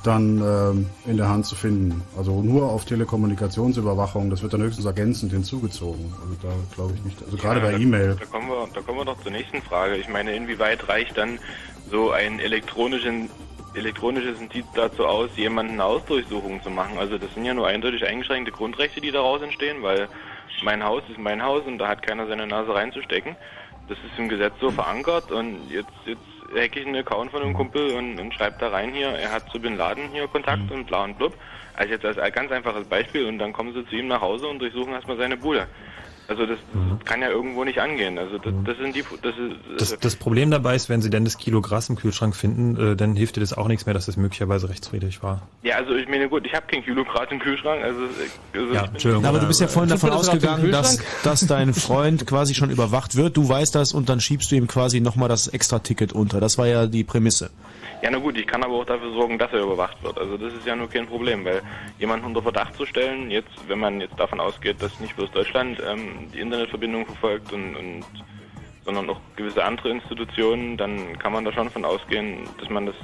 dann 0.06 0.40
ähm, 0.42 0.90
in 1.06 1.18
der 1.18 1.30
Hand 1.30 1.46
zu 1.46 1.56
finden. 1.56 2.04
Also 2.18 2.42
nur 2.42 2.70
auf 2.72 2.86
Telekommunikationsüberwachung, 2.86 4.30
das 4.30 4.42
wird 4.42 4.54
dann 4.54 4.62
höchstens 4.62 4.86
ergänzend 4.86 5.32
hinzugezogen. 5.32 6.14
Also 6.22 6.36
da 6.42 6.54
glaube 6.76 6.94
ich 6.96 7.04
nicht. 7.04 7.22
Also 7.24 7.38
gerade 7.38 7.60
Ja, 7.60 7.66
bei 7.66 7.72
da- 7.74 7.78
E-Mail. 7.78 8.16
Da 8.20 8.26
kommen, 8.26 8.48
wir, 8.50 8.68
da 8.74 8.82
kommen 8.82 8.98
wir 9.00 9.06
doch 9.06 9.22
zur 9.22 9.32
nächsten 9.32 9.62
Frage. 9.62 9.96
Ich 9.98 10.08
meine, 10.10 10.36
inwieweit 10.36 10.88
reicht 10.90 11.18
dann 11.18 11.40
so 11.90 12.12
ein 12.12 12.40
elektronischen, 12.40 13.30
elektronisches 13.74 14.40
Indiz 14.40 14.66
dazu 14.76 15.06
aus, 15.06 15.30
jemanden 15.36 15.74
eine 15.74 15.84
Hausdurchsuchung 15.84 16.62
zu 16.64 16.70
machen? 16.70 16.98
Also 16.98 17.18
das 17.18 17.34
sind 17.34 17.46
ja 17.46 17.54
nur 17.54 17.68
eindeutig 17.68 18.06
eingeschränkte 18.06 18.52
Grundrechte, 18.52 19.02
die 19.02 19.12
daraus 19.12 19.42
entstehen, 19.42 19.82
weil 19.84 20.08
mein 20.64 20.84
Haus 20.84 21.04
ist 21.10 21.20
mein 21.20 21.44
Haus 21.44 21.64
und 21.66 21.78
da 21.78 21.88
hat 21.90 22.02
keiner 22.02 22.28
seine 22.28 22.48
Nase 22.48 22.74
reinzustecken. 22.74 23.36
Das 23.90 23.98
ist 24.00 24.18
im 24.18 24.30
Gesetz 24.30 24.54
so 24.60 24.72
verankert 24.72 25.32
und 25.32 25.70
jetzt, 25.70 25.90
jetzt 26.06 26.22
hacke 26.54 26.80
ich 26.80 26.86
einen 26.86 26.96
Account 26.96 27.32
von 27.32 27.42
einem 27.42 27.54
Kumpel 27.54 27.92
und, 27.96 28.20
und 28.20 28.34
schreibe 28.34 28.58
da 28.60 28.70
rein 28.70 28.94
hier, 28.94 29.08
er 29.08 29.32
hat 29.32 29.50
zu 29.50 29.60
Bin 29.60 29.78
Laden 29.78 30.10
hier 30.12 30.28
Kontakt 30.28 30.70
und 30.72 30.86
bla 30.86 31.04
und 31.04 31.18
blub. 31.18 31.34
Also 31.76 31.94
jetzt 31.94 32.06
als 32.06 32.34
ganz 32.34 32.52
einfaches 32.52 32.88
Beispiel 32.88 33.26
und 33.26 33.40
dann 33.40 33.52
kommen 33.52 33.74
sie 33.74 33.86
zu 33.88 33.96
ihm 33.96 34.08
nach 34.08 34.22
Hause 34.22 34.48
und 34.48 34.60
durchsuchen 34.60 34.94
erstmal 34.94 35.18
seine 35.18 35.38
Bude. 35.38 35.68
Also 36.28 36.46
das, 36.48 36.58
das 36.74 37.06
kann 37.06 37.22
ja 37.22 37.30
irgendwo 37.30 37.64
nicht 37.64 37.80
angehen. 37.80 38.18
Also 38.18 38.40
das, 38.40 38.54
das 38.66 38.78
sind 38.78 38.96
die, 38.96 39.04
das 39.22 39.36
ist, 39.38 39.82
Das, 39.94 40.00
das 40.00 40.16
Problem 40.16 40.50
dabei 40.50 40.76
ist, 40.76 40.90
wenn 40.90 41.02
Sie 41.02 41.12
denn 41.12 41.24
das 41.24 41.38
Kilo 41.38 41.62
Gras 41.62 41.88
im 41.90 41.98
Kühlschrank 41.98 42.36
finden, 42.36 42.94
äh, 42.94 42.96
dann 42.96 43.16
hilft 43.16 43.36
dir 43.36 43.42
das 43.42 43.54
auch 43.54 43.68
nichts 43.68 43.86
mehr, 43.86 43.94
dass 43.94 44.08
das 44.08 44.18
möglicherweise 44.18 44.68
rechtswidrig 44.70 45.22
war. 45.22 45.44
Ja, 45.62 45.76
also 45.76 45.94
ich 45.94 46.08
meine, 46.08 46.28
gut, 46.28 46.46
ich 46.48 46.54
habe 46.54 46.66
kein 46.66 46.84
Kilo 46.84 47.04
Grad 47.06 47.32
im 47.32 47.40
Kühlschrank, 47.40 47.84
also, 47.84 48.00
also 48.54 48.74
Ja, 48.74 48.86
Entschuldigung. 48.86 49.26
Aber 49.26 49.40
du 49.40 49.48
bist 49.48 49.62
ja 49.62 49.68
vorhin 49.68 49.90
davon 49.90 50.10
ausgegangen, 50.10 50.72
dass, 50.72 51.00
dass 51.24 51.46
dein 51.46 51.74
Freund 51.74 52.26
quasi 52.26 52.56
schon 52.56 52.72
überwacht 52.72 53.16
wird. 53.16 53.38
Du 53.38 53.48
weißt 53.48 53.76
das 53.76 53.94
und 53.94 54.10
dann 54.10 54.20
schiebst 54.20 54.52
du 54.52 54.56
ihm 54.56 54.68
quasi 54.68 55.02
nochmal 55.02 55.30
das 55.30 55.48
Extra-Ticket 55.48 56.14
unter. 56.14 56.40
Das 56.40 56.58
war 56.58 56.66
ja 56.66 56.88
die 56.88 57.04
Prämisse. 57.04 57.52
Ja, 58.06 58.12
na 58.12 58.20
gut, 58.20 58.38
ich 58.38 58.46
kann 58.46 58.64
aber 58.64 58.76
auch 58.76 58.86
dafür 58.86 59.12
sorgen, 59.14 59.40
dass 59.40 59.52
er 59.52 59.64
überwacht 59.64 60.04
wird. 60.04 60.20
Also 60.20 60.38
das 60.38 60.54
ist 60.54 60.68
ja 60.68 60.76
nur 60.76 60.88
kein 60.88 61.08
Problem, 61.08 61.44
weil 61.44 61.64
jemanden 61.98 62.28
unter 62.28 62.44
Verdacht 62.44 62.76
zu 62.76 62.86
stellen, 62.86 63.32
jetzt, 63.32 63.50
wenn 63.68 63.80
man 63.80 64.00
jetzt 64.00 64.14
davon 64.20 64.40
ausgeht, 64.40 64.80
dass 64.80 65.00
nicht 65.00 65.16
bloß 65.16 65.32
Deutschland 65.32 65.82
ähm, 65.84 66.30
die 66.32 66.40
Internetverbindung 66.40 67.08
verfolgt 67.08 67.52
und, 67.52 67.76
und 67.76 68.06
sondern 68.84 69.10
auch 69.10 69.20
gewisse 69.36 69.64
andere 69.64 69.90
Institutionen, 69.90 70.78
dann 70.78 71.18
kann 71.18 71.34
man 71.34 71.46
da 71.46 71.52
schon 71.52 71.68
von 71.72 71.84
ausgehen, 71.84 72.42
dass 72.60 72.70
man 72.70 72.86
das 72.86 72.96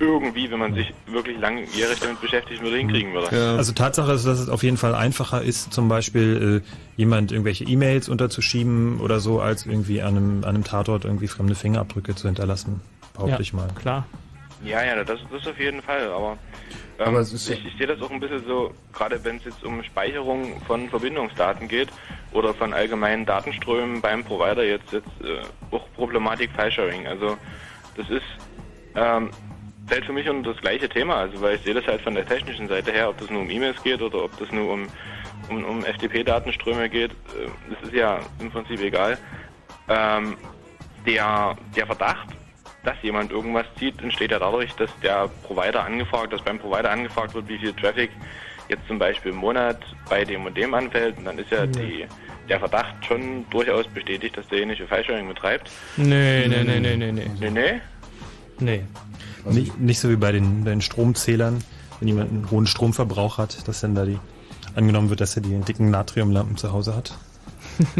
irgendwie, 0.00 0.50
wenn 0.50 0.58
man 0.58 0.74
sich 0.74 0.92
wirklich 1.06 1.38
langjährig 1.38 1.98
damit 2.00 2.20
beschäftigt 2.20 2.60
würde, 2.60 2.76
hinkriegen 2.76 3.14
würde. 3.14 3.30
Also 3.56 3.72
Tatsache 3.72 4.12
ist, 4.12 4.26
dass 4.26 4.38
es 4.38 4.50
auf 4.50 4.62
jeden 4.62 4.76
Fall 4.76 4.94
einfacher 4.94 5.40
ist, 5.40 5.72
zum 5.72 5.88
Beispiel 5.88 6.62
äh, 6.62 7.00
jemand 7.00 7.32
irgendwelche 7.32 7.64
E-Mails 7.64 8.10
unterzuschieben 8.10 9.00
oder 9.00 9.18
so, 9.18 9.40
als 9.40 9.64
irgendwie 9.64 10.02
an 10.02 10.18
einem, 10.18 10.44
an 10.44 10.50
einem 10.50 10.64
Tatort 10.64 11.06
irgendwie 11.06 11.28
fremde 11.28 11.54
Fingerabdrücke 11.54 12.14
zu 12.14 12.28
hinterlassen. 12.28 12.82
Behaupte 13.14 13.36
Ja, 13.36 13.40
ich 13.40 13.54
mal. 13.54 13.68
Klar. 13.80 14.06
Ja, 14.66 14.84
ja, 14.84 15.04
das, 15.04 15.20
das 15.30 15.46
auf 15.46 15.58
jeden 15.58 15.82
Fall, 15.82 16.10
aber, 16.10 16.38
ähm, 16.98 17.06
Aber 17.06 17.20
ich, 17.20 17.64
ich 17.64 17.76
sehe 17.78 17.86
das 17.86 18.00
auch 18.02 18.10
ein 18.10 18.20
bisschen 18.20 18.46
so, 18.46 18.72
gerade 18.92 19.22
wenn 19.24 19.36
es 19.36 19.44
jetzt 19.44 19.62
um 19.64 19.82
Speicherung 19.82 20.60
von 20.66 20.88
Verbindungsdaten 20.88 21.68
geht 21.68 21.88
oder 22.32 22.52
von 22.54 22.74
allgemeinen 22.74 23.26
Datenströmen 23.26 24.00
beim 24.00 24.24
Provider 24.24 24.64
jetzt, 24.64 24.90
jetzt 24.92 25.06
äh, 25.22 25.74
auch 25.74 25.86
Problematik 25.94 26.50
File-Sharing. 26.52 27.06
Also 27.06 27.36
das 27.96 28.08
ist, 28.10 28.24
ähm, 28.94 29.30
fällt 29.88 30.04
für 30.04 30.12
mich 30.12 30.28
unter 30.28 30.52
das 30.52 30.60
gleiche 30.60 30.88
Thema, 30.88 31.16
also 31.16 31.40
weil 31.40 31.56
ich 31.56 31.62
sehe 31.62 31.74
das 31.74 31.86
halt 31.86 32.00
von 32.02 32.14
der 32.14 32.26
technischen 32.26 32.68
Seite 32.68 32.92
her, 32.92 33.10
ob 33.10 33.18
das 33.18 33.30
nur 33.30 33.42
um 33.42 33.50
E-Mails 33.50 33.80
geht 33.82 34.02
oder 34.02 34.24
ob 34.24 34.36
das 34.38 34.50
nur 34.50 34.72
um, 34.72 34.88
um, 35.48 35.64
um 35.64 35.84
FTP-Datenströme 35.84 36.88
geht, 36.88 37.12
äh, 37.12 37.48
das 37.70 37.82
ist 37.84 37.94
ja 37.94 38.20
im 38.40 38.50
Prinzip 38.50 38.80
egal. 38.80 39.18
Ähm, 39.88 40.36
der, 41.06 41.56
der 41.76 41.86
Verdacht, 41.86 42.28
dass 42.86 42.96
jemand 43.02 43.30
irgendwas 43.32 43.66
zieht, 43.78 44.00
entsteht 44.00 44.30
ja 44.30 44.38
dadurch, 44.38 44.72
dass 44.74 44.90
der 45.02 45.28
Provider 45.42 45.84
angefragt, 45.84 46.32
dass 46.32 46.42
beim 46.42 46.58
Provider 46.58 46.90
angefragt 46.90 47.34
wird, 47.34 47.48
wie 47.48 47.58
viel 47.58 47.72
Traffic 47.74 48.10
jetzt 48.68 48.86
zum 48.88 48.98
Beispiel 48.98 49.32
im 49.32 49.38
Monat 49.38 49.78
bei 50.08 50.24
dem 50.24 50.46
und 50.46 50.56
dem 50.56 50.72
anfällt. 50.72 51.18
Und 51.18 51.24
dann 51.26 51.38
ist 51.38 51.50
ja 51.50 51.66
Mhm. 51.66 51.72
die, 51.72 52.06
der 52.48 52.58
Verdacht 52.60 52.94
schon 53.06 53.44
durchaus 53.50 53.86
bestätigt, 53.88 54.36
dass 54.36 54.46
derjenige 54.48 54.86
File-Sharing 54.86 55.28
betreibt. 55.28 55.70
Nee, 55.96 56.46
nee, 56.48 56.64
nee, 56.64 56.80
nee, 56.80 56.96
nee, 56.96 57.12
nee. 57.12 57.30
Nee, 57.40 57.50
nee. 57.50 57.80
Nee. 58.58 58.84
Nicht, 59.44 59.78
nicht 59.78 60.00
so 60.00 60.08
wie 60.10 60.16
bei 60.16 60.32
den, 60.32 60.64
bei 60.64 60.70
den 60.70 60.80
Stromzählern, 60.80 61.62
wenn 62.00 62.08
jemand 62.08 62.30
einen 62.30 62.50
hohen 62.50 62.66
Stromverbrauch 62.66 63.38
hat, 63.38 63.68
dass 63.68 63.80
dann 63.80 63.94
da 63.94 64.04
die 64.04 64.18
angenommen 64.74 65.10
wird, 65.10 65.20
dass 65.20 65.36
er 65.36 65.42
die 65.42 65.58
dicken 65.60 65.90
Natriumlampen 65.90 66.56
zu 66.56 66.72
Hause 66.72 66.94
hat. 66.96 67.12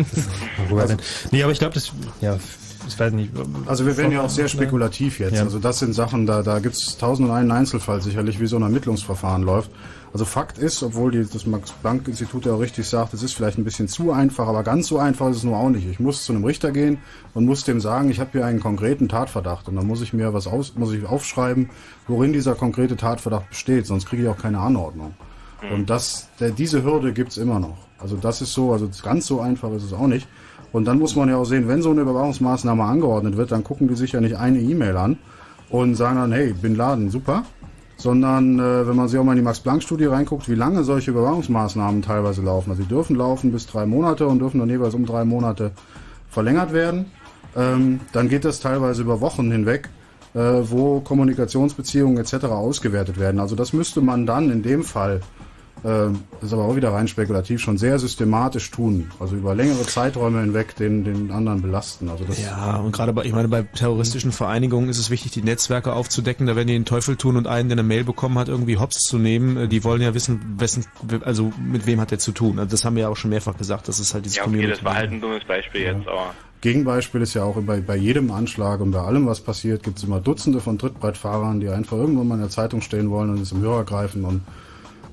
Das, 0.71 0.89
denn? 0.89 0.99
Nee, 1.33 1.43
aber 1.43 1.53
ich 1.53 1.59
glaube, 1.59 1.75
das, 1.75 1.93
ja, 2.21 2.39
ich 2.87 2.99
weiß 2.99 3.13
nicht. 3.13 3.33
Also 3.67 3.87
wir 3.87 3.97
werden 3.97 4.13
ja 4.13 4.23
auch 4.23 4.31
sehr 4.31 4.49
spekulativ 4.49 5.19
jetzt. 5.19 5.37
Ja. 5.37 5.43
Also 5.43 5.59
das 5.59 5.79
sind 5.79 5.95
Sachen, 5.95 6.27
da, 6.27 6.43
da 6.43 6.59
gibt 6.59 6.75
es 6.75 6.97
tausend 6.99 7.29
und 7.29 7.35
einen 7.35 7.51
Einzelfall 7.51 8.01
sicherlich, 8.01 8.41
wie 8.41 8.47
so 8.47 8.57
ein 8.57 8.63
Ermittlungsverfahren 8.63 9.43
läuft. 9.43 9.71
Also 10.13 10.25
Fakt 10.25 10.57
ist, 10.57 10.83
obwohl 10.83 11.11
die, 11.11 11.27
das 11.31 11.47
Max-Planck-Institut 11.47 12.47
ja 12.47 12.55
auch 12.55 12.61
richtig 12.61 12.87
sagt, 12.87 13.13
es 13.13 13.23
ist 13.23 13.35
vielleicht 13.35 13.59
ein 13.59 13.65
bisschen 13.65 13.87
zu 13.87 14.13
einfach, 14.13 14.49
aber 14.49 14.63
ganz 14.63 14.87
so 14.87 14.99
einfach 14.99 15.29
ist 15.31 15.39
es 15.39 15.45
nur 15.45 15.57
auch 15.57 15.69
nicht. 15.69 15.87
Ich 15.87 16.01
muss 16.01 16.25
zu 16.25 16.33
einem 16.33 16.45
Richter 16.45 16.71
gehen 16.73 16.99
und 17.35 17.45
muss 17.45 17.65
dem 17.65 17.81
sagen, 17.81 18.11
ich 18.11 18.19
habe 18.19 18.31
hier 18.33 18.47
einen 18.47 18.61
konkreten 18.61 19.09
Tatverdacht 19.09 19.69
und 19.69 19.77
dann 19.77 19.87
muss 19.87 20.01
ich 20.01 20.13
mir 20.13 20.33
was 20.33 20.47
aus, 20.47 20.75
muss 20.77 20.93
ich 20.93 21.05
aufschreiben, 21.05 21.69
worin 22.09 22.33
dieser 22.33 22.55
konkrete 22.55 22.97
Tatverdacht 22.97 23.51
besteht, 23.51 23.87
sonst 23.87 24.07
kriege 24.07 24.23
ich 24.23 24.29
auch 24.29 24.39
keine 24.39 24.61
Anordnung. 24.61 25.15
Und 25.71 25.91
das, 25.91 26.29
der, 26.39 26.51
diese 26.51 26.83
Hürde 26.83 27.13
gibt's 27.13 27.37
immer 27.37 27.59
noch. 27.59 27.77
Also 27.99 28.17
das 28.17 28.43
ist 28.43 28.53
so, 28.53 28.73
also 28.73 28.89
ganz 29.03 29.27
so 29.27 29.41
einfach 29.41 29.73
ist 29.73 29.85
es 29.85 29.93
auch 29.93 30.07
nicht. 30.07 30.29
Und 30.73 30.87
dann 30.87 30.99
muss 30.99 31.17
man 31.17 31.29
ja 31.29 31.37
auch 31.37 31.45
sehen, 31.45 31.69
wenn 31.69 31.83
so 31.83 31.91
eine 31.91 32.03
Überwachungsmaßnahme 32.03 32.83
angeordnet 32.83 33.37
wird, 33.37 33.53
dann 33.53 33.65
gucken 33.65 33.89
die 33.89 33.95
sich 33.95 34.13
ja 34.13 34.21
nicht 34.21 34.37
eine 34.37 34.61
E-Mail 34.61 34.97
an 34.97 35.19
und 35.71 35.95
sagen 35.95 36.17
dann, 36.17 36.33
hey, 36.33 36.53
Bin 36.53 36.75
Laden, 36.75 37.11
super. 37.11 37.45
sondern 37.97 38.59
äh, 38.59 38.87
wenn 38.87 38.97
man 38.97 39.09
sich 39.09 39.19
auch 39.19 39.25
mal 39.25 39.33
in 39.33 39.39
die 39.39 39.45
Max-Planck-Studie 39.45 40.05
reinguckt, 40.05 40.49
wie 40.49 40.55
lange 40.55 40.85
solche 40.85 41.11
Überwachungsmaßnahmen 41.11 42.03
teilweise 42.03 42.43
laufen. 42.43 42.71
Also 42.71 42.83
sie 42.83 42.89
dürfen 42.89 43.17
laufen 43.17 43.53
bis 43.53 43.67
drei 43.67 43.87
Monate 43.87 44.27
und 44.27 44.39
dürfen 44.39 44.61
dann 44.61 44.69
jeweils 44.69 44.95
um 44.95 45.07
drei 45.07 45.25
Monate 45.25 45.73
verlängert 46.29 46.73
werden. 46.73 47.07
Ähm, 47.57 48.01
dann 48.13 48.29
geht 48.29 48.45
das 48.45 48.61
teilweise 48.61 49.03
über 49.03 49.21
Wochen 49.23 49.51
hinweg, 49.51 49.89
äh, 50.35 50.39
wo 50.39 51.01
Kommunikationsbeziehungen 51.01 52.19
etc. 52.19 52.45
ausgewertet 52.47 53.19
werden. 53.19 53.41
Also 53.41 53.57
das 53.57 53.73
müsste 53.73 54.03
man 54.03 54.27
dann 54.27 54.51
in 54.51 54.63
dem 54.63 54.85
Fall 54.85 55.21
äh, 55.85 56.09
ist 56.45 56.53
aber 56.53 56.65
auch 56.65 56.77
wieder 56.77 56.93
rein 56.93 57.09
spekulativ, 57.09 57.61
schon 57.61 57.79
sehr 57.79 57.99
systematisch 57.99 58.71
tun. 58.71 59.11
Also 59.21 59.37
über 59.37 59.55
längere 59.55 59.83
Zeiträume 59.83 60.41
hinweg 60.41 60.75
den, 60.77 61.05
den 61.05 61.31
anderen 61.31 61.63
belasten. 61.63 62.09
Also 62.09 62.25
das 62.25 62.43
Ja, 62.43 62.77
und 62.77 62.93
gerade 62.93 63.13
bei, 63.13 63.25
ich 63.25 63.33
meine, 63.33 63.49
bei 63.49 63.63
terroristischen 63.63 64.33
Vereinigungen 64.33 64.89
ist 64.89 64.99
es 64.99 65.11
wichtig, 65.11 65.33
die 65.33 65.43
Netzwerke 65.43 65.93
aufzudecken. 65.93 66.47
Da 66.47 66.57
werden 66.57 66.69
die 66.69 66.75
den 66.75 66.85
Teufel 66.85 67.17
tun 67.17 67.37
und 67.37 67.47
einen, 67.47 67.69
der 67.69 67.77
eine 67.77 67.83
Mail 67.83 68.05
bekommen 68.05 68.39
hat, 68.39 68.49
irgendwie 68.49 68.79
hops 68.79 69.01
zu 69.01 69.19
nehmen. 69.19 69.57
Äh, 69.57 69.69
Die 69.69 69.85
wollen 69.85 70.03
ja 70.03 70.15
wissen, 70.15 70.57
wessen, 70.59 70.87
also 71.25 71.53
mit 71.63 71.87
wem 71.87 72.01
hat 72.01 72.11
der 72.11 72.19
zu 72.19 72.33
tun. 72.33 72.59
Also 72.59 72.71
das 72.71 72.85
haben 72.85 72.97
wir 72.97 73.03
ja 73.03 73.09
auch 73.09 73.17
schon 73.17 73.31
mehrfach 73.31 73.57
gesagt, 73.57 73.89
das 73.89 74.01
ist 74.01 74.15
halt 74.15 74.25
dieses 74.25 74.39
Ja, 74.39 74.47
okay, 74.47 74.67
das 74.67 74.83
war 74.85 74.95
halt 74.95 75.13
ein 75.13 75.21
dummes 75.21 75.45
Beispiel 75.45 75.83
jetzt, 75.83 76.09
aber 76.09 76.35
Gegenbeispiel 76.63 77.21
ist 77.21 77.35
ja 77.35 77.45
auch 77.45 77.61
bei, 77.61 77.81
bei 77.81 77.97
jedem 77.97 78.31
Anschlag 78.31 78.81
und 78.81 78.91
bei 78.91 79.01
allem, 79.01 79.27
was 79.27 79.41
passiert, 79.41 79.83
gibt 79.83 79.99
es 79.99 80.05
immer 80.05 80.21
Dutzende 80.21 80.61
von 80.61 80.79
Trittbrettfahrern, 80.79 81.61
die 81.61 81.69
einfach 81.69 81.97
irgendwann 81.97 82.29
mal 82.29 82.35
in 82.37 82.41
der 82.41 82.51
Zeitung 82.51 82.81
stehen 82.81 83.11
wollen 83.11 83.31
und 83.31 83.41
es 83.41 83.53
im 83.53 83.61
Hörer 83.61 83.85
greifen 83.85 84.25
und 84.25 84.41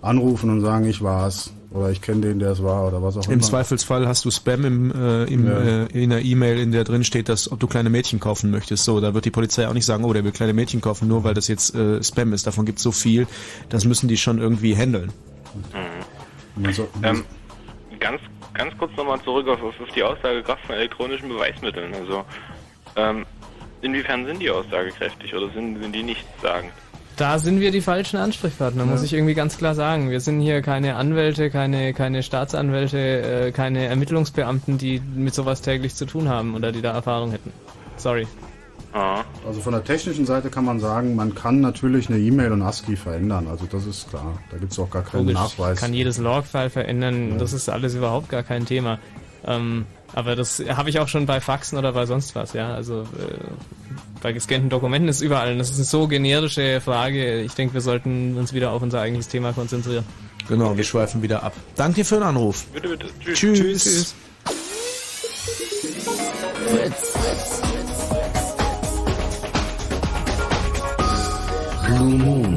anrufen 0.03 0.49
und 0.49 0.61
sagen, 0.61 0.85
ich 0.85 1.01
war's 1.01 1.51
oder 1.71 1.89
ich 1.89 2.01
kenne 2.01 2.21
den, 2.21 2.37
der 2.39 2.51
es 2.51 2.61
war 2.61 2.87
oder 2.87 3.01
was 3.01 3.17
auch 3.17 3.23
immer. 3.25 3.33
Im 3.33 3.41
Zweifelsfall 3.41 4.07
hast 4.07 4.25
du 4.25 4.29
Spam 4.31 4.63
im, 4.65 4.91
äh, 4.91 5.23
im, 5.23 5.47
Ja. 5.47 5.59
äh, 5.59 5.85
in 6.03 6.11
einer 6.11 6.21
E-Mail, 6.21 6.59
in 6.59 6.71
der 6.71 6.83
drin 6.83 7.03
steht, 7.03 7.29
dass 7.29 7.51
ob 7.51 7.59
du 7.59 7.65
kleine 7.67 7.89
Mädchen 7.89 8.19
kaufen 8.19 8.51
möchtest. 8.51 8.83
So, 8.83 8.99
da 9.01 9.13
wird 9.15 9.25
die 9.25 9.31
Polizei 9.31 9.67
auch 9.67 9.73
nicht 9.73 9.85
sagen, 9.85 10.03
oh, 10.03 10.13
der 10.13 10.23
will 10.23 10.31
kleine 10.31 10.53
Mädchen 10.53 10.81
kaufen, 10.81 11.07
nur 11.07 11.23
weil 11.23 11.33
das 11.33 11.47
jetzt 11.47 11.73
äh, 11.73 12.03
Spam 12.03 12.33
ist. 12.33 12.45
Davon 12.45 12.65
gibt's 12.65 12.83
so 12.83 12.91
viel. 12.91 13.25
Das 13.69 13.85
müssen 13.85 14.07
die 14.07 14.17
schon 14.17 14.37
irgendwie 14.39 14.75
handeln. 14.75 15.11
ähm, 17.01 17.23
ganz, 17.99 18.21
ganz 18.53 18.77
kurz 18.77 18.91
nochmal 18.95 19.19
zurück 19.23 19.47
auf, 19.47 19.63
auf 19.63 19.73
die 19.95 20.03
Aussagekraft 20.03 20.65
von 20.65 20.75
elektronischen 20.75 21.29
Beweismitteln. 21.29 21.93
Also, 21.93 22.23
ähm, 22.95 23.25
inwiefern 23.81 24.25
sind 24.25 24.39
die 24.39 24.49
aussagekräftig 24.51 25.33
oder 25.33 25.49
sind, 25.53 25.81
sind 25.81 25.95
die 25.95 26.03
nichtssagend? 26.03 26.71
Da 27.23 27.39
sind 27.39 27.61
wir 27.61 27.71
die 27.71 27.79
falschen 27.79 28.17
Ansprechpartner, 28.17 28.83
muss 28.83 28.99
Ja. 28.99 29.05
ich 29.05 29.13
irgendwie 29.13 29.33
ganz 29.33 29.57
klar 29.57 29.75
sagen. 29.75 30.09
Wir 30.11 30.19
sind 30.19 30.41
hier 30.41 30.61
keine 30.61 30.97
Anwälte, 30.97 31.49
keine, 31.49 31.93
keine 31.93 32.21
Staatsanwälte, 32.21 32.97
äh, 33.47 33.51
keine 33.53 33.85
Ermittlungsbeamten, 33.85 34.77
die 34.77 35.01
mit 35.15 35.33
sowas 35.33 35.61
täglich 35.61 35.95
zu 35.95 36.05
tun 36.05 36.27
haben 36.27 36.53
oder 36.53 36.73
die 36.73 36.81
da 36.81 36.91
Erfahrung 36.91 37.31
hätten. 37.31 37.53
Sorry. 37.95 38.27
Also 38.91 39.61
von 39.61 39.71
der 39.71 39.85
technischen 39.85 40.25
Seite 40.25 40.49
kann 40.49 40.65
man 40.65 40.81
sagen, 40.81 41.15
man 41.15 41.33
kann 41.33 41.61
natürlich 41.61 42.09
eine 42.09 42.19
E-Mail 42.19 42.51
und 42.51 42.61
ASCII 42.61 42.97
verändern. 42.97 43.47
Also 43.49 43.67
das 43.71 43.85
ist 43.85 44.09
klar. 44.09 44.37
Da 44.51 44.57
gibt 44.57 44.73
es 44.73 44.79
auch 44.79 44.89
gar 44.89 45.03
keinen 45.03 45.21
Logisch, 45.27 45.35
Nachweis. 45.35 45.79
kann 45.79 45.93
jedes 45.93 46.17
Logfile 46.17 46.69
verändern, 46.69 47.29
Ja. 47.31 47.37
das 47.37 47.53
ist 47.53 47.69
alles 47.69 47.95
überhaupt 47.95 48.27
gar 48.27 48.43
kein 48.43 48.65
Thema. 48.65 48.99
Ähm, 49.47 49.85
aber 50.13 50.35
das 50.35 50.61
habe 50.75 50.89
ich 50.89 50.99
auch 50.99 51.07
schon 51.07 51.25
bei 51.25 51.39
Faxen 51.39 51.77
oder 51.77 51.93
bei 51.93 52.05
sonst 52.05 52.35
was, 52.35 52.51
ja. 52.51 52.73
Also 52.73 53.03
äh, 53.03 54.12
bei 54.23 54.31
gescannten 54.31 54.69
Dokumenten 54.69 55.09
ist 55.09 55.21
überall. 55.21 55.51
Und 55.51 55.59
das 55.59 55.69
ist 55.69 55.75
eine 55.75 55.85
so 55.85 56.07
generische 56.07 56.81
Frage. 56.81 57.41
Ich 57.41 57.53
denke, 57.53 57.75
wir 57.75 57.81
sollten 57.81 58.35
uns 58.37 58.53
wieder 58.53 58.71
auf 58.71 58.81
unser 58.81 59.01
eigentliches 59.01 59.27
Thema 59.27 59.53
konzentrieren. 59.53 60.05
Genau, 60.47 60.75
wir 60.75 60.83
schweifen 60.83 61.21
wieder 61.21 61.43
ab. 61.43 61.53
Danke 61.75 62.03
für 62.03 62.15
den 62.15 62.23
Anruf. 62.23 62.65
Bitte, 62.73 62.89
bitte. 62.89 63.07
Tschüss. 63.33 63.59
Tschüss. 63.59 63.83
Tschüss. 63.83 64.15
Blue 71.85 72.17
Moon. 72.17 72.52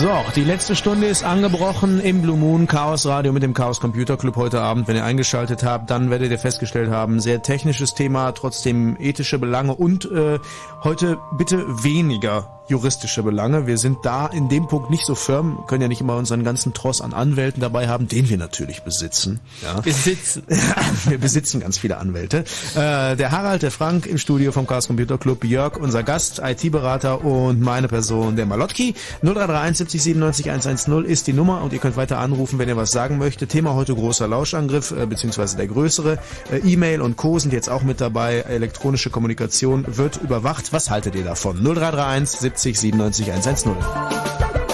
So, 0.00 0.24
die 0.36 0.44
letzte 0.44 0.76
Stunde 0.76 1.08
ist 1.08 1.24
angebrochen 1.24 2.00
im 2.00 2.22
Blue 2.22 2.36
Moon 2.36 2.68
Chaos 2.68 3.04
Radio 3.04 3.32
mit 3.32 3.42
dem 3.42 3.52
Chaos 3.52 3.80
Computer 3.80 4.16
Club 4.16 4.36
heute 4.36 4.60
Abend. 4.60 4.86
Wenn 4.86 4.94
ihr 4.94 5.04
eingeschaltet 5.04 5.64
habt, 5.64 5.90
dann 5.90 6.08
werdet 6.08 6.30
ihr 6.30 6.38
festgestellt 6.38 6.88
haben, 6.88 7.18
sehr 7.18 7.42
technisches 7.42 7.94
Thema, 7.94 8.30
trotzdem 8.30 8.96
ethische 9.00 9.40
Belange 9.40 9.74
und 9.74 10.08
äh, 10.08 10.38
heute 10.84 11.18
bitte 11.36 11.66
weniger 11.82 12.57
juristische 12.68 13.22
Belange. 13.22 13.66
Wir 13.66 13.78
sind 13.78 13.98
da 14.02 14.26
in 14.26 14.48
dem 14.48 14.68
Punkt 14.68 14.90
nicht 14.90 15.04
so 15.04 15.14
firm, 15.14 15.64
können 15.66 15.82
ja 15.82 15.88
nicht 15.88 16.00
immer 16.00 16.16
unseren 16.16 16.44
ganzen 16.44 16.74
Tross 16.74 17.00
an 17.00 17.14
Anwälten 17.14 17.60
dabei 17.60 17.88
haben, 17.88 18.08
den 18.08 18.28
wir 18.28 18.36
natürlich 18.36 18.82
besitzen. 18.82 19.40
Ja. 19.62 19.80
Besitzen. 19.80 20.44
wir 21.06 21.18
besitzen 21.18 21.60
ganz 21.60 21.78
viele 21.78 21.96
Anwälte. 21.96 22.44
Äh, 22.74 23.16
der 23.16 23.30
Harald, 23.30 23.62
der 23.62 23.70
Frank 23.70 24.06
im 24.06 24.18
Studio 24.18 24.52
vom 24.52 24.66
Chaos 24.66 24.86
Computer 24.86 25.18
Club, 25.18 25.44
Jörg, 25.44 25.76
unser 25.76 26.02
Gast, 26.02 26.40
IT-Berater 26.44 27.24
und 27.24 27.60
meine 27.60 27.88
Person, 27.88 28.36
der 28.36 28.46
Malotki. 28.46 28.94
0331 29.22 29.78
70 29.78 30.02
97 30.02 30.50
110 30.50 31.04
ist 31.04 31.26
die 31.26 31.32
Nummer 31.32 31.62
und 31.62 31.72
ihr 31.72 31.78
könnt 31.78 31.96
weiter 31.96 32.18
anrufen, 32.18 32.58
wenn 32.58 32.68
ihr 32.68 32.76
was 32.76 32.90
sagen 32.90 33.18
möchtet. 33.18 33.50
Thema 33.50 33.74
heute 33.74 33.94
großer 33.94 34.28
Lauschangriff, 34.28 34.90
äh, 34.90 35.06
beziehungsweise 35.06 35.56
der 35.56 35.68
größere. 35.68 36.18
Äh, 36.52 36.58
E-Mail 36.58 37.00
und 37.00 37.16
Co. 37.16 37.38
sind 37.38 37.52
jetzt 37.52 37.70
auch 37.70 37.82
mit 37.82 38.00
dabei. 38.00 38.40
Elektronische 38.40 39.08
Kommunikation 39.08 39.84
wird 39.96 40.18
überwacht. 40.18 40.72
Was 40.72 40.90
haltet 40.90 41.14
ihr 41.14 41.24
davon? 41.24 41.62
0331 41.62 42.40
70 42.40 42.57
97 42.58 43.24
110. 43.24 44.67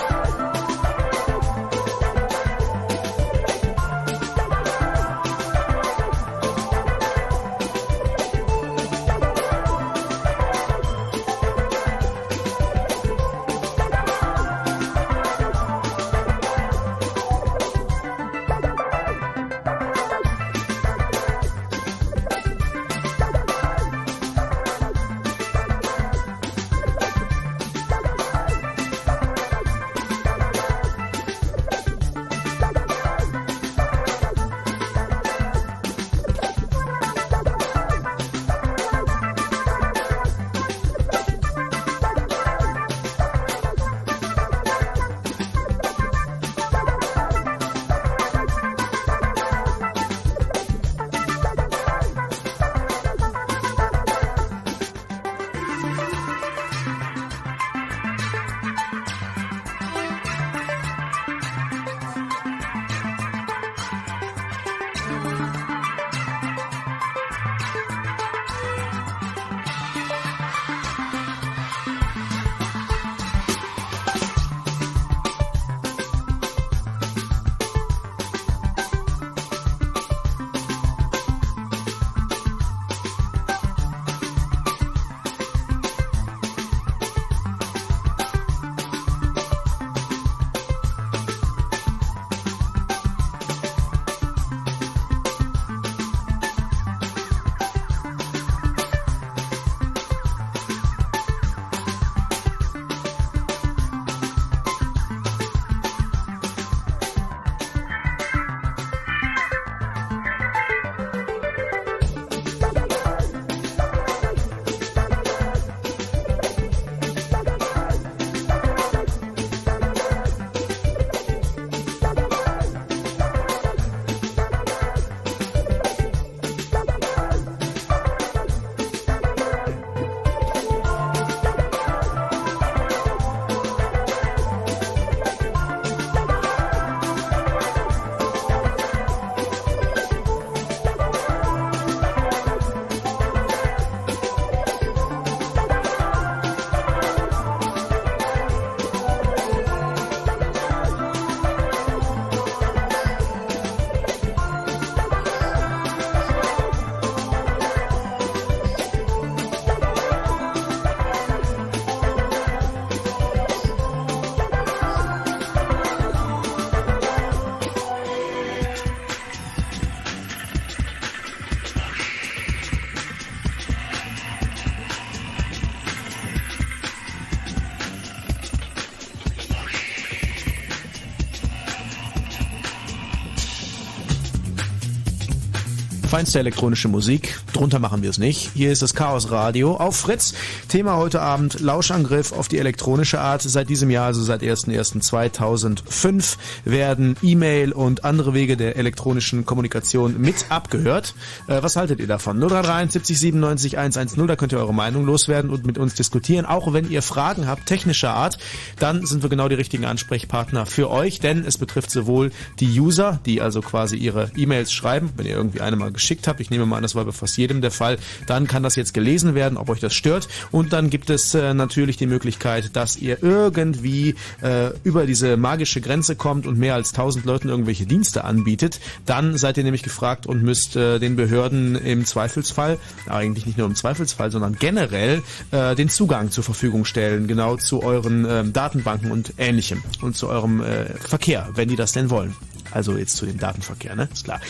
Feinste 186.15 186.39
elektronische 186.39 186.87
Musik. 186.87 187.41
Drunter 187.65 187.79
machen 187.79 188.03
wir 188.03 188.11
es 188.11 188.19
nicht. 188.19 188.51
Hier 188.53 188.71
ist 188.73 188.83
das 188.83 188.93
Chaos 188.93 189.31
Radio 189.31 189.77
auf 189.77 189.97
Fritz. 189.97 190.35
Thema 190.69 190.99
heute 190.99 191.23
Abend 191.23 191.61
Lauschangriff 191.61 192.33
auf 192.33 192.47
die 192.47 192.59
elektronische 192.59 193.23
Art. 193.23 193.41
Seit 193.41 193.71
diesem 193.71 193.89
Jahr, 193.89 194.05
also 194.05 194.23
seit 194.23 194.43
01.01.2005, 194.43 196.37
werden 196.67 197.17
E-Mail 197.23 197.73
und 197.73 198.05
andere 198.05 198.35
Wege 198.35 198.59
der 198.59 198.77
elektronischen 198.77 199.47
Kommunikation 199.47 200.21
mit 200.21 200.45
abgehört. 200.51 201.15
Äh, 201.47 201.63
was 201.63 201.77
haltet 201.77 202.01
ihr 202.01 202.07
davon? 202.07 202.39
0331 202.39 202.93
70 202.93 203.19
97 203.19 203.79
110, 203.79 204.27
da 204.27 204.37
könnt 204.37 204.53
ihr 204.53 204.59
eure 204.59 204.75
Meinung 204.75 205.07
loswerden 205.07 205.51
und 205.51 205.65
mit 205.65 205.79
uns 205.79 205.95
diskutieren. 205.95 206.45
Auch 206.45 206.75
wenn 206.75 206.91
ihr 206.91 207.01
Fragen 207.01 207.47
habt, 207.47 207.65
technischer 207.65 208.13
Art, 208.13 208.37
dann 208.79 209.07
sind 209.07 209.23
wir 209.23 209.31
genau 209.31 209.49
die 209.49 209.55
richtigen 209.55 209.87
Ansprechpartner 209.87 210.67
für 210.67 210.91
euch, 210.91 211.19
denn 211.19 211.47
es 211.47 211.57
betrifft 211.57 211.91
sowohl 211.91 212.31
die 212.61 212.79
User, 212.79 213.21
die 213.25 213.41
also 213.41 213.63
quasi 213.63 213.97
ihre 213.97 214.31
E-Mails 214.37 214.71
schreiben, 214.71 215.15
wenn 215.17 215.25
ihr 215.25 215.35
irgendwie 215.35 215.63
eine 215.63 215.77
mal 215.77 215.93
geschickt 215.93 216.29
habt, 216.29 216.41
ich 216.41 216.51
nehme 216.51 216.67
mal 216.67 216.77
an, 216.77 216.83
das 216.83 216.95
war 216.95 217.07
bei 217.07 217.13
fast 217.13 217.39
jedem 217.39 217.54
der 217.61 217.71
Fall, 217.71 217.99
dann 218.27 218.47
kann 218.47 218.63
das 218.63 218.77
jetzt 218.77 218.95
gelesen 218.95 219.35
werden, 219.35 219.59
ob 219.59 219.69
euch 219.69 219.81
das 219.81 219.95
stört. 219.95 220.29
Und 220.51 220.73
dann 220.73 220.91
gibt 220.91 221.11
es 221.11 221.35
äh, 221.35 221.55
natürlich 221.55 221.97
die 221.97 222.07
Möglichkeit, 222.07 222.77
dass 222.77 222.97
ihr 222.97 223.23
irgendwie 223.23 224.15
äh, 224.43 224.71
über 224.83 225.07
diese 225.07 225.37
magische 225.37 225.81
Grenze 225.81 226.17
kommt 226.17 226.47
und 226.47 226.59
mehr 226.59 226.75
als 226.75 226.91
1000 226.91 227.25
Leuten 227.25 227.49
irgendwelche 227.49 227.87
Dienste 227.87 228.25
anbietet, 228.25 228.81
dann 229.07 229.37
seid 229.37 229.57
ihr 229.59 229.65
nämlich 229.65 229.83
gefragt 229.83 230.27
und 230.27 230.43
müsst 230.43 230.77
äh, 230.77 230.99
den 230.99 231.17
Behörden 231.17 231.77
im 231.77 232.05
Zweifelsfall, 232.05 232.79
eigentlich 233.09 233.47
nicht 233.47 233.59
nur 233.59 233.67
im 233.67 233.75
Zweifelsfall, 233.75 234.31
sondern 234.31 234.57
generell 234.59 235.23
äh, 235.51 235.75
den 235.75 235.89
Zugang 235.89 236.31
zur 236.31 236.45
Verfügung 236.45 236.85
stellen, 236.85 237.27
genau 237.27 237.57
zu 237.57 237.83
euren 237.83 238.27
ähm, 238.29 238.53
Datenbanken 238.53 239.11
und 239.11 239.35
ähnlichem 239.39 239.83
und 240.03 240.17
zu 240.17 240.29
eurem 240.29 240.63
äh, 240.63 240.87
Verkehr, 240.99 241.49
wenn 241.55 241.69
die 241.69 241.77
das 241.77 241.93
denn 241.93 242.11
wollen. 242.11 242.35
Also 242.75 242.97
jetzt 242.99 243.17
zu 243.17 243.25
dem 243.25 243.39
Datenverkehr, 243.39 243.95
ne? 243.95 244.09
Ist 244.13 244.25
klar. 244.25 244.41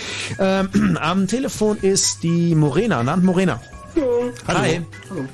Ähm, 0.41 0.99
am 1.01 1.29
Telefon 1.29 1.79
ist 1.83 2.23
die 2.23 2.55
Morena. 2.55 3.03
Nannt 3.03 3.25
Morena. 3.25 3.61
Hallo. 3.95 4.33
Hi. 4.49 4.81
Hallo. 5.11 5.25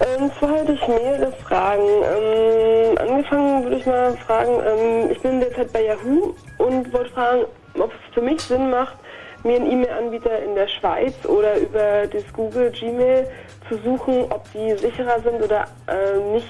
Ähm, 0.00 0.30
zwar 0.38 0.50
hatte 0.50 0.72
ich 0.72 0.86
mehrere 0.86 1.32
Fragen. 1.42 1.82
Ähm, 1.82 2.98
angefangen 2.98 3.64
würde 3.64 3.76
ich 3.76 3.86
mal 3.86 4.16
fragen, 4.18 4.52
ähm, 4.64 5.10
ich 5.10 5.18
bin 5.20 5.40
derzeit 5.40 5.72
bei 5.72 5.84
Yahoo 5.84 6.34
und 6.58 6.92
wollte 6.92 7.10
fragen, 7.10 7.44
ob 7.80 7.90
es 7.92 8.14
für 8.14 8.22
mich 8.22 8.40
Sinn 8.40 8.70
macht, 8.70 8.96
mir 9.42 9.56
einen 9.56 9.70
E-Mail-Anbieter 9.70 10.42
in 10.42 10.54
der 10.54 10.68
Schweiz 10.68 11.14
oder 11.24 11.58
über 11.58 12.06
das 12.06 12.22
Google 12.32 12.70
Gmail 12.70 13.28
zu 13.68 13.76
suchen, 13.78 14.24
ob 14.30 14.44
die 14.52 14.76
sicherer 14.78 15.20
sind 15.20 15.42
oder 15.42 15.66
äh, 15.86 16.32
nicht 16.32 16.48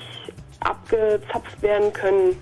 abgezapft 0.61 1.63
werden 1.63 1.93
können. 1.93 2.37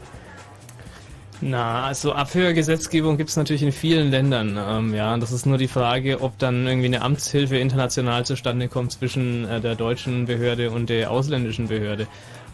Na, 1.43 1.85
also 1.85 2.13
Abhörgesetzgebung 2.15 3.19
gibt 3.19 3.29
es 3.29 3.37
natürlich 3.37 3.63
in 3.63 3.73
vielen 3.73 4.11
Ländern. 4.11 4.59
Ähm, 4.59 4.95
ja, 4.95 5.17
das 5.19 5.33
ist 5.33 5.45
nur 5.45 5.59
die 5.59 5.69
Frage, 5.69 6.23
ob 6.23 6.39
dann 6.39 6.67
irgendwie 6.67 6.87
eine 6.87 7.03
Amtshilfe 7.03 7.59
international 7.59 8.25
zustande 8.25 8.69
kommt 8.69 8.93
zwischen 8.93 9.47
äh, 9.47 9.61
der 9.61 9.75
deutschen 9.75 10.25
Behörde 10.27 10.71
und 10.71 10.89
der 10.89 11.11
ausländischen 11.11 11.69
Behörde. 11.69 12.07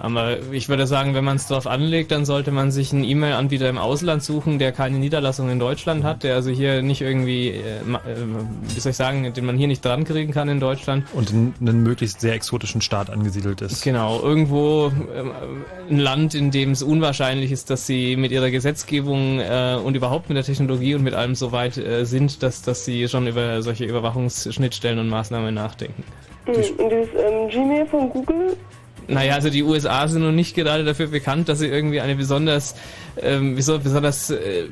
Aber 0.02 0.38
ich 0.50 0.68
würde 0.68 0.88
sagen, 0.88 1.14
wenn 1.14 1.22
man 1.22 1.36
es 1.36 1.46
darauf 1.46 1.68
anlegt, 1.68 2.10
dann 2.10 2.24
sollte 2.24 2.50
man 2.50 2.72
sich 2.72 2.92
einen 2.92 3.04
E-Mail-Anbieter 3.04 3.68
im 3.68 3.78
Ausland 3.78 4.24
suchen, 4.24 4.58
der 4.58 4.72
keine 4.72 4.98
Niederlassung 4.98 5.48
in 5.48 5.60
Deutschland 5.60 6.02
hat, 6.02 6.24
der 6.24 6.34
also 6.34 6.50
hier 6.50 6.82
nicht 6.82 7.02
irgendwie, 7.02 7.50
äh, 7.50 7.80
wie 8.64 8.80
soll 8.80 8.90
ich 8.90 8.96
sagen, 8.96 9.32
den 9.32 9.46
man 9.46 9.56
hier 9.56 9.68
nicht 9.68 9.84
dran 9.84 10.02
kriegen 10.02 10.32
kann 10.32 10.48
in 10.48 10.58
Deutschland. 10.58 11.06
Und 11.14 11.30
in 11.30 11.54
einem 11.60 11.84
möglichst 11.84 12.20
sehr 12.20 12.34
exotischen 12.34 12.80
Staat 12.80 13.10
angesiedelt 13.10 13.60
ist. 13.60 13.84
Genau, 13.84 14.20
irgendwo 14.20 14.88
äh, 14.88 15.92
ein 15.92 16.00
Land, 16.00 16.34
in 16.34 16.50
dem 16.50 16.72
es 16.72 16.82
unwahrscheinlich 16.82 17.52
ist, 17.52 17.70
dass 17.70 17.86
sie 17.86 18.16
mit 18.16 18.32
ihrer 18.32 18.50
Gesetzgebung 18.50 19.38
äh, 19.38 19.78
und 19.80 19.94
überhaupt 19.94 20.28
mit 20.28 20.36
der 20.36 20.44
Technologie 20.44 20.96
und 20.96 21.04
mit 21.04 21.14
allem 21.14 21.36
so 21.36 21.52
weit 21.52 21.76
äh, 21.76 22.04
sind, 22.06 22.42
dass, 22.42 22.62
dass 22.62 22.84
sie 22.84 23.06
schon 23.06 23.28
über 23.28 23.62
solche 23.62 23.84
Überwachungsschnittstellen 23.84 24.98
und 24.98 25.08
Maßnahmen 25.08 25.54
nachdenken. 25.54 26.02
Mhm. 26.48 26.54
Und 26.54 26.90
dieses 26.90 27.08
ähm, 27.14 27.48
Gmail 27.50 27.86
von 27.86 28.10
Google, 28.10 28.56
naja, 29.08 29.34
also 29.34 29.50
die 29.50 29.62
USA 29.62 30.06
sind 30.08 30.22
noch 30.22 30.32
nicht 30.32 30.54
gerade 30.54 30.84
dafür 30.84 31.08
bekannt, 31.08 31.48
dass 31.48 31.58
sie 31.58 31.66
irgendwie 31.66 32.00
eine 32.00 32.14
besonders, 32.16 32.74
ähm, 33.20 33.56
wieso, 33.56 33.78
besonders, 33.78 34.30
äh, 34.30 34.66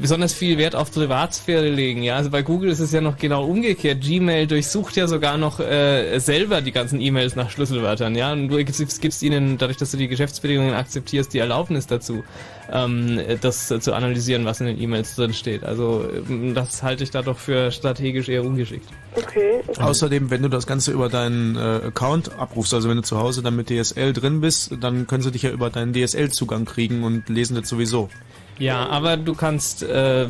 besonders 0.00 0.32
viel 0.32 0.58
Wert 0.58 0.74
auf 0.74 0.92
Privatsphäre 0.92 1.68
legen. 1.68 2.02
Ja, 2.02 2.16
also 2.16 2.30
bei 2.30 2.42
Google 2.42 2.70
ist 2.70 2.80
es 2.80 2.92
ja 2.92 3.00
noch 3.00 3.16
genau 3.16 3.44
umgekehrt. 3.46 4.00
Gmail 4.00 4.46
durchsucht 4.46 4.96
ja 4.96 5.06
sogar 5.06 5.38
noch 5.38 5.60
äh, 5.60 6.18
selber 6.18 6.60
die 6.60 6.72
ganzen 6.72 7.00
E-Mails 7.00 7.36
nach 7.36 7.50
Schlüsselwörtern. 7.50 8.14
Ja, 8.14 8.32
und 8.32 8.48
du 8.48 8.56
gibst, 8.64 9.00
gibst 9.00 9.22
ihnen, 9.22 9.58
dadurch, 9.58 9.76
dass 9.76 9.90
du 9.90 9.96
die 9.96 10.08
Geschäftsbedingungen 10.08 10.74
akzeptierst, 10.74 11.32
die 11.32 11.38
Erlaubnis 11.38 11.86
dazu, 11.86 12.24
ähm, 12.72 13.20
das 13.40 13.70
äh, 13.70 13.80
zu 13.80 13.94
analysieren, 13.94 14.44
was 14.44 14.60
in 14.60 14.66
den 14.66 14.80
E-Mails 14.80 15.14
drin 15.16 15.32
steht. 15.32 15.64
Also 15.64 16.04
ähm, 16.28 16.54
das 16.54 16.82
halte 16.82 17.04
ich 17.04 17.10
da 17.10 17.22
doch 17.22 17.38
für 17.38 17.70
strategisch 17.70 18.28
eher 18.28 18.44
ungeschickt. 18.44 18.88
Okay. 19.14 19.62
okay. 19.66 19.80
Außerdem, 19.80 20.30
wenn 20.30 20.42
du 20.42 20.48
das 20.48 20.66
Ganze 20.66 20.92
über 20.92 21.08
deinen 21.08 21.56
äh, 21.56 21.86
Account 21.86 22.38
abrufst, 22.38 22.74
also 22.74 22.88
wenn 22.88 22.96
du 22.96 23.02
zu 23.02 23.18
Hause 23.18 23.42
dann 23.42 23.56
mit 23.56 23.70
DSL 23.70 24.12
drin 24.12 24.40
bist, 24.40 24.72
dann 24.80 25.06
können 25.06 25.22
sie 25.22 25.30
dich 25.30 25.42
ja 25.42 25.50
über 25.50 25.70
deinen 25.70 25.94
DSL-Zugang 25.94 26.64
kriegen 26.64 27.02
und 27.04 27.28
lesen 27.28 27.56
das 27.56 27.68
sowieso. 27.68 28.10
Ja, 28.58 28.88
aber 28.88 29.16
du 29.16 29.34
kannst 29.34 29.82
äh, 29.82 30.28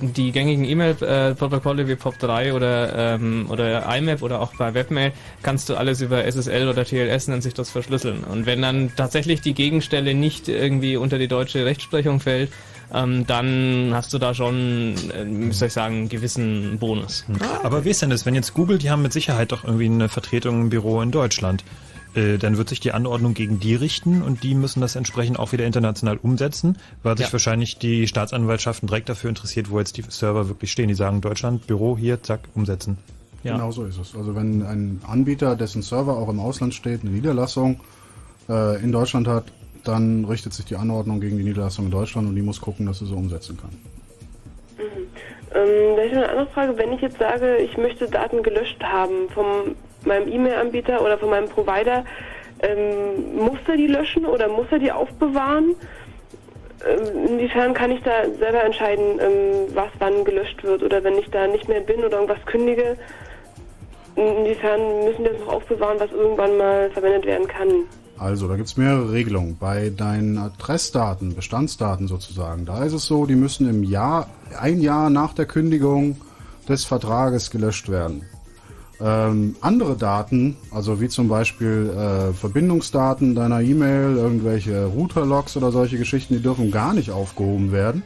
die 0.00 0.32
gängigen 0.32 0.64
E-Mail-Protokolle 0.64 1.88
wie 1.88 1.94
POP3 1.94 2.52
oder, 2.52 3.14
ähm, 3.14 3.46
oder 3.48 3.96
IMAP 3.96 4.22
oder 4.22 4.40
auch 4.40 4.54
bei 4.56 4.74
Webmail 4.74 5.12
kannst 5.42 5.68
du 5.68 5.76
alles 5.76 6.00
über 6.00 6.24
SSL 6.24 6.68
oder 6.68 6.84
TLS 6.84 7.28
nennt 7.28 7.42
sich 7.42 7.54
das 7.54 7.70
verschlüsseln. 7.70 8.24
Und 8.24 8.46
wenn 8.46 8.60
dann 8.60 8.92
tatsächlich 8.94 9.40
die 9.40 9.54
Gegenstelle 9.54 10.14
nicht 10.14 10.48
irgendwie 10.48 10.96
unter 10.96 11.18
die 11.18 11.28
deutsche 11.28 11.64
Rechtsprechung 11.64 12.20
fällt, 12.20 12.52
ähm, 12.92 13.26
dann 13.26 13.90
hast 13.94 14.12
du 14.12 14.18
da 14.18 14.34
schon, 14.34 14.94
äh, 15.10 15.52
soll 15.52 15.68
ich 15.68 15.74
sagen, 15.74 15.94
einen 15.96 16.08
gewissen 16.08 16.78
Bonus. 16.78 17.24
Aber 17.62 17.84
wie 17.84 17.90
ist 17.90 18.02
denn 18.02 18.10
das, 18.10 18.26
wenn 18.26 18.34
jetzt 18.34 18.52
Google, 18.52 18.78
die 18.78 18.90
haben 18.90 19.02
mit 19.02 19.12
Sicherheit 19.12 19.52
doch 19.52 19.64
irgendwie 19.64 19.86
eine 19.86 20.08
Vertretung 20.08 20.62
im 20.62 20.68
Büro 20.68 21.00
in 21.00 21.10
Deutschland. 21.10 21.64
Äh, 22.14 22.36
dann 22.36 22.58
wird 22.58 22.68
sich 22.68 22.80
die 22.80 22.92
Anordnung 22.92 23.32
gegen 23.34 23.58
die 23.58 23.74
richten 23.74 24.22
und 24.22 24.42
die 24.42 24.54
müssen 24.54 24.80
das 24.80 24.96
entsprechend 24.96 25.38
auch 25.38 25.52
wieder 25.52 25.64
international 25.64 26.18
umsetzen, 26.22 26.76
weil 27.02 27.16
sich 27.16 27.28
Ja. 27.28 27.32
wahrscheinlich 27.32 27.78
die 27.78 28.06
Staatsanwaltschaften 28.06 28.86
direkt 28.86 29.08
dafür 29.08 29.30
interessiert, 29.30 29.70
wo 29.70 29.78
jetzt 29.78 29.96
die 29.96 30.02
Server 30.08 30.48
wirklich 30.48 30.70
stehen. 30.72 30.88
Die 30.88 30.94
sagen 30.94 31.20
Deutschland, 31.22 31.66
Büro 31.66 31.96
hier, 31.96 32.22
zack, 32.22 32.40
umsetzen. 32.54 32.98
Genau 33.42 33.70
so 33.72 33.84
ist 33.84 33.98
es. 33.98 34.14
Also 34.14 34.36
wenn 34.36 34.62
ein 34.62 35.00
Anbieter, 35.06 35.56
dessen 35.56 35.82
Server 35.82 36.16
auch 36.16 36.28
im 36.28 36.38
Ausland 36.38 36.74
steht, 36.74 37.00
eine 37.00 37.10
Niederlassung 37.10 37.80
äh, 38.48 38.80
in 38.82 38.92
Deutschland 38.92 39.26
hat, 39.26 39.46
dann 39.84 40.24
richtet 40.26 40.52
sich 40.54 40.64
die 40.66 40.76
Anordnung 40.76 41.20
gegen 41.20 41.38
die 41.38 41.42
Niederlassung 41.44 41.86
in 41.86 41.90
Deutschland 41.90 42.28
und 42.28 42.36
die 42.36 42.42
muss 42.42 42.60
gucken, 42.60 42.86
dass 42.86 43.00
sie 43.00 43.06
so 43.06 43.16
umsetzen 43.16 43.56
kann. 43.56 43.70
ähm, 44.78 45.96
da 45.96 46.02
ist 46.02 46.12
noch 46.12 46.18
eine 46.22 46.28
andere 46.28 46.46
Frage, 46.48 46.78
wenn 46.78 46.92
ich 46.92 47.00
jetzt 47.00 47.18
sage, 47.18 47.56
ich 47.56 47.76
möchte 47.76 48.08
Daten 48.08 48.42
gelöscht 48.42 48.82
haben 48.82 49.28
von 49.34 49.74
meinem 50.06 50.30
E-Mail-Anbieter 50.30 51.02
oder 51.02 51.18
von 51.18 51.30
meinem 51.30 51.48
Provider, 51.48 52.04
ähm, 52.60 53.36
muss 53.36 53.58
er 53.66 53.76
die 53.76 53.86
löschen 53.86 54.24
oder 54.24 54.48
muss 54.48 54.66
er 54.70 54.78
die 54.78 54.92
aufbewahren? 54.92 55.74
Ähm, 56.88 57.28
inwiefern 57.28 57.74
kann 57.74 57.90
ich 57.90 58.02
da 58.02 58.24
selber 58.38 58.64
entscheiden, 58.64 59.20
ähm, 59.20 59.74
was 59.74 59.90
wann 59.98 60.24
gelöscht 60.24 60.62
wird 60.64 60.82
oder 60.82 61.02
wenn 61.04 61.18
ich 61.18 61.28
da 61.30 61.46
nicht 61.46 61.68
mehr 61.68 61.80
bin 61.80 62.00
oder 62.04 62.20
irgendwas 62.20 62.44
kündige? 62.46 62.96
Inwiefern 64.16 65.04
müssen 65.04 65.24
wir 65.24 65.32
das 65.32 65.40
noch 65.40 65.54
aufbewahren, 65.54 65.98
was 65.98 66.10
irgendwann 66.12 66.56
mal 66.56 66.90
verwendet 66.90 67.24
werden 67.24 67.48
kann? 67.48 67.68
Also, 68.18 68.46
da 68.46 68.56
gibt 68.56 68.68
es 68.68 68.76
mehrere 68.76 69.10
Regelungen. 69.10 69.56
Bei 69.58 69.90
deinen 69.90 70.38
Adressdaten, 70.38 71.34
Bestandsdaten 71.34 72.08
sozusagen, 72.08 72.66
da 72.66 72.84
ist 72.84 72.92
es 72.92 73.06
so, 73.06 73.26
die 73.26 73.34
müssen 73.34 73.68
im 73.68 73.82
Jahr, 73.82 74.28
ein 74.60 74.80
Jahr 74.80 75.10
nach 75.10 75.34
der 75.34 75.46
Kündigung 75.46 76.20
des 76.68 76.84
Vertrages 76.84 77.50
gelöscht 77.50 77.88
werden. 77.88 78.24
Ähm, 79.04 79.56
andere 79.60 79.96
Daten, 79.96 80.56
also 80.70 81.00
wie 81.00 81.08
zum 81.08 81.26
Beispiel 81.26 81.90
äh, 81.90 82.32
Verbindungsdaten 82.32 83.34
deiner 83.34 83.60
E-Mail, 83.60 84.16
irgendwelche 84.16 84.84
Router-Logs 84.86 85.56
oder 85.56 85.72
solche 85.72 85.98
Geschichten, 85.98 86.34
die 86.34 86.42
dürfen 86.42 86.70
gar 86.70 86.94
nicht 86.94 87.10
aufgehoben 87.10 87.72
werden. 87.72 88.04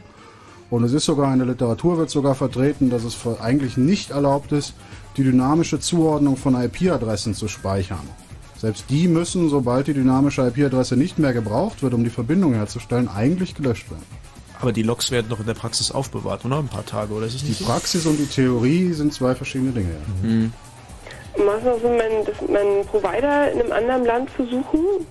Und 0.71 0.83
es 0.83 0.93
ist 0.93 1.05
sogar 1.05 1.31
in 1.31 1.39
der 1.39 1.47
Literatur 1.47 1.97
wird 1.99 2.09
sogar 2.09 2.33
vertreten, 2.33 2.89
dass 2.89 3.03
es 3.03 3.15
eigentlich 3.39 3.77
nicht 3.77 4.09
erlaubt 4.09 4.51
ist, 4.51 4.73
die 5.17 5.23
dynamische 5.23 5.79
Zuordnung 5.79 6.35
von 6.35 6.55
IP-Adressen 6.55 7.35
zu 7.35 7.47
speichern. 7.47 7.99
Selbst 8.57 8.85
die 8.89 9.07
müssen, 9.07 9.49
sobald 9.49 9.85
die 9.85 9.93
dynamische 9.93 10.47
IP-Adresse 10.47 10.97
nicht 10.97 11.19
mehr 11.19 11.31
gebraucht 11.31 11.83
wird, 11.83 11.93
um 11.93 12.03
die 12.03 12.09
Verbindung 12.09 12.55
herzustellen, 12.55 13.07
eigentlich 13.07 13.53
gelöscht 13.53 13.91
werden. 13.91 14.03
Aber 14.59 14.71
die 14.73 14.81
Logs 14.81 15.11
werden 15.11 15.27
doch 15.29 15.39
in 15.39 15.45
der 15.45 15.53
Praxis 15.53 15.91
aufbewahrt, 15.91 16.43
oder? 16.43 16.57
Ein 16.57 16.67
paar 16.67 16.85
Tage, 16.85 17.13
oder 17.13 17.27
ist 17.27 17.35
es 17.35 17.41
Die 17.43 17.49
nicht 17.49 17.59
so? 17.59 17.65
Praxis 17.65 18.07
und 18.07 18.17
die 18.17 18.25
Theorie 18.25 18.93
sind 18.93 19.13
zwei 19.13 19.35
verschiedene 19.35 19.71
Dinge. 19.71 19.91
Ja. 20.23 20.27
Mhm. 20.27 20.53
Macht 21.45 21.59
es 21.61 21.67
auch 21.67 21.79
Sinn, 21.81 21.97
meinen, 21.97 22.25
das, 22.25 22.49
meinen 22.49 22.85
Provider 22.85 23.51
in 23.51 23.61
einem 23.61 23.71
anderen 23.71 24.05
Land 24.05 24.29
zu 24.35 24.45
suchen? 24.45 25.05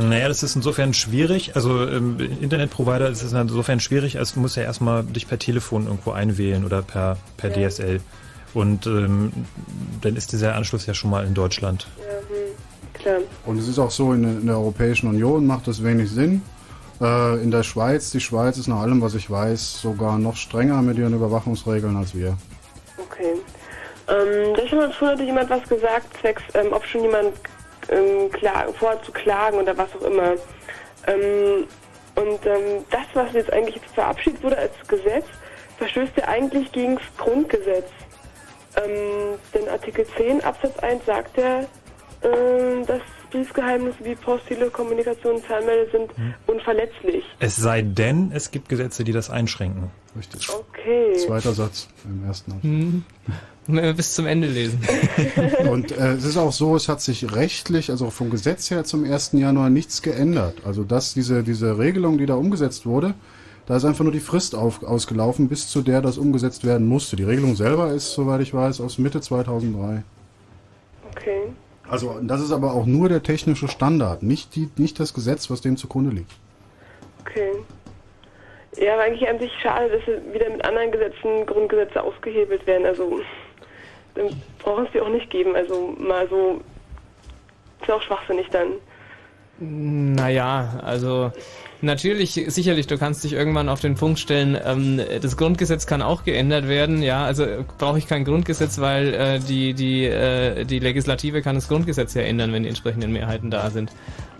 Naja, 0.00 0.28
das 0.28 0.42
ist 0.42 0.54
insofern 0.54 0.94
schwierig. 0.94 1.56
Also 1.56 1.86
ähm, 1.88 2.16
Internetprovider 2.40 3.08
ist 3.08 3.22
es 3.22 3.32
insofern 3.32 3.80
schwierig, 3.80 4.18
als 4.18 4.34
du 4.34 4.40
musst 4.40 4.56
ja 4.56 4.62
erstmal 4.62 5.02
dich 5.02 5.26
per 5.26 5.38
Telefon 5.38 5.86
irgendwo 5.86 6.12
einwählen 6.12 6.64
oder 6.64 6.82
per, 6.82 7.16
per 7.36 7.56
Ja. 7.58 7.68
DSL. 7.68 8.00
Und 8.54 8.86
ähm, 8.86 9.32
dann 10.02 10.14
ist 10.14 10.32
dieser 10.32 10.54
Anschluss 10.54 10.86
ja 10.86 10.94
schon 10.94 11.10
mal 11.10 11.26
in 11.26 11.34
Deutschland. 11.34 11.88
Ja, 11.98 12.04
hm, 12.28 12.52
klar. 12.92 13.16
Und 13.46 13.58
es 13.58 13.66
ist 13.66 13.78
auch 13.78 13.90
so, 13.90 14.12
in, 14.12 14.22
der- 14.22 14.32
in 14.32 14.46
der 14.46 14.56
Europäischen 14.56 15.08
Union 15.08 15.46
macht 15.46 15.66
das 15.66 15.82
wenig 15.82 16.10
Sinn. 16.10 16.42
Äh, 17.00 17.42
in 17.42 17.50
der 17.50 17.62
Schweiz, 17.64 18.10
die 18.10 18.20
Schweiz 18.20 18.58
ist 18.58 18.68
nach 18.68 18.80
allem, 18.80 19.00
was 19.00 19.14
ich 19.14 19.28
weiß, 19.30 19.80
sogar 19.80 20.18
noch 20.18 20.36
strenger 20.36 20.80
mit 20.82 20.98
ihren 20.98 21.14
Überwachungsregeln 21.14 21.96
als 21.96 22.14
wir. 22.14 22.36
Okay. 22.98 23.34
Ähm, 24.12 24.54
da 24.54 24.66
schon 24.66 24.92
vorhin 24.92 25.16
hatte 25.16 25.22
jemand 25.22 25.50
was 25.50 25.66
gesagt, 25.68 26.16
zwecks, 26.20 26.42
ähm, 26.54 26.72
ob 26.72 26.84
schon 26.84 27.02
jemand 27.02 27.34
ähm, 27.88 28.30
klar, 28.30 28.72
vorhat 28.74 29.04
zu 29.04 29.12
klagen 29.12 29.58
oder 29.58 29.76
was 29.76 29.88
auch 29.96 30.02
immer. 30.02 30.34
Ähm, 31.06 31.66
und 32.14 32.46
ähm, 32.46 32.84
das, 32.90 33.06
was 33.14 33.32
jetzt 33.32 33.52
eigentlich 33.52 33.76
jetzt 33.76 33.94
verabschiedet 33.94 34.42
wurde 34.42 34.58
als 34.58 34.74
Gesetz, 34.86 35.24
verstößt 35.78 36.12
ja 36.16 36.28
eigentlich 36.28 36.70
gegen 36.72 36.96
das 36.96 37.04
Grundgesetz. 37.16 37.88
Ähm, 38.76 39.38
denn 39.54 39.68
Artikel 39.68 40.06
10 40.16 40.44
Absatz 40.44 40.78
1 40.78 41.04
sagt 41.06 41.38
ja, 41.38 41.60
äh, 41.60 42.84
dass 42.86 43.02
Briefgeheimnisse 43.32 44.04
wie 44.04 44.14
postile 44.14 44.70
Kommunikation, 44.70 45.42
Zahlmelde 45.42 45.90
sind 45.90 46.10
unverletzlich. 46.46 47.24
Es 47.40 47.56
sei 47.56 47.82
denn, 47.82 48.30
es 48.32 48.50
gibt 48.50 48.68
Gesetze, 48.68 49.02
die 49.02 49.12
das 49.12 49.30
einschränken. 49.30 49.90
Richtig. 50.16 50.48
Okay. 50.48 51.14
Zweiter 51.16 51.52
Satz 51.52 51.88
im 52.04 52.24
ersten 52.26 52.52
Abschnitt. 52.52 53.02
Hm. 53.66 53.96
Bis 53.96 54.14
zum 54.14 54.26
Ende 54.26 54.48
lesen. 54.48 54.80
Und 55.70 55.92
äh, 55.92 56.12
es 56.12 56.24
ist 56.24 56.36
auch 56.36 56.52
so, 56.52 56.76
es 56.76 56.88
hat 56.88 57.00
sich 57.00 57.34
rechtlich, 57.34 57.90
also 57.90 58.10
vom 58.10 58.28
Gesetz 58.28 58.70
her 58.70 58.84
zum 58.84 59.04
1. 59.04 59.32
Januar 59.32 59.70
nichts 59.70 60.02
geändert. 60.02 60.58
Also 60.64 60.84
dass 60.84 61.14
diese, 61.14 61.42
diese 61.42 61.78
Regelung, 61.78 62.18
die 62.18 62.26
da 62.26 62.34
umgesetzt 62.34 62.86
wurde, 62.86 63.14
da 63.66 63.76
ist 63.76 63.84
einfach 63.84 64.02
nur 64.02 64.12
die 64.12 64.20
Frist 64.20 64.54
auf, 64.54 64.82
ausgelaufen, 64.82 65.48
bis 65.48 65.68
zu 65.68 65.82
der 65.82 66.02
das 66.02 66.18
umgesetzt 66.18 66.64
werden 66.64 66.88
musste. 66.88 67.16
Die 67.16 67.22
Regelung 67.22 67.54
selber 67.54 67.92
ist, 67.92 68.12
soweit 68.12 68.40
ich 68.40 68.52
weiß, 68.52 68.80
aus 68.80 68.98
Mitte 68.98 69.20
2003. 69.20 70.02
Okay. 71.10 71.42
Also 71.92 72.18
das 72.22 72.40
ist 72.40 72.52
aber 72.52 72.72
auch 72.72 72.86
nur 72.86 73.10
der 73.10 73.22
technische 73.22 73.68
Standard, 73.68 74.22
nicht, 74.22 74.56
die, 74.56 74.70
nicht 74.78 74.98
das 74.98 75.12
Gesetz, 75.12 75.50
was 75.50 75.60
dem 75.60 75.76
zugrunde 75.76 76.10
liegt. 76.10 76.32
Okay. 77.20 77.52
Ja, 78.78 78.94
aber 78.94 79.02
eigentlich 79.02 79.28
an 79.28 79.38
sich 79.38 79.52
schade, 79.60 79.90
dass 79.90 80.00
sie 80.06 80.32
wieder 80.32 80.48
mit 80.48 80.64
anderen 80.64 80.90
Gesetzen, 80.90 81.44
Grundgesetze 81.44 82.02
ausgehebelt 82.02 82.66
werden. 82.66 82.86
Also, 82.86 83.20
dann 84.14 84.30
brauchen 84.60 84.86
es 84.86 84.92
die 84.92 85.02
auch 85.02 85.10
nicht 85.10 85.28
geben. 85.28 85.54
Also, 85.54 85.94
mal 85.98 86.26
so, 86.30 86.62
ist 87.82 87.90
auch 87.90 88.00
schwachsinnig 88.00 88.48
dann. 88.48 88.68
Naja, 89.58 90.80
also 90.82 91.30
natürlich, 91.82 92.40
sicherlich, 92.48 92.86
du 92.86 92.98
kannst 92.98 93.24
dich 93.24 93.32
irgendwann 93.32 93.68
auf 93.68 93.80
den 93.80 93.94
Punkt 93.94 94.18
stellen, 94.18 94.56
ähm, 94.64 95.00
das 95.20 95.36
Grundgesetz 95.36 95.86
kann 95.86 96.02
auch 96.02 96.24
geändert 96.24 96.68
werden, 96.68 97.02
ja, 97.02 97.24
also 97.24 97.44
äh, 97.44 97.64
brauche 97.78 97.98
ich 97.98 98.06
kein 98.06 98.24
Grundgesetz, 98.24 98.78
weil 98.78 99.14
äh, 99.14 99.38
die, 99.40 99.74
die, 99.74 100.04
äh, 100.04 100.64
die 100.64 100.78
Legislative 100.78 101.42
kann 101.42 101.54
das 101.54 101.68
Grundgesetz 101.68 102.14
ja 102.14 102.22
ändern, 102.22 102.52
wenn 102.52 102.62
die 102.62 102.68
entsprechenden 102.68 103.12
Mehrheiten 103.12 103.50
da 103.50 103.70
sind. 103.70 103.92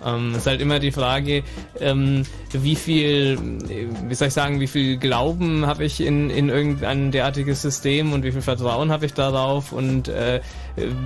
Ähm, 0.05 0.35
ist 0.37 0.47
halt 0.47 0.61
immer 0.61 0.79
die 0.79 0.91
Frage, 0.91 1.45
ähm, 1.81 2.25
wie 2.53 2.75
viel, 2.77 3.39
äh, 3.69 3.87
wie 4.09 4.15
soll 4.15 4.29
ich 4.29 4.35
sagen, 4.35 4.61
wie 4.61 4.67
viel 4.67 4.97
Glauben 4.97 5.67
habe 5.67 5.85
ich 5.85 6.01
in, 6.01 6.29
in 6.31 6.49
irgendein 6.49 7.13
derartiges 7.13 7.63
System 7.63 8.13
und 8.13 8.25
wie 8.25 8.33
viel 8.33 8.43
Vertrauen 8.43 8.91
habe 8.91 9.07
ich 9.07 9.15
darauf 9.15 9.73
und 9.73 10.09
äh, 10.09 10.41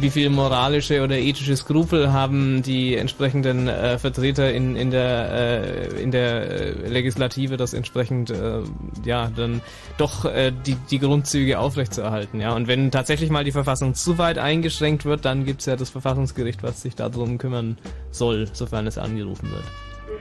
wie 0.01 0.11
viel 0.11 0.31
moralische 0.31 1.03
oder 1.03 1.19
ethische 1.19 1.57
Skrupel 1.57 2.13
haben 2.13 2.63
die 2.63 2.97
entsprechenden 2.97 3.69
äh, 3.69 3.99
Vertreter 3.99 4.53
in, 4.53 4.77
in 4.77 4.91
der, 4.91 5.33
äh, 5.33 6.03
in 6.03 6.11
der 6.11 6.26
äh, 6.27 6.89
Legislative, 6.89 7.57
das 7.57 7.74
entsprechend 7.74 8.31
äh, 8.31 8.62
ja 9.05 9.31
dann 9.35 9.62
doch 9.98 10.24
äh, 10.24 10.53
die, 10.53 10.77
die 10.90 10.98
Grundzüge 10.98 11.59
aufrechtzuerhalten. 11.59 12.40
Ja? 12.40 12.55
Und 12.55 12.69
wenn 12.69 12.90
tatsächlich 12.90 13.31
mal 13.31 13.44
die 13.44 13.53
Verfassung 13.53 13.94
zu 13.94 14.19
weit 14.19 14.39
eingeschränkt 14.39 15.05
wird, 15.05 15.24
dann 15.24 15.44
gibt 15.44 15.61
es 15.61 15.66
ja 15.66 15.77
das 15.77 15.90
Verfassungsgericht, 15.90 16.62
was 16.62 16.82
sich 16.82 16.94
darum 16.94 17.39
kümmern 17.39 17.78
soll, 18.11 18.48
sofern 18.53 18.86
es 18.86 18.98
angerufen 18.98 19.51
wird. 19.51 19.65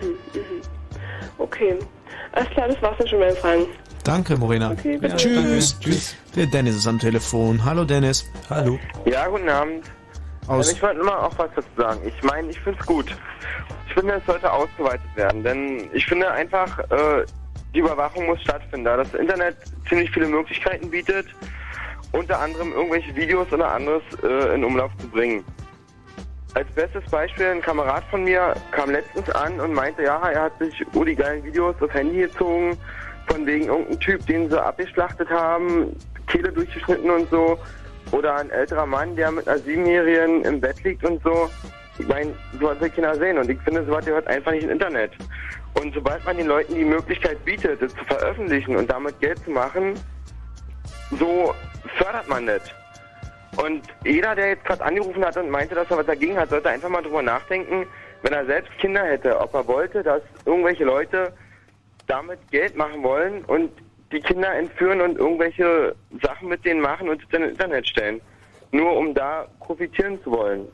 Mhm, 0.01 0.09
mhm. 0.09 0.61
Okay. 1.37 1.75
Alles 2.31 2.49
klar, 2.49 2.67
das 2.67 2.81
war's 2.81 2.97
dann 2.97 3.07
schon 3.07 3.19
meine 3.19 3.35
Fragen. 3.35 3.65
Danke, 4.03 4.37
Morena. 4.37 4.71
Okay, 4.71 4.97
bitte. 4.97 5.15
Tschüss. 5.15 5.79
Tschüss. 5.79 6.15
Der 6.35 6.45
Dennis 6.45 6.75
ist 6.75 6.87
am 6.87 6.99
Telefon. 6.99 7.63
Hallo, 7.65 7.85
Dennis. 7.85 8.25
Hallo. 8.49 8.77
Ja, 9.05 9.27
guten 9.27 9.49
Abend. 9.49 9.83
Aus- 10.47 10.71
ich 10.71 10.81
wollte 10.81 11.03
mal 11.03 11.17
auch 11.17 11.37
was 11.37 11.49
dazu 11.55 11.67
sagen. 11.77 11.99
Ich 12.05 12.23
meine, 12.23 12.49
ich 12.49 12.59
finde 12.59 12.79
es 12.79 12.85
gut. 12.85 13.15
Ich 13.87 13.93
finde, 13.93 14.15
es 14.15 14.25
sollte 14.25 14.51
ausgeweitet 14.51 15.15
werden, 15.15 15.43
denn 15.43 15.89
ich 15.93 16.05
finde 16.05 16.29
einfach, 16.31 16.79
äh, 16.79 17.25
die 17.73 17.79
Überwachung 17.79 18.25
muss 18.25 18.41
stattfinden, 18.41 18.85
da 18.85 18.97
das 18.97 19.13
Internet 19.13 19.57
ziemlich 19.87 20.09
viele 20.11 20.27
Möglichkeiten 20.27 20.89
bietet, 20.89 21.27
unter 22.11 22.39
anderem 22.39 22.71
irgendwelche 22.73 23.15
Videos 23.15 23.51
oder 23.51 23.71
anderes 23.71 24.03
äh, 24.23 24.55
in 24.55 24.63
Umlauf 24.63 24.91
zu 24.99 25.07
bringen. 25.09 25.43
Als 26.53 26.69
bestes 26.71 27.03
Beispiel, 27.11 27.47
ein 27.47 27.61
Kamerad 27.61 28.05
von 28.05 28.23
mir 28.23 28.53
kam 28.71 28.89
letztens 28.89 29.29
an 29.31 29.59
und 29.59 29.73
meinte, 29.73 30.03
ja, 30.03 30.21
er 30.29 30.43
hat 30.43 30.57
sich 30.59 30.85
oh, 30.93 31.03
die 31.03 31.15
geilen 31.15 31.43
Videos 31.43 31.75
auf 31.81 31.93
Handy 31.93 32.19
gezogen, 32.19 32.77
von 33.27 33.45
wegen 33.45 33.65
irgendeinem 33.65 33.99
Typ, 33.99 34.25
den 34.25 34.49
sie 34.49 34.63
abgeschlachtet 34.63 35.29
haben, 35.29 35.95
Kehle 36.27 36.51
durchgeschnitten 36.51 37.09
und 37.09 37.29
so. 37.29 37.57
Oder 38.11 38.35
ein 38.35 38.49
älterer 38.49 38.85
Mann, 38.85 39.15
der 39.15 39.31
mit 39.31 39.47
einer 39.47 39.59
Siebenjährigen 39.59 40.43
im 40.43 40.61
Bett 40.61 40.83
liegt 40.83 41.03
und 41.03 41.21
so. 41.23 41.49
Ich 41.97 42.07
meine, 42.07 42.33
sowas 42.59 42.79
will 42.79 42.89
Kinder 42.89 43.15
sehen 43.15 43.37
und 43.37 43.49
ich 43.49 43.59
finde, 43.61 43.85
sowas 43.85 44.05
gehört 44.05 44.27
einfach 44.27 44.51
nicht 44.51 44.63
ins 44.63 44.73
Internet. 44.73 45.11
Und 45.75 45.93
sobald 45.93 46.23
man 46.25 46.37
den 46.37 46.47
Leuten 46.47 46.75
die 46.75 46.85
Möglichkeit 46.85 47.43
bietet, 47.45 47.81
es 47.81 47.93
zu 47.93 48.05
veröffentlichen 48.05 48.75
und 48.75 48.89
damit 48.89 49.19
Geld 49.19 49.39
zu 49.43 49.51
machen, 49.51 49.93
so 51.11 51.53
fördert 51.97 52.27
man 52.27 52.47
das. 52.47 52.61
Und 53.57 53.83
jeder, 54.03 54.35
der 54.35 54.49
jetzt 54.49 54.65
gerade 54.65 54.83
angerufen 54.83 55.23
hat 55.23 55.37
und 55.37 55.49
meinte, 55.49 55.75
dass 55.75 55.89
er 55.89 55.97
was 55.97 56.05
dagegen 56.05 56.37
hat, 56.37 56.49
sollte 56.49 56.69
einfach 56.69 56.89
mal 56.89 57.01
drüber 57.01 57.21
nachdenken, 57.21 57.85
wenn 58.21 58.33
er 58.33 58.45
selbst 58.45 58.71
Kinder 58.79 59.03
hätte, 59.03 59.39
ob 59.39 59.53
er 59.53 59.67
wollte, 59.67 60.03
dass 60.03 60.21
irgendwelche 60.45 60.83
Leute 60.83 61.33
damit 62.07 62.39
Geld 62.51 62.75
machen 62.75 63.03
wollen 63.03 63.43
und 63.45 63.71
die 64.11 64.19
Kinder 64.19 64.53
entführen 64.53 65.01
und 65.01 65.17
irgendwelche 65.17 65.95
Sachen 66.21 66.49
mit 66.49 66.63
denen 66.65 66.81
machen 66.81 67.09
und 67.09 67.21
es 67.21 67.27
dann 67.29 67.43
ins 67.43 67.51
Internet 67.53 67.87
stellen. 67.87 68.21
Nur 68.71 68.95
um 68.97 69.13
da 69.13 69.47
profitieren 69.59 70.21
zu 70.23 70.31
wollen. 70.31 70.67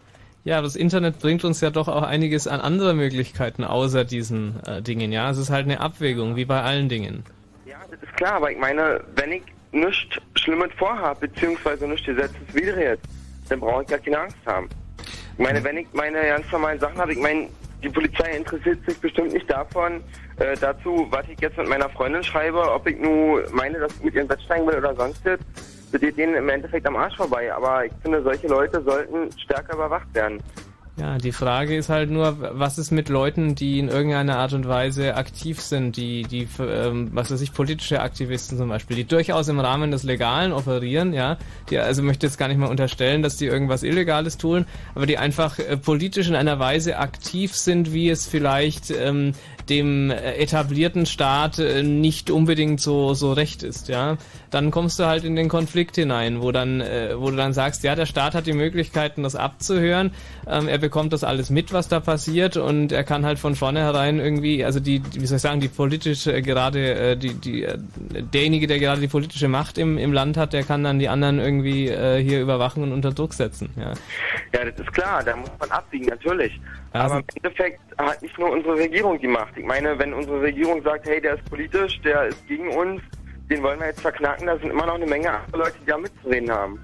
Ja, 0.44 0.62
das 0.62 0.76
Internet 0.76 1.20
bringt 1.20 1.44
uns 1.44 1.62
ja 1.62 1.70
doch 1.70 1.88
auch 1.88 2.02
einiges 2.02 2.48
an 2.48 2.62
andere 2.62 2.96
Möglichkeiten 2.96 3.64
außer 3.64 4.06
diesen 4.06 4.60
äh, 4.66 4.82
Dingen. 4.82 5.12
Ja, 5.12 5.30
es 5.30 5.38
ist 5.38 5.52
halt 5.52 5.66
eine 5.66 5.80
Abwägung, 5.80 6.36
wie 6.36 6.46
bei 6.46 6.62
allen 6.62 6.90
Dingen. 6.90 7.24
Ja, 7.66 7.78
das 7.92 8.02
ist 8.02 8.16
klar, 8.18 8.34
aber 8.34 8.52
ich 8.52 8.58
meine, 8.58 9.02
wenn 9.16 9.34
ich 9.34 9.44
nichts 9.72 10.18
Schlimmes 10.36 10.72
vorhabe, 10.78 11.28
beziehungsweise 11.28 11.88
nichts 11.88 12.08
Gesetzeswidriges, 12.08 13.00
dann 13.50 13.60
brauche 13.60 13.84
ich 13.84 13.90
gar 13.90 14.00
keine 14.00 14.20
Angst 14.20 14.38
haben. 14.46 14.68
Ich 15.34 15.40
meine, 15.44 15.64
wenn 15.64 15.78
ich 15.78 15.88
meine 15.94 16.20
ganz 16.22 16.52
normalen 16.52 16.80
Sachen 16.80 16.98
habe, 16.98 17.14
ich 17.14 17.20
meine, 17.20 17.48
die 17.84 17.90
Polizei 17.90 18.38
interessiert 18.38 18.80
sich 18.86 19.00
bestimmt 19.00 19.34
nicht 19.34 19.50
davon, 19.50 20.04
äh, 20.38 20.56
dazu, 20.60 21.08
was 21.10 21.26
ich 21.28 21.40
jetzt 21.42 21.58
mit 21.58 21.68
meiner 21.68 21.90
Freundin 21.90 22.24
schreibe, 22.24 22.60
ob 22.72 22.88
ich 22.88 22.98
nur 23.00 23.44
meine, 23.52 23.80
dass 23.80 23.96
ich 23.96 24.04
mit 24.04 24.14
ihrem 24.16 24.28
Bett 24.28 24.42
steigen 24.42 24.68
will 24.68 24.78
oder 24.78 24.96
sonst 24.96 25.26
was. 25.26 25.40
Das 25.92 26.00
geht 26.00 26.18
denen 26.18 26.36
im 26.36 26.48
Endeffekt 26.48 26.88
am 26.88 26.96
Arsch 26.96 27.18
vorbei. 27.18 27.54
Aber 27.54 27.86
ich 27.86 27.92
finde, 28.02 28.22
solche 28.24 28.48
Leute 28.48 28.82
sollten 28.84 29.30
stärker 29.38 29.74
überwacht 29.74 30.14
werden. 30.14 30.42
Ja, 30.98 31.18
die 31.18 31.32
Frage 31.32 31.76
ist 31.78 31.88
halt 31.88 32.12
nur, 32.12 32.38
was 32.40 32.78
ist 32.78 32.92
mit 32.92 33.08
Leuten, 33.08 33.56
die 33.56 33.80
in 33.80 33.88
irgendeiner 33.88 34.38
Art 34.38 34.52
und 34.52 34.68
Weise 34.68 35.16
aktiv 35.16 35.62
sind, 35.62 35.96
die, 35.96 36.24
die, 36.24 36.48
ähm, 36.60 37.10
was 37.14 37.32
weiß 37.32 37.40
ich, 37.40 37.54
politische 37.54 38.02
Aktivisten 38.02 38.58
zum 38.58 38.68
Beispiel, 38.68 38.98
die 38.98 39.06
durchaus 39.06 39.48
im 39.48 39.62
Rahmen 39.62 39.92
des 39.92 40.04
Legalen 40.04 40.52
operieren, 40.52 41.14
ja, 41.14 41.38
die, 41.70 41.80
also 41.80 42.04
möchte 42.04 42.28
jetzt 42.28 42.38
gar 42.38 42.50
nicht 42.50 42.58
mal 42.58 42.70
unterstellen, 42.70 43.24
dass 43.24 43.38
die 43.38 43.46
irgendwas 43.46 43.84
Illegales 43.84 44.38
tun, 44.38 44.66
aber 44.94 45.06
die 45.06 45.18
einfach 45.18 45.60
äh, 45.60 45.78
politisch 45.78 46.28
in 46.28 46.36
einer 46.36 46.60
Weise 46.60 46.98
aktiv 46.98 47.56
sind, 47.56 47.94
wie 47.94 48.10
es 48.10 48.28
vielleicht 48.28 48.92
ähm, 48.92 49.32
dem 49.70 50.12
äh, 50.12 50.34
etablierten 50.36 51.06
Staat 51.06 51.58
äh, 51.58 51.84
nicht 51.84 52.30
unbedingt 52.30 52.82
so, 52.82 53.14
so 53.14 53.32
recht 53.32 53.64
ist, 53.64 53.88
ja, 53.88 54.18
dann 54.52 54.70
kommst 54.70 55.00
du 55.00 55.06
halt 55.06 55.24
in 55.24 55.36
den 55.36 55.50
Konflikt 55.50 55.96
hinein, 55.96 56.42
wo 56.42 56.52
dann, 56.52 56.82
äh, 56.82 57.14
wo 57.16 57.30
du 57.30 57.38
dann 57.38 57.54
sagst, 57.54 57.84
ja, 57.84 57.96
der 57.96 58.06
Staat 58.06 58.36
hat 58.36 58.46
die 58.46 58.54
Möglichkeiten, 58.54 59.24
das 59.24 59.36
abzuhören, 59.36 60.14
ähm, 60.48 60.68
er 60.68 60.78
bekommt 60.78 61.14
das 61.14 61.24
alles 61.24 61.50
mit, 61.50 61.74
was 61.74 61.88
da 61.88 62.00
passiert 62.00 62.58
und 62.58 62.92
er 62.92 63.04
kann 63.04 63.26
halt 63.26 63.40
von 63.40 63.56
vornherein 63.56 64.20
irgendwie, 64.20 64.64
also 64.64 64.80
die, 64.80 65.02
wie 65.14 65.26
soll 65.26 65.38
ich 65.38 65.42
sagen, 65.42 65.62
die 65.62 65.70
politische 65.70 66.34
äh, 66.34 66.42
gerade, 66.42 66.94
äh, 66.94 67.18
die, 67.18 67.34
die, 67.34 67.64
äh, 67.64 67.78
derjenige, 68.12 68.68
der 68.68 68.80
gerade 68.80 69.02
die 69.02 69.08
politische 69.08 69.48
Macht 69.48 69.78
im, 69.78 69.98
im 69.98 70.14
Land 70.14 70.38
hat, 70.38 70.54
der 70.54 70.64
kann 70.64 70.84
dann 70.84 71.00
die 71.00 71.10
anderen 71.10 71.40
irgendwie 71.40 71.88
äh, 71.88 72.22
hier 72.22 72.42
überwachen 72.42 72.84
und 72.84 72.92
unter 72.92 73.12
Druck 73.12 73.34
setzen, 73.34 73.70
ja. 73.78 73.94
Ja, 74.54 74.70
das 74.70 74.80
ist 74.80 74.94
klar, 74.94 75.24
da 75.24 75.36
muss 75.36 75.50
man 75.60 75.72
abwiegen, 75.72 76.08
natürlich. 76.08 76.60
Aber 76.94 77.20
im 77.20 77.24
Endeffekt 77.36 77.80
hat 77.98 78.22
nicht 78.22 78.38
nur 78.38 78.52
unsere 78.52 78.76
Regierung 78.76 79.18
die 79.20 79.28
Macht. 79.28 79.58
Ich 79.58 79.66
meine, 79.66 79.98
wenn 79.98 80.14
unsere 80.14 80.42
Regierung 80.42 80.84
sagt, 80.84 81.08
hey, 81.08 81.22
der 81.22 81.36
ist 81.36 81.46
politisch, 81.46 82.02
der 82.02 82.26
ist 82.26 82.46
gegen 82.48 82.68
uns, 82.70 83.02
den 83.52 83.62
wollen 83.64 83.80
wir 83.80 83.88
jetzt 83.88 84.02
verknacken, 84.02 84.48
da 84.48 84.58
sind 84.58 84.72
immer 84.72 84.86
noch 84.86 84.96
eine 84.96 85.06
Menge 85.06 85.30
andere 85.30 85.58
Leute, 85.58 85.76
die 85.82 85.86
da 85.86 85.98
mitzureden 85.98 86.50
haben. 86.50 86.80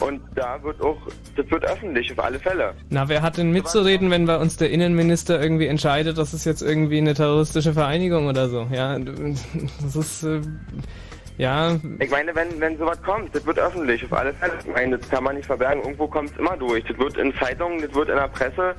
Und 0.00 0.22
da 0.34 0.62
wird 0.62 0.80
auch, 0.80 0.96
das 1.36 1.50
wird 1.50 1.64
öffentlich, 1.64 2.10
auf 2.12 2.24
alle 2.24 2.38
Fälle. 2.38 2.74
Na, 2.88 3.08
wer 3.08 3.20
hat 3.20 3.36
denn 3.36 3.50
mitzureden, 3.50 4.10
wenn 4.10 4.26
bei 4.26 4.38
uns 4.38 4.56
der 4.56 4.70
Innenminister 4.70 5.40
irgendwie 5.40 5.66
entscheidet, 5.66 6.16
das 6.16 6.32
ist 6.32 6.46
jetzt 6.46 6.62
irgendwie 6.62 6.98
eine 6.98 7.12
terroristische 7.12 7.74
Vereinigung 7.74 8.26
oder 8.26 8.48
so? 8.48 8.66
Ja, 8.72 8.98
das 8.98 9.96
ist, 9.96 10.22
äh, 10.22 10.40
ja, 11.36 11.76
Ich 11.98 12.10
meine, 12.10 12.34
wenn, 12.34 12.60
wenn 12.60 12.78
sowas 12.78 13.02
kommt, 13.02 13.34
das 13.34 13.44
wird 13.44 13.58
öffentlich, 13.58 14.02
auf 14.04 14.12
alle 14.12 14.32
Fälle. 14.34 14.54
Ich 14.60 14.72
meine, 14.72 14.96
das 14.96 15.08
kann 15.08 15.24
man 15.24 15.36
nicht 15.36 15.46
verbergen, 15.46 15.82
irgendwo 15.82 16.06
kommt 16.06 16.30
es 16.30 16.38
immer 16.38 16.56
durch. 16.56 16.84
Das 16.84 16.98
wird 16.98 17.18
in 17.18 17.34
Zeitungen, 17.34 17.82
das 17.82 17.94
wird 17.94 18.08
in 18.08 18.16
der 18.16 18.28
Presse, 18.28 18.74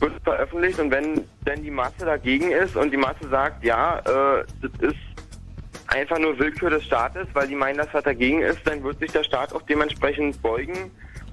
wird 0.00 0.12
veröffentlicht 0.24 0.78
und 0.78 0.90
wenn 0.90 1.22
denn 1.46 1.62
die 1.62 1.70
Masse 1.70 2.04
dagegen 2.06 2.50
ist 2.50 2.76
und 2.76 2.90
die 2.92 2.96
Masse 2.98 3.28
sagt, 3.30 3.62
ja, 3.62 3.98
äh, 3.98 4.44
das 4.62 4.90
ist 4.90 4.96
einfach 5.92 6.18
nur 6.18 6.38
Willkür 6.38 6.70
des 6.70 6.84
Staates, 6.84 7.26
weil 7.34 7.48
die 7.48 7.54
meinen, 7.54 7.78
dass 7.78 7.92
was 7.92 8.04
dagegen 8.04 8.42
ist, 8.42 8.66
dann 8.66 8.82
wird 8.82 8.98
sich 8.98 9.12
der 9.12 9.24
Staat 9.24 9.54
auch 9.54 9.62
dementsprechend 9.62 10.40
beugen 10.42 10.90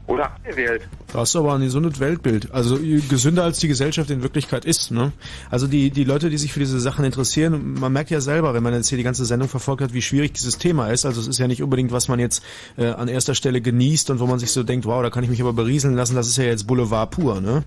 oder 0.10 0.26
abgewählt. 0.26 0.90
Das 1.14 1.30
ist 1.30 1.36
aber 1.36 1.54
ein 1.54 1.62
gesundes 1.62 2.00
Weltbild. 2.00 2.52
Also 2.52 2.80
gesünder 3.10 3.44
als 3.44 3.60
die 3.60 3.68
Gesellschaft 3.68 4.10
in 4.10 4.24
Wirklichkeit 4.24 4.66
ist. 4.66 4.92
Ne? 4.92 5.12
Also 5.52 5.68
die, 5.68 5.92
die 5.92 6.04
Leute, 6.04 6.30
die 6.30 6.38
sich 6.38 6.52
für 6.52 6.60
diese 6.60 6.80
Sachen 6.80 7.06
interessieren, 7.06 7.76
man 7.80 7.94
merkt 7.94 8.10
ja 8.10 8.20
selber, 8.20 8.54
wenn 8.54 8.64
man 8.64 8.74
jetzt 8.74 8.90
hier 8.90 8.98
die 8.98 9.04
ganze 9.04 9.26
Sendung 9.26 9.48
verfolgt 9.48 9.84
hat, 9.84 9.94
wie 9.94 10.02
schwierig 10.02 10.34
dieses 10.34 10.58
Thema 10.58 10.88
ist. 10.88 11.06
Also 11.06 11.22
es 11.22 11.28
ist 11.28 11.38
ja 11.38 11.48
nicht 11.48 11.62
unbedingt, 11.62 11.92
was 11.92 12.08
man 12.08 12.20
jetzt 12.20 12.44
äh, 12.78 12.88
an 12.88 13.08
erster 13.08 13.36
Stelle 13.36 13.62
genießt 13.62 14.10
und 14.10 14.20
wo 14.20 14.26
man 14.26 14.40
sich 14.40 14.52
so 14.52 14.64
denkt, 14.64 14.88
wow, 14.88 15.04
da 15.04 15.12
kann 15.12 15.24
ich 15.24 15.30
mich 15.30 15.42
aber 15.42 15.54
berieseln 15.54 15.96
lassen, 15.96 16.16
das 16.16 16.28
ist 16.28 16.38
ja 16.38 16.46
jetzt 16.46 16.66
Boulevard 16.66 17.12
pur. 17.12 17.40
Ne? 17.40 17.64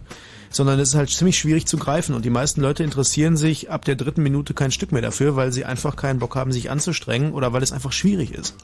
sondern 0.54 0.78
es 0.80 0.90
ist 0.90 0.94
halt 0.96 1.08
ziemlich 1.08 1.38
schwierig 1.38 1.64
zu 1.64 1.78
greifen 1.78 2.14
und 2.14 2.26
die 2.26 2.30
meisten 2.30 2.60
Leute 2.60 2.84
interessieren 2.84 3.38
sich 3.38 3.70
ab 3.70 3.86
der 3.86 3.94
dritten 3.94 4.22
Minute 4.22 4.52
kein 4.52 4.70
Stück 4.70 4.92
mehr 4.92 5.00
dafür, 5.00 5.34
weil 5.34 5.50
sie 5.50 5.64
einfach 5.64 5.96
keinen 5.96 6.18
Bock 6.18 6.36
haben, 6.36 6.52
sich 6.52 6.70
anzustrengen 6.70 7.32
oder 7.32 7.54
weil 7.54 7.62
es 7.62 7.72
einfach 7.72 7.92
schwierig 7.92 8.34
ist. 8.34 8.54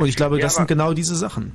Und 0.00 0.08
ich 0.08 0.16
glaube, 0.16 0.38
Ja, 0.38 0.42
das 0.42 0.56
sind 0.56 0.66
genau 0.66 0.94
diese 0.94 1.14
Sachen. 1.14 1.52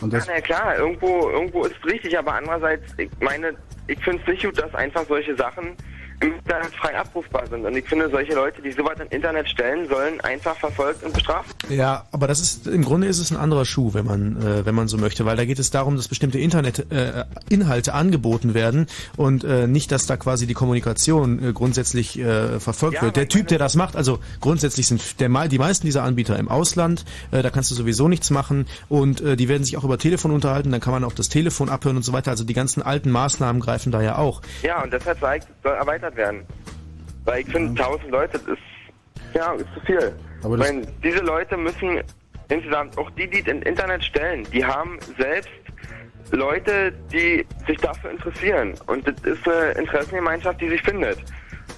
Und 0.00 0.12
Ja, 0.12 0.20
na 0.26 0.40
klar, 0.40 0.78
irgendwo, 0.78 1.30
irgendwo 1.30 1.64
ist 1.64 1.76
es 1.78 1.90
richtig, 1.90 2.18
aber 2.18 2.34
andererseits, 2.34 2.92
ich 2.96 3.10
meine, 3.20 3.54
ich 3.86 3.98
finde 4.02 4.20
es 4.22 4.28
nicht 4.28 4.44
gut, 4.44 4.58
dass 4.58 4.74
einfach 4.74 5.04
solche 5.06 5.34
Sachen 5.36 5.76
Internet 6.20 6.74
frei 6.74 6.98
abrufbar 6.98 7.46
sind. 7.46 7.64
Und 7.64 7.76
ich 7.76 7.86
finde, 7.86 8.10
solche 8.10 8.34
Leute, 8.34 8.60
die 8.60 8.72
sowas 8.72 8.98
im 9.00 9.08
Internet 9.08 9.48
stellen, 9.48 9.88
sollen 9.88 10.20
einfach 10.20 10.56
verfolgt 10.56 11.02
und 11.02 11.14
bestraft. 11.14 11.56
Ja, 11.68 12.04
aber 12.12 12.26
das 12.26 12.40
ist 12.40 12.66
im 12.66 12.84
Grunde 12.84 13.06
ist 13.06 13.18
es 13.18 13.30
ein 13.30 13.36
anderer 13.36 13.64
Schuh, 13.64 13.94
wenn 13.94 14.04
man 14.04 14.36
äh, 14.42 14.66
wenn 14.66 14.74
man 14.74 14.88
so 14.88 14.98
möchte, 14.98 15.24
weil 15.24 15.36
da 15.36 15.44
geht 15.44 15.58
es 15.58 15.70
darum, 15.70 15.96
dass 15.96 16.08
bestimmte 16.08 16.38
Internet 16.38 16.90
äh, 16.92 17.24
Inhalte 17.48 17.94
angeboten 17.94 18.54
werden 18.54 18.86
und 19.16 19.44
äh, 19.44 19.66
nicht, 19.66 19.92
dass 19.92 20.06
da 20.06 20.16
quasi 20.16 20.46
die 20.46 20.54
Kommunikation 20.54 21.42
äh, 21.42 21.52
grundsätzlich 21.52 22.18
äh, 22.18 22.60
verfolgt 22.60 22.96
Ja, 22.96 23.02
wird. 23.02 23.16
Der 23.16 23.28
Typ, 23.28 23.48
der 23.48 23.58
das 23.58 23.74
macht, 23.74 23.96
also 23.96 24.18
grundsätzlich 24.40 24.86
sind 24.86 25.20
der, 25.20 25.28
die 25.48 25.58
meisten 25.58 25.86
dieser 25.86 26.02
Anbieter 26.02 26.38
im 26.38 26.48
Ausland, 26.48 27.04
äh, 27.30 27.42
da 27.42 27.50
kannst 27.50 27.70
du 27.70 27.74
sowieso 27.74 28.08
nichts 28.08 28.30
machen 28.30 28.66
und 28.88 29.20
die 29.20 29.48
werden 29.48 29.64
sich 29.64 29.76
auch 29.76 29.84
über 29.84 29.98
Telefon 29.98 30.30
unterhalten, 30.30 30.70
dann 30.70 30.80
kann 30.80 30.92
man 30.92 31.04
auch 31.04 31.12
das 31.12 31.28
Telefon 31.28 31.68
abhören 31.68 31.96
und 31.96 32.02
so 32.02 32.12
weiter. 32.12 32.30
Also 32.30 32.44
die 32.44 32.54
ganzen 32.54 32.82
alten 32.82 33.10
Maßnahmen 33.10 33.60
greifen 33.60 33.92
da 33.92 34.02
ja 34.02 34.18
auch. 34.18 34.42
Ja, 34.62 34.82
und 34.82 34.92
deshalb 34.92 35.18
sage 35.20 35.38
ich, 35.38 35.44
es 35.44 35.62
soll 35.62 35.72
erweitert 35.72 36.09
werden. 36.16 36.46
Weil 37.24 37.40
ich 37.40 37.48
finde, 37.48 37.80
1000 37.80 38.10
Leute, 38.10 38.38
das 38.38 38.48
ist, 38.48 39.34
ja, 39.34 39.52
ist 39.52 39.66
zu 39.74 39.80
viel. 39.80 40.12
Aber 40.42 40.54
ich 40.54 40.60
meine, 40.60 40.86
diese 41.02 41.20
Leute 41.20 41.56
müssen 41.56 42.00
insgesamt, 42.48 42.96
auch 42.98 43.10
die, 43.10 43.28
die 43.28 43.38
ins 43.38 43.64
Internet 43.64 44.04
stellen, 44.04 44.46
die 44.52 44.64
haben 44.64 44.98
selbst 45.18 45.50
Leute, 46.32 46.92
die 47.12 47.46
sich 47.66 47.78
dafür 47.78 48.10
interessieren. 48.10 48.74
Und 48.86 49.06
das 49.06 49.14
ist 49.24 49.48
eine 49.48 49.72
Interessengemeinschaft, 49.72 50.60
die 50.60 50.68
sich 50.68 50.82
findet. 50.82 51.18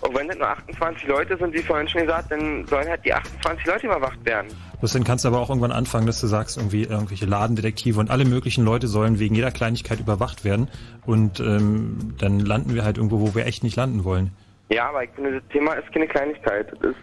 Auch 0.03 0.15
wenn 0.15 0.29
das 0.29 0.37
nur 0.37 0.49
28 0.49 1.07
Leute 1.07 1.37
sind, 1.37 1.55
wie 1.55 1.63
vorhin 1.63 1.89
schon 1.89 2.03
gesagt, 2.03 2.31
dann 2.33 2.67
sollen 2.67 2.89
halt 2.89 3.05
die 3.05 3.15
28 3.15 3.67
Leute 3.67 3.87
überwacht 3.87 4.25
werden. 4.25 4.49
Das 4.81 4.93
dann 4.93 5.05
kannst 5.05 5.25
du 5.25 5.29
aber 5.29 5.39
auch 5.39 5.49
irgendwann 5.49 5.71
anfangen, 5.71 6.07
dass 6.07 6.21
du 6.21 6.27
sagst, 6.27 6.57
irgendwie 6.57 6.83
irgendwelche 6.83 7.25
Ladendetektive 7.25 8.01
und 8.01 8.11
alle 8.11 8.25
möglichen 8.25 8.65
Leute 8.65 8.89
sollen 8.89 9.21
wegen 9.21 9.37
jeder 9.37 9.53
Kleinigkeit 9.53 10.01
überwacht 10.01 10.45
werden. 10.45 10.69
Und 11.07 11.39
ähm, 11.39 12.15
dann 12.19 12.41
landen 12.41 12.75
wir 12.75 12.85
halt 12.85 12.97
irgendwo, 12.97 13.21
wo 13.21 13.35
wir 13.37 13.47
echt 13.47 13.63
nicht 13.63 13.77
landen 13.77 14.03
wollen. 14.03 14.33
Ja, 14.71 14.89
aber 14.89 15.05
ich 15.05 15.11
finde, 15.11 15.41
das 15.41 15.49
Thema 15.51 15.75
ist 15.75 15.93
keine 15.93 16.09
Kleinigkeit. 16.09 16.73
Das 16.73 16.91
ist 16.91 16.97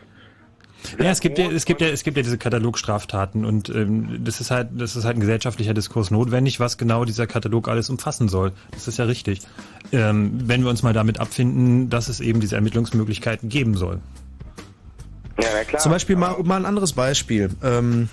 Ja, 0.98 1.12
es 1.12 1.20
gibt 1.20 1.38
ja, 1.38 1.50
es 1.52 1.66
gibt 1.66 1.82
ja, 1.82 1.88
es 1.88 2.04
gibt 2.04 2.18
ja 2.18 2.24
diese 2.24 2.38
Katalogstraftaten 2.38 3.46
und 3.46 3.70
ähm, 3.70 4.24
das 4.24 4.42
ist 4.42 4.52
halt, 4.52 4.70
das 4.74 4.96
ist 4.96 5.06
halt 5.06 5.18
ein 5.18 5.20
gesellschaftlicher 5.20 5.74
Diskurs 5.74 6.12
notwendig, 6.12 6.60
was 6.60 6.78
genau 6.78 7.06
dieser 7.06 7.28
Katalog 7.28 7.68
alles 7.68 7.90
umfassen 7.90 8.30
soll. 8.30 8.54
Das 8.72 8.88
ist 8.88 8.98
ja 8.98 9.06
richtig. 9.06 9.42
Ähm, 9.92 10.32
wenn 10.46 10.64
wir 10.64 10.70
uns 10.70 10.84
mal 10.84 10.94
damit 10.94 11.20
abfinden, 11.20 11.90
dass 11.90 12.10
es 12.10 12.20
eben 12.20 12.40
diese 12.40 12.56
Ermittlungsmöglichkeiten 12.56 13.50
geben 13.50 13.76
soll. 13.76 14.00
Ja, 15.42 15.48
na 15.54 15.64
klar. 15.64 15.82
Zum 15.82 15.92
Beispiel 15.92 16.16
mal, 16.16 16.42
mal 16.44 16.58
ein 16.58 16.66
anderes 16.66 16.94
Beispiel. 16.94 17.50
Ähm, 17.64 18.10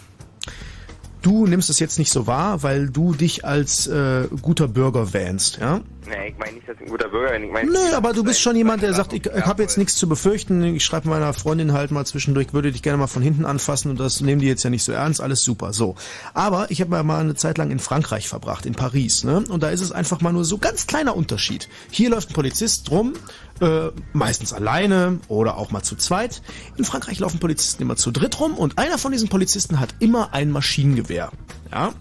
du 1.27 1.47
nimmst 1.47 1.69
es 1.70 1.81
jetzt 1.81 1.98
nicht 1.98 2.12
so 2.12 2.28
wahr, 2.28 2.62
weil 2.62 2.89
du 2.89 3.12
dich 3.12 3.44
als 3.44 3.89
äh, 3.89 4.28
guter 4.43 4.69
Bürger 4.69 5.12
wähnst, 5.12 5.59
ja? 5.59 5.81
Nee, 6.07 6.28
ich 6.28 6.39
meine 6.39 6.53
nicht, 6.53 6.69
dass 6.69 6.77
ich 6.77 6.82
ein 6.82 6.89
guter 6.89 7.09
Bürger 7.09 7.32
bin. 7.32 7.44
Ich 7.44 7.51
meine, 7.51 7.69
Nö, 7.69 7.97
aber 7.97 8.12
du 8.12 8.23
bist 8.23 8.40
schon 8.40 8.55
jemand, 8.55 8.82
der 8.82 8.94
sagt, 8.94 9.12
ich, 9.12 9.27
ich 9.27 9.44
habe 9.44 9.61
jetzt 9.61 9.77
nichts 9.77 9.97
zu 9.97 10.09
befürchten. 10.09 10.62
Ich 10.62 10.85
schreibe 10.85 11.09
meiner 11.09 11.32
Freundin 11.32 11.73
halt 11.73 11.90
mal 11.90 12.07
zwischendurch, 12.07 12.53
würde 12.53 12.70
dich 12.70 12.82
gerne 12.82 12.98
mal 12.98 13.09
von 13.09 13.23
hinten 13.23 13.44
anfassen 13.44 13.90
und 13.90 13.98
das 13.98 14.20
nehmen 14.20 14.40
die 14.40 14.47
jetzt 14.47 14.62
ja 14.62 14.70
nicht 14.70 14.85
so 14.85 14.93
ernst, 14.93 15.20
alles 15.20 15.43
super. 15.43 15.73
So. 15.73 15.97
Aber 16.32 16.70
ich 16.70 16.81
habe 16.81 17.03
mal 17.03 17.19
eine 17.19 17.35
Zeit 17.35 17.59
lang 17.59 17.73
in 17.73 17.81
Frankreich 17.81 18.28
verbracht, 18.28 18.65
in 18.65 18.77
Paris, 18.77 19.24
ne? 19.24 19.43
Und 19.48 19.65
da 19.65 19.70
ist 19.70 19.81
es 19.81 19.90
einfach 19.90 20.20
mal 20.20 20.32
nur 20.32 20.44
so 20.44 20.59
ganz 20.59 20.86
kleiner 20.86 21.16
Unterschied. 21.16 21.69
Hier 21.90 22.11
läuft 22.11 22.31
ein 22.31 22.35
Polizist 22.35 22.89
rum, 22.93 23.15
äh, 23.61 23.91
meistens 24.12 24.53
alleine 24.53 25.20
oder 25.28 25.57
auch 25.57 25.70
mal 25.70 25.83
zu 25.83 25.97
zweit. 25.97 26.43
In 26.77 26.85
Frankreich 26.85 27.19
laufen 27.19 27.39
Polizisten 27.39 27.83
immer 27.83 27.97
zu 27.97 28.11
dritt 28.11 28.39
rum 28.41 28.55
und 28.55 28.78
einer 28.78 28.99
von 28.99 29.12
diesen 29.12 29.28
Polizisten 29.28 29.81
hat 29.81 29.95
immer 29.99 30.33
ein 30.33 30.51
Maschinengewehr. 30.51 31.31
Ja? 31.70 31.95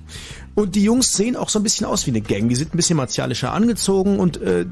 Und 0.56 0.76
die 0.76 0.84
Jungs 0.84 1.12
sehen 1.14 1.36
auch 1.36 1.50
so 1.50 1.60
ein 1.60 1.64
bisschen 1.64 1.86
aus 1.86 2.06
wie 2.06 2.12
eine 2.12 2.22
Gang. 2.22 2.48
Die 2.48 2.56
sind 2.56 2.74
ein 2.74 2.78
bisschen 2.78 2.96
martialischer 2.96 3.52
angezogen 3.52 4.20
und 4.20 4.42
äh, 4.42 4.66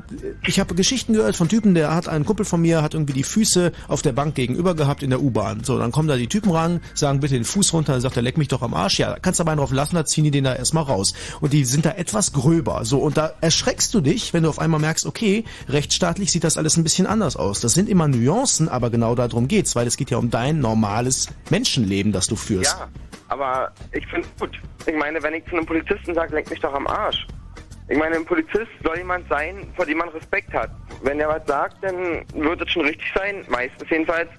ich 0.48 0.60
habe 0.62 0.76
Geschichten 0.76 1.14
gehört 1.14 1.36
von 1.36 1.50
Typen, 1.50 1.76
der 1.76 1.94
hat 1.94 2.08
einen 2.08 2.26
Kumpel 2.26 2.46
von 2.46 2.62
mir, 2.62 2.82
hat 2.82 2.94
irgendwie 2.94 3.14
die 3.14 3.24
Füße 3.24 3.74
auf 3.90 4.02
der 4.02 4.14
Bank 4.14 4.36
gegenüber 4.36 4.76
gehabt 4.76 5.04
in 5.04 5.10
der 5.10 5.22
U-Bahn. 5.22 5.64
So, 5.66 5.78
dann 5.78 5.92
kommen 5.92 6.08
da 6.08 6.16
die 6.16 6.28
Typen 6.28 6.52
ran, 6.52 6.80
sagen 6.94 7.20
bitte 7.20 7.34
den 7.34 7.44
Fuß 7.44 7.74
runter, 7.74 7.92
dann 7.92 8.02
sagt 8.02 8.16
er, 8.16 8.24
leck 8.24 8.38
mich 8.38 8.48
doch 8.48 8.62
am 8.62 8.74
Arsch. 8.74 8.98
Ja, 9.00 9.18
kannst 9.22 9.42
aber 9.42 9.52
einen 9.52 9.60
drauf 9.60 9.74
lassen, 9.74 9.96
da 9.96 10.06
ziehen 10.06 10.24
die 10.24 10.32
den 10.32 10.46
da 10.46 10.56
erstmal 10.56 10.84
raus. 10.84 11.14
Und 11.42 11.52
die 11.52 11.66
sind 11.66 11.86
da 11.86 11.92
etwas 11.92 12.32
gröber. 12.32 12.86
So, 12.86 13.00
und 13.00 13.18
da 13.18 13.34
erschreckst 13.42 13.94
du 13.94 14.00
dich, 14.00 14.34
wenn 14.34 14.44
du 14.44 14.50
auf 14.50 14.60
einmal 14.60 14.80
merkst, 14.80 15.06
okay, 15.06 15.44
rechtsstaatlich 15.68 16.32
sieht 16.32 16.46
das 16.46 16.58
alles 16.58 16.78
ein 16.78 16.84
bisschen 16.84 17.08
anders 17.08 17.36
aus. 17.36 17.60
Das 17.60 17.74
sind 17.74 17.90
immer 17.90 18.08
Nuancen, 18.08 18.70
aber 18.70 18.90
genau 18.90 19.16
darum 19.16 19.50
geht's, 19.50 19.76
weil 19.76 19.86
es 19.86 19.98
geht 19.98 20.12
ja 20.12 20.18
um 20.18 20.30
dein 20.30 20.60
normales 20.60 21.28
Menschenleben, 21.50 22.14
das 22.14 22.28
du 22.28 22.38
führst. 22.38 22.78
Ja, 22.80 22.88
aber 23.34 23.72
ich 23.92 24.06
finde 24.08 24.28
es 24.28 24.40
gut. 24.40 24.60
Ich 24.86 24.96
meine, 24.96 25.22
wenn 25.24 25.34
ich 25.34 25.44
zu 25.46 25.56
einem 25.58 25.66
Polizisten 25.66 26.14
sage, 26.14 26.36
leck 26.36 26.50
mich 26.50 26.60
doch 26.60 26.74
am 26.74 26.88
Arsch. 26.88 27.26
Ich 27.90 27.98
meine, 27.98 28.16
ein 28.16 28.26
Polizist 28.26 28.72
soll 28.84 28.98
jemand 28.98 29.28
sein, 29.28 29.68
vor 29.76 29.86
dem 29.86 29.98
man 29.98 30.10
Respekt 30.10 30.54
hat. 30.54 30.70
Wenn 31.04 31.20
er 31.20 31.28
was 31.28 31.46
sagt, 31.46 31.78
dann 31.84 32.24
wird 32.34 32.62
es 32.62 32.70
schon 32.72 32.86
richtig 32.86 33.12
sein, 33.16 33.44
meistens 33.50 33.90
jedenfalls. 33.90 34.30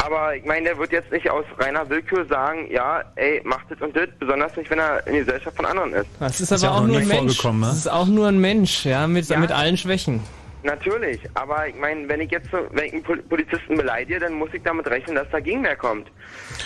Aber 0.00 0.34
ich 0.36 0.44
meine, 0.44 0.64
der 0.66 0.78
wird 0.78 0.92
jetzt 0.92 1.10
nicht 1.10 1.28
aus 1.28 1.44
reiner 1.58 1.88
Willkür 1.88 2.24
sagen, 2.26 2.68
ja, 2.70 3.02
ey, 3.16 3.40
mach 3.44 3.60
das 3.68 3.80
und 3.80 3.96
das, 3.96 4.08
besonders 4.18 4.56
nicht, 4.56 4.70
wenn 4.70 4.78
er 4.78 5.04
in 5.06 5.12
die 5.14 5.18
Gesellschaft 5.20 5.56
von 5.56 5.66
anderen 5.66 5.92
ist. 5.92 6.06
Das 6.20 6.40
ist 6.40 6.52
aber 6.52 6.74
auch 6.76 6.86
nur 6.86 6.98
ein 6.98 7.08
Mensch. 7.08 7.42
Das 7.42 7.76
ist 7.76 7.88
auch 7.90 8.06
nur 8.06 8.28
ein 8.28 8.38
Mensch, 8.40 8.84
ja, 8.86 9.06
mit, 9.08 9.26
Ja. 9.28 9.38
mit 9.38 9.50
allen 9.50 9.76
Schwächen. 9.76 10.20
Natürlich, 10.68 11.20
aber 11.32 11.66
ich 11.66 11.74
meine, 11.76 12.06
wenn 12.10 12.20
ich 12.20 12.30
jetzt 12.30 12.50
so, 12.50 12.58
wenn 12.72 12.84
ich 12.84 12.92
einen 12.92 13.02
Pol- 13.02 13.22
Polizisten 13.22 13.74
beleidige, 13.76 14.20
dann 14.20 14.34
muss 14.34 14.50
ich 14.52 14.62
damit 14.62 14.86
rechnen, 14.86 15.16
dass 15.16 15.26
da 15.30 15.40
Gegenwehr 15.40 15.76
kommt. 15.76 16.08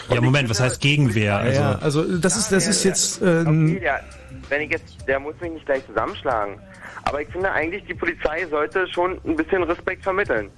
Ja, 0.09 0.21
Moment, 0.21 0.51
was 0.51 0.59
heißt 0.61 0.81
Gegenwehr? 0.81 1.37
Also, 1.39 1.61
Ja, 1.61 1.79
also 1.81 2.19
das 2.19 2.37
ist 2.37 2.51
das 2.51 2.67
ist 2.67 2.83
jetzt 2.83 3.23
äh, 3.23 3.43
Okay, 3.47 3.79
der, 3.81 4.01
wenn 4.49 4.63
ich 4.63 4.71
jetzt, 4.73 4.97
der 5.07 5.21
muss 5.21 5.35
mich 5.41 5.53
nicht 5.53 5.67
gleich 5.67 5.87
zusammenschlagen. 5.87 6.59
Aber 7.05 7.23
ich 7.23 7.29
finde 7.29 7.53
eigentlich, 7.53 7.85
die 7.85 7.95
Polizei 7.95 8.45
sollte 8.51 8.89
schon 8.89 9.21
ein 9.25 9.37
bisschen 9.37 9.63
Respekt 9.63 10.03
vermitteln. 10.03 10.51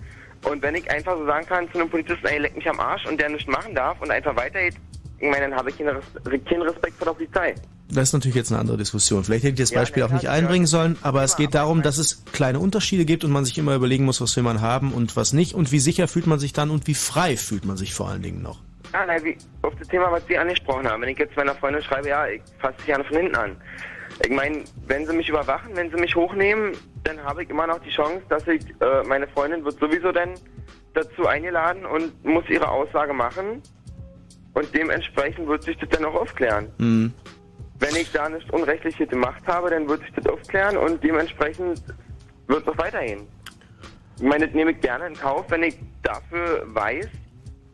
Und 0.45 0.63
wenn 0.63 0.75
ich 0.75 0.91
einfach 0.91 1.15
so 1.17 1.27
sagen 1.27 1.47
kann 1.47 1.71
zu 1.71 1.79
einem 1.81 1.91
Polizisten, 1.91 2.27
ey, 2.27 2.39
leck 2.39 2.57
mich 2.57 2.69
am 2.69 2.81
Arsch 2.81 3.05
und 3.07 3.21
der 3.21 3.29
nichts 3.29 3.47
machen 3.47 3.75
darf 3.75 4.01
und 4.01 4.11
einfach 4.11 4.35
weitergeht, 4.37 4.77
ich 5.19 5.29
meine, 5.31 5.49
dann 5.49 5.55
habe 5.57 5.71
ich 5.71 5.79
keinen 5.79 5.97
Res- 5.97 6.45
keinen 6.45 6.63
Respekt 6.63 6.97
vor 6.97 7.07
der 7.07 7.13
Polizei. 7.15 7.55
Das 7.91 8.09
ist 8.09 8.13
natürlich 8.15 8.35
jetzt 8.35 8.51
eine 8.51 8.61
andere 8.61 8.77
Diskussion. 8.79 9.25
Vielleicht 9.25 9.45
hätte 9.45 9.55
ich 9.55 9.61
das 9.61 9.71
Ja, 9.71 9.81
Beispiel 9.81 10.03
auch 10.05 10.11
nicht 10.11 10.29
einbringen 10.29 10.67
sollen, 10.67 10.97
aber 11.03 11.23
es 11.23 11.37
geht 11.37 11.55
darum, 11.55 11.83
dass 11.83 11.99
es 11.99 12.25
kleine 12.33 12.59
Unterschiede 12.59 13.05
gibt 13.05 13.25
und 13.25 13.31
man 13.31 13.45
sich 13.45 13.59
immer 13.59 13.75
überlegen 13.75 14.05
muss, 14.05 14.21
was 14.21 14.35
will 14.37 14.43
man 14.43 14.61
haben 14.61 14.93
und 14.93 15.17
was 15.17 15.33
nicht 15.33 15.55
und 15.55 15.71
wie 15.71 15.79
sicher 15.81 16.09
fühlt 16.09 16.27
man 16.27 16.39
sich 16.39 16.53
dann 16.53 16.71
und 16.71 16.87
wie 16.87 16.95
frei 16.95 17.37
fühlt 17.37 17.65
man 17.67 17.77
sich 17.77 17.95
vor 17.95 18.09
allen 18.09 18.23
Dingen 18.23 18.43
noch. 18.43 18.61
Ja, 18.93 19.05
na, 19.07 19.23
wie, 19.25 19.37
auf 19.63 19.75
das 19.79 19.89
Thema, 19.89 20.11
was 20.11 20.27
Sie 20.27 20.39
angesprochen 20.39 20.89
haben. 20.89 21.03
Wenn 21.03 21.11
ich 21.11 21.19
jetzt 21.19 21.37
meiner 21.37 21.55
Freundin 21.57 21.83
schreibe, 21.83 22.09
ja, 22.09 22.27
ich 22.27 22.41
fasse 22.61 22.77
dich 22.79 22.87
gerne 22.87 23.05
von 23.05 23.17
hinten 23.17 23.35
an. 23.37 23.57
Ich 24.25 24.31
meine, 24.31 24.63
wenn 24.87 25.07
sie 25.07 25.13
mich 25.13 25.29
überwachen, 25.29 25.71
wenn 25.75 25.91
sie 25.91 25.97
mich 25.97 26.15
hochnehmen, 26.15 26.73
dann 27.03 27.21
habe 27.23 27.43
ich 27.43 27.51
immer 27.51 27.67
noch 27.67 27.81
die 27.81 27.91
Chance, 27.91 28.23
dass 28.29 28.47
ich, 28.47 28.63
äh, 28.81 29.03
meine 29.07 29.27
Freundin 29.29 29.65
wird 29.65 29.79
sowieso 29.81 30.13
dann 30.13 30.31
dazu 30.95 31.27
eingeladen 31.27 31.85
und 31.85 32.25
muss 32.25 32.45
ihre 32.49 32.69
Aussage 32.69 33.13
machen. 33.13 33.61
Und 34.55 34.73
dementsprechend 34.75 35.49
wird 35.49 35.65
sich 35.65 35.77
das 35.79 35.89
dann 35.91 36.05
auch 36.05 36.15
aufklären. 36.15 36.71
Mhm. 36.79 37.13
Wenn 37.81 37.97
ich 37.97 38.11
da 38.13 38.29
nichts 38.29 38.49
Unrechtliches 38.51 39.09
gemacht 39.09 39.43
habe, 39.47 39.71
dann 39.71 39.89
wird 39.89 40.01
sich 40.01 40.13
das 40.13 40.27
aufklären 40.27 40.77
und 40.77 41.03
dementsprechend 41.03 41.83
wird 42.47 42.63
es 42.63 42.69
auch 42.69 42.79
weitergehen. 42.79 43.27
Ich 44.17 44.23
meine, 44.23 44.47
das 44.47 44.55
nehme 44.55 44.71
ich 44.71 44.81
gerne 44.81 45.09
in 45.09 45.15
Kauf, 45.15 45.45
wenn 45.51 45.65
ich 45.65 45.77
dafür 46.03 46.65
weiß, 46.69 47.09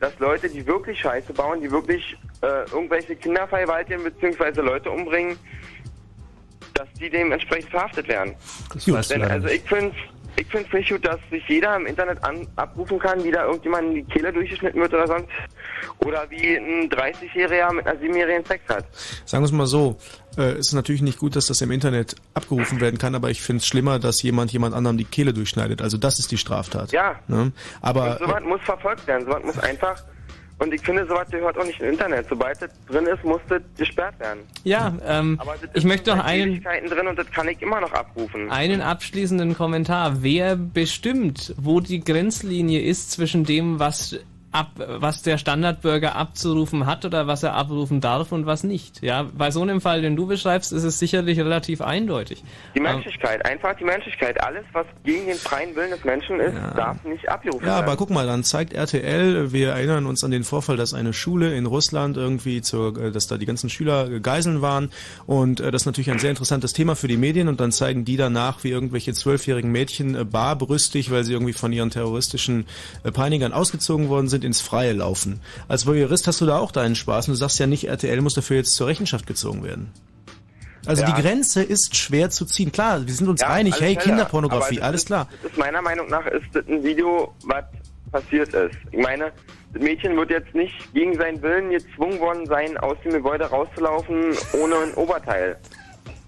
dass 0.00 0.18
Leute, 0.18 0.48
die 0.48 0.66
wirklich 0.66 0.98
Scheiße 0.98 1.34
bauen, 1.34 1.60
die 1.60 1.70
wirklich 1.70 2.16
äh, 2.40 2.64
irgendwelche 2.70 3.14
Kinder 3.14 3.46
vergewaltigen 3.46 4.02
bzw. 4.02 4.62
Leute 4.62 4.90
umbringen, 4.90 5.38
dass 6.72 6.90
die 6.94 7.10
dementsprechend 7.10 7.70
verhaftet 7.70 8.08
werden. 8.08 8.34
Das 8.72 8.90
weißt 8.90 9.10
du 9.10 9.14
Denn, 9.18 9.30
also 9.30 9.46
nicht. 9.46 9.62
ich 9.62 9.68
finde 9.68 9.94
ich 10.36 10.46
finde 10.46 10.76
nicht 10.76 10.90
gut, 10.90 11.04
dass 11.04 11.18
sich 11.30 11.42
jeder 11.48 11.76
im 11.76 11.86
Internet 11.86 12.22
an, 12.24 12.46
abrufen 12.56 12.98
kann, 12.98 13.22
wie 13.24 13.30
da 13.30 13.44
irgendjemand 13.44 13.94
die 13.94 14.04
Kehle 14.04 14.32
durchgeschnitten 14.32 14.80
wird 14.80 14.92
oder 14.94 15.06
sonst. 15.06 15.28
Oder 15.98 16.28
wie 16.30 16.56
ein 16.56 16.88
30-Jähriger 16.90 17.72
mit 17.72 17.86
einer 17.86 18.00
7-Jährigen 18.00 18.44
Sex 18.44 18.68
hat. 18.68 18.84
Sagen 19.24 19.42
wir 19.42 19.46
es 19.46 19.52
mal 19.52 19.66
so, 19.66 19.96
äh, 20.36 20.52
es 20.52 20.68
ist 20.68 20.74
natürlich 20.74 21.02
nicht 21.02 21.18
gut, 21.18 21.36
dass 21.36 21.46
das 21.46 21.60
im 21.60 21.70
Internet 21.70 22.16
abgerufen 22.34 22.80
werden 22.80 22.98
kann, 22.98 23.14
aber 23.14 23.30
ich 23.30 23.42
finde 23.42 23.60
es 23.60 23.66
schlimmer, 23.66 23.98
dass 23.98 24.22
jemand 24.22 24.52
jemand 24.52 24.74
anderem 24.74 24.98
die 24.98 25.04
Kehle 25.04 25.32
durchschneidet. 25.32 25.82
Also 25.82 25.98
das 25.98 26.18
ist 26.18 26.30
die 26.30 26.38
Straftat. 26.38 26.92
Ja. 26.92 27.18
Ne? 27.28 27.52
Aber 27.80 28.12
und 28.12 28.26
sowas 28.26 28.42
muss 28.44 28.60
verfolgt 28.62 29.06
werden. 29.06 29.26
Sowas 29.26 29.42
muss 29.44 29.58
einfach 29.58 30.02
Und 30.60 30.74
ich 30.74 30.82
finde, 30.82 31.06
sowas 31.06 31.26
gehört 31.30 31.56
auch 31.58 31.64
nicht 31.64 31.80
im 31.80 31.88
Internet. 31.88 32.26
Sobald 32.28 32.60
das 32.60 32.70
drin 32.86 33.06
ist, 33.06 33.24
muss 33.24 33.40
das 33.48 33.62
gesperrt 33.78 34.20
werden. 34.20 34.40
Ja, 34.62 34.94
ähm, 35.06 35.38
Aber 35.40 35.54
ich 35.72 35.84
möchte 35.84 36.14
noch 36.14 36.22
einen, 36.22 36.62
drin 36.62 37.06
und 37.08 37.18
das 37.18 37.30
kann 37.30 37.48
ich 37.48 37.62
immer 37.62 37.80
noch 37.80 37.92
abrufen. 37.92 38.50
einen 38.50 38.82
abschließenden 38.82 39.56
Kommentar. 39.56 40.22
Wer 40.22 40.56
bestimmt, 40.56 41.54
wo 41.56 41.80
die 41.80 42.00
Grenzlinie 42.00 42.82
ist 42.82 43.10
zwischen 43.10 43.44
dem, 43.44 43.78
was 43.78 44.20
ab, 44.52 44.70
was 44.76 45.22
der 45.22 45.38
Standardbürger 45.38 46.16
abzurufen 46.16 46.86
hat 46.86 47.04
oder 47.04 47.26
was 47.26 47.42
er 47.42 47.54
abrufen 47.54 48.00
darf 48.00 48.32
und 48.32 48.46
was 48.46 48.64
nicht? 48.64 49.02
Ja, 49.02 49.22
bei 49.32 49.50
so 49.50 49.62
einem 49.62 49.80
Fall, 49.80 50.02
den 50.02 50.16
du 50.16 50.26
beschreibst, 50.26 50.72
ist 50.72 50.84
es 50.84 50.98
sicherlich 50.98 51.38
relativ 51.38 51.80
eindeutig. 51.80 52.42
Die 52.74 52.80
Menschlichkeit, 52.80 53.44
einfach 53.46 53.76
die 53.76 53.84
Menschlichkeit. 53.84 54.42
Alles, 54.42 54.64
was 54.72 54.86
gegen 55.04 55.26
den 55.26 55.36
freien 55.36 55.74
Willen 55.76 55.90
des 55.90 56.04
Menschen 56.04 56.40
ist, 56.40 56.54
darf 56.76 57.02
nicht 57.04 57.28
abgerufen 57.28 57.64
Ja, 57.66 57.74
werden. 57.76 57.84
aber 57.86 57.96
guck 57.96 58.10
mal, 58.10 58.26
dann 58.26 58.42
zeigt 58.44 58.72
RTL, 58.72 59.52
wir 59.52 59.70
erinnern 59.70 60.06
uns 60.06 60.24
an 60.24 60.30
den 60.30 60.44
Vorfall, 60.44 60.76
dass 60.76 60.94
eine 60.94 61.12
Schule 61.12 61.54
in 61.54 61.66
Russland 61.66 62.16
irgendwie 62.16 62.60
zur, 62.62 62.96
äh, 62.98 63.10
dass 63.12 63.26
da 63.28 63.36
die 63.38 63.46
ganzen 63.46 63.70
Schüler 63.70 64.10
äh, 64.10 64.20
Geiseln 64.20 64.62
waren 64.62 64.90
und 65.26 65.60
äh, 65.60 65.70
das 65.70 65.82
ist 65.82 65.86
natürlich 65.86 66.10
ein 66.10 66.18
sehr 66.18 66.30
interessantes 66.30 66.72
Thema 66.72 66.96
für 66.96 67.08
die 67.08 67.16
Medien 67.16 67.48
und 67.48 67.60
dann 67.60 67.72
zeigen 67.72 68.04
die 68.04 68.16
danach, 68.16 68.64
wie 68.64 68.70
irgendwelche 68.70 69.12
zwölfjährigen 69.12 69.70
Mädchen 69.70 70.14
äh, 70.14 70.24
barbrüstig, 70.24 71.10
weil 71.10 71.24
sie 71.24 71.32
irgendwie 71.32 71.52
von 71.52 71.72
ihren 71.72 71.90
terroristischen 71.90 72.66
äh, 73.04 73.12
Peinigern 73.12 73.52
ausgezogen 73.52 74.08
worden 74.08 74.28
sind, 74.28 74.39
ins 74.44 74.60
Freie 74.60 74.92
laufen. 74.92 75.40
Als 75.68 75.86
Voyeurist 75.86 76.26
hast 76.26 76.40
du 76.40 76.46
da 76.46 76.58
auch 76.58 76.72
deinen 76.72 76.94
Spaß 76.94 77.28
und 77.28 77.32
du 77.34 77.38
sagst 77.38 77.58
ja 77.58 77.66
nicht, 77.66 77.84
RTL 77.88 78.20
muss 78.20 78.34
dafür 78.34 78.56
jetzt 78.58 78.74
zur 78.74 78.86
Rechenschaft 78.86 79.26
gezogen 79.26 79.62
werden. 79.64 79.90
Also 80.86 81.02
Ja. 81.02 81.12
die 81.14 81.20
Grenze 81.22 81.62
ist 81.62 81.94
schwer 81.96 82.30
zu 82.30 82.46
ziehen. 82.46 82.72
Klar, 82.72 83.06
wir 83.06 83.12
sind 83.14 83.28
uns 83.28 83.42
Ja, 83.42 83.48
einig, 83.48 83.74
hey, 83.80 83.94
Fälle. 83.94 84.04
Kinderpornografie, 84.06 84.80
alles 84.80 85.02
ist, 85.02 85.06
klar. 85.08 85.28
Das 85.42 85.52
ist 85.52 85.58
meiner 85.58 85.82
Meinung 85.82 86.08
nach 86.08 86.26
ist 86.26 86.44
das 86.54 86.66
ein 86.68 86.82
Video, 86.82 87.34
was 87.44 87.64
passiert 88.10 88.52
ist. 88.54 88.76
Ich 88.90 88.98
meine, 88.98 89.30
das 89.74 89.82
Mädchen 89.82 90.16
wird 90.16 90.30
jetzt 90.30 90.54
nicht 90.54 90.74
gegen 90.94 91.14
seinen 91.18 91.40
Willen 91.42 91.70
gezwungen 91.70 92.18
worden 92.18 92.46
sein, 92.46 92.76
aus 92.78 92.96
dem 93.04 93.12
Gebäude 93.12 93.44
rauszulaufen 93.44 94.34
ohne 94.54 94.74
ein 94.76 94.94
Oberteil. 94.94 95.56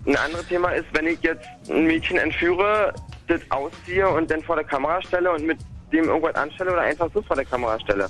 Ein 0.06 0.16
anderes 0.16 0.46
Thema 0.48 0.70
ist, 0.70 0.84
wenn 0.92 1.06
ich 1.06 1.18
jetzt 1.22 1.46
ein 1.70 1.84
Mädchen 1.86 2.18
entführe, 2.18 2.92
das 3.28 3.40
ausziehe 3.50 4.08
und 4.08 4.30
dann 4.30 4.42
vor 4.42 4.56
der 4.56 4.64
Kamera 4.64 5.00
stelle 5.02 5.32
und 5.32 5.46
mit 5.46 5.58
dem 5.92 6.04
irgendwas 6.04 6.34
anstelle 6.34 6.72
oder 6.72 6.80
einfach 6.82 7.08
so 7.12 7.22
vor 7.22 7.36
der 7.36 7.44
Kamera 7.44 7.78
stelle. 7.80 8.08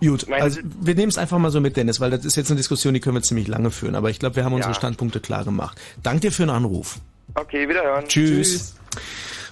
Gut, 0.00 0.30
also 0.30 0.60
wir 0.80 0.94
nehmen 0.94 1.08
es 1.08 1.16
einfach 1.16 1.38
mal 1.38 1.50
so 1.50 1.60
mit, 1.60 1.76
Dennis, 1.76 2.00
weil 2.00 2.10
das 2.10 2.24
ist 2.24 2.36
jetzt 2.36 2.50
eine 2.50 2.58
Diskussion, 2.58 2.92
die 2.92 3.00
können 3.00 3.16
wir 3.16 3.22
ziemlich 3.22 3.48
lange 3.48 3.70
führen. 3.70 3.94
Aber 3.94 4.10
ich 4.10 4.18
glaube, 4.18 4.36
wir 4.36 4.44
haben 4.44 4.52
unsere 4.52 4.72
Ja. 4.72 4.78
Standpunkte 4.78 5.20
klar 5.20 5.44
gemacht. 5.44 5.80
Dank 6.02 6.20
dir 6.20 6.30
für 6.32 6.42
den 6.42 6.50
Anruf. 6.50 6.96
Okay, 7.34 7.68
wiederhören. 7.68 8.06
Tschüss. 8.06 8.76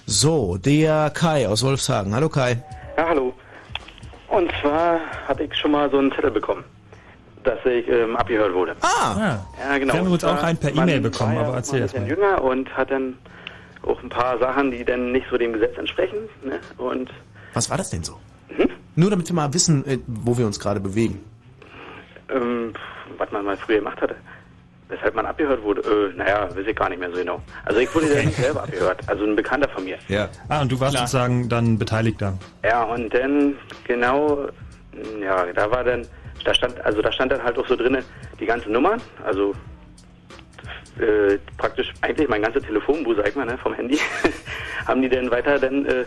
So, 0.05 0.57
der 0.57 1.09
Kai 1.09 1.47
aus 1.47 1.63
Wolfshagen. 1.63 2.13
Hallo 2.13 2.29
Kai. 2.29 2.61
Ja, 2.97 3.07
hallo. 3.09 3.33
Und 4.27 4.51
zwar 4.61 4.99
hatte 5.27 5.43
ich 5.43 5.55
schon 5.55 5.71
mal 5.71 5.89
so 5.89 5.97
einen 5.97 6.11
Zettel 6.11 6.31
bekommen, 6.31 6.63
dass 7.43 7.57
ich 7.65 7.87
ähm, 7.87 8.15
abgehört 8.15 8.53
wurde. 8.53 8.75
Ah! 8.81 9.39
Ja, 9.59 9.77
genau. 9.77 9.93
Wir 9.93 9.99
haben 10.01 10.11
uns 10.11 10.23
auch 10.23 10.43
einen 10.43 10.57
per 10.57 10.75
E-Mail 10.75 11.01
bekommen, 11.01 11.37
aber 11.37 11.55
erzähl 11.55 11.79
mal 11.79 11.85
erst 11.85 11.97
mal. 11.97 12.07
jünger 12.07 12.43
und 12.43 12.69
hat 12.77 12.91
dann 12.91 13.17
auch 13.85 14.01
ein 14.03 14.09
paar 14.09 14.37
Sachen, 14.39 14.71
die 14.71 14.83
dann 14.83 15.11
nicht 15.11 15.27
so 15.29 15.37
dem 15.37 15.53
Gesetz 15.53 15.77
entsprechen. 15.77 16.17
Ne? 16.43 16.59
Und 16.77 17.09
Was 17.53 17.69
war 17.69 17.77
das 17.77 17.89
denn 17.89 18.03
so? 18.03 18.17
Nur 18.95 19.09
damit 19.09 19.27
wir 19.27 19.35
mal 19.35 19.53
wissen, 19.53 19.85
äh, 19.85 19.99
wo 20.07 20.37
wir 20.37 20.45
uns 20.45 20.59
gerade 20.59 20.79
bewegen. 20.79 21.21
ähm, 22.29 22.73
was 23.17 23.31
man 23.31 23.45
mal 23.45 23.57
früher 23.57 23.77
gemacht 23.77 24.01
hatte. 24.01 24.15
Weshalb 24.87 25.15
man 25.15 25.25
abgehört 25.25 25.63
wurde, 25.63 25.81
äh, 25.81 26.17
naja, 26.17 26.47
weiß 26.55 26.65
ich 26.67 26.75
gar 26.75 26.89
nicht 26.89 26.99
mehr 26.99 27.09
so 27.11 27.17
genau. 27.17 27.41
Also 27.65 27.79
ich 27.79 27.93
wurde 27.95 28.13
ja 28.15 28.23
nicht 28.23 28.35
selber 28.41 28.63
abgehört, 28.63 29.01
also 29.07 29.25
ein 29.25 29.35
Bekannter 29.35 29.67
von 29.69 29.83
mir. 29.83 29.97
Ja. 30.07 30.29
Ah, 30.47 30.61
und 30.61 30.71
du 30.71 30.79
warst 30.79 30.95
sozusagen 30.97 31.49
dann 31.49 31.77
Beteiligter. 31.77 32.37
Ja, 32.63 32.83
und 32.83 33.13
dann 33.13 33.55
genau, 33.85 34.47
ja, 35.21 35.45
da 35.53 35.69
war 35.71 35.83
dann, 35.83 36.07
da 36.43 36.53
stand, 36.53 36.79
also 36.85 37.01
da 37.01 37.11
stand 37.11 37.31
dann 37.31 37.43
halt 37.43 37.57
auch 37.57 37.67
so 37.67 37.75
drinne 37.75 38.03
die 38.39 38.45
ganzen 38.45 38.71
Nummern, 38.71 39.01
also 39.25 39.53
äh, 40.99 41.37
praktisch 41.57 41.93
eigentlich 42.01 42.27
mein 42.27 42.41
ganzes 42.41 42.63
Telefonbuch, 42.63 43.15
sag 43.15 43.29
ich 43.29 43.35
mal, 43.35 43.45
ne, 43.45 43.57
vom 43.57 43.73
Handy, 43.73 43.99
haben 44.87 45.01
die 45.01 45.09
dann 45.09 45.29
weiter 45.31 45.59
dann, 45.59 45.85
äh, 45.85 46.05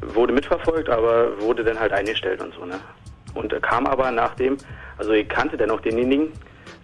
wurde 0.00 0.32
mitverfolgt, 0.32 0.88
aber 0.88 1.40
wurde 1.40 1.64
dann 1.64 1.78
halt 1.78 1.92
eingestellt 1.92 2.40
und 2.40 2.54
so, 2.54 2.64
ne. 2.64 2.80
Und 3.34 3.52
äh, 3.52 3.60
kam 3.60 3.86
aber 3.86 4.10
nachdem, 4.10 4.56
also 4.98 5.12
ich 5.12 5.28
kannte 5.28 5.56
dann 5.56 5.70
auch 5.70 5.80
denjenigen, 5.80 6.32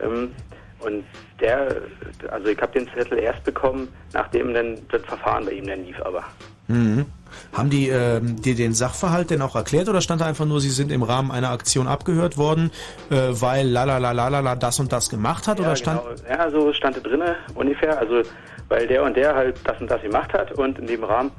ähm, 0.01 0.33
und 0.81 1.05
der, 1.41 1.83
also 2.28 2.49
ich 2.49 2.61
habe 2.61 2.73
den 2.73 2.89
Zettel 2.89 3.19
erst 3.19 3.44
bekommen, 3.44 3.89
nachdem 4.12 4.52
dann 4.52 4.78
das 4.91 5.02
Verfahren 5.02 5.44
bei 5.47 5.52
ihm 5.52 5.67
dann 5.67 5.85
lief, 5.85 6.01
aber. 6.02 6.25
Mhm. 6.73 7.07
Haben 7.52 7.70
die 7.70 7.89
ähm, 7.89 8.41
dir 8.42 8.55
den 8.55 8.75
Sachverhalt 8.75 9.31
denn 9.31 9.41
auch 9.41 9.57
erklärt 9.57 9.89
oder 9.89 10.01
stand 10.01 10.20
da 10.20 10.26
einfach 10.26 10.44
nur, 10.44 10.60
sie 10.60 10.70
sind 10.70 10.92
im 10.92 11.02
Rahmen 11.02 11.31
einer 11.31 11.51
Aktion 11.51 11.86
abgehört 11.86 12.36
worden, 12.36 12.70
äh, 13.10 13.15
weil 13.31 13.67
la 13.68 13.84
la 13.84 13.99
la 13.99 14.12
la 14.12 14.28
la 14.28 14.41
la 14.41 14.55
das 14.55 14.78
und 14.81 14.92
das 14.92 15.09
gemacht 15.09 15.49
hat? 15.49 15.59
oder 15.60 15.76
stand 15.76 16.02
Genau. 16.02 16.28
Ja, 16.28 16.51
so 16.51 16.73
stand 16.73 16.97
es 16.97 17.02
drinne 17.02 17.36
ungefähr. 17.55 17.99
Also 17.99 18.23
weil 18.68 18.86
der 18.86 19.02
und 19.02 19.17
der 19.17 19.34
halt 19.34 19.57
das 19.65 19.81
und 19.81 19.91
das 19.91 20.02
gemacht 20.02 20.33
hat 20.33 20.52
und 20.52 20.78
in 20.78 20.86
dem 20.86 21.05
Rahmen. 21.05 21.31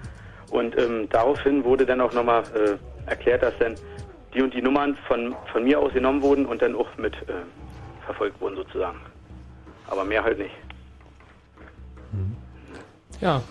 Und 0.51 0.77
ähm, 0.77 1.07
daraufhin 1.09 1.63
wurde 1.63 1.85
dann 1.85 1.99
auch 2.01 2.13
nochmal 2.13 2.43
äh, 2.53 3.09
erklärt, 3.09 3.41
dass 3.41 3.53
dann 3.59 3.75
die 4.33 4.41
und 4.41 4.53
die 4.53 4.61
Nummern 4.61 4.97
von, 5.07 5.35
von 5.51 5.63
mir 5.63 5.79
aus 5.79 5.93
genommen 5.93 6.21
wurden 6.21 6.45
und 6.45 6.61
dann 6.61 6.75
auch 6.75 6.87
mit 6.97 7.13
äh, 7.27 7.33
verfolgt 8.05 8.39
wurden 8.39 8.55
sozusagen. 8.55 8.99
Aber 9.89 10.03
mehr 10.03 10.23
halt 10.23 10.37
nicht. 10.37 10.53
Ja. 13.19 13.41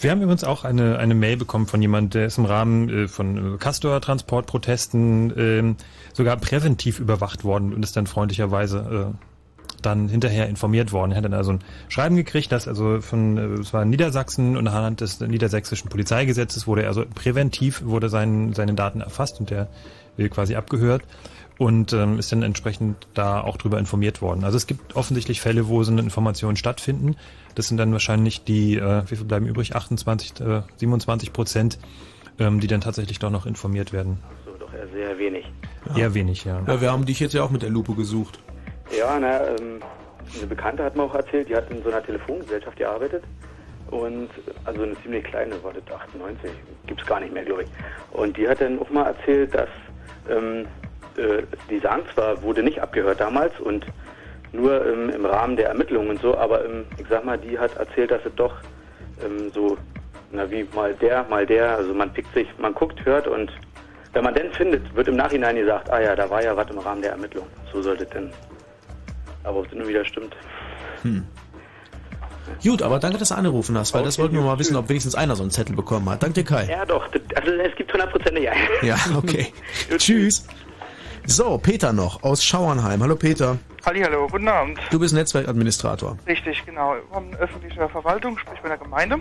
Wir 0.00 0.12
haben 0.12 0.22
übrigens 0.22 0.44
auch 0.44 0.64
eine, 0.64 0.98
eine 0.98 1.14
Mail 1.14 1.36
bekommen 1.36 1.66
von 1.66 1.82
jemand, 1.82 2.14
der 2.14 2.26
ist 2.26 2.38
im 2.38 2.44
Rahmen 2.44 2.88
äh, 2.88 3.08
von 3.08 3.54
äh, 3.54 3.58
Castor-Transportprotesten 3.58 5.32
ähm, 5.36 5.76
sogar 6.12 6.36
präventiv 6.36 7.00
überwacht 7.00 7.42
worden 7.42 7.74
und 7.74 7.82
ist 7.82 7.96
dann 7.96 8.06
freundlicherweise 8.06 9.12
äh, 9.12 9.24
dann 9.82 10.08
hinterher 10.08 10.48
informiert 10.48 10.92
worden. 10.92 11.12
Er 11.12 11.18
hat 11.18 11.24
dann 11.24 11.34
also 11.34 11.52
ein 11.52 11.60
Schreiben 11.88 12.14
gekriegt, 12.14 12.52
dass 12.52 12.68
also 12.68 13.00
von, 13.00 13.38
äh, 13.38 13.60
es 13.60 13.72
war 13.72 13.82
in 13.82 13.90
Niedersachsen 13.90 14.56
und 14.56 14.68
anhand 14.68 15.00
des 15.00 15.18
niedersächsischen 15.18 15.90
Polizeigesetzes 15.90 16.68
wurde 16.68 16.82
er 16.82 16.88
also 16.88 17.04
präventiv, 17.12 17.82
wurde 17.84 18.08
sein, 18.08 18.52
seine 18.52 18.74
Daten 18.74 19.00
erfasst 19.00 19.40
und 19.40 19.50
der 19.50 19.68
äh, 20.16 20.28
quasi 20.28 20.54
abgehört 20.54 21.02
und 21.58 21.92
ähm, 21.92 22.18
ist 22.18 22.30
dann 22.30 22.42
entsprechend 22.42 23.08
da 23.14 23.40
auch 23.40 23.56
drüber 23.56 23.78
informiert 23.78 24.22
worden. 24.22 24.44
Also 24.44 24.56
es 24.56 24.66
gibt 24.66 24.94
offensichtlich 24.94 25.40
Fälle, 25.40 25.68
wo 25.68 25.82
so 25.82 25.90
eine 25.90 26.00
Informationen 26.00 26.56
stattfinden. 26.56 27.16
Das 27.56 27.66
sind 27.66 27.76
dann 27.76 27.92
wahrscheinlich 27.92 28.44
die, 28.44 28.76
äh, 28.76 29.02
wie 29.08 29.16
viel 29.16 29.26
bleiben 29.26 29.46
übrig? 29.46 29.74
28, 29.74 30.40
äh, 30.40 30.62
27 30.76 31.32
Prozent, 31.32 31.78
ähm, 32.38 32.60
die 32.60 32.68
dann 32.68 32.80
tatsächlich 32.80 33.18
doch 33.18 33.30
noch 33.30 33.44
informiert 33.44 33.92
werden. 33.92 34.18
So 34.44 34.52
doch 34.52 34.72
eher 34.72 34.88
sehr 34.88 35.18
wenig. 35.18 35.44
Eher 35.96 36.14
wenig, 36.14 36.44
ja. 36.44 36.62
Ja, 36.66 36.80
wir 36.80 36.92
haben 36.92 37.06
dich 37.06 37.18
jetzt 37.18 37.34
ja 37.34 37.42
auch 37.42 37.50
mit 37.50 37.62
der 37.62 37.70
Lupe 37.70 37.94
gesucht. 37.94 38.38
Ja, 38.96 39.18
na, 39.20 39.48
ähm, 39.48 39.80
eine 40.36 40.46
Bekannte 40.46 40.84
hat 40.84 40.96
mir 40.96 41.02
auch 41.02 41.14
erzählt, 41.14 41.48
die 41.48 41.56
hat 41.56 41.70
in 41.70 41.82
so 41.82 41.90
einer 41.90 42.02
Telefongesellschaft 42.02 42.76
gearbeitet. 42.76 43.24
Und 43.90 44.28
also 44.64 44.82
eine 44.82 45.00
ziemlich 45.02 45.24
kleine, 45.24 45.62
war 45.64 45.72
das 45.72 45.82
98, 45.90 46.50
gibt's 46.86 47.06
gar 47.06 47.20
nicht 47.20 47.32
mehr, 47.32 47.44
glaube 47.44 47.64
ich. 47.64 47.70
Und 48.12 48.36
die 48.36 48.46
hat 48.46 48.60
dann 48.60 48.78
auch 48.78 48.90
mal 48.90 49.06
erzählt, 49.06 49.54
dass 49.54 49.68
ähm, 50.28 50.66
äh, 51.18 51.42
die 51.70 51.78
sagen 51.78 52.02
zwar, 52.14 52.42
wurde 52.42 52.62
nicht 52.62 52.80
abgehört 52.80 53.20
damals 53.20 53.58
und 53.60 53.84
nur 54.52 54.86
ähm, 54.86 55.10
im 55.10 55.26
Rahmen 55.26 55.56
der 55.56 55.68
Ermittlungen 55.68 56.10
und 56.10 56.20
so, 56.20 56.36
aber 56.36 56.64
ähm, 56.64 56.84
ich 56.98 57.06
sag 57.08 57.24
mal, 57.24 57.38
die 57.38 57.58
hat 57.58 57.76
erzählt, 57.76 58.10
dass 58.10 58.24
es 58.24 58.34
doch 58.36 58.54
ähm, 59.24 59.50
so, 59.52 59.76
na 60.32 60.50
wie 60.50 60.66
mal 60.74 60.94
der, 60.94 61.24
mal 61.28 61.46
der, 61.46 61.76
also 61.76 61.92
man 61.92 62.12
pickt 62.12 62.32
sich, 62.34 62.46
man 62.58 62.74
guckt, 62.74 63.04
hört 63.04 63.26
und 63.26 63.50
wenn 64.12 64.24
man 64.24 64.34
denn 64.34 64.52
findet, 64.52 64.94
wird 64.96 65.08
im 65.08 65.16
Nachhinein 65.16 65.56
gesagt, 65.56 65.90
ah 65.90 66.00
ja, 66.00 66.16
da 66.16 66.28
war 66.30 66.42
ja 66.42 66.56
was 66.56 66.70
im 66.70 66.78
Rahmen 66.78 67.02
der 67.02 67.12
Ermittlung. 67.12 67.46
So 67.72 67.82
sollte 67.82 68.04
es 68.04 68.10
denn. 68.10 68.32
Aber 69.44 69.58
ob 69.60 69.66
es 69.66 69.72
nur 69.72 69.86
wieder 69.86 70.04
stimmt. 70.04 70.34
Hm. 71.02 71.26
Gut, 72.62 72.82
aber 72.82 72.98
danke, 72.98 73.18
dass 73.18 73.28
du 73.28 73.34
angerufen 73.34 73.76
hast, 73.76 73.92
weil 73.94 74.02
das 74.02 74.18
wollten 74.18 74.34
wir 74.34 74.42
mal 74.42 74.58
wissen, 74.58 74.74
ob 74.76 74.88
wenigstens 74.88 75.14
einer 75.14 75.36
so 75.36 75.42
einen 75.42 75.50
Zettel 75.50 75.76
bekommen 75.76 76.08
hat. 76.08 76.22
Danke 76.22 76.42
dir, 76.42 76.44
Kai. 76.44 76.66
Ja 76.68 76.84
doch, 76.86 77.06
also 77.34 77.52
es 77.52 77.76
gibt 77.76 77.92
hundertprozentig 77.92 78.48
einen. 78.48 78.68
Ja, 78.82 78.96
okay. 79.16 79.52
Tschüss. 79.98 80.46
So, 81.30 81.58
Peter 81.58 81.92
noch 81.92 82.22
aus 82.22 82.42
Schauernheim. 82.42 83.02
Hallo 83.02 83.14
Peter. 83.14 83.58
Hallo, 83.84 84.26
guten 84.28 84.48
Abend. 84.48 84.78
Du 84.90 84.98
bist 84.98 85.12
Netzwerkadministrator. 85.12 86.16
Richtig, 86.26 86.64
genau. 86.64 86.94
Wir 86.94 87.14
haben 87.14 87.26
eine 87.26 87.36
öffentliche 87.36 87.86
Verwaltung, 87.86 88.38
sprich 88.38 88.58
bei 88.62 88.70
der 88.70 88.78
Gemeinde. 88.78 89.20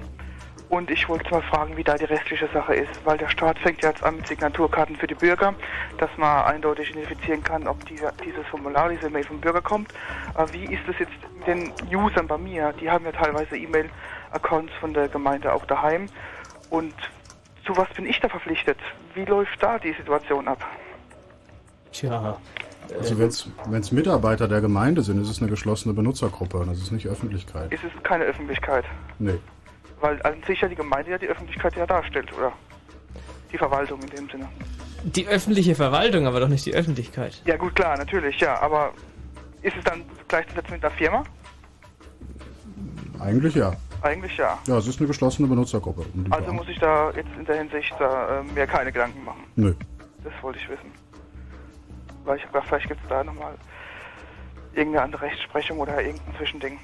Und 0.69 0.89
ich 0.89 1.09
wollte 1.09 1.29
mal 1.29 1.41
fragen, 1.41 1.75
wie 1.75 1.83
da 1.83 1.95
die 1.95 2.05
restliche 2.05 2.47
Sache 2.53 2.75
ist, 2.75 2.89
weil 3.03 3.17
der 3.17 3.27
Staat 3.27 3.59
fängt 3.59 3.83
jetzt 3.83 4.03
an 4.03 4.15
mit 4.15 4.25
Signaturkarten 4.25 4.95
für 4.95 5.07
die 5.07 5.15
Bürger, 5.15 5.53
dass 5.97 6.09
man 6.15 6.45
eindeutig 6.45 6.91
identifizieren 6.91 7.43
kann, 7.43 7.67
ob 7.67 7.85
dieser, 7.87 8.13
dieses 8.25 8.47
Formular, 8.47 8.87
diese 8.87 9.09
Mail 9.09 9.25
vom 9.25 9.41
Bürger 9.41 9.61
kommt. 9.61 9.93
Aber 10.33 10.51
wie 10.53 10.63
ist 10.63 10.87
es 10.87 10.99
jetzt 10.99 11.11
mit 11.37 11.45
den 11.45 11.73
Usern 11.93 12.25
bei 12.25 12.37
mir? 12.37 12.73
Die 12.79 12.89
haben 12.89 13.03
ja 13.03 13.11
teilweise 13.11 13.57
E-Mail-Accounts 13.57 14.71
von 14.79 14.93
der 14.93 15.09
Gemeinde 15.09 15.51
auch 15.51 15.65
daheim. 15.65 16.05
Und 16.69 16.93
zu 17.65 17.75
was 17.75 17.89
bin 17.89 18.05
ich 18.05 18.21
da 18.21 18.29
verpflichtet? 18.29 18.77
Wie 19.13 19.25
läuft 19.25 19.61
da 19.61 19.77
die 19.77 19.91
Situation 19.91 20.47
ab? 20.47 20.65
Tja. 21.99 22.37
Also 22.99 23.17
wenn 23.17 23.81
es 23.81 23.91
Mitarbeiter 23.91 24.47
der 24.47 24.61
Gemeinde 24.61 25.01
sind, 25.01 25.21
ist 25.21 25.29
es 25.29 25.41
eine 25.41 25.49
geschlossene 25.49 25.93
Benutzergruppe 25.93 26.57
und 26.57 26.67
das 26.67 26.77
ist 26.77 26.91
nicht 26.91 27.07
Öffentlichkeit. 27.07 27.71
Ist 27.73 27.83
es 27.83 28.03
keine 28.03 28.23
Öffentlichkeit? 28.23 28.85
Nee. 29.19 29.39
Weil 29.99 30.21
an 30.21 30.35
sich 30.45 30.61
ja 30.61 30.67
die 30.67 30.75
Gemeinde 30.75 31.11
ja 31.11 31.17
die 31.17 31.27
Öffentlichkeit 31.27 31.75
ja 31.75 31.85
darstellt, 31.85 32.31
oder? 32.37 32.53
Die 33.51 33.57
Verwaltung 33.57 33.99
in 34.01 34.09
dem 34.09 34.29
Sinne. 34.29 34.47
Die 35.03 35.27
öffentliche 35.27 35.75
Verwaltung, 35.75 36.27
aber 36.27 36.39
doch 36.39 36.47
nicht 36.47 36.65
die 36.65 36.73
Öffentlichkeit. 36.73 37.41
Ja 37.45 37.57
gut, 37.57 37.75
klar, 37.75 37.97
natürlich, 37.97 38.39
ja. 38.39 38.59
Aber 38.61 38.93
ist 39.61 39.75
es 39.75 39.83
dann 39.83 40.03
gleichzusetzen 40.27 40.73
mit 40.73 40.83
der 40.83 40.91
Firma? 40.91 41.23
Eigentlich 43.19 43.55
ja. 43.55 43.73
Eigentlich 44.01 44.37
ja. 44.37 44.57
Ja, 44.67 44.77
es 44.77 44.87
ist 44.87 44.99
eine 44.99 45.07
geschlossene 45.07 45.47
Benutzergruppe. 45.47 46.05
um 46.13 46.31
Also 46.31 46.53
muss 46.53 46.67
ich 46.69 46.79
da 46.79 47.11
jetzt 47.11 47.29
in 47.37 47.45
der 47.45 47.57
Hinsicht 47.57 47.93
da, 47.97 48.39
äh, 48.39 48.43
mir 48.43 48.67
keine 48.67 48.91
Gedanken 48.91 49.23
machen. 49.23 49.43
Nö. 49.55 49.73
Das 50.23 50.33
wollte 50.41 50.59
ich 50.59 50.69
wissen. 50.69 50.91
Weil 52.27 52.37
ich 52.39 52.45
gedacht, 52.45 52.67
vielleicht 52.67 52.89
gibt 52.89 53.01
es 53.01 53.07
da 53.07 53.23
nochmal 53.23 53.57
irgendeine 54.73 55.05
andere 55.05 55.21
Rechtsprechung 55.23 55.79
oder 55.79 56.03
irgendein 56.03 56.35
Zwischending. 56.35 56.77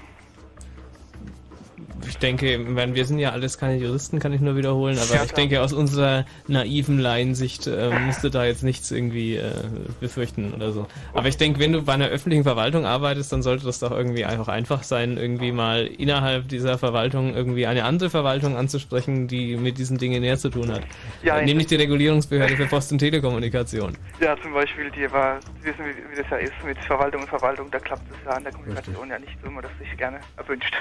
Ich 2.08 2.18
denke, 2.18 2.60
wir 2.76 3.06
sind 3.06 3.20
ja 3.20 3.32
alles 3.32 3.58
keine 3.58 3.78
Juristen, 3.78 4.20
kann 4.20 4.34
ich 4.34 4.42
nur 4.42 4.56
wiederholen, 4.56 4.98
aber 5.00 5.16
Ja, 5.16 5.24
ich 5.24 5.32
denke, 5.32 5.62
aus 5.62 5.74
unserer 5.74 6.26
naiven 6.48 7.00
Laiensicht 7.00 7.68
äh, 7.68 7.90
musst 8.00 8.24
du 8.24 8.30
da 8.30 8.46
jetzt 8.46 8.64
nichts 8.64 8.92
irgendwie 8.92 9.38
äh, 9.38 9.52
befürchten 10.00 10.54
oder 10.54 10.72
so. 10.72 10.88
Aber 11.14 11.28
ich 11.28 11.38
denke, 11.38 11.60
wenn 11.60 11.72
du 11.72 11.82
bei 11.82 11.94
einer 11.94 12.08
öffentlichen 12.08 12.44
Verwaltung 12.44 12.86
arbeitest, 12.86 13.32
dann 13.32 13.42
sollte 13.42 13.66
das 13.66 13.80
doch 13.80 13.92
irgendwie 13.92 14.26
einfach 14.26 14.48
einfach 14.50 14.84
sein, 14.84 15.18
irgendwie 15.18 15.52
mal 15.52 15.88
innerhalb 15.88 16.48
dieser 16.48 16.78
Verwaltung 16.78 17.36
irgendwie 17.36 17.66
eine 17.66 17.86
andere 17.86 18.10
Verwaltung 18.10 18.56
anzusprechen, 18.56 19.28
die 19.28 19.58
mit 19.58 19.78
diesen 19.78 19.98
Dingen 19.98 20.22
näher 20.22 20.38
zu 20.38 20.50
tun 20.50 20.72
hat. 20.72 20.84
Ja, 21.24 21.42
Nämlich 21.42 21.68
die 21.68 21.76
Regulierungsbehörde 21.76 22.56
für 22.58 22.68
Post- 22.68 22.92
und 22.92 23.00
Telekommunikation. 23.00 23.98
Ja, 24.20 24.36
zum 24.42 24.54
Beispiel, 24.54 24.92
die 24.92 25.12
war, 25.12 25.40
wissen, 25.62 25.86
wie, 25.86 26.12
wie 26.12 26.22
das 26.22 26.30
ja 26.30 26.38
ist 26.38 26.54
mit 26.66 26.78
Verwaltung 26.86 27.22
und 27.22 27.28
Verwaltung, 27.28 27.72
da 27.72 27.80
klappt 27.80 28.04
es 28.12 28.18
ja 28.26 28.32
an 28.32 28.44
der 28.44 28.54
Kommunikation 28.54 29.10
ja 29.10 29.20
nicht 29.20 29.36
so, 29.42 29.50
wie 29.50 29.54
man 29.54 29.64
das 29.64 29.72
sich 29.80 29.98
gerne 29.98 30.20
erwünscht. 30.38 30.76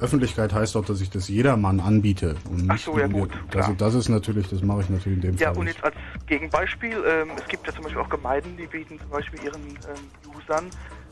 Öffentlichkeit 0.00 0.52
heißt 0.52 0.76
auch, 0.76 0.84
dass 0.84 1.00
ich 1.00 1.10
das 1.10 1.28
jedermann 1.28 1.80
anbiete. 1.80 2.36
Und 2.50 2.66
nicht 2.68 2.84
so, 2.84 2.98
ja 2.98 3.06
gut, 3.06 3.30
Also 3.54 3.72
das 3.72 3.94
ist 3.94 4.08
natürlich, 4.08 4.48
das 4.48 4.62
mache 4.62 4.82
ich 4.82 4.88
natürlich 4.90 5.16
in 5.16 5.22
dem 5.32 5.36
Ja, 5.36 5.48
Fall 5.48 5.58
und 5.58 5.64
nicht. 5.66 5.76
jetzt 5.76 5.84
als 5.84 5.94
Gegenbeispiel, 6.26 6.96
ähm, 7.06 7.30
es 7.38 7.46
gibt 7.48 7.66
ja 7.66 7.72
zum 7.74 7.84
Beispiel 7.84 8.00
auch 8.00 8.08
Gemeinden, 8.08 8.56
die 8.56 8.66
bieten 8.66 8.98
zum 8.98 9.10
Beispiel 9.10 9.42
ihren 9.44 9.60
ähm, 9.62 10.34
Usern 10.36 10.66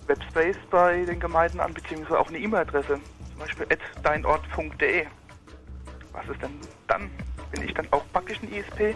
Webspace 0.07 0.57
bei 0.70 1.05
den 1.05 1.20
Gemeinden 1.20 1.60
an, 1.60 1.75
beziehungsweise 1.75 2.18
auch 2.18 2.28
eine 2.28 2.39
E-Mail-Adresse, 2.39 2.99
zum 3.31 3.39
Beispiel 3.39 3.67
at 3.70 3.78
deinort.de. 4.02 5.05
Was 6.12 6.28
ist 6.28 6.42
denn 6.42 6.50
dann? 6.86 7.10
Bin 7.52 7.62
ich 7.62 7.75
dann 7.75 7.86
auch 7.92 8.05
praktisch 8.12 8.39
ein 8.42 8.52
ISP, 8.52 8.94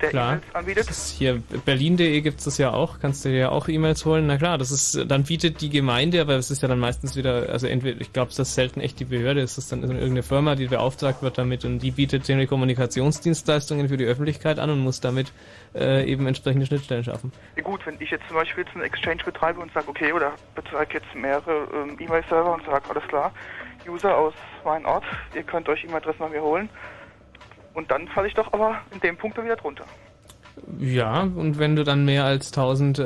der 0.00 0.10
Klar. 0.10 0.32
E-Mails 0.32 0.54
anbietet? 0.54 0.88
Das 0.88 0.98
ist 0.98 1.18
hier 1.18 1.42
berlin.de 1.64 2.20
gibt 2.20 2.38
es 2.38 2.44
das 2.44 2.58
ja 2.58 2.72
auch, 2.72 3.00
kannst 3.00 3.24
du 3.24 3.28
dir 3.28 3.38
ja 3.38 3.48
auch 3.50 3.68
E-Mails 3.68 4.04
holen. 4.04 4.26
Na 4.26 4.36
klar, 4.36 4.58
das 4.58 4.70
ist 4.70 5.10
dann 5.10 5.24
bietet 5.24 5.60
die 5.60 5.70
Gemeinde, 5.70 6.20
aber 6.20 6.34
es 6.34 6.50
ist 6.50 6.62
ja 6.62 6.68
dann 6.68 6.78
meistens 6.78 7.16
wieder, 7.16 7.48
also 7.50 7.66
entweder, 7.66 8.00
ich 8.00 8.12
glaube, 8.12 8.28
das 8.28 8.48
ist 8.48 8.54
selten 8.54 8.80
echt 8.80 9.00
die 9.00 9.04
Behörde, 9.04 9.40
es 9.40 9.58
ist 9.58 9.72
dann 9.72 9.82
irgendeine 9.82 10.22
Firma, 10.22 10.54
die 10.54 10.66
beauftragt 10.66 11.22
wird 11.22 11.38
damit 11.38 11.64
und 11.64 11.80
die 11.80 11.90
bietet 11.90 12.24
Telekommunikationsdienstleistungen 12.24 13.88
für 13.88 13.96
die 13.96 14.04
Öffentlichkeit 14.04 14.58
an 14.58 14.70
und 14.70 14.80
muss 14.80 15.00
damit 15.00 15.32
äh, 15.74 16.04
eben 16.10 16.26
entsprechende 16.26 16.66
Schnittstellen 16.66 17.04
schaffen. 17.04 17.32
Ja 17.56 17.62
gut, 17.62 17.84
wenn 17.86 17.96
ich 18.00 18.10
jetzt 18.10 18.26
zum 18.28 18.36
Beispiel 18.36 18.64
jetzt 18.64 18.74
einen 18.74 18.84
Exchange 18.84 19.22
betreibe 19.24 19.60
und 19.60 19.72
sage, 19.72 19.88
okay, 19.88 20.12
oder 20.12 20.32
betreibe 20.54 20.94
jetzt 20.94 21.14
mehrere 21.14 21.68
ähm, 21.74 21.96
E-Mail-Server 21.98 22.54
und 22.54 22.64
sage, 22.64 22.90
alles 22.90 23.04
klar, 23.08 23.32
User 23.88 24.16
aus 24.16 24.34
meinem 24.64 24.86
Ort, 24.86 25.04
ihr 25.34 25.42
könnt 25.42 25.68
euch 25.68 25.84
E-Mail-Adressen 25.84 26.18
bei 26.18 26.28
mir 26.28 26.42
holen. 26.42 26.68
Und 27.74 27.90
dann 27.90 28.08
falle 28.08 28.28
ich 28.28 28.34
doch 28.34 28.52
aber 28.52 28.76
in 28.92 29.00
dem 29.00 29.16
Punkt 29.16 29.36
wieder 29.42 29.56
drunter. 29.56 29.84
Ja, 30.78 31.22
und 31.22 31.58
wenn 31.58 31.74
du 31.74 31.82
dann 31.82 32.04
mehr 32.04 32.24
als 32.24 32.48
1000 32.48 32.98
äh, 33.00 33.02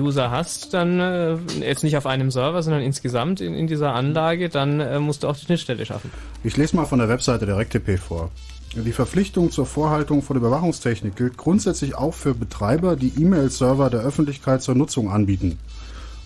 User 0.00 0.30
hast, 0.30 0.72
dann 0.72 1.00
äh, 1.00 1.36
jetzt 1.58 1.82
nicht 1.82 1.96
auf 1.96 2.06
einem 2.06 2.30
Server, 2.30 2.62
sondern 2.62 2.82
insgesamt 2.82 3.40
in, 3.40 3.54
in 3.54 3.66
dieser 3.66 3.92
Anlage, 3.92 4.48
dann 4.48 4.78
äh, 4.78 5.00
musst 5.00 5.24
du 5.24 5.28
auch 5.28 5.36
die 5.36 5.44
Schnittstelle 5.44 5.84
schaffen. 5.84 6.10
Ich 6.44 6.56
lese 6.56 6.76
mal 6.76 6.84
von 6.84 7.00
der 7.00 7.08
Webseite 7.08 7.44
der 7.46 7.56
RecTP 7.56 7.98
vor. 7.98 8.30
Die 8.76 8.92
Verpflichtung 8.92 9.50
zur 9.50 9.66
Vorhaltung 9.66 10.22
von 10.22 10.36
Überwachungstechnik 10.36 11.16
gilt 11.16 11.36
grundsätzlich 11.36 11.96
auch 11.96 12.14
für 12.14 12.34
Betreiber, 12.34 12.96
die 12.96 13.12
E-Mail-Server 13.20 13.90
der 13.90 14.00
Öffentlichkeit 14.00 14.62
zur 14.62 14.74
Nutzung 14.74 15.10
anbieten. 15.10 15.58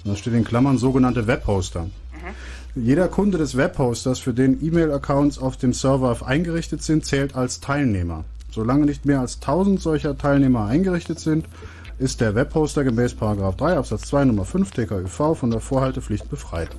Und 0.04 0.12
da 0.12 0.16
steht 0.16 0.32
in 0.34 0.44
Klammern 0.44 0.78
sogenannte 0.78 1.26
Webhoster. 1.26 1.88
Jeder 2.80 3.08
Kunde 3.08 3.38
des 3.38 3.56
Webhosters, 3.56 4.20
für 4.20 4.32
den 4.32 4.64
E-Mail-Accounts 4.64 5.38
auf 5.38 5.56
dem 5.56 5.72
Server 5.72 6.24
eingerichtet 6.24 6.82
sind, 6.82 7.04
zählt 7.04 7.34
als 7.34 7.60
Teilnehmer. 7.60 8.24
Solange 8.52 8.86
nicht 8.86 9.04
mehr 9.04 9.20
als 9.20 9.40
1000 9.40 9.80
solcher 9.80 10.16
Teilnehmer 10.16 10.66
eingerichtet 10.66 11.18
sind, 11.18 11.46
ist 11.98 12.20
der 12.20 12.36
Webhoster 12.36 12.84
gemäß 12.84 13.16
3 13.16 13.76
Absatz 13.76 14.02
2 14.02 14.26
Nummer 14.26 14.44
5 14.44 14.70
TKÜV 14.70 15.36
von 15.36 15.50
der 15.50 15.60
Vorhaltepflicht 15.60 16.30
befreit. 16.30 16.70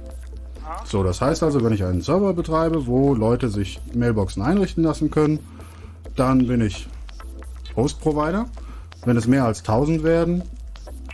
So, 0.86 1.04
das 1.04 1.20
heißt 1.20 1.44
also, 1.44 1.64
wenn 1.64 1.74
ich 1.74 1.84
einen 1.84 2.02
Server 2.02 2.34
betreibe, 2.34 2.88
wo 2.88 3.14
Leute 3.14 3.50
sich 3.50 3.82
Mailboxen 3.94 4.42
einrichten 4.42 4.84
lassen 4.84 5.12
können, 5.12 5.40
dann 6.16 6.48
bin 6.48 6.62
ich 6.62 6.88
Host-Provider. 7.76 8.46
Wenn 9.04 9.18
es 9.18 9.28
mehr 9.28 9.44
als 9.44 9.60
1000 9.60 10.04
werden, 10.04 10.44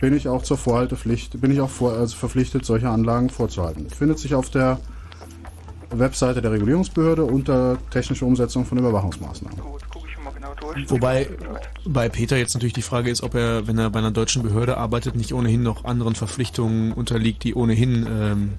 bin 0.00 0.14
ich 0.16 0.28
auch 0.28 0.42
zur 0.42 0.56
Vorhaltepflicht, 0.56 1.40
bin 1.40 1.50
ich 1.50 1.60
auch 1.60 1.70
vor, 1.70 1.92
also 1.92 2.16
verpflichtet, 2.16 2.64
solche 2.64 2.88
Anlagen 2.88 3.30
vorzuhalten. 3.30 3.88
Findet 3.90 4.18
sich 4.18 4.34
auf 4.34 4.50
der 4.50 4.78
Webseite 5.90 6.42
der 6.42 6.52
Regulierungsbehörde 6.52 7.24
unter 7.24 7.78
technische 7.90 8.24
Umsetzung 8.24 8.64
von 8.64 8.78
Überwachungsmaßnahmen. 8.78 9.58
Wobei 10.88 11.28
bei 11.86 12.08
Peter 12.08 12.36
jetzt 12.36 12.54
natürlich 12.54 12.74
die 12.74 12.82
Frage 12.82 13.10
ist, 13.10 13.22
ob 13.22 13.34
er, 13.34 13.66
wenn 13.66 13.78
er 13.78 13.90
bei 13.90 14.00
einer 14.00 14.10
deutschen 14.10 14.42
Behörde 14.42 14.76
arbeitet, 14.76 15.16
nicht 15.16 15.32
ohnehin 15.32 15.62
noch 15.62 15.84
anderen 15.84 16.14
Verpflichtungen 16.14 16.92
unterliegt, 16.92 17.44
die 17.44 17.54
ohnehin 17.54 18.06
ähm, 18.08 18.52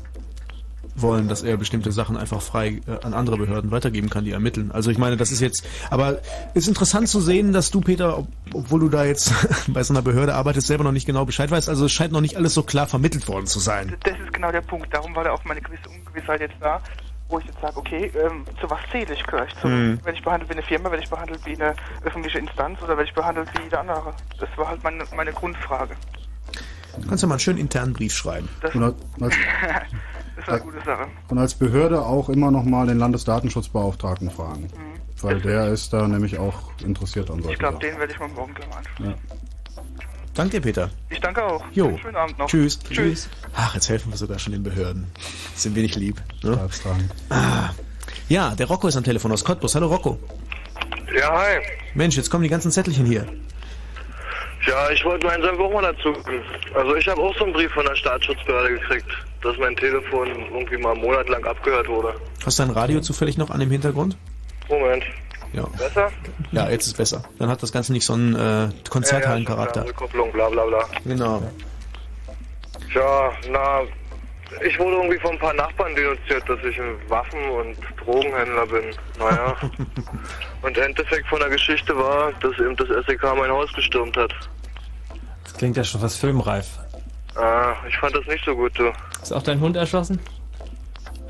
wollen, 1.02 1.28
dass 1.28 1.44
er 1.44 1.58
bestimmte 1.58 1.92
Sachen 1.92 2.18
einfach 2.18 2.42
frei 2.42 2.82
äh, 2.88 3.06
an 3.06 3.14
andere 3.14 3.38
Behörden 3.38 3.72
weitergeben 3.72 4.10
kann, 4.10 4.26
die 4.26 4.32
ermitteln. 4.32 4.72
Also 4.72 4.92
ich 4.92 4.98
meine, 4.98 5.18
das 5.18 5.32
ist 5.32 5.42
jetzt, 5.42 5.66
aber 5.90 6.20
ist 6.54 6.68
interessant 6.68 7.08
zu 7.10 7.22
sehen, 7.22 7.54
dass 7.54 7.72
du, 7.72 7.82
Peter, 7.82 8.18
ob, 8.18 8.28
obwohl 8.54 8.80
du 8.82 8.90
da 8.90 9.06
jetzt 9.06 9.34
bei 9.68 9.84
so 9.84 9.94
einer 9.94 10.02
Behörde 10.02 10.34
arbeitest, 10.36 10.68
selber 10.68 10.84
noch 10.84 10.92
nicht 10.92 11.06
genau 11.06 11.26
Bescheid 11.26 11.52
weißt. 11.52 11.70
Also 11.70 11.86
es 11.86 11.92
scheint 11.92 12.12
noch 12.12 12.22
nicht 12.22 12.36
alles 12.38 12.54
so 12.54 12.64
klar 12.64 12.88
vermittelt 12.88 13.28
worden 13.28 13.48
zu 13.48 13.60
sein. 13.60 13.96
Das 14.04 14.14
ist 14.20 14.34
genau 14.34 14.52
der 14.52 14.62
Punkt. 14.62 14.94
Darum 14.94 15.16
war 15.16 15.24
da 15.24 15.32
auch 15.32 15.44
meine 15.46 15.62
gewisse 15.62 15.90
Ungewissheit 15.90 16.42
jetzt 16.42 16.56
da, 16.60 16.82
wo 17.30 17.40
ich 17.40 17.46
jetzt 17.46 17.60
sage, 17.62 17.78
okay, 17.78 18.12
ähm, 18.16 18.46
zu 18.60 18.70
was 18.70 18.80
zähle 18.92 19.14
ich 19.14 19.24
gleich? 19.26 19.50
Zu, 19.62 19.68
Hm. 19.68 20.00
Werde 20.04 20.18
ich 20.18 20.24
behandelt 20.24 20.50
wie 20.50 20.54
eine 20.54 20.64
Firma, 20.64 20.90
werde 20.90 21.04
ich 21.04 21.10
behandelt 21.10 21.46
wie 21.46 21.56
eine 21.56 21.76
öffentliche 22.04 22.40
Instanz 22.40 22.80
oder 22.82 22.90
werde 22.98 23.06
ich 23.06 23.14
behandelt 23.14 23.50
wie 23.62 23.70
der 23.70 23.82
andere? 23.82 24.14
Das 24.40 24.50
war 24.56 24.70
halt 24.70 24.84
meine, 24.84 25.04
meine 25.16 25.34
Grundfrage. 25.34 25.96
Du 27.00 27.08
kannst 27.08 27.22
ja 27.22 27.28
mal 27.28 27.36
einen 27.36 27.40
schönen 27.40 27.60
internen 27.60 27.94
Brief 27.94 28.14
schreiben. 28.14 28.50
Das 28.62 28.74
ist 30.38 30.50
eine 30.50 30.60
gute 30.62 30.82
Sache. 30.86 31.08
und 31.30 31.38
als 31.38 31.54
Behörde 31.54 32.02
auch 32.02 32.30
immer 32.30 32.52
noch 32.52 32.64
mal 32.64 32.88
den 32.88 32.98
Landesdatenschutzbeauftragten 33.00 34.30
fragen. 34.32 34.68
Weil 35.22 35.42
der 35.42 35.68
ist 35.70 35.92
da 35.94 36.08
nämlich 36.08 36.38
auch 36.38 36.72
interessiert 36.84 37.30
an 37.32 37.40
Ich 37.40 37.46
solchen 37.46 37.60
glaube, 37.60 37.78
Sachen. 37.78 37.90
den 37.90 38.00
werde 38.00 38.14
ich 38.14 38.20
mal 38.20 38.28
morgen 38.30 38.54
gleich 38.54 38.70
mal 38.70 38.78
anschauen. 38.78 39.06
Ja. 39.10 39.16
Danke, 40.36 40.62
Peter. 40.62 40.92
Ich 41.10 41.20
danke 41.20 41.44
auch. 41.44 41.64
Jo. 41.72 41.98
Schönen 42.00 42.16
Abend 42.16 42.38
noch. 42.38 42.46
Tschüss. 42.48 42.78
Tschüss. 42.80 43.28
Ach, 43.56 43.74
jetzt 43.74 43.90
helfen 43.90 44.12
wir 44.12 44.18
sogar 44.18 44.38
schon 44.38 44.54
den 44.54 44.62
Behörden. 44.62 45.08
Sind 45.56 45.76
wir 45.76 45.82
nicht 45.82 45.96
lieb. 45.96 46.22
Ne? 46.44 46.60
Ah. 47.32 47.70
Ja, 48.30 48.54
der 48.54 48.68
Rocco 48.68 48.88
ist 48.88 48.96
am 48.98 49.04
Telefon 49.04 49.32
aus 49.32 49.44
Cottbus. 49.44 49.74
Hallo 49.74 49.88
Rocco. 49.88 50.20
Ja, 51.18 51.32
hi. 51.32 51.58
Mensch, 51.96 52.16
jetzt 52.18 52.30
kommen 52.30 52.44
die 52.44 52.50
ganzen 52.50 52.70
Zettelchen 52.70 53.08
hier. 53.08 53.26
Ja, 54.68 54.90
ich 54.92 55.04
wollte 55.06 55.26
meinen 55.26 55.42
Senf 55.42 55.60
auch 55.60 55.72
mal 55.74 55.82
dazu. 55.82 56.14
Also 56.76 56.96
ich 56.96 57.08
habe 57.08 57.22
auch 57.22 57.36
so 57.38 57.46
einen 57.46 57.54
Brief 57.54 57.72
von 57.72 57.86
der 57.86 57.96
Staatsschutzbehörde 57.96 58.74
gekriegt, 58.80 59.08
dass 59.42 59.58
mein 59.58 59.76
Telefon 59.76 60.28
irgendwie 60.28 60.78
mal 60.78 60.94
einen 60.94 61.02
Monat 61.02 61.30
lang 61.30 61.46
abgehört 61.46 61.88
wurde. 61.88 62.16
Hast 62.46 62.60
du 62.60 62.64
dein 62.64 62.72
Radio 62.72 63.02
zufällig 63.02 63.38
noch 63.38 63.50
an 63.50 63.60
dem 63.60 63.72
Hintergrund? 63.72 64.18
Moment. 64.70 65.04
Ja. 65.54 65.64
Besser? 65.78 66.12
Ja, 66.52 66.70
jetzt 66.70 66.88
ist 66.88 66.98
besser. 66.98 67.24
Dann 67.40 67.50
hat 67.50 67.64
das 67.64 67.72
Ganze 67.72 67.94
nicht 67.94 68.06
so 68.06 68.14
einen 68.14 68.36
äh, 68.36 68.70
Konzerthallencharakter. 68.90 69.82
Ja, 69.82 69.86
ja, 69.86 69.90
Rückkopplung, 69.90 70.32
bla 70.32 70.50
bla 70.50 70.66
bla. 70.66 70.80
Genau. 71.06 71.42
Ja, 72.94 73.32
na, 73.52 73.82
ich 74.66 74.80
wurde 74.80 74.96
irgendwie 74.96 75.20
von 75.20 75.32
ein 75.32 75.40
paar 75.40 75.54
Nachbarn 75.54 75.96
denunziert, 75.96 76.48
dass 76.48 76.60
ich 76.64 76.80
ein 76.80 76.98
Waffen- 77.08 77.50
und 77.50 77.78
Drogenhändler 78.04 78.66
bin. 78.66 78.86
Naja. 79.20 79.56
und 80.62 80.78
Endeffekt 80.78 81.28
von 81.28 81.40
der 81.40 81.50
Geschichte 81.50 81.96
war, 81.98 82.32
dass 82.34 82.54
eben 82.60 82.76
das 82.76 82.88
SEK 83.06 83.24
mein 83.38 83.52
Haus 83.52 83.72
gestürmt 83.74 84.16
hat. 84.18 84.34
Das 85.44 85.54
klingt 85.54 85.78
ja 85.78 85.84
schon 85.84 86.02
fast 86.02 86.20
filmreif. 86.20 86.80
Ah, 87.38 87.76
ich 87.88 87.98
fand 87.98 88.16
das 88.16 88.26
nicht 88.26 88.44
so 88.46 88.56
gut, 88.56 88.72
du. 88.78 88.92
Ist 89.22 89.32
auch 89.32 89.44
dein 89.44 89.60
Hund 89.60 89.76
erschossen? 89.76 90.20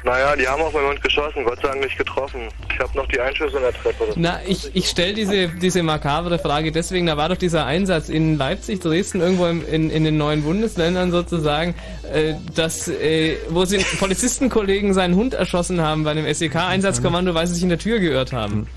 Naja, 0.04 0.36
die 0.38 0.48
haben 0.48 0.62
auf 0.62 0.72
meinen 0.74 0.88
Hund 0.90 1.02
geschossen, 1.04 1.44
Gott 1.44 1.60
sei 1.62 1.68
Dank 1.70 1.82
nicht 1.84 1.98
getroffen. 1.98 2.42
Ich 2.72 2.80
habe 2.80 2.96
noch 2.96 3.08
die 3.08 3.20
Einschüsse 3.20 3.58
in 3.58 3.64
der 3.64 3.74
Treppe. 3.74 4.06
Na, 4.16 4.40
ich, 4.48 4.74
ich 4.74 4.88
stelle 4.88 5.14
diese, 5.14 5.50
diese 5.50 5.84
makabere 5.84 6.40
Frage 6.40 6.72
deswegen, 6.72 7.08
da 7.08 7.18
war 7.18 7.28
doch 7.28 7.36
dieser 7.36 7.66
Einsatz 7.66 8.08
in 8.08 8.38
Leipzig, 8.38 8.80
Dresden, 8.80 9.20
irgendwo 9.20 9.48
im, 9.48 9.68
in, 9.68 9.90
in 9.90 10.04
den 10.06 10.18
neuen 10.18 10.44
Bundesländern 10.44 11.12
sozusagen, 11.12 11.74
äh, 12.14 12.36
dass, 12.56 12.88
äh, 12.88 13.38
wo 13.50 13.66
sie 13.66 13.78
Polizistenkollegen 14.00 14.94
seinen 14.94 15.16
Hund 15.16 15.34
erschossen 15.34 15.82
haben 15.82 16.04
bei 16.06 16.12
einem 16.12 16.32
SEK-Einsatzkommando, 16.32 17.34
weil 17.34 17.48
sie 17.48 17.56
sich 17.56 17.64
in 17.64 17.70
der 17.70 17.80
Tür 17.80 18.00
geirrt 18.00 18.32
haben. 18.32 18.68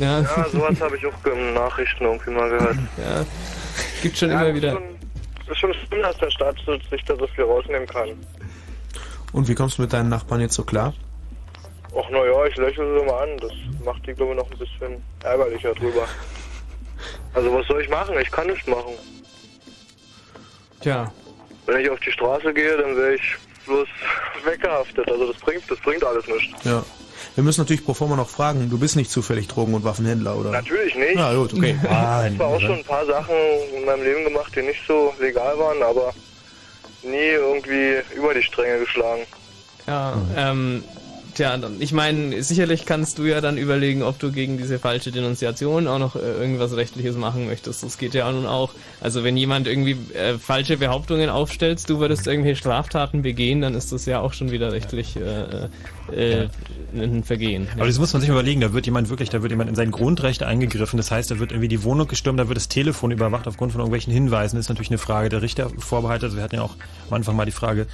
Ja, 0.00 0.22
Ja, 0.22 0.46
sowas 0.50 0.80
habe 0.80 0.96
ich 0.96 1.06
auch 1.06 1.26
in 1.26 1.54
Nachrichten 1.54 2.04
irgendwie 2.04 2.30
mal 2.30 2.48
gehört. 2.50 2.76
ja. 2.98 3.24
gibt 4.02 4.16
schon 4.18 4.30
Ja, 4.30 4.42
immer 4.42 4.54
wieder. 4.54 4.72
Schon, 4.72 4.82
ist 5.48 5.58
schon 5.58 5.74
schlimm, 5.74 6.02
dass 6.02 6.16
der 6.18 6.30
Staatsschutz 6.30 6.82
sich 6.90 7.04
da 7.04 7.16
so 7.16 7.26
viel 7.28 7.44
rausnehmen 7.44 7.86
kann. 7.86 8.10
Und 9.32 9.48
wie 9.48 9.54
kommst 9.54 9.78
du 9.78 9.82
mit 9.82 9.92
deinen 9.92 10.08
Nachbarn 10.08 10.40
jetzt 10.40 10.54
so 10.54 10.64
klar? 10.64 10.94
Ach 11.96 12.08
naja, 12.10 12.46
ich 12.46 12.56
lächle 12.56 12.98
sie 12.98 13.06
mal 13.06 13.22
an. 13.22 13.38
Das 13.38 13.52
macht 13.84 14.06
die, 14.06 14.14
glaube 14.14 14.32
ich, 14.32 14.38
noch 14.38 14.50
ein 14.50 14.58
bisschen 14.58 15.02
ärgerlicher 15.22 15.74
drüber. 15.74 16.06
Also 17.34 17.52
was 17.52 17.66
soll 17.66 17.82
ich 17.82 17.88
machen? 17.88 18.14
Ich 18.20 18.30
kann 18.30 18.46
nichts 18.46 18.66
machen. 18.66 18.94
Tja. 20.80 21.12
Wenn 21.66 21.80
ich 21.80 21.90
auf 21.90 22.00
die 22.00 22.12
Straße 22.12 22.52
gehe, 22.52 22.76
dann 22.76 22.96
wäre 22.96 23.14
ich 23.14 23.36
bloß 23.66 23.88
weggehaftet. 24.44 25.10
Also 25.10 25.32
das 25.32 25.40
bringt, 25.40 25.70
das 25.70 25.78
bringt 25.80 26.04
alles 26.04 26.26
nichts. 26.26 26.64
Ja. 26.64 26.84
Wir 27.34 27.44
müssen 27.44 27.62
natürlich 27.62 27.84
pro 27.84 27.94
forma 27.94 28.16
noch 28.16 28.28
fragen, 28.28 28.68
du 28.68 28.78
bist 28.78 28.96
nicht 28.96 29.10
zufällig 29.10 29.48
Drogen- 29.48 29.74
und 29.74 29.84
Waffenhändler, 29.84 30.36
oder? 30.36 30.50
Natürlich 30.50 30.94
nicht. 30.94 31.14
Na 31.14 31.34
gut, 31.34 31.54
okay. 31.54 31.76
Ich 31.82 31.88
habe 31.88 32.36
zwar 32.36 32.46
auch 32.48 32.60
schon 32.60 32.78
ein 32.78 32.84
paar 32.84 33.06
Sachen 33.06 33.34
in 33.76 33.84
meinem 33.84 34.02
Leben 34.02 34.24
gemacht, 34.24 34.52
die 34.54 34.62
nicht 34.62 34.80
so 34.86 35.14
legal 35.18 35.58
waren, 35.58 35.82
aber 35.82 36.12
nie 37.02 37.16
irgendwie 37.16 37.96
über 38.14 38.34
die 38.34 38.42
Stränge 38.42 38.80
geschlagen. 38.80 39.22
Ja, 39.86 40.14
ähm, 40.36 40.84
tja, 41.34 41.56
dann- 41.56 41.76
ich 41.80 41.92
meine, 41.92 42.42
sicherlich 42.42 42.86
kannst 42.86 43.18
du 43.18 43.24
ja 43.24 43.40
dann 43.40 43.56
überlegen, 43.58 44.02
ob 44.02 44.18
du 44.18 44.30
gegen 44.32 44.58
diese 44.58 44.78
falsche 44.78 45.10
Denunziation 45.12 45.86
auch 45.88 45.98
noch 45.98 46.16
äh, 46.16 46.20
irgendwas 46.20 46.74
Rechtliches 46.76 47.16
machen 47.16 47.46
möchtest. 47.46 47.82
Das 47.82 47.98
geht 47.98 48.14
ja 48.14 48.30
nun 48.30 48.46
auch. 48.46 48.70
Also 49.00 49.24
wenn 49.24 49.36
jemand 49.36 49.66
irgendwie 49.66 49.96
äh, 50.14 50.38
falsche 50.38 50.76
Behauptungen 50.76 51.28
aufstellt, 51.30 51.88
du 51.88 52.00
würdest 52.00 52.26
irgendwelche 52.26 52.56
Straftaten 52.56 53.22
begehen, 53.22 53.60
dann 53.60 53.74
ist 53.74 53.92
das 53.92 54.06
ja 54.06 54.20
auch 54.20 54.32
schon 54.32 54.50
wieder 54.50 54.72
rechtlich 54.72 55.16
äh, 55.16 55.68
äh, 56.14 56.48
ein 56.94 57.24
Vergehen. 57.24 57.68
Aber 57.76 57.86
das 57.86 57.98
muss 57.98 58.12
man 58.12 58.20
sich 58.20 58.28
überlegen, 58.30 58.60
da 58.60 58.72
wird 58.72 58.86
jemand 58.86 59.08
wirklich, 59.08 59.30
da 59.30 59.42
wird 59.42 59.50
jemand 59.50 59.70
in 59.70 59.76
sein 59.76 59.90
Grundrechte 59.90 60.46
eingegriffen. 60.46 60.96
Das 60.96 61.10
heißt, 61.10 61.30
da 61.30 61.38
wird 61.38 61.52
irgendwie 61.52 61.68
die 61.68 61.82
Wohnung 61.84 62.06
gestürmt, 62.08 62.38
da 62.38 62.48
wird 62.48 62.56
das 62.56 62.68
Telefon 62.68 63.10
überwacht 63.10 63.46
aufgrund 63.48 63.72
von 63.72 63.80
irgendwelchen 63.80 64.12
Hinweisen. 64.12 64.56
Das 64.56 64.66
ist 64.66 64.68
natürlich 64.68 64.90
eine 64.90 64.98
Frage 64.98 65.28
der 65.28 65.42
Richtervorbehalte. 65.42 66.26
Also 66.26 66.36
wir 66.36 66.44
hatten 66.44 66.56
ja 66.56 66.62
auch 66.62 66.76
am 67.08 67.14
Anfang 67.14 67.36
mal 67.36 67.44
die 67.46 67.52
Frage, 67.52 67.86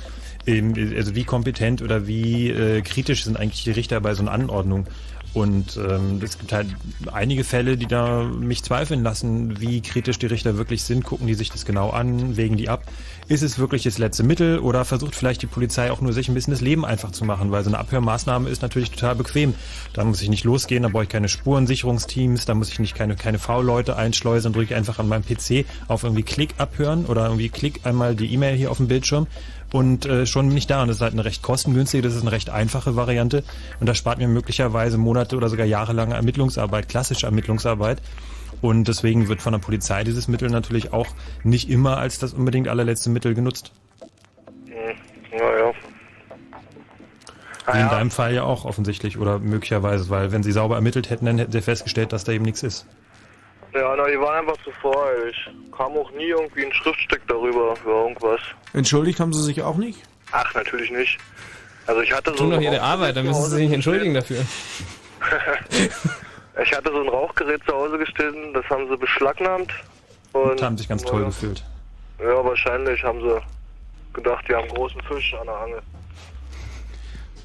also 0.46 1.14
wie 1.14 1.24
kompetent 1.24 1.82
oder 1.82 2.06
wie 2.06 2.50
äh, 2.50 2.80
kritisch 2.82 3.24
sind 3.24 3.36
eigentlich 3.36 3.64
die 3.64 3.70
Richter 3.70 4.00
bei 4.00 4.14
so 4.14 4.22
einer 4.22 4.32
Anordnung. 4.32 4.86
Und 5.34 5.76
ähm, 5.76 6.20
es 6.24 6.38
gibt 6.38 6.52
halt 6.52 6.68
einige 7.12 7.44
Fälle, 7.44 7.76
die 7.76 7.86
da 7.86 8.24
mich 8.24 8.62
zweifeln 8.64 9.02
lassen, 9.02 9.60
wie 9.60 9.82
kritisch 9.82 10.18
die 10.18 10.26
Richter 10.26 10.56
wirklich 10.56 10.82
sind. 10.82 11.04
Gucken 11.04 11.26
die 11.26 11.34
sich 11.34 11.50
das 11.50 11.66
genau 11.66 11.90
an, 11.90 12.36
wägen 12.36 12.56
die 12.56 12.68
ab. 12.68 12.82
Ist 13.28 13.42
es 13.42 13.58
wirklich 13.58 13.82
das 13.82 13.98
letzte 13.98 14.22
Mittel 14.22 14.58
oder 14.58 14.86
versucht 14.86 15.14
vielleicht 15.14 15.42
die 15.42 15.46
Polizei 15.46 15.92
auch 15.92 16.00
nur 16.00 16.14
sich 16.14 16.28
ein 16.28 16.34
bisschen 16.34 16.52
das 16.52 16.62
Leben 16.62 16.86
einfach 16.86 17.12
zu 17.12 17.26
machen? 17.26 17.50
Weil 17.50 17.62
so 17.62 17.68
eine 17.68 17.78
Abhörmaßnahme 17.78 18.48
ist 18.48 18.62
natürlich 18.62 18.90
total 18.90 19.16
bequem. 19.16 19.54
Da 19.92 20.02
muss 20.02 20.22
ich 20.22 20.30
nicht 20.30 20.44
losgehen, 20.44 20.82
da 20.82 20.88
brauche 20.88 21.02
ich 21.02 21.10
keine 21.10 21.28
Spurensicherungsteams, 21.28 22.46
da 22.46 22.54
muss 22.54 22.70
ich 22.70 22.78
nicht 22.78 22.94
keine, 22.94 23.14
keine 23.14 23.38
V-Leute 23.38 23.96
einschleusen, 23.96 24.54
drücke 24.54 24.72
ich 24.72 24.74
einfach 24.74 24.98
an 24.98 25.08
meinem 25.08 25.24
PC 25.24 25.66
auf 25.88 26.04
irgendwie 26.04 26.22
Klick 26.22 26.54
abhören 26.56 27.04
oder 27.04 27.26
irgendwie 27.26 27.50
Klick 27.50 27.80
einmal 27.84 28.16
die 28.16 28.32
E-Mail 28.32 28.56
hier 28.56 28.70
auf 28.70 28.78
dem 28.78 28.88
Bildschirm 28.88 29.26
und 29.72 30.06
äh, 30.06 30.26
schon 30.26 30.48
bin 30.48 30.56
ich 30.56 30.66
da. 30.66 30.82
Und 30.82 30.88
das 30.88 30.96
ist 30.98 31.02
halt 31.02 31.12
eine 31.12 31.24
recht 31.24 31.42
kostengünstige, 31.42 32.02
das 32.02 32.14
ist 32.14 32.22
eine 32.22 32.32
recht 32.32 32.50
einfache 32.50 32.96
Variante 32.96 33.44
und 33.80 33.88
das 33.88 33.98
spart 33.98 34.18
mir 34.18 34.28
möglicherweise 34.28 34.98
Monate 34.98 35.36
oder 35.36 35.48
sogar 35.48 35.66
jahrelange 35.66 36.14
Ermittlungsarbeit, 36.14 36.88
klassische 36.88 37.26
Ermittlungsarbeit. 37.26 38.00
Und 38.60 38.88
deswegen 38.88 39.28
wird 39.28 39.40
von 39.40 39.52
der 39.52 39.60
Polizei 39.60 40.04
dieses 40.04 40.26
Mittel 40.26 40.50
natürlich 40.50 40.92
auch 40.92 41.06
nicht 41.44 41.68
immer 41.70 41.98
als 41.98 42.18
das 42.18 42.32
unbedingt 42.32 42.68
allerletzte 42.68 43.10
Mittel 43.10 43.34
genutzt. 43.34 43.72
Hm, 44.66 44.96
Naja. 45.32 45.72
Wie 47.70 47.80
in 47.80 47.88
deinem 47.90 48.10
Fall 48.10 48.34
ja 48.34 48.44
auch 48.44 48.64
offensichtlich 48.64 49.18
oder 49.18 49.38
möglicherweise, 49.38 50.08
weil 50.08 50.32
wenn 50.32 50.42
sie 50.42 50.52
sauber 50.52 50.76
ermittelt 50.76 51.10
hätten, 51.10 51.26
dann 51.26 51.36
hätten 51.36 51.52
sie 51.52 51.60
festgestellt, 51.60 52.14
dass 52.14 52.24
da 52.24 52.32
eben 52.32 52.44
nichts 52.44 52.62
ist. 52.62 52.86
Ja, 53.74 53.94
na, 53.96 54.08
die 54.08 54.18
waren 54.18 54.40
einfach 54.40 54.62
zu 54.64 54.70
voreilig. 54.80 55.36
Kam 55.76 55.92
auch 55.92 56.10
nie 56.12 56.28
irgendwie 56.28 56.64
ein 56.64 56.72
Schriftstück 56.72 57.22
darüber 57.28 57.76
für 57.76 57.90
irgendwas. 57.90 58.40
Entschuldigt 58.72 59.20
haben 59.20 59.32
sie 59.32 59.42
sich 59.42 59.62
auch 59.62 59.76
nicht? 59.76 60.02
Ach, 60.32 60.54
natürlich 60.54 60.90
nicht. 60.90 61.18
Also 61.86 62.02
ich 62.02 62.12
hatte 62.12 62.30
so 62.30 62.36
Tun 62.36 62.50
doch 62.50 62.56
ein 62.58 62.62
ihre 62.62 62.80
Arbeit, 62.80 63.16
dann 63.16 63.26
müssen 63.26 63.42
sie 63.44 63.50
sich 63.50 63.60
nicht 63.64 63.74
entschuldigen 63.74 64.14
dafür. 64.14 64.44
Ich 66.60 66.74
hatte 66.74 66.90
so 66.90 67.00
ein 67.00 67.08
Rauchgerät 67.08 67.62
zu 67.64 67.72
Hause 67.72 67.98
gestellt, 67.98 68.34
das 68.52 68.64
haben 68.68 68.88
sie 68.88 68.96
beschlagnahmt. 68.96 69.72
Und 70.32 70.60
haben 70.60 70.76
sich 70.76 70.88
ganz 70.88 71.04
toll 71.04 71.20
ja. 71.20 71.28
gefühlt. 71.28 71.62
Ja, 72.18 72.44
wahrscheinlich 72.44 73.02
haben 73.04 73.20
sie 73.20 73.40
gedacht, 74.12 74.44
die 74.48 74.54
haben 74.54 74.64
einen 74.64 74.74
großen 74.74 75.00
Fisch 75.02 75.34
an 75.40 75.46
der 75.46 75.56
Angel. 75.56 75.82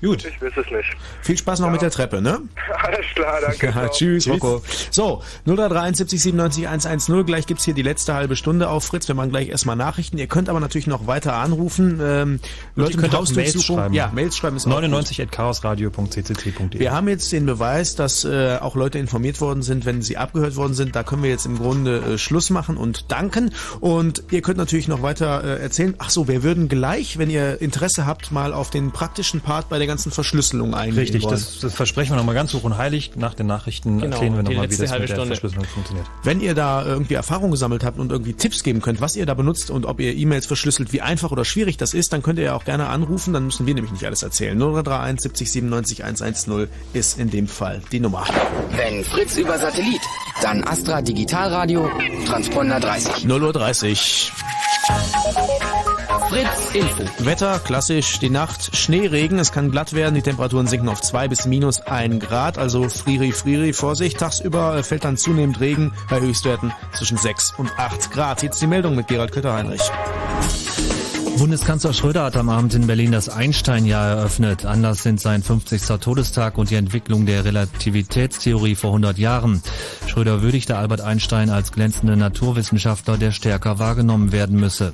Gut. 0.03 0.25
Ich 0.25 0.41
weiß 0.41 0.51
es 0.57 0.69
nicht. 0.69 0.89
Viel 1.21 1.37
Spaß 1.37 1.61
noch 1.61 1.71
mit 1.71 1.81
der 1.81 1.89
Treppe, 1.89 2.21
ne? 2.21 2.41
Alles 2.83 3.05
klar, 3.15 3.39
danke. 3.39 3.67
Ja, 3.67 3.87
tschüss, 3.87 4.27
Rocco. 4.27 4.61
So, 4.91 5.23
0373 5.45 6.21
97 6.21 6.67
110. 6.67 7.25
Gleich 7.25 7.47
gibt's 7.47 7.63
hier 7.63 7.73
die 7.73 7.83
letzte 7.83 8.13
halbe 8.13 8.35
Stunde 8.35 8.67
auf 8.67 8.83
Fritz. 8.83 9.07
Wir 9.07 9.15
machen 9.15 9.29
gleich 9.29 9.47
erstmal 9.47 9.77
Nachrichten. 9.77 10.17
Ihr 10.17 10.27
könnt 10.27 10.49
aber 10.49 10.59
natürlich 10.59 10.87
noch 10.87 11.07
weiter 11.07 11.35
anrufen. 11.35 12.01
Ähm, 12.03 12.39
Leute 12.75 12.97
könnt 12.97 13.13
mit 13.13 13.15
auch 13.15 13.29
Mails 13.31 13.63
schreiben. 13.63 13.93
Ja, 13.93 14.11
Mails 14.13 14.35
schreiben 14.35 14.57
ist 14.57 14.63
auch 14.63 14.71
gut. 14.71 14.81
99 14.81 15.21
at 15.21 15.31
chaosradio.ccc.de. 15.31 16.79
Wir 16.79 16.91
haben 16.91 17.07
jetzt 17.07 17.31
den 17.31 17.45
Beweis, 17.45 17.95
dass 17.95 18.25
äh, 18.25 18.57
auch 18.59 18.75
Leute 18.75 18.99
informiert 18.99 19.39
worden 19.39 19.61
sind, 19.61 19.85
wenn 19.85 20.01
sie 20.01 20.17
abgehört 20.17 20.57
worden 20.57 20.73
sind. 20.73 20.97
Da 20.97 21.03
können 21.03 21.23
wir 21.23 21.29
jetzt 21.29 21.45
im 21.45 21.57
Grunde 21.57 21.99
äh, 21.99 22.17
Schluss 22.17 22.49
machen 22.49 22.75
und 22.75 23.09
danken. 23.09 23.53
Und 23.79 24.23
ihr 24.31 24.41
könnt 24.41 24.57
natürlich 24.57 24.89
noch 24.89 25.01
weiter 25.01 25.45
äh, 25.45 25.61
erzählen. 25.61 25.95
Ach 25.99 26.09
so, 26.09 26.27
wir 26.27 26.43
würden 26.43 26.67
gleich, 26.67 27.17
wenn 27.17 27.29
ihr 27.29 27.61
Interesse 27.61 28.05
habt, 28.05 28.33
mal 28.33 28.53
auf 28.53 28.69
den 28.69 28.91
praktischen 28.91 29.39
Part 29.39 29.69
bei 29.69 29.77
der 29.77 29.92
ganzen 29.93 30.11
Verschlüsselung 30.11 30.73
eingehen 30.73 30.97
Richtig, 30.97 31.23
wollen. 31.23 31.35
das, 31.35 31.59
das 31.59 31.73
versprechen 31.75 32.13
wir 32.13 32.17
nochmal 32.17 32.33
ganz 32.33 32.51
hoch 32.53 32.63
und 32.63 32.77
heilig. 32.77 33.11
Nach 33.15 33.35
den 33.35 33.45
Nachrichten 33.45 33.99
Genau, 33.99 34.15
erklären 34.15 34.35
wir 34.35 34.43
nochmal, 34.43 34.69
wie 34.71 34.75
das 34.75 34.91
mit 34.91 35.09
der. 35.09 35.25
Verschlüsselung 35.25 35.65
funktioniert. 35.65 36.07
Wenn 36.23 36.41
ihr 36.41 36.55
da 36.55 36.83
irgendwie 36.83 37.13
Erfahrung 37.13 37.51
gesammelt 37.51 37.83
habt 37.83 37.99
und 37.99 38.11
irgendwie 38.11 38.33
Tipps 38.33 38.63
geben 38.63 38.81
könnt, 38.81 39.01
was 39.01 39.15
ihr 39.15 39.27
da 39.27 39.35
benutzt 39.35 39.69
und 39.69 39.85
ob 39.85 39.99
ihr 39.99 40.15
E-Mails 40.15 40.47
verschlüsselt, 40.47 40.93
wie 40.93 41.01
einfach 41.01 41.31
oder 41.31 41.45
schwierig 41.45 41.77
das 41.77 41.93
ist, 41.93 42.11
dann 42.11 42.23
könnt 42.23 42.39
ihr 42.39 42.45
ja 42.45 42.55
auch 42.55 42.65
gerne 42.65 42.87
anrufen, 42.87 43.33
dann 43.33 43.45
müssen 43.45 43.67
wir 43.67 43.75
nämlich 43.75 43.91
nicht 43.91 44.05
alles 44.05 44.23
erzählen. 44.23 44.57
0331 44.57 45.21
70 45.21 45.51
97 45.51 46.03
110 46.03 46.67
ist 46.93 47.19
in 47.19 47.29
dem 47.29 47.47
Fall 47.47 47.81
die 47.91 47.99
Nummer. 47.99 48.25
Wenn 48.71 49.03
Fritz 49.03 49.37
über 49.37 49.59
Satellit, 49.59 50.01
dann 50.41 50.63
Astra 50.63 51.03
Digitalradio, 51.03 51.87
Transponder 52.25 52.79
30. 52.79 53.25
0 53.25 53.43
Uhr 53.43 53.53
30. 53.53 54.31
Fritz 56.33 56.73
Info. 56.73 57.03
Wetter, 57.19 57.59
klassisch, 57.59 58.17
die 58.17 58.31
Nacht, 58.31 58.75
Schneeregen, 58.75 59.37
es 59.37 59.51
kann 59.51 59.69
glatt 59.69 59.93
werden, 59.93 60.15
die 60.15 60.23
Temperaturen 60.23 60.65
sinken 60.65 60.89
auf 60.89 60.99
2 60.99 61.27
bis 61.27 61.45
minus 61.45 61.81
1 61.81 62.25
Grad, 62.25 62.57
also 62.57 62.89
Friri, 62.89 63.31
Friri, 63.31 63.71
Vorsicht, 63.71 64.17
tagsüber 64.17 64.77
äh, 64.77 64.81
fällt 64.81 65.03
dann 65.03 65.15
zunehmend 65.15 65.59
Regen 65.59 65.93
bei 66.09 66.19
Höchstwerten 66.19 66.73
zwischen 66.97 67.17
6 67.17 67.53
und 67.59 67.69
8 67.77 68.09
Grad. 68.09 68.41
Jetzt 68.41 68.59
die 68.63 68.65
Meldung 68.65 68.95
mit 68.95 69.07
Gerald 69.07 69.31
Kötter-Heinrich. 69.31 69.83
Bundeskanzler 71.37 71.93
Schröder 71.93 72.23
hat 72.23 72.35
am 72.35 72.49
Abend 72.49 72.73
in 72.73 72.87
Berlin 72.87 73.11
das 73.11 73.29
Einstein-Jahr 73.29 74.17
eröffnet. 74.17 74.65
Anlass 74.65 75.03
sind 75.03 75.21
sein 75.21 75.43
50. 75.43 75.83
Todestag 76.01 76.57
und 76.57 76.71
die 76.71 76.75
Entwicklung 76.75 77.27
der 77.27 77.45
Relativitätstheorie 77.45 78.73
vor 78.73 78.89
100 78.89 79.19
Jahren. 79.19 79.61
Schröder 80.07 80.41
würdigte 80.41 80.77
Albert 80.77 81.01
Einstein 81.01 81.51
als 81.51 81.71
glänzenden 81.71 82.17
Naturwissenschaftler, 82.17 83.17
der 83.17 83.31
stärker 83.31 83.77
wahrgenommen 83.77 84.31
werden 84.31 84.59
müsse. 84.59 84.93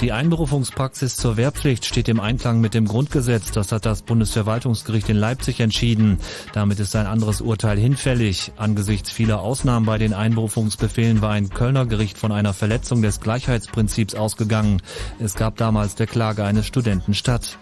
Die 0.00 0.12
Einberufungspraxis 0.12 1.16
zur 1.16 1.36
Wehrpflicht 1.36 1.84
steht 1.84 2.08
im 2.08 2.18
Einklang 2.18 2.60
mit 2.60 2.74
dem 2.74 2.86
Grundgesetz. 2.86 3.52
Das 3.52 3.70
hat 3.70 3.86
das 3.86 4.02
Bundesverwaltungsgericht 4.02 5.08
in 5.08 5.16
Leipzig 5.16 5.60
entschieden. 5.60 6.18
Damit 6.52 6.80
ist 6.80 6.96
ein 6.96 7.06
anderes 7.06 7.40
Urteil 7.40 7.78
hinfällig. 7.78 8.52
Angesichts 8.56 9.12
vieler 9.12 9.40
Ausnahmen 9.40 9.86
bei 9.86 9.98
den 9.98 10.12
Einberufungsbefehlen 10.12 11.22
war 11.22 11.30
ein 11.30 11.48
Kölner 11.48 11.86
Gericht 11.86 12.18
von 12.18 12.32
einer 12.32 12.52
Verletzung 12.52 13.02
des 13.02 13.20
Gleichheitsprinzips 13.20 14.14
ausgegangen. 14.14 14.82
Es 15.20 15.34
gab 15.34 15.56
damals 15.56 15.94
der 15.94 16.08
Klage 16.08 16.44
eines 16.44 16.66
Studenten 16.66 17.14
statt. 17.14 17.58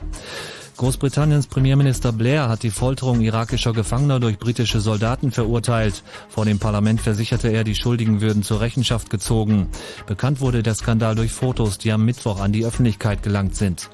Großbritanniens 0.76 1.47
Premierminister 1.47 2.12
Blair 2.12 2.49
hat 2.49 2.62
die 2.62 2.70
Folterung 2.70 3.20
irakischer 3.20 3.73
Gefangener 3.73 4.20
durch 4.20 4.39
britische 4.39 4.81
Soldaten 4.81 5.31
verurteilt. 5.31 6.02
Vor 6.28 6.44
dem 6.44 6.59
Parlament 6.59 7.01
versicherte 7.01 7.49
er, 7.49 7.65
die 7.65 7.75
Schuldigen 7.75 8.20
würden 8.20 8.42
zur 8.42 8.60
Rechenschaft 8.60 9.10
gezogen. 9.10 9.68
Bekannt 10.07 10.41
wurde 10.41 10.62
der 10.62 10.75
Skandal 10.75 11.15
durch 11.15 11.33
Fotos, 11.33 11.78
die 11.78 11.92
am 11.92 12.05
Mittwoch 12.05 12.41
an 12.41 12.52
die 12.52 12.65
Öffentlichkeit 12.65 13.23
gelangt 13.23 13.57
sind. 13.57 13.91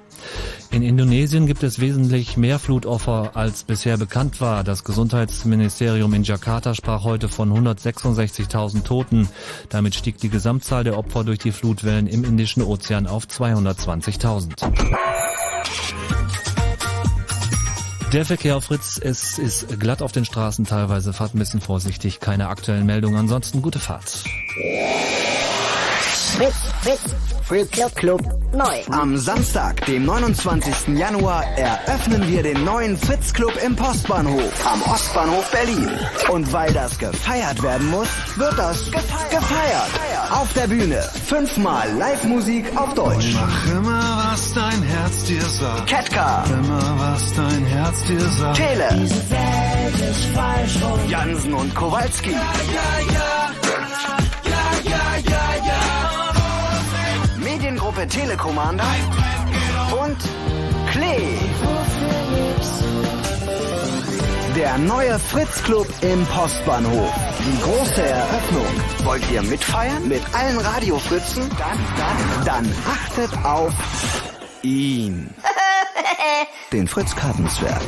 In 0.70 0.82
Indonesien 0.82 1.46
gibt 1.46 1.62
es 1.62 1.80
wesentlich 1.80 2.36
mehr 2.36 2.58
Flutopfer, 2.58 3.30
als 3.34 3.64
bisher 3.64 3.96
bekannt 3.96 4.40
war. 4.40 4.64
Das 4.64 4.84
Gesundheitsministerium 4.84 6.12
in 6.12 6.24
Jakarta 6.24 6.74
sprach 6.74 7.04
heute 7.04 7.28
von 7.28 7.50
166.000 7.50 8.82
Toten. 8.82 9.28
Damit 9.68 9.94
stieg 9.94 10.18
die 10.18 10.28
Gesamtzahl 10.28 10.84
der 10.84 10.98
Opfer 10.98 11.24
durch 11.24 11.38
die 11.38 11.52
Flutwellen 11.52 12.06
im 12.06 12.24
Indischen 12.24 12.62
Ozean 12.62 13.06
auf 13.06 13.24
220.000. 13.24 14.66
Der 18.12 18.24
Verkehr 18.24 18.56
auf 18.56 18.64
Fritz, 18.64 18.98
es 19.02 19.38
ist 19.38 19.78
glatt 19.78 20.00
auf 20.00 20.12
den 20.12 20.24
Straßen. 20.24 20.64
Teilweise, 20.64 21.12
fahrt 21.12 21.34
ein 21.34 21.38
bisschen 21.38 21.60
vorsichtig, 21.60 22.20
keine 22.20 22.48
aktuellen 22.48 22.86
Meldungen, 22.86 23.18
ansonsten 23.18 23.60
gute 23.60 23.78
Fahrt. 23.78 24.24
Fritz, 26.36 26.54
Fritz, 26.80 27.14
Fritz 27.48 27.70
Club, 27.70 27.94
Club 27.96 28.20
neu. 28.52 28.82
Am 28.90 29.16
Samstag, 29.16 29.82
dem 29.86 30.04
29. 30.04 30.98
Januar, 30.98 31.42
eröffnen 31.56 32.28
wir 32.28 32.42
den 32.42 32.62
neuen 32.62 32.94
Fritz 32.98 33.32
Club 33.32 33.52
im 33.64 33.74
Postbahnhof 33.74 34.66
am 34.70 34.82
Ostbahnhof 34.82 35.50
Berlin. 35.50 35.88
Und 36.30 36.52
weil 36.52 36.70
das 36.74 36.98
gefeiert 36.98 37.62
werden 37.62 37.88
muss, 37.88 38.06
wird 38.36 38.52
das 38.58 38.90
gefeiert. 38.92 39.90
Auf 40.30 40.52
der 40.52 40.66
Bühne 40.66 41.00
fünfmal 41.24 41.90
Live-Musik 41.96 42.66
auf 42.76 42.92
Deutsch. 42.92 43.32
Mach 43.32 43.66
immer, 43.72 44.30
was 44.30 44.52
dein 44.52 44.82
Herz 44.82 45.24
dir 45.24 45.40
sagt. 45.40 45.86
Ketka, 45.86 46.44
Immer, 46.50 46.96
was 46.98 47.32
dein 47.32 47.64
Herz 47.64 48.04
dir 48.04 48.20
sagt. 48.20 48.56
Tele, 48.58 48.88
Diese 49.00 49.30
Welt 49.30 50.10
ist 50.10 50.24
falsch 50.34 50.82
rum. 50.84 51.08
Jansen 51.08 51.54
und 51.54 51.74
Kowalski. 51.74 52.32
Ja, 52.32 52.36
ja, 52.38 53.14
ja, 53.14 53.38
Telekommander 58.08 58.84
und 60.04 60.16
Klee. 60.90 61.38
Der 64.56 64.78
neue 64.78 65.18
Fritz 65.18 65.62
Club 65.62 65.86
im 66.00 66.24
Postbahnhof. 66.26 67.12
Die 67.38 67.62
große 67.62 68.02
Eröffnung. 68.02 68.66
Wollt 69.04 69.30
ihr 69.30 69.42
mitfeiern 69.42 70.08
mit 70.08 70.22
allen 70.34 70.58
Radiofritzen? 70.58 71.48
Dann, 71.50 71.78
dann, 71.96 72.44
dann 72.44 72.74
achtet 72.86 73.44
auf 73.44 73.72
ihn. 74.62 75.32
Den 76.72 76.88
Fritz 76.88 77.14
Kartenswerk. 77.14 77.82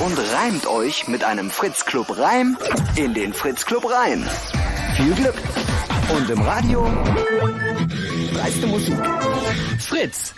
Und 0.00 0.18
reimt 0.34 0.66
euch 0.66 1.06
mit 1.08 1.24
einem 1.24 1.50
Fritz 1.50 1.84
Club 1.84 2.16
Reim 2.16 2.56
in 2.96 3.12
den 3.12 3.34
Fritz 3.34 3.66
Club 3.66 3.84
rein. 3.90 4.26
Viel 4.96 5.14
Glück. 5.14 5.36
Und 6.16 6.30
im 6.30 6.40
Radio 6.42 6.86
dreiste 8.32 8.66
Musik. 8.66 8.98
Fritz. 9.78 10.34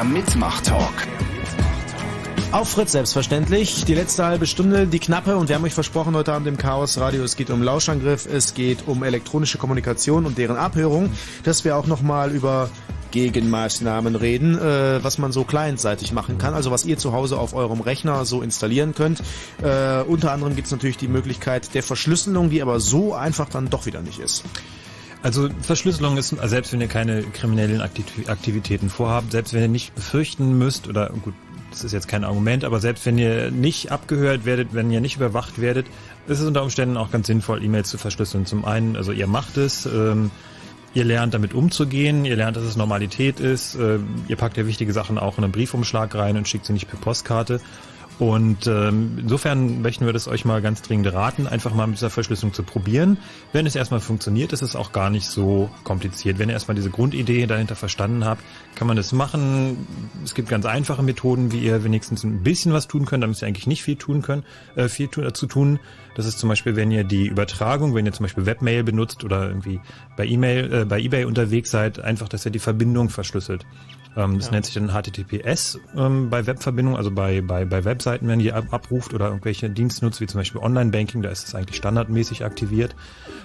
Der 0.00 0.06
Mitmach-Talk. 0.06 0.94
Auf 2.52 2.70
Fritz 2.70 2.92
selbstverständlich. 2.92 3.84
Die 3.84 3.94
letzte 3.94 4.24
halbe 4.24 4.46
Stunde, 4.46 4.86
die 4.86 4.98
knappe 4.98 5.36
und 5.36 5.50
wir 5.50 5.56
haben 5.56 5.64
euch 5.64 5.74
versprochen 5.74 6.16
heute 6.16 6.32
Abend 6.32 6.48
im 6.48 6.56
Chaos 6.56 6.96
Radio, 6.96 7.22
es 7.22 7.36
geht 7.36 7.50
um 7.50 7.62
Lauschangriff, 7.62 8.24
es 8.24 8.54
geht 8.54 8.88
um 8.88 9.02
elektronische 9.02 9.58
Kommunikation 9.58 10.24
und 10.24 10.38
deren 10.38 10.56
Abhörung, 10.56 11.12
dass 11.44 11.66
wir 11.66 11.76
auch 11.76 11.86
nochmal 11.86 12.30
über 12.30 12.70
Gegenmaßnahmen 13.10 14.16
reden, 14.16 14.58
äh, 14.58 15.04
was 15.04 15.18
man 15.18 15.32
so 15.32 15.44
clientseitig 15.44 16.12
machen 16.12 16.38
kann, 16.38 16.54
also 16.54 16.70
was 16.70 16.86
ihr 16.86 16.96
zu 16.96 17.12
Hause 17.12 17.38
auf 17.38 17.52
eurem 17.52 17.82
Rechner 17.82 18.24
so 18.24 18.40
installieren 18.40 18.94
könnt. 18.94 19.20
Äh, 19.62 20.00
unter 20.04 20.32
anderem 20.32 20.56
gibt 20.56 20.66
es 20.66 20.72
natürlich 20.72 20.96
die 20.96 21.08
Möglichkeit 21.08 21.74
der 21.74 21.82
Verschlüsselung, 21.82 22.48
die 22.48 22.62
aber 22.62 22.80
so 22.80 23.12
einfach 23.12 23.50
dann 23.50 23.68
doch 23.68 23.84
wieder 23.84 24.00
nicht 24.00 24.18
ist. 24.18 24.44
Also 25.22 25.50
Verschlüsselung 25.60 26.16
ist, 26.16 26.32
also 26.32 26.48
selbst 26.48 26.72
wenn 26.72 26.80
ihr 26.80 26.88
keine 26.88 27.22
kriminellen 27.22 27.82
Aktivitäten 27.82 28.88
vorhabt, 28.88 29.32
selbst 29.32 29.52
wenn 29.52 29.60
ihr 29.60 29.68
nicht 29.68 29.94
befürchten 29.94 30.56
müsst, 30.56 30.88
oder 30.88 31.10
gut, 31.10 31.34
das 31.70 31.84
ist 31.84 31.92
jetzt 31.92 32.08
kein 32.08 32.24
Argument, 32.24 32.64
aber 32.64 32.80
selbst 32.80 33.04
wenn 33.04 33.18
ihr 33.18 33.50
nicht 33.50 33.92
abgehört 33.92 34.46
werdet, 34.46 34.68
wenn 34.72 34.90
ihr 34.90 35.00
nicht 35.00 35.16
überwacht 35.16 35.60
werdet, 35.60 35.86
ist 36.26 36.40
es 36.40 36.46
unter 36.46 36.62
Umständen 36.62 36.96
auch 36.96 37.10
ganz 37.10 37.26
sinnvoll, 37.26 37.62
E-Mails 37.62 37.90
zu 37.90 37.98
verschlüsseln. 37.98 38.46
Zum 38.46 38.64
einen, 38.64 38.96
also 38.96 39.12
ihr 39.12 39.26
macht 39.26 39.58
es, 39.58 39.84
ähm, 39.84 40.30
ihr 40.94 41.04
lernt 41.04 41.34
damit 41.34 41.52
umzugehen, 41.52 42.24
ihr 42.24 42.36
lernt, 42.36 42.56
dass 42.56 42.64
es 42.64 42.76
Normalität 42.76 43.40
ist, 43.40 43.74
äh, 43.74 43.98
ihr 44.26 44.36
packt 44.36 44.56
ja 44.56 44.66
wichtige 44.66 44.94
Sachen 44.94 45.18
auch 45.18 45.36
in 45.36 45.44
einen 45.44 45.52
Briefumschlag 45.52 46.14
rein 46.14 46.38
und 46.38 46.48
schickt 46.48 46.64
sie 46.64 46.72
nicht 46.72 46.88
per 46.88 46.98
Postkarte. 46.98 47.60
Und 48.20 48.66
ähm, 48.66 49.16
insofern 49.18 49.80
möchten 49.80 50.04
wir 50.04 50.12
das 50.12 50.28
euch 50.28 50.44
mal 50.44 50.60
ganz 50.60 50.82
dringend 50.82 51.10
raten, 51.10 51.46
einfach 51.46 51.72
mal 51.72 51.86
mit 51.86 51.96
dieser 51.96 52.10
Verschlüsselung 52.10 52.52
zu 52.52 52.62
probieren. 52.62 53.16
Wenn 53.54 53.64
es 53.64 53.74
erstmal 53.74 54.00
funktioniert, 54.00 54.52
ist 54.52 54.60
es 54.60 54.76
auch 54.76 54.92
gar 54.92 55.08
nicht 55.08 55.26
so 55.26 55.70
kompliziert. 55.84 56.38
Wenn 56.38 56.50
ihr 56.50 56.52
erstmal 56.52 56.74
diese 56.74 56.90
Grundidee 56.90 57.46
dahinter 57.46 57.76
verstanden 57.76 58.26
habt, 58.26 58.42
kann 58.74 58.86
man 58.86 58.98
das 58.98 59.12
machen. 59.12 59.86
Es 60.22 60.34
gibt 60.34 60.50
ganz 60.50 60.66
einfache 60.66 61.02
Methoden, 61.02 61.50
wie 61.50 61.60
ihr 61.60 61.82
wenigstens 61.82 62.22
ein 62.22 62.42
bisschen 62.42 62.74
was 62.74 62.88
tun 62.88 63.06
könnt, 63.06 63.22
damit 63.24 63.40
ihr 63.40 63.48
eigentlich 63.48 63.66
nicht 63.66 63.82
viel 63.82 63.96
tun 63.96 64.20
könnt, 64.20 64.44
äh, 64.76 64.90
viel 64.90 65.08
dazu 65.08 65.46
tun. 65.46 65.80
Das 66.14 66.26
ist 66.26 66.38
zum 66.38 66.50
Beispiel, 66.50 66.76
wenn 66.76 66.90
ihr 66.90 67.04
die 67.04 67.26
Übertragung, 67.26 67.94
wenn 67.94 68.04
ihr 68.04 68.12
zum 68.12 68.24
Beispiel 68.24 68.44
Webmail 68.44 68.84
benutzt 68.84 69.24
oder 69.24 69.48
irgendwie 69.48 69.80
bei 70.18 70.26
E-Mail, 70.26 70.72
äh, 70.74 70.84
bei 70.84 71.00
eBay 71.00 71.24
unterwegs 71.24 71.70
seid, 71.70 71.98
einfach, 71.98 72.28
dass 72.28 72.44
ihr 72.44 72.52
die 72.52 72.58
Verbindung 72.58 73.08
verschlüsselt. 73.08 73.64
Ähm, 74.16 74.38
das 74.38 74.46
ja. 74.46 74.52
nennt 74.52 74.66
sich 74.66 74.74
dann 74.74 74.88
HTTPS 74.88 75.78
ähm, 75.96 76.30
bei 76.30 76.46
Webverbindungen, 76.46 76.98
also 76.98 77.10
bei, 77.10 77.40
bei, 77.40 77.64
bei 77.64 77.84
Webseiten, 77.84 78.26
wenn 78.28 78.40
ihr 78.40 78.56
ab, 78.56 78.64
abruft 78.70 79.14
oder 79.14 79.26
irgendwelche 79.26 79.70
Dienste 79.70 80.04
nutzt, 80.04 80.20
wie 80.20 80.26
zum 80.26 80.40
Beispiel 80.40 80.60
Online-Banking, 80.60 81.22
da 81.22 81.30
ist 81.30 81.46
es 81.46 81.54
eigentlich 81.54 81.76
standardmäßig 81.76 82.44
aktiviert. 82.44 82.96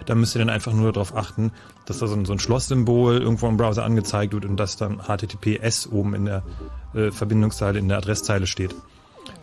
Da 0.06 0.16
müsst 0.16 0.36
ihr 0.36 0.40
dann 0.40 0.50
einfach 0.50 0.74
nur 0.74 0.92
darauf 0.92 1.16
achten, 1.16 1.52
dass 1.86 2.00
da 2.00 2.08
so 2.08 2.16
ein, 2.16 2.26
so 2.26 2.34
ein 2.34 2.40
Schlosssymbol 2.40 3.18
irgendwo 3.18 3.48
im 3.48 3.58
Browser 3.58 3.84
angezeigt 3.84 4.34
wird 4.34 4.46
und 4.46 4.58
dass 4.58 4.78
dann 4.78 5.02
HTTPS 5.04 5.88
oben 5.88 6.16
in 6.16 6.26
der 6.26 6.44
äh, 6.94 7.12
Verbindungszeile, 7.12 7.78
in 7.78 7.88
der 7.88 7.98
Adresszeile 7.98 8.48
steht. 8.48 8.76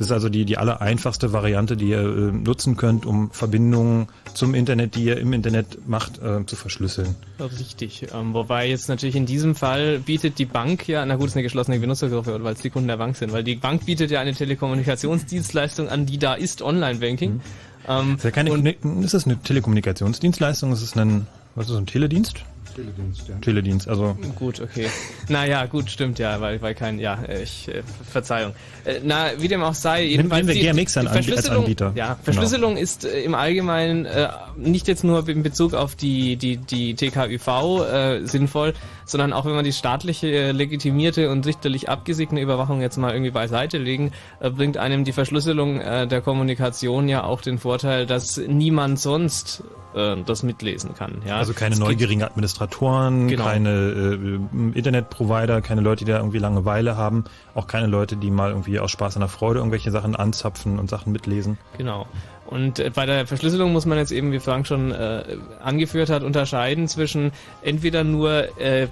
Das 0.03 0.09
ist 0.09 0.13
also 0.15 0.29
die, 0.29 0.45
die 0.45 0.59
aller 0.59 0.81
einfachste 0.81 1.33
Variante, 1.33 1.77
die 1.77 1.91
ihr 1.91 2.01
äh, 2.01 2.33
nutzen 2.33 2.77
könnt, 2.77 3.07
um 3.07 3.31
Verbindungen 3.31 4.09
zum 4.35 4.53
Internet, 4.53 4.97
die 4.97 5.05
ihr 5.05 5.17
im 5.17 5.33
Internet 5.33 5.87
macht, 5.87 6.19
äh, 6.21 6.45
zu 6.45 6.57
verschlüsseln. 6.57 7.15
Richtig. 7.39 8.09
Ähm, 8.13 8.35
wobei 8.35 8.69
jetzt 8.69 8.89
natürlich 8.89 9.15
in 9.15 9.27
diesem 9.27 9.55
Fall 9.55 10.01
bietet 10.01 10.41
die 10.41 10.45
Bank 10.45 10.89
ja, 10.89 11.07
na 11.07 11.15
gut, 11.15 11.27
es 11.27 11.33
ist 11.33 11.37
eine 11.37 11.45
geschlossene 11.45 11.79
Benutzergruppe, 11.79 12.43
weil 12.43 12.55
es 12.55 12.61
die 12.61 12.71
Kunden 12.71 12.89
der 12.89 12.97
Bank 12.97 13.15
sind, 13.15 13.33
weil 13.33 13.45
die 13.45 13.55
Bank 13.55 13.87
bietet 13.87 14.11
ja 14.11 14.21
eine 14.21 14.35
Telekommunikationsdienstleistung 14.35 15.89
an, 15.89 16.05
die 16.05 16.19
da 16.19 16.35
ist, 16.35 16.63
Online-Banking. 16.63 17.35
Mhm. 17.35 17.41
Ähm, 17.87 18.15
ist, 18.17 18.25
ja 18.25 18.33
keine, 18.33 18.75
ist 19.03 19.15
das 19.15 19.25
eine 19.25 19.41
Telekommunikationsdienstleistung? 19.41 20.73
Ist 20.73 20.83
es 20.83 20.97
ein, 20.97 21.29
was 21.55 21.67
ist 21.67 21.71
das, 21.71 21.79
ein 21.79 21.87
Teledienst? 21.87 22.45
Teledienst, 22.75 23.29
ja. 23.29 23.37
Teledienst, 23.37 23.89
also. 23.89 24.17
Gut, 24.37 24.61
okay. 24.61 24.89
naja, 25.29 25.67
gut, 25.67 25.91
stimmt 25.91 26.19
ja, 26.19 26.41
weil, 26.41 26.61
weil 26.63 26.75
kein, 26.75 26.99
ja, 26.99 27.19
ich, 27.43 27.69
äh, 27.69 27.83
Verzeihung. 28.11 28.55
Äh, 28.85 29.01
na, 29.05 29.31
wie 29.39 29.49
dem 29.49 29.63
auch 29.63 29.75
sei, 29.75 30.05
jedenfalls. 30.05 30.47
Nehmen 30.47 30.61
wir 30.61 30.73
GMX 30.73 30.97
an, 30.97 31.09
Verschlüsselung, 31.09 31.57
als 31.57 31.65
Anbieter. 31.65 31.93
Ja, 31.95 32.19
Verschlüsselung 32.23 32.75
genau. 32.75 32.83
ist 32.83 33.05
äh, 33.05 33.21
im 33.23 33.35
Allgemeinen 33.35 34.05
äh, 34.07 34.29
nicht 34.57 34.89
jetzt 34.89 35.05
nur 35.05 35.29
in 35.29 35.43
Bezug 35.43 35.75
auf 35.75 35.95
die, 35.95 36.37
die, 36.37 36.57
die 36.57 36.95
TKÜV 36.95 37.47
äh, 37.47 38.27
sinnvoll, 38.27 38.75
sondern 39.05 39.33
auch 39.33 39.45
wenn 39.45 39.55
man 39.55 39.65
die 39.65 39.73
staatliche, 39.73 40.29
äh, 40.29 40.53
legitimierte 40.53 41.31
und 41.31 41.47
richterlich 41.47 41.89
abgesegnete 41.89 42.43
Überwachung 42.43 42.81
jetzt 42.81 42.97
mal 42.97 43.13
irgendwie 43.13 43.31
beiseite 43.31 43.79
legen, 43.79 44.13
äh, 44.41 44.51
bringt 44.51 44.77
einem 44.77 45.05
die 45.05 45.13
Verschlüsselung 45.13 45.81
äh, 45.81 46.07
der 46.07 46.21
Kommunikation 46.21 47.09
ja 47.09 47.25
auch 47.25 47.41
den 47.41 47.59
Vorteil, 47.59 48.07
dass 48.07 48.37
niemand 48.37 48.99
sonst 48.99 49.63
das 49.95 50.43
mitlesen 50.43 50.95
kann. 50.95 51.21
Ja? 51.27 51.37
Also 51.37 51.53
keine 51.53 51.75
es 51.75 51.79
neugierigen 51.79 52.23
Administratoren, 52.23 53.29
genau. 53.29 53.45
keine 53.45 53.69
äh, 53.69 54.79
Internetprovider, 54.79 55.61
keine 55.61 55.83
Leute, 55.83 56.07
die 56.07 56.13
da 56.13 56.17
irgendwie 56.17 56.39
Langeweile 56.39 56.97
haben, 56.97 57.25
auch 57.55 57.67
keine 57.67 57.89
Leute, 57.89 58.17
die 58.17 58.31
mal 58.31 58.49
irgendwie 58.49 58.81
aus 58.81 58.91
Spaß 58.91 59.17
an 59.17 59.21
der 59.21 59.29
Freude 59.29 59.59
irgendwelche 59.59 59.91
Sachen 59.91 60.17
anzapfen 60.17 60.79
und 60.79 60.89
Sachen 60.89 61.13
mitlesen. 61.13 61.59
Genau. 61.77 62.07
Und 62.53 62.79
äh, 62.79 62.91
bei 62.91 63.07
der 63.07 63.27
Verschlüsselung 63.27 63.73
muss 63.73 63.87
man 63.87 63.99
jetzt 63.99 64.13
eben, 64.13 64.31
wie 64.31 64.39
Frank 64.39 64.67
schon 64.67 64.93
äh, 64.93 65.25
angeführt 65.63 66.11
hat, 66.11 66.23
unterscheiden 66.23 66.87
zwischen 66.87 67.33
entweder 67.63 68.05
nur 68.05 68.59
äh, 68.61 68.89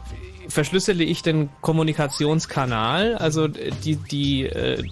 verschlüssele 0.49 1.05
ich 1.05 1.23
den 1.23 1.51
Kommunikationskanal, 1.61 3.17
also 3.17 3.49
die, 3.49 3.97
die 3.97 4.45
äh, 4.45 4.83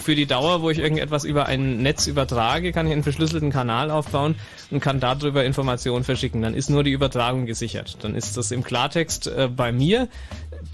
für 0.00 0.14
die 0.14 0.26
Dauer, 0.26 0.62
wo 0.62 0.70
ich 0.70 0.78
irgendetwas 0.78 1.24
über 1.24 1.46
ein 1.46 1.82
Netz 1.82 2.06
übertrage, 2.06 2.72
kann 2.72 2.86
ich 2.86 2.92
einen 2.92 3.04
verschlüsselten 3.04 3.50
Kanal 3.50 3.90
aufbauen 3.90 4.34
und 4.70 4.80
kann 4.80 4.98
darüber 4.98 5.44
Informationen 5.44 6.02
verschicken. 6.02 6.42
Dann 6.42 6.54
ist 6.54 6.70
nur 6.70 6.82
die 6.82 6.90
Übertragung 6.90 7.46
gesichert. 7.46 7.98
Dann 8.02 8.14
ist 8.16 8.36
das 8.36 8.50
im 8.50 8.64
Klartext 8.64 9.28
äh, 9.28 9.48
bei 9.54 9.70
mir. 9.70 10.08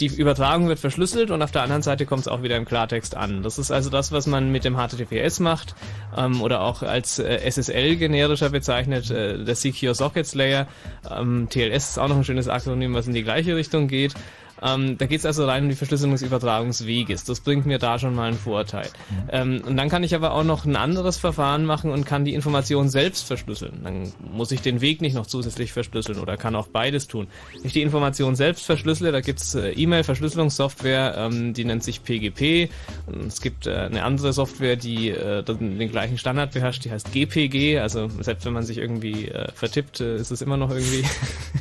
Die 0.01 0.07
Übertragung 0.07 0.69
wird 0.69 0.79
verschlüsselt 0.79 1.31
und 1.31 1.41
auf 1.41 1.53
der 1.53 1.63
anderen 1.63 1.83
Seite 1.83 2.05
kommt 2.05 2.23
es 2.23 2.29
auch 2.29 2.43
wieder 2.43 2.57
im 2.57 2.67
Klartext 2.67 3.17
an. 3.17 3.43
Das 3.43 3.59
ist 3.59 3.71
also 3.71 3.89
das, 3.89 4.13
was 4.13 4.27
man 4.27 4.53
mit 4.53 4.65
dem 4.65 4.77
HTTPS 4.77 5.41
macht 5.41 5.75
ähm, 6.17 6.43
oder 6.43 6.61
auch 6.61 6.83
als 6.83 7.19
äh, 7.19 7.39
SSL 7.51 7.97
generischer 7.97 8.51
bezeichnet, 8.51 9.11
äh, 9.11 9.43
der 9.43 9.55
Secure 9.55 9.95
Sockets 9.95 10.35
Layer. 10.35 10.67
Ähm, 11.11 11.49
TLS 11.49 11.91
ist 11.91 11.99
auch 11.99 12.09
noch 12.09 12.17
ein 12.17 12.25
schönes 12.25 12.49
Akronym, 12.49 12.93
was 12.93 13.07
in 13.07 13.15
die 13.15 13.23
gleiche 13.23 13.57
Richtung 13.57 13.89
geht. 13.89 14.15
Ähm, 14.63 14.99
da 14.99 15.07
geht 15.07 15.21
es 15.21 15.27
also 15.27 15.45
rein 15.47 15.65
um 15.65 15.69
die 15.69 15.77
Verschlüsselung. 15.77 16.17
Das 16.17 17.41
bringt 17.41 17.67
mir 17.67 17.79
da 17.79 17.99
schon 17.99 18.15
mal 18.15 18.29
einen 18.29 18.39
Vorteil. 18.39 18.89
Ähm, 19.31 19.63
und 19.67 19.77
dann 19.77 19.89
kann 19.89 20.03
ich 20.03 20.15
aber 20.15 20.33
auch 20.33 20.45
noch 20.45 20.65
ein 20.65 20.77
anderes 20.77 21.17
Verfahren 21.19 21.65
machen 21.65 21.91
und 21.91 22.07
kann 22.07 22.25
die 22.25 22.35
Information 22.35 22.89
selbst 22.89 23.27
verschlüsseln. 23.27 23.81
Dann 23.85 24.13
muss 24.33 24.53
ich 24.53 24.61
den 24.61 24.81
Weg 24.81 25.01
nicht 25.01 25.15
noch 25.15 25.27
zusätzlich 25.27 25.73
verschlüsseln 25.73 26.19
oder 26.19 26.37
kann 26.37 26.55
auch 26.55 26.69
beides 26.69 27.07
tun. 27.07 27.27
Wenn 27.53 27.67
ich 27.67 27.73
die 27.73 27.83
Information 27.83 28.37
selbst 28.37 28.65
verschlüssele, 28.65 29.13
da 29.13 29.21
gibt's 29.21 29.55
äh, 29.55 29.73
E-Mail-Verschlüsselungssoftware, 29.73 31.15
ähm, 31.19 31.53
die 31.55 31.65
nennt 31.65 31.85
sich 31.85 32.03
PGP. 32.03 32.71
Und 33.07 33.27
es 33.27 33.41
gibt 33.41 33.67
äh, 33.67 33.75
eine 33.75 34.05
andere 34.05 34.33
Software, 34.33 34.77
die 34.77 35.11
äh, 35.11 35.43
den 35.43 35.91
gleichen 35.91 36.19
Standard 36.19 36.53
beherrscht, 36.53 36.85
die 36.85 36.91
heißt 36.91 37.13
GPG. 37.13 37.79
Also 37.79 38.09
selbst 38.21 38.47
wenn 38.47 38.53
man 38.53 38.65
sich 38.65 38.79
irgendwie 38.79 39.29
äh, 39.29 39.51
vertippt, 39.53 40.01
äh, 40.01 40.17
ist 40.17 40.31
es 40.31 40.43
immer 40.43 40.57
noch 40.57 40.71
irgendwie, 40.71 41.05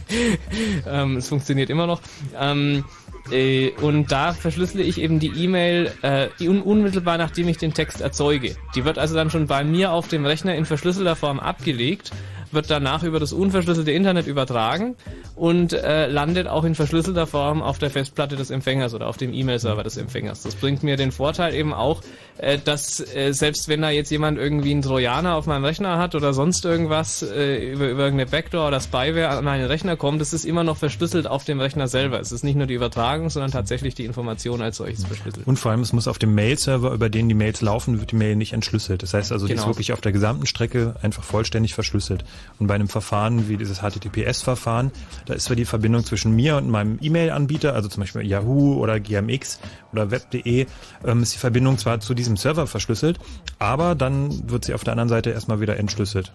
ähm, 0.88 1.18
es 1.18 1.28
funktioniert 1.28 1.70
immer 1.70 1.88
noch. 1.88 2.02
Ähm, 2.40 2.85
äh, 3.32 3.72
und 3.82 4.12
da 4.12 4.34
verschlüssele 4.34 4.84
ich 4.84 5.02
eben 5.02 5.20
die 5.20 5.32
E-Mail 5.44 5.92
äh, 6.02 6.28
unmittelbar 6.48 7.18
nachdem 7.18 7.48
ich 7.48 7.58
den 7.58 7.74
Text 7.74 8.02
erzeuge. 8.02 8.56
Die 8.76 8.86
wird 8.86 8.98
also 8.98 9.16
dann 9.16 9.30
schon 9.30 9.48
bei 9.48 9.64
mir 9.64 9.92
auf 9.92 10.08
dem 10.08 10.26
Rechner 10.26 10.56
in 10.56 10.66
verschlüsselter 10.66 11.16
Form 11.16 11.40
abgelegt 11.40 12.12
wird 12.52 12.70
danach 12.70 13.04
über 13.04 13.20
das 13.20 13.34
unverschlüsselte 13.34 13.92
Internet 13.92 14.28
übertragen 14.28 14.96
und 15.36 15.74
äh, 15.74 16.08
landet 16.08 16.48
auch 16.48 16.64
in 16.64 16.76
verschlüsselter 16.76 17.28
Form 17.28 17.62
auf 17.62 17.80
der 17.80 17.90
Festplatte 17.90 18.36
des 18.36 18.50
Empfängers 18.50 18.94
oder 18.94 19.08
auf 19.08 19.18
dem 19.18 19.34
E-Mail-Server 19.34 19.84
des 19.84 19.98
Empfängers. 19.98 20.44
Das 20.44 20.56
bringt 20.56 20.84
mir 20.84 20.98
den 20.98 21.12
Vorteil 21.12 21.54
eben 21.54 21.74
auch, 21.74 22.02
äh, 22.38 22.58
dass 22.58 23.00
äh, 23.16 23.34
selbst 23.34 23.68
wenn 23.68 23.82
da 23.82 23.90
jetzt 23.90 24.10
jemand 24.10 24.38
irgendwie 24.38 24.72
einen 24.72 24.82
Trojaner 24.82 25.36
auf 25.36 25.46
meinem 25.46 25.66
Rechner 25.66 25.98
hat 25.98 26.16
oder 26.16 26.34
sonst 26.34 26.66
irgendwas 26.66 27.22
äh, 27.22 27.72
über, 27.72 27.90
über 27.90 28.04
irgendeine 28.04 28.30
Backdoor 28.30 28.68
oder 28.68 28.80
Spyware 28.80 29.30
an 29.30 29.46
meinen 29.46 29.66
Rechner 29.66 29.96
kommt, 29.96 30.22
das 30.22 30.34
ist 30.34 30.46
immer 30.46 30.64
noch 30.64 30.78
verschlüsselt 30.78 31.28
auf 31.28 31.46
dem 31.46 31.60
Rechner 31.60 31.88
selber. 31.88 32.20
Es 32.20 32.32
ist 32.32 32.44
nicht 32.44 32.56
nur 32.56 32.68
die 32.68 32.74
Übertragung, 32.74 33.30
sondern 33.30 33.52
tatsächlich 33.52 33.96
die 33.96 34.06
Information 34.06 34.62
als 34.62 34.78
solches 34.78 35.06
verschlüsselt. 35.06 35.48
Und 35.48 35.58
vor 35.58 35.72
allem, 35.72 35.82
es 35.82 35.94
muss 35.94 36.08
auf 36.08 36.20
dem 36.20 36.36
Mail-Server, 36.36 36.92
über 36.92 37.10
den 37.10 37.30
die 37.30 37.36
Mails 37.36 37.62
laufen, 37.62 38.00
wird 38.00 38.12
die 38.12 38.16
Mail 38.16 38.36
nicht 38.36 38.54
entschlüsselt. 38.54 39.04
Das 39.04 39.14
heißt 39.14 39.32
also, 39.32 39.48
die 39.48 39.54
ist 39.54 39.62
genau. 39.62 39.72
wirklich 39.72 39.94
auf 39.94 40.02
der 40.02 40.12
gesamten 40.12 40.46
Strecke 40.46 40.96
einfach 41.02 41.24
vollständig 41.24 41.74
verschlüsselt. 41.74 42.26
Und 42.60 42.68
bei 42.68 42.76
einem 42.76 42.88
Verfahren 42.88 43.50
wie 43.50 43.58
dieses 43.58 43.80
HTTPS-Verfahren, 43.80 44.92
da 45.26 45.34
ist 45.34 45.46
zwar 45.46 45.56
die 45.56 45.66
Verbindung 45.66 46.06
zwischen 46.06 46.36
mir 46.36 46.58
und 46.58 46.70
meinem 46.70 46.98
E-Mail-Anbieter, 47.02 47.74
also 47.74 47.90
zum 47.90 48.02
Beispiel 48.02 48.26
Yahoo 48.26 48.76
oder 48.76 49.00
GMX 49.00 49.60
oder 49.92 50.12
Web.de, 50.12 50.66
ähm, 51.06 51.22
ist 51.22 51.34
die 51.34 51.40
Verbindung 51.40 51.78
zwar 51.78 52.00
zu 52.00 52.14
diesem 52.14 52.38
Server 52.38 52.68
verschlüsselt, 52.68 53.20
aber 53.60 53.96
dann 53.96 54.50
wird 54.50 54.66
sie 54.66 54.74
auf 54.74 54.84
der 54.84 54.94
anderen 54.94 55.10
Seite 55.10 55.32
erstmal 55.32 55.60
wieder 55.60 55.78
entschlüsselt. 55.78 56.34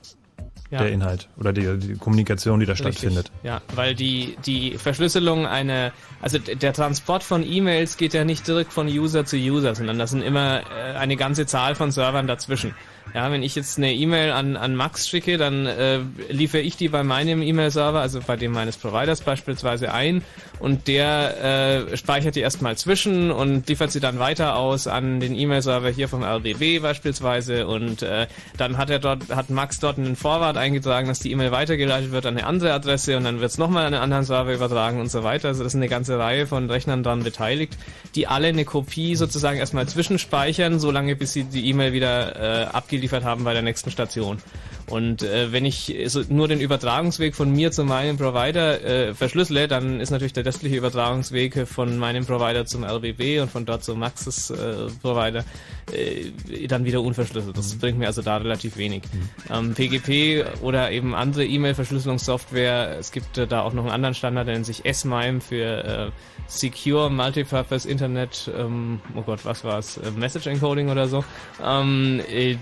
Ja. 0.70 0.79
Der 0.79 0.93
Inhalt 0.93 1.29
oder 1.37 1.53
die, 1.53 1.79
die, 1.79 1.95
Kommunikation, 1.95 2.61
die 2.61 2.67
da 2.67 2.73
Richtig. 2.73 2.93
stattfindet. 2.99 3.33
Ja, 3.43 3.61
weil 3.75 3.97
die, 3.97 4.37
die 4.47 4.79
Verschlüsselung 4.79 5.45
eine, 5.45 5.93
also 6.23 6.39
der 6.39 6.73
Transport 6.73 7.25
von 7.25 7.43
E-Mails 7.43 7.97
geht 7.97 8.15
ja 8.15 8.25
nicht 8.25 8.47
direkt 8.47 8.73
von 8.73 8.87
User 8.87 9.25
zu 9.25 9.37
User, 9.37 9.75
sondern 9.75 9.99
das 9.99 10.11
sind 10.11 10.23
immer 10.23 10.61
äh, 10.61 10.97
eine 10.97 11.17
ganze 11.17 11.45
Zahl 11.47 11.75
von 11.75 11.91
Servern 11.91 12.29
dazwischen. 12.29 12.77
Ja, 13.12 13.32
wenn 13.32 13.42
ich 13.42 13.56
jetzt 13.56 13.76
eine 13.76 13.92
E-Mail 13.92 14.30
an, 14.30 14.56
an 14.56 14.76
Max 14.76 15.08
schicke, 15.08 15.36
dann 15.36 15.66
äh, 15.66 15.98
liefere 16.28 16.62
ich 16.62 16.76
die 16.76 16.89
bei 16.89 17.02
meinem 17.02 17.42
E-Mail-Server, 17.42 18.00
also 18.00 18.20
bei 18.24 18.36
dem 18.36 18.52
meines 18.52 18.76
Providers 18.76 19.22
beispielsweise 19.22 19.92
ein 19.92 20.22
und 20.60 20.86
der 20.86 21.89
äh, 21.90 21.97
speichert 21.97 22.36
die 22.36 22.40
erstmal 22.40 22.76
zwischen 22.76 23.32
und 23.32 23.68
liefert 23.68 23.90
sie 23.90 23.98
dann 23.98 24.20
weiter 24.20 24.55
aus 24.56 24.86
an 24.86 25.18
den 25.18 25.34
E-Mail-Server 25.34 25.90
hier 25.90 26.08
vom 26.08 26.22
RDB 26.22 26.78
beispielsweise 26.78 27.66
und 27.66 28.02
äh, 28.02 28.28
dann 28.56 28.78
hat 28.78 28.90
er 28.90 29.00
dort, 29.00 29.28
hat 29.34 29.50
Max 29.50 29.80
dort 29.80 29.98
einen 29.98 30.14
Vorwart 30.14 30.56
eingetragen, 30.56 31.08
dass 31.08 31.18
die 31.18 31.32
E-Mail 31.32 31.50
weitergeleitet 31.50 32.12
wird 32.12 32.26
an 32.26 32.36
eine 32.36 32.47
andere 32.47 32.72
Adresse 32.72 33.16
und 33.16 33.24
dann 33.24 33.40
wird 33.40 33.50
es 33.50 33.58
nochmal 33.58 33.86
an 33.86 33.94
einen 33.94 34.02
anderen 34.05 34.24
Server 34.24 34.55
übertragen 34.55 35.00
und 35.00 35.10
so 35.10 35.24
weiter. 35.24 35.48
Also 35.48 35.64
das 35.64 35.72
ist 35.72 35.76
eine 35.76 35.89
ganze 35.89 36.16
Reihe 36.16 36.47
von 36.47 36.70
Rechnern 36.70 37.02
daran 37.02 37.24
beteiligt, 37.24 37.76
die 38.14 38.28
alle 38.28 38.48
eine 38.48 38.64
Kopie 38.64 39.16
sozusagen 39.16 39.58
erstmal 39.58 39.89
zwischenspeichern, 39.89 40.78
solange 40.78 41.16
bis 41.16 41.32
sie 41.32 41.42
die 41.42 41.68
E-Mail 41.68 41.92
wieder 41.92 42.36
äh, 42.36 42.64
abgeliefert 42.66 43.00
haben 43.25 43.45
bei 43.45 43.53
der 43.53 43.62
nächsten 43.62 43.91
Station. 43.91 44.39
Und 44.86 45.23
äh, 45.23 45.52
wenn 45.52 45.65
ich 45.65 45.94
so 46.07 46.23
nur 46.28 46.49
den 46.49 46.60
Übertragungsweg 46.60 47.34
von 47.34 47.50
mir 47.52 47.70
zu 47.70 47.84
meinem 47.84 48.17
Provider 48.17 48.83
äh, 48.83 49.15
verschlüssele, 49.15 49.68
dann 49.68 50.00
ist 50.00 50.10
natürlich 50.10 50.33
der 50.33 50.44
restliche 50.44 50.76
Übertragungsweg 50.76 51.67
von 51.67 51.97
meinem 51.99 52.26
Provider 52.26 52.67
zum 52.67 52.84
RBB 52.84 53.41
und 53.41 53.50
von 53.50 53.65
dort 53.65 53.84
zu 53.84 53.94
Maxes 53.94 54.50
äh, 54.50 54.89
Provider 55.00 55.44
äh, 55.92 56.67
dann 56.67 56.84
wieder 56.84 57.02
unverschlüsselt. 57.02 57.57
Das 57.57 57.75
bringt 57.76 57.99
mir 57.99 58.07
also 58.07 58.23
da 58.23 58.36
relativ 58.36 58.76
wenig. 58.76 59.02
Ähm, 59.50 59.75
PGP 59.75 60.44
oder 60.62 60.91
eben 60.91 61.15
andere 61.15 61.44
E-Mail-Verschlüsselungssoftware, 61.44 62.97
es 62.99 63.12
gibt 63.12 63.39
äh, 63.39 63.47
da 63.47 63.62
auch 63.62 63.73
noch 63.73 63.84
einen 63.84 63.92
anderen 63.92 64.15
Standard, 64.15 64.49
der 64.49 64.55
nennt 64.55 64.67
sich 64.67 64.84
S-MIME 64.84 65.41
für 65.41 65.84
äh, 65.84 66.10
Secure 66.47 67.10
Multipurpose 67.10 67.89
Internet, 67.89 68.50
ähm, 68.57 69.00
oh 69.15 69.23
Gott, 69.23 69.44
was 69.44 69.62
war's, 69.65 69.99
äh, 69.99 70.10
Message 70.10 70.47
Encoding 70.47 70.91
oder 70.91 71.07
so, 71.07 71.25
ähm, 71.65 72.20
äh, 72.28 72.57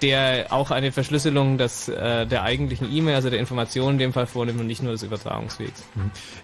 der 0.00 0.46
auch 0.50 0.70
eine 0.70 0.92
Verschlüsselung 0.92 1.07
des, 1.08 1.88
äh, 1.88 2.26
der 2.26 2.42
eigentlichen 2.42 2.92
E-Mail, 2.92 3.14
also 3.14 3.30
der 3.30 3.38
Informationen 3.38 3.94
in 3.94 3.98
dem 3.98 4.12
Fall 4.12 4.26
vornimmt 4.26 4.60
und 4.60 4.66
nicht 4.66 4.82
nur 4.82 4.92
des 4.92 5.02
Übertragungswegs. 5.02 5.84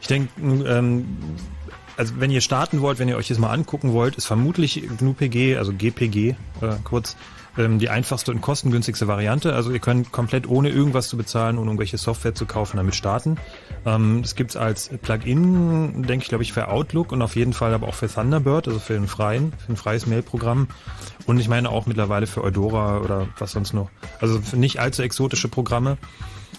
Ich 0.01 0.07
denke, 0.07 0.29
ähm, 0.41 1.19
also 1.97 2.15
wenn 2.19 2.31
ihr 2.31 2.41
starten 2.41 2.81
wollt, 2.81 2.99
wenn 2.99 3.09
ihr 3.09 3.17
euch 3.17 3.29
das 3.29 3.39
mal 3.39 3.51
angucken 3.51 3.93
wollt, 3.93 4.17
ist 4.17 4.27
vermutlich 4.27 4.83
GNU-PG, 4.99 5.57
also 5.57 5.73
GPG 5.73 6.31
äh, 6.31 6.35
kurz, 6.83 7.17
ähm, 7.57 7.79
die 7.79 7.89
einfachste 7.89 8.33
und 8.33 8.41
kostengünstigste 8.41 9.07
Variante. 9.07 9.55
Also 9.55 9.71
ihr 9.71 9.79
könnt 9.79 10.11
komplett 10.13 10.49
ohne 10.49 10.71
irgendwas 10.71 11.09
zu 11.09 11.17
bezahlen, 11.17 11.57
ohne 11.57 11.69
irgendwelche 11.69 11.99
Software 11.99 12.35
zu 12.35 12.47
kaufen, 12.47 12.79
damit 12.79 12.95
starten. 12.95 13.37
Ähm, 13.87 14.23
das 14.23 14.35
gibt's 14.35 14.57
als 14.57 14.89
Plugin, 15.03 16.03
denke 16.03 16.25
ich, 16.25 16.29
glaube 16.29 16.43
ich, 16.43 16.53
für 16.53 16.69
Outlook 16.69 17.13
und 17.13 17.23
auf 17.23 17.37
jeden 17.37 17.53
Fall 17.53 17.73
aber 17.73 17.89
auch 17.89 17.95
für 17.95 18.09
Thunderbird, 18.09 18.67
also 18.67 18.81
für 18.81 18.97
einen 18.97 19.09
freien, 19.09 19.53
für 19.65 19.73
ein 19.73 19.77
freies 19.77 20.07
Mailprogramm. 20.07 20.69
Und 21.27 21.39
ich 21.39 21.49
meine 21.49 21.71
auch 21.71 21.87
mittlerweile 21.87 22.27
für 22.27 22.43
Eudora 22.45 22.99
oder 22.99 23.29
was 23.39 23.53
sonst 23.53 23.73
noch. 23.73 23.89
Also 24.21 24.41
für 24.41 24.57
nicht 24.57 24.79
allzu 24.81 25.03
exotische 25.03 25.49
Programme. 25.49 25.97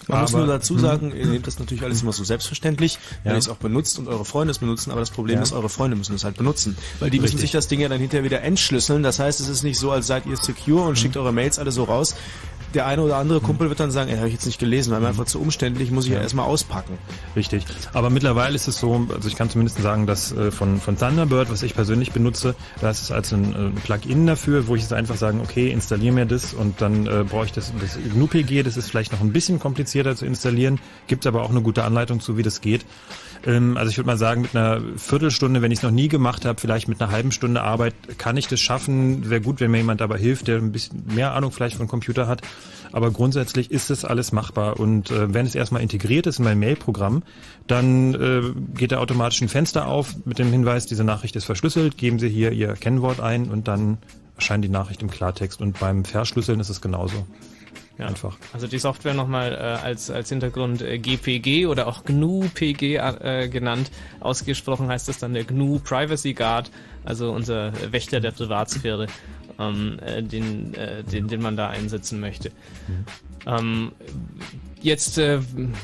Man 0.08 0.20
muss 0.20 0.34
Aber- 0.34 0.44
nur 0.44 0.54
dazu 0.54 0.78
sagen, 0.78 1.12
ihr 1.16 1.26
nehmt 1.26 1.48
das 1.48 1.58
natürlich 1.58 1.82
alles 1.82 2.02
immer 2.02 2.12
so 2.12 2.22
selbstverständlich, 2.22 2.98
wenn 3.24 3.30
Ja. 3.32 3.36
ihr 3.36 3.38
es 3.38 3.48
auch 3.48 3.56
benutzt 3.56 3.98
und 3.98 4.06
eure 4.06 4.24
Freunde 4.24 4.52
es 4.52 4.58
benutzen, 4.58 4.92
aber 4.92 5.00
das 5.00 5.10
Problem 5.10 5.36
Ja. 5.38 5.42
ist, 5.42 5.52
eure 5.52 5.68
Freunde 5.68 5.96
müssen 5.96 6.14
es 6.14 6.22
halt 6.22 6.36
benutzen. 6.36 6.76
Weil 7.00 7.10
die 7.10 7.18
müssen 7.18 7.32
Richtig. 7.34 7.40
sich 7.40 7.50
das 7.52 7.66
Ding 7.66 7.80
ja 7.80 7.88
dann 7.88 7.98
hinterher 7.98 8.22
wieder 8.22 8.40
entschlüsseln. 8.42 9.02
Das 9.02 9.18
heißt, 9.18 9.40
es 9.40 9.48
ist 9.48 9.64
nicht 9.64 9.78
so, 9.80 9.90
als 9.90 10.06
seid 10.06 10.24
ihr 10.26 10.36
secure 10.36 10.82
Mhm. 10.82 10.88
und 10.90 10.98
schickt 10.98 11.16
eure 11.16 11.32
Mails 11.32 11.58
alle 11.58 11.72
so 11.72 11.82
raus. 11.84 12.14
Der 12.74 12.86
eine 12.86 13.02
oder 13.02 13.16
andere 13.16 13.40
Kumpel 13.40 13.68
wird 13.68 13.80
dann 13.80 13.90
sagen, 13.90 14.10
ey, 14.10 14.16
habe 14.16 14.28
ich 14.28 14.34
jetzt 14.34 14.46
nicht 14.46 14.58
gelesen, 14.58 14.92
weil 14.92 15.00
mir 15.00 15.08
einfach 15.08 15.26
zu 15.26 15.40
umständlich, 15.40 15.90
muss 15.90 16.04
ich 16.04 16.10
ja. 16.10 16.16
Ja. 16.16 16.22
erstmal 16.22 16.46
auspacken. 16.46 16.98
Richtig. 17.34 17.64
Aber 17.92 18.10
mittlerweile 18.10 18.54
ist 18.54 18.68
es 18.68 18.78
so, 18.78 19.06
also 19.14 19.28
ich 19.28 19.36
kann 19.36 19.50
zumindest 19.50 19.80
sagen, 19.80 20.06
dass 20.06 20.32
äh, 20.32 20.50
von, 20.50 20.80
von 20.80 20.98
Thunderbird, 20.98 21.50
was 21.50 21.62
ich 21.62 21.74
persönlich 21.74 22.12
benutze, 22.12 22.54
da 22.80 22.90
ist 22.90 23.02
es 23.02 23.10
als 23.10 23.32
ein 23.32 23.74
äh, 23.76 23.80
Plugin 23.80 24.26
dafür, 24.26 24.68
wo 24.68 24.74
ich 24.74 24.82
jetzt 24.82 24.92
einfach 24.92 25.16
sagen, 25.16 25.40
okay, 25.40 25.70
installiere 25.70 26.14
mir 26.14 26.26
das 26.26 26.54
und 26.54 26.80
dann 26.80 27.06
äh, 27.06 27.24
brauche 27.28 27.46
ich 27.46 27.52
das, 27.52 27.72
das 27.80 27.98
GNU-PG, 28.12 28.62
das 28.62 28.76
ist 28.76 28.88
vielleicht 28.88 29.12
noch 29.12 29.20
ein 29.20 29.32
bisschen 29.32 29.58
komplizierter 29.58 30.16
zu 30.16 30.26
installieren, 30.26 30.80
gibt 31.06 31.26
aber 31.26 31.42
auch 31.42 31.50
eine 31.50 31.62
gute 31.62 31.84
Anleitung 31.84 32.20
zu, 32.20 32.36
wie 32.36 32.42
das 32.42 32.60
geht. 32.60 32.84
Ähm, 33.44 33.76
also 33.76 33.90
ich 33.90 33.96
würde 33.98 34.06
mal 34.06 34.16
sagen, 34.16 34.42
mit 34.42 34.56
einer 34.56 34.80
Viertelstunde, 34.96 35.62
wenn 35.62 35.72
ich 35.72 35.78
es 35.78 35.82
noch 35.82 35.90
nie 35.90 36.08
gemacht 36.08 36.44
habe, 36.44 36.60
vielleicht 36.60 36.88
mit 36.88 37.00
einer 37.00 37.10
halben 37.10 37.32
Stunde 37.32 37.62
Arbeit, 37.62 37.94
kann 38.18 38.36
ich 38.36 38.48
das 38.48 38.60
schaffen. 38.60 39.28
Wäre 39.28 39.40
gut, 39.40 39.60
wenn 39.60 39.70
mir 39.70 39.78
jemand 39.78 40.00
dabei 40.00 40.18
hilft, 40.18 40.48
der 40.48 40.58
ein 40.58 40.72
bisschen 40.72 41.04
mehr 41.06 41.34
Ahnung 41.34 41.52
vielleicht 41.52 41.76
von 41.76 41.88
Computer 41.88 42.26
hat. 42.26 42.42
Aber 42.92 43.10
grundsätzlich 43.10 43.70
ist 43.70 43.90
das 43.90 44.04
alles 44.04 44.32
machbar. 44.32 44.78
Und 44.78 45.10
äh, 45.10 45.32
wenn 45.34 45.46
es 45.46 45.54
erstmal 45.54 45.82
integriert 45.82 46.26
ist 46.26 46.38
in 46.38 46.44
mein 46.44 46.58
Mail-Programm, 46.58 47.22
dann 47.66 48.14
äh, 48.14 48.42
geht 48.74 48.92
da 48.92 48.98
automatisch 48.98 49.42
ein 49.42 49.48
Fenster 49.48 49.86
auf 49.86 50.14
mit 50.24 50.38
dem 50.38 50.50
Hinweis, 50.50 50.86
diese 50.86 51.04
Nachricht 51.04 51.36
ist 51.36 51.44
verschlüsselt, 51.44 51.98
geben 51.98 52.18
Sie 52.18 52.28
hier 52.28 52.52
Ihr 52.52 52.72
Kennwort 52.74 53.20
ein 53.20 53.50
und 53.50 53.68
dann 53.68 53.98
erscheint 54.36 54.64
die 54.64 54.68
Nachricht 54.68 55.02
im 55.02 55.10
Klartext. 55.10 55.60
Und 55.60 55.78
beim 55.78 56.04
Verschlüsseln 56.04 56.60
ist 56.60 56.68
es 56.68 56.80
genauso. 56.80 57.26
Ja. 57.98 58.08
Einfach. 58.08 58.36
Also 58.52 58.66
die 58.66 58.78
Software 58.78 59.14
nochmal 59.14 59.52
äh, 59.52 59.56
als, 59.56 60.10
als 60.10 60.28
Hintergrund 60.28 60.82
äh, 60.82 60.98
GPG 60.98 61.66
oder 61.66 61.86
auch 61.86 62.04
GNU-PG 62.04 62.96
äh, 62.96 63.48
genannt. 63.48 63.90
Ausgesprochen 64.20 64.88
heißt 64.88 65.08
das 65.08 65.18
dann 65.18 65.32
der 65.32 65.44
GNU 65.44 65.78
Privacy 65.78 66.34
Guard, 66.34 66.70
also 67.04 67.32
unser 67.32 67.72
Wächter 67.90 68.20
der 68.20 68.32
Privatsphäre, 68.32 69.06
ähm, 69.58 69.98
äh, 70.04 70.22
den, 70.22 70.74
äh, 70.74 71.04
den, 71.04 71.28
den 71.28 71.40
man 71.40 71.56
da 71.56 71.68
einsetzen 71.68 72.20
möchte. 72.20 72.52
Ähm, 73.46 73.92
jetzt 74.86 75.18
äh, 75.18 75.40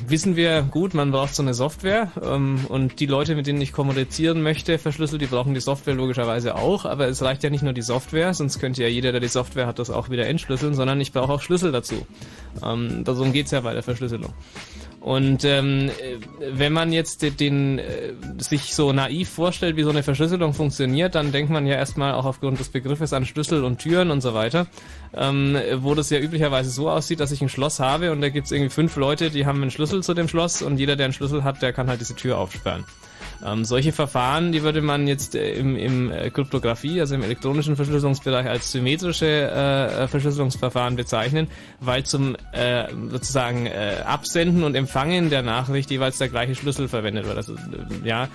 wissen 0.07 0.37
wir, 0.37 0.63
gut, 0.63 0.95
man 0.95 1.11
braucht 1.11 1.35
so 1.35 1.43
eine 1.43 1.55
Software 1.55 2.13
ähm, 2.23 2.61
und 2.69 3.01
die 3.01 3.07
Leute, 3.07 3.35
mit 3.35 3.49
denen 3.49 3.61
ich 3.61 3.73
kommunizieren 3.73 4.43
möchte, 4.43 4.79
verschlüsselt, 4.79 5.21
die 5.21 5.27
brauchen 5.27 5.55
die 5.55 5.61
Software 5.61 5.95
logischerweise 5.95 6.55
auch, 6.55 6.85
aber 6.85 7.09
es 7.09 7.21
reicht 7.21 7.43
ja 7.43 7.51
nicht 7.51 7.65
nur 7.65 7.73
die 7.73 7.83
Software, 7.83 8.33
sonst 8.33 8.61
könnte 8.61 8.83
ja 8.83 8.89
jeder, 8.89 9.11
der 9.11 9.21
die 9.21 9.29
Software 9.29 9.67
hat, 9.67 9.81
das 9.81 9.91
auch 9.91 10.09
wieder 10.09 10.27
entschlüsseln, 10.27 10.75
sondern 10.75 11.01
ich 11.01 11.13
brauche 11.13 11.33
auch 11.33 11.43
Schlüssel 11.43 11.73
dazu. 11.73 12.07
Ähm, 12.65 13.03
darum 13.05 13.33
geht's 13.33 13.51
ja 13.51 13.61
bei 13.61 13.75
der 13.75 13.83
Verschlüsselung. 13.83 14.33
Und 15.03 15.45
ähm, 15.45 15.89
äh, 15.89 16.19
wenn 16.53 16.73
man 16.73 16.93
jetzt 16.93 17.23
den, 17.23 17.37
den 17.37 17.79
äh, 17.81 18.13
sich 18.39 18.73
so 18.73 18.93
naiv 18.93 19.29
vorstellt, 19.29 19.77
wie 19.77 19.83
so 19.83 19.91
eine 19.91 20.05
Verschlüsselung 20.05 20.55
funktioniert, 20.55 21.17
dann 21.17 21.33
denkt 21.33 21.51
man 21.51 21.67
ja 21.67 21.75
erstmal 21.75 22.15
auch 22.15 22.25
aufgrund 22.25 22.61
des 22.61 22.69
Begriffes 22.69 23.13
an 23.13 23.27
Schlüssel 23.27 23.65
und 23.65 23.79
Türen 23.79 24.13
und 24.13 24.21
so 24.21 24.33
weiter, 24.33 24.69
ähm, 25.13 25.59
wo 25.79 25.97
das 25.97 26.11
ja 26.11 26.21
üblicherweise 26.21 26.71
so 26.71 26.89
aussieht, 26.89 27.19
dass 27.19 27.33
ich 27.33 27.43
ein 27.43 27.49
Schloss 27.49 27.81
habe 27.81 28.13
und 28.13 28.21
da 28.21 28.29
gibt's 28.29 28.53
irgendwie 28.53 28.71
fünf 28.71 28.95
Leute, 28.95 29.31
die 29.31 29.45
haben 29.45 29.61
einen 29.61 29.73
Schlüssel 29.73 30.05
zu 30.05 30.15
dem 30.15 30.29
Schloss 30.29 30.63
und 30.63 30.79
jeder, 30.79 30.95
der 30.95 31.07
einen 31.07 31.15
Schlüssel 31.15 31.43
hat, 31.43 31.63
der 31.63 31.73
kann 31.73 31.89
halt 31.89 32.01
diese 32.01 32.15
Tür 32.15 32.39
aufsperren. 32.39 32.85
Ähm, 33.45 33.65
solche 33.65 33.93
Verfahren, 33.93 34.53
die 34.53 34.63
würde 34.63 34.83
man 34.83 35.09
jetzt 35.09 35.35
äh, 35.35 35.55
im, 35.55 35.77
im 35.77 36.13
äh, 36.13 36.31
Kryptographie, 36.31 37.01
also 37.01 37.15
im 37.15 37.23
elektronischen 37.23 37.75
Verschlüsselungsbereich 37.75 38.47
als 38.47 38.71
symmetrische 38.71 39.27
äh, 39.27 40.07
Verschlüsselungsverfahren 40.07 40.95
bezeichnen, 40.95 41.49
weil 41.81 42.05
zum 42.05 42.37
äh, 42.53 42.85
sozusagen 43.11 43.67
äh, 43.67 43.97
Absenden 44.05 44.63
und 44.63 44.77
Empfangen 44.77 45.31
der 45.31 45.43
Nachricht 45.43 45.91
jeweils 45.91 46.19
der 46.19 46.29
gleiche 46.29 46.55
Schlüssel 46.55 46.87
verwendet 46.87 47.27
wird. 47.27 47.37
Also 47.37 47.55
äh, 47.55 47.59
ja, 48.05 48.29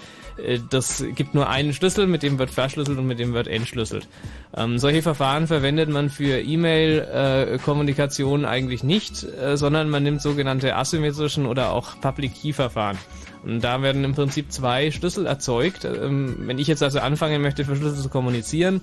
das 0.69 1.03
gibt 1.15 1.33
nur 1.33 1.49
einen 1.49 1.73
Schlüssel, 1.73 2.05
mit 2.05 2.21
dem 2.21 2.37
wird 2.37 2.51
verschlüsselt 2.51 2.99
und 2.99 3.07
mit 3.07 3.17
dem 3.17 3.33
wird 3.33 3.47
entschlüsselt. 3.47 4.07
Ähm, 4.55 4.77
solche 4.77 5.01
Verfahren 5.01 5.47
verwendet 5.47 5.89
man 5.89 6.11
für 6.11 6.39
E-Mail-Kommunikation 6.39 8.45
eigentlich 8.45 8.83
nicht, 8.83 9.25
sondern 9.55 9.89
man 9.89 10.03
nimmt 10.03 10.21
sogenannte 10.21 10.75
asymmetrischen 10.75 11.47
oder 11.47 11.71
auch 11.71 11.99
Public-Key-Verfahren. 12.01 12.99
Und 13.47 13.63
da 13.63 13.81
werden 13.81 14.03
im 14.03 14.13
Prinzip 14.13 14.51
zwei 14.51 14.91
Schlüssel 14.91 15.25
erzeugt. 15.25 15.85
Ähm, 15.85 16.35
wenn 16.39 16.59
ich 16.59 16.67
jetzt 16.67 16.83
also 16.83 16.99
anfangen 16.99 17.41
möchte, 17.41 17.63
verschlüsselt 17.63 18.01
zu 18.01 18.09
kommunizieren, 18.09 18.81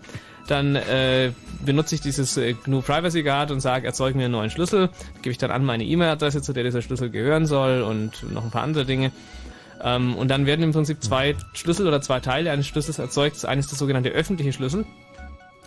dann 0.49 0.75
äh, 0.75 1.33
benutze 1.65 1.95
ich 1.95 2.01
dieses 2.01 2.37
äh, 2.39 2.55
GNU 2.55 2.81
Privacy 2.81 3.23
Guard 3.23 3.51
und 3.51 3.61
sage, 3.61 3.87
erzeug 3.87 4.15
mir 4.15 4.25
einen 4.25 4.33
neuen 4.33 4.51
Schlüssel. 4.51 4.89
Gebe 5.21 5.33
ich 5.33 5.39
dann 5.39 5.51
an 5.51 5.67
meine 5.67 5.85
E-Mail-Adresse, 5.85 6.41
zu 6.41 6.55
der 6.55 6.65
dieser 6.65 6.81
Schlüssel 6.81 7.11
gehören 7.11 7.45
soll 7.45 7.83
und 7.83 8.33
noch 8.33 8.43
ein 8.43 8.51
paar 8.51 8.63
andere 8.63 8.87
Dinge. 8.87 9.13
Ähm, 9.83 10.17
und 10.17 10.29
dann 10.29 10.47
werden 10.47 10.63
im 10.63 10.73
Prinzip 10.73 11.03
zwei 11.03 11.37
Schlüssel 11.53 11.87
oder 11.87 12.01
zwei 12.01 12.21
Teile 12.21 12.51
eines 12.51 12.67
Schlüssels 12.67 12.99
erzeugt. 12.99 13.37
Das 13.37 13.45
eine 13.45 13.61
ist 13.61 13.71
der 13.71 13.79
sogenannte 13.79 14.11
öffentliche 14.11 14.55
Schlüssel. 14.55 14.87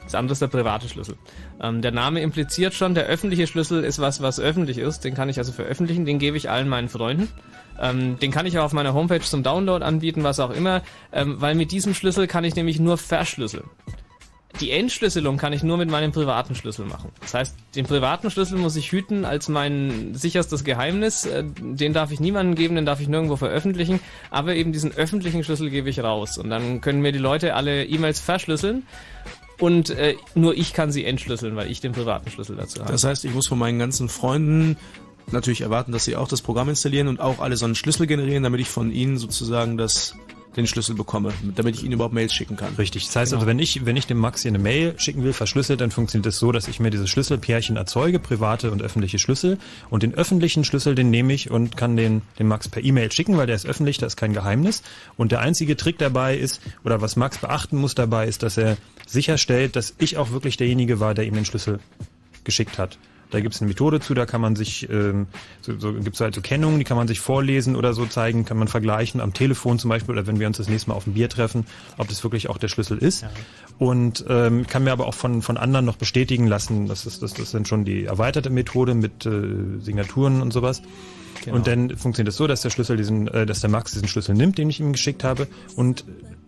Das 0.06 0.16
andere 0.16 0.34
ist 0.34 0.42
der 0.42 0.48
private 0.48 0.90
Schlüssel. 0.90 1.17
Ähm, 1.61 1.84
der 1.84 1.92
Name 1.92 2.22
impliziert 2.22 2.74
schon, 2.74 2.95
der 2.95 3.06
öffentliche 3.06 3.45
Schlüssel 3.45 3.84
ist 3.84 4.00
was, 4.00 4.22
was 4.24 4.40
öffentlich 4.40 4.80
ist. 4.80 5.01
Den 5.01 5.14
kann 5.14 5.30
ich 5.30 5.38
also 5.38 5.51
veröffentlichen, 5.51 6.06
den 6.06 6.17
gebe 6.17 6.35
ich 6.38 6.50
allen 6.50 6.67
meinen 6.67 6.90
Freunden. 6.90 7.27
Ähm, 7.80 8.19
den 8.19 8.31
kann 8.31 8.45
ich 8.45 8.57
auch 8.59 8.65
auf 8.65 8.73
meiner 8.73 8.93
Homepage 8.93 9.22
zum 9.22 9.43
Download 9.43 9.83
anbieten, 9.83 10.23
was 10.23 10.39
auch 10.39 10.51
immer, 10.51 10.81
ähm, 11.11 11.39
weil 11.39 11.56
mit 11.56 11.72
diesem 11.72 11.93
Schlüssel 11.93 12.27
kann 12.27 12.43
ich 12.43 12.56
nämlich 12.56 12.80
nur 12.80 12.97
verschlüsseln. 12.97 13.65
Die 14.59 14.72
Entschlüsselung 14.72 15.38
kann 15.38 15.53
ich 15.53 15.61
nur 15.61 15.77
mit 15.77 15.91
meinem 15.91 16.11
privaten 16.11 16.56
Schlüssel 16.56 16.85
machen. 16.85 17.11
Das 17.22 17.33
heißt, 17.35 17.56
den 17.75 17.85
privaten 17.85 18.31
Schlüssel 18.31 18.57
muss 18.57 18.75
ich 18.75 18.91
hüten 18.91 19.23
als 19.23 19.49
mein 19.49 20.15
sicherstes 20.15 20.64
Geheimnis. 20.64 21.25
Äh, 21.25 21.43
Den 21.59 21.93
darf 21.93 22.11
ich 22.11 22.19
niemandem 22.19 22.56
geben, 22.56 22.75
den 22.75 22.85
darf 22.85 22.99
ich 22.99 23.07
nirgendwo 23.07 23.35
veröffentlichen. 23.35 23.99
Aber 24.31 24.56
eben 24.56 24.72
diesen 24.72 24.91
öffentlichen 24.93 25.43
Schlüssel 25.43 25.69
gebe 25.69 25.89
ich 25.89 25.99
raus. 25.99 26.38
Und 26.38 26.49
dann 26.49 26.81
können 26.81 27.01
mir 27.01 27.11
die 27.11 27.19
Leute 27.19 27.53
alle 27.53 27.85
E-Mails 27.85 28.19
verschlüsseln. 28.19 28.83
Und 29.59 29.91
äh, 29.91 30.15
nur 30.33 30.56
ich 30.56 30.73
kann 30.73 30.91
sie 30.91 31.06
entschlüsseln, 31.06 31.56
weil 31.56 31.69
ich 31.69 31.81
den 31.81 31.91
privaten 31.91 32.31
Schlüssel 32.31 32.56
dazu 32.56 32.80
habe. 32.81 32.91
Das 32.91 33.03
heißt, 33.03 33.25
ich 33.25 33.33
muss 33.33 33.47
von 33.47 33.59
meinen 33.59 33.80
ganzen 33.80 34.09
Freunden 34.09 34.77
natürlich 35.31 35.61
erwarten, 35.61 35.91
dass 35.91 36.06
sie 36.06 36.15
auch 36.15 36.27
das 36.27 36.41
Programm 36.41 36.69
installieren 36.69 37.07
und 37.07 37.19
auch 37.19 37.39
alle 37.39 37.57
so 37.57 37.65
einen 37.65 37.75
Schlüssel 37.75 38.07
generieren, 38.07 38.43
damit 38.43 38.61
ich 38.61 38.69
von 38.69 38.91
ihnen 38.91 39.17
sozusagen 39.17 39.77
das 39.77 40.15
den 40.57 40.67
Schlüssel 40.67 40.95
bekomme, 40.95 41.33
damit 41.56 41.75
ich 41.75 41.83
Ihnen 41.83 41.93
überhaupt 41.93 42.15
Mails 42.15 42.33
schicken 42.33 42.57
kann. 42.57 42.73
Richtig. 42.77 43.06
Das 43.06 43.15
heißt 43.15 43.31
Genau. 43.31 43.41
also, 43.41 43.47
wenn 43.47 43.59
ich, 43.59 43.85
wenn 43.85 43.95
ich 43.95 44.07
dem 44.07 44.17
Max 44.17 44.41
hier 44.41 44.49
eine 44.49 44.59
Mail 44.59 44.95
schicken 44.97 45.23
will, 45.23 45.33
verschlüsselt, 45.33 45.80
dann 45.81 45.91
funktioniert 45.91 46.25
es 46.25 46.39
so, 46.39 46.51
dass 46.51 46.67
ich 46.67 46.80
mir 46.80 46.89
diese 46.89 47.07
Schlüsselpärchen 47.07 47.77
erzeuge, 47.77 48.19
private 48.19 48.72
und 48.72 48.81
öffentliche 48.81 49.19
Schlüssel. 49.19 49.59
Und 49.91 50.01
den 50.01 50.15
öffentlichen 50.15 50.64
Schlüssel, 50.64 50.95
den 50.95 51.11
nehme 51.11 51.33
ich 51.33 51.51
und 51.51 51.77
kann 51.77 51.95
den 51.95 52.23
dem 52.39 52.47
Max 52.47 52.67
per 52.67 52.83
E-Mail 52.83 53.11
schicken, 53.11 53.38
weil 53.38 53.45
der 53.45 53.56
ist 53.56 53.67
öffentlich, 53.67 53.99
da 53.99 54.07
ist 54.07 54.17
kein 54.17 54.33
Geheimnis. 54.33 54.81
Und 55.15 55.31
der 55.31 55.41
einzige 55.41 55.77
Trick 55.77 55.99
dabei 55.99 56.35
ist, 56.35 56.59
oder 56.83 57.01
was 57.01 57.15
Max 57.15 57.38
beachten 57.38 57.77
muss 57.77 57.93
dabei, 57.93 58.27
ist, 58.27 58.41
dass 58.41 58.57
er 58.57 58.77
sicherstellt, 59.06 59.75
dass 59.75 59.93
ich 59.99 60.17
auch 60.17 60.31
wirklich 60.31 60.57
derjenige 60.57 60.99
war, 60.99 61.14
der 61.14 61.25
ihm 61.25 61.35
den 61.35 61.45
Schlüssel 61.45 61.80
geschickt 62.43 62.80
hat. 62.80 62.97
Da 63.30 63.41
gibt 63.41 63.56
es 63.56 63.61
eine 63.61 63.67
Methode 63.67 63.99
zu, 63.99 64.14
da 64.14 64.25
kann 64.25 64.39
man 64.39 64.56
sich, 64.56 64.89
ähm, 64.89 65.27
so, 65.61 65.77
so 65.77 65.93
gibt 65.93 66.15
es 66.15 66.22
halt 66.22 66.33
so 66.33 66.41
Kennungen, 66.41 66.80
die 66.80 66.85
kann 66.85 66.95
man 66.95 67.07
sich 67.07 67.19
vorlesen 67.19 67.75
oder 67.75 67.93
so 67.93 68.06
zeigen, 68.06 68.45
kann 68.45 68.57
man 68.57 68.67
vergleichen 68.67 69.19
am 69.19 69.33
Telefon 69.33 69.80
zum 69.80 69.89
Beispiel 69.89 70.14
oder 70.14 70.27
wenn 70.27 70.39
wir 70.39 70.47
uns 70.47 70.57
das 70.57 70.69
nächste 70.69 70.89
Mal 70.89 70.95
auf 70.95 71.07
ein 71.07 71.14
Bier 71.14 71.27
treffen, 71.27 71.65
ob 71.97 72.07
das 72.07 72.23
wirklich 72.23 72.49
auch 72.49 72.57
der 72.57 72.69
Schlüssel 72.69 72.97
ist. 72.97 73.25
Und 73.80 74.25
ähm, 74.30 74.65
kann 74.65 74.83
mir 74.83 74.91
aber 74.91 75.07
auch 75.07 75.14
von, 75.14 75.41
von 75.41 75.57
anderen 75.57 75.85
noch 75.85 75.97
bestätigen 75.97 76.47
lassen, 76.47 76.88
das 76.88 77.06
ist 77.06 77.22
das, 77.22 77.33
das 77.33 77.51
sind 77.51 77.67
schon 77.67 77.83
die 77.83 78.06
erweiterte 78.06 78.49
Methode 78.49 78.93
mit 78.93 79.25
äh, 79.25 79.80
Signaturen 79.80 80.41
und 80.41 80.53
sowas. 80.53 80.81
Genau. 81.43 81.57
Und 81.57 81.67
dann 81.67 81.95
funktioniert 81.95 82.30
es 82.30 82.38
so, 82.38 82.47
dass 82.47 82.61
der 82.61 82.69
Schlüssel 82.69 82.97
diesen, 82.97 83.27
äh, 83.27 83.45
dass 83.45 83.59
der 83.59 83.69
Max 83.69 83.91
diesen 83.91 84.07
Schlüssel 84.07 84.35
nimmt, 84.35 84.57
den 84.57 84.69
ich 84.69 84.80
ihm 84.80 84.93
geschickt 84.93 85.23
habe 85.23 85.47
und 85.75 86.06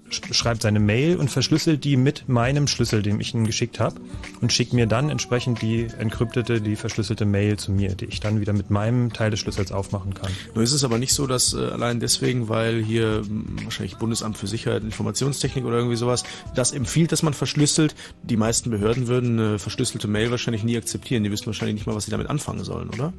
schreibt 0.10 0.62
seine 0.62 0.80
Mail 0.80 1.18
und 1.18 1.30
verschlüsselt 1.30 1.84
die 1.84 1.98
mit 1.98 2.28
meinem 2.28 2.68
Schlüssel, 2.68 3.02
den 3.02 3.20
ich 3.20 3.34
ihm 3.34 3.46
geschickt 3.46 3.80
habe 3.80 3.96
und 4.42 4.52
schickt 4.52 4.74
mir 4.74 4.88
dann 4.88 5.10
entsprechend 5.10 5.62
die 5.62 5.88
enkryptete, 5.98 6.62
die 6.62 6.76
verschlüsselte 6.76 7.26
Mail 7.26 7.58
zu 7.58 7.72
mir, 7.72 7.96
die 7.96 8.06
ich 8.06 8.20
dann 8.20 8.40
wieder 8.42 8.54
mit 8.54 8.70
meinem 8.70 9.14
Teil 9.14 9.32
des 9.32 9.40
Schlüssels 9.40 9.72
aufmachen 9.72 10.14
kann. 10.14 10.32
Nur 10.54 10.64
ist 10.64 10.74
es 10.74 10.84
aber 10.84 10.98
nicht 10.98 11.14
so, 11.14 11.28
dass 11.28 11.54
äh, 11.54 11.58
allein 11.58 12.00
deswegen, 12.00 12.50
weil 12.50 12.84
hier 12.84 13.22
mh, 13.28 13.64
wahrscheinlich 13.64 13.98
Bundesamt 13.98 14.38
für 14.38 14.48
Sicherheit, 14.48 14.84
Informationstechnik 14.84 15.66
oder 15.66 15.78
irgendwie 15.78 15.98
sowas, 15.98 16.24
das 16.56 16.72
empfiehlt, 16.72 17.12
dass 17.12 17.24
man 17.24 17.34
verschlüsselt. 17.34 17.96
Die 18.24 18.38
meisten 18.38 18.70
Behörden 18.70 19.08
würden 19.08 19.40
eine 19.40 19.60
verschlüsselte 19.60 20.08
Mail 20.08 20.32
wahrscheinlich 20.32 20.64
nie 20.64 20.78
akzeptieren. 20.78 21.24
Die 21.24 21.32
wissen 21.32 21.46
wahrscheinlich 21.46 21.76
nicht 21.76 21.88
mal, 21.88 21.96
was 21.96 22.06
sie 22.06 22.12
damit 22.12 22.30
anfangen 22.30 22.64
sollen, 22.64 22.90
oder? 22.90 23.14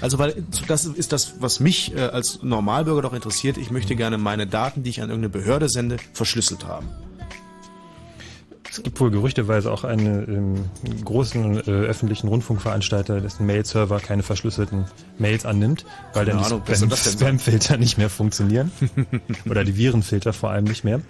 Also 0.00 0.18
weil 0.18 0.44
das 0.68 0.84
ist 0.84 1.12
das, 1.12 1.36
was 1.40 1.60
mich 1.60 1.94
äh, 1.94 2.00
als 2.00 2.42
Normalbürger 2.42 3.02
doch 3.02 3.12
interessiert. 3.12 3.56
Ich 3.56 3.70
möchte 3.70 3.96
gerne 3.96 4.18
meine 4.18 4.46
Daten, 4.46 4.82
die 4.82 4.90
ich 4.90 5.00
an 5.02 5.10
irgendeine 5.10 5.30
Behörde 5.30 5.68
sende, 5.68 5.96
verschlüsselt 6.12 6.66
haben. 6.66 6.88
Es 8.76 8.82
gibt 8.82 9.00
wohl 9.00 9.10
gerüchteweise 9.10 9.72
auch 9.72 9.84
einen 9.84 10.66
ähm, 10.84 11.02
großen 11.02 11.60
äh, 11.60 11.70
öffentlichen 11.70 12.28
Rundfunkveranstalter, 12.28 13.22
dessen 13.22 13.46
Mail-Server 13.46 14.00
keine 14.00 14.22
verschlüsselten 14.22 14.84
Mails 15.18 15.46
annimmt, 15.46 15.86
weil 16.12 16.26
Keine 16.26 16.42
dann 16.42 16.60
die 16.60 16.74
soll 16.74 16.88
Spam-? 16.94 17.12
Spam-Filter 17.12 17.78
nicht 17.78 17.96
mehr 17.96 18.10
funktionieren. 18.10 18.70
Oder 19.48 19.64
die 19.64 19.76
Virenfilter 19.78 20.34
vor 20.34 20.50
allem 20.50 20.64
nicht 20.64 20.84
mehr. 20.84 21.00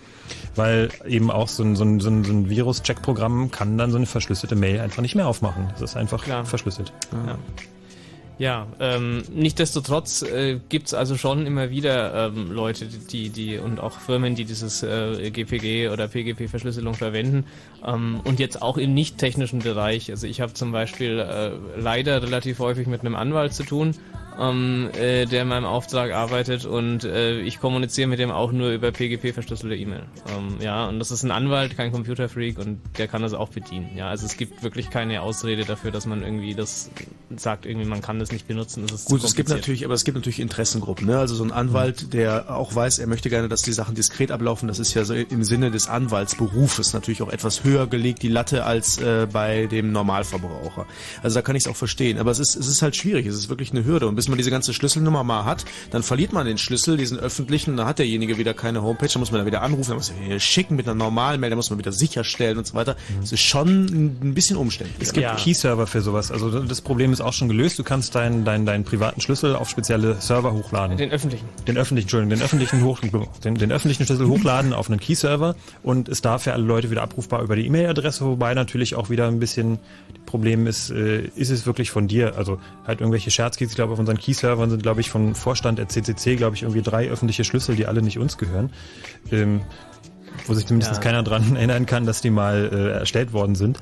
Weil 0.54 0.90
eben 1.08 1.28
auch 1.28 1.48
so 1.48 1.64
ein, 1.64 1.74
so 1.74 1.82
ein, 1.82 1.98
so 1.98 2.08
ein, 2.08 2.22
so 2.22 2.32
ein 2.32 2.48
Virus-Check-Programm 2.48 3.50
kann 3.50 3.76
dann 3.78 3.90
so 3.90 3.96
eine 3.96 4.06
verschlüsselte 4.06 4.54
Mail 4.54 4.78
einfach 4.78 5.02
nicht 5.02 5.16
mehr 5.16 5.26
aufmachen. 5.26 5.68
Das 5.72 5.82
ist 5.90 5.96
einfach 5.96 6.22
verschlüsselt. 6.44 6.92
Ja. 7.26 7.36
Ja, 8.38 8.66
ähm, 8.80 9.22
nichtsdestotrotz 9.32 10.20
äh, 10.20 10.60
gibt's 10.68 10.92
also 10.92 11.16
schon 11.16 11.46
immer 11.46 11.70
wieder 11.70 12.26
ähm, 12.26 12.52
Leute, 12.52 12.86
die, 12.86 13.30
die 13.30 13.56
und 13.56 13.80
auch 13.80 13.98
Firmen, 13.98 14.34
die 14.34 14.44
dieses 14.44 14.82
äh, 14.82 15.30
GPG 15.30 15.88
oder 15.88 16.06
PGP-Verschlüsselung 16.06 16.94
verwenden 16.94 17.46
ähm, 17.84 18.20
und 18.24 18.40
jetzt 18.40 18.62
auch 18.62 18.78
im 18.78 18.94
nicht 18.94 19.18
technischen 19.18 19.60
Bereich. 19.60 20.10
Also 20.10 20.26
ich 20.26 20.40
habe 20.40 20.54
zum 20.54 20.72
Beispiel 20.72 21.18
äh, 21.18 21.52
leider 21.78 22.22
relativ 22.22 22.58
häufig 22.58 22.86
mit 22.86 23.00
einem 23.00 23.16
Anwalt 23.16 23.54
zu 23.54 23.64
tun, 23.64 23.94
ähm, 24.38 24.90
äh, 24.94 25.26
der 25.26 25.42
in 25.42 25.48
meinem 25.48 25.64
Auftrag 25.64 26.12
arbeitet 26.12 26.64
und 26.64 27.04
äh, 27.04 27.40
ich 27.40 27.60
kommuniziere 27.60 28.08
mit 28.08 28.18
dem 28.18 28.30
auch 28.30 28.52
nur 28.52 28.70
über 28.70 28.92
PGP 28.92 29.32
verschlüsselte 29.32 29.76
E-Mail. 29.76 30.02
Ähm, 30.28 30.56
ja, 30.60 30.86
und 30.86 30.98
das 30.98 31.10
ist 31.10 31.22
ein 31.22 31.30
Anwalt, 31.30 31.76
kein 31.76 31.92
Computerfreak 31.92 32.58
und 32.58 32.80
der 32.98 33.08
kann 33.08 33.22
das 33.22 33.32
auch 33.32 33.48
bedienen. 33.48 33.90
Ja, 33.96 34.08
also 34.08 34.26
es 34.26 34.36
gibt 34.36 34.62
wirklich 34.62 34.90
keine 34.90 35.22
Ausrede 35.22 35.64
dafür, 35.64 35.90
dass 35.90 36.06
man 36.06 36.22
irgendwie 36.22 36.54
das 36.54 36.90
sagt, 37.36 37.66
irgendwie 37.66 37.86
man 37.86 38.02
kann 38.02 38.18
das 38.18 38.30
nicht 38.30 38.46
benutzen. 38.46 38.86
Das 38.86 39.00
ist 39.00 39.04
Gut, 39.06 39.24
es 39.24 39.34
gibt 39.34 39.48
natürlich, 39.48 39.84
aber 39.84 39.94
es 39.94 40.04
gibt 40.04 40.16
natürlich 40.16 40.40
Interessengruppen. 40.40 41.06
Ne? 41.06 41.18
Also 41.18 41.34
so 41.34 41.44
ein 41.44 41.52
Anwalt, 41.52 42.12
der 42.12 42.54
auch 42.54 42.74
weiß, 42.74 42.98
er 42.98 43.06
möchte 43.06 43.30
gerne, 43.30 43.48
dass 43.48 43.62
die 43.62 43.72
Sachen 43.72 43.94
diskret 43.94 44.30
ablaufen. 44.30 44.68
Das 44.68 44.78
ist 44.78 44.94
ja 44.94 45.04
so 45.04 45.14
im 45.14 45.44
Sinne 45.44 45.70
des 45.70 45.88
Anwaltsberufes 45.88 46.92
natürlich 46.92 47.22
auch 47.22 47.30
etwas 47.30 47.64
höher 47.64 47.75
gelegt 47.84 48.22
die 48.22 48.28
Latte 48.28 48.64
als 48.64 48.98
äh, 48.98 49.26
bei 49.30 49.66
dem 49.66 49.92
Normalverbraucher. 49.92 50.86
Also 51.22 51.34
da 51.34 51.42
kann 51.42 51.56
ich 51.56 51.64
es 51.64 51.68
auch 51.68 51.76
verstehen. 51.76 52.18
Aber 52.18 52.30
es 52.30 52.38
ist 52.38 52.56
es 52.56 52.68
ist 52.68 52.82
halt 52.82 52.96
schwierig. 52.96 53.26
Es 53.26 53.34
ist 53.34 53.48
wirklich 53.48 53.72
eine 53.72 53.84
Hürde. 53.84 54.08
Und 54.08 54.14
bis 54.16 54.28
man 54.28 54.38
diese 54.38 54.50
ganze 54.50 54.72
Schlüsselnummer 54.72 55.24
mal 55.24 55.44
hat, 55.44 55.64
dann 55.90 56.02
verliert 56.02 56.32
man 56.32 56.46
den 56.46 56.58
Schlüssel, 56.58 56.96
diesen 56.96 57.18
öffentlichen. 57.18 57.76
Dann 57.76 57.86
hat 57.86 57.98
derjenige 57.98 58.38
wieder 58.38 58.54
keine 58.54 58.82
Homepage. 58.82 59.08
Dann 59.08 59.20
muss 59.20 59.30
man 59.30 59.40
da 59.40 59.46
wieder 59.46 59.62
anrufen, 59.62 59.88
dann 59.88 59.98
muss 59.98 60.10
man 60.10 60.24
wieder 60.24 60.40
schicken 60.40 60.76
mit 60.76 60.86
einer 60.86 60.94
normalen 60.94 61.40
Mail. 61.40 61.50
Dann 61.50 61.58
muss 61.58 61.70
man 61.70 61.78
wieder 61.78 61.92
sicherstellen 61.92 62.58
und 62.58 62.66
so 62.66 62.74
weiter. 62.74 62.96
Es 63.22 63.32
ist 63.32 63.42
schon 63.42 63.84
ein 63.86 64.34
bisschen 64.34 64.56
umständlich. 64.56 65.08
Es 65.08 65.12
gibt 65.12 65.36
Key-Server 65.36 65.86
für 65.86 66.00
sowas. 66.00 66.30
Also 66.30 66.60
das 66.60 66.80
Problem 66.80 67.12
ist 67.12 67.20
auch 67.20 67.32
schon 67.32 67.48
gelöst. 67.48 67.78
Du 67.78 67.84
kannst 67.84 68.14
deinen 68.14 68.44
deinen 68.44 68.66
deinen 68.66 68.84
privaten 68.84 69.20
Schlüssel 69.20 69.56
auf 69.56 69.68
spezielle 69.68 70.20
Server 70.20 70.52
hochladen. 70.52 70.96
Den 70.96 71.10
öffentlichen. 71.10 71.48
Den 71.66 71.76
öffentlichen, 71.76 72.06
Entschuldigung, 72.06 72.30
den 72.30 72.42
öffentlichen, 72.42 72.82
hoch, 72.84 73.00
den, 73.44 73.54
den 73.56 73.72
öffentlichen 73.72 74.06
Schlüssel 74.06 74.26
hochladen 74.28 74.72
auf 74.72 74.88
einen 74.88 75.00
Key-Server 75.00 75.56
und 75.82 76.08
ist 76.08 76.24
da 76.24 76.38
für 76.38 76.52
alle 76.52 76.64
Leute 76.64 76.90
wieder 76.90 77.02
abrufbar 77.02 77.42
über 77.42 77.55
die 77.56 77.66
E-Mail-Adresse, 77.66 78.24
wobei 78.24 78.54
natürlich 78.54 78.94
auch 78.94 79.10
wieder 79.10 79.26
ein 79.26 79.40
bisschen 79.40 79.78
Problem 80.24 80.66
ist, 80.66 80.90
äh, 80.90 81.22
ist 81.34 81.50
es 81.50 81.66
wirklich 81.66 81.90
von 81.90 82.08
dir? 82.08 82.36
Also 82.36 82.58
halt 82.86 83.00
irgendwelche 83.00 83.30
Scherzkeys, 83.30 83.70
ich 83.70 83.76
glaube 83.76 83.92
auf 83.92 83.98
unseren 83.98 84.18
Key-Servern 84.18 84.70
sind, 84.70 84.82
glaube 84.82 85.00
ich, 85.00 85.10
von 85.10 85.34
Vorstand 85.34 85.78
der 85.78 85.88
CCC, 85.88 86.36
glaube 86.36 86.56
ich, 86.56 86.62
irgendwie 86.62 86.82
drei 86.82 87.08
öffentliche 87.08 87.44
Schlüssel, 87.44 87.76
die 87.76 87.86
alle 87.86 88.02
nicht 88.02 88.18
uns 88.18 88.38
gehören. 88.38 88.70
Ähm, 89.30 89.62
wo 90.46 90.54
sich 90.54 90.66
zumindest 90.66 90.92
Ja. 90.92 91.00
keiner 91.00 91.22
dran 91.22 91.42
erinnern 91.56 91.86
kann, 91.86 92.06
dass 92.06 92.20
die 92.20 92.30
mal 92.30 92.68
äh, 92.72 92.98
erstellt 92.98 93.32
worden 93.32 93.54
sind. 93.54 93.78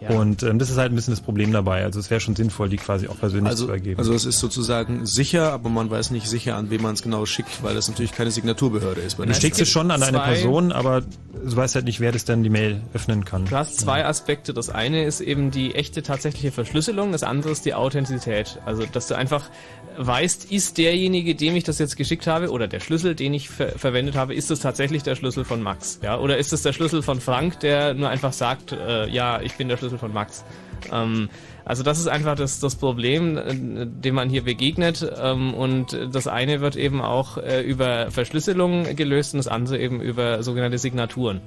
Ja. 0.00 0.10
Und 0.10 0.44
ähm, 0.44 0.58
das 0.60 0.70
ist 0.70 0.76
halt 0.78 0.92
ein 0.92 0.94
bisschen 0.94 1.12
das 1.12 1.20
Problem 1.20 1.52
dabei. 1.52 1.82
Also 1.82 1.98
es 1.98 2.08
wäre 2.08 2.20
schon 2.20 2.36
sinnvoll, 2.36 2.68
die 2.68 2.76
quasi 2.76 3.08
auch 3.08 3.18
persönlich 3.18 3.50
Also, 3.50 3.66
zu 3.66 3.72
ergeben. 3.72 3.98
also 3.98 4.14
es 4.14 4.24
ist 4.24 4.38
sozusagen 4.38 5.06
sicher, 5.06 5.52
aber 5.52 5.68
man 5.70 5.90
weiß 5.90 6.12
nicht 6.12 6.28
sicher, 6.28 6.54
an 6.56 6.70
wen 6.70 6.82
man 6.82 6.94
es 6.94 7.02
genau 7.02 7.26
schickt, 7.26 7.62
weil 7.64 7.74
das 7.74 7.88
natürlich 7.88 8.12
keine 8.12 8.30
Signaturbehörde 8.30 9.00
ist. 9.00 9.18
Du 9.18 9.34
schickst 9.34 9.60
es 9.60 9.68
schon 9.68 9.90
an 9.90 10.02
eine 10.02 10.20
Person, 10.20 10.70
aber 10.70 11.00
du 11.00 11.56
weißt 11.56 11.74
halt 11.74 11.84
nicht, 11.84 11.98
wer 12.00 12.12
das 12.12 12.24
denn 12.24 12.42
die 12.44 12.50
Mail 12.50 12.80
öffnen 12.94 13.24
kann. 13.24 13.44
Du 13.46 13.56
hast 13.56 13.80
zwei 13.80 14.04
Aspekte. 14.04 14.54
Das 14.54 14.70
eine 14.70 15.04
ist 15.04 15.20
eben 15.20 15.50
die 15.50 15.74
echte 15.74 16.02
tatsächliche 16.02 16.52
Verschlüsselung, 16.52 17.10
das 17.12 17.24
andere 17.24 17.50
ist 17.50 17.64
die 17.64 17.74
Authentizität. 17.74 18.58
Also, 18.66 18.84
dass 18.92 19.08
du 19.08 19.16
einfach 19.16 19.50
weißt, 19.98 20.50
ist 20.50 20.78
derjenige, 20.78 21.34
dem 21.34 21.56
ich 21.56 21.64
das 21.64 21.78
jetzt 21.78 21.96
geschickt 21.96 22.26
habe, 22.26 22.50
oder 22.50 22.68
der 22.68 22.80
Schlüssel, 22.80 23.14
den 23.14 23.34
ich 23.34 23.50
ver 23.50 23.78
verwendet 23.78 24.16
habe, 24.16 24.34
ist 24.34 24.50
es 24.50 24.60
tatsächlich 24.60 25.02
der 25.02 25.16
Schlüssel 25.16 25.44
von 25.44 25.62
Max? 25.62 26.00
Ja? 26.02 26.18
Oder 26.18 26.38
ist 26.38 26.52
es 26.52 26.62
der 26.62 26.72
Schlüssel 26.72 27.02
von 27.02 27.20
Frank, 27.20 27.60
der 27.60 27.94
nur 27.94 28.08
einfach 28.08 28.32
sagt, 28.32 28.72
äh, 28.72 29.08
ja, 29.08 29.40
ich 29.40 29.54
bin 29.54 29.68
der 29.68 29.76
Schlüssel 29.76 29.98
von 29.98 30.12
Max? 30.12 30.44
Ähm, 30.92 31.28
also 31.64 31.82
das 31.82 31.98
ist 31.98 32.06
einfach 32.08 32.34
das, 32.34 32.60
das 32.60 32.76
Problem, 32.76 33.36
äh, 33.36 33.86
dem 33.86 34.14
man 34.14 34.30
hier 34.30 34.42
begegnet. 34.42 35.06
Ähm, 35.20 35.52
und 35.52 35.98
das 36.12 36.26
eine 36.26 36.60
wird 36.60 36.76
eben 36.76 37.02
auch 37.02 37.36
äh, 37.36 37.60
über 37.60 38.10
Verschlüsselung 38.10 38.96
gelöst 38.96 39.34
und 39.34 39.38
das 39.38 39.48
andere 39.48 39.78
eben 39.78 40.00
über 40.00 40.42
sogenannte 40.42 40.78
Signaturen. 40.78 41.40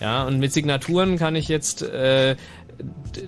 Ja, 0.00 0.24
und 0.24 0.38
mit 0.38 0.52
Signaturen 0.52 1.18
kann 1.18 1.34
ich 1.34 1.48
jetzt 1.48 1.82
äh, 1.82 2.36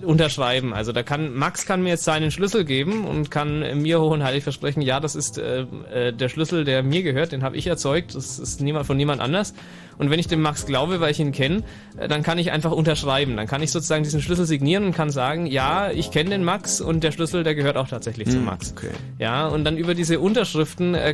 unterschreiben. 0.03 0.73
Also 0.73 0.91
da 0.91 1.03
kann 1.03 1.33
Max 1.33 1.65
kann 1.65 1.81
mir 1.83 1.89
jetzt 1.89 2.03
seinen 2.03 2.31
Schlüssel 2.31 2.63
geben 2.63 3.05
und 3.05 3.31
kann 3.31 3.81
mir 3.81 3.99
hoch 3.99 4.11
und 4.11 4.23
heilig 4.23 4.43
versprechen, 4.43 4.81
ja, 4.81 4.99
das 4.99 5.15
ist 5.15 5.37
äh, 5.37 5.65
äh, 5.91 6.13
der 6.13 6.29
Schlüssel, 6.29 6.63
der 6.63 6.83
mir 6.83 7.03
gehört, 7.03 7.31
den 7.31 7.43
habe 7.43 7.57
ich 7.57 7.67
erzeugt, 7.67 8.15
das 8.15 8.39
ist 8.39 8.61
niemand 8.61 8.85
von 8.85 8.97
niemand 8.97 9.21
anders. 9.21 9.53
Und 10.01 10.09
wenn 10.09 10.19
ich 10.19 10.27
dem 10.27 10.41
Max 10.41 10.65
glaube, 10.65 10.99
weil 10.99 11.11
ich 11.11 11.19
ihn 11.19 11.31
kenne, 11.31 11.61
äh, 11.97 12.07
dann 12.07 12.23
kann 12.23 12.39
ich 12.39 12.51
einfach 12.51 12.71
unterschreiben. 12.71 13.37
Dann 13.37 13.45
kann 13.45 13.61
ich 13.61 13.71
sozusagen 13.71 14.03
diesen 14.03 14.19
Schlüssel 14.19 14.45
signieren 14.47 14.83
und 14.83 14.95
kann 14.95 15.11
sagen, 15.11 15.45
ja, 15.45 15.91
ich 15.91 16.09
kenne 16.09 16.31
den 16.31 16.43
Max 16.43 16.81
und 16.81 17.03
der 17.03 17.11
Schlüssel, 17.11 17.43
der 17.43 17.53
gehört 17.53 17.77
auch 17.77 17.87
tatsächlich 17.87 18.27
zu 18.27 18.37
Hm, 18.37 18.45
Max. 18.45 18.73
okay. 18.75 18.89
Ja, 19.19 19.47
und 19.47 19.63
dann 19.63 19.77
über 19.77 19.93
diese 19.93 20.19
Unterschriften, 20.19 20.95
äh, 20.95 21.13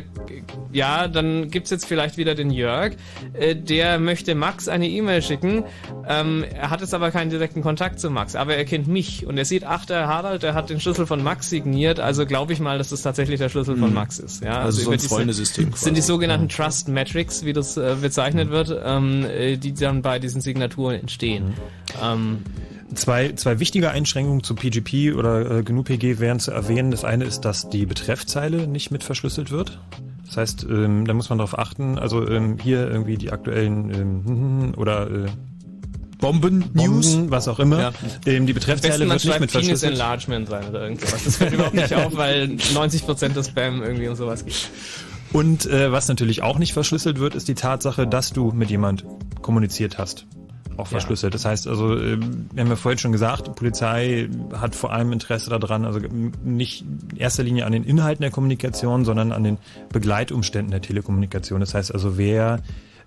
ja, 0.72 1.06
dann 1.06 1.50
gibt's 1.50 1.68
jetzt 1.70 1.84
vielleicht 1.84 2.16
wieder 2.16 2.34
den 2.34 2.50
Jörg, 2.50 2.94
äh, 3.34 3.54
der 3.54 3.98
möchte 3.98 4.34
Max 4.34 4.68
eine 4.68 4.88
E-Mail 4.88 5.20
schicken. 5.20 5.64
Ähm, 6.08 6.44
er 6.50 6.70
hat 6.70 6.80
jetzt 6.80 6.94
aber 6.94 7.10
keinen 7.10 7.28
direkten 7.30 7.60
Kontakt 7.60 8.00
zu 8.00 8.08
Max, 8.08 8.36
aber 8.36 8.56
er 8.56 8.64
kennt 8.64 8.88
mich 8.88 9.26
und 9.26 9.36
er 9.36 9.44
sieht, 9.44 9.64
ach, 9.64 9.84
der 9.84 10.06
Harald, 10.08 10.42
der 10.42 10.54
hat 10.54 10.70
den 10.70 10.80
Schlüssel 10.80 11.06
von 11.06 11.22
Max 11.22 11.50
signiert, 11.50 12.00
also 12.00 12.24
glaube 12.24 12.54
ich 12.54 12.60
mal, 12.60 12.78
dass 12.78 12.88
das 12.88 13.02
tatsächlich 13.02 13.38
der 13.38 13.50
Schlüssel 13.50 13.76
von 13.76 13.88
Hm. 13.88 13.94
Max 13.94 14.18
ist. 14.18 14.42
Ja, 14.42 14.60
Also 14.60 14.78
so 14.80 14.84
über 14.86 14.92
ein 14.94 14.98
Freundesystem 15.00 15.70
Das 15.72 15.82
sind 15.82 15.94
die 15.96 16.00
sogenannten 16.02 16.48
Trust 16.48 16.88
Metrics, 16.88 17.44
wie 17.44 17.52
das 17.52 17.76
äh, 17.76 17.96
bezeichnet 18.00 18.48
wird, 18.50 18.70
ähm, 18.84 19.24
äh, 19.24 19.56
die 19.56 19.74
dann 19.74 20.02
bei 20.02 20.18
diesen 20.18 20.40
Signaturen 20.40 20.96
entstehen. 21.00 21.54
Ähm, 22.02 22.44
Zwei, 22.94 23.32
zwei 23.32 23.60
wichtige 23.60 23.90
Einschränkungen 23.90 24.42
zu 24.42 24.54
PGP 24.54 25.14
oder 25.14 25.58
äh, 25.58 25.62
GNU-PG 25.62 26.20
wären 26.20 26.40
zu 26.40 26.52
erwähnen. 26.52 26.90
Das 26.90 27.04
eine 27.04 27.24
ist, 27.24 27.42
dass 27.42 27.68
die 27.68 27.84
Betreffzeile 27.84 28.66
nicht 28.66 28.90
mit 28.90 29.04
verschlüsselt 29.04 29.50
wird. 29.50 29.78
Das 30.26 30.38
heißt, 30.38 30.66
ähm, 30.70 31.06
da 31.06 31.12
muss 31.12 31.28
man 31.28 31.38
darauf 31.38 31.58
achten, 31.58 31.98
also 31.98 32.26
ähm, 32.26 32.56
hier 32.62 32.90
irgendwie 32.90 33.16
die 33.16 33.30
aktuellen 33.30 33.90
ähm, 33.94 34.74
oder 34.76 35.10
äh, 35.10 35.26
Bomben, 36.18 36.64
News, 36.72 37.16
was 37.28 37.46
auch 37.46 37.60
immer. 37.60 37.78
Ja. 37.78 37.92
Ähm, 38.26 38.46
die 38.46 38.52
Betreffzeile 38.52 39.08
wird 39.08 39.24
nicht 39.24 39.26
mit 39.26 39.36
Penis 39.38 39.52
verschlüsselt. 39.52 39.92
Enlargement 39.92 40.50
rein 40.50 40.68
oder 40.68 40.82
irgendwas. 40.82 41.24
Das 41.24 41.36
fällt 41.36 41.52
überhaupt 41.52 41.74
nicht 41.74 41.94
auf, 41.94 42.16
weil 42.16 42.44
90% 42.44 43.28
des 43.34 43.48
Spam 43.48 43.82
irgendwie 43.82 44.08
und 44.08 44.16
sowas 44.16 44.44
gibt. 44.44 44.68
Und 45.32 45.66
äh, 45.66 45.92
was 45.92 46.08
natürlich 46.08 46.42
auch 46.42 46.58
nicht 46.58 46.72
verschlüsselt 46.72 47.18
wird, 47.18 47.34
ist 47.34 47.48
die 47.48 47.54
Tatsache, 47.54 48.06
dass 48.06 48.32
du 48.32 48.50
mit 48.52 48.70
jemand 48.70 49.04
kommuniziert 49.42 49.98
hast. 49.98 50.26
Auch 50.78 50.86
verschlüsselt. 50.86 51.34
Das 51.34 51.44
heißt 51.44 51.66
also, 51.66 51.96
äh, 51.96 52.18
wir 52.52 52.62
haben 52.62 52.70
ja 52.70 52.76
vorhin 52.76 52.98
schon 52.98 53.10
gesagt, 53.10 53.48
die 53.48 53.50
Polizei 53.50 54.28
hat 54.52 54.76
vor 54.76 54.92
allem 54.92 55.12
Interesse 55.12 55.50
daran, 55.50 55.84
also 55.84 55.98
nicht 56.44 56.82
in 56.82 57.16
erster 57.16 57.42
Linie 57.42 57.66
an 57.66 57.72
den 57.72 57.82
Inhalten 57.82 58.22
der 58.22 58.30
Kommunikation, 58.30 59.04
sondern 59.04 59.32
an 59.32 59.42
den 59.42 59.58
Begleitumständen 59.92 60.70
der 60.70 60.80
Telekommunikation. 60.80 61.58
Das 61.58 61.74
heißt 61.74 61.92
also, 61.92 62.16
wer 62.16 62.60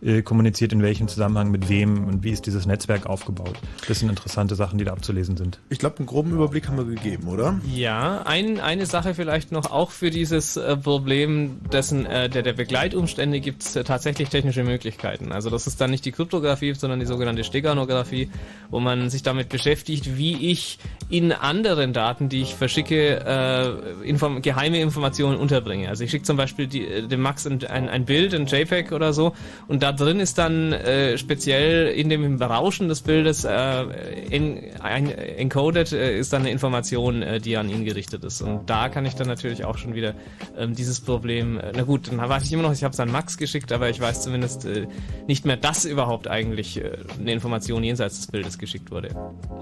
äh, 0.04 0.22
kommuniziert 0.22 0.74
in 0.74 0.82
welchem 0.82 1.08
Zusammenhang 1.08 1.52
mit 1.52 1.70
wem 1.70 2.06
und 2.06 2.24
wie 2.24 2.32
ist 2.32 2.46
dieses 2.46 2.66
Netzwerk 2.66 3.06
aufgebaut. 3.06 3.58
Das 3.88 4.00
sind 4.00 4.10
interessante 4.10 4.56
Sachen, 4.56 4.78
die 4.78 4.86
da 4.86 4.94
abzulesen 4.94 5.38
sind. 5.38 5.60
Ich 5.70 5.80
glaube, 5.80 5.98
einen 6.00 6.08
groben 6.08 6.32
Überblick 6.32 6.68
haben 6.68 6.78
wir 6.78 6.86
gegeben, 6.86 7.28
oder? 7.28 7.60
Ja, 7.74 8.24
ein, 8.24 8.60
eine 8.60 8.86
Sache 8.86 9.14
vielleicht 9.14 9.52
noch 9.52 9.72
auch 9.72 9.92
für 9.92 10.10
dieses 10.10 10.58
äh, 10.58 10.76
Problem 10.78 11.60
dessen, 11.72 12.06
äh, 12.06 12.30
der, 12.30 12.44
der 12.44 12.54
Begleitumstände 12.54 13.40
gibt 13.40 13.64
es 13.64 13.74
tatsächlich 13.74 14.30
technische 14.30 14.64
Möglichkeiten. 14.64 15.32
Also 15.32 15.50
das 15.50 15.68
ist 15.68 15.80
dann 15.82 15.92
nicht 15.92 16.06
die 16.06 16.12
Kryptographie, 16.12 16.74
sondern 16.74 17.00
die 17.00 17.06
sogenannte 17.06 17.44
Steganographie, 17.44 18.30
wo 18.70 18.80
man 18.80 19.10
sich 19.10 19.24
damit 19.24 19.50
beschäftigt, 19.50 20.18
wie 20.18 20.52
ich 20.52 20.80
in 21.10 21.32
anderen 21.32 21.94
Daten, 21.94 22.30
die 22.30 22.42
ich 22.42 22.56
verschicke, 22.56 23.24
äh, 23.26 24.08
inform 24.08 24.42
geheime 24.42 24.80
Informationen 24.80 25.38
unterbringe. 25.38 25.90
Also 25.90 26.04
ich 26.04 26.12
schicke 26.12 26.24
zum 26.24 26.38
Beispiel 26.38 26.68
die, 26.68 27.08
dem 27.08 27.22
Max 27.22 27.46
ein, 27.46 27.64
ein, 27.66 27.90
ein 27.90 28.06
Bild, 28.06 28.34
ein 28.34 28.46
JPEG 28.46 28.92
oder 28.92 29.14
so, 29.14 29.34
und 29.68 29.84
drin 29.92 30.20
ist 30.20 30.38
dann 30.38 30.74
äh, 30.74 31.18
speziell 31.18 31.88
in 31.88 32.10
dem 32.10 32.42
Rauschen 32.42 32.88
des 32.88 33.02
Bildes 33.02 33.44
äh, 33.44 33.84
in, 34.30 34.60
ein, 34.80 35.10
encoded 35.10 35.92
äh, 35.92 36.18
ist 36.18 36.34
dann 36.34 36.42
eine 36.42 36.52
Information, 36.52 37.22
äh, 37.22 37.40
die 37.40 37.58
an 37.58 37.70
ihn 37.70 37.86
gerichtet 37.86 38.24
ist. 38.24 38.42
Und 38.42 38.70
da 38.70 38.90
kann 38.90 39.06
ich 39.06 39.16
dann 39.16 39.28
natürlich 39.28 39.66
auch 39.66 39.78
schon 39.78 39.94
wieder 39.96 40.14
ähm, 40.58 40.76
dieses 40.76 41.00
Problem, 41.02 41.60
äh, 41.60 41.72
na 41.76 41.84
gut, 41.84 42.08
dann 42.08 42.18
weiß 42.18 42.44
ich 42.46 42.54
immer 42.54 42.64
noch, 42.64 42.74
ich 42.74 42.84
habe 42.84 42.94
es 42.94 43.00
an 43.00 43.12
Max 43.12 43.38
geschickt, 43.38 43.72
aber 43.72 43.90
ich 43.90 44.00
weiß 44.00 44.22
zumindest 44.22 44.66
äh, 44.66 44.88
nicht 45.28 45.46
mehr, 45.46 45.58
dass 45.58 45.86
überhaupt 45.86 46.28
eigentlich 46.28 46.78
äh, 46.78 46.98
eine 47.20 47.32
Information 47.32 47.84
jenseits 47.84 48.18
des 48.18 48.28
Bildes 48.28 48.58
geschickt 48.58 48.92
wurde. 48.92 49.10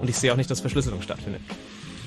Und 0.00 0.08
ich 0.08 0.16
sehe 0.16 0.32
auch 0.32 0.36
nicht, 0.36 0.50
dass 0.50 0.60
Verschlüsselung 0.60 1.02
stattfindet. 1.02 1.42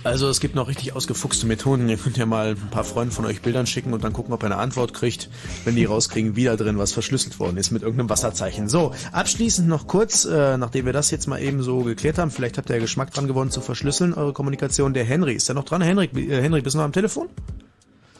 Also 0.03 0.27
es 0.27 0.41
gibt 0.41 0.53
noch 0.53 0.67
richtig 0.67 0.95
ausgefuchste 0.95 1.47
Methoden. 1.47 1.87
Ihr 1.87 1.95
könnt 1.97 2.17
ja 2.17 2.25
mal 2.25 2.49
ein 2.49 2.69
paar 2.71 2.83
Freunde 2.83 3.13
von 3.13 3.25
euch 3.25 3.41
Bildern 3.41 3.65
schicken 3.65 3.93
und 3.93 4.03
dann 4.03 4.11
gucken, 4.11 4.33
ob 4.33 4.43
ihr 4.43 4.47
eine 4.47 4.57
Antwort 4.57 4.93
kriegt, 4.93 5.29
wenn 5.63 5.75
die 5.75 5.85
rauskriegen, 5.85 6.35
wie 6.35 6.43
da 6.43 6.57
drin 6.57 6.77
was 6.77 6.91
verschlüsselt 6.91 7.39
worden 7.39 7.55
ist 7.55 7.71
mit 7.71 7.83
irgendeinem 7.83 8.09
Wasserzeichen. 8.09 8.67
So, 8.67 8.93
abschließend 9.13 9.67
noch 9.67 9.87
kurz, 9.87 10.25
äh, 10.25 10.57
nachdem 10.57 10.85
wir 10.85 10.93
das 10.93 11.09
jetzt 11.09 11.27
mal 11.27 11.41
eben 11.41 11.63
so 11.63 11.79
geklärt 11.79 12.17
haben, 12.17 12.31
vielleicht 12.31 12.57
habt 12.57 12.69
ihr 12.69 12.75
ja 12.75 12.81
Geschmack 12.81 13.11
dran 13.13 13.27
gewonnen 13.27 13.49
zu 13.49 13.61
verschlüsseln, 13.61 14.13
eure 14.13 14.33
Kommunikation. 14.33 14.93
Der 14.93 15.05
Henry, 15.05 15.35
ist 15.35 15.47
der 15.47 15.55
noch 15.55 15.63
dran? 15.63 15.81
Henry, 15.81 16.09
äh, 16.15 16.41
Henry, 16.41 16.61
bist 16.61 16.73
du 16.73 16.79
noch 16.79 16.85
am 16.85 16.91
Telefon? 16.91 17.29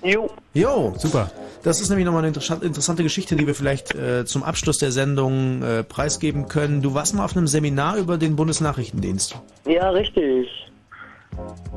Jo. 0.04 0.30
Jo, 0.54 0.94
super. 0.98 1.32
Das 1.64 1.80
ist 1.80 1.90
nämlich 1.90 2.06
nochmal 2.06 2.20
eine 2.20 2.28
interessante, 2.30 2.66
interessante 2.66 3.04
Geschichte, 3.04 3.36
die 3.36 3.48
wir 3.48 3.56
vielleicht 3.56 3.96
äh, 3.96 4.26
zum 4.26 4.44
Abschluss 4.44 4.78
der 4.78 4.92
Sendung 4.92 5.62
äh, 5.64 5.84
preisgeben 5.84 6.48
können. 6.48 6.82
Du 6.82 6.94
warst 6.94 7.14
mal 7.14 7.24
auf 7.24 7.36
einem 7.36 7.48
Seminar 7.48 7.98
über 7.98 8.18
den 8.18 8.36
Bundesnachrichtendienst. 8.36 9.36
Ja, 9.66 9.90
richtig. 9.90 10.48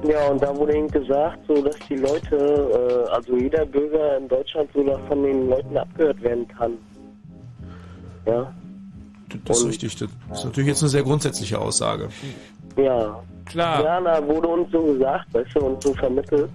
Ja, 0.06 0.28
und 0.28 0.42
da 0.42 0.54
wurde 0.56 0.76
ihnen 0.76 0.88
gesagt, 0.88 1.38
so 1.48 1.62
dass 1.62 1.76
die 1.88 1.96
Leute, 1.96 2.36
äh, 2.36 3.10
also 3.10 3.36
jeder 3.36 3.64
Bürger 3.64 4.18
in 4.18 4.28
Deutschland 4.28 4.68
so 4.74 4.84
von 5.08 5.22
den 5.22 5.48
Leuten 5.48 5.76
abgehört 5.76 6.22
werden 6.22 6.46
kann. 6.48 6.72
Ja. 8.26 8.52
Das 9.44 9.58
ist 9.58 9.66
richtig. 9.66 9.96
Das 9.96 10.38
ist 10.38 10.44
natürlich 10.44 10.68
jetzt 10.68 10.82
eine 10.82 10.90
sehr 10.90 11.02
grundsätzliche 11.02 11.58
Aussage. 11.58 12.08
Ja. 12.76 13.22
Klar. 13.46 13.82
Ja, 13.84 14.00
da 14.00 14.26
wurde 14.26 14.48
uns 14.48 14.70
so 14.72 14.82
gesagt, 14.82 15.32
weißt 15.32 15.54
du, 15.54 15.60
und 15.60 15.82
so 15.82 15.94
vermittelt. 15.94 16.50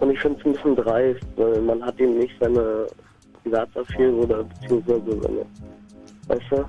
Und 0.00 0.10
ich 0.10 0.18
finde 0.18 0.40
es 0.40 0.46
ein 0.46 0.52
bisschen 0.54 0.76
dreist, 0.76 1.24
weil 1.36 1.60
man 1.60 1.82
hat 1.84 1.98
ihm 2.00 2.18
nicht 2.18 2.34
seine 2.40 2.86
Privatsaphäre 3.42 4.12
oder 4.12 4.44
beziehungsweise 4.44 5.20
seine, 5.22 5.46
weißt 6.28 6.50
du? 6.50 6.64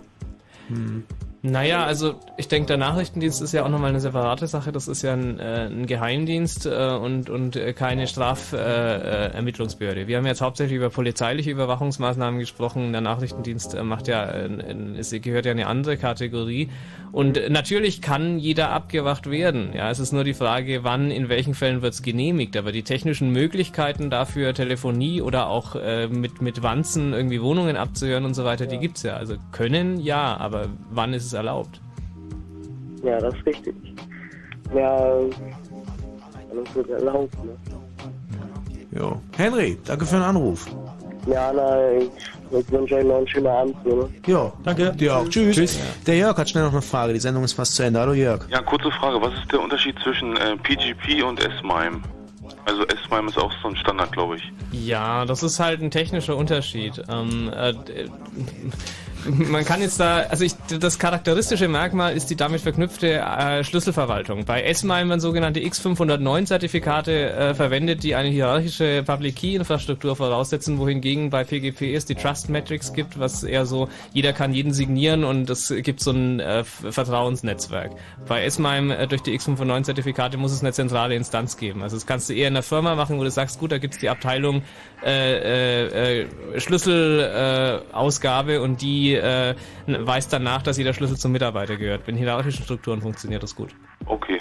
Hm. 0.68 1.04
Naja, 1.44 1.84
also 1.86 2.20
ich 2.38 2.48
denke, 2.50 2.68
der 2.68 2.78
Nachrichtendienst 2.78 3.42
ist 3.42 3.52
ja 3.52 3.66
auch 3.66 3.70
nochmal 3.70 3.90
eine 3.90 4.00
separate 4.00 4.46
Sache. 4.46 4.72
Das 4.72 4.88
ist 4.88 5.02
ja 5.02 5.14
ein, 5.14 5.40
äh, 5.40 5.70
ein 5.72 5.88
Geheimdienst 5.88 6.68
äh, 6.68 6.92
und, 6.92 7.32
und 7.32 7.56
äh, 7.56 7.74
keine 7.74 8.06
Strafermittlungsbehörde. 8.06 10.02
Äh, 10.02 10.08
Wir 10.08 10.18
haben 10.18 10.28
jetzt 10.28 10.42
hauptsächlich 10.42 10.78
über 10.78 10.92
polizeiliche 10.92 11.50
Überwachungsmaßnahmen 11.50 12.40
gesprochen. 12.40 12.92
Der 12.92 13.02
Nachrichtendienst 13.02 13.74
äh, 13.74 13.82
macht 13.82 14.08
ja, 14.08 14.24
äh, 14.24 14.50
es 15.00 15.10
gehört 15.10 15.48
ja 15.48 15.52
eine 15.52 15.66
andere 15.66 15.98
Kategorie. 15.98 16.70
Und 17.12 17.38
äh, 17.38 17.50
natürlich 17.50 18.04
kann 18.04 18.38
jeder 18.38 18.70
abgewacht 18.70 19.28
werden. 19.32 19.72
Ja, 19.74 19.90
es 19.90 19.98
ist 19.98 20.12
nur 20.12 20.24
die 20.24 20.36
Frage, 20.36 20.84
wann, 20.84 21.10
in 21.10 21.28
welchen 21.28 21.56
Fällen 21.56 21.82
wird 21.82 21.96
es 21.96 22.04
genehmigt. 22.04 22.56
Aber 22.56 22.72
die 22.72 22.84
technischen 22.84 23.32
Möglichkeiten 23.32 24.12
dafür, 24.12 24.54
Telefonie 24.54 25.24
oder 25.24 25.48
auch 25.48 25.76
äh, 25.76 26.08
mit, 26.08 26.40
mit 26.40 26.62
Wanzen 26.62 27.14
irgendwie 27.14 27.42
Wohnungen 27.42 27.78
abzuhören 27.78 28.26
und 28.26 28.36
so 28.36 28.46
weiter, 28.46 28.68
die 28.68 28.78
gibt's 28.78 29.02
ja. 29.02 29.16
Also 29.16 29.38
können 29.52 30.00
ja, 30.00 30.38
aber 30.38 30.68
wann 30.92 31.16
ist 31.16 31.26
es 31.26 31.31
erlaubt? 31.34 31.80
Ja, 33.04 33.20
das 33.20 33.34
ist 33.36 33.46
richtig. 33.46 33.76
Ja, 34.74 34.98
alles 34.98 36.76
wird 36.76 36.90
erlaubt, 36.90 37.34
ne? 37.44 37.52
Jo. 38.92 39.22
Henry, 39.38 39.78
danke 39.86 40.06
für 40.06 40.16
den 40.16 40.24
Anruf. 40.24 40.68
Ja, 41.28 41.52
na, 41.54 41.92
ich, 41.94 42.72
wünsche 42.72 42.96
euch 42.96 43.06
noch 43.06 43.18
einen 43.18 43.28
schönen 43.28 43.48
Abend. 43.48 43.86
Ne? 43.86 44.10
Jo, 44.26 44.52
danke. 44.64 44.92
Dir 44.94 45.16
auch. 45.16 45.28
Tschüss. 45.30 45.56
Tschüss. 45.56 45.80
Der 46.06 46.18
Jörg 46.18 46.38
hat 46.38 46.50
schnell 46.50 46.64
noch 46.64 46.72
eine 46.72 46.82
Frage. 46.82 47.14
Die 47.14 47.20
Sendung 47.20 47.44
ist 47.44 47.54
fast 47.54 47.76
zu 47.76 47.84
Ende. 47.84 48.00
Hallo 48.00 48.14
Jörg. 48.14 48.48
Ja, 48.50 48.62
kurze 48.62 48.92
Frage. 48.92 49.22
Was 49.22 49.34
ist 49.34 49.52
der 49.52 49.62
Unterschied 49.62 49.96
zwischen 50.04 50.36
äh, 50.36 50.58
PGP 50.58 51.24
und 51.24 51.40
S-MIME? 51.40 52.02
Also 52.66 52.84
S-MIME 52.86 53.30
ist 53.30 53.38
auch 53.38 53.52
so 53.62 53.70
ein 53.70 53.76
Standard, 53.78 54.12
glaube 54.12 54.38
ich. 54.38 54.52
Ja, 54.72 55.26
das 55.26 55.44
ist 55.44 55.60
halt 55.60 55.82
ein 55.82 55.92
technischer 55.92 56.36
Unterschied. 56.36 57.02
Ähm, 57.10 57.52
äh, 57.56 57.74
man 59.26 59.66
kann 59.66 59.82
jetzt 59.82 60.00
da, 60.00 60.26
also 60.30 60.44
ich, 60.44 60.54
das 60.80 61.00
charakteristische 61.00 61.68
Merkmal 61.68 62.16
ist 62.16 62.30
die 62.30 62.36
damit 62.36 62.62
verknüpfte 62.62 63.20
äh, 63.20 63.64
Schlüsselverwaltung. 63.64 64.46
Bei 64.46 64.64
S-MIME 64.64 65.10
werden 65.10 65.20
sogenannte 65.20 65.60
X509-Zertifikate 65.60 67.32
äh, 67.32 67.54
verwendet, 67.54 68.04
die 68.04 68.16
eine 68.16 68.30
hierarchische 68.30 69.04
Public 69.04 69.36
Key-Infrastruktur 69.36 70.16
voraussetzen, 70.16 70.80
wohingegen 70.80 71.30
bei 71.30 71.44
PGP 71.44 71.94
es 71.94 72.06
die 72.06 72.16
Trust 72.16 72.50
Metrics 72.50 72.94
gibt, 72.94 73.20
was 73.20 73.44
eher 73.44 73.66
so, 73.66 73.90
jeder 74.14 74.34
kann 74.34 74.54
jeden 74.54 74.74
signieren 74.74 75.24
und 75.24 75.50
es 75.50 75.74
gibt 75.78 76.00
so 76.00 76.12
ein 76.12 76.40
äh, 76.40 76.64
Vertrauensnetzwerk. 76.64 77.92
Bei 78.28 78.44
S-MIME 78.44 78.98
äh, 78.98 79.08
durch 79.08 79.22
die 79.22 79.38
X509-Zertifikate 79.38 80.38
muss 80.38 80.52
es 80.52 80.62
eine 80.62 80.74
zentrale 80.74 81.16
Instanz 81.16 81.58
geben. 81.58 81.84
Also 81.84 81.96
das 81.96 82.06
kannst 82.06 82.30
du 82.30 82.34
eher 82.34 82.48
in 82.48 82.56
einer 82.56 82.64
Firma 82.64 82.96
machen, 82.96 83.20
wo 83.20 83.24
du 83.24 83.32
sagst, 83.32 83.60
gut, 83.60 83.72
da 83.72 83.78
gibt's 83.78 84.00
die 84.00 84.10
Abteilung 84.10 84.64
äh, 85.04 85.86
äh, 85.86 86.22
äh, 86.22 86.28
Schlüsselausgabe 86.60 88.62
und 88.62 88.82
die 88.82 89.11
äh, 89.16 89.56
weist 89.88 90.34
dann 90.34 90.44
nach, 90.44 90.62
dass 90.62 90.78
jeder 90.78 90.94
Schlüssel 90.94 91.18
zum 91.18 91.32
Mitarbeiter 91.32 91.78
gehört. 91.78 92.08
In 92.08 92.16
hierarchischen 92.16 92.64
Strukturen 92.64 93.02
funktioniert 93.02 93.44
das 93.44 93.56
gut. 93.56 93.76
Okay. 94.06 94.40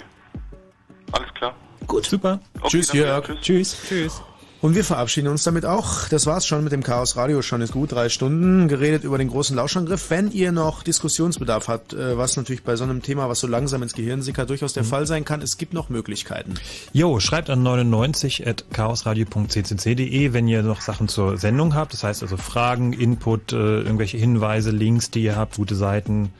Alles 1.11 1.33
klar. 1.33 1.55
Gut. 1.87 2.05
Super. 2.05 2.39
Okay, 2.59 2.67
Tschüss. 2.69 2.93
Jörg. 2.93 3.27
Tschüss. 3.41 3.77
Tschüss. 3.87 4.23
Und 4.61 4.75
wir 4.75 4.83
verabschieden 4.83 5.27
uns 5.27 5.43
damit 5.43 5.65
auch. 5.65 6.07
Das 6.09 6.27
war's 6.27 6.45
schon 6.45 6.63
mit 6.63 6.71
dem 6.71 6.83
Chaos 6.83 7.15
Radio. 7.15 7.41
Schon 7.41 7.61
ist 7.61 7.73
gut 7.73 7.93
drei 7.93 8.09
Stunden 8.09 8.67
geredet 8.67 9.03
über 9.03 9.17
den 9.17 9.27
großen 9.27 9.55
Lauschangriff. 9.55 10.11
Wenn 10.11 10.31
ihr 10.31 10.51
noch 10.51 10.83
Diskussionsbedarf 10.83 11.67
habt, 11.67 11.93
äh, 11.93 12.15
was 12.15 12.37
natürlich 12.37 12.63
bei 12.63 12.75
so 12.75 12.83
einem 12.83 13.01
Thema, 13.01 13.27
was 13.27 13.39
so 13.39 13.47
langsam 13.47 13.81
ins 13.81 13.93
Gehirn 13.93 14.21
sickert, 14.21 14.51
durchaus 14.51 14.73
der 14.73 14.83
Fall 14.83 15.07
sein 15.07 15.25
kann, 15.25 15.41
es 15.41 15.57
gibt 15.57 15.73
noch 15.73 15.89
Möglichkeiten. 15.89 16.53
Jo, 16.93 17.19
schreibt 17.19 17.49
an 17.49 17.63
99 17.63 18.45
at 18.45 18.65
chaosradio.ccc.de, 18.71 20.33
wenn 20.33 20.47
ihr 20.47 20.61
noch 20.61 20.81
Sachen 20.81 21.07
zur 21.07 21.37
Sendung 21.37 21.73
habt. 21.73 21.93
Das 21.93 22.03
heißt 22.03 22.21
also 22.21 22.37
Fragen, 22.37 22.93
Input, 22.93 23.53
äh, 23.53 23.55
irgendwelche 23.55 24.17
Hinweise, 24.17 24.69
Links, 24.69 25.09
die 25.09 25.23
ihr 25.23 25.37
habt, 25.37 25.55
gute 25.55 25.75
Seiten. 25.75 26.31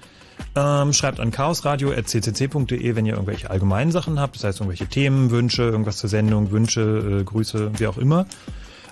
Ähm, 0.53 0.91
schreibt 0.91 1.21
an 1.21 1.31
chaosradio.ccc.de, 1.31 2.95
wenn 2.95 3.05
ihr 3.05 3.13
irgendwelche 3.13 3.49
allgemeinen 3.49 3.91
Sachen 3.91 4.19
habt, 4.19 4.35
das 4.35 4.43
heißt 4.43 4.59
irgendwelche 4.59 4.87
Themen, 4.87 5.31
Wünsche, 5.31 5.63
irgendwas 5.63 5.97
zur 5.97 6.09
Sendung, 6.09 6.51
Wünsche, 6.51 7.19
äh, 7.21 7.23
Grüße, 7.23 7.71
wie 7.79 7.87
auch 7.87 7.97
immer. 7.97 8.25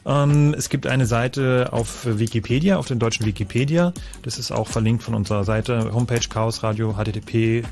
Ähm, 0.06 0.54
es 0.58 0.70
gibt 0.70 0.88
eine 0.88 1.06
Seite 1.06 1.70
auf 1.72 2.06
Wikipedia, 2.06 2.78
auf 2.78 2.88
den 2.88 3.00
deutschen 3.00 3.26
Wikipedia. 3.26 3.94
Das 4.24 4.38
ist 4.40 4.52
auch 4.52 4.68
verlinkt 4.68 5.04
von 5.04 5.14
unserer 5.16 5.44
Seite, 5.44 5.92
Homepage 5.94 6.28
chaosradio, 6.28 6.96
http 6.98 7.64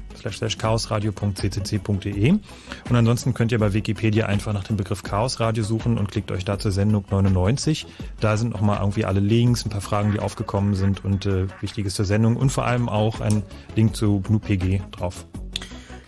chaosradio.ccc.de. 0.58 2.30
Und 2.32 2.96
ansonsten 2.96 3.34
könnt 3.34 3.52
ihr 3.52 3.60
bei 3.60 3.74
Wikipedia 3.74 4.28
einfach 4.28 4.54
nach 4.54 4.64
dem 4.64 4.78
Begriff 4.78 5.04
Chaosradio 5.04 5.64
suchen 5.64 5.98
und 5.98 6.12
klickt 6.12 6.32
euch 6.32 6.46
da 6.46 6.60
zur 6.60 6.72
Sendung 6.72 7.06
99. 7.10 7.86
Da 8.20 8.38
sind 8.38 8.52
nochmal 8.54 8.80
irgendwie 8.80 9.06
alle 9.06 9.20
Links, 9.20 9.66
ein 9.66 9.70
paar 9.70 9.82
Fragen, 9.82 10.12
die 10.12 10.20
aufgekommen 10.20 10.76
sind 10.76 11.04
und 11.06 11.26
äh, 11.26 11.48
Wichtiges 11.62 11.96
zur 11.96 12.06
Sendung 12.06 12.38
und 12.38 12.52
vor 12.52 12.66
allem 12.66 12.90
auch 12.90 13.22
ein 13.22 13.44
Link 13.76 13.96
zu 13.96 14.22
GNU-PG 14.22 14.82
drauf. 14.92 15.26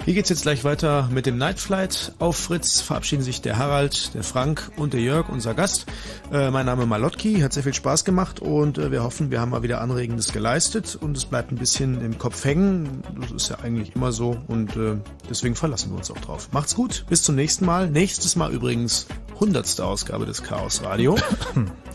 Hier 0.06 0.14
geht's 0.14 0.30
jetzt 0.30 0.44
gleich 0.44 0.64
weiter 0.64 1.10
mit 1.12 1.26
dem 1.26 1.38
Night 1.38 1.60
Flight. 1.60 2.14
Auf 2.20 2.38
Fritz 2.38 2.82
verabschieden 2.82 3.22
sich 3.22 3.42
der 3.42 3.58
Harald, 3.58 4.14
der 4.14 4.24
Frank 4.24 4.72
und 4.78 4.94
der 4.94 5.02
Jörg, 5.02 5.30
unser 5.30 5.54
Gast. 5.54 5.86
Äh, 6.32 6.50
mein 6.52 6.66
Name 6.66 6.86
Malotki, 6.86 7.42
hat 7.42 7.54
sehr 7.54 7.64
viel 7.64 7.74
Spaß 7.74 8.06
gemacht 8.06 8.40
und 8.40 8.78
äh, 8.78 8.92
wir 8.92 9.04
hoffen, 9.04 9.30
wir 9.30 9.42
haben 9.42 9.52
mal 9.52 9.62
wieder 9.62 9.82
Anregendes 9.82 10.32
geleistet 10.32 10.98
und 11.00 11.18
es 11.18 11.26
bleibt 11.26 11.52
ein 11.52 11.58
bisschen 11.58 12.02
im 12.02 12.18
Kopf 12.18 12.44
hängen. 12.46 13.04
Das 13.20 13.32
ist 13.32 13.50
ja 13.50 13.60
eigentlich 13.60 13.96
immer 13.96 14.12
so 14.12 14.38
und 14.48 14.76
äh, 14.78 14.96
deswegen 15.30 15.56
verlassen 15.56 15.92
wir 15.92 15.98
uns 15.98 16.10
auch 16.10 16.18
drauf. 16.20 16.50
Macht's 16.54 16.76
gut, 16.76 17.06
bis 17.10 17.22
zum 17.22 17.36
nächsten 17.36 17.66
Mal. 17.66 17.90
Nächstes 17.90 18.36
Mal 18.36 18.52
übrigens 18.52 19.06
hundertste 19.40 19.86
Ausgabe 19.86 20.26
des 20.26 20.44
Chaos 20.44 20.82
Radio. 20.84 21.18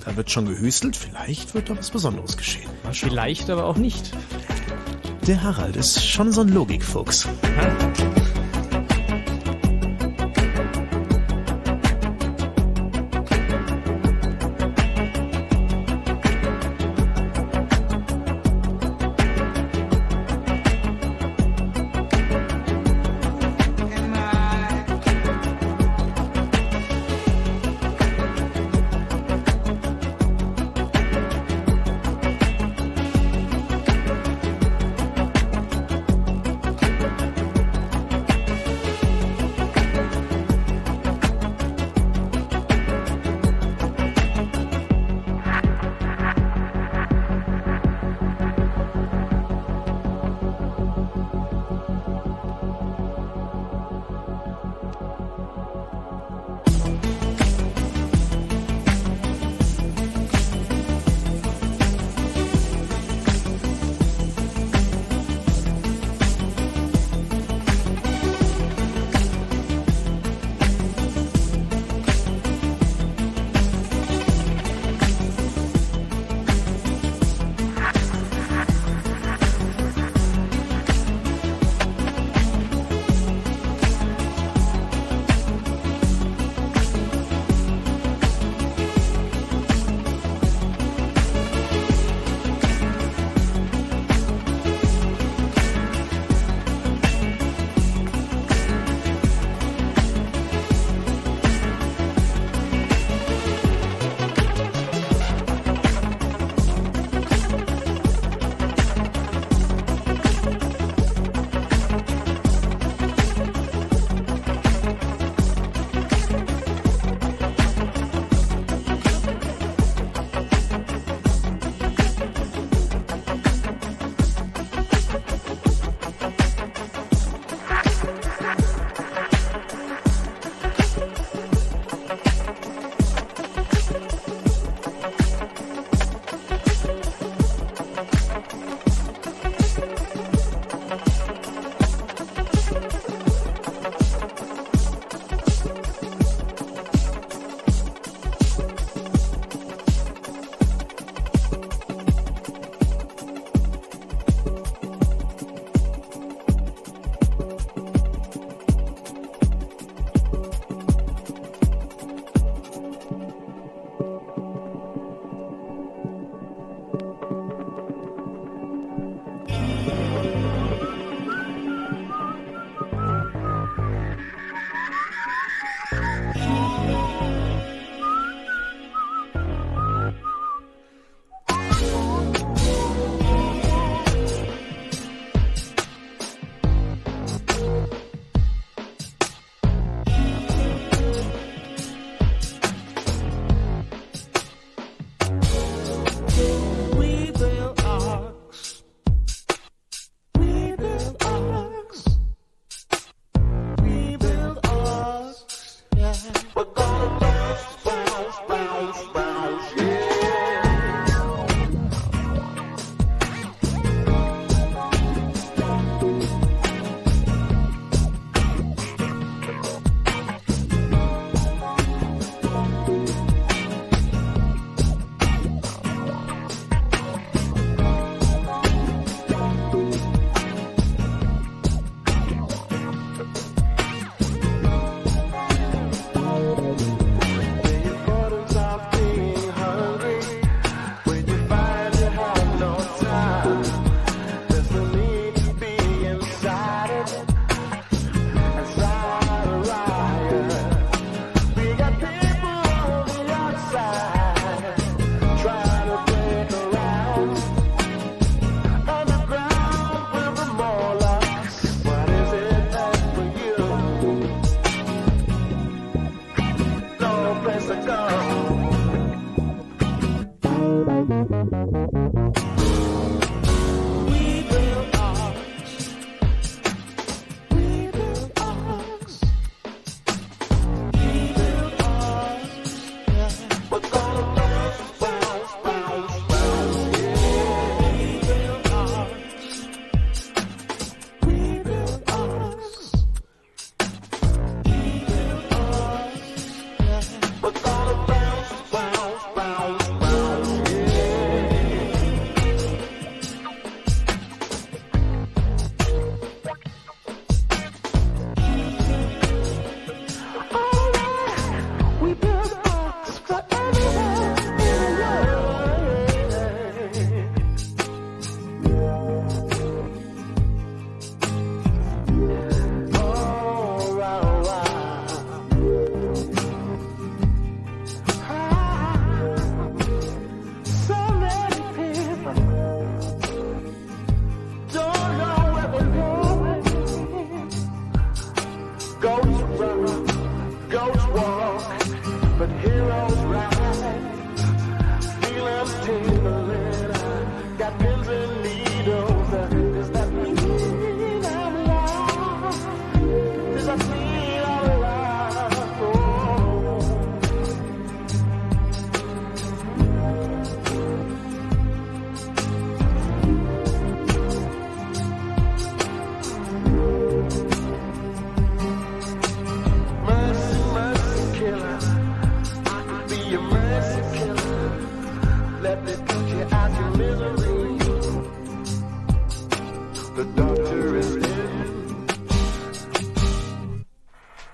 Da 0.04 0.14
wird 0.16 0.30
schon 0.30 0.44
gehüstelt, 0.44 0.96
vielleicht 0.96 1.54
wird 1.54 1.70
da 1.70 1.78
was 1.78 1.90
Besonderes 1.90 2.36
geschehen. 2.36 2.68
Vielleicht 2.92 3.48
aber 3.48 3.64
auch 3.64 3.78
nicht. 3.78 4.12
Der 5.26 5.42
Harald 5.42 5.76
ist 5.76 6.04
schon 6.04 6.32
so 6.32 6.42
ein 6.42 6.48
Logikfuchs. 6.48 7.26